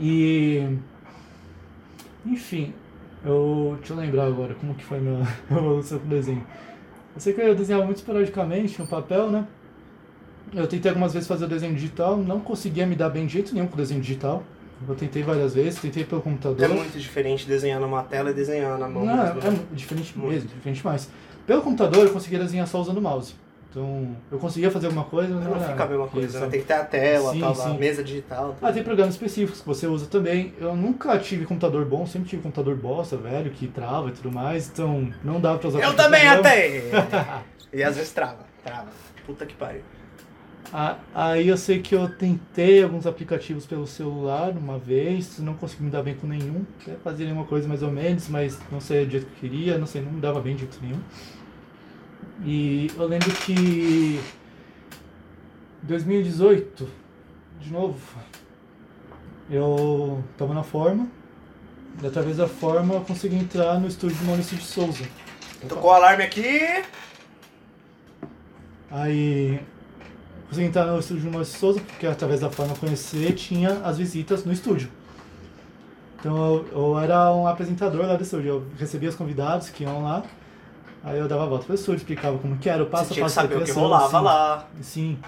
E. 0.00 0.78
Enfim, 2.24 2.72
eu. 3.24 3.76
Deixa 3.78 3.92
eu 3.92 3.96
lembrar 3.96 4.26
agora 4.26 4.54
como 4.54 4.74
que 4.74 4.84
foi 4.84 5.00
minha 5.00 5.26
evolução 5.50 5.98
com 5.98 6.06
o 6.06 6.08
desenho. 6.08 6.46
Eu 7.14 7.20
sei 7.20 7.32
que 7.32 7.40
eu 7.40 7.54
desenhava 7.54 7.84
muito 7.84 7.98
esporadicamente 7.98 8.78
no 8.78 8.86
papel, 8.86 9.30
né? 9.30 9.46
Eu 10.54 10.66
tentei 10.66 10.88
algumas 10.90 11.12
vezes 11.12 11.28
fazer 11.28 11.44
o 11.44 11.48
desenho 11.48 11.74
digital, 11.74 12.16
não 12.16 12.40
conseguia 12.40 12.86
me 12.86 12.94
dar 12.94 13.10
bem 13.10 13.26
de 13.26 13.32
jeito 13.34 13.54
nenhum 13.54 13.66
com 13.66 13.74
o 13.74 13.76
desenho 13.76 14.00
digital. 14.00 14.42
Eu 14.86 14.94
tentei 14.94 15.22
várias 15.22 15.54
vezes, 15.54 15.80
tentei 15.80 16.04
pelo 16.04 16.22
computador. 16.22 16.64
É 16.64 16.68
muito 16.68 16.96
diferente 16.98 17.46
desenhar 17.46 17.80
numa 17.80 18.02
tela 18.04 18.30
e 18.30 18.34
desenhar 18.34 18.78
na 18.78 18.88
mão. 18.88 19.04
Não, 19.04 19.16
mesmo, 19.16 19.40
é, 19.40 19.50
né? 19.50 19.58
é 19.72 19.74
diferente 19.74 20.16
Muito. 20.16 20.32
mesmo, 20.32 20.48
diferente 20.48 20.84
mais. 20.84 21.10
Pelo 21.46 21.62
computador 21.62 22.06
eu 22.06 22.12
conseguia 22.12 22.38
desenhar 22.38 22.66
só 22.66 22.80
usando 22.80 22.98
o 22.98 23.02
mouse. 23.02 23.34
Então, 23.70 24.16
eu 24.32 24.38
conseguia 24.38 24.70
fazer 24.70 24.86
alguma 24.86 25.04
coisa, 25.04 25.34
mas 25.34 25.44
Não 25.44 25.56
era 25.56 25.64
fica 25.68 25.84
a 25.84 25.86
mesma 25.86 26.08
coisa, 26.08 26.32
né? 26.32 26.38
sabe? 26.40 26.52
Tem 26.52 26.60
que 26.62 26.66
ter 26.66 26.72
a 26.72 26.84
tela, 26.84 27.32
Sim, 27.32 27.40
tal, 27.40 27.54
sim. 27.54 27.70
a 27.70 27.74
mesa 27.74 28.02
digital. 28.02 28.56
Ah, 28.62 28.72
tem 28.72 28.82
programas 28.82 29.14
específicos 29.14 29.60
que 29.60 29.66
você 29.66 29.86
usa 29.86 30.06
também. 30.06 30.54
Eu 30.58 30.74
nunca 30.74 31.18
tive 31.18 31.44
computador 31.44 31.84
bom, 31.84 32.06
sempre 32.06 32.30
tive 32.30 32.42
computador 32.42 32.74
bosta, 32.76 33.16
velho, 33.18 33.50
que 33.50 33.66
trava 33.68 34.08
e 34.08 34.12
tudo 34.12 34.32
mais, 34.32 34.68
então 34.68 35.12
não 35.22 35.38
dava 35.38 35.58
pra 35.58 35.68
usar 35.68 35.80
Eu 35.80 35.94
também 35.94 36.26
até! 36.26 36.82
e 37.72 37.82
às 37.82 37.96
vezes 37.96 38.10
trava, 38.12 38.38
trava. 38.64 38.88
Puta 39.26 39.44
que 39.44 39.54
pariu. 39.54 39.82
Ah, 40.72 40.96
Aí 41.14 41.48
eu 41.48 41.56
sei 41.56 41.80
que 41.80 41.94
eu 41.94 42.08
tentei 42.08 42.82
alguns 42.82 43.06
aplicativos 43.06 43.66
pelo 43.66 43.86
celular 43.86 44.50
uma 44.52 44.78
vez, 44.78 45.38
não 45.38 45.54
consegui 45.54 45.84
me 45.84 45.90
dar 45.90 46.02
bem 46.02 46.14
com 46.14 46.26
nenhum. 46.26 46.64
Até 46.82 46.94
fazia 46.96 47.26
alguma 47.26 47.46
coisa 47.46 47.68
mais 47.68 47.82
ou 47.82 47.90
menos, 47.90 48.28
mas 48.28 48.58
não 48.70 48.80
sei 48.80 49.04
do 49.04 49.10
jeito 49.12 49.26
que 49.26 49.46
eu 49.46 49.50
queria, 49.50 49.78
não 49.78 49.86
sei, 49.86 50.00
não 50.02 50.12
me 50.12 50.20
dava 50.20 50.40
bem 50.40 50.54
de 50.54 50.60
jeito 50.60 50.78
nenhum. 50.82 51.00
E 52.44 52.90
eu 52.96 53.06
lembro 53.06 53.30
que 53.32 54.20
2018, 55.82 56.88
de 57.60 57.72
novo, 57.72 57.98
eu 59.50 60.22
tava 60.36 60.54
na 60.54 60.62
forma, 60.62 61.08
e 62.02 62.06
através 62.06 62.36
da 62.36 62.46
forma 62.46 62.94
eu 62.94 63.00
consegui 63.00 63.36
entrar 63.36 63.80
no 63.80 63.88
estúdio 63.88 64.16
do 64.18 64.24
Maurício 64.24 64.56
de 64.56 64.64
Souza. 64.64 65.04
Tocou 65.68 65.90
o 65.90 65.94
alarme 65.94 66.22
aqui. 66.22 66.60
Aí 68.90 69.60
consegui 70.48 70.68
entrar 70.68 70.86
no 70.86 70.98
estúdio 71.00 71.24
do 71.24 71.30
Maurício 71.30 71.54
de 71.54 71.60
Souza, 71.60 71.80
porque 71.80 72.06
através 72.06 72.40
da 72.40 72.50
forma 72.50 72.76
conhecer 72.76 73.32
tinha 73.32 73.80
as 73.84 73.98
visitas 73.98 74.44
no 74.44 74.52
estúdio. 74.52 74.90
Então 76.20 76.36
eu, 76.36 76.68
eu 76.72 76.98
era 76.98 77.32
um 77.34 77.46
apresentador 77.46 78.06
lá 78.06 78.16
do 78.16 78.22
estúdio, 78.22 78.48
eu 78.48 78.66
recebia 78.78 79.08
os 79.08 79.14
convidados 79.14 79.70
que 79.70 79.84
iam 79.84 80.02
lá, 80.02 80.24
aí 81.04 81.18
eu 81.18 81.28
dava 81.28 81.44
a 81.44 81.46
volta 81.46 81.64
pro 81.64 81.74
estúdio, 81.74 81.98
explicava 81.98 82.38
como 82.38 82.56
que 82.58 82.68
era 82.68 82.82
o 82.82 82.86
passo 82.86 83.06
Você 83.06 83.12
a 83.12 83.14
tinha 83.14 83.26
que 83.26 83.34
passo 83.34 83.36
da 83.36 83.42
saber 83.42 83.54
o 83.54 83.58
que 83.58 83.64
criação. 83.64 83.82
rolava 83.82 84.04
assim. 84.18 84.24
lá. 84.24 84.68
Sim. 84.80 85.18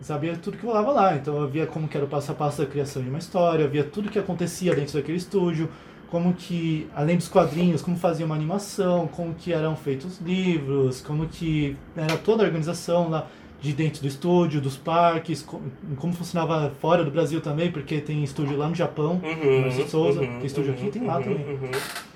Sabia 0.00 0.36
tudo 0.36 0.56
que 0.56 0.64
rolava 0.64 0.92
lá, 0.92 1.16
então 1.16 1.36
eu 1.40 1.48
via 1.48 1.66
como 1.66 1.88
que 1.88 1.96
era 1.96 2.06
o 2.06 2.08
passo 2.08 2.30
a 2.30 2.34
passo 2.34 2.62
da 2.62 2.66
criação 2.68 3.02
de 3.02 3.08
uma 3.08 3.18
história, 3.18 3.64
eu 3.64 3.68
via 3.70 3.82
tudo 3.82 4.08
que 4.08 4.18
acontecia 4.18 4.72
dentro 4.74 4.94
daquele 4.94 5.18
estúdio, 5.18 5.68
como 6.08 6.32
que, 6.34 6.88
além 6.94 7.16
dos 7.16 7.26
quadrinhos, 7.28 7.82
como 7.82 7.96
fazia 7.96 8.24
uma 8.24 8.34
animação, 8.36 9.08
como 9.08 9.34
que 9.34 9.52
eram 9.52 9.74
feitos 9.74 10.06
os 10.12 10.20
livros, 10.20 11.00
como 11.00 11.26
que 11.26 11.76
era 11.96 12.16
toda 12.16 12.44
a 12.44 12.46
organização 12.46 13.10
lá 13.10 13.26
de 13.60 13.72
dentro 13.72 14.00
do 14.00 14.06
estúdio, 14.06 14.60
dos 14.60 14.76
parques, 14.76 15.42
co- 15.42 15.60
como 15.96 16.12
funcionava 16.12 16.70
fora 16.80 17.02
do 17.04 17.10
Brasil 17.10 17.40
também, 17.40 17.72
porque 17.72 18.00
tem 18.00 18.22
estúdio 18.22 18.56
lá 18.56 18.68
no 18.68 18.76
Japão, 18.76 19.20
Uhum, 19.20 19.68
de 19.68 19.90
Souza, 19.90 20.20
uhum, 20.20 20.36
tem 20.38 20.46
estúdio 20.46 20.72
aqui, 20.74 20.90
tem 20.92 21.04
lá 21.04 21.16
uhum, 21.16 21.22
também. 21.24 21.38
uhum. 21.44 21.56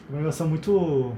uma 0.08 0.18
organização 0.18 0.46
muito, 0.46 1.12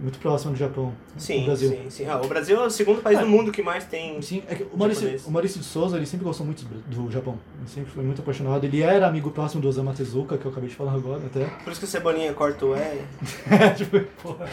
muito 0.00 0.18
próxima 0.18 0.52
do 0.52 0.58
Japão, 0.58 0.92
do 1.14 1.20
Sim, 1.22 1.44
Brasil. 1.44 1.70
sim, 1.70 1.90
sim. 1.90 2.06
Ah, 2.06 2.20
o 2.20 2.26
Brasil 2.28 2.56
é 2.60 2.66
o 2.66 2.70
segundo 2.70 3.00
país 3.02 3.18
do 3.18 3.26
mundo 3.26 3.50
que 3.52 3.62
mais 3.62 3.84
tem. 3.84 4.20
Sim, 4.20 4.42
é 4.48 4.54
que 4.54 4.64
o 4.64 4.76
Maurício, 4.76 5.08
o 5.26 5.30
Maurício 5.30 5.60
de 5.60 5.66
Souza, 5.66 5.96
ele 5.96 6.06
sempre 6.06 6.24
gostou 6.24 6.44
muito 6.44 6.64
do 6.64 7.04
do 7.06 7.10
Japão. 7.10 7.38
Ele 7.58 7.68
sempre 7.68 7.90
foi 7.92 8.04
muito 8.04 8.20
apaixonado. 8.20 8.64
Ele 8.64 8.82
era 8.82 9.06
amigo 9.06 9.30
próximo 9.30 9.62
do 9.62 9.68
Osamu 9.68 9.92
Tezuka, 9.94 10.36
que 10.36 10.44
eu 10.44 10.50
acabei 10.50 10.68
de 10.68 10.74
falar 10.76 10.92
agora 10.94 11.22
até. 11.24 11.44
Por 11.64 11.70
isso 11.70 11.80
que 11.80 11.86
o 11.86 11.88
Cebolinha 11.88 12.32
corta 12.34 12.66
o 12.66 12.74
E. 12.76 13.02
tipo, 13.76 14.00
porra, 14.22 14.46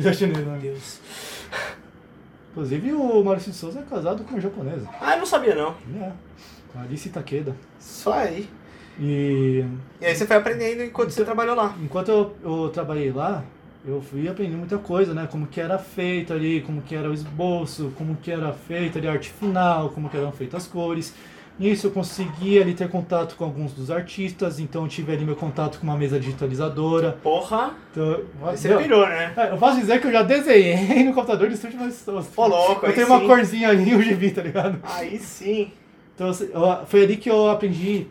já 0.00 0.12
chinês, 0.12 0.38
Meu 0.38 0.46
né? 0.46 0.58
Deus. 0.60 1.00
Inclusive, 2.52 2.92
o 2.92 3.22
Maurício 3.22 3.52
de 3.52 3.56
Souza 3.58 3.78
é 3.78 3.82
casado 3.82 4.24
com 4.24 4.30
uma 4.30 4.40
japonesa. 4.40 4.88
Ah, 5.00 5.12
eu 5.14 5.18
não 5.20 5.26
sabia 5.26 5.54
não. 5.54 5.74
Ele 5.88 6.02
é. 6.02 6.12
Alice 6.76 7.08
Takeda. 7.10 7.54
Só 7.78 8.12
aí. 8.12 8.48
E 8.98 9.64
E 10.00 10.04
aí 10.06 10.14
você 10.14 10.26
foi 10.26 10.36
aprendendo 10.36 10.82
enquanto 10.82 11.10
você 11.10 11.24
trabalhou 11.24 11.54
lá. 11.54 11.74
enquanto 11.82 12.08
eu, 12.10 12.36
eu 12.42 12.68
trabalhei 12.70 13.12
lá, 13.12 13.44
eu 13.84 14.00
fui 14.02 14.28
aprendendo 14.28 14.58
muita 14.58 14.78
coisa, 14.78 15.14
né? 15.14 15.26
Como 15.30 15.46
que 15.46 15.60
era 15.60 15.78
feito 15.78 16.32
ali, 16.32 16.60
como 16.60 16.82
que 16.82 16.94
era 16.94 17.08
o 17.08 17.14
esboço, 17.14 17.92
como 17.96 18.16
que 18.16 18.30
era 18.30 18.52
feita 18.52 18.98
ali 18.98 19.08
a 19.08 19.12
arte 19.12 19.30
final, 19.30 19.88
como 19.90 20.08
que 20.08 20.16
eram 20.16 20.32
feitas 20.32 20.64
as 20.64 20.68
cores. 20.68 21.14
Nisso 21.58 21.88
eu 21.88 21.90
consegui 21.90 22.58
ali 22.58 22.72
ter 22.72 22.88
contato 22.88 23.36
com 23.36 23.44
alguns 23.44 23.74
dos 23.74 23.90
artistas, 23.90 24.58
então 24.58 24.82
eu 24.84 24.88
tive 24.88 25.12
ali 25.12 25.24
meu 25.26 25.36
contato 25.36 25.78
com 25.78 25.84
uma 25.84 25.96
mesa 25.96 26.18
digitalizadora. 26.18 27.18
Porra, 27.22 27.74
Então, 27.90 28.20
você 28.40 28.68
meu, 28.68 28.78
pirou, 28.78 29.06
né? 29.06 29.32
é, 29.36 29.50
eu 29.52 29.58
posso 29.58 29.78
dizer 29.78 30.00
que 30.00 30.06
eu 30.06 30.12
já 30.12 30.22
desenhei 30.22 31.04
no 31.04 31.12
computador 31.12 31.48
do 31.48 31.54
estúdio, 31.54 31.78
mas 31.78 32.06
Ô, 32.08 32.46
louco, 32.46 32.86
eu 32.86 32.94
tenho 32.94 33.06
uma 33.06 33.20
sim. 33.20 33.26
corzinha 33.26 33.68
ali 33.68 33.92
o 33.96 34.00
gibi, 34.02 34.30
tá 34.30 34.42
ligado? 34.42 34.78
Aí 34.82 35.18
sim. 35.18 35.70
Então 36.14 36.30
foi 36.86 37.02
ali 37.04 37.16
que 37.16 37.30
eu 37.30 37.50
aprendi 37.50 38.06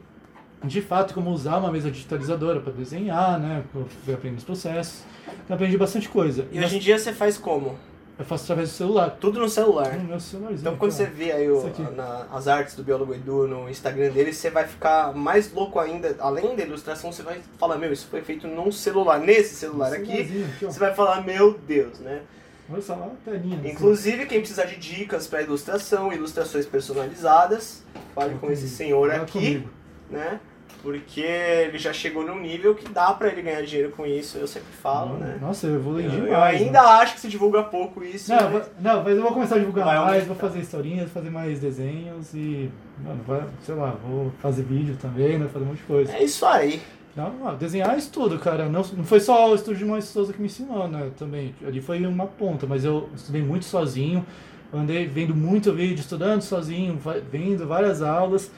de 0.63 0.81
fato 0.81 1.13
como 1.13 1.29
usar 1.31 1.57
uma 1.57 1.71
mesa 1.71 1.89
digitalizadora 1.89 2.59
para 2.59 2.73
desenhar, 2.73 3.39
né? 3.39 3.63
Eu 4.07 4.13
aprendendo 4.13 4.39
os 4.39 4.43
processos. 4.43 5.03
Eu 5.47 5.55
aprendi 5.55 5.77
bastante 5.77 6.09
coisa. 6.09 6.45
E 6.51 6.59
hoje 6.59 6.77
em 6.77 6.79
dia 6.79 6.97
você 6.99 7.13
faz 7.13 7.37
como? 7.37 7.77
Eu 8.17 8.25
faço 8.25 8.43
através 8.43 8.69
do 8.69 8.75
celular. 8.75 9.11
Tudo 9.21 9.39
no 9.39 9.47
celular. 9.47 9.93
No 9.97 10.03
meu 10.03 10.19
celularzinho. 10.19 10.59
Então 10.59 10.75
quando 10.75 10.91
você 10.91 11.05
cara. 11.05 11.15
vê 11.15 11.31
aí 11.31 11.49
o- 11.49 11.63
na- 11.95 12.27
as 12.33 12.49
artes 12.49 12.75
do 12.75 12.83
Biólogo 12.83 13.13
Edu 13.13 13.47
no 13.47 13.69
Instagram 13.69 14.09
dele, 14.11 14.33
você 14.33 14.49
vai 14.49 14.67
ficar 14.67 15.13
mais 15.15 15.53
louco 15.53 15.79
ainda. 15.79 16.13
Além 16.19 16.53
da 16.53 16.63
ilustração, 16.63 17.13
você 17.13 17.23
vai 17.23 17.39
falar, 17.57 17.77
meu, 17.77 17.93
isso 17.93 18.07
foi 18.11 18.21
feito 18.21 18.45
num 18.45 18.73
celular, 18.73 19.19
nesse 19.19 19.55
celular 19.55 19.93
aqui. 19.93 20.21
Aqui. 20.21 20.45
Você 20.65 20.77
vai 20.79 20.93
falar, 20.93 21.21
meu 21.25 21.57
Deus, 21.65 21.99
né? 21.99 22.21
Olha 22.69 22.81
só 22.81 22.93
lá, 22.95 23.09
telinha. 23.23 23.57
assim. 23.57 23.69
Inclusive, 23.69 24.25
quem 24.25 24.39
precisar 24.39 24.65
de 24.65 24.75
dicas 24.75 25.25
para 25.25 25.41
ilustração, 25.41 26.11
ilustrações 26.11 26.65
personalizadas, 26.65 27.83
fale 28.13 28.35
com 28.35 28.51
esse 28.51 28.67
senhor 28.67 29.09
aqui, 29.11 29.31
comigo. 29.31 29.69
Né? 30.09 30.39
Porque 30.81 31.19
ele 31.19 31.77
já 31.77 31.91
chegou 31.91 32.25
num 32.25 32.39
nível 32.39 32.73
que 32.73 32.87
dá 32.87 33.11
pra 33.13 33.27
ele 33.27 33.41
ganhar 33.41 33.61
dinheiro 33.63 33.91
com 33.91 34.05
isso, 34.05 34.37
eu 34.37 34.47
sempre 34.47 34.71
falo, 34.81 35.17
né? 35.17 35.37
Nossa, 35.41 35.67
eu 35.67 35.75
evolui 35.75 36.05
Eu, 36.05 36.09
demais. 36.11 36.61
eu 36.61 36.67
ainda 36.67 36.81
acho 36.99 37.15
que 37.15 37.19
se 37.19 37.27
divulga 37.27 37.63
pouco 37.63 38.01
isso. 38.01 38.31
Não, 38.33 38.49
mas- 38.49 38.63
va- 38.65 38.69
não, 38.79 39.03
mas 39.03 39.17
eu 39.17 39.21
vou 39.23 39.33
começar 39.33 39.55
a 39.55 39.59
divulgar 39.59 39.85
Vai 39.85 39.95
mais, 39.97 40.07
aumentar. 40.09 40.27
vou 40.27 40.35
fazer 40.37 40.59
historinhas, 40.59 41.11
fazer 41.11 41.29
mais 41.29 41.59
desenhos 41.59 42.33
e. 42.33 42.69
Mano, 43.03 43.21
vai, 43.27 43.43
sei 43.65 43.75
lá, 43.75 43.93
vou 44.07 44.31
fazer 44.39 44.63
vídeo 44.63 44.95
também, 45.01 45.37
né? 45.37 45.49
Fazer 45.51 45.65
um 45.65 45.67
monte 45.69 45.77
de 45.79 45.83
coisa. 45.83 46.13
É 46.15 46.23
isso 46.23 46.45
aí. 46.45 46.81
Não, 47.13 47.55
desenhar 47.57 47.95
é 47.95 47.97
estudo, 47.97 48.39
cara. 48.39 48.69
Não, 48.69 48.81
não 48.95 49.03
foi 49.03 49.19
só 49.19 49.51
o 49.51 49.55
estúdio 49.55 49.79
de 49.79 49.85
Maurício 49.85 50.13
Souza 50.13 50.31
que 50.31 50.39
me 50.39 50.45
ensinou, 50.45 50.87
né? 50.87 51.09
Também. 51.17 51.53
Ali 51.67 51.81
foi 51.81 52.05
uma 52.05 52.27
ponta, 52.27 52.65
mas 52.65 52.85
eu 52.85 53.09
estudei 53.13 53.41
muito 53.41 53.65
sozinho. 53.65 54.25
Andei 54.73 55.07
vendo 55.07 55.35
muito 55.35 55.73
vídeo, 55.73 55.99
estudando 55.99 56.41
sozinho, 56.41 56.97
vendo 57.29 57.67
várias 57.67 58.01
aulas. 58.01 58.49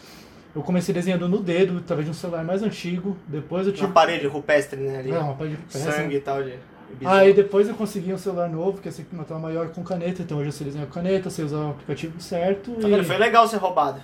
Eu 0.55 0.61
comecei 0.61 0.93
desenhando 0.93 1.29
no 1.29 1.39
dedo, 1.39 1.77
através 1.77 2.05
de 2.05 2.11
um 2.11 2.13
celular 2.13 2.43
mais 2.43 2.61
antigo. 2.61 3.15
Depois 3.27 3.65
eu 3.67 3.73
tive. 3.73 3.85
Uma 3.85 3.93
parede 3.93 4.27
rupestre, 4.27 4.79
né? 4.79 4.99
Ali. 4.99 5.11
É, 5.11 5.17
uma 5.19 5.33
parede 5.33 5.55
de 5.55 5.61
peça. 5.63 5.91
Sangue 5.91 6.15
e 6.15 6.19
tal 6.19 6.43
de. 6.43 6.51
de 6.99 7.05
Aí 7.05 7.33
depois 7.33 7.69
eu 7.69 7.75
consegui 7.75 8.13
um 8.13 8.17
celular 8.17 8.49
novo, 8.49 8.81
que 8.81 8.89
é 8.89 8.91
sempre 8.91 9.15
uma 9.15 9.23
tela 9.23 9.39
maior 9.39 9.69
com 9.69 9.83
caneta, 9.83 10.21
então 10.21 10.37
hoje 10.39 10.49
eu 10.49 10.51
sei 10.51 10.65
desenhar 10.67 10.87
com 10.87 10.93
caneta, 10.93 11.29
sei 11.29 11.45
usar 11.45 11.57
o 11.57 11.69
aplicativo 11.71 12.19
certo. 12.21 12.71
Tá 12.71 12.87
e- 12.87 12.91
vendo? 12.91 13.05
Foi 13.05 13.17
legal 13.17 13.47
ser 13.47 13.57
roubado. 13.57 14.01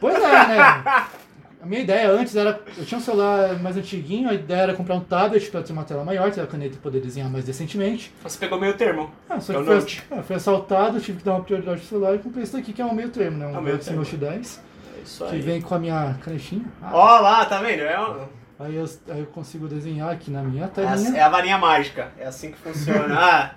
Pois 0.00 0.14
é, 0.16 0.20
né? 0.20 0.84
A 1.64 1.66
minha 1.66 1.80
ideia 1.80 2.10
antes 2.10 2.36
era. 2.36 2.60
Eu 2.76 2.84
tinha 2.84 2.98
um 2.98 3.00
celular 3.00 3.58
mais 3.58 3.74
antiguinho, 3.74 4.28
a 4.28 4.34
ideia 4.34 4.60
era 4.60 4.74
comprar 4.74 4.96
um 4.96 5.00
tablet 5.00 5.50
pra 5.50 5.62
ter 5.62 5.72
uma 5.72 5.82
tela 5.82 6.04
maior, 6.04 6.30
ter 6.30 6.42
a 6.42 6.46
caneta 6.46 6.74
e 6.74 6.78
poder 6.78 7.00
desenhar 7.00 7.30
mais 7.30 7.46
decentemente. 7.46 8.12
Você 8.22 8.36
pegou 8.38 8.60
meio 8.60 8.74
termo. 8.74 9.10
Ah, 9.30 9.40
só 9.40 9.54
É 9.54 9.56
que 9.56 9.70
Note. 9.70 10.02
é, 10.10 10.22
foi 10.22 10.36
assaltado, 10.36 11.00
tive 11.00 11.20
que 11.20 11.24
dar 11.24 11.32
uma 11.32 11.42
prioridade 11.42 11.80
pro 11.80 11.88
celular 11.88 12.14
e 12.16 12.18
comprei 12.18 12.42
esse 12.44 12.52
daqui 12.52 12.70
que 12.74 12.82
é 12.82 12.84
um 12.84 12.92
meio 12.92 13.08
termo, 13.08 13.38
né? 13.38 13.46
Um 13.46 13.48
É 13.48 13.52
meio 13.52 13.64
Galaxy 13.64 13.84
termo. 13.86 14.00
Note 14.02 14.14
10, 14.14 14.60
É 14.60 14.73
isso 15.04 15.24
que 15.26 15.34
aí. 15.34 15.40
vem 15.40 15.60
com 15.60 15.74
a 15.74 15.78
minha 15.78 16.16
canetinha. 16.22 16.64
Ah, 16.82 16.90
Ó 16.92 17.20
lá, 17.20 17.44
tá 17.44 17.60
vendo? 17.60 17.82
É, 17.82 18.00
um- 18.00 18.26
aí, 18.58 18.74
eu, 18.74 18.84
aí 19.08 19.20
eu 19.20 19.26
consigo 19.26 19.68
desenhar 19.68 20.10
aqui 20.10 20.30
na 20.30 20.42
minha 20.42 20.62
é, 20.62 20.66
a, 20.66 20.68
telinha, 20.68 21.16
é 21.16 21.20
a 21.20 21.28
varinha 21.28 21.58
mágica. 21.58 22.12
É 22.18 22.26
assim 22.26 22.50
que 22.50 22.58
funciona. 22.58 23.14
ah, 23.18 23.54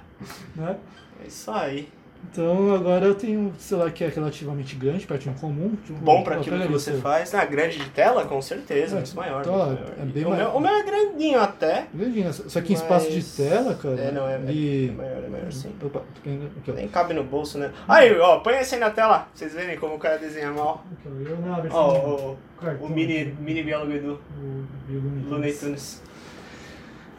né? 0.55 0.77
é 1.23 1.27
isso 1.27 1.49
aí. 1.51 1.89
Então 2.31 2.75
agora 2.75 3.05
eu 3.05 3.15
tenho 3.15 3.39
um 3.39 3.53
celular 3.57 3.89
que 3.91 4.03
é 4.03 4.09
relativamente 4.09 4.75
grande, 4.75 5.07
perto 5.07 5.23
de 5.23 5.29
um 5.29 5.33
comum. 5.33 5.75
Bom 6.01 6.23
pra 6.23 6.35
eu 6.35 6.41
aquilo 6.41 6.59
que 6.61 6.67
você 6.67 6.93
faz. 6.93 7.33
Ah, 7.33 7.43
grande 7.45 7.79
de 7.79 7.89
tela? 7.89 8.25
Com 8.25 8.39
certeza, 8.41 8.95
É, 8.95 8.99
muito 8.99 9.15
maior. 9.15 9.43
tá, 9.43 9.51
muito 9.51 9.65
maior. 9.81 9.93
é 9.99 10.05
bem 10.05 10.25
o, 10.25 10.29
meu, 10.29 10.37
maior. 10.37 10.55
o 10.55 10.59
meu 10.59 10.71
é 10.71 10.83
grandinho 10.83 11.39
até. 11.39 11.87
Grandinho, 11.93 12.31
só 12.33 12.61
que 12.61 12.73
em 12.73 12.75
espaço 12.75 13.09
de 13.09 13.15
Mas- 13.15 13.35
tela, 13.37 13.73
cara. 13.75 13.99
É, 13.99 14.11
não, 14.11 14.27
é, 14.27 14.33
é, 14.35 14.41
ele- 14.49 14.89
é 14.89 14.91
maior, 14.91 15.23
é 15.23 15.27
maior 15.29 15.51
sim. 15.51 15.73
Opa, 15.81 16.01
aqui. 16.19 16.71
Nem 16.73 16.87
cabe 16.87 17.13
no 17.15 17.23
bolso, 17.23 17.57
né? 17.57 17.71
Aí, 17.87 18.15
ó, 18.19 18.39
põe 18.39 18.55
esse 18.57 18.75
aí 18.75 18.81
na 18.81 18.91
tela, 18.91 19.19
pra 19.19 19.27
vocês 19.33 19.53
verem 19.53 19.77
como 19.77 19.95
o 19.95 19.99
cara 19.99 20.17
desenha 20.17 20.51
mal. 20.51 20.83
Eu 21.05 21.37
na 21.39 21.59
versão 21.59 21.79
Ó, 21.79 22.31
o, 22.33 22.37
cartão 22.61 22.85
o 22.85 22.89
mini, 22.89 23.35
mini 23.39 23.63
biólogo 23.63 23.93
Edu, 23.93 24.19
O- 24.37 24.41
o 24.41 24.93
Looney 24.93 25.23
Looney 25.29 25.53
Tunes. 25.53 25.59
Tunes. 25.59 26.03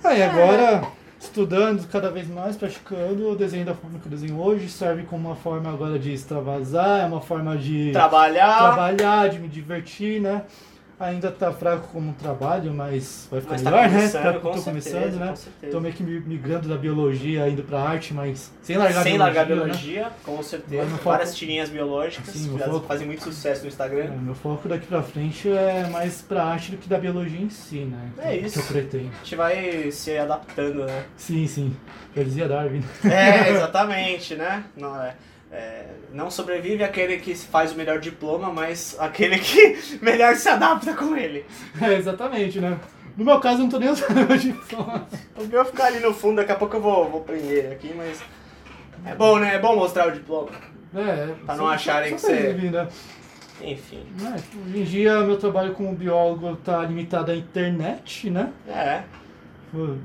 Aí 0.05 0.23
agora, 0.23 0.83
estudando 1.21 1.87
cada 1.89 2.11
vez 2.11 2.29
mais, 2.29 2.57
praticando 2.57 3.31
o 3.31 3.37
desenho 3.37 3.65
da 3.65 3.75
forma 3.75 3.99
que 3.99 4.07
eu 4.07 4.11
desenho 4.11 4.39
hoje. 4.41 4.69
Serve 4.69 5.03
como 5.05 5.29
uma 5.29 5.37
forma 5.37 5.71
agora 5.71 5.99
de 5.99 6.13
extravasar, 6.13 7.03
é 7.03 7.07
uma 7.07 7.21
forma 7.21 7.57
de 7.57 7.91
Trabalhar. 7.93 8.59
trabalhar, 8.59 9.29
de 9.29 9.39
me 9.39 9.49
divertir, 9.49 10.21
né? 10.21 10.43
Ainda 11.01 11.31
tá 11.31 11.53
fraco 11.53 11.87
como 11.93 12.13
trabalho, 12.15 12.75
mas 12.75 13.29
vai 13.31 13.41
ficar 13.41 13.53
Mas 13.53 13.63
tá 13.63 13.71
melhor, 13.71 13.89
né? 13.89 14.09
Tá- 14.09 14.33
com 14.35 14.51
tô 14.51 14.59
certeza, 14.59 14.91
começando, 14.91 15.21
né? 15.21 15.35
com. 15.61 15.71
Tô 15.71 15.81
meio 15.81 15.95
que 15.95 16.03
mi- 16.03 16.19
migrando 16.21 16.69
da 16.69 16.77
biologia, 16.77 17.49
indo 17.49 17.63
pra 17.63 17.81
arte, 17.81 18.13
mas 18.13 18.53
sem 18.63 18.77
largar 18.77 19.05
Sem 19.05 19.15
a 19.15 19.19
largar 19.19 19.43
a 19.43 19.45
biologia, 19.45 19.75
né? 19.75 19.79
biologia, 19.79 20.13
com 20.25 20.43
certeza. 20.43 20.83
Mas 20.83 20.91
foco- 20.95 21.11
Várias 21.11 21.37
tirinhas 21.37 21.69
biológicas 21.71 22.35
Sim, 22.35 22.57
que 22.59 22.65
foco- 22.65 22.87
fazem 22.87 23.07
muito 23.07 23.23
sucesso 23.23 23.63
no 23.63 23.69
Instagram. 23.69 24.05
É, 24.07 24.09
meu 24.11 24.35
foco 24.35 24.69
daqui 24.69 24.87
pra 24.89 25.01
frente 25.03 25.49
é 25.49 25.87
mais 25.89 26.21
pra 26.21 26.43
arte 26.43 26.73
do 26.73 26.79
que 26.79 26.89
da 26.89 26.99
biologia 26.99 27.41
em 27.41 27.51
si, 27.51 27.77
né? 27.85 28.11
É 28.19 28.37
Que- 28.37 28.47
isso. 28.47 28.55
Que 28.61 28.69
eu 28.69 28.73
pretendo. 28.83 29.11
A 29.15 29.19
gente 29.25 29.37
vai 29.37 29.91
se 29.93 30.19
adaptando, 30.19 30.85
né? 30.85 31.05
Sim, 31.17 31.47
sim. 31.47 31.77
Já 32.17 32.23
dizia 32.25 32.49
Darwin. 32.49 32.83
É, 33.05 33.51
exatamente, 33.55 34.35
né? 34.35 34.65
Não, 34.77 35.01
é, 35.01 35.15
é, 35.53 35.85
não 36.13 36.31
sobrevive 36.31 36.83
aquele 36.85 37.19
que 37.19 37.35
faz 37.35 37.73
o 37.73 37.77
melhor 37.77 37.99
diploma, 37.99 38.51
mas 38.53 38.97
aquele 38.99 39.39
que 39.39 39.99
melhor 40.03 40.35
se 40.37 40.49
adapta 40.49 40.95
com 40.95 41.17
ele. 41.17 41.45
É, 41.81 41.95
exatamente, 41.95 42.61
né? 42.61 42.79
No 43.17 43.25
meu 43.25 43.41
caso, 43.41 43.57
eu 43.59 43.63
não 43.65 43.69
tô 43.69 43.79
nem 43.79 43.89
usando 43.91 44.15
meu 44.29 44.37
diploma. 44.37 45.07
O 45.37 45.45
meu 45.45 45.65
ficar 45.65 45.87
ali 45.87 46.01
no 46.01 46.15
fundo, 46.15 46.37
daqui 46.37 46.53
a 46.53 46.57
pouco 46.57 46.77
eu 46.77 46.81
vou, 46.81 47.09
vou 47.11 47.21
prender 47.23 47.73
aqui, 47.73 47.93
mas. 47.97 48.21
É 49.05 49.15
bom, 49.15 49.39
né? 49.39 49.55
É 49.55 49.59
bom 49.59 49.75
mostrar 49.77 50.09
o 50.09 50.13
diploma. 50.13 50.51
É, 50.95 51.35
Pra 51.45 51.57
não 51.57 51.69
acharem 51.69 52.15
que 52.15 52.21
você- 52.21 52.53
né? 52.55 52.89
Enfim. 53.61 54.07
É, 54.25 54.35
hoje 54.69 54.79
em 54.81 54.85
dia, 54.85 55.21
meu 55.21 55.37
trabalho 55.37 55.75
como 55.75 55.93
biólogo 55.93 56.55
tá 56.57 56.83
limitado 56.85 57.33
à 57.33 57.37
internet, 57.37 58.31
né? 58.31 58.53
É. 58.69 59.03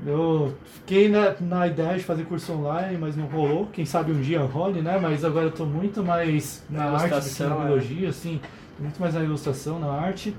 Eu 0.06 0.54
fiquei 0.74 1.08
na, 1.08 1.34
na 1.40 1.66
ideia 1.66 1.96
de 1.96 2.04
fazer 2.04 2.24
curso 2.24 2.52
online, 2.52 2.98
mas 2.98 3.16
não 3.16 3.26
rolou. 3.26 3.66
Quem 3.72 3.84
sabe 3.86 4.12
um 4.12 4.20
dia 4.20 4.40
role, 4.40 4.82
né? 4.82 4.98
Mas 5.00 5.24
agora 5.24 5.46
eu 5.46 5.52
tô 5.52 5.64
muito 5.64 6.02
mais 6.04 6.62
na 6.68 6.90
Na 6.90 6.98
arte 6.98 7.08
ilustração, 7.12 7.62
é. 7.62 7.66
biologia, 7.66 8.08
assim. 8.10 8.40
Tô 8.76 8.82
muito 8.82 9.00
mais 9.00 9.14
na 9.14 9.22
ilustração, 9.22 9.78
na 9.78 9.90
arte. 9.90 10.36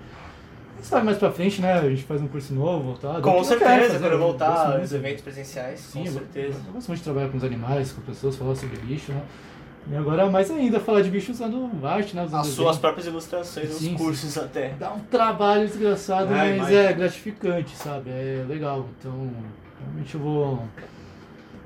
Quem 0.75 0.83
sabe 0.83 1.05
mais 1.05 1.17
pra 1.17 1.31
frente, 1.31 1.61
né? 1.61 1.73
A 1.73 1.89
gente 1.89 2.03
faz 2.03 2.21
um 2.21 2.27
curso 2.27 2.53
novo, 2.53 2.83
voltar. 2.83 3.19
Com 3.21 3.37
Eu 3.37 3.43
certeza, 3.43 3.93
fazer, 3.93 3.99
quando 3.99 4.11
eu 4.11 4.19
voltar 4.19 4.73
aos 4.79 4.91
eventos 4.93 5.21
presenciais, 5.23 5.79
Sim, 5.79 6.01
com 6.01 6.05
eu- 6.07 6.13
certeza. 6.13 6.59
Eu 6.67 6.73
gosto 6.73 6.87
muito 6.87 6.99
de 6.99 7.03
trabalhar 7.05 7.29
com 7.29 7.37
os 7.37 7.43
animais, 7.43 7.91
com 7.91 8.01
pessoas, 8.01 8.35
falar 8.35 8.55
sobre 8.55 8.77
bicho, 8.77 9.11
né? 9.11 9.21
E 9.87 9.95
agora 9.95 10.29
mais 10.29 10.49
ainda 10.49 10.79
falar 10.79 11.01
de 11.01 11.09
bicho 11.11 11.31
usando 11.31 11.69
arte, 11.85 12.15
né? 12.15 12.23
Usando 12.23 12.41
As 12.41 12.47
suas 12.47 12.77
próprias 12.77 13.05
ilustrações, 13.05 13.69
os 13.69 13.77
Sim, 13.77 13.89
sim, 13.89 13.95
cursos 13.95 14.35
até. 14.37 14.69
Dá 14.79 14.91
um 14.91 14.99
trabalho 14.99 15.67
desgraçado, 15.67 16.31
mas 16.31 16.71
é 16.71 16.91
gratificante, 16.91 17.75
sabe? 17.75 18.09
É 18.09 18.43
legal. 18.47 18.87
Então, 18.97 19.29
realmente 19.79 20.15
eu 20.15 20.21
vou 20.21 20.63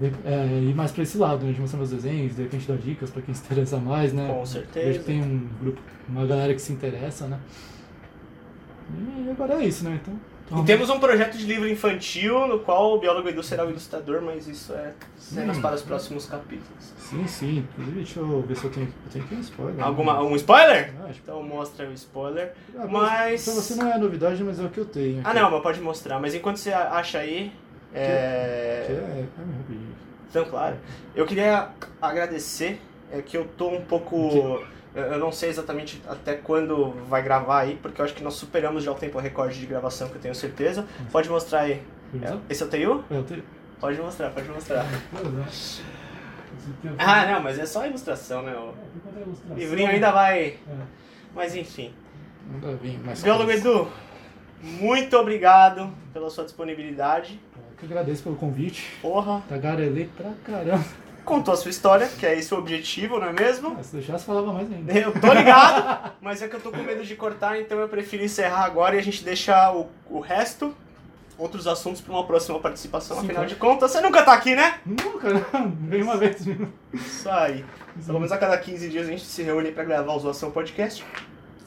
é, 0.01 0.45
ir 0.61 0.75
mais 0.75 0.91
pra 0.91 1.03
esse 1.03 1.17
lado, 1.17 1.45
né? 1.45 1.53
De 1.53 1.61
mostrar 1.61 1.77
meus 1.77 1.91
desenhos, 1.91 2.35
de 2.35 2.43
repente 2.43 2.67
dar 2.67 2.77
dicas 2.77 3.09
pra 3.09 3.21
quem 3.21 3.33
se 3.33 3.43
interessa 3.45 3.77
mais, 3.77 4.11
né? 4.11 4.27
Com 4.27 4.39
Vejo 4.39 4.51
certeza. 4.51 4.99
que 4.99 5.05
tem 5.05 5.21
um 5.21 5.47
grupo, 5.61 5.81
uma 6.09 6.25
galera 6.25 6.53
que 6.53 6.61
se 6.61 6.73
interessa, 6.73 7.25
né? 7.25 7.39
E 9.25 9.29
agora 9.29 9.61
é 9.61 9.65
isso, 9.65 9.83
né? 9.85 9.97
Então. 10.01 10.13
E 10.51 10.63
temos 10.65 10.89
um 10.89 10.99
projeto 10.99 11.37
de 11.37 11.45
livro 11.45 11.67
infantil 11.69 12.47
no 12.47 12.59
qual 12.59 12.95
o 12.95 12.99
biólogo 12.99 13.29
Edu 13.29 13.43
será 13.43 13.65
o 13.65 13.69
ilustrador, 13.69 14.21
mas 14.21 14.47
isso 14.47 14.73
é 14.73 14.93
cenas 15.17 15.57
Hum. 15.57 15.61
para 15.61 15.75
os 15.75 15.81
próximos 15.83 16.25
capítulos. 16.25 16.93
Sim, 16.97 17.27
sim. 17.27 17.57
Inclusive, 17.73 17.95
deixa 17.97 18.19
eu 18.19 18.41
ver 18.47 18.55
se 18.55 18.63
eu 18.65 18.71
tenho. 18.71 18.87
Eu 18.87 19.11
tenho 19.11 19.25
aqui 19.25 19.35
um 19.35 19.39
spoiler. 19.41 19.83
Alguma, 19.85 20.21
um 20.23 20.35
spoiler? 20.35 20.93
Ah, 20.99 21.05
acho 21.05 21.13
que- 21.15 21.19
Então 21.21 21.43
mostra 21.43 21.87
o 21.87 21.93
spoiler. 21.93 22.53
Ah, 22.77 22.87
mas- 22.87 23.45
Pra 23.45 23.53
você 23.53 23.75
não 23.75 23.91
é 23.91 23.97
novidade, 23.97 24.43
mas 24.43 24.59
é 24.59 24.63
o 24.63 24.69
que 24.69 24.79
eu 24.79 24.85
tenho. 24.85 25.21
Ah 25.23 25.29
aqui. 25.31 25.39
não, 25.39 25.51
mas 25.51 25.61
pode 25.61 25.81
mostrar. 25.81 26.19
Mas 26.19 26.33
enquanto 26.33 26.57
você 26.57 26.71
acha 26.73 27.19
aí. 27.19 27.51
Que 27.91 27.97
É... 27.97 28.85
é, 28.89 28.91
é, 28.91 29.19
é 29.19 29.57
rapidinho. 29.57 29.95
Então, 30.29 30.45
claro. 30.45 30.75
Eu 31.15 31.25
queria 31.25 31.69
agradecer, 32.01 32.79
é 33.11 33.21
que 33.21 33.35
eu 33.37 33.45
tô 33.57 33.69
um 33.69 33.81
pouco. 33.81 34.15
Eu 34.35 34.65
eu 34.95 35.19
não 35.19 35.31
sei 35.31 35.49
exatamente 35.49 36.01
até 36.07 36.33
quando 36.35 36.91
vai 37.07 37.21
gravar 37.21 37.59
aí, 37.61 37.77
porque 37.81 38.01
eu 38.01 38.05
acho 38.05 38.13
que 38.13 38.23
nós 38.23 38.33
superamos 38.33 38.83
já 38.83 38.91
o 38.91 38.95
tempo 38.95 39.19
recorde 39.19 39.59
de 39.59 39.65
gravação, 39.65 40.09
que 40.09 40.15
eu 40.15 40.21
tenho 40.21 40.35
certeza. 40.35 40.85
Pode 41.11 41.29
mostrar 41.29 41.61
aí. 41.61 41.81
É, 42.21 42.37
Esse 42.49 42.63
é 42.63 42.65
o 42.65 42.69
TU? 42.69 43.03
É, 43.11 43.17
eu 43.17 43.23
tenho. 43.23 43.43
Pode 43.79 43.97
mostrar, 43.99 44.29
pode 44.31 44.49
mostrar. 44.49 44.85
Eu 46.83 46.91
Ah, 46.97 47.25
não, 47.25 47.41
mas 47.41 47.57
é 47.57 47.65
só 47.65 47.85
ilustração, 47.85 48.43
né? 48.43 48.51
O 48.53 48.73
É, 48.73 49.51
a 49.51 49.53
o 49.53 49.57
livrinho 49.57 49.89
ainda 49.89 50.11
vai. 50.11 50.39
É, 50.39 50.57
Mas 51.33 51.55
enfim. 51.55 51.93
ainda 52.53 52.75
vem 52.75 52.97
mais 52.99 53.23
Biólogo. 53.23 53.49
Edu, 53.49 53.87
muito 54.61 55.17
obrigado 55.17 55.91
pela 56.13 56.29
sua 56.29 56.43
disponibilidade. 56.43 57.39
Eu 57.55 57.77
que 57.77 57.85
agradeço 57.85 58.23
pelo 58.23 58.35
convite. 58.35 58.97
Porra. 59.01 59.41
Tagarelei 59.47 60.09
pra 60.15 60.31
caramba. 60.43 60.83
Contou 61.29 61.53
a 61.53 61.57
sua 61.57 61.69
história, 61.69 62.07
que 62.07 62.25
é 62.25 62.35
esse 62.39 62.51
o 62.55 62.57
objetivo, 62.57 63.19
não 63.19 63.27
é 63.27 63.33
mesmo? 63.33 63.77
Ah, 63.79 63.83
Se 63.83 63.95
deixasse, 63.95 64.25
falava 64.25 64.51
mais 64.51 64.71
ainda. 64.71 64.91
Eu 64.91 65.11
tô 65.11 65.31
ligado, 65.31 66.11
mas 66.19 66.41
é 66.41 66.47
que 66.47 66.55
eu 66.55 66.59
tô 66.59 66.71
com 66.71 66.81
medo 66.81 67.05
de 67.05 67.15
cortar, 67.15 67.61
então 67.61 67.77
eu 67.77 67.87
prefiro 67.87 68.23
encerrar 68.23 68.65
agora 68.65 68.95
e 68.95 68.97
a 68.97 69.03
gente 69.03 69.23
deixar 69.23 69.75
o, 69.75 69.87
o 70.09 70.19
resto, 70.19 70.75
outros 71.37 71.67
assuntos, 71.67 72.01
pra 72.01 72.13
uma 72.13 72.25
próxima 72.25 72.59
participação. 72.59 73.17
Sim, 73.17 73.27
Afinal 73.27 73.45
de 73.45 73.55
contas, 73.57 73.91
você 73.91 74.01
nunca 74.01 74.23
tá 74.23 74.33
aqui, 74.33 74.55
né? 74.55 74.79
Nunca, 74.83 75.29
não. 75.31 75.69
Vem 75.81 76.01
uma 76.01 76.17
vez. 76.17 76.43
Isso 76.91 77.29
aí. 77.29 77.63
Pelo 78.03 78.17
menos 78.17 78.31
a 78.31 78.37
cada 78.39 78.57
15 78.57 78.89
dias 78.89 79.07
a 79.07 79.11
gente 79.11 79.23
se 79.23 79.43
reúne 79.43 79.71
pra 79.71 79.83
gravar 79.83 80.13
o 80.13 80.19
Zoação 80.19 80.49
Podcast. 80.49 81.05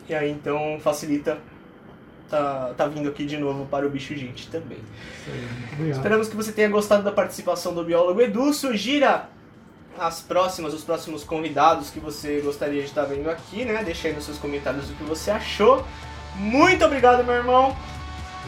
E 0.09 0.13
aí 0.15 0.29
então 0.29 0.81
facilita 0.81 1.39
tá, 2.29 2.75
tá 2.77 2.89
vindo 2.89 3.09
aqui 3.09 3.25
de 3.25 3.39
novo 3.39 3.65
para 3.67 3.87
o 3.87 3.91
Bicho 3.91 4.17
Gente 4.17 4.51
também. 4.51 4.79
Esperamos 5.89 6.29
que 6.29 6.35
você 6.35 6.51
tenha 6.51 6.69
gostado 6.69 7.05
da 7.05 7.13
participação 7.13 7.73
do 7.73 7.85
biólogo 7.85 8.21
Edu. 8.21 8.53
Sugira 8.53 9.29
as 9.99 10.21
próximas, 10.21 10.75
os 10.75 10.83
próximos 10.83 11.25
convidados 11.25 11.91
que 11.91 12.01
você 12.01 12.41
gostaria 12.41 12.81
de 12.81 12.89
estar 12.89 13.05
vendo 13.05 13.31
aqui, 13.31 13.65
né? 13.65 13.83
Deixa 13.85 14.09
aí 14.09 14.15
nos 14.15 14.25
seus 14.25 14.39
comentários 14.39 14.91
o 14.91 14.95
que 14.95 15.05
você 15.05 15.31
achou. 15.31 15.85
Muito 16.37 16.85
obrigado, 16.85 17.25
meu 17.25 17.35
irmão. 17.35 17.77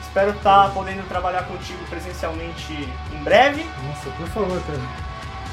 Espero 0.00 0.30
estar 0.30 0.72
podendo 0.72 1.06
trabalhar 1.08 1.44
contigo 1.44 1.78
presencialmente 1.90 2.72
em 3.12 3.22
breve. 3.22 3.64
Nossa, 3.86 4.10
por 4.10 4.28
favor, 4.28 4.62
cara. 4.62 4.78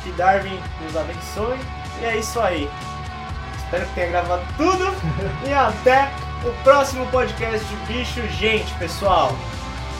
Que 0.03 0.11
Darwin 0.13 0.59
nos 0.83 0.95
abençoe. 0.95 1.57
E 2.01 2.05
é 2.05 2.17
isso 2.17 2.39
aí. 2.39 2.69
Espero 3.57 3.85
que 3.87 3.93
tenha 3.95 4.07
gravado 4.07 4.43
tudo. 4.57 4.85
e 5.47 5.53
até 5.53 6.11
o 6.45 6.63
próximo 6.63 7.05
podcast 7.07 7.65
de 7.65 7.75
Bicho 7.93 8.21
Gente, 8.37 8.73
pessoal. 8.75 9.35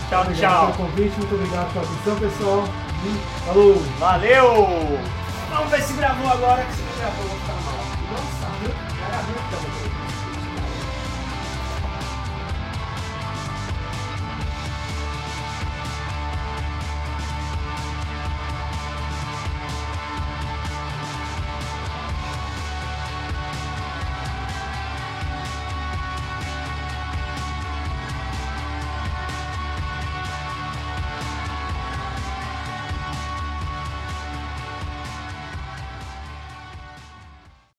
Tchau, 0.09 0.23
Obrigado 0.23 0.51
tchau. 0.51 0.73
pelo 0.73 0.89
convite, 0.89 1.17
muito 1.17 1.35
obrigado 1.35 1.73
pela 1.73 1.85
atenção, 1.85 2.19
pessoal. 2.19 2.63
E 3.05 3.45
falou! 3.45 3.75
Valeu! 3.97 5.20
Vamos 5.51 5.69
ver 5.69 5.83
se 5.83 5.93
gravou 5.93 6.29
agora, 6.31 6.63
que 6.63 6.73
se 6.75 6.81
gravou 6.97 7.23
eu 7.25 7.29
vou 7.29 7.39
ficar 7.39 7.53
mal. 7.53 7.75
Nossa, 8.09 8.49
meu, 8.61 8.71
gravou 9.07 9.35
então. 9.47 9.70